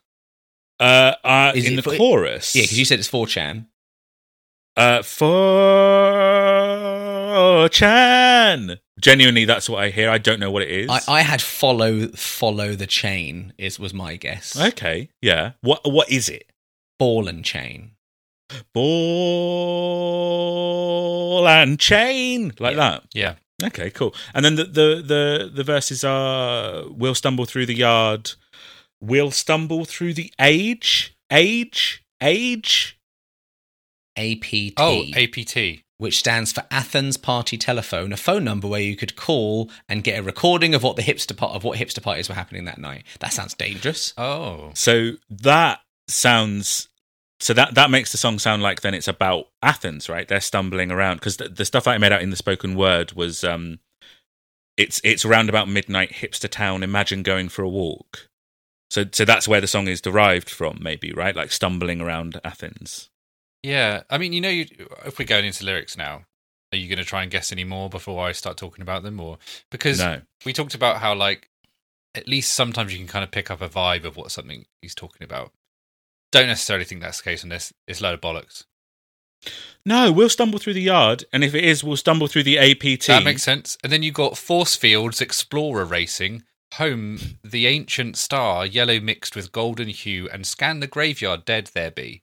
Uh, 0.79 1.13
uh 1.23 1.51
in 1.55 1.75
the 1.75 1.81
for- 1.83 1.95
chorus, 1.97 2.55
Yeah, 2.55 2.63
because 2.63 2.79
you 2.79 2.85
said 2.85 2.97
it's 2.99 3.07
for 3.07 3.27
Chan. 3.27 3.67
Uh, 4.79 5.03
for 5.03 5.29
Chan. 7.69 8.79
Genuinely, 8.99 9.45
that's 9.45 9.69
what 9.69 9.83
I 9.83 9.89
hear. 9.89 10.09
I 10.09 10.17
don't 10.17 10.39
know 10.39 10.49
what 10.51 10.63
it 10.63 10.69
is. 10.69 10.89
I, 10.89 11.01
I 11.07 11.21
had 11.21 11.41
follow 11.41 12.07
follow 12.09 12.75
the 12.75 12.87
chain 12.87 13.53
is 13.57 13.79
was 13.79 13.93
my 13.93 14.15
guess. 14.15 14.59
okay, 14.59 15.09
yeah. 15.21 15.51
What 15.61 15.91
what 15.91 16.09
is 16.09 16.29
it? 16.29 16.51
Ball 16.97 17.27
and 17.27 17.45
chain. 17.45 17.91
Ball 18.73 18.87
and 21.47 21.79
chain, 21.79 22.53
like 22.59 22.75
that. 22.75 23.03
Yeah. 23.13 23.35
Okay, 23.63 23.91
cool. 23.91 24.15
And 24.33 24.43
then 24.45 24.55
the 24.55 24.63
the 24.63 25.03
the, 25.05 25.51
the 25.53 25.63
verses 25.63 26.03
are: 26.03 26.83
"We'll 26.89 27.15
stumble 27.15 27.45
through 27.45 27.67
the 27.67 27.75
yard, 27.75 28.31
we'll 29.01 29.31
stumble 29.31 29.85
through 29.85 30.13
the 30.13 30.31
age, 30.39 31.15
age, 31.31 32.03
age." 32.21 32.98
APT. 34.19 34.73
Oh, 34.77 35.03
APT. 35.15 35.83
which 35.97 36.19
stands 36.19 36.51
for 36.51 36.63
Athens 36.71 37.17
Party 37.17 37.57
Telephone, 37.57 38.13
a 38.13 38.17
phone 38.17 38.43
number 38.43 38.67
where 38.67 38.81
you 38.81 38.95
could 38.95 39.15
call 39.15 39.69
and 39.87 40.03
get 40.03 40.19
a 40.19 40.23
recording 40.23 40.73
of 40.75 40.83
what 40.83 40.95
the 40.95 41.01
hipster 41.01 41.35
part 41.35 41.55
of 41.55 41.63
what 41.63 41.77
hipster 41.77 42.01
parties 42.01 42.29
were 42.29 42.35
happening 42.35 42.65
that 42.65 42.77
night. 42.77 43.03
That 43.19 43.33
sounds 43.33 43.53
dangerous. 43.53 44.13
Oh. 44.17 44.71
So 44.73 45.13
that 45.29 45.79
sounds. 46.07 46.87
So 47.41 47.53
that 47.53 47.75
that 47.75 47.89
makes 47.89 48.11
the 48.11 48.17
song 48.17 48.37
sound 48.37 48.61
like 48.61 48.81
then 48.81 48.93
it's 48.93 49.07
about 49.07 49.47
Athens, 49.63 50.09
right? 50.09 50.27
They're 50.27 50.41
stumbling 50.41 50.91
around 50.91 51.17
because 51.17 51.37
the, 51.37 51.47
the 51.47 51.63
stuff 51.65 51.87
I 51.87 51.97
made 51.97 52.11
out 52.11 52.21
in 52.21 52.31
the 52.31 52.35
spoken 52.35 52.75
word 52.75 53.13
was 53.13 53.45
um, 53.45 53.79
it's 54.75 54.99
it's 55.03 55.23
around 55.23 55.47
about 55.47 55.69
midnight, 55.69 56.11
hipster 56.11 56.49
town. 56.49 56.83
Imagine 56.83 57.23
going 57.23 57.47
for 57.47 57.61
a 57.61 57.69
walk. 57.69 58.27
So 58.89 59.05
so 59.11 59.23
that's 59.23 59.47
where 59.47 59.61
the 59.61 59.67
song 59.67 59.87
is 59.87 60.01
derived 60.01 60.49
from, 60.49 60.79
maybe 60.81 61.13
right? 61.13 61.35
Like 61.35 61.51
stumbling 61.51 62.01
around 62.01 62.41
Athens. 62.43 63.09
Yeah. 63.63 64.03
I 64.09 64.17
mean, 64.17 64.33
you 64.33 64.41
know, 64.41 64.49
you, 64.49 64.65
if 65.05 65.19
we're 65.19 65.25
going 65.25 65.45
into 65.45 65.65
lyrics 65.65 65.97
now, 65.97 66.25
are 66.71 66.77
you 66.77 66.87
going 66.87 66.99
to 66.99 67.05
try 67.05 67.23
and 67.23 67.31
guess 67.31 67.51
any 67.51 67.63
more 67.63 67.89
before 67.89 68.25
I 68.25 68.31
start 68.31 68.57
talking 68.57 68.81
about 68.81 69.03
them? 69.03 69.19
Or 69.19 69.37
because 69.71 69.99
No, 69.99 70.21
we 70.45 70.53
talked 70.53 70.75
about 70.75 70.97
how, 70.97 71.15
like, 71.15 71.49
at 72.15 72.27
least 72.27 72.53
sometimes 72.53 72.91
you 72.91 72.99
can 72.99 73.07
kind 73.07 73.23
of 73.23 73.31
pick 73.31 73.49
up 73.51 73.61
a 73.61 73.69
vibe 73.69 74.05
of 74.05 74.15
what 74.17 74.31
something 74.31 74.65
he's 74.81 74.95
talking 74.95 75.23
about. 75.23 75.51
Don't 76.31 76.47
necessarily 76.47 76.85
think 76.85 77.01
that's 77.01 77.17
the 77.17 77.23
case 77.23 77.43
on 77.43 77.49
this. 77.49 77.73
It's 77.87 78.01
a 78.01 78.03
load 78.03 78.13
of 78.13 78.21
bollocks. 78.21 78.65
no, 79.85 80.11
we'll 80.11 80.29
stumble 80.29 80.59
through 80.59 80.73
the 80.73 80.81
yard, 80.81 81.23
and 81.33 81.43
if 81.43 81.55
it 81.55 81.63
is, 81.63 81.83
we'll 81.83 81.97
stumble 81.97 82.27
through 82.27 82.43
the 82.43 82.59
APT. 82.59 83.07
That 83.07 83.23
makes 83.23 83.43
sense. 83.43 83.77
And 83.83 83.91
then 83.91 84.03
you 84.03 84.11
got 84.11 84.37
Force 84.37 84.75
Fields 84.75 85.21
Explorer 85.21 85.85
Racing, 85.85 86.43
Home, 86.75 87.37
the 87.43 87.65
Ancient 87.65 88.15
Star, 88.17 88.65
yellow 88.65 88.99
mixed 88.99 89.35
with 89.35 89.51
golden 89.51 89.87
hue, 89.87 90.29
and 90.31 90.45
Scan 90.45 90.81
the 90.81 90.87
Graveyard, 90.87 91.45
Dead 91.45 91.71
There 91.73 91.89
Be. 91.91 92.21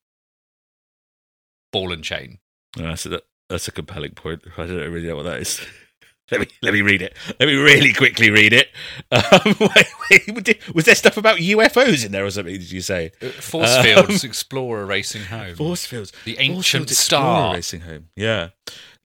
Ball 1.77 1.93
and 1.93 2.03
Chain. 2.03 2.39
Oh, 2.79 2.83
that's, 2.85 3.05
a, 3.07 3.21
that's 3.51 3.69
a 3.69 3.73
compelling 3.73 4.13
point. 4.13 4.43
I 4.57 4.65
don't 4.67 4.77
really 4.91 5.07
know 5.09 5.17
what 5.17 5.25
that 5.25 5.41
is. 5.41 5.61
Let 6.33 6.41
me 6.41 6.49
let 6.61 6.75
me 6.75 6.81
read 6.83 7.03
it. 7.03 7.15
Let 7.39 7.47
me 7.47 7.55
really 7.55 7.93
quickly 7.93 8.31
read 8.31 8.53
it. 8.53 8.69
Um, 9.13 9.55
wait, 10.11 10.27
wait, 10.29 10.75
was 10.75 10.85
there 10.87 10.97
stuff 10.97 11.17
about 11.17 11.39
UFOs 11.39 12.05
in 12.05 12.11
there 12.11 12.25
or 12.27 12.31
something? 12.33 12.55
Did 12.55 12.73
you 12.73 12.81
say 12.81 13.11
Force 13.41 13.77
Um, 13.77 13.85
Fields 13.85 14.25
Explorer 14.25 14.85
Racing 14.87 15.23
Home. 15.27 15.55
force 15.55 15.87
fields? 15.87 16.13
The 16.25 16.37
Ancient 16.41 16.89
Fields 16.89 16.93
Explorer 16.93 17.23
Star. 17.23 17.55
racing 17.55 17.81
home. 17.83 18.09
Yeah, 18.17 18.49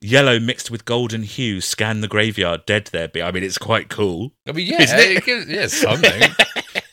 yellow 0.01 0.39
mixed 0.39 0.71
with 0.71 0.83
golden 0.85 1.21
hue. 1.21 1.61
Scan 1.61 2.01
the 2.01 2.07
graveyard. 2.07 2.65
Dead 2.65 2.89
there 2.91 3.07
be. 3.07 3.21
I 3.21 3.31
mean, 3.31 3.43
it's 3.43 3.59
quite 3.59 3.89
cool. 3.89 4.31
I 4.47 4.53
mean, 4.53 4.65
yeah, 4.65 4.77
it? 4.81 5.17
it 5.17 5.23
gives- 5.25 5.47
yeah, 5.47 5.67
something. 5.67 6.23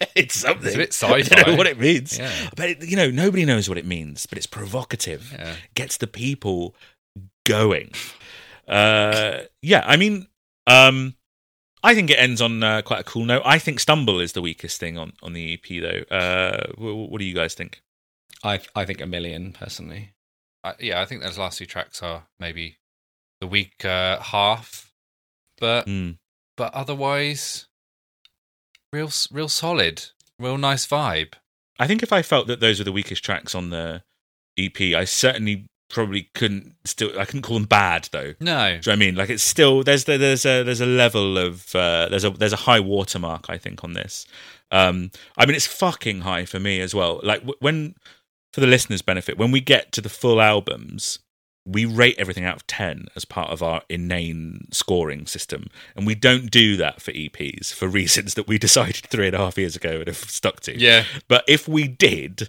it's 0.15 0.35
something. 0.41 0.67
It's 0.81 1.02
a 1.02 1.07
bit 1.09 1.28
I 1.33 1.43
don't 1.43 1.47
know 1.49 1.57
what 1.57 1.67
it 1.67 1.78
means. 1.78 2.18
Yeah. 2.18 2.31
But 2.57 2.68
it, 2.70 2.85
you 2.85 2.97
know, 2.97 3.10
nobody 3.10 3.44
knows 3.44 3.68
what 3.68 3.78
it 3.78 3.86
means. 3.86 4.27
But 4.27 4.39
it's 4.39 4.47
provocative. 4.47 5.33
Yeah. 5.33 5.55
Gets 5.75 5.97
the 5.97 6.07
people 6.07 6.75
going. 7.47 7.93
Uh, 8.67 9.43
yeah, 9.62 9.83
I 9.86 9.97
mean, 9.97 10.27
um, 10.67 11.15
I 11.83 11.94
think 11.94 12.10
it 12.10 12.18
ends 12.18 12.41
on 12.43 12.62
uh, 12.62 12.83
quite 12.83 13.01
a 13.01 13.05
cool 13.05 13.25
note. 13.25 13.43
I 13.44 13.59
think 13.59 13.81
Stumble 13.81 14.20
is 14.20 14.33
the 14.33 14.43
weakest 14.43 14.78
thing 14.78 14.99
on 14.99 15.12
on 15.23 15.33
the 15.33 15.55
EP, 15.55 15.81
though. 15.81 16.15
Uh, 16.15 16.67
wh- 16.77 17.10
what 17.10 17.18
do 17.18 17.25
you 17.25 17.35
guys 17.35 17.55
think? 17.55 17.81
I 18.44 18.60
I 18.75 18.85
think 18.85 19.01
a 19.01 19.07
million 19.07 19.52
personally. 19.52 20.12
Yeah, 20.81 21.01
I 21.01 21.07
think 21.07 21.23
those 21.23 21.39
last 21.39 21.57
two 21.59 21.65
tracks 21.67 22.02
are 22.02 22.25
maybe 22.39 22.77
the 23.41 23.47
weak 23.47 23.85
uh, 23.85 24.20
half, 24.20 24.93
but 25.59 25.86
Hmm. 25.86 26.10
but 26.57 26.75
otherwise, 26.75 27.67
real 28.92 29.10
real 29.31 29.49
solid, 29.49 30.05
real 30.39 30.58
nice 30.58 30.86
vibe. 30.86 31.34
I 31.78 31.86
think 31.86 32.02
if 32.02 32.12
I 32.12 32.23
felt 32.23 32.47
that 32.49 32.60
those 32.60 32.78
were 32.78 32.84
the 32.84 32.92
weakest 32.92 33.25
tracks 33.25 33.55
on 33.55 33.70
the 33.70 34.02
EP, 34.58 34.81
I 34.81 35.05
certainly 35.05 35.67
probably 35.91 36.28
couldn't 36.34 36.75
still. 36.84 37.18
I 37.18 37.25
couldn't 37.25 37.42
call 37.42 37.58
them 37.58 37.67
bad 37.67 38.08
though. 38.12 38.34
No, 38.41 38.68
Do 38.68 38.73
you 38.73 38.75
know 38.75 38.76
what 38.76 38.89
I 38.89 38.97
mean? 38.97 39.15
Like 39.15 39.31
it's 39.31 39.42
still 39.42 39.83
there's 39.83 40.05
there's 40.05 40.44
a 40.44 40.62
there's 40.62 40.81
a 40.81 40.86
level 40.86 41.39
of 41.39 41.75
uh, 41.75 42.08
there's 42.08 42.25
a 42.25 42.31
there's 42.31 42.52
a 42.52 42.57
high 42.57 42.81
watermark 42.81 43.47
I 43.49 43.58
think 43.58 43.84
on 43.84 43.92
this. 43.92 44.26
Um, 44.70 45.10
I 45.36 45.47
mean 45.47 45.55
it's 45.55 45.67
fucking 45.67 46.23
high 46.23 46.44
for 46.44 46.60
me 46.60 46.81
as 46.81 46.94
well. 46.94 47.20
Like 47.23 47.42
when 47.60 47.94
for 48.52 48.60
the 48.60 48.67
listeners' 48.67 49.02
benefit, 49.02 49.39
when 49.39 49.50
we 49.50 49.60
get 49.60 49.92
to 49.92 50.00
the 50.00 50.08
full 50.08 50.41
albums, 50.41 51.18
we 51.69 51.85
rate 51.85 52.17
everything 52.19 52.45
out 52.45 52.57
of 52.57 52.67
ten 52.67 53.09
as 53.15 53.25
part 53.25 53.51
of 53.51 53.63
our 53.63 53.83
inane 53.89 54.69
scoring 54.71 55.27
system, 55.27 55.67
and 55.95 56.07
we 56.07 56.15
don't 56.15 56.51
do 56.51 56.77
that 56.79 57.03
for 57.03 57.13
EPs 57.13 57.73
for 57.73 57.87
reasons 58.01 58.35
that 58.35 58.49
we 58.49 58.59
decided 58.59 59.07
three 59.07 59.27
and 59.27 59.37
a 59.37 59.39
half 59.39 59.59
years 59.59 59.77
ago 59.77 59.97
and 59.99 60.07
have 60.07 60.17
stuck 60.17 60.61
to. 60.61 60.79
yeah, 60.79 61.05
But 61.29 61.45
if 61.47 61.69
we 61.69 61.87
did, 61.89 62.49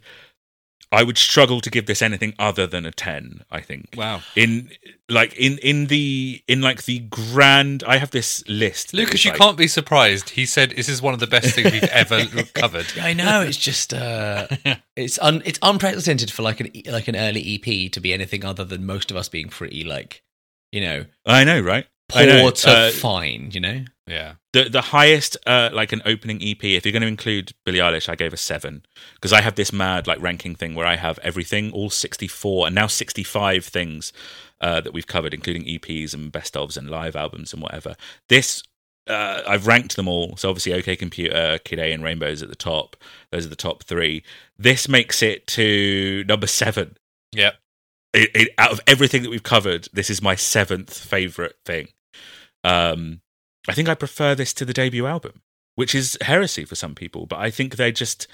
I 0.92 1.04
would 1.04 1.20
struggle 1.20 1.62
to 1.62 1.70
give 1.70 1.86
this 1.86 2.02
anything 2.02 2.34
other 2.40 2.66
than 2.66 2.86
a 2.86 2.92
ten. 2.92 3.44
I 3.52 3.62
think 3.62 3.94
wow. 3.96 4.22
in 4.36 4.72
like 5.08 5.34
in 5.36 5.58
in 5.60 5.86
the 5.88 6.42
in 6.48 6.62
like 6.62 6.86
the 6.86 7.00
grand 7.00 7.84
i 7.88 7.98
have 7.98 8.12
this 8.12 8.44
list 8.48 8.94
Lucas, 8.94 9.16
is 9.16 9.26
you 9.26 9.32
like- 9.32 9.40
can't 9.40 9.58
be 9.58 9.68
surprised. 9.68 10.30
He 10.32 10.46
said 10.46 10.72
this 10.72 10.90
is 10.90 11.02
one 11.02 11.14
of 11.14 11.20
the 11.20 11.28
best 11.28 11.54
things 11.54 11.72
we've 11.72 11.84
ever 11.86 12.26
covered. 12.54 12.88
I 13.00 13.14
know 13.14 13.42
it's 13.42 13.58
just 13.58 13.94
uh, 13.94 14.48
it's 14.96 15.20
un, 15.20 15.42
it's 15.46 15.60
unprecedented 15.62 16.32
for 16.32 16.42
like 16.42 16.60
an 16.60 16.76
E- 16.76 16.90
like 16.90 17.08
an 17.08 17.16
early 17.16 17.56
EP 17.56 17.92
to 17.92 18.00
be 18.00 18.12
anything 18.14 18.44
other 18.44 18.66
than 18.66 18.86
most 18.86 19.12
of 19.12 19.18
us 19.18 19.30
being 19.30 19.50
pretty 19.50 19.84
like 19.84 20.24
you 20.72 20.82
know 20.82 21.06
i 21.26 21.44
know 21.44 21.60
right 21.60 21.86
I 22.12 22.26
poor 22.26 22.34
know. 22.36 22.50
to 22.50 22.70
Uh, 22.70 22.90
fine. 22.92 23.52
You 23.54 23.60
know, 23.62 23.86
Yeah, 24.10 24.34
the 24.54 24.70
the 24.70 24.82
highest 24.82 25.38
uh 25.46 25.70
like 25.72 25.92
an 25.92 26.02
opening 26.06 26.42
ep 26.42 26.64
if 26.64 26.86
you're 26.86 26.92
going 26.92 27.02
to 27.02 27.08
include 27.08 27.54
billie 27.64 27.80
eilish 27.80 28.10
i 28.10 28.16
gave 28.16 28.34
a 28.34 28.38
seven 28.38 28.84
because 29.16 29.32
i 29.32 29.42
have 29.42 29.56
this 29.56 29.72
mad 29.72 30.08
like 30.08 30.22
ranking 30.22 30.56
thing 30.56 30.74
where 30.76 30.86
i 30.86 30.96
have 30.96 31.20
everything 31.20 31.72
all 31.72 31.90
64 31.90 32.68
and 32.68 32.76
now 32.76 32.88
65 32.88 33.66
things 33.66 34.12
uh 34.62 34.82
that 34.82 34.94
we've 34.94 35.08
covered 35.08 35.34
including 35.34 35.64
eps 35.64 36.14
and 36.14 36.32
best 36.32 36.56
ofs 36.56 36.78
and 36.78 36.90
live 36.90 37.16
albums 37.16 37.54
and 37.54 37.62
whatever 37.62 37.96
this 38.28 38.64
uh, 39.08 39.42
I've 39.48 39.66
ranked 39.66 39.96
them 39.96 40.08
all. 40.08 40.38
So 40.38 40.50
obviously, 40.50 40.74
OK 40.74 40.96
Computer, 40.96 41.58
Kid 41.66 41.80
A, 41.80 41.92
and 41.94 42.04
Rainbows 42.04 42.44
at 42.44 42.50
the 42.50 42.56
top. 42.56 42.96
Those 43.32 43.44
are 43.44 43.50
the 43.50 43.56
top 43.56 43.84
three. 43.84 44.24
This 44.56 44.88
makes 44.88 45.24
it 45.24 45.48
to 45.48 46.24
number 46.28 46.46
seven. 46.46 46.96
yeah. 47.32 47.54
it, 48.14 48.30
it, 48.36 48.50
out 48.60 48.72
of 48.72 48.82
everything 48.86 49.24
that 49.24 49.32
we've 49.32 49.42
covered, 49.42 49.88
this 49.94 50.12
is 50.12 50.22
my 50.22 50.36
seventh 50.36 50.96
favorite 50.96 51.56
thing. 51.66 51.88
Um, 52.64 53.22
I 53.68 53.74
think 53.74 53.90
I 53.90 53.96
prefer 53.96 54.36
this 54.36 54.54
to 54.54 54.66
the 54.66 54.74
debut 54.74 55.06
album, 55.06 55.42
which 55.76 55.94
is 55.94 56.18
heresy 56.22 56.66
for 56.66 56.76
some 56.76 56.96
people, 56.96 57.26
but 57.26 57.40
I 57.40 57.50
think 57.52 57.76
they 57.76 57.92
just 57.92 58.28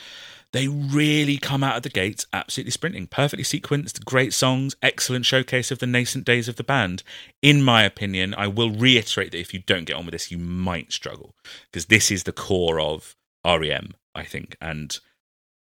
they 0.52 0.68
really 0.68 1.38
come 1.38 1.64
out 1.64 1.76
of 1.76 1.84
the 1.84 1.90
gates 1.90 2.28
absolutely 2.32 2.72
sprinting, 2.72 3.08
perfectly 3.08 3.44
sequenced, 3.44 4.06
great 4.06 4.34
songs, 4.34 4.76
excellent 4.82 5.26
showcase 5.26 5.72
of 5.72 5.80
the 5.80 5.88
nascent 5.88 6.24
days 6.24 6.48
of 6.48 6.56
the 6.56 6.64
band. 6.64 7.04
In 7.42 7.62
my 7.62 7.84
opinion, 7.84 8.34
I 8.38 8.48
will 8.48 8.72
reiterate 8.72 9.32
that 9.32 9.40
if 9.40 9.54
you 9.54 9.60
don't 9.60 9.86
get 9.86 9.96
on 9.96 10.06
with 10.06 10.14
this, 10.14 10.32
you 10.32 10.38
might 10.38 10.94
struggle 10.94 11.36
because 11.70 11.88
this 11.88 12.10
is 12.10 12.24
the 12.24 12.32
core 12.32 12.80
of 12.80 13.16
REM, 13.46 13.96
I 14.14 14.24
think, 14.24 14.56
and 14.62 14.98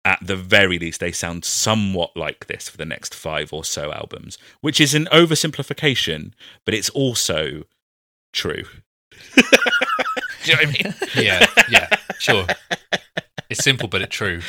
at 0.05 0.18
the 0.23 0.36
very 0.36 0.78
least, 0.78 1.01
they 1.01 1.12
sound 1.12 1.44
somewhat 1.44 2.15
like 2.17 2.47
this 2.47 2.68
for 2.68 2.76
the 2.76 2.84
next 2.84 3.15
five 3.15 3.52
or 3.52 3.65
so 3.65 3.91
albums, 3.93 4.36
which 4.60 4.81
is 4.81 4.94
an 4.94 5.07
oversimplification, 5.07 6.33
but 6.65 6.75
it's 6.75 6.91
also 6.91 7.62
true. 8.33 8.65
Do 9.36 9.43
you 10.51 10.57
know 10.57 10.62
what 10.62 10.68
I 10.68 10.83
mean? 10.84 10.94
Yeah, 11.25 11.47
yeah, 11.70 11.89
sure. 12.18 12.47
It's 13.51 13.62
simple, 13.65 13.89
but 13.89 14.02
it's 14.02 14.15
true. 14.15 14.41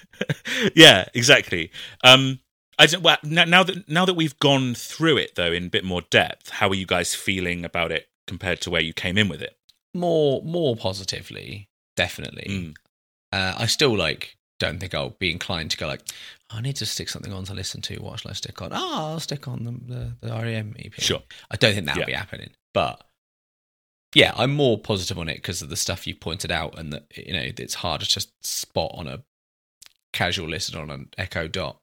yeah, 0.74 1.06
exactly. 1.14 1.70
Um, 2.04 2.40
I 2.78 2.86
don't, 2.86 3.02
well, 3.02 3.16
now, 3.22 3.44
now 3.44 3.62
that 3.62 3.88
now 3.88 4.04
that 4.04 4.14
we've 4.14 4.38
gone 4.40 4.74
through 4.74 5.18
it 5.18 5.34
though 5.34 5.52
in 5.52 5.66
a 5.66 5.68
bit 5.68 5.84
more 5.84 6.02
depth, 6.10 6.48
how 6.50 6.68
are 6.68 6.74
you 6.74 6.86
guys 6.86 7.14
feeling 7.14 7.64
about 7.64 7.92
it 7.92 8.08
compared 8.26 8.60
to 8.62 8.70
where 8.70 8.80
you 8.80 8.92
came 8.92 9.16
in 9.18 9.28
with 9.28 9.42
it? 9.42 9.56
more 9.94 10.40
more 10.42 10.74
positively. 10.74 11.68
definitely. 11.96 12.46
Mm. 12.48 12.74
Uh, 13.30 13.54
I 13.58 13.66
still 13.66 13.94
like 13.96 14.36
don't 14.58 14.78
think 14.80 14.94
I'll 14.94 15.10
be 15.18 15.30
inclined 15.30 15.70
to 15.72 15.76
go 15.76 15.86
like, 15.86 16.00
"Oh, 16.50 16.56
I 16.56 16.60
need 16.62 16.76
to 16.76 16.86
stick 16.86 17.08
something 17.10 17.32
on 17.32 17.44
to 17.44 17.54
listen 17.54 17.82
to. 17.82 17.96
What 17.96 18.20
shall 18.20 18.30
I 18.30 18.34
stick 18.34 18.62
on? 18.62 18.70
Oh, 18.72 19.12
I'll 19.12 19.20
stick 19.20 19.46
on 19.48 19.64
the 19.64 19.72
the, 19.94 20.28
the 20.28 20.32
REM 20.32 20.74
EP. 20.78 20.94
Sure. 20.94 21.22
I 21.50 21.56
don't 21.56 21.74
think 21.74 21.84
that'll 21.86 22.00
Yeah. 22.00 22.06
be 22.06 22.12
happening, 22.14 22.50
but 22.72 23.02
yeah, 24.14 24.32
I'm 24.36 24.52
more 24.54 24.78
positive 24.78 25.18
on 25.18 25.28
it 25.28 25.36
because 25.36 25.62
of 25.62 25.68
the 25.70 25.76
stuff 25.76 26.06
you 26.06 26.14
pointed 26.14 26.50
out, 26.50 26.78
and 26.78 26.92
that 26.92 27.04
you 27.16 27.32
know 27.32 27.42
it's 27.58 27.74
harder 27.74 28.04
to 28.06 28.26
spot 28.42 28.90
on 28.94 29.06
a 29.06 29.22
casual 30.12 30.48
listen 30.48 30.78
on 30.78 30.90
an 30.90 31.08
Echo 31.18 31.48
Dot. 31.48 31.78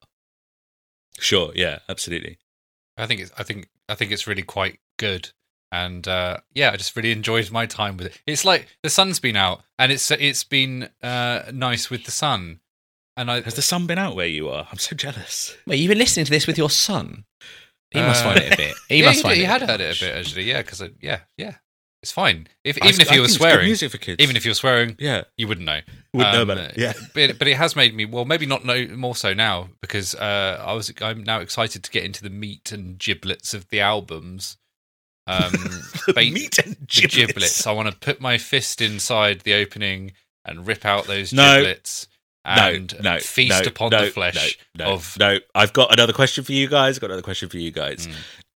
Sure. 1.19 1.51
Yeah. 1.55 1.79
Absolutely. 1.89 2.37
I 2.97 3.05
think 3.05 3.21
it's 3.21 3.31
I 3.37 3.43
think 3.43 3.69
I 3.87 3.95
think 3.95 4.11
it's 4.11 4.27
really 4.27 4.43
quite 4.43 4.79
good. 4.97 5.29
And 5.71 6.07
uh, 6.07 6.37
yeah, 6.53 6.71
I 6.71 6.77
just 6.77 6.95
really 6.95 7.11
enjoyed 7.11 7.51
my 7.51 7.65
time 7.67 7.97
with 7.97 8.07
it. 8.07 8.19
It's 8.25 8.43
like 8.43 8.67
the 8.81 8.89
sun's 8.89 9.19
been 9.19 9.35
out, 9.35 9.61
and 9.77 9.91
it's 9.91 10.09
it's 10.11 10.43
been 10.43 10.89
uh, 11.03 11.43
nice 11.53 11.89
with 11.89 12.05
the 12.05 12.11
sun. 12.11 12.59
And 13.15 13.29
I 13.29 13.41
Has 13.41 13.53
the 13.55 13.61
sun 13.61 13.85
been 13.85 13.97
out 13.99 14.15
where 14.15 14.25
you 14.27 14.49
are? 14.49 14.67
I'm 14.71 14.77
so 14.79 14.95
jealous. 14.95 15.55
Wait, 15.67 15.75
you've 15.77 15.89
been 15.89 15.97
listening 15.97 16.25
to 16.25 16.31
this 16.31 16.47
with 16.47 16.57
your 16.57 16.69
son? 16.69 17.25
He 17.91 17.99
must 17.99 18.23
Uh, 18.23 18.33
find 18.33 18.39
it 18.45 18.53
a 18.53 18.57
bit. 18.57 18.75
He 18.87 18.97
yeah, 18.99 19.05
must 19.05 19.17
he, 19.17 19.21
find 19.23 19.33
did- 19.35 19.39
it. 19.39 19.41
he 19.41 19.45
had 19.45 19.61
heard 19.61 19.81
it 19.81 19.97
a 19.97 19.99
bit 20.05 20.15
actually. 20.15 20.43
Yeah, 20.43 20.61
because 20.61 20.81
yeah, 21.01 21.19
yeah, 21.37 21.55
it's 22.01 22.11
fine. 22.11 22.47
If 22.63 22.77
even 22.77 22.77
if 22.77 22.83
I 22.83 22.87
was 22.87 22.97
think 22.97 23.09
it's 23.09 23.33
good 23.33 23.37
swearing, 23.39 23.65
music 23.65 23.91
for 23.91 23.97
kids. 23.97 24.21
even 24.23 24.35
if 24.35 24.45
you 24.45 24.51
were 24.51 24.55
swearing, 24.55 24.95
yeah, 24.99 25.23
you 25.37 25.47
wouldn't 25.47 25.65
know. 25.65 25.79
wouldn't 26.13 26.33
know 26.33 26.41
Um, 26.43 26.49
about 26.49 26.63
it. 26.71 26.77
Yeah. 26.77 26.93
but 27.13 27.37
but 27.39 27.47
it 27.47 27.57
has 27.57 27.75
made 27.75 27.93
me 27.95 28.05
well, 28.05 28.25
maybe 28.25 28.45
not 28.45 28.63
know 28.65 28.87
more 28.87 29.15
so 29.15 29.33
now 29.33 29.69
because 29.81 30.15
uh, 30.15 30.63
I 30.65 30.73
was 30.73 30.91
I'm 31.01 31.23
now 31.23 31.39
excited 31.39 31.83
to 31.83 31.91
get 31.91 32.03
into 32.03 32.23
the 32.23 32.29
meat 32.29 32.71
and 32.71 32.97
giblets 32.97 33.53
of 33.53 33.67
the 33.69 33.81
albums. 33.81 34.57
Um, 35.27 35.51
The 36.07 36.13
bait- 36.15 36.33
meat 36.33 36.57
and 36.59 36.75
giblets. 36.87 37.15
giblets. 37.15 37.67
I 37.67 37.71
want 37.73 37.89
to 37.91 37.95
put 37.97 38.19
my 38.21 38.37
fist 38.37 38.81
inside 38.81 39.41
the 39.41 39.53
opening 39.53 40.13
and 40.45 40.65
rip 40.65 40.85
out 40.85 41.05
those 41.05 41.31
No. 41.33 41.57
giblets 41.57 42.07
and 42.45 42.95
no, 43.03 43.15
no, 43.15 43.19
feast 43.19 43.63
no, 43.65 43.67
upon 43.67 43.91
no, 43.91 44.05
the 44.05 44.11
flesh 44.11 44.57
no, 44.75 44.85
no, 44.85 44.91
of. 44.93 45.15
No, 45.19 45.37
I've 45.53 45.73
got 45.73 45.93
another 45.93 46.13
question 46.13 46.43
for 46.45 46.53
you 46.53 46.67
guys. 46.67 46.95
I've 46.97 47.01
got 47.01 47.07
another 47.11 47.21
question 47.21 47.49
for 47.49 47.57
you 47.57 47.69
guys. 47.69 48.07
Mm. 48.07 48.13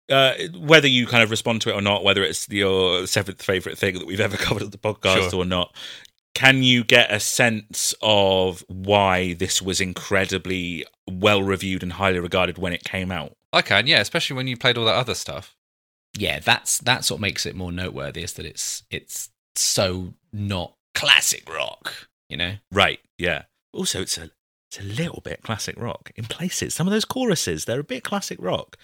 Uh, 0.10 0.34
whether 0.58 0.88
you 0.88 1.08
kind 1.08 1.24
of 1.24 1.32
respond 1.32 1.62
to 1.62 1.70
it 1.70 1.74
or 1.74 1.82
not, 1.82 2.04
whether 2.04 2.22
it's 2.24 2.50
your 2.50 3.08
seventh 3.08 3.42
favorite 3.42 3.78
thing 3.78 3.96
that 3.98 4.06
we've 4.08 4.20
ever 4.20 4.36
covered 4.46 4.64
at 4.64 4.72
the 4.72 4.78
podcast 4.78 5.30
Sure. 5.32 5.42
or 5.42 5.46
not, 5.46 5.74
can 6.36 6.64
you 6.64 6.84
get 6.84 7.12
a 7.12 7.20
sense 7.20 7.94
of 8.02 8.64
why 8.68 9.34
this 9.36 9.62
was 9.62 9.80
incredibly 9.80 10.86
well 11.10 11.42
reviewed 11.44 11.84
and 11.84 11.94
highly 11.94 12.20
regarded 12.20 12.58
when 12.58 12.74
it 12.74 12.84
came 12.84 13.12
out? 13.12 13.36
I 13.54 13.62
can, 13.62 13.88
yeah, 13.88 14.00
especially 14.00 14.36
when 14.36 14.48
you 14.48 14.58
played 14.58 14.78
all 14.78 14.86
that 14.86 14.96
other 14.96 15.16
stuff. 15.16 15.56
yeah, 16.18 16.40
that's 16.40 16.78
that's 16.80 17.10
what 17.12 17.20
makes 17.22 17.46
it 17.46 17.56
more 17.56 17.72
noteworthy 17.72 18.24
is 18.24 18.34
that 18.34 18.46
it's 18.46 18.84
it's 18.92 19.30
so 19.56 20.14
not 20.34 20.74
classic 20.94 21.50
rock, 21.54 22.08
you 22.30 22.36
know. 22.38 22.56
Right. 22.72 23.00
Yeah. 23.18 23.44
Also, 23.74 24.02
it's 24.02 24.18
a 24.18 24.32
it's 24.70 24.80
a 24.80 24.84
little 24.84 25.22
bit 25.24 25.42
classic 25.44 25.78
rock 25.78 26.12
in 26.16 26.26
places. 26.26 26.74
Some 26.74 26.88
of 26.88 26.92
those 26.94 27.06
choruses 27.06 27.64
they're 27.66 27.80
a 27.82 27.84
bit 27.84 28.04
classic 28.04 28.38
rock. 28.42 28.78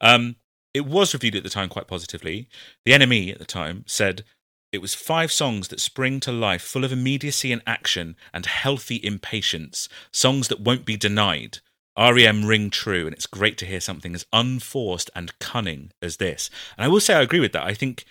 Um, 0.00 0.36
it 0.74 0.84
was 0.84 1.14
reviewed 1.14 1.36
at 1.36 1.44
the 1.44 1.48
time 1.50 1.68
quite 1.68 1.86
positively. 1.86 2.48
The 2.84 2.92
NME 2.92 3.32
at 3.32 3.38
the 3.38 3.44
time 3.44 3.84
said 3.86 4.24
it 4.72 4.82
was 4.82 4.94
five 4.94 5.30
songs 5.30 5.68
that 5.68 5.80
spring 5.80 6.18
to 6.20 6.32
life, 6.32 6.62
full 6.62 6.84
of 6.84 6.92
immediacy 6.92 7.52
and 7.52 7.62
action 7.66 8.16
and 8.32 8.44
healthy 8.44 9.00
impatience. 9.04 9.88
Songs 10.12 10.48
that 10.48 10.60
won't 10.60 10.84
be 10.84 10.96
denied. 10.96 11.58
REM 11.96 12.44
ring 12.44 12.70
true, 12.70 13.06
and 13.06 13.14
it's 13.14 13.26
great 13.26 13.56
to 13.58 13.66
hear 13.66 13.80
something 13.80 14.16
as 14.16 14.26
unforced 14.32 15.10
and 15.14 15.38
cunning 15.38 15.92
as 16.02 16.16
this. 16.16 16.50
And 16.76 16.84
I 16.84 16.88
will 16.88 16.98
say 16.98 17.14
I 17.14 17.22
agree 17.22 17.38
with 17.38 17.52
that. 17.52 17.62
I 17.62 17.72
think 17.72 18.04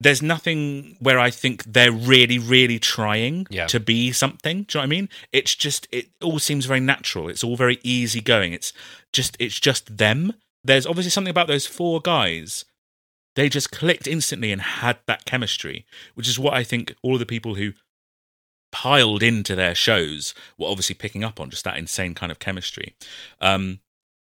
there's 0.00 0.22
nothing 0.22 0.96
where 1.00 1.18
I 1.18 1.28
think 1.30 1.62
they're 1.64 1.92
really, 1.92 2.38
really 2.38 2.78
trying 2.78 3.46
Yeah. 3.50 3.66
to 3.66 3.78
be 3.78 4.12
something. 4.12 4.62
Do 4.62 4.78
you 4.78 4.78
know 4.78 4.80
what 4.80 4.84
I 4.84 4.86
mean? 4.86 5.08
It's 5.32 5.54
just 5.54 5.86
it 5.92 6.08
all 6.22 6.38
seems 6.38 6.64
very 6.64 6.80
natural. 6.80 7.28
It's 7.28 7.44
all 7.44 7.56
very 7.56 7.78
easy 7.82 8.22
going. 8.22 8.54
It's 8.54 8.72
just 9.12 9.36
it's 9.38 9.60
just 9.60 9.98
them. 9.98 10.32
There's 10.62 10.86
obviously 10.86 11.10
something 11.10 11.30
about 11.30 11.48
those 11.48 11.66
four 11.66 12.00
guys. 12.00 12.64
They 13.36 13.48
just 13.48 13.70
clicked 13.70 14.06
instantly 14.06 14.52
and 14.52 14.60
had 14.60 14.98
that 15.06 15.24
chemistry, 15.24 15.86
which 16.14 16.28
is 16.28 16.38
what 16.38 16.54
I 16.54 16.64
think 16.64 16.94
all 17.02 17.14
of 17.14 17.20
the 17.20 17.26
people 17.26 17.54
who 17.54 17.72
piled 18.72 19.22
into 19.22 19.54
their 19.54 19.74
shows 19.74 20.34
were 20.58 20.68
obviously 20.68 20.94
picking 20.94 21.24
up 21.24 21.40
on 21.40 21.50
just 21.50 21.64
that 21.64 21.76
insane 21.76 22.14
kind 22.14 22.30
of 22.30 22.38
chemistry. 22.38 22.94
Um, 23.40 23.80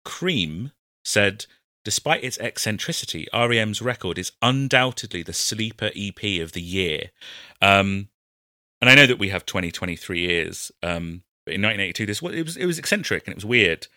Creem 0.06 0.72
said, 1.03 1.45
despite 1.83 2.23
its 2.23 2.39
eccentricity, 2.39 3.27
REM's 3.33 3.81
record 3.81 4.17
is 4.17 4.31
undoubtedly 4.41 5.23
the 5.23 5.33
sleeper 5.33 5.91
EP 5.95 6.41
of 6.41 6.51
the 6.51 6.61
year. 6.61 7.11
Um, 7.61 8.09
and 8.80 8.89
I 8.89 8.95
know 8.95 9.07
that 9.07 9.19
we 9.19 9.30
have 9.30 9.45
20, 9.45 9.72
23 9.72 10.19
years, 10.19 10.72
um, 10.83 11.23
but 11.45 11.53
in 11.53 11.61
1982, 11.61 12.06
this 12.06 12.22
it 12.22 12.43
was 12.43 12.57
it 12.57 12.65
was 12.65 12.77
eccentric 12.77 13.25
and 13.25 13.31
it 13.31 13.38
was 13.38 13.45
weird. 13.45 13.88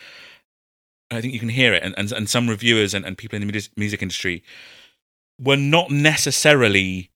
I 1.10 1.20
think 1.20 1.34
you 1.34 1.40
can 1.40 1.48
hear 1.48 1.72
it, 1.74 1.82
and 1.82 1.94
and, 1.96 2.10
and 2.12 2.28
some 2.28 2.48
reviewers 2.48 2.94
and, 2.94 3.04
and 3.04 3.18
people 3.18 3.40
in 3.40 3.46
the 3.46 3.68
music 3.76 4.02
industry 4.02 4.42
were 5.38 5.56
not 5.56 5.90
necessarily 5.90 7.10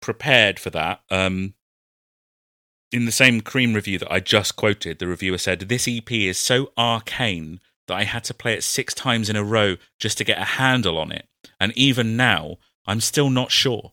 prepared 0.00 0.60
for 0.60 0.70
that. 0.70 1.00
Um, 1.10 1.54
in 2.92 3.06
the 3.06 3.12
same 3.12 3.40
Creem 3.40 3.74
review 3.74 3.98
that 3.98 4.12
I 4.12 4.20
just 4.20 4.56
quoted, 4.56 4.98
the 4.98 5.06
reviewer 5.06 5.38
said, 5.38 5.60
This 5.60 5.88
EP 5.88 6.10
is 6.12 6.38
so 6.38 6.72
arcane 6.76 7.58
that 7.88 7.96
I 7.96 8.04
had 8.04 8.24
to 8.24 8.34
play 8.34 8.52
it 8.54 8.62
six 8.62 8.92
times 8.92 9.30
in 9.30 9.36
a 9.36 9.42
row 9.42 9.76
just 9.98 10.18
to 10.18 10.24
get 10.24 10.38
a 10.38 10.44
handle 10.44 10.98
on 10.98 11.10
it. 11.10 11.26
And 11.58 11.72
even 11.76 12.16
now, 12.16 12.58
I'm 12.86 13.00
still 13.00 13.30
not 13.30 13.50
sure, 13.50 13.92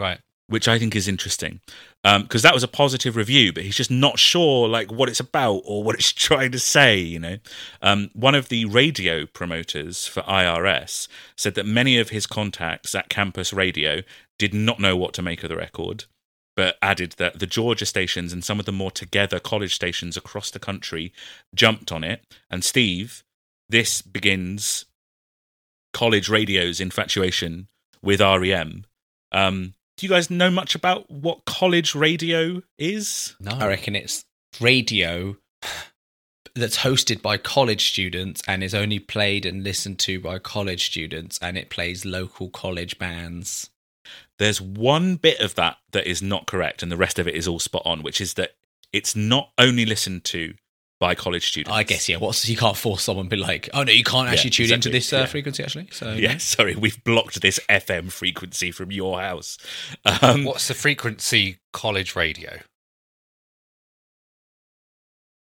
Right. 0.00 0.18
Which 0.48 0.68
I 0.68 0.78
think 0.78 0.94
is 0.94 1.08
interesting. 1.08 1.60
Because 2.02 2.42
that 2.42 2.54
was 2.54 2.64
a 2.64 2.68
positive 2.68 3.16
review, 3.16 3.52
but 3.52 3.62
he's 3.62 3.76
just 3.76 3.90
not 3.90 4.18
sure 4.18 4.68
like 4.68 4.90
what 4.90 5.08
it's 5.08 5.20
about 5.20 5.62
or 5.64 5.84
what 5.84 5.94
it's 5.94 6.12
trying 6.12 6.52
to 6.52 6.58
say, 6.58 6.98
you 6.98 7.18
know. 7.18 7.38
Um, 7.80 8.10
one 8.12 8.34
of 8.34 8.48
the 8.48 8.64
radio 8.64 9.26
promoters 9.26 10.06
for 10.06 10.22
IRS 10.22 11.08
said 11.36 11.54
that 11.54 11.66
many 11.66 11.98
of 11.98 12.08
his 12.10 12.26
contacts 12.26 12.94
at 12.94 13.08
campus 13.08 13.52
radio 13.52 14.02
did 14.38 14.52
not 14.52 14.80
know 14.80 14.96
what 14.96 15.14
to 15.14 15.22
make 15.22 15.42
of 15.42 15.48
the 15.48 15.56
record 15.56 16.04
but 16.54 16.76
added 16.82 17.12
that 17.12 17.38
the 17.38 17.46
Georgia 17.46 17.86
stations 17.86 18.32
and 18.32 18.44
some 18.44 18.60
of 18.60 18.66
the 18.66 18.72
more 18.72 18.90
together 18.90 19.40
college 19.40 19.74
stations 19.74 20.16
across 20.16 20.50
the 20.50 20.58
country 20.58 21.12
jumped 21.54 21.90
on 21.90 22.04
it. 22.04 22.22
And 22.50 22.64
Steve, 22.64 23.24
this 23.68 24.02
begins 24.02 24.84
college 25.92 26.28
radio's 26.28 26.80
infatuation 26.80 27.68
with 28.02 28.20
REM. 28.20 28.84
Um, 29.30 29.74
do 29.96 30.06
you 30.06 30.10
guys 30.10 30.30
know 30.30 30.50
much 30.50 30.74
about 30.74 31.10
what 31.10 31.44
college 31.44 31.94
radio 31.94 32.62
is? 32.78 33.34
No. 33.40 33.52
I 33.52 33.68
reckon 33.68 33.94
it's 33.94 34.24
radio 34.60 35.36
that's 36.54 36.78
hosted 36.78 37.22
by 37.22 37.38
college 37.38 37.90
students 37.90 38.42
and 38.46 38.62
is 38.62 38.74
only 38.74 38.98
played 38.98 39.46
and 39.46 39.64
listened 39.64 39.98
to 40.00 40.20
by 40.20 40.38
college 40.38 40.86
students, 40.86 41.38
and 41.40 41.56
it 41.56 41.70
plays 41.70 42.04
local 42.04 42.50
college 42.50 42.98
bands. 42.98 43.70
There's 44.38 44.60
one 44.60 45.16
bit 45.16 45.40
of 45.40 45.54
that 45.54 45.76
that 45.92 46.06
is 46.06 46.20
not 46.20 46.46
correct, 46.46 46.82
and 46.82 46.90
the 46.90 46.96
rest 46.96 47.18
of 47.18 47.28
it 47.28 47.34
is 47.34 47.48
all 47.48 47.58
spot 47.60 47.82
on, 47.84 48.02
which 48.02 48.20
is 48.20 48.34
that 48.34 48.52
it's 48.92 49.16
not 49.16 49.50
only 49.56 49.86
listened 49.86 50.24
to 50.24 50.54
by 51.02 51.16
college 51.16 51.48
students. 51.48 51.74
I 51.76 51.82
guess 51.82 52.08
yeah. 52.08 52.18
What's 52.18 52.48
you 52.48 52.56
can't 52.56 52.76
force 52.76 53.02
someone 53.02 53.26
to 53.26 53.30
be 53.30 53.36
like, 53.36 53.68
oh 53.74 53.82
no, 53.82 53.90
you 53.90 54.04
can't 54.04 54.28
Yeah, 54.28 54.34
actually 54.34 54.50
tune 54.50 54.72
into 54.72 54.88
this 54.88 55.12
uh, 55.12 55.16
yeah. 55.18 55.26
frequency 55.26 55.64
actually. 55.64 55.88
So 55.90 56.12
Yeah, 56.12 56.36
sorry, 56.38 56.76
we've 56.76 57.02
blocked 57.02 57.40
this 57.42 57.58
FM 57.68 58.12
frequency 58.12 58.70
from 58.70 58.92
your 58.92 59.20
house. 59.20 59.58
Um, 60.22 60.44
What's 60.44 60.68
the 60.68 60.74
frequency 60.74 61.58
college 61.72 62.14
radio? 62.14 62.60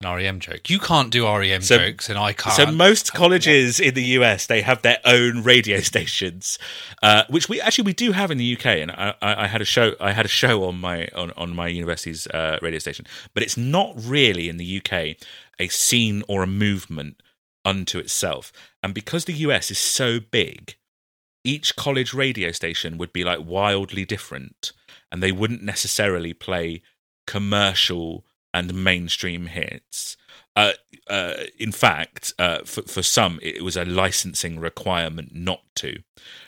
An 0.04 0.16
REM 0.16 0.40
joke. 0.40 0.70
You 0.70 0.80
can't 0.80 1.10
do 1.10 1.26
REM 1.26 1.62
So- 1.62 1.78
jokes, 1.78 2.10
and 2.10 2.18
I 2.18 2.34
can't. 2.34 2.56
So 2.56 2.66
most 2.72 3.14
colleges 3.14 3.80
in 3.80 3.94
the 3.94 4.04
US 4.20 4.46
they 4.46 4.62
have 4.62 4.82
their 4.82 5.00
own 5.06 5.44
radio 5.44 5.80
stations, 5.92 6.60
uh, 7.02 7.24
which 7.30 7.48
we 7.50 7.62
actually 7.62 7.86
we 7.86 7.94
do 7.94 8.12
have 8.12 8.32
in 8.32 8.38
the 8.38 8.56
UK. 8.58 8.66
And 8.66 8.92
I, 8.92 9.14
I 9.22 9.44
I 9.44 9.48
had 9.48 9.62
a 9.62 9.66
show 9.66 9.96
I 10.00 10.12
had 10.12 10.26
a 10.26 10.30
show 10.30 10.64
on 10.66 10.80
my 10.80 11.08
on, 11.16 11.32
on 11.38 11.56
my 11.56 11.68
university's 11.68 12.28
uh, 12.28 12.58
radio 12.62 12.80
station, 12.80 13.06
but 13.34 13.44
it's 13.44 13.58
not 13.58 13.94
really 13.98 14.50
in 14.50 14.58
the 14.58 14.82
UK 14.82 15.16
a 15.60 15.68
scene 15.68 16.24
or 16.28 16.44
a 16.44 16.48
movement 16.48 17.22
unto 17.66 18.00
itself. 18.00 18.52
And 18.82 18.94
because 18.94 19.26
the 19.26 19.34
US 19.34 19.72
is 19.72 19.78
so 19.78 20.20
big, 20.20 20.76
each 21.44 21.76
college 21.76 22.14
radio 22.14 22.52
station 22.52 22.98
would 22.98 23.14
be 23.14 23.24
like 23.24 23.40
wildly 23.46 24.06
different, 24.06 24.72
and 25.12 25.22
they 25.22 25.32
wouldn't 25.32 25.64
necessarily 25.64 26.34
play 26.34 26.82
commercial 27.28 28.26
and 28.54 28.74
mainstream 28.74 29.48
hits. 29.48 30.18
Uh, 30.56 30.74
uh, 31.10 31.34
in 31.58 31.72
fact, 31.72 32.34
uh, 32.38 32.60
for, 32.64 32.84
for 32.84 33.02
some, 33.02 33.40
it 33.42 33.64
was 33.64 33.76
a 33.76 33.86
licensing 33.86 34.60
requirement 34.60 35.34
not 35.34 35.62
to. 35.76 35.98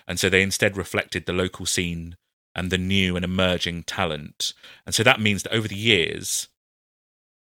And 0.08 0.20
so 0.20 0.30
they 0.30 0.44
instead 0.44 0.78
reflected 0.78 1.26
the 1.26 1.34
local 1.34 1.66
scene 1.66 2.16
and 2.54 2.72
the 2.72 2.78
new 2.78 3.16
and 3.16 3.26
emerging 3.26 3.84
talent. 3.84 4.54
And 4.86 4.94
so 4.94 5.04
that 5.04 5.20
means 5.20 5.44
that 5.44 5.54
over 5.54 5.68
the 5.68 5.76
years, 5.76 6.48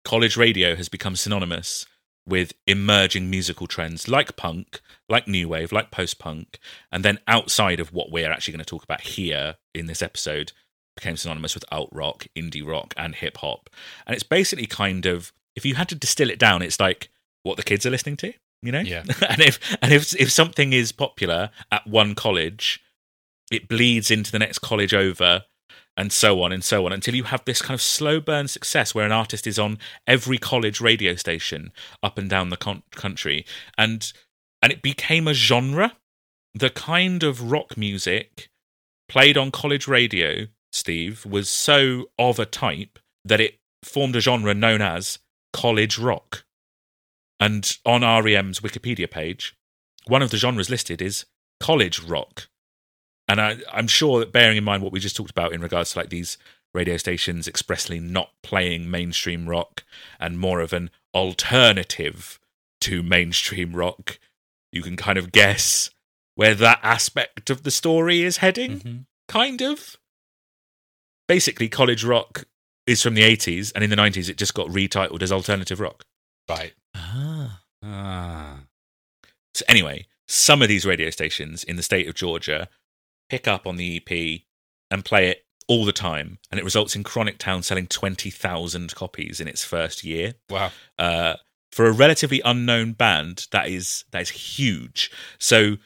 college 0.04 0.38
radio 0.38 0.76
has 0.76 0.90
become 0.90 1.16
synonymous 1.16 1.86
with 2.26 2.54
emerging 2.66 3.30
musical 3.30 3.68
trends 3.68 4.08
like 4.08 4.36
punk, 4.38 4.80
like 5.10 5.28
new 5.28 5.50
wave, 5.50 5.72
like 5.72 5.92
post 5.92 6.20
punk. 6.20 6.58
And 6.92 7.04
then 7.04 7.20
outside 7.28 7.80
of 7.80 7.94
what 7.94 8.12
we're 8.12 8.32
actually 8.32 8.54
going 8.54 8.64
to 8.64 8.70
talk 8.70 8.84
about 8.84 9.02
here 9.02 9.58
in 9.76 9.88
this 9.88 10.02
episode, 10.02 10.54
became 10.96 11.18
synonymous 11.18 11.56
with 11.56 11.66
alt 11.72 11.90
rock, 11.92 12.28
indie 12.36 12.66
rock, 12.66 12.94
and 12.98 13.16
hip 13.16 13.38
hop. 13.38 13.70
And 14.06 14.14
it's 14.14 14.24
basically 14.24 14.68
kind 14.68 15.06
of, 15.06 15.34
if 15.56 15.66
you 15.66 15.76
had 15.76 15.90
to 15.90 15.96
distill 15.96 16.30
it 16.30 16.40
down, 16.40 16.62
it's 16.62 16.80
like 16.80 17.10
what 17.44 17.58
the 17.58 17.64
kids 17.64 17.86
are 17.86 17.90
listening 17.90 18.18
to, 18.18 18.34
you 18.62 18.72
know? 18.72 18.80
Yeah. 18.80 19.04
and 19.30 19.42
if 19.42 19.60
and 19.82 19.92
if 19.92 20.16
if 20.20 20.32
something 20.32 20.74
is 20.74 20.92
popular 20.92 21.52
at 21.72 21.88
one 21.88 22.16
college, 22.16 22.84
it 23.52 23.68
bleeds 23.68 24.12
into 24.12 24.32
the 24.32 24.40
next 24.40 24.60
college 24.60 24.94
over 24.94 25.44
and 25.96 26.12
so 26.12 26.42
on 26.42 26.52
and 26.52 26.64
so 26.64 26.86
on 26.86 26.92
until 26.92 27.16
you 27.16 27.26
have 27.26 27.46
this 27.46 27.62
kind 27.62 27.76
of 27.76 27.82
slow 27.82 28.20
burn 28.20 28.48
success 28.48 28.96
where 28.96 29.06
an 29.06 29.12
artist 29.12 29.46
is 29.46 29.60
on 29.60 29.78
every 30.08 30.38
college 30.38 30.82
radio 30.82 31.16
station 31.16 31.72
up 32.02 32.18
and 32.18 32.30
down 32.30 32.50
the 32.50 32.58
con- 32.58 32.84
country 32.92 33.46
and 33.78 34.12
and 34.62 34.72
it 34.72 34.82
became 34.82 35.28
a 35.28 35.34
genre 35.34 35.94
the 36.54 36.70
kind 36.70 37.24
of 37.24 37.52
rock 37.52 37.78
music 37.78 38.50
played 39.08 39.38
on 39.38 39.52
college 39.52 39.88
radio 39.88 40.48
steve 40.74 41.26
was 41.26 41.50
so 41.50 42.06
of 42.20 42.40
a 42.40 42.46
type 42.46 43.00
that 43.24 43.40
it 43.40 43.60
formed 43.84 44.16
a 44.16 44.20
genre 44.20 44.54
known 44.54 44.82
as 44.82 45.20
college 45.54 45.98
rock 46.00 46.44
and 47.40 47.78
on 47.86 48.02
REM's 48.02 48.60
Wikipedia 48.60 49.10
page 49.10 49.56
one 50.08 50.22
of 50.22 50.32
the 50.32 50.38
genres 50.38 50.70
listed 50.70 51.02
is 51.02 51.26
college 51.60 52.02
rock 52.02 52.48
and 53.28 53.40
I, 53.40 53.58
I'm 53.72 53.88
sure 53.88 54.20
that 54.20 54.34
bearing 54.34 54.58
in 54.58 54.64
mind 54.64 54.84
what 54.84 54.92
we 54.92 55.00
just 55.00 55.16
talked 55.16 55.32
about 55.32 55.54
in 55.54 55.62
regards 55.62 55.94
to 55.94 56.00
like 56.00 56.10
these 56.10 56.38
radio 56.74 56.98
stations 56.98 57.48
expressly 57.48 58.00
not 58.00 58.32
playing 58.42 58.90
mainstream 58.90 59.48
rock 59.48 59.84
and 60.20 60.40
more 60.40 60.60
of 60.60 60.74
an 60.74 60.90
alternative 61.14 62.40
to 62.82 63.02
mainstream 63.04 63.74
rock, 63.76 64.20
you 64.72 64.82
can 64.82 64.98
kind 64.98 65.18
of 65.18 65.32
guess 65.32 65.90
where 66.36 66.56
that 66.56 66.80
aspect 66.84 67.50
of 67.50 67.64
the 67.64 67.72
story 67.72 68.24
is 68.24 68.38
heading, 68.38 68.80
Mhm. 68.80 69.06
kind 69.30 69.62
of. 69.62 69.98
Basically, 71.28 71.70
college 71.70 72.04
rock 72.04 72.46
is 72.86 73.02
from 73.02 73.14
the 73.14 73.22
80s, 73.22 73.72
and 73.74 73.84
in 73.84 73.90
the 73.90 73.96
90s, 73.96 74.30
it 74.30 74.38
just 74.38 74.54
got 74.54 74.68
retitled 74.68 75.22
as 75.22 75.32
alternative 75.32 75.80
rock. 75.80 76.04
Right. 76.50 76.74
Ah. 76.96 77.62
Ah. 77.84 78.60
So 79.56 79.64
anyway, 79.68 80.08
some 80.28 80.62
of 80.62 80.68
these 80.68 80.86
radio 80.86 81.10
stations 81.10 81.64
in 81.64 81.76
the 81.76 81.84
state 81.84 82.08
of 82.08 82.16
Georgia 82.16 82.70
pick 83.30 83.48
up 83.48 83.66
on 83.66 83.78
the 83.78 83.98
EP 83.98 84.42
and 84.92 85.06
play 85.06 85.30
it 85.30 85.46
all 85.68 85.86
the 85.86 85.94
time, 85.94 86.40
and 86.52 86.60
it 86.60 86.64
results 86.64 86.96
in 86.96 87.04
Chronic 87.04 87.38
Town 87.38 87.64
selling 87.64 87.88
twenty 87.88 88.30
thousand 88.30 88.94
copies 88.96 89.40
in 89.40 89.48
its 89.48 89.64
first 89.64 90.04
year. 90.04 90.36
Wow. 90.50 90.72
Uh, 91.00 91.36
for 91.72 91.86
a 91.86 91.92
relatively 91.92 92.42
unknown 92.44 92.94
band, 92.94 93.48
that 93.52 93.68
is 93.68 94.06
that 94.12 94.22
is 94.22 94.30
huge. 94.30 95.12
So 95.40 95.78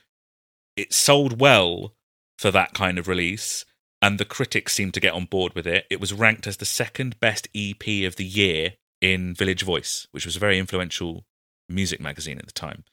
it 0.76 0.94
sold 0.94 1.40
well 1.40 1.94
for 2.38 2.52
that 2.52 2.74
kind 2.74 3.00
of 3.00 3.08
release, 3.08 3.66
and 4.02 4.20
the 4.20 4.26
critics 4.26 4.74
seemed 4.74 4.94
to 4.94 5.00
get 5.00 5.14
on 5.14 5.26
board 5.26 5.54
with 5.56 5.68
it. 5.68 5.86
It 5.90 6.00
was 6.00 6.14
ranked 6.14 6.48
as 6.48 6.58
the 6.58 6.66
second 6.66 7.20
best 7.20 7.48
EP 7.56 8.06
of 8.06 8.16
the 8.16 8.26
year 8.26 8.74
in 9.02 9.34
Village 9.34 9.64
Voice, 9.64 10.08
which 10.12 10.26
was 10.26 10.36
a 10.36 10.40
very 10.40 10.60
influential 10.60 11.26
music 11.70 12.00
magazine 12.00 12.38
at 12.40 12.46
the 12.46 12.52
time. 12.52 12.84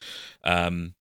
Um, 0.42 0.94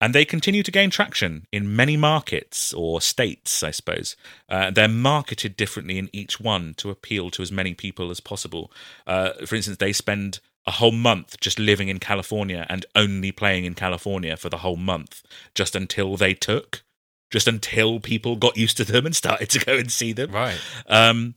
and 0.00 0.14
they 0.14 0.24
continue 0.24 0.62
to 0.62 0.70
gain 0.70 0.90
traction 0.90 1.46
in 1.52 1.74
many 1.74 1.96
markets 1.96 2.74
or 2.74 3.00
states, 3.00 3.62
I 3.62 3.70
suppose. 3.70 4.14
Uh, 4.48 4.70
they're 4.70 4.88
marketed 4.88 5.56
differently 5.56 5.98
in 5.98 6.10
each 6.12 6.38
one 6.38 6.74
to 6.74 6.90
appeal 6.90 7.30
to 7.30 7.42
as 7.42 7.50
many 7.50 7.72
people 7.72 8.10
as 8.10 8.20
possible. 8.20 8.70
Uh, 9.06 9.30
for 9.46 9.54
instance, 9.54 9.78
they 9.78 9.94
spend 9.94 10.40
a 10.66 10.72
whole 10.72 10.92
month 10.92 11.40
just 11.40 11.58
living 11.58 11.88
in 11.88 11.98
California 11.98 12.66
and 12.68 12.84
only 12.94 13.32
playing 13.32 13.64
in 13.64 13.74
California 13.74 14.36
for 14.36 14.50
the 14.50 14.58
whole 14.58 14.76
month, 14.76 15.22
just 15.54 15.74
until 15.74 16.16
they 16.16 16.34
took, 16.34 16.82
just 17.30 17.48
until 17.48 18.00
people 18.00 18.36
got 18.36 18.56
used 18.56 18.76
to 18.76 18.84
them 18.84 19.06
and 19.06 19.16
started 19.16 19.50
to 19.50 19.64
go 19.64 19.76
and 19.76 19.90
see 19.90 20.12
them. 20.12 20.30
Right. 20.30 20.58
Um, 20.86 21.34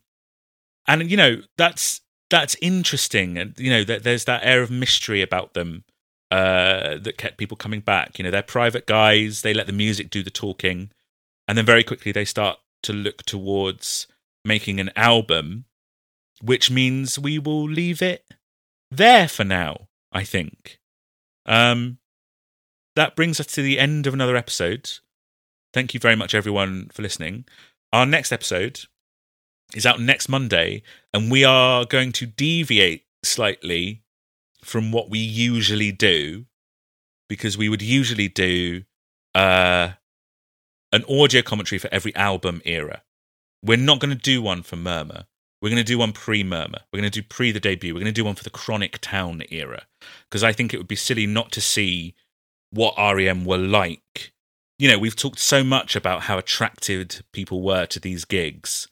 and 0.88 1.10
you 1.10 1.18
know 1.18 1.42
that's 1.58 2.02
that's 2.30 2.56
interesting, 2.62 3.38
and 3.38 3.54
you 3.58 3.70
know 3.70 3.84
that 3.84 4.04
there's 4.04 4.26
that 4.26 4.42
air 4.44 4.62
of 4.62 4.72
mystery 4.72 5.22
about 5.22 5.54
them 5.54 5.84
uh, 6.32 6.98
that 6.98 7.18
kept 7.18 7.38
people 7.38 7.58
coming 7.58 7.80
back. 7.80 8.18
You 8.18 8.24
know, 8.24 8.32
they're 8.32 8.44
private 8.44 8.86
guys; 8.86 9.42
they 9.42 9.54
let 9.54 9.68
the 9.68 9.74
music 9.74 10.10
do 10.10 10.24
the 10.24 10.30
talking, 10.30 10.92
and 11.48 11.58
then 11.58 11.66
very 11.66 11.84
quickly 11.84 12.12
they 12.12 12.26
start 12.26 12.60
to 12.84 12.94
look 12.94 13.24
towards 13.24 14.08
making 14.46 14.80
an 14.80 14.92
album, 14.96 15.66
which 16.42 16.72
means 16.72 17.20
we 17.20 17.38
will 17.38 17.68
leave 17.68 18.02
it 18.02 18.26
there 18.90 19.28
for 19.28 19.44
now. 19.44 19.88
I 20.12 20.24
think. 20.24 20.80
Um, 21.46 22.00
that 22.96 23.16
brings 23.16 23.40
us 23.40 23.48
to 23.48 23.62
the 23.62 23.80
end 23.80 24.08
of 24.08 24.14
another 24.14 24.36
episode. 24.36 24.90
Thank 25.74 25.94
you 25.94 26.00
very 26.00 26.16
much, 26.16 26.34
everyone, 26.34 26.90
for 26.92 27.02
listening. 27.02 27.46
Our 27.94 28.06
next 28.06 28.32
episode 28.32 28.82
is 29.76 29.86
out 29.86 30.02
next 30.02 30.28
Monday, 30.28 30.82
and 31.14 31.30
we 31.30 31.44
are 31.44 31.86
going 31.86 32.12
to 32.14 32.26
deviate 32.26 33.06
slightly 33.24 34.02
from 34.64 34.92
what 34.92 35.10
we 35.10 35.20
usually 35.20 35.92
do 35.92 36.46
because 37.28 37.58
we 37.58 37.70
would 37.70 37.82
usually 37.82 38.28
do 38.28 38.84
uh, 39.36 39.90
an 40.92 41.06
audio 41.08 41.42
commentary 41.44 41.78
for 41.78 41.90
every 41.92 42.16
album 42.16 42.62
era. 42.66 43.04
We're 43.64 43.78
not 43.78 44.00
going 44.00 44.16
to 44.16 44.22
do 44.22 44.42
one 44.42 44.64
for 44.64 44.76
Murmur. 44.76 45.26
We're 45.62 45.70
going 45.70 45.78
to 45.78 45.84
do 45.84 46.00
one 46.00 46.14
pre 46.14 46.44
Murmur. 46.44 46.80
We're 46.92 47.00
going 47.00 47.12
to 47.12 47.22
do 47.22 47.28
pre 47.28 47.52
the 47.52 47.60
debut. 47.60 47.94
We're 47.94 48.00
going 48.00 48.14
to 48.14 48.22
do 48.22 48.26
one 48.26 48.36
for 48.36 48.44
the 48.44 48.50
Chronic 48.50 49.00
Town 49.02 49.44
era 49.52 49.84
because 50.30 50.44
I 50.44 50.52
think 50.52 50.74
it 50.74 50.78
would 50.78 50.88
be 50.88 50.96
silly 50.96 51.28
not 51.28 51.52
to 51.52 51.62
see 51.62 52.16
what 52.72 52.96
REM 52.98 53.46
were 53.46 53.58
like. 53.58 54.32
You 54.80 54.90
know, 54.90 54.98
we've 54.98 55.16
talked 55.16 55.40
so 55.40 55.64
much 55.64 55.96
about 55.96 56.24
how 56.24 56.38
attracted 56.38 57.24
people 57.34 57.62
were 57.62 57.86
to 57.88 58.00
these 58.00 58.26
gigs. 58.26 58.88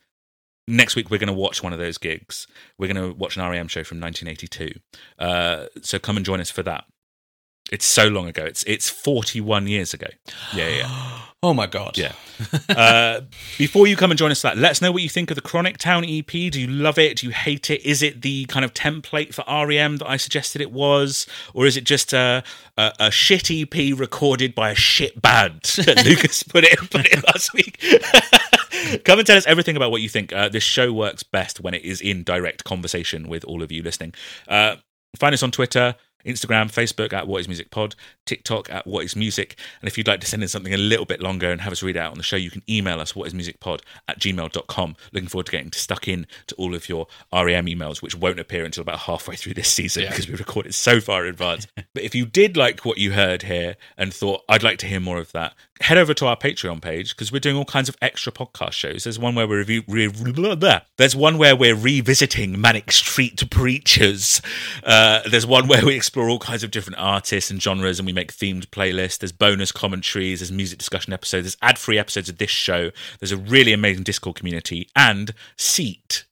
Next 0.67 0.95
week, 0.95 1.09
we're 1.09 1.17
going 1.17 1.27
to 1.27 1.33
watch 1.33 1.63
one 1.63 1.71
of 1.73 1.79
those 1.79 1.97
gigs. 1.97 2.45
We're 2.77 2.93
going 2.93 3.11
to 3.11 3.17
watch 3.17 3.37
an 3.37 3.49
REM 3.49 3.69
show 3.69 3.85
from 3.85 4.01
1982. 4.01 4.79
Uh, 5.17 5.67
so 5.81 5.97
come 5.97 6.17
and 6.17 6.25
join 6.25 6.41
us 6.41 6.51
for 6.51 6.61
that. 6.63 6.83
It's 7.71 7.85
so 7.85 8.07
long 8.07 8.27
ago. 8.27 8.43
It's 8.43 8.63
it's 8.63 8.89
41 8.89 9.67
years 9.67 9.93
ago. 9.93 10.07
Yeah, 10.53 10.67
yeah. 10.67 11.19
Oh 11.43 11.53
my 11.53 11.67
god. 11.67 11.99
Yeah. 11.99 12.13
uh, 12.69 13.21
before 13.59 13.85
you 13.85 13.95
come 13.95 14.09
and 14.09 14.17
join 14.17 14.31
us 14.31 14.41
for 14.41 14.47
that, 14.47 14.57
let 14.57 14.71
us 14.71 14.81
know 14.81 14.91
what 14.91 15.03
you 15.03 15.09
think 15.09 15.29
of 15.29 15.35
the 15.35 15.41
Chronic 15.41 15.77
Town 15.77 16.03
EP. 16.03 16.25
Do 16.25 16.59
you 16.59 16.65
love 16.65 16.97
it? 16.97 17.17
Do 17.17 17.27
you 17.27 17.31
hate 17.31 17.69
it? 17.69 17.85
Is 17.85 18.01
it 18.01 18.23
the 18.23 18.45
kind 18.45 18.65
of 18.65 18.73
template 18.73 19.35
for 19.35 19.43
REM 19.47 19.97
that 19.97 20.09
I 20.09 20.17
suggested 20.17 20.61
it 20.61 20.71
was? 20.71 21.27
Or 21.53 21.67
is 21.67 21.77
it 21.77 21.83
just 21.83 22.11
a, 22.11 22.43
a, 22.75 22.91
a 22.99 23.11
shit 23.11 23.51
EP 23.51 23.97
recorded 23.97 24.55
by 24.55 24.71
a 24.71 24.75
shit 24.75 25.21
band? 25.21 25.61
Lucas 26.05 26.41
put 26.41 26.63
it, 26.63 26.77
put 26.89 27.05
it 27.05 27.23
last 27.27 27.53
week. 27.53 27.83
Come 29.03 29.19
and 29.19 29.27
tell 29.27 29.37
us 29.37 29.45
everything 29.45 29.75
about 29.75 29.91
what 29.91 30.01
you 30.01 30.09
think. 30.09 30.33
Uh, 30.33 30.49
this 30.49 30.63
show 30.63 30.91
works 30.91 31.21
best 31.21 31.59
when 31.59 31.75
it 31.75 31.83
is 31.83 32.01
in 32.01 32.23
direct 32.23 32.63
conversation 32.63 33.27
with 33.27 33.45
all 33.45 33.61
of 33.61 33.71
you 33.71 33.83
listening. 33.83 34.15
Uh, 34.47 34.77
find 35.15 35.35
us 35.35 35.43
on 35.43 35.51
Twitter, 35.51 35.95
Instagram, 36.25 36.71
Facebook 36.71 37.13
at 37.13 37.27
What 37.27 37.39
Is 37.39 37.47
Music 37.47 37.71
Pod, 37.71 37.95
TikTok 38.25 38.69
at 38.69 38.85
What 38.85 39.05
Is 39.05 39.15
Music. 39.15 39.57
And 39.81 39.87
if 39.87 39.97
you'd 39.97 40.07
like 40.07 40.19
to 40.21 40.27
send 40.27 40.43
in 40.43 40.49
something 40.49 40.73
a 40.73 40.77
little 40.77 41.05
bit 41.05 41.21
longer 41.21 41.49
and 41.51 41.61
have 41.61 41.71
us 41.71 41.81
read 41.83 41.95
out 41.97 42.11
on 42.11 42.17
the 42.17 42.23
show, 42.23 42.35
you 42.35 42.51
can 42.51 42.63
email 42.69 42.99
us 42.99 43.13
whatismusicpod 43.13 43.81
at 44.07 44.19
gmail.com. 44.19 44.95
Looking 45.13 45.29
forward 45.29 45.45
to 45.45 45.51
getting 45.51 45.71
stuck 45.71 46.07
in 46.07 46.27
to 46.47 46.55
all 46.55 46.75
of 46.75 46.89
your 46.89 47.07
REM 47.33 47.65
emails, 47.67 48.01
which 48.01 48.15
won't 48.15 48.39
appear 48.39 48.65
until 48.65 48.81
about 48.81 48.99
halfway 48.99 49.35
through 49.35 49.53
this 49.53 49.69
season 49.69 50.03
Yeah. 50.03 50.09
because 50.09 50.27
we 50.27 50.35
recorded 50.35 50.73
so 50.73 50.99
far 50.99 51.23
in 51.23 51.29
advance. 51.29 51.67
but 51.93 52.03
if 52.03 52.13
you 52.13 52.25
did 52.25 52.57
like 52.57 52.83
what 52.85 52.97
you 52.97 53.13
heard 53.13 53.43
here 53.43 53.75
and 53.97 54.13
thought, 54.13 54.43
I'd 54.49 54.63
like 54.63 54.79
to 54.79 54.87
hear 54.87 54.99
more 54.99 55.19
of 55.19 55.31
that, 55.31 55.53
head 55.79 55.97
over 55.97 56.13
to 56.15 56.25
our 56.25 56.35
Patreon 56.35 56.81
page 56.81 57.15
because 57.15 57.31
we're 57.31 57.39
doing 57.39 57.55
all 57.55 57.65
kinds 57.65 57.87
of 57.87 57.95
extra 58.01 58.31
podcast 58.31 58.73
shows. 58.73 59.03
There's 59.03 59.19
one 59.19 59.35
where 59.35 59.47
we're 59.47 59.59
review, 59.59 59.83
re, 59.87 60.07
blah, 60.07 60.55
blah. 60.55 60.79
There's 60.97 61.15
one 61.15 61.37
where 61.37 61.55
we're 61.55 61.75
revisiting 61.75 62.59
Manic 62.59 62.91
Street 62.91 63.49
Preachers. 63.49 64.41
Uh, 64.83 65.21
there's 65.29 65.45
one 65.45 65.67
where 65.67 65.85
we 65.85 65.95
explore 66.07 66.29
all 66.29 66.39
kinds 66.39 66.63
of 66.63 66.71
different 66.71 66.97
artists 66.97 67.51
and 67.51 67.61
genres 67.61 67.99
and 67.99 68.05
we 68.05 68.13
make 68.13 68.33
themed 68.33 68.67
playlists. 68.67 69.19
There's 69.19 69.33
bonus 69.33 69.73
commentaries. 69.73 70.39
There's 70.39 70.53
music 70.53 70.79
discussion 70.79 71.11
episodes. 71.11 71.43
There's 71.43 71.57
ad-free 71.61 71.99
episodes 71.99 72.29
of 72.29 72.37
this 72.37 72.49
show. 72.49 72.91
There's 73.19 73.33
a 73.33 73.37
really 73.37 73.73
amazing 73.73 74.03
Discord 74.03 74.37
community 74.37 74.87
and 74.95 75.33
Seat 75.57 76.23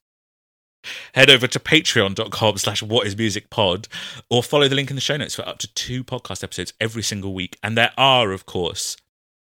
head 1.14 1.28
over 1.28 1.46
to 1.46 1.58
patreon.com 1.58 2.56
slash 2.56 2.82
what 2.82 3.06
is 3.06 3.18
music 3.18 3.50
pod 3.50 3.88
or 4.30 4.42
follow 4.42 4.68
the 4.68 4.74
link 4.74 4.88
in 4.88 4.96
the 4.96 5.02
show 5.02 5.16
notes 5.16 5.34
for 5.34 5.46
up 5.46 5.58
to 5.58 5.72
two 5.74 6.04
podcast 6.04 6.42
episodes 6.44 6.72
every 6.80 7.02
single 7.02 7.34
week 7.34 7.58
and 7.60 7.76
there 7.76 7.90
are 7.98 8.30
of 8.30 8.46
course 8.46 8.96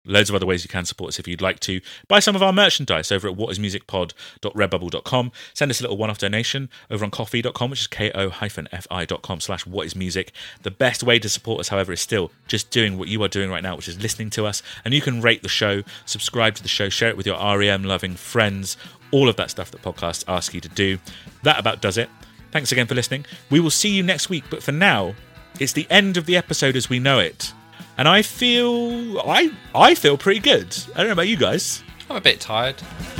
loads 0.06 0.30
of 0.30 0.36
other 0.36 0.45
ways 0.45 0.64
you 0.64 0.69
can 0.69 0.86
support 0.86 1.10
us 1.10 1.19
if 1.19 1.28
you'd 1.28 1.42
like 1.42 1.60
to. 1.61 1.82
Buy 2.08 2.19
some 2.19 2.36
of 2.36 2.44
our 2.44 2.53
merchandise 2.53 3.11
over 3.11 3.28
at 3.28 3.36
whatismusicpod.redbubble.com 3.36 5.32
send 5.53 5.72
us 5.72 5.80
a 5.80 5.84
little 5.84 5.98
one-off 5.98 6.18
donation 6.18 6.69
over 6.90 7.03
on 7.06 7.11
ko-fi.com 7.11 7.69
which 7.69 7.82
is 7.82 7.88
ko-fi.com 7.88 9.40
slash 9.40 9.66
whatismusic 9.66 10.30
the 10.64 10.72
best 10.72 11.03
way 11.03 11.19
to 11.19 11.30
support 11.30 11.60
us 11.60 11.68
however 11.69 11.92
is 11.92 12.02
still 12.02 12.32
just 12.48 12.72
doing 12.72 12.98
what 12.98 13.08
you 13.08 13.22
are 13.24 13.28
doing 13.28 13.50
right 13.50 13.64
now 13.64 13.76
which 13.76 13.88
is 13.88 14.02
listening 14.02 14.30
to 14.30 14.45
us. 14.45 14.64
And 14.86 14.94
you 14.94 15.02
can 15.02 15.22
rate 15.22 15.44
the 15.44 15.50
show 15.50 15.84
subscribe 16.06 16.56
to 16.56 16.64
the 16.64 16.69
show 16.69 16.90
share 16.90 17.10
it 17.10 17.18
with 17.18 17.26
your 17.26 17.38
rem 17.58 17.84
loving 17.84 18.16
friends. 18.16 18.78
All 19.11 19.28
of 19.28 19.36
that 19.38 19.50
stuff 19.50 19.72
that 19.72 19.82
podcasts 19.82 20.24
ask 20.28 20.53
you 20.53 20.61
to 20.61 20.69
do. 20.69 21.00
That 21.44 21.60
about 21.60 21.82
does 21.82 21.98
it. 21.98 22.10
Thanks 22.52 22.72
again 22.72 22.88
for 22.88 22.95
listening. 22.95 23.26
We 23.50 23.60
will 23.60 23.69
see 23.69 23.90
you 23.90 24.03
next 24.03 24.30
week 24.30 24.45
but 24.50 24.64
for 24.64 24.72
now 24.72 25.16
it's 25.60 25.74
the 25.74 25.88
end 25.90 26.16
of 26.18 26.26
the 26.26 26.38
episode 26.38 26.76
as 26.76 26.90
we 26.90 27.00
know 27.00 27.19
it 27.19 27.53
and 28.00 28.08
I 28.08 28.22
feel 28.22 29.19
I 29.19 29.52
I 29.76 29.94
feel 29.94 30.18
pretty 30.18 30.40
good. 30.40 30.74
I 30.95 31.00
don't 31.00 31.08
know 31.08 31.11
about 31.11 31.28
you 31.28 31.36
guys. 31.36 31.84
I'm 32.10 32.16
a 32.16 32.22
bit 32.22 32.40
tired. 32.40 32.76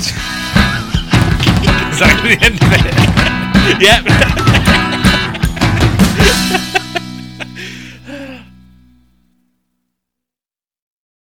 exactly 1.90 2.36
the 2.36 2.46
end 2.46 2.56
of 2.56 2.72
it. 2.72 2.86
yep. 4.46 4.46